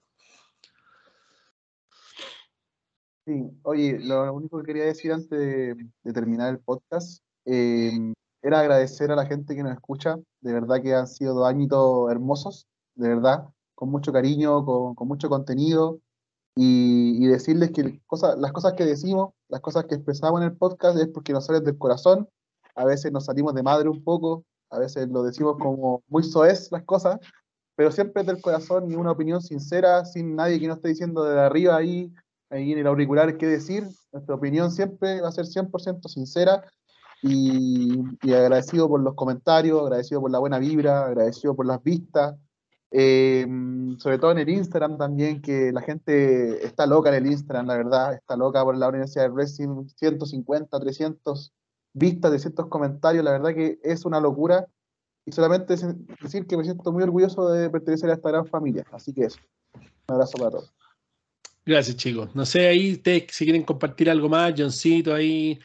Sí, 3.26 3.44
oye, 3.62 3.98
lo 4.00 4.32
único 4.32 4.58
que 4.58 4.66
quería 4.66 4.84
decir 4.84 5.12
antes 5.12 5.30
de, 5.30 5.74
de 6.02 6.12
terminar 6.12 6.48
el 6.48 6.60
podcast 6.60 7.22
eh, 7.44 7.92
era 8.42 8.60
agradecer 8.60 9.10
a 9.10 9.16
la 9.16 9.26
gente 9.26 9.54
que 9.54 9.62
nos 9.62 9.72
escucha. 9.72 10.16
De 10.40 10.52
verdad 10.52 10.82
que 10.82 10.94
han 10.94 11.06
sido 11.06 11.34
dos 11.34 11.48
añitos 11.48 12.10
hermosos, 12.10 12.66
de 12.98 13.08
verdad, 13.08 13.48
con 13.74 13.90
mucho 13.90 14.12
cariño, 14.12 14.64
con, 14.64 14.94
con 14.94 15.08
mucho 15.08 15.28
contenido. 15.28 16.00
Y, 16.56 17.24
y 17.24 17.28
decirles 17.28 17.70
que 17.70 18.00
cosa- 18.06 18.34
las 18.36 18.52
cosas 18.52 18.72
que 18.74 18.84
decimos, 18.84 19.30
las 19.48 19.60
cosas 19.60 19.84
que 19.86 19.94
expresamos 19.94 20.40
en 20.40 20.48
el 20.48 20.56
podcast 20.56 20.98
es 20.98 21.08
porque 21.08 21.32
nos 21.32 21.46
salen 21.46 21.62
del 21.64 21.78
corazón. 21.78 22.28
A 22.74 22.84
veces 22.84 23.12
nos 23.12 23.26
salimos 23.26 23.54
de 23.54 23.62
madre 23.62 23.88
un 23.88 24.02
poco, 24.02 24.44
a 24.70 24.78
veces 24.78 25.08
lo 25.08 25.22
decimos 25.22 25.56
como 25.60 26.02
muy 26.08 26.24
soez 26.24 26.70
las 26.72 26.82
cosas, 26.84 27.18
pero 27.76 27.92
siempre 27.92 28.22
es 28.22 28.26
del 28.26 28.40
corazón 28.40 28.90
y 28.90 28.96
una 28.96 29.12
opinión 29.12 29.40
sincera, 29.40 30.04
sin 30.04 30.34
nadie 30.34 30.58
que 30.60 30.66
nos 30.68 30.78
esté 30.78 30.88
diciendo 30.88 31.22
de 31.24 31.40
arriba 31.40 31.76
ahí 31.76 32.12
ahí 32.50 32.72
en 32.72 32.78
el 32.78 32.86
auricular 32.88 33.36
qué 33.36 33.46
decir. 33.46 33.86
Nuestra 34.12 34.34
opinión 34.34 34.70
siempre 34.72 35.20
va 35.20 35.28
a 35.28 35.32
ser 35.32 35.46
100% 35.46 36.08
sincera 36.08 36.64
y, 37.22 37.98
y 38.22 38.32
agradecido 38.32 38.88
por 38.88 39.00
los 39.00 39.14
comentarios, 39.14 39.82
agradecido 39.82 40.20
por 40.20 40.30
la 40.30 40.38
buena 40.38 40.58
vibra, 40.58 41.06
agradecido 41.06 41.54
por 41.54 41.66
las 41.66 41.82
vistas. 41.82 42.34
Eh, 42.90 43.46
sobre 43.98 44.18
todo 44.18 44.32
en 44.32 44.38
el 44.38 44.48
Instagram 44.48 44.96
también, 44.96 45.42
que 45.42 45.72
la 45.72 45.82
gente 45.82 46.64
está 46.64 46.86
loca 46.86 47.10
en 47.10 47.16
el 47.16 47.30
Instagram, 47.30 47.66
la 47.66 47.76
verdad, 47.76 48.14
está 48.14 48.36
loca 48.36 48.64
por 48.64 48.76
la 48.76 48.88
Universidad 48.88 49.24
de 49.24 49.30
Wrestling, 49.30 49.88
150, 49.96 50.80
300 50.80 51.52
vistas, 51.92 52.30
300 52.30 52.66
comentarios, 52.68 53.24
la 53.24 53.32
verdad 53.32 53.54
que 53.54 53.78
es 53.82 54.04
una 54.04 54.20
locura. 54.20 54.66
Y 55.26 55.32
solamente 55.32 55.76
decir 56.22 56.46
que 56.46 56.56
me 56.56 56.64
siento 56.64 56.90
muy 56.90 57.02
orgulloso 57.02 57.50
de 57.50 57.68
pertenecer 57.68 58.08
a 58.08 58.14
esta 58.14 58.30
gran 58.30 58.46
familia. 58.46 58.86
Así 58.92 59.12
que 59.12 59.24
eso, 59.24 59.38
un 59.74 60.14
abrazo 60.14 60.38
para 60.38 60.50
todos. 60.52 60.72
Gracias, 61.66 61.96
chicos. 61.96 62.34
No 62.34 62.46
sé, 62.46 62.66
ahí 62.66 62.94
ustedes 62.94 63.24
si 63.30 63.44
quieren 63.44 63.62
compartir 63.62 64.08
algo 64.08 64.30
más, 64.30 64.54
Johncito 64.56 65.14
ahí, 65.14 65.58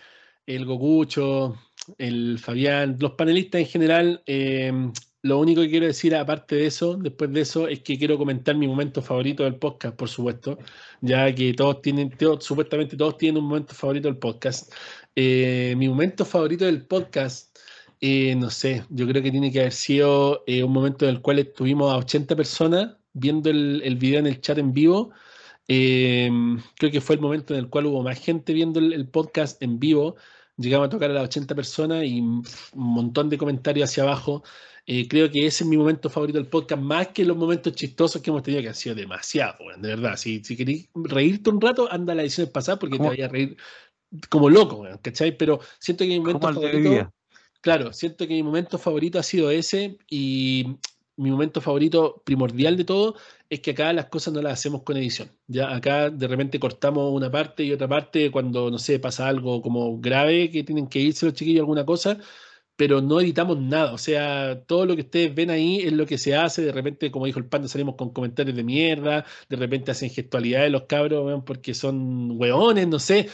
el 0.45 0.66
Gokucho, 0.66 1.56
el 1.98 2.40
Fabián, 2.40 2.98
los 3.00 3.11
panelistas 3.14 3.61
en 3.61 3.68
general, 3.68 4.24
eh, 4.26 4.92
lo 5.24 5.40
único 5.40 5.61
que 5.61 5.69
quiero 5.69 5.85
decir, 5.88 6.16
aparte 6.16 6.56
de 6.58 6.66
eso, 6.68 6.95
después 6.98 7.32
de 7.34 7.42
eso, 7.42 7.68
es 7.69 7.80
que 7.82 7.98
quiero 7.98 8.18
comentar 8.18 8.56
mi 8.58 8.68
momento 8.68 9.02
favorito 9.02 9.43
del 9.43 9.56
podcast, 9.58 9.95
por 9.95 10.10
supuesto, 10.10 10.58
ya 11.02 11.34
que 11.34 11.53
todos 11.53 11.82
tienen, 11.82 12.10
todos- 12.11 12.43
supuestamente 12.45 12.98
todos 12.98 13.18
tienen 13.18 13.42
un 13.42 13.48
momento 13.50 13.74
favorito 13.74 14.08
del 14.10 14.18
podcast. 14.18 14.74
Eh, 15.16 15.76
mi 15.77 15.88
momento 15.90 16.26
favorito 16.26 16.66
del 16.66 16.85
podcast, 16.85 17.58
eh, 18.02 18.35
no 18.35 18.50
sé, 18.50 18.85
yo 18.90 19.08
creo 19.08 19.24
que 19.24 19.32
tiene 19.32 19.52
que 19.52 19.61
haber 19.61 19.72
sido 19.74 20.43
eh, 20.45 20.64
un 20.64 20.74
momento 20.74 21.06
en 21.06 21.11
el 21.16 21.22
cual 21.22 21.40
estuvimos 21.40 21.92
a 21.93 21.98
80 21.98 22.35
personas 22.35 22.98
viendo 23.14 23.50
el, 23.50 23.82
el 23.84 23.95
video 23.95 24.19
en 24.19 24.27
el 24.27 24.42
chat 24.42 24.58
en 24.58 24.74
vivo. 24.74 25.11
Creo 25.68 26.92
que 26.92 27.02
fue 27.02 27.16
el 27.16 27.22
momento 27.22 27.53
en 27.53 27.60
el 27.61 27.69
cual 27.69 27.85
hubo 27.88 28.03
más 28.03 28.19
gente 28.19 28.53
viendo 28.53 28.80
el, 28.80 28.93
el 28.93 29.08
podcast 29.08 29.61
en 29.64 29.80
vivo. 29.80 30.16
Llegamos 30.58 30.88
a 30.88 30.90
tocar 30.90 31.10
a 31.11 31.14
las 31.14 31.24
80 31.26 31.56
personas 31.56 32.03
y 32.06 32.19
un 32.22 32.43
montón 32.74 33.30
de 33.30 33.38
comentarios 33.38 33.90
hacia 33.90 34.03
abajo. 34.03 34.43
Eh, 34.86 35.08
creo 35.08 35.32
que 35.32 35.45
ese 35.45 35.64
es 35.64 35.70
mi 35.70 35.78
momento 35.78 36.10
favorito 36.10 36.38
del 36.38 36.48
podcast, 36.48 36.82
más 36.82 37.08
que 37.10 37.24
los 37.24 37.38
momentos 37.38 37.74
chistosos 37.74 38.22
que 38.22 38.30
hemos 38.30 38.44
tenido, 38.44 38.62
que 38.62 38.68
han 38.68 38.76
sido 38.76 38.95
demasiado, 38.95 39.58
de 39.78 39.88
verdad. 39.88 40.18
Si, 40.18 40.44
si 40.44 40.58
queréis 40.58 40.90
reírte 40.94 41.50
un 41.50 41.62
rato, 41.62 41.90
anda 41.92 42.12
a 42.14 42.16
la 42.16 42.24
edición 42.24 42.50
pasada 42.52 42.80
porque 42.80 42.95
te 42.95 42.98
¿Cómo? 42.98 43.10
vayas 43.10 43.30
a 43.30 43.32
reír 43.32 43.58
como 44.30 44.50
loco, 44.50 44.86
¿cachai? 45.02 45.38
Pero 45.38 45.60
siento 45.80 46.03
que 46.03 46.10
mi 46.10 46.20
momento 46.20 46.52
favorito, 46.53 47.12
claro, 47.62 47.94
siento 47.94 48.28
que 48.28 48.34
mi 48.34 48.44
momento 48.44 48.78
favorito 48.78 49.20
ha 49.20 49.24
sido 49.24 49.50
ese 49.50 49.98
y 50.10 50.76
mi 51.16 51.32
momento 51.32 51.62
favorito 51.62 52.22
primordial 52.26 52.76
de 52.76 52.86
todo 52.86 53.16
es 53.50 53.60
que 53.60 53.72
acá 53.72 53.94
las 53.94 54.08
cosas 54.08 54.34
no 54.34 54.42
las 54.42 54.53
hacemos 54.53 54.84
con 54.84 54.98
edición. 54.98 55.30
Ya 55.48 55.74
acá 55.74 56.10
de 56.10 56.28
repente 56.28 56.60
cortamos 56.60 57.12
una 57.14 57.32
parte 57.32 57.64
y 57.64 57.72
otra 57.72 57.88
parte 57.88 58.32
cuando, 58.32 58.72
no 58.72 58.80
sé, 58.80 59.00
pasa 59.00 59.28
algo 59.28 59.62
como 59.62 60.00
grave 60.00 60.50
que 60.50 60.64
tienen 60.64 60.88
que 60.88 61.00
irse 61.00 61.26
los 61.26 61.36
chiquillos 61.36 61.62
alguna 61.62 61.86
cosa, 61.86 62.18
pero 62.76 63.02
no 63.02 63.19
editamos 63.22 63.60
nada. 63.60 63.93
O 63.93 63.98
sea, 63.98 64.64
todo 64.66 64.85
lo 64.85 64.95
que 64.95 65.02
ustedes 65.03 65.34
ven 65.35 65.50
ahí 65.50 65.82
es 65.82 65.93
lo 65.93 66.06
que 66.06 66.18
se 66.18 66.35
hace. 66.35 66.64
De 66.64 66.72
repente, 66.72 67.11
como 67.11 67.26
dijo 67.26 67.40
el 67.40 67.45
panda, 67.48 67.68
salimos 67.68 67.95
con 67.95 68.11
comentarios 68.11 68.56
de 68.56 68.64
mierda. 68.64 69.26
De 69.50 69.56
repente 69.58 69.92
hacen 69.92 70.10
gestualidades 70.10 70.72
los 70.72 70.84
cabros, 70.84 71.43
porque 71.45 71.74
son 71.74 72.32
hueones, 72.40 72.88
no 72.88 73.00
sé. 73.00 73.30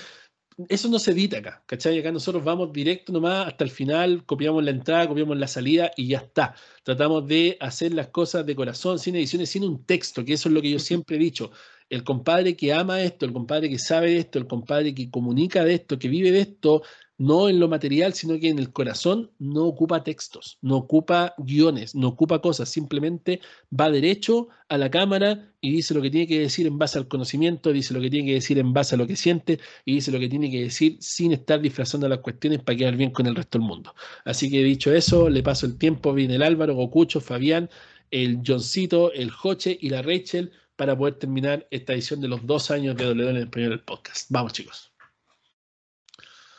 Eso 0.67 0.89
no 0.89 0.99
se 0.99 1.11
edita 1.11 1.37
acá, 1.37 1.63
¿cachai? 1.65 1.97
Acá 1.99 2.11
nosotros 2.11 2.43
vamos 2.43 2.73
directo 2.73 3.13
nomás 3.13 3.47
hasta 3.47 3.63
el 3.63 3.69
final, 3.69 4.25
copiamos 4.25 4.61
la 4.61 4.71
entrada, 4.71 5.07
copiamos 5.07 5.37
la 5.37 5.47
salida 5.47 5.91
y 5.95 6.09
ya 6.09 6.17
está. 6.17 6.53
Tratamos 6.83 7.25
de 7.27 7.55
hacer 7.61 7.93
las 7.93 8.09
cosas 8.09 8.45
de 8.45 8.55
corazón, 8.55 8.99
sin 8.99 9.15
ediciones, 9.15 9.49
sin 9.49 9.63
un 9.63 9.85
texto, 9.85 10.25
que 10.25 10.33
eso 10.33 10.49
es 10.49 10.55
lo 10.55 10.61
que 10.61 10.71
yo 10.71 10.79
siempre 10.79 11.15
he 11.15 11.19
dicho. 11.19 11.51
El 11.89 12.03
compadre 12.03 12.57
que 12.57 12.73
ama 12.73 13.01
esto, 13.01 13.25
el 13.25 13.31
compadre 13.31 13.69
que 13.69 13.79
sabe 13.79 14.11
de 14.11 14.17
esto, 14.19 14.37
el 14.37 14.47
compadre 14.47 14.93
que 14.93 15.09
comunica 15.09 15.63
de 15.63 15.75
esto, 15.75 15.97
que 15.97 16.09
vive 16.09 16.31
de 16.31 16.41
esto, 16.41 16.83
no 17.19 17.49
en 17.49 17.59
lo 17.59 17.67
material, 17.67 18.13
sino 18.13 18.39
que 18.39 18.49
en 18.49 18.57
el 18.59 18.71
corazón, 18.71 19.29
no 19.39 19.65
ocupa 19.65 20.03
textos, 20.03 20.57
no 20.61 20.77
ocupa 20.77 21.35
guiones, 21.37 21.93
no 21.93 22.07
ocupa 22.07 22.41
cosas, 22.41 22.69
simplemente 22.69 23.41
va 23.77 23.91
derecho 23.91 24.47
a 24.69 24.77
la 24.77 24.89
cámara 24.89 25.51
y 25.59 25.71
dice 25.71 25.93
lo 25.93 26.01
que 26.01 26.09
tiene 26.09 26.27
que 26.27 26.39
decir 26.39 26.65
en 26.65 26.77
base 26.77 26.97
al 26.97 27.09
conocimiento, 27.09 27.73
dice 27.73 27.93
lo 27.93 27.99
que 27.99 28.09
tiene 28.09 28.27
que 28.29 28.33
decir 28.35 28.57
en 28.57 28.71
base 28.71 28.95
a 28.95 28.97
lo 28.97 29.05
que 29.05 29.17
siente 29.17 29.59
y 29.83 29.95
dice 29.95 30.11
lo 30.11 30.19
que 30.19 30.29
tiene 30.29 30.49
que 30.49 30.61
decir 30.61 30.95
sin 31.01 31.33
estar 31.33 31.59
disfrazando 31.59 32.07
las 32.07 32.19
cuestiones 32.19 32.63
para 32.63 32.77
quedar 32.77 32.95
bien 32.95 33.11
con 33.11 33.27
el 33.27 33.35
resto 33.35 33.59
del 33.59 33.67
mundo. 33.67 33.93
Así 34.23 34.49
que 34.49 34.63
dicho 34.63 34.93
eso, 34.93 35.29
le 35.29 35.43
paso 35.43 35.65
el 35.65 35.77
tiempo, 35.77 36.13
viene 36.13 36.35
el 36.35 36.41
Álvaro, 36.41 36.73
Gocucho, 36.73 37.19
Fabián, 37.19 37.69
el 38.11 38.39
Johncito, 38.47 39.11
el 39.11 39.29
Joche 39.29 39.77
y 39.79 39.89
la 39.89 40.01
Rachel 40.01 40.53
para 40.77 40.97
poder 40.97 41.15
terminar 41.15 41.67
esta 41.69 41.91
edición 41.93 42.21
de 42.21 42.29
los 42.29 42.45
dos 42.47 42.71
años 42.71 42.95
de 42.95 43.11
WWE 43.11 43.29
en 43.31 43.37
español 43.37 43.71
del 43.71 43.81
podcast. 43.81 44.27
Vamos 44.29 44.53
chicos. 44.53 44.88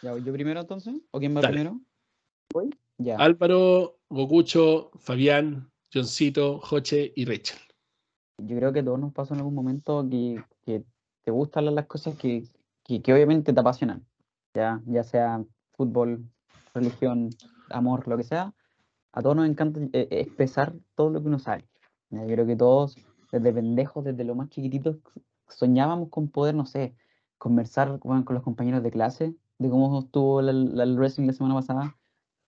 Ya 0.02 0.12
voy 0.12 0.22
yo 0.22 0.32
primero 0.32 0.60
entonces. 0.60 0.94
¿O 1.10 1.18
quién 1.18 1.36
va 1.36 1.40
Dale. 1.40 1.54
primero? 1.58 1.80
¿Voy? 2.52 2.70
Ya. 2.98 3.16
Álvaro, 3.16 3.98
Gocucho, 4.08 4.90
Fabián, 4.98 5.70
Johncito, 5.92 6.60
Joche 6.60 7.12
y 7.14 7.24
Rachel. 7.24 7.58
Yo 8.38 8.56
creo 8.56 8.72
que 8.72 8.80
a 8.80 8.84
todos 8.84 8.98
nos 8.98 9.12
pasa 9.12 9.34
en 9.34 9.40
algún 9.40 9.54
momento 9.54 10.06
que, 10.08 10.42
que 10.64 10.84
te 11.22 11.30
gustan 11.30 11.66
las- 11.66 11.74
las 11.74 11.86
cosas 11.86 12.16
que, 12.16 12.44
que, 12.84 13.02
que 13.02 13.12
obviamente 13.12 13.52
te 13.52 13.60
apasionan. 13.60 14.06
Ya, 14.54 14.80
ya 14.86 15.04
sea 15.04 15.44
fútbol, 15.72 16.24
religión, 16.74 17.30
amor, 17.68 18.08
lo 18.08 18.16
que 18.16 18.24
sea. 18.24 18.54
A 19.12 19.22
todos 19.22 19.36
nos 19.36 19.46
encanta 19.48 19.80
eh, 19.92 20.08
expresar 20.10 20.74
todo 20.94 21.10
lo 21.10 21.20
que 21.20 21.28
uno 21.28 21.38
sabe. 21.38 21.66
Ya, 22.10 22.22
Yo 22.24 22.32
creo 22.32 22.46
que 22.46 22.56
todos, 22.56 22.96
desde 23.30 23.52
pendejos, 23.52 24.04
desde 24.04 24.24
lo 24.24 24.34
más 24.34 24.48
chiquititos, 24.48 24.96
soñábamos 25.48 26.08
con 26.08 26.28
poder, 26.30 26.54
no 26.54 26.64
sé, 26.64 26.94
conversar 27.38 27.98
bueno, 28.02 28.24
con 28.24 28.34
los 28.34 28.42
compañeros 28.42 28.82
de 28.82 28.90
clase 28.90 29.34
de 29.60 29.70
cómo 29.70 30.00
estuvo 30.00 30.40
el 30.40 30.96
wrestling 30.98 31.26
la 31.26 31.32
semana 31.34 31.54
pasada, 31.54 31.98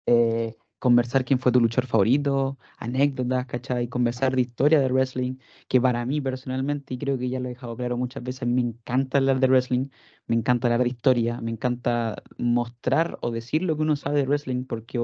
eh, 0.07 0.57
conversar 0.79 1.25
quién 1.25 1.39
fue 1.39 1.53
tu 1.53 1.61
luchador 1.61 1.87
favorito, 1.89 2.59
anécdotas, 2.79 3.47
¿cachai? 3.47 3.89
Conversar 3.89 4.35
de 4.35 4.43
historia 4.43 4.81
del 4.81 4.93
wrestling, 4.93 5.37
que 5.69 5.81
para 5.81 6.05
mí 6.07 6.21
personalmente, 6.21 6.95
y 6.95 6.99
creo 6.99 7.19
que 7.19 7.29
ya 7.29 7.41
lo 7.41 7.47
he 7.47 7.51
dejado 7.51 7.77
claro 7.77 7.97
muchas 7.97 8.23
veces, 8.25 8.49
me 8.49 8.63
encanta 8.63 9.19
hablar 9.19 9.41
de 9.41 9.47
wrestling, 9.49 9.89
me 10.27 10.37
encanta 10.37 10.69
hablar 10.69 10.83
de 10.83 10.89
historia, 10.89 11.41
me 11.41 11.53
encanta 11.53 12.23
mostrar 12.39 13.19
o 13.23 13.31
decir 13.31 13.63
lo 13.63 13.77
que 13.77 13.83
uno 13.83 13.97
sabe 13.97 14.21
de 14.21 14.27
wrestling 14.27 14.65
porque 14.65 14.99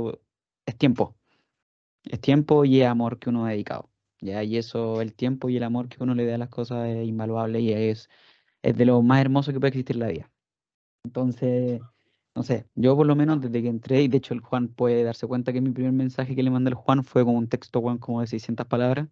es 0.67 0.77
tiempo, 0.79 1.17
es 2.05 2.21
tiempo 2.21 2.65
y 2.65 2.83
es 2.83 2.89
amor 2.89 3.19
que 3.19 3.31
uno 3.31 3.47
ha 3.47 3.51
dedicado, 3.51 3.91
¿ya? 4.21 4.43
Y 4.45 4.57
eso, 4.57 5.01
el 5.03 5.15
tiempo 5.15 5.49
y 5.51 5.57
el 5.59 5.65
amor 5.65 5.89
que 5.89 6.03
uno 6.03 6.15
le 6.15 6.27
da 6.27 6.37
a 6.37 6.39
las 6.39 6.49
cosas 6.51 6.89
es 6.89 7.07
invaluable 7.09 7.61
y 7.61 7.73
es, 7.73 8.09
es 8.63 8.77
de 8.77 8.87
lo 8.87 9.03
más 9.03 9.21
hermoso 9.21 9.53
que 9.53 9.61
puede 9.61 9.71
existir 9.71 9.97
en 9.97 10.01
la 10.01 10.09
vida. 10.09 10.33
Entonces, 11.05 11.81
no 12.39 12.45
sé, 12.45 12.67
yo 12.77 12.97
por 12.97 13.05
lo 13.07 13.17
menos 13.17 13.41
desde 13.41 13.63
que 13.63 13.69
entré, 13.69 14.03
y 14.03 14.07
de 14.09 14.19
hecho 14.19 14.33
el 14.33 14.41
Juan 14.41 14.69
puede 14.69 15.03
darse 15.03 15.27
cuenta 15.27 15.53
que 15.53 15.61
mi 15.61 15.71
primer 15.73 15.93
mensaje 15.93 16.37
que 16.37 16.43
le 16.45 16.51
mandé 16.51 16.69
al 16.69 16.75
Juan 16.77 17.03
fue 17.03 17.25
como 17.25 17.37
un 17.37 17.49
texto, 17.49 17.81
Juan, 17.81 17.99
como 17.99 18.21
de 18.21 18.29
600 18.29 18.65
palabras, 18.67 19.09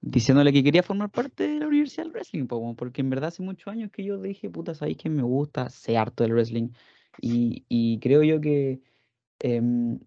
diciéndole 0.00 0.52
que 0.52 0.64
quería 0.64 0.82
formar 0.82 1.10
parte 1.10 1.48
de 1.48 1.60
la 1.60 1.68
Universidad 1.68 2.04
del 2.04 2.12
Wrestling, 2.12 2.46
porque 2.48 3.02
en 3.02 3.10
verdad 3.10 3.28
hace 3.28 3.42
muchos 3.44 3.68
años 3.72 3.90
que 3.92 4.04
yo 4.04 4.20
dije, 4.20 4.50
puta, 4.50 4.74
sabéis 4.74 4.98
que 4.98 5.08
me 5.10 5.22
gusta, 5.22 5.70
sé 5.70 5.96
harto 5.96 6.24
del 6.24 6.34
wrestling, 6.34 6.70
y, 7.20 7.64
y 7.68 8.00
creo 8.00 8.22
yo 8.24 8.40
que 8.40 8.82
em, 9.40 10.00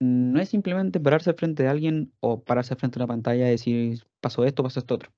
no 0.00 0.40
es 0.40 0.48
simplemente 0.50 1.00
pararse 1.00 1.30
al 1.30 1.36
frente 1.36 1.62
de 1.64 1.68
alguien 1.70 2.12
o 2.20 2.42
pararse 2.44 2.76
frente 2.76 2.98
de 2.98 3.04
una 3.04 3.14
pantalla 3.14 3.48
y 3.48 3.52
decir, 3.52 4.04
pasó 4.20 4.44
esto, 4.44 4.62
pasó 4.64 4.80
esto 4.80 4.94
otro, 4.96 5.12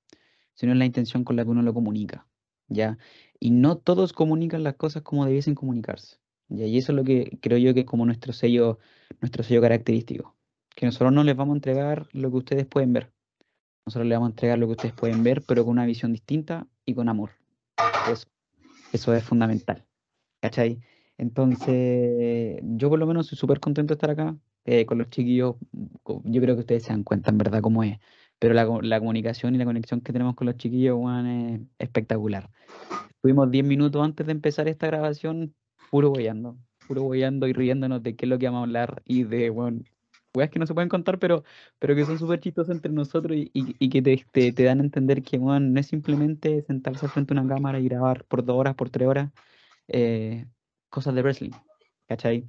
sino 0.54 0.72
es 0.72 0.78
la 0.78 0.86
intención 0.86 1.24
con 1.24 1.36
la 1.36 1.44
que 1.44 1.50
uno 1.50 1.62
lo 1.62 1.74
comunica, 1.74 2.26
¿ya? 2.68 2.98
Y 3.40 3.52
no 3.52 3.78
todos 3.78 4.12
comunican 4.12 4.64
las 4.64 4.76
cosas 4.76 5.02
como 5.02 5.26
debiesen 5.26 5.54
comunicarse. 5.54 6.21
Y 6.56 6.78
eso 6.78 6.92
es 6.92 6.96
lo 6.96 7.04
que 7.04 7.38
creo 7.40 7.58
yo 7.58 7.74
que 7.74 7.80
es 7.80 7.86
como 7.86 8.04
nuestro 8.04 8.32
sello, 8.32 8.78
nuestro 9.20 9.42
sello 9.42 9.60
característico. 9.60 10.36
Que 10.74 10.86
nosotros 10.86 11.12
no 11.12 11.24
les 11.24 11.36
vamos 11.36 11.54
a 11.54 11.56
entregar 11.56 12.08
lo 12.12 12.30
que 12.30 12.36
ustedes 12.36 12.66
pueden 12.66 12.92
ver. 12.92 13.12
Nosotros 13.86 14.06
les 14.06 14.16
vamos 14.16 14.28
a 14.28 14.32
entregar 14.32 14.58
lo 14.58 14.66
que 14.66 14.72
ustedes 14.72 14.94
pueden 14.94 15.22
ver, 15.22 15.42
pero 15.42 15.64
con 15.64 15.72
una 15.72 15.86
visión 15.86 16.12
distinta 16.12 16.66
y 16.84 16.94
con 16.94 17.08
amor. 17.08 17.30
Eso, 18.10 18.26
eso 18.92 19.14
es 19.14 19.24
fundamental. 19.24 19.84
¿Cachai? 20.40 20.80
Entonces, 21.18 22.60
yo 22.62 22.88
por 22.88 22.98
lo 22.98 23.06
menos 23.06 23.26
soy 23.26 23.38
súper 23.38 23.60
contento 23.60 23.92
de 23.92 23.96
estar 23.96 24.10
acá 24.10 24.36
eh, 24.64 24.86
con 24.86 24.98
los 24.98 25.10
chiquillos. 25.10 25.56
Yo 25.72 26.40
creo 26.40 26.54
que 26.54 26.60
ustedes 26.60 26.84
se 26.84 26.90
dan 26.90 27.04
cuenta 27.04 27.30
en 27.30 27.38
verdad 27.38 27.60
cómo 27.60 27.82
es. 27.82 27.98
Pero 28.38 28.54
la, 28.54 28.64
la 28.82 28.98
comunicación 28.98 29.54
y 29.54 29.58
la 29.58 29.64
conexión 29.64 30.00
que 30.00 30.12
tenemos 30.12 30.34
con 30.34 30.46
los 30.46 30.56
chiquillos, 30.56 30.96
weón, 30.98 31.26
es 31.26 31.60
espectacular. 31.78 32.50
Estuvimos 33.10 33.50
10 33.50 33.64
minutos 33.64 34.02
antes 34.02 34.26
de 34.26 34.32
empezar 34.32 34.66
esta 34.66 34.88
grabación 34.88 35.54
puro 35.92 36.10
boyando, 36.10 36.58
puro 36.88 37.04
boyando 37.04 37.46
y 37.48 37.54
riéndonos 37.54 38.02
de 38.02 38.16
qué 38.16 38.26
es 38.26 38.30
lo 38.30 38.38
que 38.40 38.46
vamos 38.46 38.60
a 38.62 38.64
hablar 38.64 39.02
y 39.06 39.24
de, 39.24 39.50
bueno, 39.50 39.82
weas 40.34 40.50
que 40.50 40.58
no 40.60 40.66
se 40.66 40.74
pueden 40.74 40.88
contar, 40.90 41.18
pero, 41.20 41.44
pero 41.80 41.94
que 41.96 42.06
son 42.06 42.18
súper 42.18 42.40
chistosas 42.40 42.74
entre 42.76 42.92
nosotros 42.92 43.36
y, 43.38 43.50
y- 43.54 43.90
que 43.90 44.02
te, 44.02 44.52
te, 44.52 44.64
dan 44.64 44.80
a 44.80 44.84
entender 44.84 45.22
que, 45.22 45.38
bueno, 45.38 45.60
no 45.68 45.80
es 45.80 45.88
simplemente 45.88 46.62
sentarse 46.62 47.08
frente 47.08 47.34
a 47.34 47.40
una 47.42 47.54
cámara 47.54 47.80
y 47.80 47.84
grabar 47.88 48.24
por 48.26 48.44
dos 48.44 48.56
horas, 48.58 48.76
por 48.76 48.90
tres 48.90 49.08
horas, 49.08 49.32
eh, 49.88 50.46
cosas 50.90 51.14
de 51.16 51.22
wrestling, 51.22 51.52
¿cachai? 52.08 52.48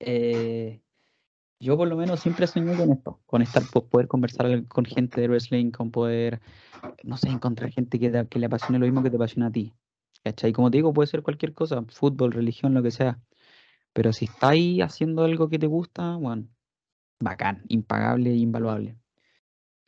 Eh, 0.00 0.82
yo 1.60 1.76
por 1.78 1.88
lo 1.88 1.96
menos 1.96 2.20
siempre 2.20 2.46
soñé 2.48 2.76
con 2.76 2.92
esto, 2.92 3.20
con 3.26 3.42
estar, 3.42 3.68
po- 3.70 3.88
poder 3.88 4.08
conversar 4.08 4.66
con 4.68 4.84
gente 4.86 5.20
de 5.22 5.28
wrestling, 5.28 5.72
con 5.72 5.90
poder, 5.92 6.40
no 7.04 7.16
sé, 7.18 7.30
encontrar 7.30 7.70
gente 7.72 7.98
que, 8.00 8.10
te- 8.10 8.28
que 8.28 8.40
le 8.40 8.46
apasione 8.46 8.78
lo 8.80 8.86
mismo 8.86 9.02
que 9.02 9.10
te 9.10 9.16
apasiona 9.16 9.48
a 9.48 9.52
ti. 9.52 9.74
¿Cachai? 10.26 10.52
Como 10.52 10.72
te 10.72 10.78
digo, 10.78 10.92
puede 10.92 11.06
ser 11.06 11.22
cualquier 11.22 11.54
cosa, 11.54 11.84
fútbol, 11.88 12.32
religión, 12.32 12.74
lo 12.74 12.82
que 12.82 12.90
sea. 12.90 13.20
Pero 13.92 14.12
si 14.12 14.24
está 14.24 14.48
ahí 14.48 14.80
haciendo 14.80 15.22
algo 15.22 15.48
que 15.48 15.56
te 15.56 15.68
gusta, 15.68 16.16
bueno, 16.16 16.48
bacán, 17.20 17.62
impagable 17.68 18.30
e 18.30 18.36
invaluable. 18.36 18.96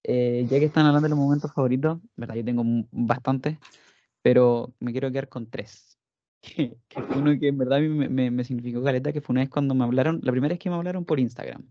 Eh, 0.05 0.47
ya 0.49 0.60
que 0.60 0.67
están 0.67 0.86
hablando 0.86 1.07
de 1.07 1.10
los 1.10 1.18
momentos 1.18 1.52
favoritos, 1.52 1.99
¿verdad? 2.15 2.36
Yo 2.36 2.44
tengo 2.44 2.62
bastantes, 2.92 3.58
pero 4.23 4.73
me 4.78 4.92
quiero 4.92 5.10
quedar 5.10 5.28
con 5.28 5.50
tres. 5.50 5.99
Que, 6.89 7.00
uno 7.17 7.36
que 7.36 7.49
en 7.49 7.58
verdad 7.58 7.81
me, 7.81 8.08
me, 8.08 8.31
me 8.31 8.44
significó 8.44 8.81
caleta, 8.84 9.12
que 9.12 9.20
fue 9.20 9.34
una 9.34 9.41
vez 9.41 9.50
cuando 9.50 9.75
me 9.75 9.83
hablaron, 9.83 10.20
la 10.23 10.31
primera 10.31 10.52
vez 10.52 10.60
que 10.60 10.70
me 10.70 10.76
hablaron 10.76 11.05
por 11.05 11.18
Instagram, 11.18 11.68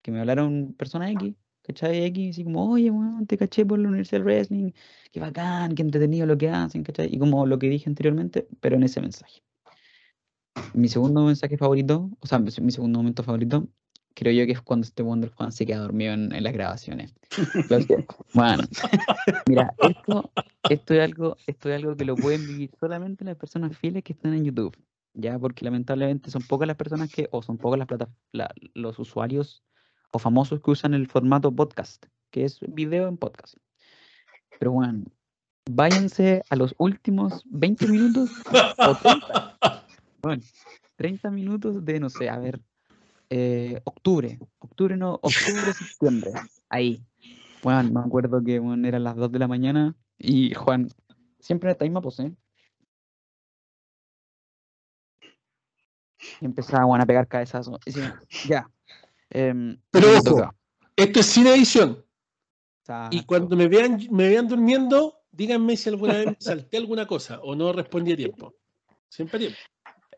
que 0.00 0.12
me 0.12 0.20
hablaron 0.20 0.74
personas 0.74 1.10
X, 1.10 1.34
¿cachai? 1.72 2.04
X, 2.06 2.30
así 2.36 2.44
como, 2.44 2.70
oye, 2.70 2.90
weón, 2.90 3.26
te 3.26 3.36
caché 3.38 3.64
por 3.64 3.78
la 3.78 3.88
Universidad 3.88 4.18
del 4.18 4.24
Wrestling, 4.24 4.72
qué 5.12 5.20
bacán, 5.20 5.74
qué 5.74 5.82
entretenido 5.82 6.26
lo 6.26 6.36
que 6.36 6.50
hacen, 6.50 6.82
¿cachai? 6.82 7.08
Y 7.14 7.18
como 7.18 7.46
lo 7.46 7.58
que 7.58 7.68
dije 7.68 7.88
anteriormente, 7.88 8.46
pero 8.60 8.76
en 8.76 8.82
ese 8.82 9.00
mensaje. 9.00 9.42
Mi 10.74 10.88
segundo 10.88 11.24
mensaje 11.24 11.56
favorito, 11.56 12.10
o 12.20 12.26
sea, 12.26 12.38
mi 12.38 12.50
segundo 12.50 12.98
momento 12.98 13.22
favorito, 13.22 13.68
creo 14.14 14.32
yo 14.32 14.46
que 14.46 14.52
es 14.52 14.60
cuando 14.60 14.84
este 14.84 15.02
Wonder 15.02 15.30
Juan 15.30 15.52
se 15.52 15.64
queda 15.66 15.78
dormido 15.78 16.12
en, 16.12 16.32
en 16.32 16.42
las 16.42 16.52
grabaciones. 16.52 17.14
Bueno, 18.34 18.64
mira, 19.46 19.74
esto, 19.78 20.30
esto, 20.68 20.94
es 20.94 21.00
algo, 21.00 21.36
esto 21.46 21.68
es 21.68 21.76
algo 21.76 21.96
que 21.96 22.04
lo 22.04 22.16
pueden 22.16 22.46
vivir 22.46 22.70
solamente 22.78 23.24
las 23.24 23.36
personas 23.36 23.76
fieles 23.76 24.02
que 24.02 24.12
están 24.12 24.34
en 24.34 24.44
YouTube. 24.44 24.76
Ya, 25.14 25.38
porque 25.38 25.64
lamentablemente 25.64 26.30
son 26.30 26.42
pocas 26.42 26.68
las 26.68 26.76
personas 26.76 27.08
que, 27.08 27.28
o 27.32 27.42
son 27.42 27.58
pocas 27.58 27.78
las 27.78 27.88
plata- 27.88 28.08
la- 28.32 28.52
los 28.74 28.98
usuarios 28.98 29.64
o 30.10 30.18
famosos 30.18 30.60
que 30.60 30.70
usan 30.70 30.94
el 30.94 31.06
formato 31.06 31.52
podcast, 31.52 32.06
que 32.30 32.44
es 32.44 32.60
video 32.60 33.08
en 33.08 33.16
podcast. 33.16 33.54
Pero 34.58 34.72
bueno, 34.72 35.04
váyanse 35.70 36.42
a 36.50 36.56
los 36.56 36.74
últimos 36.78 37.42
20 37.46 37.88
minutos 37.88 38.30
o 38.78 38.94
30. 38.96 39.86
Bueno, 40.22 40.42
30 40.96 41.30
minutos 41.30 41.84
de, 41.84 41.98
no 42.00 42.10
sé, 42.10 42.28
a 42.28 42.38
ver, 42.38 42.60
eh, 43.30 43.80
octubre, 43.84 44.38
octubre 44.58 44.96
no, 44.96 45.14
octubre, 45.14 45.72
septiembre, 45.72 46.32
ahí. 46.68 47.02
Bueno, 47.62 47.90
me 47.90 48.00
acuerdo 48.00 48.42
que 48.42 48.58
bueno, 48.58 48.86
eran 48.86 49.04
las 49.04 49.16
2 49.16 49.32
de 49.32 49.38
la 49.38 49.48
mañana 49.48 49.96
y 50.18 50.52
Juan, 50.54 50.88
siempre 51.38 51.70
en 51.70 51.72
esta 51.72 51.84
misma 51.84 52.02
pose, 52.02 52.34
y 56.40 56.44
empezaba 56.44 56.84
bueno, 56.84 57.04
a 57.04 57.06
pegar 57.06 57.28
cabezazos. 57.28 57.78
Ya. 58.46 58.70
Em, 59.30 59.78
Pero 59.90 60.08
me 60.08 60.14
ojo, 60.14 60.24
toca. 60.24 60.54
esto 60.96 61.20
es 61.20 61.26
sin 61.26 61.46
edición. 61.46 62.04
Y 63.10 63.18
Exacto. 63.18 63.26
cuando 63.26 63.56
me 63.56 63.68
vean, 63.68 64.00
me 64.10 64.28
vean 64.28 64.48
durmiendo, 64.48 65.20
díganme 65.30 65.76
si 65.76 65.88
alguna 65.88 66.14
vez 66.14 66.36
salté 66.40 66.76
alguna 66.76 67.06
cosa 67.06 67.40
o 67.40 67.54
no 67.54 67.72
respondí 67.72 68.12
a 68.12 68.16
tiempo. 68.16 68.54
Siempre 69.08 69.36
a 69.36 69.40
tiempo. 69.40 69.58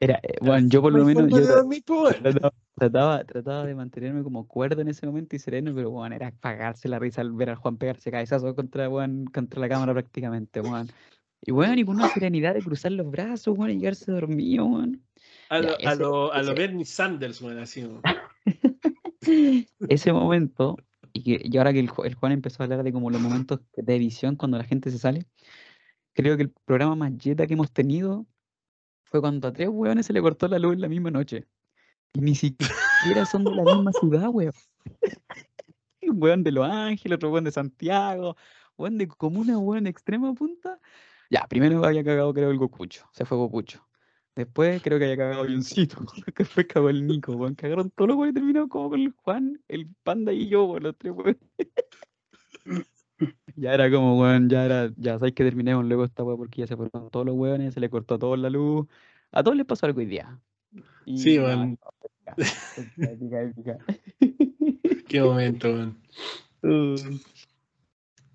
Era, 0.00 0.18
eh, 0.22 0.38
bueno, 0.40 0.66
yo 0.68 0.82
por 0.82 0.92
lo 0.92 1.04
menos 1.04 1.30
yo 1.30 1.38
trataba, 2.22 2.52
trataba, 2.74 3.24
trataba 3.24 3.66
de 3.66 3.74
mantenerme 3.74 4.24
como 4.24 4.48
cuerdo 4.48 4.80
en 4.82 4.88
ese 4.88 5.06
momento 5.06 5.36
y 5.36 5.38
sereno, 5.38 5.72
pero 5.74 5.90
bueno, 5.90 6.16
era 6.16 6.32
pagarse 6.40 6.88
la 6.88 6.98
risa 6.98 7.20
al 7.20 7.30
ver 7.32 7.50
al 7.50 7.56
Juan 7.56 7.76
pegarse 7.76 8.10
cabezazos 8.10 8.54
contra, 8.54 8.88
weón, 8.88 9.26
contra 9.26 9.60
la 9.60 9.68
cámara 9.68 9.92
prácticamente. 9.92 10.60
Y 11.42 11.52
bueno, 11.52 11.74
y 11.78 11.84
con 11.84 11.96
una 11.96 12.08
serenidad 12.08 12.54
de 12.54 12.62
cruzar 12.62 12.90
los 12.92 13.08
brazos, 13.08 13.56
y 13.56 13.74
llegarse 13.74 14.10
dormido, 14.10 14.64
weón. 14.64 15.02
A 15.50 15.60
Ya, 15.60 15.68
lo, 15.68 15.88
a 15.88 15.94
lo, 15.94 16.32
a 16.32 16.42
lo 16.42 16.54
Bernie 16.54 16.84
Sanders, 16.84 17.40
weón, 17.40 17.58
así. 17.58 17.88
ese 19.88 20.12
momento, 20.12 20.76
y, 21.12 21.22
que, 21.22 21.40
y 21.44 21.56
ahora 21.58 21.72
que 21.72 21.80
el, 21.80 21.90
Ju- 21.90 22.04
el 22.04 22.14
Juan 22.14 22.32
empezó 22.32 22.62
a 22.62 22.64
hablar 22.64 22.82
de 22.82 22.92
como 22.92 23.10
los 23.10 23.20
momentos 23.20 23.60
de 23.76 23.96
edición 23.96 24.36
cuando 24.36 24.58
la 24.58 24.64
gente 24.64 24.90
se 24.90 24.98
sale, 24.98 25.26
creo 26.12 26.36
que 26.36 26.44
el 26.44 26.50
programa 26.64 26.96
más 26.96 27.16
yeta 27.18 27.46
que 27.46 27.54
hemos 27.54 27.72
tenido 27.72 28.26
fue 29.04 29.20
cuando 29.20 29.48
a 29.48 29.52
tres 29.52 29.68
hueones 29.68 30.06
se 30.06 30.12
le 30.12 30.22
cortó 30.22 30.48
la 30.48 30.58
luz 30.58 30.74
en 30.74 30.80
la 30.80 30.88
misma 30.88 31.10
noche. 31.10 31.46
Y 32.14 32.20
ni 32.20 32.34
siquiera 32.34 33.24
son 33.30 33.44
de 33.44 33.54
la 33.54 33.62
misma 33.64 33.92
ciudad, 33.92 34.28
weón. 34.28 34.52
Un 36.02 36.22
weón 36.22 36.42
de 36.42 36.52
Los 36.52 36.68
Ángeles, 36.68 37.16
otro 37.16 37.30
weón 37.30 37.44
de 37.44 37.52
Santiago, 37.52 38.36
weón 38.76 38.98
de 38.98 39.08
comuna, 39.08 39.58
weón 39.58 39.84
de 39.84 39.90
extrema 39.90 40.34
punta. 40.34 40.78
Ya, 41.30 41.46
primero 41.48 41.84
había 41.84 42.04
cagado 42.04 42.34
creo 42.34 42.50
el 42.50 42.58
Gokucho, 42.58 43.08
se 43.12 43.24
fue 43.24 43.38
Gokucho. 43.38 43.86
Después 44.34 44.82
creo 44.82 44.98
que 44.98 45.04
había 45.04 45.16
cagado 45.18 45.42
Avioncito, 45.42 45.96
después 46.36 46.66
cagó 46.66 46.88
el 46.88 47.06
Nico, 47.06 47.32
weón. 47.32 47.54
Cagaron 47.54 47.90
todos 47.90 48.08
los 48.08 48.16
weones 48.16 48.32
y 48.32 48.34
terminaron 48.34 48.68
como 48.68 48.88
con 48.90 49.00
el 49.00 49.12
Juan, 49.12 49.60
el 49.68 49.88
Panda 50.02 50.32
y 50.32 50.48
yo, 50.48 50.64
weón, 50.64 50.82
los 50.84 50.96
tres 50.96 51.12
weones. 51.14 51.36
Ya 53.54 53.72
era 53.74 53.88
como, 53.90 54.18
weón, 54.20 54.48
ya 54.48 54.64
era, 54.64 54.90
ya 54.96 55.12
sabéis 55.14 55.34
que 55.34 55.44
terminemos 55.44 55.84
luego 55.84 56.04
esta 56.04 56.24
weá 56.24 56.36
porque 56.36 56.60
ya 56.62 56.66
se 56.66 56.76
fueron 56.76 57.08
todos 57.10 57.24
los 57.26 57.36
weones, 57.36 57.74
se 57.74 57.80
le 57.80 57.88
cortó 57.90 58.14
a 58.14 58.18
todos 58.18 58.38
la 58.38 58.50
luz. 58.50 58.86
A 59.30 59.42
todos 59.44 59.56
les 59.56 59.66
pasó 59.66 59.86
algo 59.86 60.00
hoy 60.00 60.06
día. 60.06 60.40
Y 61.04 61.18
Sí, 61.18 61.38
weón. 61.38 61.78
épica, 62.76 63.12
épica, 63.12 63.42
épica. 63.42 63.78
Qué 65.08 65.20
momento, 65.20 65.68
weón. 65.68 65.98
Uy. 66.62 67.20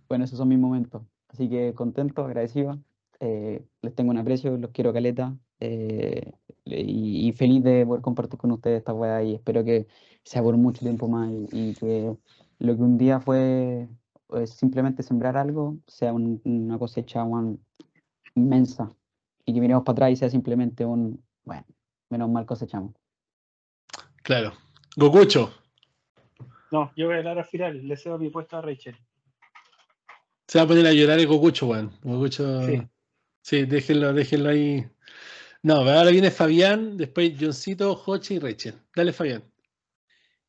Bueno, 0.07 0.23
esos 0.23 0.37
son 0.37 0.47
mis 0.47 0.59
momentos. 0.59 1.01
Así 1.29 1.49
que 1.49 1.73
contento, 1.73 2.23
agradecido. 2.23 2.79
eh, 3.19 3.65
les 3.81 3.95
tengo 3.95 4.11
un 4.11 4.17
aprecio, 4.17 4.55
los 4.57 4.71
quiero 4.71 4.93
caleta. 4.93 5.35
Eh, 5.59 6.31
y, 6.65 7.27
y 7.29 7.31
feliz 7.33 7.63
de 7.63 7.85
poder 7.85 8.01
compartir 8.01 8.37
con 8.39 8.51
ustedes 8.51 8.79
esta 8.79 8.93
weá 8.93 9.23
y 9.23 9.35
espero 9.35 9.63
que 9.63 9.87
sea 10.23 10.41
por 10.43 10.55
mucho 10.57 10.81
tiempo 10.81 11.07
más 11.07 11.31
y, 11.31 11.47
y 11.51 11.73
que 11.73 12.15
lo 12.59 12.75
que 12.75 12.81
un 12.81 12.97
día 12.97 13.19
fue 13.19 13.87
eh, 14.33 14.47
simplemente 14.47 15.03
sembrar 15.03 15.37
algo 15.37 15.77
sea 15.87 16.11
un- 16.13 16.41
una 16.43 16.77
cosecha 16.77 17.25
inmensa 18.35 18.91
y 19.45 19.53
que 19.53 19.61
miremos 19.61 19.83
para 19.83 19.93
atrás 19.93 20.11
y 20.11 20.15
sea 20.17 20.29
simplemente 20.29 20.85
un, 20.85 21.23
bueno, 21.45 21.63
menos 22.09 22.29
mal 22.29 22.45
cosechamos. 22.45 22.93
Claro. 24.23 24.51
Gokucho. 24.97 25.51
No, 26.71 26.91
yo 26.97 27.05
voy 27.05 27.15
a 27.15 27.17
hablar 27.19 27.37
al 27.39 27.45
final. 27.45 27.87
Le 27.87 27.95
cedo 27.95 28.17
mi 28.19 28.29
puesto 28.29 28.57
a 28.57 28.61
Rachel. 28.61 28.95
Se 30.47 30.57
va 30.59 30.65
a 30.65 30.67
poner 30.67 30.85
a 30.85 30.91
llorar 30.91 31.17
el 31.19 31.27
Gokucho, 31.27 31.67
weón. 31.67 31.91
Gokucho. 32.03 32.65
Sí. 32.65 32.81
Sí, 33.41 33.65
déjenlo, 33.65 34.13
déjenlo 34.13 34.49
ahí. 34.49 34.85
No, 35.67 35.79
ahora 35.79 36.11
viene 36.11 36.31
Fabián, 36.31 36.95
después 36.95 37.33
Johncito, 37.37 37.93
Joche 37.93 38.35
y 38.35 38.39
Rachel. 38.39 38.75
Dale, 38.95 39.11
Fabián. 39.11 39.43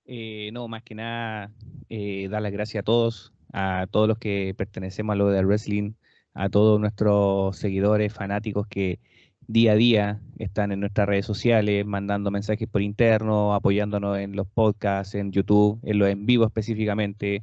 Eh, 0.05 0.51
no, 0.53 0.69
más 0.69 0.85
que 0.85 0.95
nada, 0.95 1.51
eh, 1.89 2.29
dar 2.31 2.41
las 2.41 2.53
gracias 2.53 2.83
a 2.83 2.85
todos, 2.85 3.33
a 3.53 3.89
todos 3.91 4.07
los 4.07 4.17
que 4.19 4.55
pertenecemos 4.57 5.15
a 5.15 5.17
lo 5.17 5.29
del 5.31 5.45
wrestling, 5.45 5.95
a 6.35 6.49
todos 6.49 6.79
nuestros 6.79 7.57
seguidores, 7.57 8.13
fanáticos 8.13 8.69
que 8.69 9.01
día 9.41 9.73
a 9.73 9.75
día 9.75 10.21
están 10.39 10.71
en 10.71 10.79
nuestras 10.79 11.09
redes 11.09 11.27
sociales, 11.27 11.85
mandando 11.85 12.31
mensajes 12.31 12.69
por 12.69 12.81
interno, 12.81 13.55
apoyándonos 13.55 14.19
en 14.19 14.37
los 14.37 14.47
podcasts, 14.47 15.17
en 15.17 15.33
YouTube, 15.33 15.81
en 15.83 15.99
los 15.99 16.11
en 16.11 16.27
vivo 16.27 16.47
específicamente, 16.47 17.43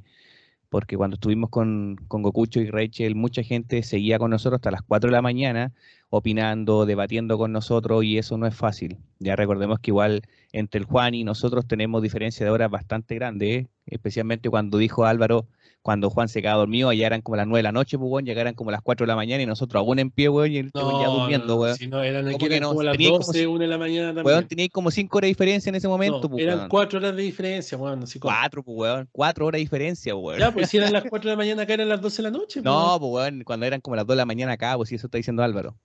porque 0.69 0.97
cuando 0.97 1.15
estuvimos 1.15 1.49
con, 1.49 1.97
con 2.07 2.21
Gokucho 2.21 2.59
y 2.59 2.69
Rachel, 2.69 3.15
mucha 3.15 3.43
gente 3.43 3.83
seguía 3.83 4.19
con 4.19 4.31
nosotros 4.31 4.57
hasta 4.57 4.71
las 4.71 4.81
4 4.81 5.09
de 5.09 5.15
la 5.15 5.21
mañana, 5.21 5.73
opinando, 6.09 6.85
debatiendo 6.85 7.37
con 7.37 7.51
nosotros, 7.51 8.03
y 8.03 8.17
eso 8.17 8.37
no 8.37 8.47
es 8.47 8.55
fácil. 8.55 8.97
Ya 9.19 9.35
recordemos 9.35 9.79
que 9.79 9.91
igual 9.91 10.23
entre 10.51 10.79
el 10.79 10.85
Juan 10.85 11.13
y 11.13 11.23
nosotros 11.23 11.67
tenemos 11.67 12.01
diferencia 12.01 12.45
de 12.45 12.51
horas 12.51 12.69
bastante 12.71 13.15
grande, 13.15 13.55
¿eh? 13.55 13.67
especialmente 13.85 14.49
cuando 14.49 14.77
dijo 14.77 15.05
Álvaro, 15.05 15.47
cuando 15.85 16.09
Juan 16.09 16.27
se 16.30 16.41
quedaba 16.41 16.57
dormido, 16.57 16.89
allá 16.89 17.05
eran 17.05 17.22
como 17.22 17.35
las 17.35 17.45
9 17.45 17.59
de 17.59 17.64
la 17.64 17.72
noche, 17.72 17.95
pues, 17.99 18.09
weón, 18.11 18.25
llegaran 18.25 18.55
como 18.55 18.72
las 18.72 18.81
4 18.81 19.05
de 19.05 19.07
la 19.07 19.15
mañana 19.15 19.43
y 19.43 19.45
nosotros 19.45 19.80
aún 19.80 19.99
en 19.99 20.09
pie, 20.09 20.30
weón, 20.30 20.51
y 20.51 20.57
el 20.57 20.72
weón 20.73 20.99
ya 20.99 21.07
durmiendo, 21.09 21.45
no, 21.45 21.55
weón. 21.61 21.75
Si 21.75 21.85
no, 21.85 22.01
eran 22.01 22.23
¿Cómo 22.25 22.35
aquí 22.38 22.45
eran 22.45 22.61
no? 22.61 22.69
como 22.69 22.81
las 22.81 22.93
Tenía 22.93 23.09
como 23.11 23.19
12, 23.19 23.39
si- 23.39 23.45
1 23.45 23.59
de 23.59 23.67
la 23.67 23.77
mañana 23.77 24.07
también. 24.07 24.25
Weón, 24.25 24.47
teníais 24.47 24.72
como 24.72 24.89
5 24.89 25.15
horas 25.19 25.25
de 25.25 25.30
diferencia 25.30 25.69
en 25.69 25.75
ese 25.75 25.88
momento, 25.88 26.22
No, 26.23 26.30
pues, 26.31 26.43
eran 26.43 26.57
weón. 26.57 26.69
4 26.69 26.97
horas 26.97 27.15
de 27.15 27.22
diferencia, 27.22 27.77
weón. 27.77 28.01
así 28.01 28.17
como- 28.17 28.33
4, 28.33 28.64
pues, 28.64 28.77
weón. 28.80 29.09
4 29.11 29.45
horas 29.45 29.57
de 29.59 29.61
diferencia, 29.61 30.15
weón. 30.15 30.39
Ya, 30.39 30.51
pues 30.51 30.69
si 30.72 30.77
eran 30.77 30.91
las 30.91 31.03
4 31.11 31.30
de 31.30 31.35
la 31.35 31.38
mañana, 31.38 31.61
acá 31.61 31.75
eran 31.75 31.88
las 31.89 32.01
12 32.01 32.17
de 32.23 32.31
la 32.31 32.31
noche. 32.35 32.61
pues, 32.61 32.65
No, 32.65 32.97
pues 32.99 33.11
weón, 33.11 33.43
cuando 33.43 33.67
eran 33.67 33.80
como 33.80 33.95
las 33.95 34.07
2 34.07 34.15
de 34.15 34.17
la 34.17 34.25
mañana 34.25 34.53
acá, 34.53 34.75
pues 34.77 34.89
sí, 34.89 34.95
eso 34.95 35.05
está 35.05 35.19
diciendo 35.19 35.43
Álvaro. 35.43 35.77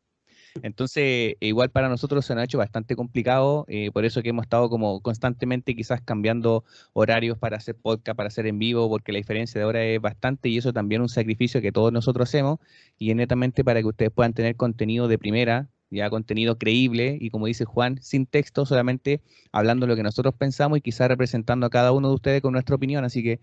Entonces, 0.62 1.34
igual 1.40 1.70
para 1.70 1.88
nosotros 1.88 2.24
se 2.24 2.34
nos 2.34 2.42
ha 2.42 2.44
hecho 2.44 2.58
bastante 2.58 2.96
complicado, 2.96 3.64
eh, 3.68 3.90
por 3.92 4.04
eso 4.04 4.22
que 4.22 4.30
hemos 4.30 4.44
estado 4.44 4.68
como 4.68 5.00
constantemente 5.00 5.74
quizás 5.74 6.00
cambiando 6.02 6.64
horarios 6.92 7.38
para 7.38 7.56
hacer 7.56 7.76
podcast, 7.76 8.16
para 8.16 8.28
hacer 8.28 8.46
en 8.46 8.58
vivo, 8.58 8.88
porque 8.88 9.12
la 9.12 9.18
diferencia 9.18 9.60
de 9.60 9.64
hora 9.64 9.84
es 9.84 10.00
bastante 10.00 10.48
y 10.48 10.58
eso 10.58 10.72
también 10.72 11.02
es 11.02 11.04
un 11.04 11.08
sacrificio 11.08 11.60
que 11.60 11.72
todos 11.72 11.92
nosotros 11.92 12.28
hacemos 12.28 12.58
y 12.98 13.10
es 13.10 13.16
netamente 13.16 13.64
para 13.64 13.80
que 13.80 13.86
ustedes 13.86 14.10
puedan 14.10 14.32
tener 14.32 14.56
contenido 14.56 15.08
de 15.08 15.18
primera, 15.18 15.68
ya 15.90 16.08
contenido 16.10 16.58
creíble 16.58 17.18
y 17.20 17.30
como 17.30 17.46
dice 17.46 17.64
Juan, 17.64 17.98
sin 18.02 18.26
texto, 18.26 18.66
solamente 18.66 19.20
hablando 19.52 19.86
lo 19.86 19.96
que 19.96 20.02
nosotros 20.02 20.34
pensamos 20.34 20.78
y 20.78 20.80
quizás 20.80 21.08
representando 21.08 21.66
a 21.66 21.70
cada 21.70 21.92
uno 21.92 22.08
de 22.08 22.14
ustedes 22.14 22.42
con 22.42 22.52
nuestra 22.52 22.76
opinión, 22.76 23.04
así 23.04 23.22
que 23.22 23.40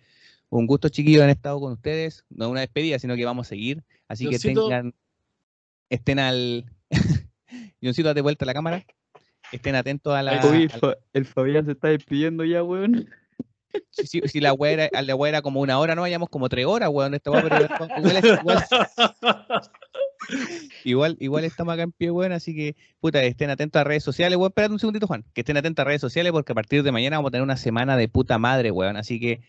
un 0.50 0.66
gusto 0.66 0.90
chiquillos 0.90 1.22
haber 1.22 1.36
estado 1.36 1.60
con 1.60 1.74
ustedes, 1.74 2.26
no 2.30 2.50
una 2.50 2.62
despedida, 2.62 3.00
sino 3.00 3.16
que 3.16 3.26
vamos 3.26 3.48
a 3.48 3.50
seguir, 3.50 3.84
así 4.08 4.30
que 4.30 4.40
tengan, 4.40 4.94
estén 5.90 6.20
al... 6.20 6.66
Johncito, 7.82 8.08
date 8.10 8.22
vuelta 8.22 8.46
a 8.46 8.48
la 8.48 8.54
cámara. 8.54 8.86
Estén 9.52 9.76
atentos 9.76 10.14
a 10.14 10.22
la. 10.24 10.34
El 11.14 11.26
Fabián 11.26 11.66
se 11.66 11.72
está 11.72 11.88
despidiendo 11.90 12.44
ya, 12.44 12.64
weón. 12.64 13.08
si, 13.92 14.08
si- 14.08 14.22
si 14.28 14.40
la 14.42 14.54
weá 14.54 14.72
era, 14.72 14.90
a 14.94 15.02
la 15.02 15.16
weá 15.16 15.30
era 15.30 15.42
como 15.42 15.62
una 15.62 15.78
hora, 15.80 15.96
no 15.96 16.02
vayamos 16.02 16.30
como 16.30 16.50
tres 16.50 16.66
horas, 16.66 16.90
weón. 16.92 17.14
Esta 17.14 17.32
weá, 17.32 17.44
pero 17.44 17.56
igual, 17.98 18.24
igual- 18.42 18.66
igual, 20.84 21.18
igual 21.20 21.44
estamos 21.46 21.74
acá 21.74 21.84
en 21.84 21.92
pie, 21.92 22.12
weón. 22.12 22.32
Así 22.32 22.56
que, 22.56 22.76
puta, 23.00 23.24
estén 23.24 23.50
atentos 23.50 23.80
a 23.80 23.84
redes 23.84 24.04
sociales, 24.04 24.38
weón. 24.38 24.50
Espérate 24.50 24.74
un 24.74 24.80
segundito, 24.80 25.08
Juan. 25.08 25.24
Que 25.34 25.42
estén 25.42 25.58
atentos 25.58 25.84
a 25.84 25.86
redes 25.86 26.02
sociales 26.02 26.32
porque 26.32 26.52
a 26.52 26.56
partir 26.56 26.84
de 26.84 26.92
mañana 26.92 27.18
vamos 27.18 27.30
a 27.30 27.32
tener 27.32 27.44
una 27.44 27.58
semana 27.58 27.96
de 27.98 28.08
puta 28.10 28.38
madre, 28.38 28.72
weón. 28.72 28.98
Así 28.98 29.20
que 29.20 29.42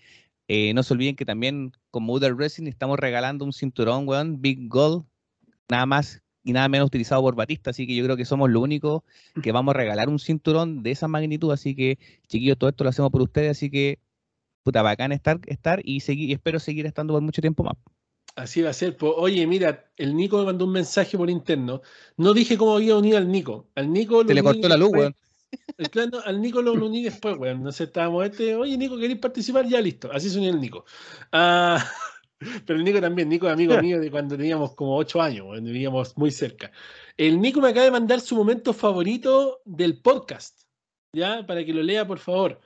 eh, 0.49 0.73
no 0.75 0.83
se 0.83 0.95
olviden 0.95 1.17
que 1.17 1.25
también 1.25 1.73
con 1.91 2.05
Mother 2.05 2.35
Wrestling 2.35 2.69
estamos 2.69 2.99
regalando 2.99 3.45
un 3.45 3.53
cinturón, 3.53 4.07
weón. 4.09 4.41
Big 4.41 4.69
Gold. 4.69 5.05
Nada 5.69 5.87
más 5.87 6.23
y 6.49 6.53
nada 6.55 6.67
menos 6.69 6.87
utilizado 6.87 7.21
por 7.21 7.35
Batista, 7.35 7.71
así 7.71 7.87
que 7.87 7.95
yo 7.95 8.03
creo 8.05 8.17
que 8.17 8.25
somos 8.25 8.49
los 8.49 8.63
únicos 8.63 9.03
que 9.43 9.53
vamos 9.53 9.75
a 9.75 9.79
regalar 9.79 10.09
un 10.09 10.19
cinturón 10.19 10.83
de 10.83 10.93
esa 10.93 11.07
magnitud, 11.07 11.53
así 11.53 11.75
que 11.75 11.99
chiquillos, 12.27 12.57
todo 12.57 12.71
esto 12.71 12.85
lo 12.85 12.91
hacemos 12.91 13.11
por 13.11 13.21
ustedes, 13.21 13.51
así 13.51 13.71
que 13.71 13.99
puta 14.63 14.81
bacán 14.81 15.13
estar, 15.13 15.39
estar 15.47 15.81
y 15.85 16.01
seguir, 16.01 16.31
y 16.31 16.33
espero 16.33 16.59
seguir 16.59 16.87
estando 16.87 17.13
por 17.13 17.23
mucho 17.23 17.43
tiempo 17.43 17.65
más. 17.65 17.75
Así 18.35 18.63
va 18.63 18.71
a 18.71 18.73
ser. 18.73 18.97
po. 18.97 19.15
Oye, 19.17 19.47
mira, 19.47 19.91
el 19.97 20.17
Nico 20.17 20.39
me 20.39 20.45
mandó 20.47 20.65
un 20.65 20.73
mensaje 20.73 21.19
por 21.19 21.29
interno. 21.29 21.83
No 22.17 22.33
dije 22.33 22.57
cómo 22.57 22.77
había 22.77 22.97
unido 22.97 23.19
al 23.19 23.29
Nico. 23.31 23.67
Al 23.75 23.93
Nico 23.93 24.25
Se 24.25 24.33
le 24.33 24.43
cortó 24.43 24.69
la 24.69 24.77
luz, 24.77 24.91
weón. 24.93 25.17
El 25.77 25.91
clan 25.91 26.11
no- 26.11 26.21
al 26.21 26.41
Nico 26.41 26.63
lo 26.63 26.73
uní 26.73 27.03
después, 27.03 27.37
weón. 27.37 27.63
No 27.63 27.73
sé, 27.73 27.85
estábamos 27.85 28.25
este, 28.25 28.55
oye 28.55 28.79
Nico, 28.79 28.97
¿queréis 28.97 29.19
participar? 29.19 29.67
Ya 29.67 29.81
listo. 29.81 30.11
Así 30.13 30.31
se 30.31 30.39
unió 30.39 30.51
el 30.51 30.61
Nico. 30.61 30.85
Ah, 31.33 31.85
pero 32.67 32.79
el 32.79 32.85
Nico 32.85 33.01
también, 33.01 33.29
Nico 33.29 33.47
es 33.47 33.53
amigo 33.53 33.79
mío 33.83 34.01
de 34.01 34.11
cuando 34.11 34.37
teníamos 34.37 34.75
como 34.75 34.97
ocho 34.97 35.21
años, 35.21 35.47
weón, 35.47 35.65
vivíamos 35.65 36.17
muy 36.17 36.31
cerca. 36.31 36.71
El 37.17 37.41
Nico 37.41 37.61
me 37.61 37.69
acaba 37.69 37.85
de 37.85 37.91
mandar 37.91 38.21
su 38.21 38.37
momento 38.37 38.73
favorito 38.73 39.61
del 39.65 40.01
podcast. 40.01 40.63
¿Ya? 41.13 41.47
Para 41.47 41.65
que 41.65 41.73
lo 41.73 41.83
lea, 41.83 42.07
por 42.07 42.19
favor. 42.19 42.61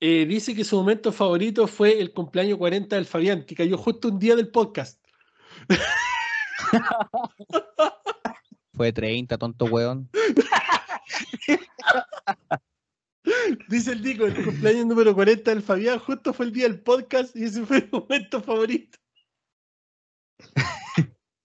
Eh, 0.00 0.26
dice 0.26 0.54
que 0.54 0.64
su 0.64 0.76
momento 0.76 1.12
favorito 1.12 1.66
fue 1.66 2.00
el 2.00 2.12
cumpleaños 2.12 2.58
40 2.58 2.96
del 2.96 3.06
Fabián, 3.06 3.44
que 3.44 3.54
cayó 3.54 3.78
justo 3.78 4.08
un 4.08 4.18
día 4.18 4.34
del 4.34 4.48
podcast. 4.48 5.00
Fue 8.74 8.92
30, 8.92 9.38
tonto 9.38 9.66
weón. 9.66 10.10
Dice 13.68 13.92
el 13.92 14.02
Nico, 14.02 14.26
el 14.26 14.44
cumpleaños 14.44 14.86
número 14.86 15.14
40 15.14 15.50
del 15.50 15.62
Fabián, 15.62 15.98
justo 15.98 16.32
fue 16.32 16.46
el 16.46 16.52
día 16.52 16.64
del 16.64 16.80
podcast 16.80 17.36
y 17.36 17.44
ese 17.44 17.64
fue 17.64 17.82
mi 17.82 17.88
momento 17.90 18.42
favorito. 18.42 18.98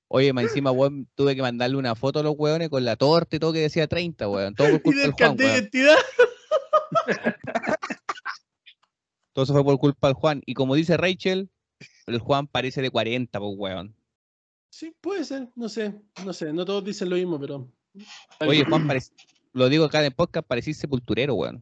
Oye, 0.09 0.31
más 0.33 0.45
encima, 0.45 0.71
weón, 0.71 1.07
tuve 1.15 1.35
que 1.35 1.41
mandarle 1.41 1.77
una 1.77 1.93
foto 1.93 2.19
a 2.19 2.23
los 2.23 2.33
weones 2.37 2.69
con 2.69 2.85
la 2.85 2.95
torta 2.95 3.35
y 3.35 3.39
todo 3.39 3.53
que 3.53 3.59
decía 3.59 3.87
30, 3.87 4.27
weón. 4.27 4.55
Todo 4.55 4.69
por 4.71 4.81
culpa 4.83 5.01
del 5.01 5.11
Juan, 5.11 5.37
de 5.37 5.45
weón. 5.45 5.55
identidad. 5.55 5.97
Todo 9.33 9.43
eso 9.43 9.53
fue 9.53 9.63
por 9.63 9.77
culpa 9.77 10.07
del 10.07 10.15
Juan. 10.15 10.41
Y 10.47 10.55
como 10.55 10.73
dice 10.73 10.97
Rachel, 10.97 11.51
el 12.07 12.19
Juan 12.19 12.47
parece 12.47 12.81
de 12.81 12.89
40, 12.89 13.39
pues, 13.39 13.53
weón. 13.55 13.95
Sí, 14.71 14.95
puede 14.99 15.23
ser, 15.25 15.49
no 15.55 15.69
sé, 15.69 15.93
no 16.25 16.33
sé, 16.33 16.53
no 16.53 16.65
todos 16.65 16.83
dicen 16.83 17.09
lo 17.09 17.17
mismo, 17.17 17.39
pero. 17.39 17.71
Oye, 18.39 18.65
Juan, 18.65 18.87
parece, 18.87 19.11
lo 19.57 19.69
digo 19.69 19.85
acá 19.85 19.99
en 19.99 20.05
el 20.05 20.13
podcast, 20.13 20.47
parecís 20.47 20.77
sepulturero, 20.77 21.35
weón. 21.35 21.61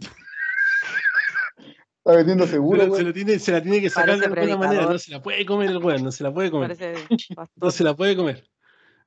Está 2.04 2.16
vendiendo 2.16 2.46
seguro, 2.46 2.78
Pero 2.80 2.84
se, 2.84 2.90
güey. 2.90 3.04
lo 3.04 3.12
tiene, 3.12 3.38
se 3.38 3.52
la 3.52 3.62
tiene 3.62 3.80
que 3.80 3.90
sacar 3.90 4.18
Parece 4.18 4.28
de 4.28 4.40
alguna 4.40 4.56
manera, 4.56 4.86
no 4.86 4.98
se 4.98 5.12
la 5.12 5.22
puede 5.22 5.46
comer 5.46 5.70
el 5.70 5.76
weón, 5.78 6.02
no 6.02 6.10
se 6.10 6.24
la 6.24 6.34
puede 6.34 6.50
comer. 6.50 6.76
Parece 6.76 7.06
No 7.56 7.70
se 7.70 7.84
la 7.84 7.94
puede 7.94 8.16
comer. 8.16 8.44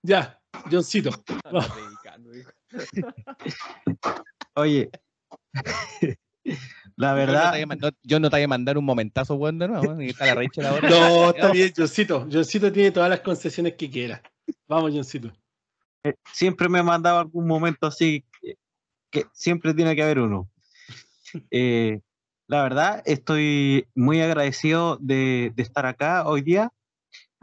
Ya, 0.01 0.39
Johncito. 0.71 1.09
Oye, 4.55 4.89
la 6.95 7.09
Yo 7.09 7.25
no, 7.25 7.27
te 7.51 7.65
verdad, 7.65 7.93
yo 8.03 8.19
no 8.19 8.29
te 8.29 8.35
voy 8.37 8.43
a 8.43 8.47
mandar 8.47 8.77
un 8.77 8.85
momentazo, 8.85 9.35
weón, 9.35 9.59
de 9.59 9.67
nuevo. 9.67 9.99
está 10.01 10.27
la 10.27 10.35
Rachel 10.35 10.65
ahora. 10.65 10.89
No, 10.89 11.29
está 11.31 11.51
bien, 11.51 11.73
Johncito. 11.75 12.27
Johncito 12.31 12.71
tiene 12.71 12.91
todas 12.91 13.09
las 13.09 13.19
concesiones 13.21 13.73
que 13.73 13.89
quiera. 13.89 14.21
Vamos, 14.67 14.93
Johncito. 14.93 15.33
Eh, 16.05 16.13
siempre 16.31 16.69
me 16.69 16.83
mandaba 16.83 17.21
algún 17.21 17.47
momento 17.47 17.87
así, 17.87 18.23
que, 19.09 19.25
siempre 19.33 19.73
tiene 19.73 19.95
que 19.95 20.03
haber 20.03 20.19
uno. 20.19 20.47
Eh, 21.49 22.01
la 22.47 22.61
verdad, 22.61 23.01
estoy 23.05 23.87
muy 23.95 24.21
agradecido 24.21 24.97
de, 25.01 25.51
estar 25.57 25.87
acá 25.87 26.27
hoy 26.27 26.43
día, 26.43 26.71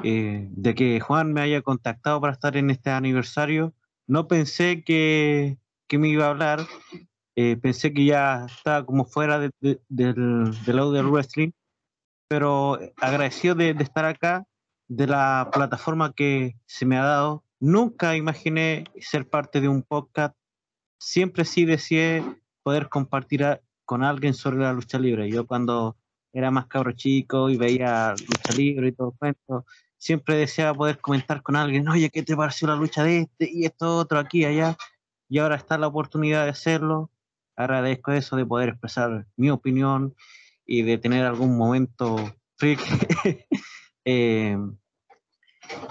eh, 0.05 0.47
de 0.53 0.75
que 0.77 1.01
Juan 1.01 1.33
me 1.33 1.41
haya 1.41 1.61
contactado 1.61 2.21
para 2.21 2.35
estar 2.35 2.57
en 2.57 2.71
este 2.71 2.91
aniversario. 2.91 3.75
No 4.07 4.29
pensé 4.29 4.85
que, 4.85 5.59
que 5.89 5.99
me 5.99 6.09
iba 6.09 6.27
a 6.27 6.31
hablar, 6.31 6.61
pensé 7.35 7.93
que 7.93 8.05
ya 8.05 8.47
estaba 8.47 8.87
como 8.87 9.05
fuera 9.05 9.41
de- 9.41 9.51
de- 9.59 9.81
del, 9.89 11.11
wrestling, 11.11 11.51
pero 12.29 12.79
agradecido 12.99 13.57
de, 13.57 13.75
de 13.75 13.83
estar 13.83 14.05
acá, 14.05 14.47
de 14.87 15.09
la 15.09 15.51
plataforma 15.53 16.13
que 16.13 16.55
se 16.67 16.87
me 16.87 16.97
ha 16.97 17.05
dado. 17.05 17.45
Nunca 17.63 18.17
imaginé 18.17 18.83
ser 19.01 19.31
parte 19.31 19.61
de 19.61 19.69
un 19.69 19.85
podcast, 19.85 20.35
siempre 20.99 21.45
sí 21.45 21.65
deseé 21.65 22.25
poder 22.65 22.89
compartir 22.89 23.61
con 23.85 24.03
alguien 24.03 24.35
sobre 24.35 24.57
la 24.57 24.73
lucha 24.73 24.99
libre. 24.99 25.31
Yo 25.31 25.47
cuando 25.47 25.97
era 26.33 26.51
más 26.51 26.67
cabro 26.67 26.91
chico 26.91 27.51
y 27.51 27.57
veía 27.57 28.17
lucha 28.19 28.53
libre 28.57 28.89
y 28.89 28.93
todo 28.93 29.13
cuento, 29.13 29.65
siempre 29.97 30.35
deseaba 30.39 30.77
poder 30.77 30.99
comentar 30.99 31.41
con 31.45 31.55
alguien, 31.55 31.89
oye, 31.89 32.11
¿qué 32.11 32.25
te 32.25 32.35
pareció 32.35 32.67
la 32.67 32.75
lucha 32.75 33.05
de 33.05 33.21
este 33.21 33.49
y 33.49 33.65
esto 33.65 33.97
otro 33.97 34.19
aquí 34.19 34.45
allá? 34.45 34.77
Y 35.29 35.39
ahora 35.39 35.55
está 35.55 35.79
la 35.79 35.87
oportunidad 35.87 36.43
de 36.43 36.51
hacerlo. 36.51 37.13
Agradezco 37.55 38.11
eso 38.11 38.35
de 38.35 38.45
poder 38.45 38.71
expresar 38.71 39.29
mi 39.37 39.51
opinión 39.51 40.17
y 40.67 40.83
de 40.83 40.99
tener 40.99 41.25
algún 41.25 41.57
momento 41.57 42.17
freak. 42.57 42.81
Eh, 44.05 44.59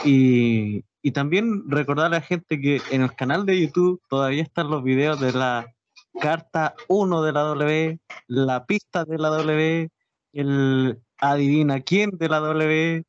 y, 0.03 0.83
y 1.02 1.12
también 1.12 1.70
recordar 1.70 2.08
a 2.08 2.10
la 2.10 2.22
gente 2.22 2.60
que 2.60 2.82
en 2.92 3.02
el 3.02 3.16
canal 3.16 3.46
de 3.46 3.60
YouTube 3.60 4.02
todavía 4.08 4.44
están 4.44 4.70
los 4.70 4.84
videos 4.84 5.20
de 5.20 5.34
la 5.34 5.74
carta 6.20 6.76
1 6.88 7.22
de 7.24 7.32
la 7.32 7.42
W, 7.42 8.00
la 8.28 8.66
pista 8.66 9.06
de 9.06 9.18
la 9.18 9.30
W, 9.30 9.90
el 10.34 11.00
adivina 11.18 11.82
quién 11.82 12.12
de 12.18 12.30
la 12.30 12.40
W, 12.40 13.04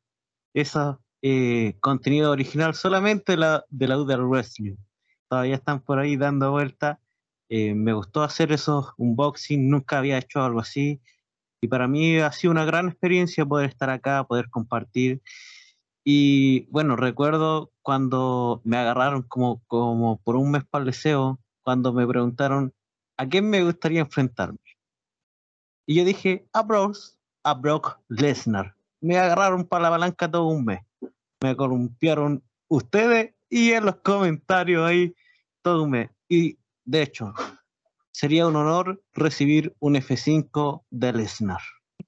ese 0.53 0.79
eh, 1.21 1.75
contenido 1.79 2.31
original 2.31 2.73
solamente 2.73 3.37
la, 3.37 3.63
de 3.69 3.87
la 3.87 3.97
Udder 3.97 4.21
Wrestling. 4.21 4.75
Todavía 5.29 5.55
están 5.55 5.79
por 5.81 5.99
ahí 5.99 6.17
dando 6.17 6.51
vuelta. 6.51 6.99
Eh, 7.49 7.73
me 7.75 7.93
gustó 7.93 8.23
hacer 8.23 8.51
esos 8.51 8.91
unboxing, 8.97 9.69
nunca 9.69 9.99
había 9.99 10.17
hecho 10.17 10.41
algo 10.41 10.59
así. 10.59 11.01
Y 11.61 11.67
para 11.67 11.87
mí 11.87 12.17
ha 12.17 12.31
sido 12.31 12.51
una 12.51 12.65
gran 12.65 12.89
experiencia 12.89 13.45
poder 13.45 13.69
estar 13.69 13.89
acá, 13.89 14.23
poder 14.25 14.49
compartir. 14.49 15.21
Y 16.03 16.65
bueno, 16.71 16.95
recuerdo 16.95 17.71
cuando 17.81 18.61
me 18.63 18.77
agarraron 18.77 19.23
como, 19.23 19.61
como 19.67 20.17
por 20.17 20.35
un 20.35 20.51
mes 20.51 20.63
para 20.65 20.85
deseo, 20.85 21.39
cuando 21.63 21.93
me 21.93 22.05
preguntaron 22.05 22.73
a 23.17 23.27
quién 23.27 23.49
me 23.49 23.63
gustaría 23.63 24.01
enfrentarme. 24.01 24.59
Y 25.85 25.95
yo 25.95 26.05
dije, 26.05 26.47
a 26.53 26.63
Bros, 26.63 27.17
a 27.43 27.53
Brock 27.53 27.99
Lesnar. 28.07 28.75
Me 29.01 29.17
agarraron 29.17 29.65
para 29.65 29.83
la 29.83 29.89
palanca 29.89 30.31
todo 30.31 30.47
un 30.47 30.65
mes. 30.65 30.81
Me 31.41 31.55
columpiaron 31.55 32.43
ustedes 32.67 33.33
y 33.49 33.71
en 33.71 33.85
los 33.85 33.97
comentarios 33.97 34.85
ahí 34.85 35.15
todo 35.61 35.83
un 35.83 35.91
mes. 35.91 36.09
Y 36.29 36.57
de 36.85 37.01
hecho, 37.01 37.33
sería 38.11 38.47
un 38.47 38.55
honor 38.55 39.03
recibir 39.13 39.75
un 39.79 39.95
F5 39.95 40.83
de 40.89 41.13
Lesnar. 41.13 41.61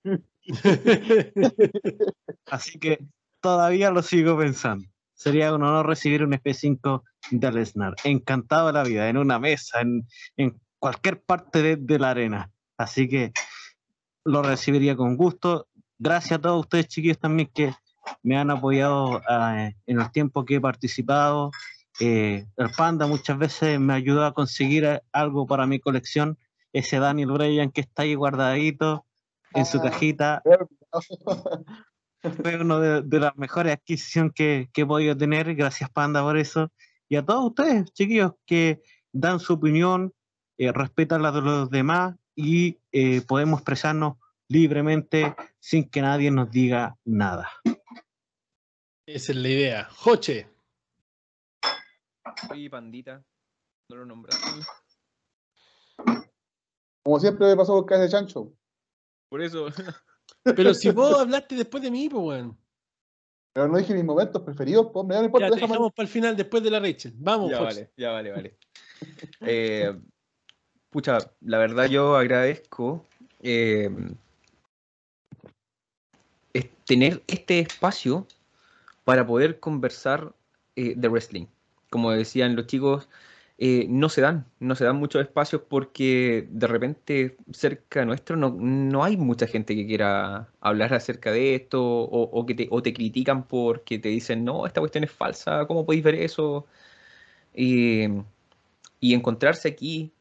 Así 2.46 2.80
que 2.80 3.06
todavía 3.46 3.92
lo 3.92 4.02
sigo 4.02 4.36
pensando. 4.36 4.88
Sería 5.14 5.54
un 5.54 5.62
honor 5.62 5.86
recibir 5.86 6.24
un 6.24 6.32
F5 6.34 7.04
de 7.30 7.52
Lesnar. 7.52 7.94
Encantado 8.04 8.66
de 8.68 8.74
la 8.74 8.82
vida, 8.84 9.08
en 9.08 9.18
una 9.18 9.38
mesa, 9.38 9.82
en, 9.82 10.08
en 10.36 10.60
cualquier 10.80 11.22
parte 11.22 11.62
de, 11.62 11.76
de 11.76 12.00
la 12.00 12.10
arena. 12.10 12.52
Así 12.76 13.08
que 13.08 13.34
lo 14.24 14.42
recibiría 14.42 14.96
con 14.96 15.16
gusto. 15.16 15.68
Gracias 16.00 16.40
a 16.40 16.42
todos 16.42 16.62
ustedes, 16.62 16.88
chiquillos, 16.88 17.20
también 17.20 17.52
que 17.54 17.72
me 18.24 18.36
han 18.36 18.50
apoyado 18.50 19.22
eh, 19.30 19.76
en 19.86 20.02
el 20.02 20.12
tiempo 20.12 20.44
que 20.44 20.56
he 20.56 20.60
participado. 20.62 21.52
Eh, 22.00 22.48
el 22.58 22.72
Panda 22.72 23.06
muchas 23.06 23.38
veces 23.38 23.80
me 23.80 23.94
ayudó 23.94 24.26
a 24.26 24.34
conseguir 24.34 24.86
eh, 24.86 25.02
algo 25.12 25.46
para 25.46 25.68
mi 25.68 25.80
colección. 25.80 26.40
Ese 26.74 26.98
Daniel 26.98 27.32
Bryan 27.32 27.70
que 27.70 27.82
está 27.82 28.02
ahí 28.02 28.16
guardadito 28.16 29.06
en 29.54 29.68
su 29.68 29.78
Ah. 29.78 29.84
cajita. 29.84 30.42
Fue 32.32 32.58
una 32.58 32.80
de, 32.80 33.02
de 33.02 33.20
las 33.20 33.36
mejores 33.38 33.74
adquisiciones 33.74 34.34
que, 34.34 34.70
que 34.74 34.82
he 34.82 34.86
podido 34.86 35.16
tener. 35.16 35.54
Gracias, 35.56 35.90
Panda, 35.90 36.22
por 36.22 36.38
eso. 36.38 36.72
Y 37.08 37.16
a 37.16 37.26
todos 37.26 37.46
ustedes, 37.46 37.92
chiquillos, 37.94 38.34
que 38.46 38.82
dan 39.12 39.40
su 39.40 39.54
opinión, 39.54 40.14
eh, 40.58 40.72
respetan 40.72 41.22
la 41.22 41.32
de 41.32 41.42
los 41.42 41.70
demás 41.70 42.16
y 42.36 42.80
eh, 42.92 43.22
podemos 43.22 43.60
expresarnos 43.60 44.18
libremente 44.48 45.36
sin 45.60 45.90
que 45.90 46.02
nadie 46.02 46.32
nos 46.32 46.52
diga 46.52 46.98
nada. 47.06 47.50
Esa 49.08 49.32
es 49.32 49.38
la 49.38 49.50
idea. 49.50 49.88
Joche. 49.92 50.50
Oye, 52.50 52.70
pandita. 52.70 53.24
No 53.90 53.98
lo 53.98 54.06
nombraste. 54.06 54.48
Como 57.04 57.20
siempre 57.20 57.48
me 57.48 57.56
pasó 57.56 57.74
por 57.74 57.86
casa 57.86 58.02
de 58.02 58.10
chancho. 58.10 58.54
Por 59.30 59.42
eso. 59.42 59.68
Pero 60.44 60.74
si 60.74 60.92
vos 60.92 61.20
hablaste 61.20 61.56
después 61.56 61.82
de 61.84 61.92
mí, 61.92 62.10
pues, 62.10 62.24
weón. 62.24 62.58
Pero 63.54 63.68
no 63.70 63.78
dije 63.78 63.94
mis 63.94 64.04
momentos 64.04 64.42
preferidos, 64.42 64.88
pues 64.92 65.06
me 65.06 65.16
da 65.16 65.22
no 65.22 65.28
importa, 65.28 65.48
Ya, 65.48 65.56
dejamos 65.56 65.94
para 65.94 66.06
el 66.06 66.12
final 66.12 66.36
después 66.36 66.62
de 66.62 66.70
la 66.70 66.80
Rachel. 66.80 67.14
Vamos, 67.16 67.50
Ya 67.50 67.62
vale, 67.62 67.92
ya 67.96 68.12
vale, 68.12 68.32
vale. 68.32 68.58
Eh, 69.42 69.94
pucha, 70.90 71.20
la 71.42 71.58
verdad 71.58 71.86
yo 71.88 72.16
agradezco 72.16 73.06
eh, 73.42 73.90
es 76.54 76.70
tener 76.86 77.22
este 77.28 77.60
espacio 77.60 78.26
para 79.04 79.28
poder 79.28 79.60
conversar 79.60 80.34
eh, 80.76 80.94
de 80.96 81.08
wrestling. 81.08 81.46
Como 81.90 82.12
decían 82.12 82.56
los 82.56 82.68
chicos, 82.68 83.08
eh, 83.58 83.86
no 83.90 84.10
se 84.10 84.22
dan, 84.22 84.48
no 84.60 84.76
se 84.76 84.84
dan 84.86 84.98
muchos 84.98 85.22
espacios 85.22 85.62
porque 85.70 86.48
de 86.50 86.68
repente 86.68 87.38
cerca 87.54 88.04
nuestro 88.06 88.36
no, 88.38 88.50
no 88.60 89.04
hay 89.04 89.18
mucha 89.18 89.48
gente 89.48 89.76
que 89.76 89.88
quiera 89.88 90.50
hablar 90.62 90.94
acerca 90.94 91.32
de 91.32 91.56
esto 91.56 91.82
o, 91.84 92.24
o 92.24 92.46
que 92.46 92.56
te, 92.56 92.68
o 92.72 92.82
te 92.82 92.94
critican 92.94 93.48
porque 93.48 94.00
te 94.00 94.10
dicen, 94.10 94.44
no, 94.46 94.66
esta 94.68 94.82
cuestión 94.82 95.04
es 95.06 95.12
falsa, 95.12 95.66
¿cómo 95.68 95.86
podéis 95.86 96.04
ver 96.04 96.16
eso? 96.16 96.66
Y, 97.56 98.06
y 99.00 99.14
encontrarse 99.14 99.68
aquí 99.70 100.14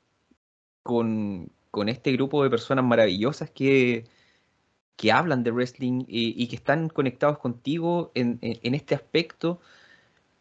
con, 0.82 1.50
con 1.70 1.88
este 1.88 2.12
grupo 2.12 2.42
de 2.44 2.50
personas 2.50 2.84
maravillosas 2.84 3.50
que, 3.50 4.04
que 4.96 5.12
hablan 5.12 5.44
de 5.44 5.52
wrestling 5.52 6.04
y, 6.08 6.42
y 6.42 6.48
que 6.48 6.56
están 6.56 6.88
conectados 6.88 7.38
contigo 7.38 8.12
en, 8.14 8.38
en- 8.42 8.60
en 8.62 8.74
este 8.74 8.94
aspecto, 8.94 9.60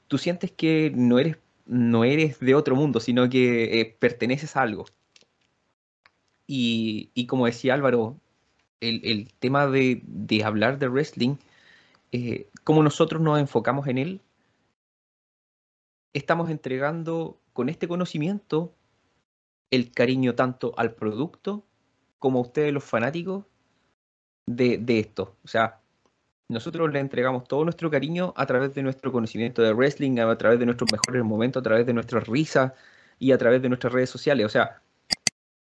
tú 0.07 0.17
sientes 0.17 0.51
que 0.51 0.91
no 0.95 1.19
eres, 1.19 1.37
no 1.65 2.03
eres 2.03 2.39
de 2.39 2.55
otro 2.55 2.75
mundo, 2.75 2.99
sino 2.99 3.29
que 3.29 3.81
eh, 3.81 3.97
perteneces 3.99 4.55
a 4.55 4.61
algo. 4.61 4.85
Y, 6.47 7.25
como 7.27 7.45
decía 7.45 7.73
Álvaro, 7.73 8.19
el, 8.81 9.33
tema 9.39 9.67
de, 9.67 10.01
de 10.05 10.43
hablar 10.43 10.77
de 10.77 10.89
wrestling, 10.89 11.37
eh, 12.11 12.49
como 12.63 12.83
nosotros 12.83 13.21
nos 13.21 13.39
enfocamos 13.39 13.87
en 13.87 13.97
él, 13.97 14.21
estamos 16.13 16.49
entregando 16.49 17.39
con 17.53 17.69
este 17.69 17.87
conocimiento 17.87 18.73
el 19.71 19.91
cariño 19.91 20.35
tanto 20.35 20.73
al 20.77 20.93
producto 20.93 21.63
como 22.19 22.39
a 22.39 22.43
ustedes 22.43 22.71
los 22.73 22.83
fanáticos 22.83 23.45
de, 24.45 24.77
de 24.77 24.99
esto. 24.99 25.35
O 25.43 25.47
sea, 25.47 25.82
nosotros 26.53 26.91
le 26.93 26.99
entregamos 26.99 27.47
todo 27.47 27.63
nuestro 27.63 27.89
cariño 27.89 28.33
a 28.37 28.45
través 28.45 28.73
de 28.73 28.83
nuestro 28.83 29.11
conocimiento 29.11 29.61
de 29.61 29.73
wrestling, 29.73 30.19
a 30.19 30.37
través 30.37 30.59
de 30.59 30.65
nuestros 30.65 30.91
mejores 30.91 31.23
momentos, 31.23 31.59
a 31.61 31.63
través 31.63 31.85
de 31.85 31.93
nuestras 31.93 32.27
risas 32.27 32.73
y 33.19 33.31
a 33.31 33.37
través 33.37 33.61
de 33.61 33.69
nuestras 33.69 33.91
redes 33.91 34.09
sociales. 34.09 34.45
O 34.45 34.49
sea, 34.49 34.81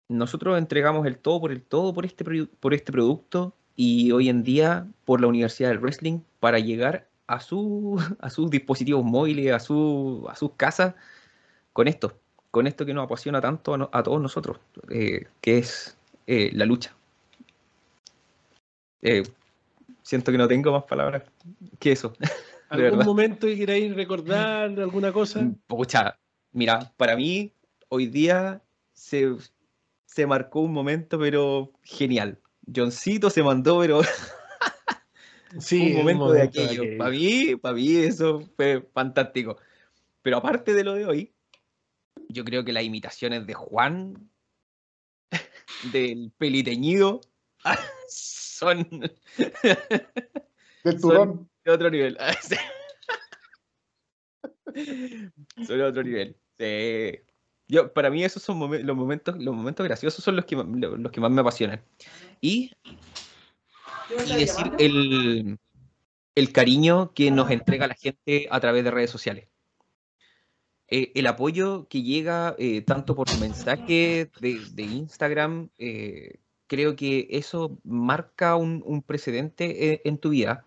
nosotros 0.09 0.57
entregamos 0.57 1.07
el 1.07 1.19
todo 1.19 1.41
por 1.41 1.53
el 1.53 1.63
todo 1.63 1.93
por 1.93 2.07
este, 2.07 2.25
este 2.73 2.93
producto 2.93 3.55
y 3.77 4.13
hoy 4.13 4.29
en 4.29 4.43
día 4.43 4.87
por 5.05 5.21
la 5.21 5.27
Universidad 5.27 5.69
del 5.69 5.79
Wrestling 5.79 6.21
para 6.41 6.59
llegar 6.59 7.09
a, 7.27 7.41
su, 7.41 8.01
a 8.21 8.31
sus 8.31 8.51
dispositivos 8.51 9.05
móviles, 9.05 9.53
a, 9.53 9.61
su, 9.61 10.27
a 10.31 10.35
sus 10.35 10.53
casas 10.53 10.95
con 11.73 11.89
esto, 11.89 12.19
con 12.51 12.67
esto 12.67 12.87
que 12.87 12.95
nos 12.95 13.05
apasiona 13.05 13.41
tanto 13.41 13.91
a 13.93 14.03
todos 14.03 14.21
nosotros, 14.21 14.59
eh, 14.91 15.27
que 15.41 15.59
es 15.59 15.97
eh, 16.27 16.51
la 16.55 16.65
lucha. 16.65 16.95
Eh, 19.03 19.23
siento 20.09 20.33
que 20.33 20.39
no 20.39 20.49
tengo 20.49 20.73
más 20.73 20.85
palabras 20.85 21.23
que 21.79 21.93
eso. 21.93 22.15
¿Algún 22.71 23.05
momento 23.05 23.47
que 23.47 23.59
queráis 23.59 23.95
recordar 23.95 24.71
alguna 24.81 25.13
cosa? 25.13 25.47
Pucha, 25.67 26.19
mira, 26.53 26.95
para 26.97 27.15
mí 27.15 27.53
hoy 27.91 28.07
día 28.07 28.63
se, 28.95 29.37
se 30.07 30.27
marcó 30.27 30.61
un 30.61 30.73
momento, 30.73 31.19
pero 31.19 31.73
genial. 31.83 32.41
Johncito 32.75 33.29
se 33.29 33.43
mandó, 33.43 33.81
pero 33.81 34.01
Sí, 35.61 35.93
un 35.93 35.99
momento 35.99 36.33
de 36.33 36.33
momento 36.33 36.33
de 36.33 36.43
aquello. 36.43 36.83
aquello. 36.83 36.99
Para 36.99 37.11
mí, 37.11 37.57
para 37.57 37.75
mí 37.75 37.97
eso 37.97 38.41
fue 38.57 38.89
fantástico. 38.95 39.59
Pero 40.23 40.39
aparte 40.39 40.73
de 40.73 40.85
lo 40.85 40.95
de 40.95 41.05
hoy, 41.05 41.33
yo 42.31 42.47
creo 42.47 42.65
que 42.65 42.73
las 42.73 42.85
imitaciones 42.85 43.47
de 43.47 43.53
Juan, 43.53 44.31
del 45.93 46.33
peliteñido, 46.39 47.21
son 48.59 48.89
Del 50.85 51.01
Son- 51.01 51.01
turrón. 51.01 51.51
de 51.65 51.71
otro 51.73 51.91
nivel. 51.91 52.17
son 55.67 55.79
de 55.79 55.83
otro 55.83 56.03
nivel. 56.03 56.37
Sí. 56.59 57.21
Yo, 57.69 57.93
para 57.93 58.11
mí 58.11 58.25
esos 58.25 58.43
son 58.43 58.59
momen- 58.59 58.83
los 58.83 58.97
momentos, 58.97 59.37
los 59.39 59.55
momentos 59.55 59.85
graciosos 59.85 60.25
son 60.25 60.37
los 60.37 60.45
que, 60.47 60.57
los 60.57 61.13
que 61.13 61.21
más 61.21 61.31
me 61.31 61.41
apasionan. 61.43 61.83
Y, 62.41 62.73
y 64.27 64.35
decir 64.35 64.73
el, 64.79 65.59
el 66.35 66.53
cariño 66.53 67.13
que 67.13 67.31
nos 67.31 67.51
entrega 67.51 67.87
la 67.87 67.95
gente 67.95 68.49
a 68.51 68.59
través 68.61 68.85
de 68.85 68.91
redes 68.91 69.11
sociales. 69.11 69.49
Eh, 70.91 71.13
el 71.15 71.27
apoyo 71.27 71.87
que 71.89 72.03
llega 72.03 72.55
eh, 72.59 72.81
tanto 72.81 73.15
por 73.15 73.27
mensaje 73.39 74.31
de, 74.41 74.61
de 74.73 74.83
Instagram, 74.83 75.69
eh, 75.77 76.39
creo 76.69 76.97
que 76.97 77.29
eso 77.31 77.79
marca 77.85 78.57
un, 78.57 78.83
un 78.87 79.03
precedente 79.03 79.93
eh, 79.95 80.03
en 80.05 80.19
tu 80.19 80.31
vida 80.31 80.67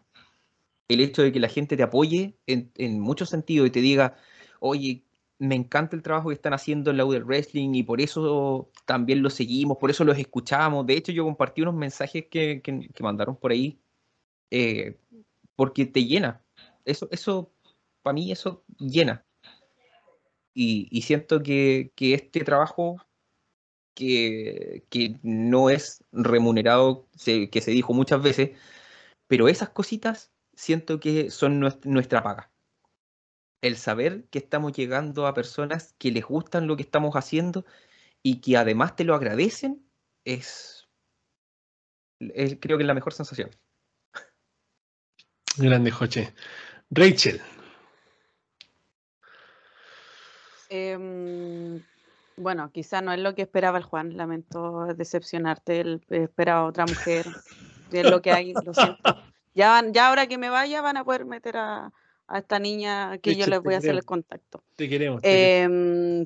el 0.88 1.00
hecho 1.02 1.22
de 1.24 1.32
que 1.32 1.40
la 1.40 1.48
gente 1.50 1.78
te 1.78 1.84
apoye 1.84 2.38
en, 2.48 2.72
en 2.76 3.00
muchos 3.00 3.30
sentidos 3.30 3.68
y 3.68 3.72
te 3.72 3.82
diga, 3.82 4.18
oye, 4.60 5.06
me 5.40 5.56
encanta 5.56 5.96
el 5.96 6.04
trabajo 6.04 6.30
que 6.30 6.36
están 6.36 6.54
haciendo 6.54 6.92
en 6.92 6.98
la 6.98 7.06
U 7.06 7.12
del 7.14 7.24
Wrestling 7.24 7.74
y 7.76 7.84
por 7.84 8.02
eso 8.02 8.70
también 8.86 9.24
los 9.24 9.34
seguimos, 9.34 9.78
por 9.78 9.90
eso 9.90 10.04
los 10.04 10.18
escuchamos. 10.18 10.86
De 10.86 10.94
hecho, 10.96 11.12
yo 11.12 11.24
compartí 11.24 11.62
unos 11.62 11.76
mensajes 11.76 12.26
que, 12.30 12.62
que- 12.62 12.90
que 12.94 13.04
mandaron 13.04 13.36
por 13.38 13.52
ahí 13.52 13.80
eh, 14.52 14.98
porque 15.56 15.86
te 15.86 16.06
llena. 16.06 16.44
Eso, 16.86 17.08
eso, 17.12 17.52
para 18.04 18.14
mí, 18.16 18.32
eso 18.32 18.64
llena. 18.80 19.26
Y, 20.54 20.88
y 20.92 21.02
siento 21.04 21.42
que, 21.42 21.92
que 21.96 22.14
este 22.14 22.44
trabajo 22.44 22.98
que, 23.94 24.86
que 24.90 25.20
no 25.24 25.70
es 25.70 26.04
remunerado, 26.12 27.08
se- 27.16 27.50
que 27.50 27.62
se 27.62 27.72
dijo 27.72 27.94
muchas 27.94 28.22
veces, 28.22 28.52
pero 29.28 29.48
esas 29.48 29.70
cositas 29.70 30.32
siento 30.56 31.00
que 31.00 31.30
son 31.32 31.60
nues- 31.62 31.80
nuestra 31.86 32.24
paga. 32.24 32.52
El 33.62 33.78
saber 33.78 34.26
que 34.32 34.40
estamos 34.40 34.74
llegando 34.74 35.28
a 35.28 35.34
personas 35.34 35.94
que 36.00 36.12
les 36.12 36.26
gustan 36.26 36.68
lo 36.68 36.76
que 36.76 36.84
estamos 36.84 37.16
haciendo 37.16 37.66
y 38.24 38.42
que 38.42 38.58
además 38.58 38.96
te 38.96 39.04
lo 39.04 39.14
agradecen 39.16 39.86
es, 40.26 40.88
es- 42.20 42.58
creo 42.60 42.78
que 42.78 42.84
es 42.84 42.88
la 42.88 42.94
mejor 42.94 43.14
sensación. 43.14 43.50
Grande, 45.58 45.92
Joche. 45.92 46.34
Rachel. 46.90 47.42
Em, 50.70 51.84
bueno, 52.42 52.72
quizá 52.72 53.02
no 53.02 53.14
es 53.14 53.20
lo 53.20 53.34
que 53.36 53.44
esperaba 53.44 53.78
el 53.78 53.84
Juan, 53.84 54.18
lamento 54.18 54.86
decepcionarte, 54.96 55.80
él 55.82 56.02
esperaba 56.10 56.66
otra 56.66 56.86
mujer, 56.86 57.26
es 57.92 58.06
lo 58.06 58.22
que 58.22 58.32
hay, 58.32 58.54
lo 58.54 58.74
siento. 58.74 59.02
Ya, 59.54 59.70
van- 59.70 59.94
ya 59.94 60.08
ahora 60.08 60.28
que 60.28 60.38
me 60.38 60.50
vaya 60.50 60.82
van 60.82 60.96
a 60.96 61.04
poder 61.04 61.26
meter 61.26 61.58
a, 61.58 61.92
a 62.28 62.38
esta 62.38 62.58
niña 62.58 63.18
que 63.18 63.36
yo 63.36 63.46
les 63.48 63.62
voy 63.62 63.74
a 63.74 63.80
hacer 63.80 63.96
el 63.96 64.06
contacto. 64.06 64.64
Te 64.78 64.88
queremos. 64.88 65.22
te 65.22 65.28
queremos. 65.30 65.76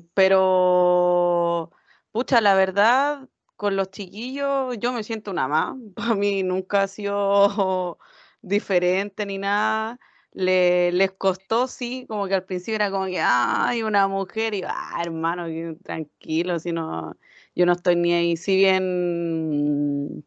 Em, 0.00 0.08
pero, 0.14 1.72
pucha, 2.12 2.40
la 2.40 2.54
verdad, 2.54 3.28
con 3.56 3.74
los 3.74 3.90
chiquillos 3.90 4.78
yo 4.78 4.92
me 4.92 5.02
siento 5.02 5.32
una 5.32 5.48
más. 5.48 5.74
Para 5.96 6.14
mí 6.14 6.42
nunca 6.44 6.82
ha 6.82 6.88
sido 6.88 7.98
diferente 8.42 9.26
ni 9.26 9.38
nada. 9.38 9.98
Le- 10.36 10.92
les 10.92 11.12
costó, 11.12 11.66
sí, 11.66 12.04
como 12.08 12.28
que 12.28 12.34
al 12.34 12.44
principio 12.44 12.74
era 12.74 12.90
como 12.90 13.06
que, 13.06 13.18
ay, 13.20 13.82
una 13.82 14.06
mujer, 14.06 14.52
y 14.52 14.62
ah, 14.66 15.00
hermano, 15.02 15.46
tranquilo, 15.82 16.58
si 16.58 16.72
no, 16.72 17.16
yo 17.54 17.64
no 17.64 17.72
estoy 17.72 17.96
ni 17.96 18.12
ahí. 18.12 18.36
Si 18.36 18.54
bien, 18.54 20.22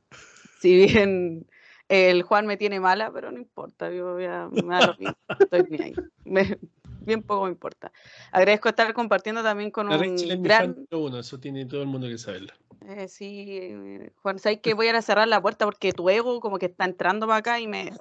si 0.59 0.75
bien 0.87 1.45
el 1.89 2.23
Juan 2.23 2.47
me 2.47 2.57
tiene 2.57 2.79
mala, 2.79 3.11
pero 3.13 3.31
no 3.31 3.37
importa, 3.37 3.91
yo 3.91 4.19
ya 4.19 4.47
me 4.51 4.73
da 4.73 4.95
estoy 5.43 5.67
ni 5.69 5.77
ahí. 5.79 5.95
Me- 6.25 6.57
bien 7.05 7.21
poco 7.21 7.43
me 7.43 7.51
importa. 7.51 7.91
Agradezco 8.31 8.69
estar 8.69 8.91
compartiendo 8.95 9.43
también 9.43 9.69
con 9.69 9.89
La 9.89 9.97
un 9.97 9.99
Rachel 9.99 10.43
gran... 10.43 10.87
uno, 10.91 11.19
eso 11.19 11.39
tiene 11.39 11.65
todo 11.67 11.83
el 11.83 11.87
mundo 11.87 12.07
que 12.07 12.17
saberlo. 12.17 12.51
Eh, 12.87 13.07
sí, 13.07 13.45
eh, 13.61 14.11
Juan, 14.23 14.39
¿sabes 14.39 14.59
que 14.61 14.73
voy 14.73 14.87
a 14.87 15.01
cerrar 15.03 15.27
la 15.27 15.39
puerta 15.39 15.65
porque 15.65 15.93
tu 15.93 16.09
ego 16.09 16.39
como 16.39 16.57
que 16.57 16.65
está 16.65 16.85
entrando 16.85 17.27
para 17.27 17.37
acá 17.37 17.59
y 17.59 17.67
me, 17.67 17.91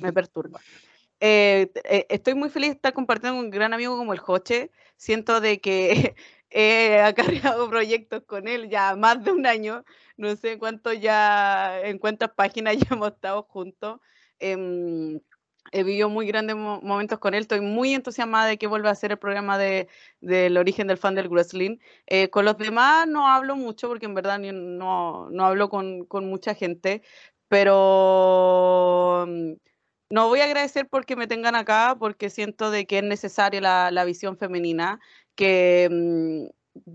me 0.00 0.12
perturba? 0.12 0.60
Eh, 1.20 1.70
eh, 1.84 2.06
estoy 2.10 2.34
muy 2.34 2.50
feliz 2.50 2.70
de 2.70 2.74
estar 2.76 2.92
compartiendo 2.92 3.36
con 3.38 3.46
un 3.46 3.50
gran 3.50 3.72
amigo 3.72 3.96
como 3.96 4.12
el 4.12 4.18
Joche. 4.18 4.70
Siento 4.96 5.40
de 5.40 5.60
que 5.60 6.14
he 6.50 7.00
acarreado 7.00 7.68
proyectos 7.68 8.22
con 8.24 8.48
él 8.48 8.68
ya 8.68 8.94
más 8.96 9.22
de 9.24 9.32
un 9.32 9.46
año. 9.46 9.84
No 10.16 10.36
sé 10.36 10.58
cuánto 10.58 10.92
ya, 10.92 11.80
en 11.82 11.98
cuántas 11.98 12.30
páginas 12.30 12.76
ya 12.78 12.88
hemos 12.94 13.08
estado 13.12 13.42
juntos. 13.44 14.00
Em, 14.38 15.20
he 15.72 15.82
vivido 15.82 16.08
muy 16.08 16.26
grandes 16.26 16.56
mo- 16.56 16.80
momentos 16.82 17.18
con 17.18 17.34
él. 17.34 17.40
Estoy 17.42 17.60
muy 17.60 17.94
entusiasmada 17.94 18.46
de 18.46 18.58
que 18.58 18.66
vuelva 18.66 18.90
a 18.90 18.92
hacer 18.92 19.10
el 19.12 19.18
programa 19.18 19.56
de, 19.58 19.88
del 20.20 20.56
origen 20.58 20.86
del 20.86 20.98
fan 20.98 21.14
del 21.14 21.28
wrestling. 21.28 21.78
Eh, 22.06 22.28
con 22.28 22.44
los 22.44 22.58
demás 22.58 23.08
no 23.08 23.26
hablo 23.28 23.56
mucho 23.56 23.88
porque 23.88 24.06
en 24.06 24.14
verdad 24.14 24.38
no, 24.38 25.30
no 25.30 25.44
hablo 25.46 25.68
con, 25.70 26.04
con 26.04 26.26
mucha 26.28 26.54
gente, 26.54 27.02
pero 27.48 29.24
mm, 29.28 29.52
no 30.10 30.28
voy 30.28 30.40
a 30.40 30.44
agradecer 30.44 30.88
porque 30.88 31.16
me 31.16 31.26
tengan 31.26 31.54
acá, 31.56 31.96
porque 31.98 32.30
siento 32.30 32.70
de 32.70 32.86
que 32.86 32.98
es 32.98 33.04
necesaria 33.04 33.60
la, 33.60 33.90
la 33.90 34.04
visión 34.04 34.36
femenina, 34.38 35.00
que 35.34 35.88
mm, 35.90 36.46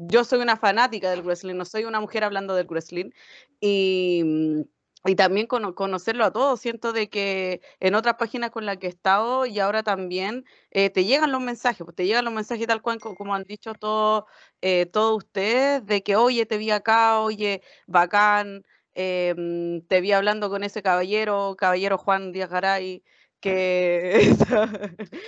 yo 0.10 0.24
soy 0.24 0.40
una 0.42 0.58
fanática 0.58 1.10
del 1.11 1.22
wrestling, 1.24 1.56
no 1.56 1.66
soy 1.66 1.86
una 1.86 2.00
mujer 2.02 2.24
hablando 2.24 2.53
del 2.56 2.68
wrestling, 2.68 3.11
y, 3.60 4.22
mm, 4.26 4.61
y 5.06 5.16
también 5.16 5.48
cono- 5.48 5.76
conocerlo 5.76 6.26
a 6.26 6.32
todos. 6.32 6.60
Siento 6.60 6.92
de 6.94 7.10
que 7.10 7.61
en 7.80 7.95
otras 7.95 8.16
páginas 8.16 8.52
con 8.52 8.66
las 8.66 8.78
que 8.78 8.88
he 8.88 8.90
estado 8.90 9.45
y 9.45 9.60
ahora 9.60 9.82
también 9.84 10.45
eh, 10.72 10.90
te 10.90 11.06
llegan 11.06 11.32
los 11.32 11.42
mensajes, 11.42 11.84
pues 11.86 11.95
te 11.95 12.06
llegan 12.06 12.26
los 12.26 12.34
mensajes 12.34 12.68
tal 12.68 12.82
cual 12.82 13.00
co- 13.00 13.16
como 13.16 13.34
han 13.36 13.44
dicho 13.45 13.74
todos 13.76 14.26
eh, 14.61 14.86
todos 14.88 15.18
ustedes, 15.18 15.86
de 15.86 16.03
que, 16.03 16.16
oye, 16.18 16.45
te 16.45 16.58
vi 16.58 16.72
acá, 16.72 17.19
oye, 17.22 17.61
bacán, 17.88 18.66
eh, 19.02 19.82
te 19.88 20.02
vi 20.02 20.11
hablando 20.11 20.50
con 20.50 20.64
ese 20.66 20.84
caballero, 20.84 21.56
caballero 21.58 21.98
Juan 21.98 22.34
Díaz 22.34 22.50
Garay, 22.50 23.02
que 23.40 24.11
está- 24.22 24.69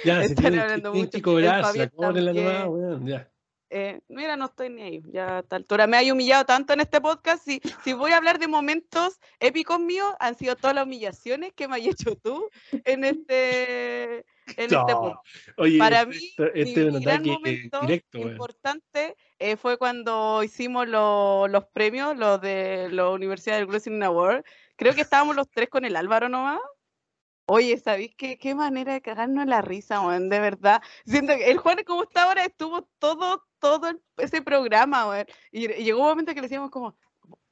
Ya, 0.04 0.22
están 0.24 0.36
tienen, 0.36 0.60
hablando 0.60 0.92
tienen 0.92 1.06
mucho. 1.08 1.18
que 1.18 1.22
cobrarse, 1.22 1.90
nomás, 1.96 3.00
ya. 3.06 3.28
Eh, 3.74 4.02
mira, 4.10 4.36
no 4.36 4.48
estoy 4.48 4.70
ni 4.70 4.82
ahí, 4.82 5.02
ya 5.14 5.38
a 5.38 5.40
esta 5.40 5.56
altura. 5.56 5.88
Me 5.88 5.96
hay 5.96 6.12
humillado 6.12 6.44
tanto 6.44 6.74
en 6.74 6.82
este 6.82 7.00
podcast. 7.00 7.42
Si, 7.46 7.62
si 7.86 7.94
voy 7.94 8.12
a 8.12 8.18
hablar 8.18 8.38
de 8.38 8.50
momentos 8.50 9.18
épicos 9.40 9.80
míos, 9.80 10.14
han 10.20 10.36
sido 10.36 10.58
todas 10.58 10.76
las 10.76 10.84
humillaciones 10.86 11.54
que 11.54 11.70
me 11.70 11.78
has 11.78 11.86
hecho 11.88 12.18
tú 12.18 12.50
en 12.84 13.06
este, 13.06 14.26
en 14.58 14.64
este 14.66 14.76
No. 14.76 14.86
podcast. 14.86 15.26
Oye, 15.58 15.78
Para 15.78 16.06
mí, 16.06 16.16
esto- 16.16 16.44
mi, 16.44 16.62
este 16.62 16.82
es 16.82 16.88
un 16.88 16.94
mi 17.00 17.04
gran 17.06 17.16
ataque 17.16 17.32
momento 17.32 17.80
directo, 17.82 18.18
weón. 18.20 18.32
importante 18.32 19.16
eh, 19.40 19.58
fue 19.58 19.78
cuando 19.78 20.44
hicimos 20.44 20.88
lo- 20.88 21.48
los 21.48 21.66
premios, 21.74 22.18
los 22.18 22.40
de 22.42 22.90
la 22.92 23.10
Universidad 23.10 23.58
del 23.58 23.68
Wrestling 23.68 24.02
Award. 24.04 24.44
Creo 24.76 24.94
que 24.94 25.02
estábamos 25.02 25.36
los 25.36 25.50
tres 25.50 25.70
con 25.70 25.86
el 25.86 25.96
Álvaro 25.96 26.30
nomás. 26.30 26.60
Oye, 27.48 27.78
¿sabéis 27.80 28.14
qué, 28.16 28.38
qué 28.38 28.56
manera 28.56 28.94
de 28.94 29.02
cagarnos 29.02 29.46
la 29.46 29.62
risa, 29.62 30.00
weón? 30.02 30.30
De 30.30 30.40
verdad. 30.40 30.82
Siento 31.06 31.36
que 31.36 31.52
el 31.52 31.58
Juan, 31.58 31.80
como 31.86 32.04
está 32.04 32.24
ahora, 32.24 32.46
estuvo 32.46 32.88
todo, 33.00 33.46
todo 33.60 33.90
el- 33.90 34.02
ese 34.18 34.42
programa, 34.42 35.08
weón. 35.10 35.26
Y, 35.52 35.66
y 35.72 35.84
llegó 35.84 36.02
un 36.02 36.08
momento 36.08 36.32
que 36.34 36.40
le 36.42 36.44
decíamos 36.48 36.70
como, 36.72 36.96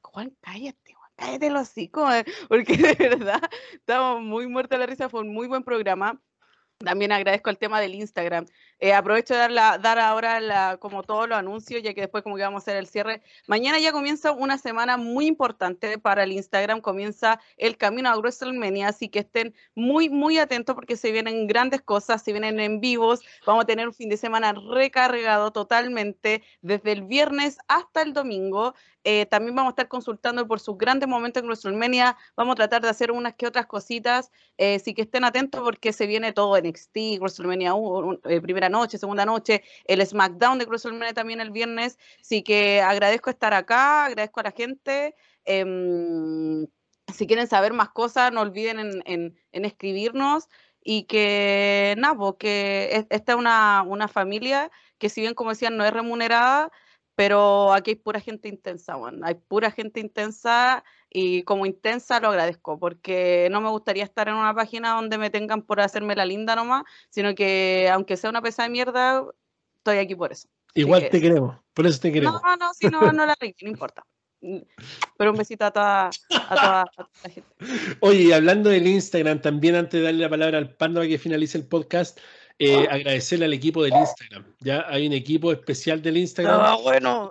Juan, 0.00 0.34
cállate, 0.40 0.94
Juan, 0.94 1.10
cállate 1.16 1.50
los 1.50 1.68
hocico, 1.68 2.04
weón", 2.04 2.24
Porque 2.48 2.76
de 2.76 2.94
verdad 2.94 3.40
estábamos 3.72 4.22
muy 4.22 4.46
muertos 4.46 4.76
de 4.78 4.78
la 4.78 4.86
risa, 4.86 5.08
fue 5.10 5.20
un 5.20 5.34
muy 5.34 5.48
buen 5.48 5.64
programa. 5.64 6.18
También 6.84 7.12
agradezco 7.12 7.50
el 7.50 7.58
tema 7.58 7.78
del 7.78 7.94
Instagram. 7.94 8.46
Eh, 8.78 8.94
aprovecho 8.94 9.34
de 9.34 9.40
dar, 9.40 9.50
la- 9.50 9.76
dar 9.76 9.98
ahora 9.98 10.40
la- 10.40 10.78
como 10.78 11.02
todos 11.02 11.28
los 11.28 11.36
anuncios, 11.36 11.82
ya 11.82 11.92
que 11.92 12.00
después 12.00 12.22
como 12.24 12.36
que 12.36 12.42
vamos 12.42 12.62
a 12.62 12.64
hacer 12.64 12.76
el 12.76 12.86
cierre. 12.86 13.20
Mañana 13.46 13.78
ya 13.78 13.92
comienza 13.92 14.32
una 14.32 14.56
semana 14.56 14.96
muy 14.96 15.26
importante 15.26 15.98
para 15.98 16.22
el 16.22 16.32
Instagram. 16.32 16.80
Comienza 16.80 17.38
el 17.58 17.76
camino 17.76 18.08
a 18.08 18.16
WrestleMania, 18.16 18.88
así 18.88 19.10
que 19.10 19.18
estén 19.18 19.54
muy, 19.74 20.08
muy 20.08 20.38
atentos 20.38 20.74
porque 20.74 20.96
se 20.96 21.12
vienen 21.12 21.46
grandes 21.46 21.82
cosas, 21.82 22.22
se 22.22 22.32
vienen 22.32 22.58
en 22.58 22.80
vivos. 22.80 23.20
Vamos 23.44 23.64
a 23.64 23.66
tener 23.66 23.86
un 23.86 23.92
fin 23.92 24.08
de 24.08 24.16
semana 24.16 24.54
recargado 24.54 25.50
totalmente 25.50 26.42
desde 26.62 26.92
el 26.92 27.02
viernes 27.02 27.58
hasta 27.68 28.00
el 28.00 28.14
domingo. 28.14 28.74
Eh, 29.04 29.26
también 29.26 29.54
vamos 29.56 29.70
a 29.70 29.72
estar 29.72 29.88
consultando 29.88 30.46
por 30.46 30.60
sus 30.60 30.76
grandes 30.76 31.08
momentos 31.08 31.42
en 31.42 31.46
WrestleMania. 31.48 32.16
Vamos 32.36 32.52
a 32.52 32.56
tratar 32.56 32.82
de 32.82 32.88
hacer 32.90 33.10
unas 33.12 33.34
que 33.34 33.46
otras 33.46 33.66
cositas. 33.66 34.30
Eh, 34.58 34.78
sí 34.78 34.92
que 34.94 35.02
estén 35.02 35.24
atentos 35.24 35.60
porque 35.62 35.92
se 35.92 36.06
viene 36.06 36.32
todo 36.32 36.56
NXT, 36.56 37.18
WrestleMania 37.18 37.74
1, 37.74 38.18
eh, 38.24 38.40
primera 38.40 38.68
noche, 38.68 38.98
segunda 38.98 39.24
noche, 39.24 39.62
el 39.86 40.04
SmackDown 40.06 40.58
de 40.58 40.66
WrestleMania 40.66 41.14
también 41.14 41.40
el 41.40 41.50
viernes. 41.50 41.98
Así 42.20 42.42
que 42.42 42.82
agradezco 42.82 43.30
estar 43.30 43.54
acá, 43.54 44.04
agradezco 44.06 44.40
a 44.40 44.44
la 44.44 44.52
gente. 44.52 45.14
Em, 45.44 46.66
si 47.12 47.26
quieren 47.26 47.46
saber 47.48 47.72
más 47.72 47.90
cosas, 47.90 48.32
no 48.32 48.40
olviden 48.40 48.78
en, 48.78 49.02
en- 49.06 49.36
en 49.52 49.64
escribirnos. 49.64 50.48
Y 50.82 51.04
que, 51.04 51.94
nada, 51.98 52.14
pues, 52.14 52.34
que 52.38 52.88
es- 52.92 53.06
esta 53.10 53.32
es 53.32 53.38
una, 53.38 53.82
una 53.86 54.08
familia 54.08 54.70
que, 54.98 55.08
si 55.10 55.20
bien, 55.20 55.34
como 55.34 55.50
decían, 55.50 55.76
no 55.76 55.84
es 55.84 55.92
remunerada, 55.92 56.70
pero 57.20 57.74
aquí 57.74 57.90
hay 57.90 57.96
pura 57.96 58.18
gente 58.18 58.48
intensa, 58.48 58.96
weón. 58.96 59.22
Hay 59.22 59.34
pura 59.34 59.70
gente 59.70 60.00
intensa 60.00 60.82
y 61.10 61.42
como 61.42 61.66
intensa 61.66 62.18
lo 62.18 62.28
agradezco, 62.28 62.78
porque 62.78 63.46
no 63.50 63.60
me 63.60 63.68
gustaría 63.68 64.04
estar 64.04 64.28
en 64.28 64.36
una 64.36 64.54
página 64.54 64.94
donde 64.94 65.18
me 65.18 65.28
tengan 65.28 65.60
por 65.60 65.82
hacerme 65.82 66.16
la 66.16 66.24
linda 66.24 66.56
nomás, 66.56 66.84
sino 67.10 67.34
que 67.34 67.90
aunque 67.92 68.16
sea 68.16 68.30
una 68.30 68.40
pesada 68.40 68.68
de 68.68 68.72
mierda, 68.72 69.22
estoy 69.80 69.98
aquí 69.98 70.14
por 70.14 70.32
eso. 70.32 70.48
Así 70.68 70.80
Igual 70.80 71.02
que- 71.02 71.10
te 71.10 71.20
queremos, 71.20 71.58
por 71.74 71.86
eso 71.86 72.00
te 72.00 72.08
No, 72.08 72.14
queremos. 72.14 72.40
no, 72.58 72.72
si 72.72 72.86
no, 72.88 73.12
no 73.12 73.26
la 73.26 73.36
regué, 73.38 73.54
no 73.64 73.68
importa. 73.68 74.02
Pero 75.18 75.32
un 75.32 75.36
besito 75.36 75.66
a 75.66 75.70
toda, 75.70 76.06
a 76.08 76.54
toda, 76.54 76.80
a 76.80 76.86
toda 76.86 77.10
la 77.22 77.28
gente. 77.28 77.50
Oye, 78.00 78.32
hablando 78.32 78.70
del 78.70 78.86
Instagram, 78.86 79.42
también 79.42 79.74
antes 79.74 80.00
de 80.00 80.06
darle 80.06 80.22
la 80.22 80.30
palabra 80.30 80.56
al 80.56 80.74
Panda 80.74 81.00
para 81.00 81.08
que 81.08 81.18
finalice 81.18 81.58
el 81.58 81.66
podcast, 81.66 82.18
eh, 82.60 82.86
agradecerle 82.90 83.46
al 83.46 83.54
equipo 83.54 83.82
del 83.82 83.94
Instagram. 83.94 84.44
Ya 84.60 84.84
hay 84.86 85.06
un 85.06 85.14
equipo 85.14 85.50
especial 85.50 86.02
del 86.02 86.18
Instagram. 86.18 86.60
Ah, 86.60 86.76
bueno. 86.76 87.30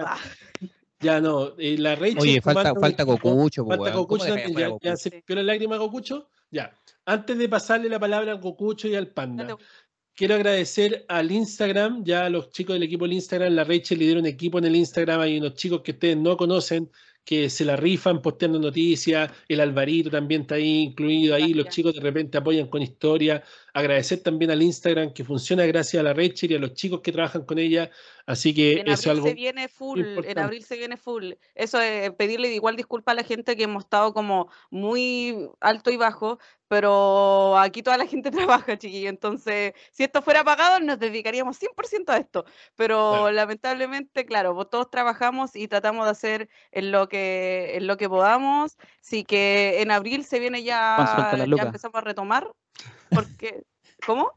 Ya 1.00 1.22
no, 1.22 1.54
eh, 1.58 1.78
la 1.78 1.96
Rachel 1.96 2.20
Oye, 2.20 2.42
falta, 2.42 2.74
falta 2.74 3.04
Gokucho, 3.04 3.64
po, 3.64 3.70
Falta 3.70 3.84
weón. 3.84 3.94
¿Cómo 3.94 4.04
Gokucho 4.04 4.26
dejáis 4.26 4.44
también, 4.48 4.68
afuera 4.68 4.82
ya, 4.84 4.98
se 4.98 5.24
vio 5.26 5.36
la 5.36 5.44
lágrima 5.44 5.78
Gokucho. 5.78 6.30
Ya. 6.52 6.74
Antes 7.06 7.38
de 7.38 7.48
pasarle 7.48 7.88
la 7.88 8.00
palabra 8.00 8.32
al 8.32 8.42
Gokucho 8.42 8.88
y 8.88 8.96
al 8.96 9.08
Panda, 9.08 9.56
quiero 10.16 10.36
agradecer 10.36 11.06
al 11.08 11.32
Instagram, 11.32 12.04
ya 12.04 12.26
a 12.26 12.30
los 12.30 12.50
chicos 12.50 12.74
del 12.74 12.84
equipo 12.84 13.06
del 13.06 13.14
Instagram, 13.14 13.54
la 13.54 13.64
Rachel 13.64 14.00
lidera 14.00 14.20
un 14.20 14.26
equipo 14.26 14.58
en 14.58 14.66
el 14.66 14.76
Instagram, 14.76 15.22
hay 15.22 15.38
unos 15.38 15.54
chicos 15.54 15.82
que 15.82 15.92
ustedes 15.92 16.18
no 16.18 16.36
conocen, 16.36 16.90
que 17.24 17.50
se 17.50 17.64
la 17.64 17.76
rifan 17.76 18.22
posteando 18.22 18.60
noticias, 18.60 19.32
el 19.48 19.60
Alvarito 19.62 20.10
también 20.10 20.42
está 20.42 20.56
ahí 20.56 20.84
incluido 20.86 21.36
ahí, 21.36 21.54
los 21.54 21.68
chicos 21.68 21.94
de 21.94 22.02
repente 22.02 22.38
apoyan 22.38 22.68
con 22.68 22.82
historia, 22.82 23.44
agradecer 23.74 24.22
también 24.22 24.52
al 24.52 24.62
Instagram 24.62 25.14
que 25.14 25.24
funciona 25.24 25.66
gracias 25.66 26.00
a 26.00 26.04
la 26.04 26.14
Rachel 26.14 26.52
y 26.52 26.56
a 26.56 26.60
los 26.60 26.74
chicos 26.74 27.02
que 27.02 27.12
trabajan 27.12 27.44
con 27.46 27.60
ella, 27.60 27.90
así 28.26 28.54
que 28.54 28.80
En 28.80 28.88
eso 28.88 28.94
es 28.94 29.08
abril 29.08 29.18
algo 29.18 29.28
se 29.28 29.34
viene 29.36 29.68
full, 29.68 30.00
en 30.00 30.08
importante. 30.10 30.40
abril 30.42 30.64
se 30.64 30.78
viene 30.78 30.98
full. 30.98 31.34
Eso 31.56 31.80
es 31.82 32.12
pedirle 32.12 32.54
igual 32.54 32.76
disculpa 32.76 33.12
a 33.12 33.16
la 33.16 33.24
gente 33.24 33.56
que 33.56 33.64
hemos 33.64 33.84
estado 33.84 34.14
como 34.14 34.50
muy 34.72 35.50
alto 35.60 35.92
y 35.92 35.98
bajo, 35.98 36.40
pero 36.68 37.58
aquí 37.58 37.82
toda 37.82 37.98
la 37.98 38.06
gente 38.06 38.30
trabaja, 38.68 38.78
chiquillo. 38.78 39.10
Entonces, 39.10 39.74
si 39.92 40.04
esto 40.04 40.22
fuera 40.22 40.44
pagado, 40.44 40.80
nos 40.80 41.00
dedicaríamos 41.00 41.58
100% 41.60 42.10
a 42.10 42.18
esto. 42.18 42.46
Pero 42.76 43.10
Claro. 43.12 43.32
lamentablemente, 43.32 44.26
claro, 44.26 44.66
todos 44.68 44.90
trabajamos 44.92 45.56
y 45.56 45.68
tratamos 45.68 46.06
de 46.06 46.12
hacer 46.12 46.50
en 46.72 46.92
lo 46.92 47.10
que, 47.10 47.72
en 47.76 47.88
lo 47.88 47.98
que 47.98 48.08
podamos. 48.10 48.78
Así 49.02 49.24
que 49.24 49.82
en 49.82 49.90
abril 49.92 50.26
se 50.26 50.40
viene 50.40 50.64
ya, 50.64 51.36
ya 51.48 51.64
empezamos 51.64 51.96
a 51.96 52.02
retomar. 52.02 52.52
Porque, 53.10 53.64
¿cómo? 54.06 54.32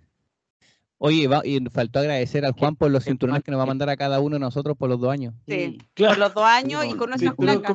Oye, 0.99 1.27
va- 1.27 1.43
y 1.45 1.59
faltó 1.71 1.99
agradecer 1.99 2.45
al 2.45 2.53
Juan 2.53 2.77
por 2.77 2.91
los 2.91 3.05
cinturones 3.05 3.43
que 3.43 3.51
nos 3.51 3.59
va 3.59 3.65
a 3.65 3.67
mandar 3.67 3.89
a 3.91 3.97
cada 3.97 4.21
uno 4.21 4.37
de 4.37 4.41
nosotros 4.41 4.77
por 4.77 4.89
los 4.89 5.01
dos 5.01 5.11
años. 5.11 5.35
Sí, 5.49 5.79
Claro. 5.95 6.13
por 6.15 6.19
los 6.21 6.35
dos 6.35 6.45
años 6.45 6.85
y 6.85 6.95
con 6.95 7.11
nuestras 7.11 7.35
placas. 7.35 7.73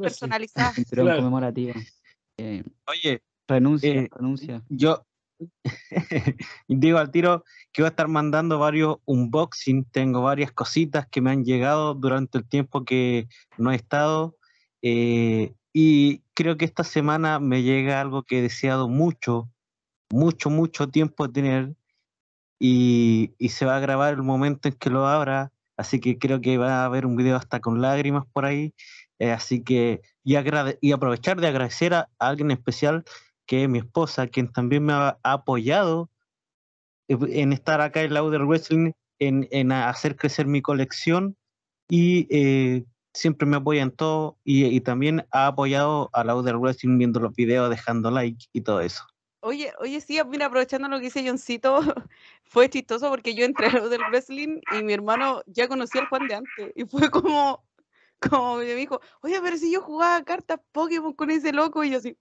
personalizadas. 0.00 0.74
Cinturón 0.76 1.04
Claro. 1.06 1.18
conmemorativo. 1.18 1.74
Eh, 2.38 2.62
Oye, 2.86 3.22
renuncia, 3.46 3.90
Eh, 3.94 4.08
renuncia. 4.16 4.62
yo 4.70 5.04
digo 6.68 6.98
al 6.98 7.10
tiro 7.10 7.44
que 7.72 7.82
voy 7.82 7.86
a 7.86 7.90
estar 7.90 8.08
mandando 8.08 8.58
varios 8.58 8.96
unboxing, 9.04 9.84
tengo 9.84 10.22
varias 10.22 10.52
cositas 10.52 11.06
que 11.06 11.20
me 11.20 11.30
han 11.30 11.44
llegado 11.44 11.94
durante 11.94 12.38
el 12.38 12.48
tiempo 12.48 12.84
que 12.84 13.28
no 13.58 13.72
he 13.72 13.76
estado 13.76 14.36
eh, 14.82 15.52
y 15.72 16.22
creo 16.34 16.56
que 16.56 16.64
esta 16.64 16.84
semana 16.84 17.38
me 17.38 17.62
llega 17.62 18.00
algo 18.00 18.22
que 18.22 18.38
he 18.38 18.42
deseado 18.42 18.88
mucho, 18.88 19.50
mucho, 20.10 20.50
mucho 20.50 20.88
tiempo 20.88 21.30
tener 21.30 21.74
y, 22.58 23.34
se 23.48 23.64
va 23.64 23.76
a 23.76 23.80
grabar 23.80 24.14
el 24.14 24.22
momento 24.22 24.68
en 24.68 24.74
que 24.74 24.90
lo 24.90 25.06
abra, 25.06 25.52
así 25.76 26.00
que 26.00 26.18
creo 26.18 26.40
que 26.40 26.58
va 26.58 26.82
a 26.82 26.84
haber 26.84 27.06
un 27.06 27.16
video 27.16 27.36
hasta 27.36 27.60
con 27.60 27.80
lágrimas 27.80 28.24
por 28.32 28.44
ahí, 28.44 28.74
eh, 29.18 29.30
así 29.32 29.62
que 29.62 30.02
y, 30.24 30.34
y 30.80 30.92
aprovechar 30.92 31.40
de 31.40 31.48
agradecer 31.48 31.94
a, 31.94 32.08
alguien 32.18 32.50
especial 32.50 33.04
que 33.46 33.64
es 33.64 33.68
mi 33.68 33.78
esposa, 33.78 34.28
quien 34.28 34.52
también 34.52 34.84
me 34.84 34.92
ha 34.92 35.18
apoyado 35.22 36.10
eh, 37.08 37.16
en 37.30 37.52
estar 37.52 37.80
acá 37.80 38.02
en 38.02 38.14
Lauder 38.14 38.44
Wrestling, 38.44 38.92
en, 39.18 39.48
en 39.50 39.72
hacer 39.72 40.16
crecer 40.16 40.46
mi 40.46 40.62
colección 40.62 41.36
y 41.88 42.26
eh, 42.30 42.84
siempre 43.12 43.46
me 43.46 43.56
apoya 43.56 43.82
en 43.82 43.90
todo 43.90 44.38
y, 44.44 44.64
y 44.66 44.80
también 44.80 45.26
ha 45.30 45.48
apoyado 45.48 46.10
a 46.12 46.24
Lauder 46.24 46.56
Wrestling 46.56 46.98
viendo 46.98 47.20
los 47.20 47.34
videos, 47.34 47.70
dejando 47.70 48.10
like 48.10 48.46
y 48.52 48.60
todo 48.60 48.80
eso. 48.80 49.04
Oye, 49.42 49.72
oye, 49.80 50.00
sí, 50.02 50.20
mira, 50.26 50.46
aprovechando 50.46 50.86
lo 50.88 50.98
que 50.98 51.04
dice 51.04 51.26
Johncito, 51.26 51.80
fue 52.44 52.68
chistoso 52.68 53.08
porque 53.08 53.34
yo 53.34 53.44
entré 53.44 53.68
a 53.68 53.72
lo 53.72 53.88
del 53.88 54.02
wrestling 54.10 54.60
y 54.78 54.82
mi 54.82 54.92
hermano 54.92 55.42
ya 55.46 55.66
conocía 55.66 56.02
al 56.02 56.08
Juan 56.08 56.28
de 56.28 56.34
antes. 56.34 56.72
Y 56.74 56.84
fue 56.84 57.10
como, 57.10 57.64
como 58.20 58.56
me 58.56 58.74
dijo, 58.74 59.00
oye, 59.22 59.40
pero 59.40 59.56
si 59.56 59.72
yo 59.72 59.80
jugaba 59.80 60.22
cartas 60.24 60.60
Pokémon 60.72 61.14
con 61.14 61.30
ese 61.30 61.52
loco, 61.52 61.82
y 61.84 61.90
yo 61.90 61.98
así, 61.98 62.18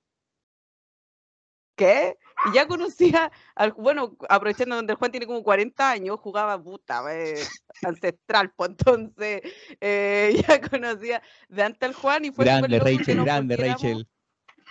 ¿qué? 1.80 2.18
Y 2.50 2.54
ya 2.56 2.68
conocía 2.68 3.32
al, 3.56 3.72
bueno, 3.74 4.16
aprovechando 4.30 4.76
donde 4.76 4.94
el 4.94 4.98
Juan 5.00 5.12
tiene 5.12 5.26
como 5.26 5.42
40 5.44 5.90
años, 5.92 6.20
jugaba 6.20 6.62
puta, 6.62 7.02
eh, 7.14 7.42
ancestral, 7.84 8.52
pues 8.56 8.72
entonces 8.72 9.42
eh, 9.82 10.42
ya 10.48 10.62
conocía 10.70 11.22
de 11.48 11.64
antes 11.64 11.90
al 11.90 11.96
Juan 11.96 12.26
y 12.26 12.32
fue 12.32 12.46
Grande 12.46 12.80
Rachel, 12.80 13.18
nos 13.18 13.26
grande 13.26 13.56
Rachel, 13.58 14.08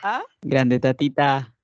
¿Ah? 0.02 0.22
Grande 0.42 0.78
tatita. 0.80 1.54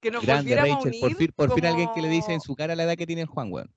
Que 0.00 0.10
nos 0.12 0.24
grande 0.24 0.54
Rachel. 0.54 0.94
Por 1.00 1.08
unir 1.08 1.16
fin, 1.16 1.32
por 1.34 1.52
fin 1.54 1.66
alguien 1.66 1.88
que 1.94 2.02
le 2.02 2.08
dice 2.08 2.32
en 2.32 2.38
como- 2.38 2.46
su 2.46 2.54
cara 2.56 2.76
la 2.76 2.84
edad 2.84 2.96
que 2.96 3.06
tiene 3.06 3.22
el 3.22 3.28
Juan, 3.28 3.52
weón. 3.52 3.74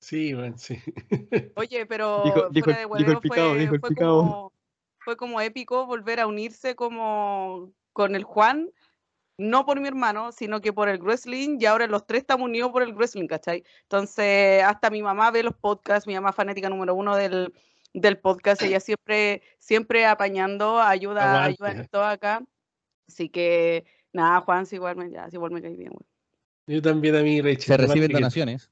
Sí, 0.00 0.34
bueno, 0.34 0.58
sí. 0.58 0.78
Oye, 1.56 1.86
pero 1.86 2.22
Dijo- 2.24 2.48
dijo 2.50 2.64
fuera 2.66 2.82
el- 2.82 2.88
de 2.90 2.98
dijo 2.98 3.10
el 3.12 3.18
picado, 3.20 3.50
fue, 3.50 3.58
dijo 3.60 3.74
el 3.74 3.80
fue 3.80 3.88
picado. 3.88 4.16
como, 4.18 4.52
fue 4.98 5.16
como 5.16 5.40
épico 5.40 5.86
volver 5.86 6.20
a 6.20 6.26
unirse 6.26 6.74
como 6.76 7.72
con 7.94 8.14
el 8.14 8.24
Juan, 8.24 8.68
no 9.38 9.66
por 9.66 9.80
mi 9.80 9.88
hermano, 9.88 10.30
sino 10.32 10.60
que 10.60 10.72
por 10.72 10.88
el 10.88 10.98
wrestling, 11.00 11.58
y 11.60 11.66
ahora 11.66 11.86
los 11.86 12.06
tres 12.06 12.20
estamos 12.22 12.46
unidos 12.46 12.70
por 12.70 12.82
el 12.82 12.94
wrestling, 12.94 13.26
¿cachai? 13.26 13.64
Entonces, 13.82 14.62
hasta 14.62 14.90
mi 14.90 15.02
mamá 15.02 15.30
ve 15.30 15.42
los 15.42 15.54
podcasts, 15.54 16.06
mi 16.06 16.14
mamá 16.14 16.30
es 16.30 16.36
fanática 16.36 16.68
número 16.68 16.94
uno 16.94 17.16
del, 17.16 17.52
del 17.92 18.18
podcast, 18.18 18.62
ella 18.62 18.78
siempre, 18.80 19.42
siempre 19.58 20.06
apañando, 20.06 20.80
ayuda, 20.80 21.42
ayuda 21.44 21.72
en 21.72 21.88
todo 21.88 22.04
acá. 22.04 22.42
Así 23.08 23.28
que, 23.28 23.84
nada, 24.12 24.40
Juan, 24.40 24.66
sí, 24.66 24.76
igual 24.76 24.96
me, 24.96 25.10
ya, 25.10 25.28
sí, 25.28 25.36
igual 25.36 25.50
me 25.52 25.60
cae 25.62 25.76
bien, 25.76 25.90
güey. 25.92 26.06
Yo 26.66 26.80
también 26.80 27.14
a 27.16 27.20
mí, 27.22 27.42
Rachel. 27.42 27.60
Se 27.62 27.76
reciben 27.76 28.10
donaciones. 28.10 28.70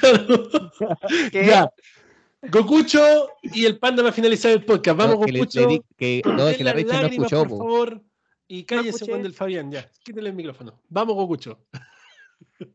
Claro. 0.00 0.48
¿Qué? 1.32 1.46
Ya. 1.46 1.70
Gokucho 2.50 3.00
y 3.42 3.66
el 3.66 3.78
panda 3.78 4.02
va 4.02 4.10
a 4.10 4.12
finalizar 4.12 4.52
el 4.52 4.64
podcast. 4.64 4.96
Vamos, 4.96 5.18
No, 5.18 5.26
que 5.26 5.32
le- 5.32 5.38
le 5.40 5.44
Gokucho. 5.44 5.66
di- 5.66 5.82
que- 5.96 6.22
no, 6.24 6.48
es 6.48 6.56
que 6.56 6.64
la 6.64 6.72
Las 6.72 6.84
Rachel 6.84 7.00
no 7.02 7.06
escuchó, 7.08 7.40
por 7.40 7.48
po. 7.48 7.58
favor. 7.58 8.02
Y 8.48 8.64
cállese 8.64 8.88
escuché. 8.90 9.10
cuando 9.12 9.28
el 9.28 9.34
Fabián, 9.34 9.70
ya. 9.70 9.88
Quítale 10.02 10.30
el 10.30 10.34
micrófono. 10.34 10.80
Vamos, 10.88 11.14
Gokucho. 11.14 11.66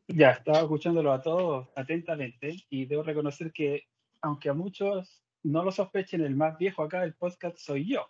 Ya, 0.08 0.32
estaba 0.32 0.60
escuchándolo 0.60 1.12
a 1.12 1.22
todos 1.22 1.68
atentamente 1.76 2.56
y 2.70 2.86
debo 2.86 3.04
reconocer 3.04 3.52
que, 3.52 3.84
aunque 4.22 4.50
a 4.50 4.54
muchos 4.54 5.22
no 5.44 5.64
lo 5.64 5.72
sospechen, 5.72 6.22
el 6.22 6.36
más 6.36 6.58
viejo 6.58 6.84
acá 6.84 7.02
del 7.02 7.14
podcast 7.16 7.58
soy 7.58 7.88
yo. 7.90 8.08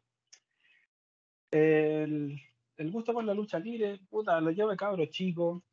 El, 1.51 2.39
el 2.77 2.91
gusto 2.91 3.13
por 3.13 3.23
la 3.23 3.33
lucha 3.33 3.59
libre, 3.59 3.99
puta, 4.09 4.39
lo 4.41 4.51
llevo 4.51 4.71
de 4.71 4.77
cabro 4.77 5.05
chico. 5.07 5.63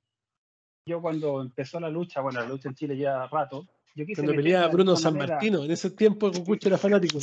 Yo 0.86 1.00
cuando 1.00 1.40
empezó 1.42 1.80
la 1.80 1.88
lucha, 1.90 2.20
bueno, 2.20 2.40
la 2.40 2.48
lucha 2.48 2.68
en 2.68 2.74
Chile 2.74 2.96
ya 2.96 3.26
rato, 3.26 3.66
yo 3.94 4.04
quise 4.06 4.22
Cuando 4.22 4.36
peleaba 4.36 4.68
Bruno 4.68 4.96
San 4.96 5.14
manera- 5.14 5.34
Martino. 5.34 5.64
En 5.64 5.70
ese 5.70 5.90
tiempo 5.90 6.30
Gokucho 6.30 6.68
era 6.68 6.78
fanático. 6.78 7.18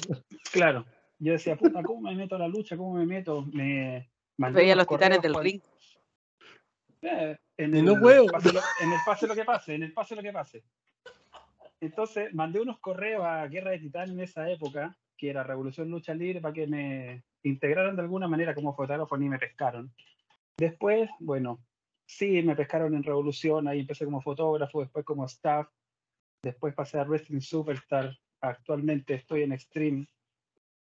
Claro, 0.52 0.86
yo 1.20 1.32
decía, 1.34 1.56
puta, 1.58 1.82
¿cómo 1.84 2.02
me 2.02 2.16
meto 2.16 2.36
a 2.36 2.40
la 2.40 2.48
lucha? 2.48 2.78
¿Cómo 2.78 2.94
me 2.96 3.06
meto? 3.06 3.44
Me 3.54 4.10
Veía 4.38 4.76
los 4.76 4.88
titanes 4.88 5.22
del 5.22 5.36
ring. 5.36 5.62
Eh, 7.02 7.38
en, 7.58 7.76
Y 7.76 7.80
el 7.80 7.86
no 7.86 7.94
huevo. 7.94 8.28
pase 8.32 8.54
lo, 8.54 8.60
en 8.82 8.94
el 8.94 9.00
pase 9.06 9.28
lo 9.28 9.36
que 9.36 9.46
pase, 9.46 9.76
en 9.76 9.84
el 9.84 9.94
pase 9.94 10.16
lo 10.16 10.22
que 10.22 10.34
pase. 10.34 10.64
Entonces 11.80 12.34
mandé 12.34 12.60
unos 12.60 12.80
correos 12.80 13.24
a 13.24 13.46
Guerra 13.48 13.72
de 13.72 13.80
Titán 13.80 14.10
en 14.12 14.20
esa 14.20 14.50
época, 14.50 14.98
que 15.16 15.30
era 15.30 15.44
Revolución 15.44 15.90
Lucha 15.90 16.14
Libre, 16.14 16.42
para 16.42 16.54
que 16.54 16.68
me 16.68 17.24
integraran 17.44 17.96
de 17.96 18.02
alguna 18.02 18.28
manera 18.28 18.56
como 18.56 18.76
fotógrafo 18.76 19.18
ni 19.18 19.30
me 19.30 19.40
pescaron. 19.40 19.94
Después, 20.58 21.10
bueno, 21.20 21.64
sí, 22.06 22.42
me 22.42 22.56
pescaron 22.56 22.96
en 22.96 23.04
Revolución, 23.04 23.68
ahí 23.68 23.82
empecé 23.82 24.06
como 24.06 24.22
fotógrafo, 24.22 24.82
después 24.82 25.06
como 25.06 25.26
staff, 25.26 25.68
después 26.42 26.74
pasé 26.74 27.00
a 27.00 27.04
Wrestling 27.04 27.42
Superstar, 27.42 28.18
actualmente 28.42 29.14
estoy 29.14 29.44
en 29.44 29.52
Extreme, 29.52 30.08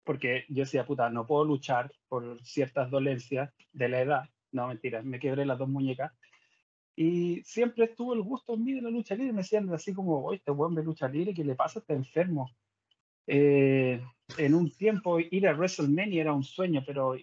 porque 0.04 0.44
yo 0.48 0.64
decía, 0.64 0.84
puta, 0.84 1.10
no 1.10 1.26
puedo 1.26 1.44
luchar 1.44 1.92
por 2.08 2.42
ciertas 2.44 2.90
dolencias 2.90 3.52
de 3.72 3.88
la 3.88 4.00
edad. 4.00 4.24
No, 4.50 4.68
mentira, 4.68 5.02
me 5.02 5.20
quebré 5.20 5.46
las 5.46 5.58
dos 5.58 5.68
muñecas. 5.68 6.12
Y 6.94 7.42
siempre 7.44 7.84
estuvo 7.84 8.12
el 8.12 8.22
gusto 8.22 8.54
en 8.54 8.64
mí 8.64 8.72
de 8.74 8.82
la 8.82 8.90
lucha 8.90 9.14
libre. 9.14 9.32
Me 9.32 9.42
decían 9.42 9.72
así 9.72 9.94
como, 9.94 10.24
oye, 10.24 10.38
este 10.38 10.50
buen 10.50 10.74
de 10.74 10.82
lucha 10.82 11.08
libre, 11.08 11.34
¿qué 11.34 11.44
le 11.44 11.54
pasa? 11.54 11.78
Está 11.78 11.94
enfermo. 11.94 12.50
Eh, 13.26 14.02
en 14.36 14.54
un 14.54 14.70
tiempo 14.70 15.18
ir 15.18 15.48
a 15.48 15.54
WrestleMania 15.54 16.22
era 16.22 16.32
un 16.32 16.42
sueño, 16.42 16.82
pero 16.86 17.16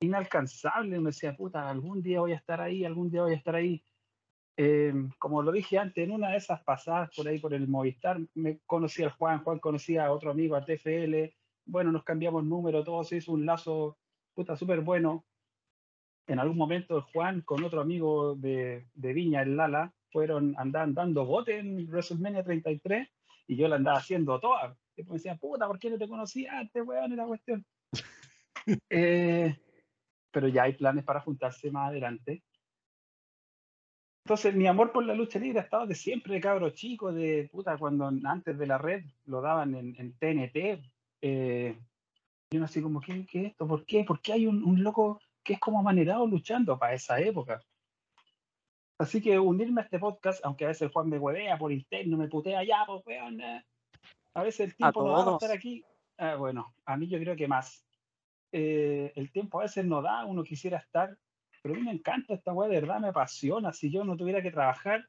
inalcanzable. 0.00 1.00
Me 1.00 1.10
decía, 1.10 1.36
puta, 1.36 1.68
algún 1.68 2.02
día 2.02 2.20
voy 2.20 2.32
a 2.32 2.36
estar 2.36 2.60
ahí, 2.60 2.84
algún 2.84 3.10
día 3.10 3.22
voy 3.22 3.32
a 3.32 3.36
estar 3.36 3.56
ahí. 3.56 3.82
Eh, 4.58 4.94
como 5.18 5.42
lo 5.42 5.52
dije 5.52 5.78
antes, 5.78 6.02
en 6.04 6.12
una 6.12 6.30
de 6.30 6.38
esas 6.38 6.62
pasadas 6.62 7.10
por 7.14 7.28
ahí 7.28 7.38
por 7.38 7.52
el 7.52 7.68
Movistar, 7.68 8.18
me 8.34 8.60
conocí 8.66 9.02
al 9.02 9.10
Juan, 9.10 9.42
Juan 9.42 9.58
conocía 9.58 10.06
a 10.06 10.12
otro 10.12 10.30
amigo, 10.30 10.56
a 10.56 10.64
TFL. 10.64 11.34
Bueno, 11.66 11.92
nos 11.92 12.04
cambiamos 12.04 12.44
número, 12.44 12.84
todo 12.84 13.04
se 13.04 13.16
hizo 13.16 13.32
un 13.32 13.44
lazo, 13.44 13.98
puta, 14.34 14.56
súper 14.56 14.80
bueno. 14.80 15.24
En 16.28 16.38
algún 16.38 16.56
momento 16.56 17.02
Juan 17.12 17.42
con 17.42 17.62
otro 17.62 17.80
amigo 17.80 18.34
de, 18.34 18.86
de 18.94 19.12
Viña, 19.12 19.42
el 19.42 19.56
Lala, 19.56 19.92
fueron, 20.10 20.54
andaban 20.58 20.94
dando 20.94 21.24
bote 21.24 21.58
en 21.58 21.86
WrestleMania 21.88 22.42
33 22.42 23.08
y 23.48 23.56
yo 23.56 23.68
la 23.68 23.76
andaba 23.76 23.98
haciendo 23.98 24.40
toda. 24.40 24.76
Y 24.96 25.02
me 25.04 25.12
decían, 25.12 25.38
puta, 25.38 25.66
¿por 25.66 25.78
qué 25.78 25.90
no 25.90 25.98
te 25.98 26.08
conocí 26.08 26.46
antes, 26.46 26.86
weón? 26.86 27.12
Era 27.12 27.26
cuestión. 27.26 27.64
Eh, 28.90 29.56
pero 30.32 30.48
ya 30.48 30.64
hay 30.64 30.72
planes 30.72 31.04
para 31.04 31.20
juntarse 31.20 31.70
más 31.70 31.90
adelante. 31.90 32.42
Entonces, 34.24 34.56
mi 34.56 34.66
amor 34.66 34.90
por 34.90 35.04
la 35.04 35.14
lucha 35.14 35.38
libre 35.38 35.60
ha 35.60 35.62
estado 35.62 35.86
de 35.86 35.94
siempre, 35.94 36.40
cabro 36.40 36.70
chico, 36.70 37.12
de 37.12 37.48
puta, 37.52 37.78
cuando 37.78 38.10
antes 38.24 38.58
de 38.58 38.66
la 38.66 38.76
red 38.76 39.04
lo 39.26 39.40
daban 39.40 39.76
en, 39.76 39.94
en 39.98 40.18
TNT. 40.18 40.82
Eh, 41.22 41.78
y 42.50 42.56
uno 42.56 42.66
así 42.66 42.80
como, 42.82 43.00
¿qué, 43.00 43.26
qué 43.26 43.40
es 43.40 43.46
esto? 43.52 43.66
¿Por 43.66 43.84
qué? 43.84 44.04
¿Por 44.04 44.20
qué 44.20 44.34
hay 44.34 44.46
un, 44.46 44.62
un 44.64 44.82
loco 44.82 45.20
que 45.42 45.54
es 45.54 45.58
como 45.60 45.80
amanerado 45.80 46.26
luchando 46.26 46.78
para 46.78 46.94
esa 46.94 47.18
época? 47.20 47.60
Así 48.98 49.20
que 49.20 49.38
unirme 49.38 49.82
a 49.82 49.84
este 49.84 49.98
podcast, 49.98 50.44
aunque 50.44 50.64
a 50.64 50.68
veces 50.68 50.90
Juan 50.90 51.08
me 51.08 51.18
huevea 51.18 51.58
por 51.58 51.70
interno, 51.72 52.16
me 52.16 52.28
putea 52.28 52.64
ya, 52.64 52.84
pues 52.86 53.02
weón. 53.06 53.40
eh, 53.40 53.64
A 54.34 54.42
veces 54.42 54.60
el 54.68 54.72
A 54.72 54.76
tiempo 54.76 55.02
no 55.02 55.12
para 55.12 55.24
todos. 55.24 55.42
estar 55.42 55.56
aquí. 55.56 55.84
Ah, 56.18 56.36
bueno, 56.36 56.74
a 56.86 56.96
mí 56.96 57.06
yo 57.08 57.18
creo 57.18 57.36
que 57.36 57.46
más. 57.46 57.84
Eh, 58.52 59.12
el 59.16 59.30
tiempo 59.32 59.58
a 59.60 59.64
veces 59.64 59.84
no 59.84 60.00
da, 60.00 60.24
uno 60.24 60.42
quisiera 60.42 60.78
estar, 60.78 61.14
pero 61.62 61.74
a 61.74 61.78
mí 61.78 61.84
me 61.84 61.92
encanta 61.92 62.32
esta 62.32 62.54
weá, 62.54 62.68
de 62.70 62.80
verdad 62.80 63.00
me 63.00 63.08
apasiona. 63.08 63.72
Si 63.72 63.90
yo 63.90 64.02
no 64.04 64.16
tuviera 64.16 64.40
que 64.40 64.50
trabajar, 64.50 65.06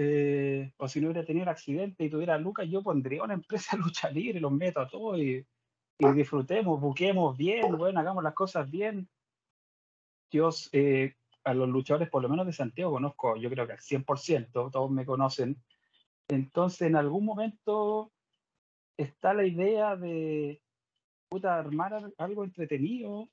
eh, 0.00 0.72
o 0.76 0.86
si 0.86 1.00
no 1.00 1.08
hubiera 1.08 1.26
tenido 1.26 1.42
el 1.42 1.48
accidente 1.48 2.04
y 2.04 2.08
tuviera 2.10 2.38
lucas, 2.38 2.68
yo 2.68 2.82
pondría 2.84 3.24
una 3.24 3.34
empresa 3.34 3.76
de 3.76 3.82
lucha 3.82 4.08
libre, 4.10 4.38
los 4.40 4.52
meto 4.52 4.78
a 4.80 4.88
todos 4.88 5.18
y, 5.18 5.44
y 5.98 6.12
disfrutemos, 6.12 6.80
buquemos 6.80 7.36
bien, 7.36 7.76
bueno, 7.76 7.98
hagamos 7.98 8.22
las 8.22 8.34
cosas 8.34 8.70
bien. 8.70 9.08
Yo 10.30 10.50
eh, 10.72 11.14
a 11.42 11.52
los 11.54 11.68
luchadores, 11.68 12.08
por 12.10 12.22
lo 12.22 12.28
menos 12.28 12.46
de 12.46 12.52
Santiago, 12.52 12.92
conozco, 12.92 13.36
yo 13.36 13.50
creo 13.50 13.66
que 13.66 13.72
al 13.72 13.80
100%, 13.80 14.70
todos 14.70 14.90
me 14.90 15.04
conocen. 15.04 15.56
Entonces, 16.28 16.82
en 16.82 16.94
algún 16.94 17.24
momento 17.24 18.12
está 18.96 19.34
la 19.34 19.46
idea 19.46 19.96
de 19.96 20.62
puta, 21.28 21.58
armar 21.58 21.94
al- 21.94 22.14
algo 22.18 22.44
entretenido 22.44 23.28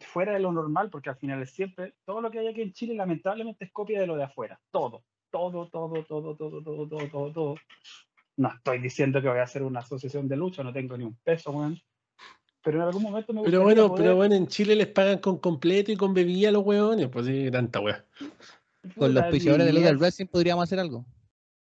fuera 0.00 0.34
de 0.34 0.40
lo 0.40 0.52
normal, 0.52 0.88
porque 0.90 1.10
al 1.10 1.16
final 1.16 1.42
es 1.42 1.50
siempre, 1.50 1.94
todo 2.04 2.20
lo 2.20 2.30
que 2.30 2.38
hay 2.38 2.46
aquí 2.48 2.62
en 2.62 2.72
Chile 2.72 2.94
lamentablemente 2.94 3.64
es 3.64 3.72
copia 3.72 4.00
de 4.00 4.06
lo 4.06 4.16
de 4.16 4.24
afuera, 4.24 4.60
todo, 4.70 5.04
todo, 5.30 5.68
todo, 5.68 6.04
todo, 6.04 6.34
todo, 6.34 6.62
todo, 6.62 6.86
todo, 6.86 7.08
todo, 7.08 7.32
todo. 7.32 7.54
No 8.36 8.48
estoy 8.54 8.78
diciendo 8.80 9.20
que 9.20 9.28
voy 9.28 9.38
a 9.38 9.42
hacer 9.44 9.62
una 9.62 9.80
asociación 9.80 10.28
de 10.28 10.36
lucha, 10.36 10.62
no 10.62 10.72
tengo 10.72 10.96
ni 10.96 11.04
un 11.04 11.14
peso, 11.22 11.50
weón. 11.50 11.78
Pero 12.62 12.78
en 12.78 12.84
algún 12.88 13.02
momento 13.02 13.32
me 13.32 13.42
Pero 13.42 13.60
gustaría 13.60 13.82
bueno, 13.82 13.94
pero 13.94 14.04
poder- 14.04 14.16
bueno, 14.16 14.34
en 14.34 14.46
Chile 14.46 14.76
les 14.76 14.88
pagan 14.88 15.18
con 15.18 15.38
completo 15.38 15.90
y 15.92 15.96
con 15.96 16.12
bebida 16.12 16.50
a 16.50 16.52
los 16.52 16.64
huevones. 16.64 17.08
Pues 17.08 17.26
sí, 17.26 17.50
tanta 17.50 17.80
wea. 17.80 18.04
Con 18.96 19.14
los 19.14 19.24
puta, 19.24 19.30
pichadores 19.30 19.66
de 19.66 19.72
del 19.72 19.84
eso. 19.86 19.98
wrestling 19.98 20.26
podríamos 20.26 20.64
hacer 20.64 20.78
algo. 20.78 21.04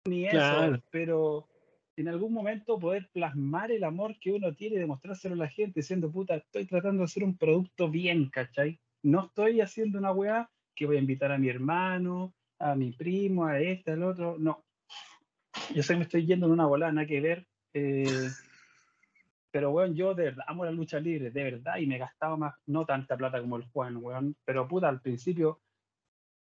ni 0.06 0.24
eso, 0.24 0.36
Claro. 0.36 0.82
pero 0.90 1.48
en 1.96 2.08
algún 2.08 2.32
momento 2.32 2.78
poder 2.78 3.10
plasmar 3.12 3.70
el 3.72 3.84
amor 3.84 4.16
que 4.20 4.32
uno 4.32 4.54
tiene 4.54 4.76
y 4.76 4.78
demostrárselo 4.78 5.34
a 5.34 5.38
la 5.38 5.48
gente, 5.48 5.80
diciendo, 5.80 6.10
puta, 6.10 6.36
estoy 6.36 6.64
tratando 6.66 7.00
de 7.00 7.04
hacer 7.04 7.24
un 7.24 7.36
producto 7.36 7.90
bien, 7.90 8.30
¿cachai? 8.30 8.80
No 9.02 9.26
estoy 9.26 9.60
haciendo 9.60 9.98
una 9.98 10.12
weá 10.12 10.48
que 10.74 10.86
voy 10.86 10.96
a 10.96 11.00
invitar 11.00 11.30
a 11.32 11.38
mi 11.38 11.48
hermano, 11.48 12.32
a 12.58 12.74
mi 12.74 12.92
primo, 12.92 13.46
a 13.46 13.60
este, 13.60 13.92
al 13.92 14.02
otro, 14.02 14.36
no. 14.38 14.64
Yo 15.74 15.82
sé 15.82 15.94
que 15.94 15.98
me 15.98 16.04
estoy 16.04 16.26
yendo 16.26 16.46
en 16.46 16.52
una 16.52 16.66
bola, 16.66 16.92
nada 16.92 17.06
que 17.06 17.20
ver. 17.20 17.46
eh, 17.74 18.28
pero, 19.50 19.70
weón, 19.70 19.94
yo 19.94 20.14
de 20.14 20.24
verdad 20.24 20.44
amo 20.46 20.64
la 20.64 20.70
lucha 20.70 21.00
libre, 21.00 21.30
de 21.30 21.42
verdad, 21.42 21.78
y 21.78 21.86
me 21.86 21.98
gastaba 21.98 22.36
más, 22.36 22.54
no 22.66 22.84
tanta 22.84 23.16
plata 23.16 23.40
como 23.40 23.56
el 23.56 23.64
Juan, 23.64 23.96
weón, 23.96 24.36
pero 24.44 24.68
puta, 24.68 24.88
al 24.88 25.00
principio 25.00 25.60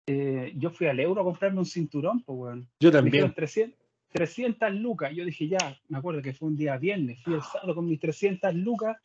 eh, 0.07 0.53
yo 0.57 0.71
fui 0.71 0.87
al 0.87 1.01
euro 1.01 1.21
a 1.21 1.25
comprarme 1.25 1.59
un 1.59 1.67
cinturón, 1.67 2.23
pues, 2.23 2.39
weón. 2.39 2.69
Yo 2.81 2.91
también. 2.91 3.33
300, 3.35 3.79
300 4.13 4.73
lucas. 4.75 5.13
Yo 5.15 5.25
dije, 5.25 5.49
ya, 5.49 5.79
me 5.89 5.99
acuerdo 5.99 6.23
que 6.23 6.33
fue 6.33 6.49
un 6.49 6.57
día 6.57 6.77
viernes, 6.79 7.23
fui 7.23 7.35
el 7.35 7.43
sábado 7.43 7.75
con 7.75 7.87
mis 7.87 8.01
300 8.01 8.55
lucas, 8.55 8.97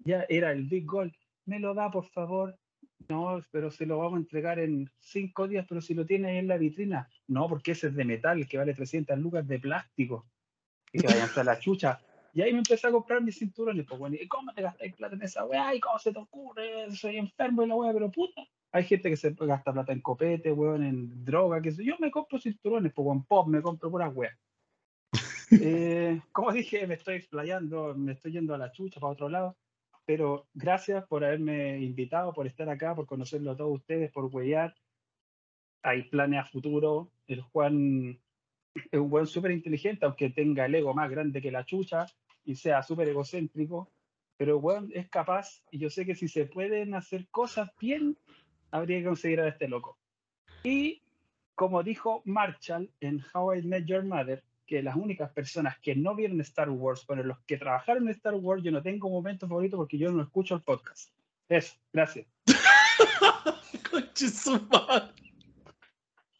ya 0.00 0.26
era 0.28 0.52
el 0.52 0.64
Big 0.64 0.84
Gold. 0.84 1.12
¿Me 1.46 1.58
lo 1.58 1.74
da, 1.74 1.90
por 1.90 2.06
favor? 2.06 2.56
No, 3.08 3.42
pero 3.50 3.70
se 3.70 3.86
lo 3.86 3.98
vamos 3.98 4.14
a 4.14 4.20
entregar 4.20 4.58
en 4.58 4.90
cinco 4.98 5.48
días, 5.48 5.64
pero 5.66 5.80
si 5.80 5.94
lo 5.94 6.04
tienes 6.04 6.38
en 6.38 6.46
la 6.46 6.58
vitrina. 6.58 7.08
No, 7.26 7.48
porque 7.48 7.72
ese 7.72 7.88
es 7.88 7.94
de 7.94 8.04
metal, 8.04 8.46
que 8.46 8.58
vale 8.58 8.74
300 8.74 9.18
lucas 9.18 9.46
de 9.48 9.58
plástico. 9.58 10.26
Y 10.92 11.00
que 11.00 11.06
vayan 11.06 11.22
hasta 11.22 11.42
la 11.42 11.58
chucha. 11.58 12.00
Y 12.34 12.42
ahí 12.42 12.52
me 12.52 12.58
empecé 12.58 12.86
a 12.86 12.90
comprar 12.92 13.22
mis 13.22 13.38
cinturones. 13.38 13.86
Pues 13.86 13.98
bueno, 13.98 14.16
¿y 14.20 14.28
cómo 14.28 14.52
te 14.52 14.62
gastáis 14.62 14.94
plata 14.94 15.14
en 15.14 15.22
esa 15.22 15.44
weá? 15.44 15.74
¿Y 15.74 15.80
cómo 15.80 15.98
se 15.98 16.12
te 16.12 16.18
ocurre? 16.18 16.90
Soy 16.94 17.16
enfermo 17.16 17.62
de 17.62 17.68
la 17.68 17.76
weá, 17.76 17.92
pero 17.92 18.10
puta. 18.10 18.46
Hay 18.72 18.84
gente 18.84 19.08
que 19.08 19.16
se 19.16 19.30
gasta 19.30 19.72
plata 19.72 19.92
en 19.92 20.02
copete, 20.02 20.52
weón, 20.52 20.84
en 20.84 21.24
droga, 21.24 21.62
que 21.62 21.72
yo. 21.72 21.94
Me 21.98 22.10
compro 22.10 22.38
cinturones, 22.38 22.92
pues 22.92 23.08
en 23.08 23.22
pop 23.24 23.48
me 23.48 23.62
compro 23.62 23.90
puras 23.90 24.14
weas. 24.14 24.36
Eh, 25.50 26.20
como 26.30 26.52
dije, 26.52 26.86
me 26.86 26.92
estoy 26.92 27.14
explayando, 27.14 27.94
me 27.94 28.12
estoy 28.12 28.32
yendo 28.32 28.54
a 28.54 28.58
la 28.58 28.70
chucha 28.70 29.00
para 29.00 29.14
otro 29.14 29.30
lado. 29.30 29.56
Pero 30.08 30.46
gracias 30.54 31.06
por 31.06 31.22
haberme 31.22 31.80
invitado, 31.80 32.32
por 32.32 32.46
estar 32.46 32.66
acá, 32.70 32.94
por 32.94 33.04
conocerlo 33.04 33.50
a 33.50 33.56
todos 33.58 33.74
ustedes, 33.74 34.10
por 34.10 34.34
huellar. 34.34 34.74
Hay 35.82 36.04
planes 36.04 36.40
a 36.40 36.44
futuro. 36.46 37.10
El 37.26 37.42
Juan 37.42 38.18
es 38.74 38.98
un 38.98 39.10
buen 39.10 39.26
súper 39.26 39.50
inteligente, 39.50 40.06
aunque 40.06 40.30
tenga 40.30 40.64
el 40.64 40.74
ego 40.74 40.94
más 40.94 41.10
grande 41.10 41.42
que 41.42 41.52
la 41.52 41.66
chucha 41.66 42.06
y 42.42 42.54
sea 42.54 42.82
súper 42.82 43.10
egocéntrico. 43.10 43.92
Pero 44.38 44.56
weón 44.56 44.90
es 44.94 45.10
capaz, 45.10 45.62
y 45.70 45.78
yo 45.78 45.90
sé 45.90 46.06
que 46.06 46.14
si 46.14 46.26
se 46.26 46.46
pueden 46.46 46.94
hacer 46.94 47.28
cosas 47.28 47.70
bien, 47.78 48.16
habría 48.70 49.00
que 49.00 49.04
conseguir 49.04 49.42
a 49.42 49.48
este 49.48 49.68
loco. 49.68 49.98
Y 50.62 51.02
como 51.54 51.82
dijo 51.82 52.22
Marshall 52.24 52.90
en 53.00 53.22
How 53.34 53.56
I 53.56 53.62
Met 53.62 53.84
Your 53.84 54.04
Mother, 54.04 54.42
que 54.68 54.82
las 54.82 54.94
únicas 54.96 55.32
personas 55.32 55.78
que 55.80 55.96
no 55.96 56.14
vieron 56.14 56.40
Star 56.42 56.68
Wars, 56.68 57.04
bueno, 57.06 57.22
los 57.22 57.38
que 57.46 57.56
trabajaron 57.56 58.04
en 58.04 58.10
Star 58.10 58.34
Wars, 58.34 58.62
yo 58.62 58.70
no 58.70 58.82
tengo 58.82 59.08
momento 59.08 59.48
favorito 59.48 59.78
porque 59.78 59.96
yo 59.96 60.12
no 60.12 60.22
escucho 60.22 60.54
el 60.54 60.60
podcast. 60.60 61.10
Eso, 61.48 61.74
gracias. 61.90 62.26
Conche 63.90 64.28
su 64.28 64.60
madre. 64.70 65.14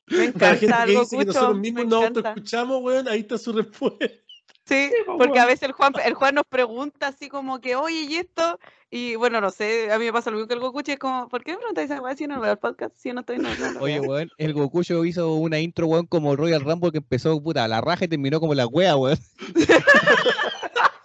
Me 0.08 0.32
Para 0.32 0.52
la 0.52 0.58
gente 0.58 0.66
encanta 0.66 0.84
que 0.86 0.98
dice 0.98 1.18
que 1.18 1.24
nosotros 1.24 1.58
mismos 1.58 1.86
nos 1.86 2.05
autoescuchamos, 2.05 2.82
weón, 2.82 3.08
ahí 3.08 3.20
está 3.20 3.39
su 3.39 3.52
respuesta. 3.55 4.07
Sí, 4.68 4.90
porque 5.06 5.38
a 5.38 5.47
veces 5.47 5.62
el 5.62 5.72
Juan, 5.72 5.94
el 6.05 6.12
Juan 6.12 6.34
nos 6.34 6.44
pregunta 6.44 7.08
así 7.08 7.30
como 7.30 7.58
que, 7.60 7.74
oye, 7.74 8.02
¿y 8.02 8.16
esto? 8.16 8.60
Y 8.90 9.16
bueno, 9.16 9.40
no 9.40 9.50
sé, 9.50 9.90
a 9.90 9.98
mí 9.98 10.05
me 10.05 10.12
pasa 10.12 10.30
lo 10.30 10.36
mismo 10.36 10.48
que 10.48 10.55
el 10.55 10.60
Goku, 10.60 10.82
es 10.86 10.98
como, 10.98 11.28
¿por 11.28 11.42
qué 11.42 11.52
me 11.52 11.58
preguntáis 11.58 11.90
weá 12.00 12.14
si 12.14 12.26
no 12.26 12.40
veo 12.40 12.52
el 12.52 12.58
podcast? 12.58 12.94
Si 12.97 13.10
no 13.12 13.20
estoy, 13.20 13.38
no, 13.38 13.48
no 13.55 13.72
lo 13.72 13.80
Oye, 13.80 14.00
veo". 14.00 14.10
weón, 14.10 14.30
el 14.36 14.52
Gokucho 14.52 15.05
hizo 15.06 15.34
una 15.34 15.58
intro, 15.58 15.86
weón, 15.86 16.06
como 16.06 16.36
Royal 16.36 16.62
Rumble 16.62 16.92
que 16.92 16.98
empezó, 16.98 17.42
puta, 17.42 17.64
a 17.64 17.68
la 17.68 17.80
raja 17.80 18.05
y 18.05 18.08
terminó 18.08 18.40
como 18.40 18.55
la 18.55 18.66
wea, 18.66 18.94
weón. 18.97 19.18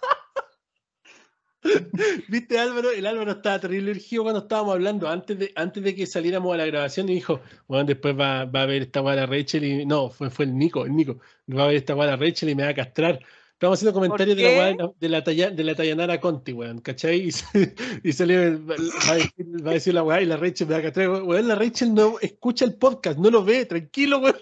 ¿Viste 2.28 2.58
Álvaro? 2.58 2.90
El 2.90 3.06
Álvaro 3.06 3.32
estaba 3.32 3.58
terrible 3.60 3.92
urgido 3.92 4.24
cuando 4.24 4.40
estábamos 4.40 4.74
hablando, 4.74 5.08
antes 5.08 5.38
de, 5.38 5.52
antes 5.56 5.82
de 5.82 5.94
que 5.94 6.06
saliéramos 6.06 6.52
a 6.52 6.58
la 6.58 6.66
grabación, 6.66 7.08
y 7.08 7.14
dijo, 7.14 7.40
bueno, 7.66 7.84
después 7.84 8.18
va, 8.18 8.44
va 8.44 8.62
a 8.62 8.66
ver 8.66 8.82
esta 8.82 9.00
weá 9.00 9.16
la 9.16 9.26
Rachel 9.26 9.64
y. 9.64 9.86
No, 9.86 10.10
fue, 10.10 10.28
fue 10.28 10.44
el 10.44 10.56
Nico, 10.56 10.84
el 10.84 10.94
Nico. 10.94 11.18
Va 11.50 11.64
a 11.64 11.68
ver 11.68 11.76
esta 11.76 11.94
weá 11.94 12.08
la 12.08 12.16
Rachel 12.16 12.50
y 12.50 12.54
me 12.54 12.64
va 12.64 12.70
a 12.70 12.74
castrar. 12.74 13.18
Estamos 13.54 13.78
haciendo 13.78 13.94
comentarios 13.94 14.36
de 14.36 14.42
la, 14.42 14.64
de 14.66 14.74
la- 14.74 14.90
de 14.98 15.08
la, 15.08 15.24
talla, 15.24 15.50
de 15.50 15.64
la 15.64 15.74
Tayanara 15.74 16.20
Conti, 16.20 16.52
weón, 16.52 16.80
¿cachai? 16.80 17.20
Y, 17.28 17.32
se- 17.32 17.74
y 18.02 18.12
salió, 18.12 18.64
va 18.66 18.74
a, 18.74 19.14
decir, 19.14 19.66
va 19.66 19.70
a 19.70 19.74
decir 19.74 19.94
la 19.94 20.02
weá 20.02 20.20
y 20.20 20.26
la 20.26 20.36
Rachel 20.36 20.66
me 20.66 20.74
va 20.74 20.80
a 20.80 20.82
castrar. 20.82 21.08
Weón, 21.22 21.48
la 21.48 21.54
Rachel 21.54 21.94
no 21.94 22.18
escucha 22.20 22.64
el 22.64 22.74
podcast, 22.74 23.18
no 23.18 23.30
lo 23.30 23.44
ve, 23.44 23.64
tranquilo, 23.64 24.18
weón. 24.18 24.36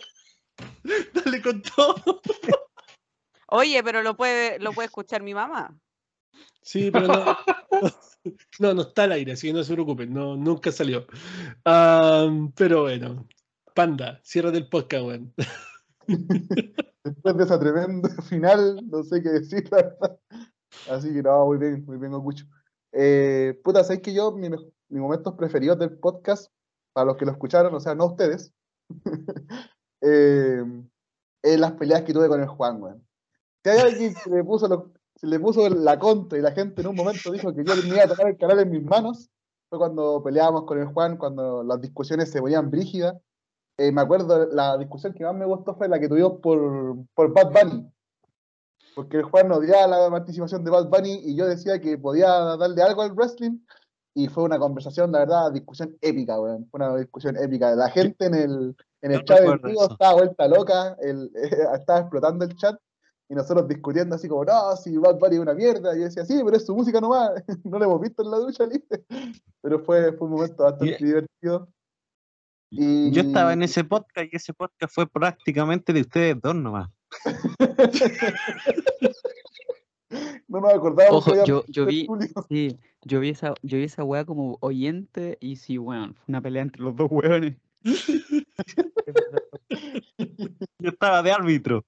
Dale 1.14 1.42
con 1.42 1.62
todo. 1.62 2.20
Oye, 3.48 3.82
pero 3.84 4.02
lo 4.02 4.16
puede, 4.16 4.58
lo 4.58 4.72
puede 4.72 4.86
escuchar 4.86 5.22
mi 5.22 5.34
mamá. 5.34 5.76
Sí, 6.62 6.90
pero 6.90 7.08
no, 7.08 7.38
no, 8.60 8.74
no 8.74 8.82
está 8.82 9.04
al 9.04 9.12
aire, 9.12 9.32
así 9.32 9.48
que 9.48 9.52
no 9.52 9.62
se 9.62 9.74
preocupen, 9.74 10.12
no, 10.12 10.36
nunca 10.36 10.72
salió. 10.72 11.06
Am, 11.64 12.50
pero 12.52 12.82
bueno, 12.82 13.26
Panda, 13.74 14.20
cierra 14.22 14.50
el 14.50 14.68
podcast, 14.68 15.04
weón. 15.04 15.34
Después 17.04 17.36
de 17.36 17.44
esa 17.44 17.58
tremenda 17.58 18.08
final, 18.22 18.80
no 18.88 19.02
sé 19.02 19.22
qué 19.22 19.30
decir, 19.30 19.68
la 19.70 19.78
verdad. 19.78 20.20
Así 20.90 21.12
que 21.12 21.22
no, 21.22 21.46
muy 21.46 21.58
bien, 21.58 21.84
muy 21.86 21.96
bien, 21.98 22.12
Gokucho. 22.12 22.46
Eh, 22.92 23.60
puta, 23.64 23.82
sabéis 23.84 24.02
que 24.02 24.14
yo, 24.14 24.32
mi 24.32 24.48
mis 24.48 25.00
momentos 25.00 25.34
preferidos 25.34 25.78
del 25.78 25.98
podcast, 25.98 26.52
para 26.92 27.06
los 27.06 27.16
que 27.16 27.24
lo 27.24 27.32
escucharon, 27.32 27.74
o 27.74 27.80
sea, 27.80 27.94
no 27.94 28.06
ustedes, 28.06 28.52
eh, 30.02 30.62
es 31.42 31.60
las 31.60 31.72
peleas 31.72 32.02
que 32.02 32.12
tuve 32.12 32.28
con 32.28 32.40
el 32.40 32.48
Juan, 32.48 32.82
weón. 32.82 33.06
Si 33.64 33.70
hay 33.70 33.78
alguien 33.78 34.14
que 34.14 34.30
le 34.30 34.44
puso, 34.44 34.68
lo- 34.68 34.92
le 35.22 35.38
puso 35.40 35.68
la 35.68 35.98
contra 35.98 36.38
y 36.38 36.42
la 36.42 36.52
gente 36.52 36.80
en 36.82 36.88
un 36.88 36.96
momento 36.96 37.30
dijo 37.30 37.54
que 37.54 37.64
yo 37.64 37.74
me 37.76 37.88
iba 37.94 38.04
a 38.04 38.08
tocar 38.08 38.28
el 38.28 38.36
canal 38.36 38.58
en 38.60 38.70
mis 38.70 38.82
manos, 38.84 39.30
fue 39.70 39.78
cuando 39.78 40.22
peleábamos 40.22 40.64
con 40.64 40.78
el 40.80 40.86
Juan, 40.86 41.16
cuando 41.16 41.62
las 41.62 41.80
discusiones 41.80 42.30
se 42.30 42.40
ponían 42.40 42.70
brígidas. 42.70 43.14
Eh, 43.78 43.90
me 43.90 44.02
acuerdo, 44.02 44.46
la 44.46 44.76
discusión 44.76 45.14
que 45.14 45.24
más 45.24 45.34
me 45.34 45.46
gustó 45.46 45.74
fue 45.74 45.88
la 45.88 45.98
que 45.98 46.08
tuvimos 46.08 46.40
por, 46.40 46.96
por 47.14 47.32
Bad 47.32 47.52
Bunny. 47.52 47.92
Porque 48.94 49.18
el 49.18 49.22
Juan 49.22 49.50
odiaba 49.50 49.86
la 49.86 50.10
participación 50.10 50.64
de 50.64 50.70
Bad 50.70 50.88
Bunny 50.88 51.20
y 51.24 51.34
yo 51.34 51.46
decía 51.46 51.80
que 51.80 51.96
podía 51.96 52.28
darle 52.28 52.82
algo 52.82 53.02
al 53.02 53.12
wrestling. 53.12 53.58
Y 54.14 54.28
fue 54.28 54.44
una 54.44 54.58
conversación, 54.58 55.10
la 55.10 55.20
verdad, 55.20 55.52
discusión 55.52 55.96
épica, 56.02 56.38
weón. 56.38 56.68
Fue 56.70 56.78
una 56.78 56.94
discusión 56.96 57.36
épica. 57.38 57.74
La 57.74 57.88
gente 57.88 58.26
en 58.26 58.34
el, 58.34 58.76
en 59.00 59.12
el 59.12 59.18
No 59.18 59.24
chat 59.24 59.40
estaba 59.90 60.12
vuelta 60.14 60.48
loca, 60.48 60.96
el, 61.00 61.30
estaba 61.74 62.00
explotando 62.00 62.44
el 62.44 62.54
chat. 62.56 62.78
Y 63.30 63.34
nosotros 63.34 63.66
discutiendo 63.66 64.14
así 64.14 64.28
como, 64.28 64.44
no, 64.44 64.76
si 64.76 64.98
Bad 64.98 65.18
Bunny 65.18 65.36
es 65.36 65.40
una 65.40 65.54
mierda. 65.54 65.94
Y 65.94 66.00
yo 66.00 66.04
decía, 66.04 66.26
sí, 66.26 66.38
pero 66.44 66.58
es 66.58 66.66
su 66.66 66.74
música 66.74 67.00
nomás. 67.00 67.30
no 67.64 67.78
lo 67.78 67.84
hemos 67.86 68.00
visto 68.02 68.22
en 68.22 68.30
la 68.30 68.36
ducha 68.36 68.66
libre. 68.66 69.02
Pero 69.62 69.78
fue, 69.78 70.12
fue 70.12 70.26
un 70.26 70.34
momento 70.34 70.64
bastante 70.64 71.02
divertido. 71.02 71.68
Y... 72.74 73.10
Yo 73.10 73.20
estaba 73.20 73.52
en 73.52 73.62
ese 73.62 73.84
podcast 73.84 74.32
y 74.32 74.36
ese 74.36 74.54
podcast 74.54 74.94
fue 74.94 75.06
prácticamente 75.06 75.92
de 75.92 76.00
ustedes 76.00 76.40
dos 76.40 76.54
nomás. 76.54 76.88
No 80.46 80.60
nos 80.60 80.74
acordábamos 80.74 81.26
Ojo, 81.26 81.42
yo, 81.46 81.64
yo 81.68 81.86
vi, 81.86 82.06
sí, 82.50 82.78
yo 83.00 83.20
vi 83.20 83.30
esa, 83.30 83.54
yo 83.62 83.78
vi 83.78 83.84
esa 83.84 84.04
weá 84.04 84.26
como 84.26 84.58
oyente 84.60 85.38
y 85.40 85.56
sí, 85.56 85.78
weón, 85.78 86.14
fue 86.14 86.24
una 86.28 86.42
pelea 86.42 86.60
entre 86.60 86.82
los 86.82 86.94
dos 86.94 87.08
weones. 87.10 87.56
Yo 90.78 90.90
estaba 90.90 91.22
de 91.22 91.32
árbitro. 91.32 91.86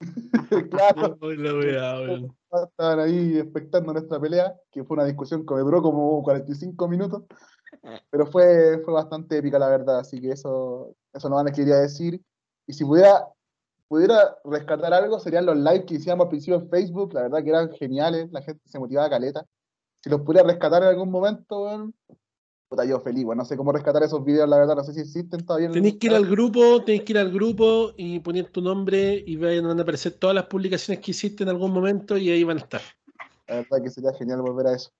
claro. 0.70 1.18
Estaban 2.52 3.00
ahí 3.00 3.38
expectando 3.38 3.92
nuestra 3.92 4.20
pelea, 4.20 4.54
que 4.70 4.84
fue 4.84 4.96
una 4.96 5.04
discusión 5.04 5.44
que 5.44 5.54
me 5.54 5.60
duró 5.60 5.82
como 5.82 6.22
45 6.22 6.88
minutos, 6.88 7.24
pero 8.10 8.26
fue, 8.26 8.80
fue 8.84 8.94
bastante 8.94 9.38
épica, 9.38 9.58
la 9.58 9.68
verdad, 9.68 9.98
así 9.98 10.20
que 10.20 10.30
eso, 10.30 10.94
eso 11.12 11.28
no 11.28 11.38
a 11.38 11.44
quería 11.46 11.76
decir. 11.76 12.22
Y 12.66 12.72
si 12.72 12.84
pudiera, 12.84 13.26
pudiera 13.88 14.36
rescatar 14.44 14.94
algo, 14.94 15.18
serían 15.18 15.46
los 15.46 15.56
lives 15.56 15.84
que 15.86 15.94
hicimos 15.94 16.20
al 16.20 16.28
principio 16.28 16.56
en 16.56 16.70
Facebook, 16.70 17.12
la 17.12 17.22
verdad 17.22 17.42
que 17.42 17.50
eran 17.50 17.72
geniales, 17.72 18.30
la 18.32 18.42
gente 18.42 18.62
se 18.66 18.78
motivaba 18.78 19.10
caleta. 19.10 19.44
Si 20.02 20.10
los 20.10 20.22
pudiera 20.22 20.46
rescatar 20.46 20.82
en 20.82 20.88
algún 20.88 21.10
momento, 21.10 21.64
weón, 21.64 21.94
puta, 22.68 22.84
yo 22.84 22.98
feliz, 23.00 23.24
weón, 23.24 23.38
no 23.38 23.44
sé 23.44 23.56
cómo 23.56 23.72
rescatar 23.72 24.02
esos 24.02 24.24
videos, 24.24 24.48
la 24.48 24.58
verdad, 24.58 24.76
no 24.76 24.84
sé 24.84 24.92
si 24.92 25.00
existen 25.00 25.44
todavía. 25.44 25.66
en- 25.68 25.72
Tenéis 25.72 25.96
que 25.98 26.06
ir 26.08 26.14
al 26.14 26.26
grupo, 26.26 26.82
tenéis 26.84 27.02
que 27.04 27.12
ir 27.12 27.18
al 27.18 27.30
grupo 27.32 27.92
y 27.96 28.18
poner 28.20 28.50
tu 28.50 28.60
nombre 28.60 29.22
y 29.26 29.36
van 29.36 29.78
a 29.78 29.82
aparecer 29.82 30.12
todas 30.14 30.34
las 30.34 30.46
publicaciones 30.46 31.02
que 31.04 31.12
hiciste 31.12 31.42
en 31.44 31.50
algún 31.50 31.72
momento 31.72 32.16
y 32.16 32.30
ahí 32.30 32.42
van 32.44 32.58
a 32.58 32.60
estar. 32.60 32.80
La 33.48 33.56
verdad 33.56 33.82
que 33.82 33.90
sería 33.90 34.12
genial 34.14 34.42
volver 34.42 34.66
a 34.66 34.74
eso. 34.74 34.90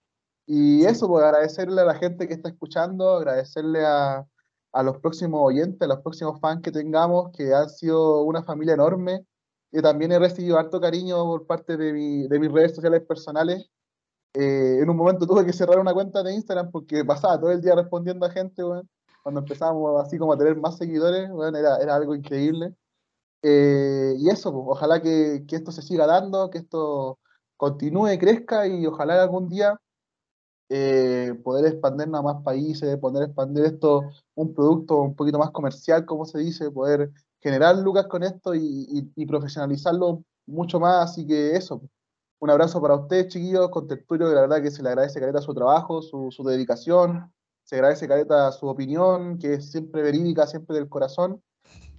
Y 0.47 0.85
eso, 0.85 1.09
pues 1.09 1.25
agradecerle 1.25 1.81
a 1.81 1.85
la 1.85 1.95
gente 1.97 2.29
que 2.29 2.35
está 2.35 2.49
escuchando, 2.49 3.11
agradecerle 3.17 3.85
a, 3.85 4.25
a 4.73 4.83
los 4.85 4.99
próximos 4.99 5.41
oyentes, 5.43 5.83
a 5.83 5.87
los 5.89 6.01
próximos 6.03 6.39
fans 6.41 6.63
que 6.63 6.71
tengamos, 6.71 7.33
que 7.37 7.53
han 7.53 7.69
sido 7.69 8.23
una 8.23 8.45
familia 8.45 8.75
enorme. 8.75 9.27
Y 9.73 9.83
también 9.83 10.13
he 10.13 10.19
recibido 10.21 10.57
harto 10.59 10.81
cariño 10.81 11.25
por 11.25 11.47
parte 11.47 11.77
de, 11.77 11.93
mi- 11.93 12.29
de 12.29 12.39
mis 12.39 12.53
redes 12.53 12.77
sociales 12.77 13.03
personales. 13.03 13.69
Eh, 14.39 14.81
en 14.83 14.91
un 14.91 14.97
momento 14.97 15.27
tuve 15.27 15.47
que 15.47 15.53
cerrar 15.53 15.79
una 15.79 15.95
cuenta 15.95 16.23
de 16.23 16.35
Instagram 16.35 16.71
porque 16.71 17.05
pasaba 17.05 17.41
todo 17.41 17.51
el 17.53 17.61
día 17.63 17.75
respondiendo 17.75 18.27
a 18.27 18.31
gente, 18.31 18.63
weón. 18.65 18.89
Cuando 19.23 19.41
empezamos 19.41 20.01
así 20.05 20.19
como 20.19 20.33
a 20.35 20.39
tener 20.39 20.57
más 20.57 20.77
seguidores, 20.77 21.31
weón, 21.31 21.57
era, 21.57 21.79
era 21.79 21.95
algo 21.97 22.15
increíble. 22.15 22.75
Eh, 23.43 24.15
y 24.19 24.29
eso, 24.31 24.53
pues, 24.53 24.65
ojalá 24.69 25.01
que, 25.03 25.45
que 25.49 25.57
esto 25.57 25.73
se 25.73 25.83
siga 25.83 26.07
dando, 26.07 26.51
que 26.51 26.59
esto 26.59 27.19
continúe, 27.57 28.19
crezca 28.19 28.67
y 28.67 28.87
ojalá 28.87 29.23
algún 29.23 29.49
día 29.49 29.81
eh, 30.69 31.35
poder 31.45 31.67
expandirnos 31.67 32.21
a 32.21 32.23
más 32.23 32.43
países, 32.43 32.97
poder 32.99 33.25
expandir 33.29 33.65
esto, 33.67 34.03
un 34.35 34.55
producto 34.55 34.99
un 35.03 35.15
poquito 35.15 35.39
más 35.39 35.51
comercial, 35.51 36.05
como 36.07 36.25
se 36.27 36.39
dice, 36.39 36.71
poder 36.71 37.11
generar 37.41 37.77
lucas 37.79 38.07
con 38.09 38.23
esto 38.25 38.55
y, 38.55 38.61
y- 38.91 39.13
y 39.17 39.27
profesionalizarlo 39.27 40.23
mucho 40.47 40.81
más. 40.81 41.11
Así 41.11 41.27
que 41.27 41.57
eso, 41.57 41.83
un 42.39 42.51
abrazo 42.51 42.81
para 42.81 42.95
ustedes, 42.97 43.29
chiquillos, 43.29 43.71
con 43.71 43.87
Tertulio, 43.87 44.29
que 44.29 44.35
la 44.35 44.43
verdad 44.43 44.63
que 44.63 44.71
se 44.71 44.83
le 44.83 44.91
agradece 44.91 45.21
careta 45.21 45.41
su 45.41 45.55
trabajo, 45.55 46.03
su, 46.03 46.31
su 46.31 46.45
dedicación, 46.45 47.33
se 47.65 47.77
agradece 47.77 48.07
careta 48.07 48.53
su 48.53 48.67
opinión, 48.67 49.39
que 49.39 49.55
es 49.55 49.71
siempre 49.71 50.03
verídica, 50.03 50.47
siempre 50.47 50.77
del 50.77 50.89
corazón. 50.89 51.43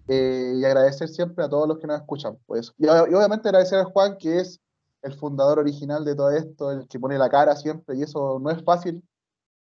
eh, 0.07 0.53
y 0.55 0.63
agradecer 0.63 1.09
siempre 1.09 1.43
a 1.43 1.49
todos 1.49 1.67
los 1.67 1.79
que 1.79 1.87
nos 1.87 1.99
escuchan. 1.99 2.37
Pues. 2.45 2.73
Y, 2.77 2.85
y 2.85 2.89
obviamente 2.89 3.49
agradecer 3.49 3.79
a 3.79 3.85
Juan, 3.85 4.17
que 4.17 4.39
es 4.39 4.59
el 5.01 5.13
fundador 5.13 5.59
original 5.59 6.05
de 6.05 6.15
todo 6.15 6.31
esto, 6.31 6.71
el 6.71 6.87
que 6.87 6.99
pone 6.99 7.17
la 7.17 7.29
cara 7.29 7.55
siempre, 7.55 7.95
y 7.95 8.03
eso 8.03 8.39
no 8.39 8.49
es 8.49 8.63
fácil, 8.63 9.03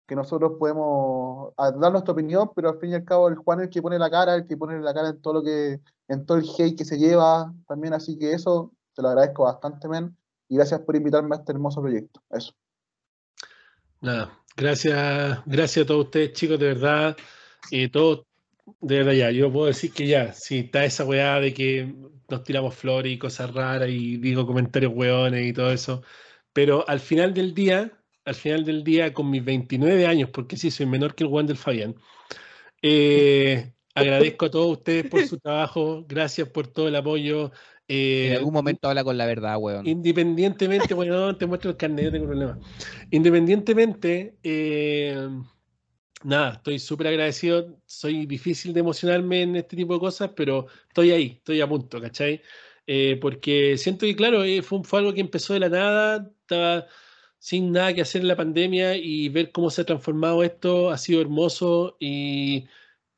que 0.08 0.16
nosotros 0.16 0.54
podemos 0.60 1.54
dar 1.58 1.92
nuestra 1.92 2.14
opinión, 2.14 2.52
pero 2.56 2.70
al 2.70 2.80
fin 2.80 2.92
y 2.92 2.94
al 2.94 3.06
cabo 3.06 3.28
el 3.28 3.36
Juan 3.36 3.60
es 3.60 3.64
el 3.66 3.70
que 3.72 3.82
pone 3.82 3.98
la 3.98 4.10
cara, 4.10 4.36
el 4.36 4.46
que 4.46 4.56
pone 4.56 4.80
la 4.80 4.94
cara 4.94 5.10
en 5.10 5.22
todo 5.22 5.36
lo 5.36 5.44
que, 5.44 5.82
en 6.08 6.26
todo 6.26 6.38
el 6.38 6.46
hate 6.58 6.78
que 6.78 6.86
se 6.86 6.98
lleva 6.98 7.52
también, 7.68 7.94
así 7.94 8.18
que 8.18 8.34
eso 8.34 8.72
te 8.94 9.02
lo 9.02 9.10
agradezco 9.10 9.44
bastante, 9.44 9.88
men, 9.88 10.16
y 10.48 10.56
gracias 10.56 10.82
por 10.82 10.96
invitarme 10.96 11.36
a 11.36 11.40
este 11.40 11.52
hermoso 11.52 11.82
proyecto. 11.82 12.22
Eso. 12.30 12.54
Nada, 14.02 14.38
gracias, 14.56 15.40
gracias 15.46 15.84
a 15.84 15.88
todos 15.88 16.06
ustedes, 16.06 16.34
chicos, 16.34 16.60
de 16.60 16.68
verdad. 16.68 17.18
Eh, 17.72 17.90
todos, 17.90 18.26
de 18.82 18.98
verdad, 18.98 19.14
ya. 19.14 19.32
Yo 19.32 19.52
puedo 19.52 19.68
decir 19.68 19.92
que 19.92 20.08
ya, 20.08 20.34
si 20.34 20.60
está 20.60 20.86
esa 20.86 21.06
weá 21.06 21.40
de 21.40 21.54
que 21.54 21.96
nos 22.30 22.44
tiramos 22.44 22.76
flores 22.76 23.12
y 23.12 23.18
cosas 23.18 23.54
raras 23.54 23.90
y 23.90 24.18
digo 24.18 24.46
comentarios 24.46 24.94
weones 24.94 25.46
y 25.46 25.54
todo 25.54 25.72
eso. 25.72 26.04
Pero 26.54 26.88
al 26.88 27.00
final 27.00 27.34
del 27.34 27.54
día, 27.54 27.92
al 28.26 28.36
final 28.36 28.66
del 28.66 28.84
día, 28.84 29.14
con 29.14 29.30
mis 29.30 29.44
29 29.44 30.08
años, 30.08 30.30
porque 30.32 30.58
sí, 30.58 30.72
soy 30.72 30.86
menor 30.86 31.16
que 31.16 31.24
el 31.24 31.30
Juan 31.30 31.48
del 31.48 31.58
Fabián, 31.58 31.96
eh, 32.82 33.74
agradezco 33.94 34.46
a 34.46 34.52
todos 34.52 34.78
ustedes 34.78 35.10
por 35.10 35.26
su 35.26 35.38
trabajo, 35.40 36.06
gracias 36.08 36.50
por 36.50 36.68
todo 36.68 36.88
el 36.88 36.96
apoyo. 36.96 37.52
Eh, 37.88 38.30
En 38.32 38.38
algún 38.38 38.54
momento 38.54 38.90
habla 38.90 39.04
con 39.04 39.18
la 39.18 39.26
verdad, 39.26 39.58
weón. 39.58 39.88
Independientemente, 39.88 40.94
bueno, 40.94 41.36
te 41.36 41.46
muestro 41.46 41.72
el 41.72 41.78
carnet, 41.78 42.06
no 42.06 42.12
tengo 42.12 42.26
problema. 42.28 42.60
Independientemente, 43.12 44.38
eh, 44.44 45.30
nada, 46.24 46.54
estoy 46.54 46.80
súper 46.80 47.08
agradecido. 47.08 47.78
Soy 47.86 48.26
difícil 48.26 48.74
de 48.74 48.80
emocionarme 48.80 49.44
en 49.44 49.56
este 49.56 49.76
tipo 49.76 49.94
de 49.94 50.00
cosas, 50.00 50.32
pero 50.36 50.68
estoy 50.88 51.12
ahí, 51.12 51.34
estoy 51.38 51.62
a 51.62 51.68
punto, 51.68 52.02
¿cachai? 52.02 52.42
Eh, 52.88 53.18
porque 53.22 53.78
siento 53.78 54.06
que, 54.06 54.16
claro, 54.16 54.44
eh, 54.44 54.62
fue, 54.62 54.84
fue 54.84 55.00
algo 55.00 55.14
que 55.14 55.22
empezó 55.22 55.54
de 55.54 55.60
la 55.60 55.70
nada, 55.70 56.32
estaba 56.42 56.88
sin 57.40 57.72
nada 57.72 57.94
que 57.94 58.02
hacer 58.02 58.22
en 58.22 58.28
la 58.28 58.36
pandemia 58.36 58.96
y 58.96 59.30
ver 59.30 59.52
cómo 59.52 59.70
se 59.70 59.82
ha 59.82 59.86
transformado 59.86 60.44
esto 60.44 60.90
ha 60.90 60.98
sido 60.98 61.22
hermoso 61.22 61.96
y 62.00 62.68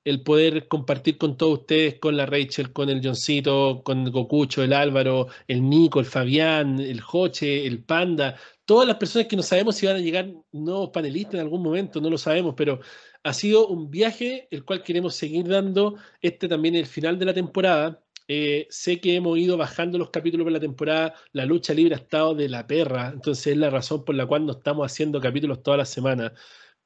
el 0.08 0.22
poder 0.24 0.70
compartir 0.70 1.18
con 1.18 1.36
todos 1.36 1.60
ustedes, 1.60 2.00
con 2.00 2.16
la 2.16 2.26
Rachel, 2.26 2.72
con 2.72 2.90
el 2.90 3.02
Johncito, 3.04 3.82
con 3.84 4.04
el 4.04 4.12
Gokucho, 4.12 4.64
el 4.64 4.72
Álvaro, 4.72 5.28
el 5.50 5.70
Nico, 5.70 6.00
el 6.00 6.06
Fabián, 6.06 6.80
el 6.80 7.02
Joche, 7.02 7.68
el 7.68 7.84
Panda, 7.84 8.38
todas 8.64 8.88
las 8.88 8.96
personas 8.96 9.28
que 9.28 9.36
no 9.36 9.44
sabemos 9.44 9.76
si 9.76 9.86
van 9.86 9.98
a 9.98 10.00
llegar 10.00 10.32
nuevos 10.54 10.92
panelistas 10.92 11.36
en 11.36 11.42
algún 11.42 11.62
momento, 11.62 12.00
no 12.00 12.10
lo 12.10 12.18
sabemos, 12.18 12.54
pero 12.56 12.80
ha 13.22 13.34
sido 13.34 13.68
un 13.68 13.92
viaje 13.92 14.48
el 14.50 14.64
cual 14.64 14.82
queremos 14.82 15.14
seguir 15.14 15.46
dando. 15.46 15.98
Este 16.22 16.48
también 16.48 16.76
es 16.76 16.84
el 16.84 16.88
final 16.88 17.20
de 17.20 17.26
la 17.26 17.34
temporada. 17.34 18.02
Eh, 18.30 18.66
sé 18.70 19.02
que 19.02 19.16
hemos 19.16 19.38
ido 19.38 19.58
bajando 19.58 19.98
los 19.98 20.10
capítulos 20.10 20.46
por 20.46 20.54
la 20.54 20.60
temporada, 20.62 21.16
la 21.34 21.46
lucha 21.46 21.74
libre 21.74 21.96
ha 21.96 21.98
estado 21.98 22.34
de 22.34 22.50
la 22.50 22.66
perra, 22.68 23.12
entonces 23.14 23.48
es 23.48 23.58
la 23.58 23.70
razón 23.70 24.04
por 24.06 24.16
la 24.16 24.26
cual 24.26 24.46
no 24.46 24.54
estamos 24.54 24.86
haciendo 24.86 25.22
capítulos 25.22 25.64
todas 25.64 25.78
las 25.78 25.90
semanas 25.90 26.32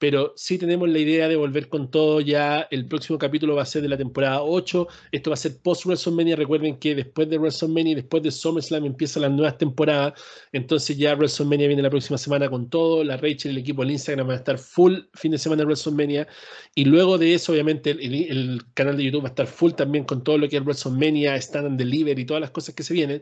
pero 0.02 0.34
sí 0.36 0.58
tenemos 0.58 0.90
la 0.90 0.98
idea 0.98 1.28
de 1.28 1.36
volver 1.36 1.70
con 1.70 1.92
todo 1.92 2.22
ya. 2.22 2.68
El 2.72 2.88
próximo 2.88 3.20
capítulo 3.20 3.54
va 3.54 3.62
a 3.62 3.66
ser 3.68 3.84
de 3.84 3.88
la 3.88 3.98
temporada 3.98 4.42
8. 4.42 4.88
Esto 5.12 5.30
va 5.30 5.36
a 5.36 5.38
ser 5.38 5.60
post 5.62 5.86
WrestleMania. 5.86 6.36
Recuerden 6.36 6.80
que 6.80 6.96
después 6.96 7.30
de 7.30 7.38
WrestleMania 7.38 7.92
y 7.92 7.96
después 7.96 8.24
de 8.24 8.32
SummerSlam 8.32 8.84
empiezan 8.86 9.22
las 9.22 9.32
nuevas 9.32 9.60
temporadas. 9.60 10.20
Entonces 10.54 10.98
ya 10.98 11.14
WrestleMania 11.14 11.68
viene 11.68 11.84
la 11.84 11.92
próxima 11.92 12.18
semana 12.18 12.50
con 12.50 12.68
todo. 12.68 13.04
La 13.04 13.16
Rachel 13.16 13.52
el 13.52 13.60
equipo 13.60 13.84
del 13.84 13.92
Instagram 13.92 14.26
van 14.26 14.38
a 14.38 14.40
estar 14.40 14.58
full 14.58 15.02
fin 15.14 15.34
de 15.34 15.38
semana 15.38 15.60
de 15.60 15.66
WrestleMania. 15.68 16.28
Y 16.74 16.86
luego 16.86 17.20
de 17.20 17.36
eso, 17.36 17.52
obviamente, 17.52 17.92
el, 17.92 18.02
el 18.02 18.62
canal 18.74 18.98
de 18.98 19.04
YouTube 19.04 19.26
va 19.26 19.28
a 19.28 19.30
estar 19.34 19.46
full 19.46 19.74
también 19.74 20.06
con 20.06 20.24
todo 20.24 20.40
lo 20.40 20.50
que 20.50 20.58
es 20.58 20.64
WrestleMania, 20.64 21.36
Stand 21.36 21.68
and 21.68 21.78
Deliver 21.78 22.18
y 22.18 22.26
todas 22.26 22.42
las 22.42 22.50
cosas 22.50 22.74
que 22.74 22.82
se 22.82 22.96
vienen. 22.96 23.22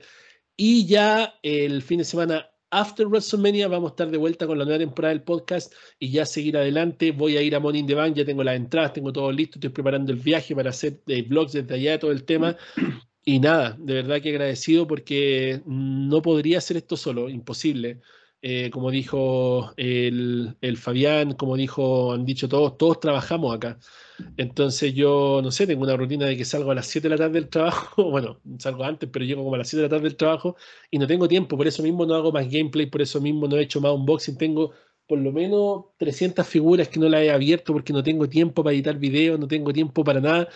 Y 0.56 0.85
ya 0.85 1.35
el 1.43 1.82
fin 1.82 1.98
de 1.98 2.06
semana 2.06 2.49
After 2.72 3.08
WrestleMania 3.08 3.68
vamos 3.68 3.90
a 3.90 3.94
estar 3.94 4.12
de 4.12 4.18
vuelta 4.18 4.46
con 4.46 4.60
la 4.60 4.64
nueva 4.64 4.78
temporada 4.78 5.14
del 5.14 5.24
podcast 5.24 5.74
y 5.98 6.12
ya 6.12 6.26
seguir 6.26 6.56
adelante. 6.56 7.12
Voy 7.12 7.36
a 7.36 7.42
ir 7.42 7.56
a 7.56 7.62
in 7.74 7.88
the 7.88 7.96
Bank, 7.96 8.16
ya 8.16 8.26
tengo 8.26 8.44
las 8.44 8.56
entradas, 8.56 8.94
tengo 8.94 9.12
todo 9.12 9.32
listo, 9.32 9.58
estoy 9.58 9.72
preparando 9.72 10.12
el 10.12 10.20
viaje 10.20 10.56
para 10.56 10.70
hacer 10.70 11.02
eh, 11.08 11.24
vlogs 11.24 11.54
desde 11.54 11.74
allá, 11.74 11.98
todo 11.98 12.12
el 12.12 12.26
tema. 12.26 12.56
Y 13.26 13.40
nada, 13.40 13.76
de 13.80 13.96
verdad 13.96 14.22
que 14.22 14.30
agradecido 14.30 14.88
porque 14.88 15.62
no 15.66 16.22
podría 16.22 16.60
hacer 16.60 16.78
esto 16.78 16.96
solo, 16.96 17.30
imposible. 17.30 18.02
Eh, 18.42 18.69
como 18.72 18.90
dijo 18.90 19.74
el, 19.76 20.56
el, 20.61 20.77
Fabián, 20.77 21.34
como 21.34 21.58
dijo, 21.58 22.14
han 22.14 22.26
dicho 22.26 22.48
todos, 22.48 22.77
todos 22.77 23.00
trabajamos 23.01 23.53
acá. 23.53 23.77
Entonces 24.38 24.93
yo, 24.93 25.42
no 25.43 25.51
sé, 25.51 25.68
tengo 25.68 25.84
una 25.84 25.98
rutina 25.98 26.26
de 26.26 26.38
que 26.38 26.45
salgo 26.45 26.72
a 26.72 26.76
las 26.76 26.88
7 26.88 27.09
de 27.09 27.16
la 27.16 27.18
tarde 27.18 27.34
del 27.34 27.50
trabajo, 27.50 28.03
bueno, 28.11 28.40
salgo 28.58 28.84
antes, 28.85 29.09
pero 29.11 29.26
llego 29.26 29.43
como 29.43 29.56
a 29.56 29.58
las 29.59 29.68
7 29.69 29.82
de 29.82 29.88
la 29.88 29.90
tarde 29.90 30.03
del 30.03 30.16
trabajo 30.18 30.56
y 30.90 30.98
no 31.00 31.08
tengo 31.08 31.27
tiempo, 31.27 31.58
por 31.58 31.68
eso 31.68 31.84
mismo 31.84 32.06
no 32.06 32.16
hago 32.16 32.32
más 32.32 32.50
gameplay, 32.50 32.85
por 32.85 33.01
eso 33.01 33.19
mismo 33.22 33.48
no 33.48 33.58
he 33.58 33.64
hecho 33.64 33.82
más 33.82 33.92
unboxing, 33.93 34.38
tengo 34.38 34.72
por 35.08 35.19
lo 35.19 35.32
menos 35.32 35.85
300 35.98 36.48
figuras 36.48 36.88
que 36.88 37.00
no 37.00 37.09
las 37.09 37.22
he 37.24 37.32
abierto 37.32 37.74
porque 37.74 37.92
no 37.93 38.03
tengo 38.03 38.30
tiempo 38.30 38.64
para 38.64 38.74
editar 38.74 38.98
videos, 38.98 39.40
no 39.40 39.48
tengo 39.48 39.74
tiempo 39.74 40.03
para 40.03 40.22
nada 40.22 40.48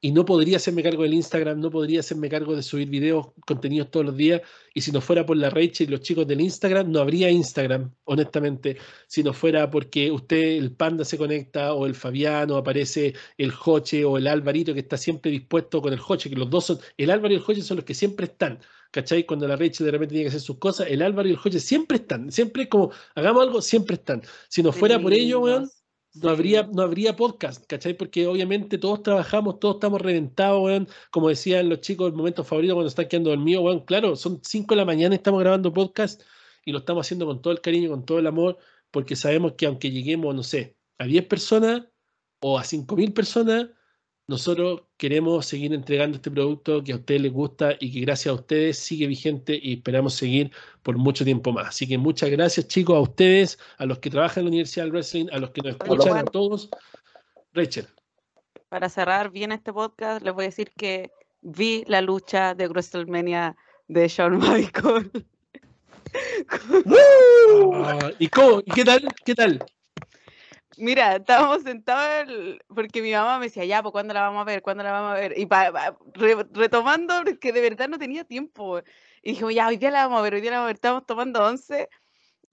y 0.00 0.12
no 0.12 0.24
podría 0.24 0.58
hacerme 0.58 0.82
cargo 0.82 1.02
del 1.02 1.14
Instagram, 1.14 1.60
no 1.60 1.70
podría 1.70 2.00
hacerme 2.00 2.28
cargo 2.28 2.54
de 2.54 2.62
subir 2.62 2.88
videos, 2.88 3.28
contenidos 3.46 3.90
todos 3.90 4.06
los 4.06 4.16
días. 4.16 4.42
Y 4.72 4.80
si 4.80 4.92
no 4.92 5.00
fuera 5.00 5.26
por 5.26 5.36
la 5.36 5.50
Rachel 5.50 5.88
y 5.88 5.90
los 5.90 6.02
chicos 6.02 6.26
del 6.26 6.40
Instagram, 6.40 6.92
no 6.92 7.00
habría 7.00 7.30
Instagram, 7.30 7.92
honestamente. 8.04 8.76
Si 9.08 9.24
no 9.24 9.32
fuera 9.32 9.70
porque 9.70 10.12
usted, 10.12 10.56
el 10.56 10.72
Panda, 10.72 11.04
se 11.04 11.18
conecta, 11.18 11.74
o 11.74 11.84
el 11.86 11.96
Fabiano, 11.96 12.56
aparece 12.56 13.14
el 13.36 13.50
Joche, 13.50 14.04
o 14.04 14.18
el 14.18 14.28
Alvarito, 14.28 14.72
que 14.72 14.80
está 14.80 14.96
siempre 14.96 15.32
dispuesto 15.32 15.82
con 15.82 15.92
el 15.92 15.98
Joche, 15.98 16.30
que 16.30 16.36
los 16.36 16.48
dos 16.48 16.66
son, 16.66 16.78
el 16.96 17.10
Álvaro 17.10 17.34
y 17.34 17.36
el 17.36 17.42
Joche 17.42 17.62
son 17.62 17.78
los 17.78 17.84
que 17.84 17.94
siempre 17.94 18.26
están. 18.26 18.60
¿Cachai? 18.90 19.26
Cuando 19.26 19.46
la 19.46 19.56
Rachel 19.56 19.84
de 19.84 19.92
repente 19.92 20.12
tiene 20.14 20.24
que 20.24 20.28
hacer 20.28 20.40
sus 20.40 20.58
cosas, 20.58 20.86
el 20.88 21.02
Álvaro 21.02 21.28
y 21.28 21.32
el 21.32 21.36
Joche 21.36 21.60
siempre 21.60 21.98
están. 21.98 22.32
Siempre 22.32 22.68
como 22.68 22.90
hagamos 23.14 23.42
algo, 23.42 23.60
siempre 23.60 23.96
están. 23.96 24.22
Si 24.48 24.62
no 24.62 24.72
fuera 24.72 24.98
por 24.98 25.12
ello, 25.12 25.40
weón, 25.40 25.68
no 26.22 26.30
habría, 26.30 26.68
no 26.72 26.82
habría 26.82 27.16
podcast, 27.16 27.66
¿cachai? 27.66 27.94
Porque 27.94 28.26
obviamente 28.26 28.78
todos 28.78 29.02
trabajamos, 29.02 29.58
todos 29.60 29.76
estamos 29.76 30.00
reventados, 30.00 30.62
weón. 30.62 30.88
Como 31.10 31.28
decían 31.28 31.68
los 31.68 31.80
chicos, 31.80 32.08
el 32.08 32.14
momento 32.16 32.44
favorito 32.44 32.74
cuando 32.74 32.88
están 32.88 33.08
quedando 33.08 33.30
dormidos, 33.30 33.64
weón. 33.64 33.80
Claro, 33.84 34.16
son 34.16 34.40
5 34.42 34.74
de 34.74 34.76
la 34.76 34.84
mañana 34.84 35.14
estamos 35.14 35.40
grabando 35.40 35.72
podcast 35.72 36.22
y 36.64 36.72
lo 36.72 36.78
estamos 36.78 37.06
haciendo 37.06 37.26
con 37.26 37.40
todo 37.42 37.52
el 37.52 37.60
cariño, 37.60 37.90
con 37.90 38.04
todo 38.04 38.18
el 38.18 38.26
amor, 38.26 38.58
porque 38.90 39.16
sabemos 39.16 39.52
que 39.54 39.66
aunque 39.66 39.90
lleguemos, 39.90 40.34
no 40.34 40.42
sé, 40.42 40.76
a 40.98 41.04
10 41.06 41.26
personas 41.26 41.86
o 42.40 42.58
a 42.58 42.64
5.000 42.64 43.12
personas, 43.14 43.68
nosotros 44.28 44.82
queremos 44.98 45.46
seguir 45.46 45.72
entregando 45.72 46.16
este 46.16 46.30
producto 46.30 46.84
que 46.84 46.92
a 46.92 46.96
ustedes 46.96 47.22
les 47.22 47.32
gusta 47.32 47.74
y 47.80 47.90
que 47.90 48.00
gracias 48.00 48.30
a 48.30 48.34
ustedes 48.34 48.78
sigue 48.78 49.06
vigente 49.06 49.58
y 49.60 49.74
esperamos 49.74 50.14
seguir 50.14 50.52
por 50.82 50.98
mucho 50.98 51.24
tiempo 51.24 51.50
más. 51.50 51.68
Así 51.68 51.88
que 51.88 51.96
muchas 51.96 52.28
gracias 52.28 52.68
chicos 52.68 52.94
a 52.94 53.00
ustedes, 53.00 53.58
a 53.78 53.86
los 53.86 53.98
que 54.00 54.10
trabajan 54.10 54.42
en 54.42 54.44
la 54.44 54.48
Universidad 54.50 54.84
del 54.84 54.92
Wrestling, 54.92 55.28
a 55.32 55.38
los 55.38 55.50
que 55.50 55.62
nos 55.62 55.72
escuchan, 55.72 56.18
a 56.18 56.24
todos. 56.24 56.68
Rachel. 57.54 57.86
Para 58.68 58.90
cerrar 58.90 59.30
bien 59.30 59.50
este 59.50 59.72
podcast, 59.72 60.22
les 60.22 60.34
voy 60.34 60.44
a 60.44 60.48
decir 60.48 60.72
que 60.76 61.10
vi 61.40 61.84
la 61.86 62.02
lucha 62.02 62.54
de 62.54 62.68
WrestleMania 62.68 63.56
de 63.88 64.08
Shawn 64.08 64.38
Michaels. 64.38 65.10
Ah, 67.74 68.10
¿Y 68.18 68.28
cómo? 68.28 68.60
¿Y 68.60 68.70
qué 68.70 68.82
tal? 68.82 69.06
¿Qué 69.26 69.34
tal? 69.34 69.62
Mira, 70.80 71.16
estábamos 71.16 71.62
sentados 71.64 72.28
porque 72.68 73.02
mi 73.02 73.12
mamá 73.12 73.38
me 73.38 73.46
decía, 73.46 73.64
ya, 73.64 73.82
pues 73.82 73.90
¿cuándo 73.92 74.14
la 74.14 74.22
vamos 74.22 74.42
a 74.42 74.44
ver? 74.44 74.62
¿Cuándo 74.62 74.84
la 74.84 74.92
vamos 74.92 75.10
a 75.12 75.14
ver? 75.14 75.34
Y 75.36 75.48
retomando, 76.52 77.14
porque 77.24 77.52
de 77.52 77.60
verdad 77.60 77.88
no 77.88 77.98
tenía 77.98 78.24
tiempo. 78.24 78.78
Y 79.22 79.30
dijimos, 79.30 79.54
ya, 79.54 79.66
hoy 79.66 79.76
día 79.76 79.90
la 79.90 80.04
vamos 80.06 80.20
a 80.20 80.22
ver, 80.22 80.34
hoy 80.34 80.40
día 80.40 80.52
la 80.52 80.58
vamos 80.58 80.66
a 80.66 80.68
ver. 80.68 80.76
Estamos 80.76 81.04
tomando 81.04 81.44
once. 81.44 81.88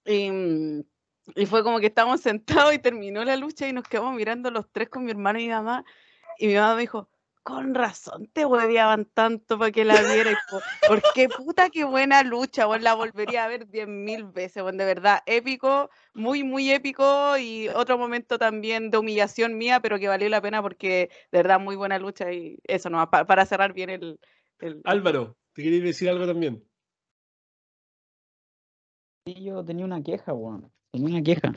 Y, 0.04 0.30
y 1.36 1.46
fue 1.46 1.62
como 1.62 1.80
que 1.80 1.86
estábamos 1.86 2.20
sentados 2.22 2.74
y 2.74 2.78
terminó 2.78 3.24
la 3.24 3.36
lucha 3.36 3.68
y 3.68 3.72
nos 3.72 3.84
quedamos 3.88 4.14
mirando 4.14 4.50
los 4.50 4.70
tres 4.72 4.88
con 4.88 5.04
mi 5.04 5.12
hermano 5.12 5.38
y 5.38 5.44
mi 5.44 5.50
mamá. 5.50 5.84
Y 6.38 6.48
mi 6.48 6.54
mamá 6.54 6.74
me 6.74 6.82
dijo, 6.82 7.08
con 7.46 7.76
razón 7.76 8.26
te 8.32 8.44
hueveaban 8.44 9.04
tanto 9.04 9.56
para 9.56 9.70
que 9.70 9.84
la 9.84 10.02
vieras. 10.02 10.34
Porque 10.88 11.28
puta 11.28 11.70
qué 11.70 11.84
buena 11.84 12.24
lucha, 12.24 12.66
bueno, 12.66 12.82
la 12.82 12.94
volvería 12.94 13.44
a 13.44 13.48
ver 13.48 13.68
diez 13.68 13.86
mil 13.86 14.24
veces, 14.24 14.64
bueno, 14.64 14.78
de 14.78 14.84
verdad, 14.84 15.20
épico, 15.26 15.88
muy, 16.12 16.42
muy 16.42 16.72
épico 16.72 17.38
y 17.38 17.68
otro 17.68 17.98
momento 17.98 18.36
también 18.36 18.90
de 18.90 18.98
humillación 18.98 19.56
mía, 19.56 19.78
pero 19.78 20.00
que 20.00 20.08
valió 20.08 20.28
la 20.28 20.40
pena 20.40 20.60
porque 20.60 21.08
de 21.30 21.38
verdad 21.38 21.60
muy 21.60 21.76
buena 21.76 22.00
lucha 22.00 22.32
y 22.32 22.58
eso 22.64 22.90
no, 22.90 23.08
para, 23.08 23.24
para 23.26 23.46
cerrar 23.46 23.72
bien 23.72 23.90
el, 23.90 24.18
el... 24.58 24.80
Álvaro, 24.82 25.36
¿te 25.52 25.62
quería 25.62 25.80
decir 25.84 26.08
algo 26.08 26.26
también? 26.26 26.64
Sí, 29.24 29.44
yo 29.44 29.64
tenía 29.64 29.84
una 29.84 30.02
queja, 30.02 30.32
bueno, 30.32 30.72
tenía 30.90 31.10
una 31.10 31.22
queja. 31.22 31.52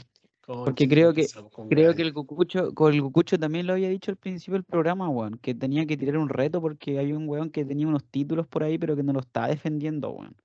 Porque 0.64 0.88
creo 0.88 1.14
que 1.14 1.32
creo 1.68 1.95
que 1.95 2.02
el 2.03 2.14
Cucucho, 2.14 2.74
con 2.74 2.94
el 2.94 3.02
Cucucho 3.02 3.38
también 3.40 3.68
lo 3.68 3.74
había 3.74 3.90
dicho 3.90 4.11
al 4.11 4.18
principio 4.18 4.53
del 4.56 4.64
programa, 4.64 5.10
weón, 5.10 5.38
que 5.40 5.53
tenía 5.56 5.86
que 5.86 5.98
tirar 5.98 6.18
un 6.18 6.30
reto 6.30 6.61
porque 6.61 6.98
hay 7.00 7.14
un 7.14 7.28
weón 7.30 7.52
que 7.52 7.66
tenía 7.66 7.88
unos 7.88 8.06
títulos 8.06 8.48
por 8.48 8.64
ahí, 8.64 8.78
pero 8.78 8.95
que 8.95 9.03
no 9.03 9.14
lo 9.14 9.19
estaba 9.22 9.48
defendiendo, 9.48 10.11
weón. 10.11 10.36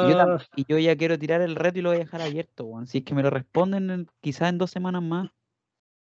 Y, 0.00 0.08
yo, 0.08 0.14
Ah, 0.16 0.38
y 0.54 0.64
yo 0.68 0.78
ya 0.78 0.96
quiero 0.96 1.18
tirar 1.18 1.40
el 1.40 1.56
reto 1.56 1.78
y 1.78 1.82
lo 1.82 1.90
voy 1.90 1.96
a 1.98 2.00
dejar 2.00 2.22
abierto, 2.22 2.64
weón. 2.64 2.86
Si 2.86 2.98
es 2.98 3.04
que 3.04 3.14
me 3.14 3.22
lo 3.22 3.30
responden 3.30 3.90
en- 3.90 4.08
quizás 4.20 4.50
en 4.50 4.58
dos 4.58 4.70
semanas 4.70 5.02
más, 5.02 5.30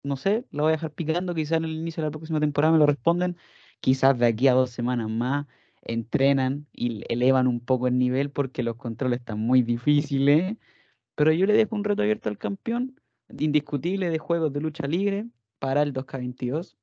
no 0.04 0.18
sé, 0.18 0.46
lo 0.52 0.64
voy 0.64 0.72
a 0.72 0.74
dejar 0.78 0.94
picando, 0.94 1.36
quizás 1.36 1.58
en 1.60 1.66
el 1.66 1.72
inicio 1.74 2.02
de 2.04 2.08
la 2.08 2.12
próxima 2.12 2.40
temporada 2.40 2.74
me 2.74 2.80
lo 2.80 2.86
responden, 2.88 3.38
quizás 3.82 4.18
de 4.20 4.28
aquí 4.28 4.48
a 4.48 4.54
dos 4.54 4.72
semanas 4.72 5.10
más 5.10 5.48
entrenan 5.84 6.68
y 6.74 7.04
elevan 7.14 7.48
un 7.48 7.60
poco 7.66 7.88
el 7.88 7.98
nivel 7.98 8.32
porque 8.32 8.64
los 8.64 8.76
controles 8.78 9.20
están 9.20 9.40
muy 9.40 9.62
difíciles. 9.64 10.58
Pero 11.20 11.34
yo 11.34 11.46
le 11.46 11.52
dejo 11.52 11.76
un 11.76 11.84
reto 11.84 12.02
abierto 12.02 12.30
al 12.30 12.38
campeón, 12.38 12.98
indiscutible 13.38 14.10
de 14.10 14.20
juegos 14.20 14.54
de 14.54 14.62
lucha 14.62 14.88
libre 14.88 15.26
para 15.60 15.82
el 15.82 15.92
2K22, 15.92 16.78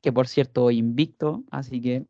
que 0.00 0.12
por 0.12 0.28
cierto 0.28 0.70
invicto, 0.70 1.42
así 1.50 1.80
que 1.80 2.04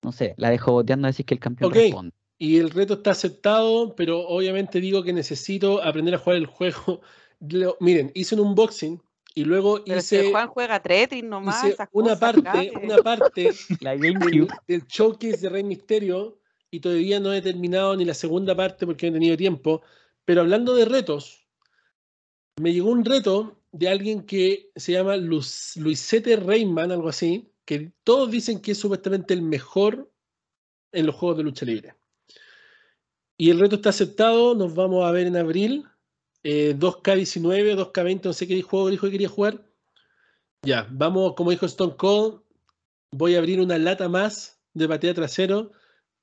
no 0.00 0.10
sé, 0.10 0.32
la 0.38 0.48
dejo 0.48 0.72
boteando 0.72 1.06
a 1.06 1.10
decir 1.10 1.26
que 1.26 1.34
el 1.34 1.40
campeón 1.40 1.70
responde. 1.70 2.14
y 2.38 2.56
el 2.56 2.70
reto 2.70 2.94
está 2.94 3.10
aceptado, 3.10 3.94
pero 3.94 4.26
obviamente 4.26 4.80
digo 4.80 5.02
que 5.02 5.12
necesito 5.12 5.82
aprender 5.82 6.14
a 6.14 6.18
jugar 6.18 6.38
el 6.38 6.46
juego. 6.46 7.02
Lo- 7.40 7.76
miren, 7.80 8.10
hice 8.14 8.34
un 8.34 8.40
unboxing 8.46 8.98
y 9.34 9.44
luego 9.44 9.84
Pero 9.84 10.00
si 10.00 10.16
hice, 10.16 10.30
Juan 10.30 10.48
juega 10.48 10.80
Tetris 10.80 11.22
nomás, 11.22 11.62
hice 11.62 11.74
esas 11.74 11.90
una 11.92 12.18
cosas, 12.18 12.20
parte, 12.42 12.72
una 12.82 12.96
parte 13.02 13.50
La 13.82 13.90
del, 13.90 14.14
GameCube, 14.14 14.48
del 14.66 14.86
showcase 14.86 15.36
de 15.42 15.48
Rey 15.50 15.62
Misterio 15.62 16.38
y 16.70 16.80
todavía 16.80 17.20
no 17.20 17.34
he 17.34 17.42
terminado 17.42 17.94
ni 17.94 18.06
la 18.06 18.14
segunda 18.14 18.56
parte 18.56 18.86
porque 18.86 19.10
no 19.10 19.16
he 19.16 19.20
tenido 19.20 19.36
tiempo. 19.36 19.82
Pero 20.26 20.42
hablando 20.42 20.74
de 20.74 20.84
retos, 20.84 21.46
me 22.60 22.74
llegó 22.74 22.90
un 22.90 23.04
reto 23.04 23.62
de 23.72 23.88
alguien 23.88 24.26
que 24.26 24.70
se 24.76 24.92
llama 24.92 25.16
Luisete 25.16 26.36
Reyman, 26.36 26.92
algo 26.92 27.08
así, 27.08 27.50
que 27.64 27.92
todos 28.04 28.30
dicen 28.30 28.60
que 28.60 28.72
es 28.72 28.78
supuestamente 28.78 29.32
el 29.32 29.42
mejor 29.42 30.10
en 30.92 31.06
los 31.06 31.14
juegos 31.14 31.38
de 31.38 31.44
lucha 31.44 31.64
libre. 31.64 31.94
Y 33.38 33.50
el 33.50 33.60
reto 33.60 33.76
está 33.76 33.90
aceptado, 33.90 34.54
nos 34.54 34.74
vamos 34.74 35.04
a 35.04 35.12
ver 35.12 35.26
en 35.26 35.36
abril. 35.36 35.86
eh, 36.42 36.74
2K19 36.78 37.74
o 37.74 37.92
2K20, 37.92 38.24
no 38.24 38.32
sé 38.32 38.46
qué 38.46 38.62
juego 38.62 38.88
dijo 38.88 39.06
que 39.06 39.12
quería 39.12 39.28
jugar. 39.28 39.64
Ya, 40.62 40.86
vamos, 40.90 41.34
como 41.34 41.50
dijo 41.50 41.66
Stone 41.66 41.96
Cold, 41.96 42.40
voy 43.10 43.34
a 43.34 43.38
abrir 43.38 43.60
una 43.60 43.78
lata 43.78 44.08
más 44.08 44.60
de 44.74 44.88
patea 44.88 45.14
trasero 45.14 45.72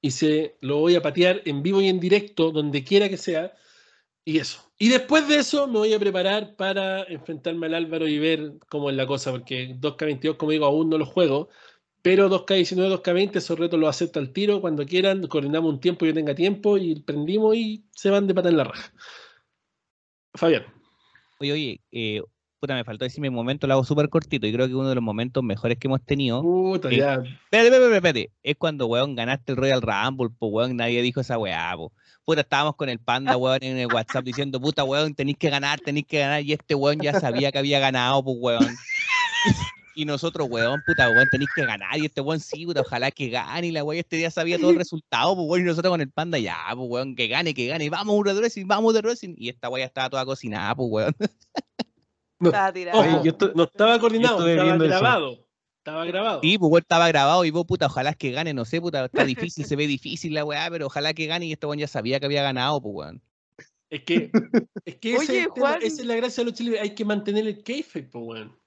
y 0.01 0.11
se 0.11 0.57
lo 0.61 0.79
voy 0.79 0.95
a 0.95 1.01
patear 1.01 1.41
en 1.45 1.63
vivo 1.63 1.81
y 1.81 1.87
en 1.87 1.99
directo, 1.99 2.51
donde 2.51 2.83
quiera 2.83 3.09
que 3.09 3.17
sea. 3.17 3.53
Y 4.25 4.39
eso. 4.39 4.71
Y 4.77 4.89
después 4.89 5.27
de 5.27 5.37
eso 5.37 5.67
me 5.67 5.79
voy 5.79 5.93
a 5.93 5.99
preparar 5.99 6.55
para 6.55 7.03
enfrentarme 7.03 7.67
al 7.67 7.75
Álvaro 7.75 8.07
y 8.07 8.19
ver 8.19 8.53
cómo 8.69 8.89
es 8.89 8.95
la 8.95 9.05
cosa, 9.05 9.31
porque 9.31 9.75
2K22, 9.75 10.37
como 10.37 10.51
digo, 10.51 10.65
aún 10.65 10.89
no 10.89 10.97
lo 10.97 11.05
juego, 11.05 11.49
pero 12.01 12.29
2K19, 12.29 13.01
2K20, 13.01 13.35
esos 13.37 13.59
retos 13.59 13.79
los 13.79 13.89
acepto 13.89 14.19
al 14.19 14.31
tiro 14.31 14.61
cuando 14.61 14.85
quieran, 14.85 15.25
coordinamos 15.27 15.73
un 15.73 15.79
tiempo, 15.79 16.05
yo 16.05 16.13
tenga 16.13 16.35
tiempo 16.35 16.77
y 16.77 17.01
prendimos 17.01 17.55
y 17.55 17.85
se 17.91 18.09
van 18.09 18.27
de 18.27 18.33
pata 18.33 18.49
en 18.49 18.57
la 18.57 18.65
raja. 18.65 18.93
Fabián. 20.35 20.65
Oye, 21.39 21.51
oye, 21.51 21.81
eh, 21.91 22.21
puta, 22.59 22.75
me 22.75 22.83
faltó 22.85 23.03
decirme 23.03 23.29
un 23.29 23.35
momento, 23.35 23.67
lo 23.67 23.73
hago 23.73 23.83
súper 23.83 24.09
cortito 24.09 24.47
y 24.47 24.53
creo 24.53 24.67
que 24.67 24.75
uno 24.75 24.89
de 24.89 24.95
los 24.95 25.03
momentos 25.03 25.43
mejores 25.43 25.77
que 25.77 25.87
hemos 25.87 26.03
tenido. 26.03 26.41
Puta, 26.41 26.89
eh, 26.89 26.97
ya. 26.97 27.15
Espérate, 27.15 27.67
espérate, 27.67 27.95
espérate. 27.95 28.31
Es 28.41 28.55
cuando, 28.57 28.87
weón, 28.87 29.15
ganaste 29.15 29.51
el 29.51 29.57
Royal 29.57 29.81
Rumble, 29.81 30.29
pues, 30.37 30.51
weón, 30.51 30.77
nadie 30.77 31.01
dijo 31.01 31.19
esa 31.21 31.37
weá, 31.37 31.73
po. 31.75 31.91
Puta, 32.25 32.41
estábamos 32.41 32.75
con 32.77 32.87
el 32.87 32.99
panda, 32.99 33.35
weón, 33.35 33.59
en 33.63 33.77
el 33.77 33.87
WhatsApp 33.87 34.23
diciendo, 34.23 34.59
puta, 34.59 34.85
weón, 34.85 35.13
tenéis 35.13 35.37
que 35.37 35.49
ganar, 35.49 35.81
tenéis 35.81 36.05
que 36.07 36.19
ganar, 36.19 36.41
y 36.41 36.53
este 36.53 36.73
weón 36.73 36.99
ya 36.99 37.19
sabía 37.19 37.51
que 37.51 37.57
había 37.57 37.79
ganado, 37.79 38.23
pues, 38.23 38.37
weón. 38.39 38.75
Y 39.95 40.05
nosotros, 40.05 40.47
weón, 40.49 40.81
puta, 40.85 41.09
weón, 41.09 41.27
tenéis 41.29 41.49
que 41.53 41.65
ganar, 41.65 41.97
y 41.97 42.05
este 42.05 42.21
weón 42.21 42.39
sí, 42.39 42.65
puta, 42.65 42.81
ojalá 42.81 43.11
que 43.11 43.29
gane, 43.29 43.67
y 43.67 43.71
la 43.71 43.83
weón 43.83 43.99
este 43.99 44.15
día 44.15 44.31
sabía 44.31 44.57
todo 44.57 44.71
el 44.71 44.77
resultado, 44.77 45.35
pues, 45.35 45.47
weón, 45.49 45.61
y 45.61 45.65
nosotros 45.65 45.91
con 45.91 46.01
el 46.01 46.11
panda, 46.11 46.39
ya, 46.39 46.57
pues, 46.73 46.87
weón, 46.89 47.15
que 47.15 47.27
gane, 47.27 47.53
que 47.53 47.67
gane, 47.67 47.89
vamos, 47.89 48.23
de 48.23 48.33
wrestling, 48.33 48.67
vamos 48.67 48.93
de 48.93 49.01
wrestling, 49.01 49.35
y 49.37 49.49
esta 49.49 49.67
weá 49.67 49.85
estaba 49.85 50.09
toda 50.09 50.25
cocinada, 50.25 50.73
pues, 50.75 50.89
weón. 50.89 51.15
No, 52.39 52.49
Estaba 52.49 52.73
tirado. 52.73 52.99
ojo, 52.99 53.19
Oye, 53.21 53.31
yo 53.39 53.51
no 53.55 53.63
estaba 53.63 53.99
coordinado, 53.99 54.35
estuve 54.35 54.51
estaba 54.51 54.75
viendo 54.75 54.95
eso. 54.95 55.47
Estaba 55.85 56.05
grabado. 56.05 56.39
Sí, 56.41 56.57
pues, 56.57 56.81
estaba 56.81 57.07
grabado, 57.09 57.43
y 57.43 57.51
vos, 57.51 57.65
puta, 57.65 57.87
ojalá 57.87 58.13
que 58.13 58.31
gane, 58.31 58.53
no 58.53 58.63
sé, 58.63 58.79
puta, 58.79 59.03
está 59.03 59.25
difícil, 59.25 59.65
se 59.65 59.75
ve 59.75 59.85
difícil 59.85 60.33
la 60.33 60.45
weá, 60.45 60.69
pero 60.71 60.85
ojalá 60.87 61.13
que 61.13 61.25
gane, 61.25 61.45
y 61.45 61.51
este 61.51 61.65
weón 61.65 61.79
ya 61.79 61.87
sabía 61.89 62.21
que 62.21 62.25
había 62.25 62.41
ganado, 62.41 62.81
pues, 62.81 62.93
weón. 62.95 63.21
Es 63.89 64.03
que, 64.03 64.31
es 64.85 64.95
que 64.95 65.15
ese 65.15 65.19
Oye, 65.31 65.39
es 65.41 65.45
el 65.47 65.53
tema, 65.53 65.67
Juan. 65.71 65.81
esa 65.83 66.01
es 66.01 66.07
la 66.07 66.15
gracia 66.15 66.41
de 66.43 66.49
los 66.49 66.57
chilenos, 66.57 66.79
hay 66.81 66.95
que 66.95 67.03
mantener 67.03 67.45
el 67.47 67.61
kayfabe, 67.63 68.03
pues, 68.05 68.23
weón. 68.25 68.57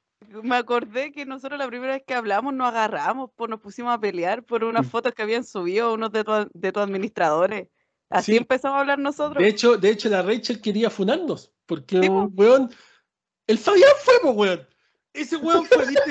Me 0.43 0.57
acordé 0.57 1.11
que 1.13 1.25
nosotros 1.25 1.59
la 1.59 1.67
primera 1.69 1.95
vez 1.95 2.03
que 2.07 2.13
hablamos 2.15 2.53
nos 2.53 2.69
agarramos, 2.69 3.31
pues 3.35 3.49
nos 3.49 3.61
pusimos 3.61 3.95
a 3.95 3.99
pelear 4.01 4.43
por 4.45 4.63
unas 4.65 4.85
Mm. 4.87 4.91
fotos 4.91 5.15
que 5.15 5.23
habían 5.23 5.45
subido 5.45 5.95
unos 5.95 6.13
de, 6.13 6.23
tu- 6.25 6.51
de 6.53 6.73
tus 6.73 6.83
administradores. 6.83 7.69
Así 8.11 8.33
Sí. 8.33 8.39
empezamos 8.39 8.77
a 8.77 8.81
hablar 8.81 8.99
nosotros. 8.99 9.43
De 9.43 9.49
hecho, 9.49 9.77
de 9.79 9.89
hecho, 9.91 10.09
la 10.11 10.21
Rachel 10.23 10.61
quería 10.61 10.91
funarnos, 10.91 11.53
porque, 11.65 12.03
Sí, 12.03 12.09
po. 12.09 12.31
weón, 12.35 12.71
el 13.47 13.57
Fabián 13.59 13.91
fue, 14.05 14.15
pues, 14.23 14.35
weón. 14.37 14.69
Ese 15.17 15.37
weón 15.37 15.67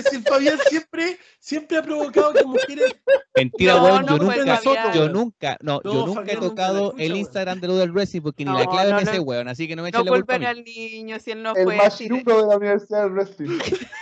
si 0.10 0.16
el 0.16 0.24
Fabián 0.24 0.58
siempre, 0.68 1.20
siempre 1.40 1.78
ha 1.78 1.84
provocado 1.84 2.34
que 2.34 2.44
mujeres 2.44 2.96
Mentira, 3.36 3.76
No, 3.76 3.84
weón, 3.84 4.06
no 4.06 4.18
yo 4.18 4.24
nunca, 4.24 4.58
Fabián. 4.58 4.94
yo 4.94 5.10
nunca, 5.10 5.58
no, 5.62 5.82
No, 5.84 5.92
yo 5.94 6.06
nunca 6.08 6.22
Fabián 6.22 6.38
he 6.38 6.42
nunca 6.42 6.50
tocado 6.50 6.86
escucha, 6.88 7.04
el 7.04 7.12
weón. 7.12 7.20
Instagram 7.20 7.60
de 7.62 7.68
lo 7.68 7.76
del 7.78 7.92
wrestling 7.92 8.22
porque 8.22 8.46
ni 8.46 8.52
la 8.52 8.64
No, 8.64 8.70
clave 8.72 8.92
no, 8.92 9.02
no. 9.02 9.12
sé, 9.12 9.20
weón, 9.20 9.48
así 9.48 9.68
que 9.68 9.76
no 9.76 9.84
me 9.84 9.92
no 9.92 9.98
echen 10.00 10.06
la 10.06 10.12
culpa 10.12 10.34
a 10.34 10.38
culpen 10.38 10.48
al 10.58 10.64
niño 10.64 11.20
si 11.20 11.32
él 11.32 11.44
no 11.44 11.54
El 11.56 11.64
fue 11.64 11.74
de- 11.76 11.80
machirulo 11.82 12.42
de 12.42 12.48
la 12.48 12.58
Universidad 12.58 13.04
del 13.04 13.12
Wrestling. 13.12 13.60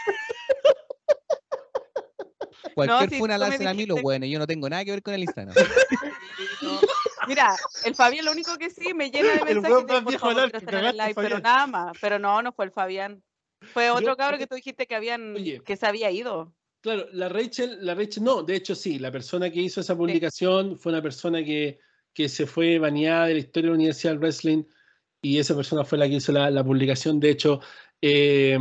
Cualquier 2.76 3.10
si 3.10 3.18
funa 3.20 3.38
la 3.38 3.48
hacen 3.48 3.68
a 3.68 3.74
mí 3.74 3.86
los 3.86 4.02
weones, 4.02 4.30
yo 4.32 4.40
no 4.40 4.48
tengo 4.48 4.68
nada 4.70 4.84
que 4.84 4.92
ver 4.92 5.04
con 5.04 5.14
el 5.14 5.22
Instagram. 5.24 5.54
No. 6.62 6.80
Mira, 7.28 7.56
el 7.86 7.96
Fabián 7.96 8.26
lo 8.26 8.32
único 8.32 8.58
que 8.58 8.70
sí 8.70 8.94
me 8.94 9.12
llena 9.12 9.30
de 9.30 9.52
El 9.52 9.62
mensajes 9.62 9.70
weón 9.72 9.86
de 9.86 9.94
más 9.94 10.02
por 10.04 10.10
viejo 10.12 10.32
el 10.32 10.98
live, 10.98 11.14
pero 11.16 11.40
nada 11.40 11.68
más. 11.68 11.98
Pero 12.02 12.20
no, 12.20 12.42
no 12.42 12.52
fue 12.52 12.66
el 12.66 12.72
Fabián. 12.72 13.22
Fue 13.74 13.90
otro 13.90 14.08
Yo- 14.08 14.18
cabro 14.18 14.38
que 14.38 14.48
tú 14.48 14.56
dijiste 14.56 14.86
que 14.88 14.96
habían, 14.96 15.36
Oye. 15.36 15.62
que 15.66 15.76
se 15.78 15.86
había 15.86 16.12
ido. 16.12 16.54
Claro, 16.82 17.08
la 17.14 17.30
Rachel, 17.30 17.78
la 17.86 17.96
Rachel, 17.96 18.24
no, 18.24 18.44
de 18.44 18.56
hecho 18.56 18.76
sí, 18.76 19.00
la 19.00 19.12
persona 19.12 19.50
que 19.50 19.62
hizo 19.62 19.80
esa 19.80 19.96
publicación 19.96 20.78
fue 20.78 20.92
una 20.92 21.02
persona 21.02 21.44
que, 21.44 21.80
que 22.14 22.28
se 22.28 22.46
fue 22.46 22.78
baneada 22.78 23.28
de 23.28 23.34
la 23.36 23.40
historia 23.40 23.68
de 23.68 23.72
la 23.72 23.76
Universidad 23.78 24.12
del 24.14 24.20
Wrestling 24.20 24.64
y 25.22 25.38
esa 25.40 25.56
persona 25.56 25.86
fue 25.86 25.98
la 25.98 26.08
que 26.10 26.16
hizo 26.16 26.34
la, 26.34 26.52
la 26.52 26.64
publicación. 26.64 27.20
De 27.22 27.30
hecho, 27.30 27.62
eh, 28.02 28.58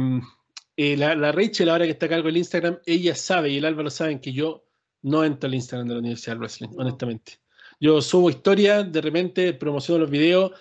eh, 0.77 0.97
la, 0.97 1.17
la 1.17 1.33
Rachel, 1.33 1.69
ahora 1.69 1.85
que 1.85 1.91
está 1.91 2.07
a 2.07 2.11
cargo 2.11 2.27
del 2.29 2.37
Instagram, 2.37 2.79
ella 2.87 3.15
sabe 3.17 3.51
y 3.51 3.57
el 3.59 3.65
Álvaro 3.65 3.91
saben 3.91 4.21
que 4.21 4.33
yo 4.33 4.65
no 5.03 5.25
entro 5.25 5.49
al 5.49 5.55
Instagram 5.55 5.89
de 5.89 5.95
la 5.95 6.01
Universidad 6.01 6.35
del 6.35 6.41
Wrestling, 6.41 6.69
No. 6.69 6.77
honestamente. 6.83 7.39
Yo 7.81 8.01
subo 8.01 8.31
historias, 8.31 8.91
de 8.93 9.01
repente 9.01 9.53
promociono 9.55 9.99
los 10.03 10.11
videos 10.11 10.53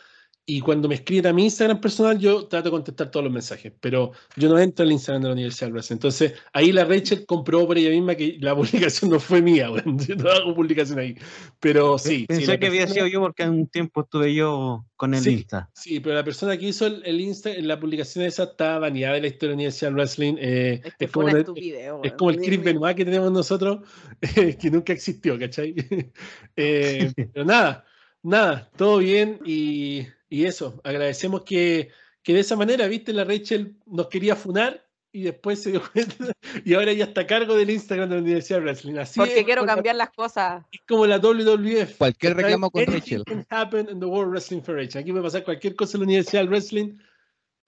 y 0.45 0.59
cuando 0.59 0.89
me 0.89 0.95
escriben 0.95 1.27
a 1.27 1.33
mi 1.33 1.43
Instagram 1.45 1.79
personal, 1.79 2.17
yo 2.19 2.47
trato 2.47 2.65
de 2.65 2.71
contestar 2.71 3.09
todos 3.11 3.23
los 3.23 3.31
mensajes, 3.31 3.71
pero 3.79 4.11
yo 4.35 4.49
no 4.49 4.59
entro 4.59 4.83
al 4.83 4.91
Instagram 4.91 5.21
de 5.21 5.27
la 5.29 5.33
Universidad 5.33 5.67
del 5.67 5.73
Wrestling. 5.73 5.95
Entonces, 5.95 6.33
ahí 6.51 6.71
la 6.71 6.83
Rachel 6.83 7.25
comprobó 7.25 7.67
por 7.67 7.77
ella 7.77 7.91
misma 7.91 8.15
que 8.15 8.37
la 8.41 8.55
publicación 8.55 9.11
no 9.11 9.19
fue 9.19 9.41
mía, 9.41 9.69
weón. 9.71 9.97
yo 9.99 10.15
no 10.15 10.29
hago 10.29 10.53
publicación 10.55 10.99
ahí. 10.99 11.15
Pero 11.59 11.97
sí, 11.97 12.21
sí, 12.21 12.25
Pensé 12.27 12.47
la 12.47 12.57
que 12.59 12.67
había 12.67 12.81
persona- 12.81 12.95
sido 12.95 13.07
yo 13.07 13.19
porque 13.21 13.43
en 13.43 13.49
un 13.51 13.67
tiempo 13.67 14.01
estuve 14.01 14.33
yo 14.33 14.85
con 14.97 15.13
el 15.13 15.21
Sí. 15.21 15.31
Insta. 15.33 15.69
Sí, 15.73 15.99
pero 15.99 16.15
la 16.15 16.23
persona 16.23 16.57
que 16.57 16.65
hizo 16.67 16.85
el, 16.87 17.01
el 17.05 17.21
Insta, 17.21 17.51
la 17.59 17.79
publicación 17.79 18.25
esa 18.25 18.43
está 18.43 18.77
baneada 18.79 19.15
de 19.15 19.21
la 19.21 19.27
historia 19.27 19.49
de 19.49 19.53
la 19.53 19.55
Universidad 19.55 19.89
del 19.89 19.95
Wrestling. 19.95 20.35
eh, 20.39 20.81
Es 20.83 20.93
que 20.95 21.05
es, 21.05 21.11
como 21.11 21.27
una- 21.27 21.39
estupidez, 21.39 21.91
es 22.03 22.13
como 22.13 22.31
el 22.31 22.37
Chris 22.37 22.63
Benoit 22.63 22.97
que 22.97 23.05
tenemos 23.05 23.31
nosotros, 23.31 23.79
eh, 24.21 24.57
que 24.59 24.71
nunca 24.71 24.91
existió, 24.91 25.37
¿cachai? 25.39 25.75
Eh, 26.55 27.13
pero 27.33 27.45
nada, 27.45 27.85
nada, 28.23 28.69
todo 28.77 28.97
bien 28.99 29.39
y, 29.45 30.07
y 30.29 30.45
eso, 30.45 30.79
agradecemos 30.83 31.43
que, 31.43 31.89
que 32.23 32.33
de 32.33 32.39
esa 32.41 32.55
manera, 32.55 32.87
viste, 32.87 33.13
la 33.13 33.23
Rachel 33.23 33.75
nos 33.85 34.07
quería 34.07 34.35
funar 34.35 34.85
y 35.13 35.23
después 35.23 35.61
se 35.61 35.71
dio 35.71 35.81
cuenta 35.93 36.31
y 36.63 36.73
ahora 36.73 36.93
ya 36.93 37.05
está 37.05 37.21
a 37.21 37.27
cargo 37.27 37.55
del 37.55 37.69
Instagram 37.69 38.09
de 38.09 38.15
la 38.15 38.21
Universidad 38.21 38.59
del 38.59 38.65
Wrestling. 38.65 38.97
Así 38.97 39.19
Porque 39.19 39.39
es, 39.39 39.45
quiero 39.45 39.65
la- 39.65 39.73
cambiar 39.75 39.95
las 39.97 40.11
cosas. 40.11 40.63
es 40.71 40.79
como 40.87 41.05
la 41.05 41.17
WWF. 41.19 41.97
Cualquier 41.97 42.35
reclamo 42.37 42.69
con 42.71 42.81
Anything 42.83 43.17
Rachel. 43.19 43.23
can 43.25 43.45
happen 43.49 43.89
in 43.89 43.99
the 43.99 44.05
World 44.05 44.31
Wrestling 44.31 44.61
Federation. 44.61 45.01
Aquí 45.01 45.11
puede 45.11 45.23
pasar 45.23 45.43
cualquier 45.43 45.75
cosa 45.75 45.97
en 45.97 46.01
la 46.01 46.05
Universidad 46.05 46.41
del 46.41 46.49
Wrestling. 46.49 46.97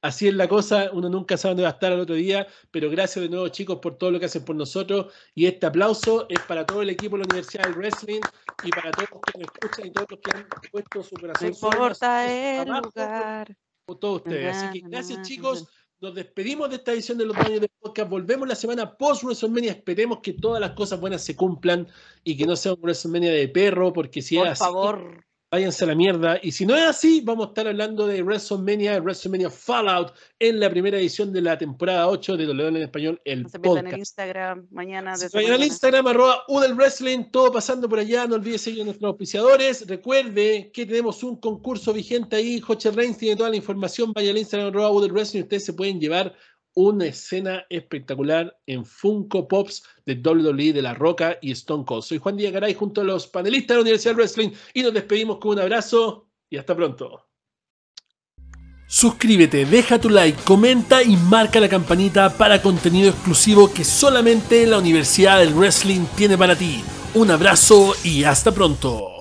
Así 0.03 0.27
es 0.27 0.33
la 0.33 0.49
cosa, 0.49 0.89
uno 0.91 1.07
nunca 1.09 1.37
sabe 1.37 1.51
dónde 1.51 1.63
va 1.63 1.69
a 1.69 1.71
estar 1.71 1.93
al 1.93 2.01
otro 2.01 2.15
día, 2.15 2.45
pero 2.71 2.89
gracias 2.89 3.23
de 3.23 3.29
nuevo 3.29 3.47
chicos 3.47 3.79
por 3.79 3.97
todo 3.97 4.11
lo 4.11 4.19
que 4.19 4.25
hacen 4.25 4.43
por 4.43 4.53
nosotros 4.55 5.13
y 5.33 5.45
este 5.45 5.65
aplauso 5.65 6.25
es 6.27 6.41
para 6.41 6.65
todo 6.65 6.81
el 6.81 6.89
equipo 6.89 7.15
de 7.15 7.19
la 7.23 7.25
Universidad 7.25 7.63
del 7.63 7.75
Wrestling 7.77 8.19
y 8.63 8.69
para 8.69 8.91
todos 8.91 9.09
los 9.11 9.21
que 9.21 9.39
nos 9.39 9.47
escuchan 9.53 9.87
y 9.87 9.91
todos 9.91 10.07
los 10.11 10.19
que 10.19 10.31
han 10.31 10.47
puesto 10.71 11.03
su 11.03 11.15
No 11.15 11.21
corazón 11.21 11.47
alma, 11.47 11.57
importa 11.61 12.27
el 12.29 12.73
lugar. 12.81 13.57
por 13.85 13.99
todos 13.99 14.17
ustedes. 14.23 14.57
Así 14.57 14.69
que 14.71 14.81
gracias 14.89 15.21
chicos, 15.21 15.67
nos 16.01 16.13
despedimos 16.15 16.69
de 16.69 16.75
esta 16.75 16.91
edición 16.91 17.17
de 17.17 17.25
los 17.25 17.37
baños 17.37 17.61
de 17.61 17.69
podcast, 17.79 18.09
volvemos 18.09 18.45
la 18.47 18.55
semana 18.55 18.97
post 18.97 19.23
WrestleMania, 19.23 19.71
esperemos 19.71 20.19
que 20.21 20.33
todas 20.33 20.59
las 20.59 20.71
cosas 20.71 20.99
buenas 20.99 21.23
se 21.23 21.35
cumplan 21.37 21.87
y 22.25 22.35
que 22.35 22.45
no 22.45 22.57
sea 22.57 22.73
un 22.73 22.81
WrestleMania 22.81 23.31
de 23.31 23.47
perro, 23.47 23.93
porque 23.93 24.21
si 24.21 24.37
Por 24.37 24.47
es 24.47 24.51
así, 24.51 24.59
favor. 24.59 25.25
Váyanse 25.53 25.83
a 25.83 25.87
la 25.87 25.93
mierda. 25.93 26.39
Y 26.41 26.51
si 26.51 26.65
no 26.65 26.75
es 26.75 26.81
así, 26.81 27.21
vamos 27.23 27.45
a 27.45 27.49
estar 27.49 27.67
hablando 27.67 28.07
de 28.07 28.23
WrestleMania, 28.23 28.99
WrestleMania 28.99 29.51
Fallout 29.51 30.11
en 30.39 30.59
la 30.59 30.67
primera 30.67 30.97
edición 30.97 31.31
de 31.31 31.41
la 31.41 31.55
temporada 31.59 32.07
8 32.07 32.37
de 32.37 32.47
WWE 32.47 32.67
en 32.69 32.77
español, 32.77 33.21
el 33.23 33.43
No 33.43 33.49
se 33.49 33.59
pierdan 33.59 33.85
el 33.85 33.91
podcast. 33.91 33.99
Instagram 33.99 34.67
mañana. 34.71 35.11
Desde 35.11 35.37
vayan 35.37 35.51
al 35.51 35.59
mañana. 35.59 35.65
Instagram, 35.71 36.07
arroba 36.07 36.43
Udel 36.47 36.73
Wrestling, 36.73 37.25
todo 37.31 37.51
pasando 37.51 37.87
por 37.87 37.99
allá. 37.99 38.25
No 38.25 38.33
olvide 38.33 38.57
seguir 38.57 38.81
a 38.81 38.85
nuestros 38.85 39.07
auspiciadores. 39.07 39.85
Recuerde 39.87 40.71
que 40.73 40.87
tenemos 40.87 41.21
un 41.21 41.39
concurso 41.39 41.93
vigente 41.93 42.35
ahí. 42.35 42.59
Joche 42.59 42.89
Reigns 42.89 43.19
tiene 43.19 43.35
toda 43.35 43.51
la 43.51 43.55
información. 43.55 44.11
Vaya 44.11 44.31
al 44.31 44.39
Instagram, 44.39 44.69
arroba 44.69 44.89
Udel 44.89 45.11
Wrestling. 45.11 45.43
Ustedes 45.43 45.65
se 45.65 45.73
pueden 45.73 45.99
llevar 45.99 46.35
una 46.75 47.05
escena 47.05 47.65
espectacular 47.69 48.57
en 48.65 48.85
Funko 48.85 49.47
Pops 49.47 49.83
de 50.05 50.15
WWE 50.15 50.73
de 50.73 50.81
La 50.81 50.93
Roca 50.93 51.37
y 51.41 51.51
Stone 51.51 51.85
Cold. 51.85 52.03
Soy 52.03 52.17
Juan 52.17 52.37
Díaz 52.37 52.53
Garay 52.53 52.73
junto 52.73 53.01
a 53.01 53.03
los 53.03 53.27
panelistas 53.27 53.69
de 53.69 53.75
la 53.75 53.81
Universidad 53.81 54.15
Wrestling 54.15 54.51
y 54.73 54.81
nos 54.81 54.93
despedimos 54.93 55.37
con 55.37 55.51
un 55.51 55.59
abrazo 55.59 56.27
y 56.49 56.57
hasta 56.57 56.75
pronto. 56.75 57.27
Suscríbete, 58.87 59.65
deja 59.65 59.99
tu 59.99 60.09
like, 60.09 60.39
comenta 60.43 61.01
y 61.01 61.17
marca 61.17 61.59
la 61.59 61.69
campanita 61.69 62.37
para 62.37 62.61
contenido 62.61 63.09
exclusivo 63.09 63.73
que 63.73 63.83
solamente 63.83 64.67
la 64.67 64.77
Universidad 64.77 65.39
del 65.39 65.53
Wrestling 65.53 66.05
tiene 66.15 66.37
para 66.37 66.55
ti. 66.55 66.83
Un 67.15 67.31
abrazo 67.31 67.93
y 68.03 68.23
hasta 68.23 68.51
pronto. 68.51 69.12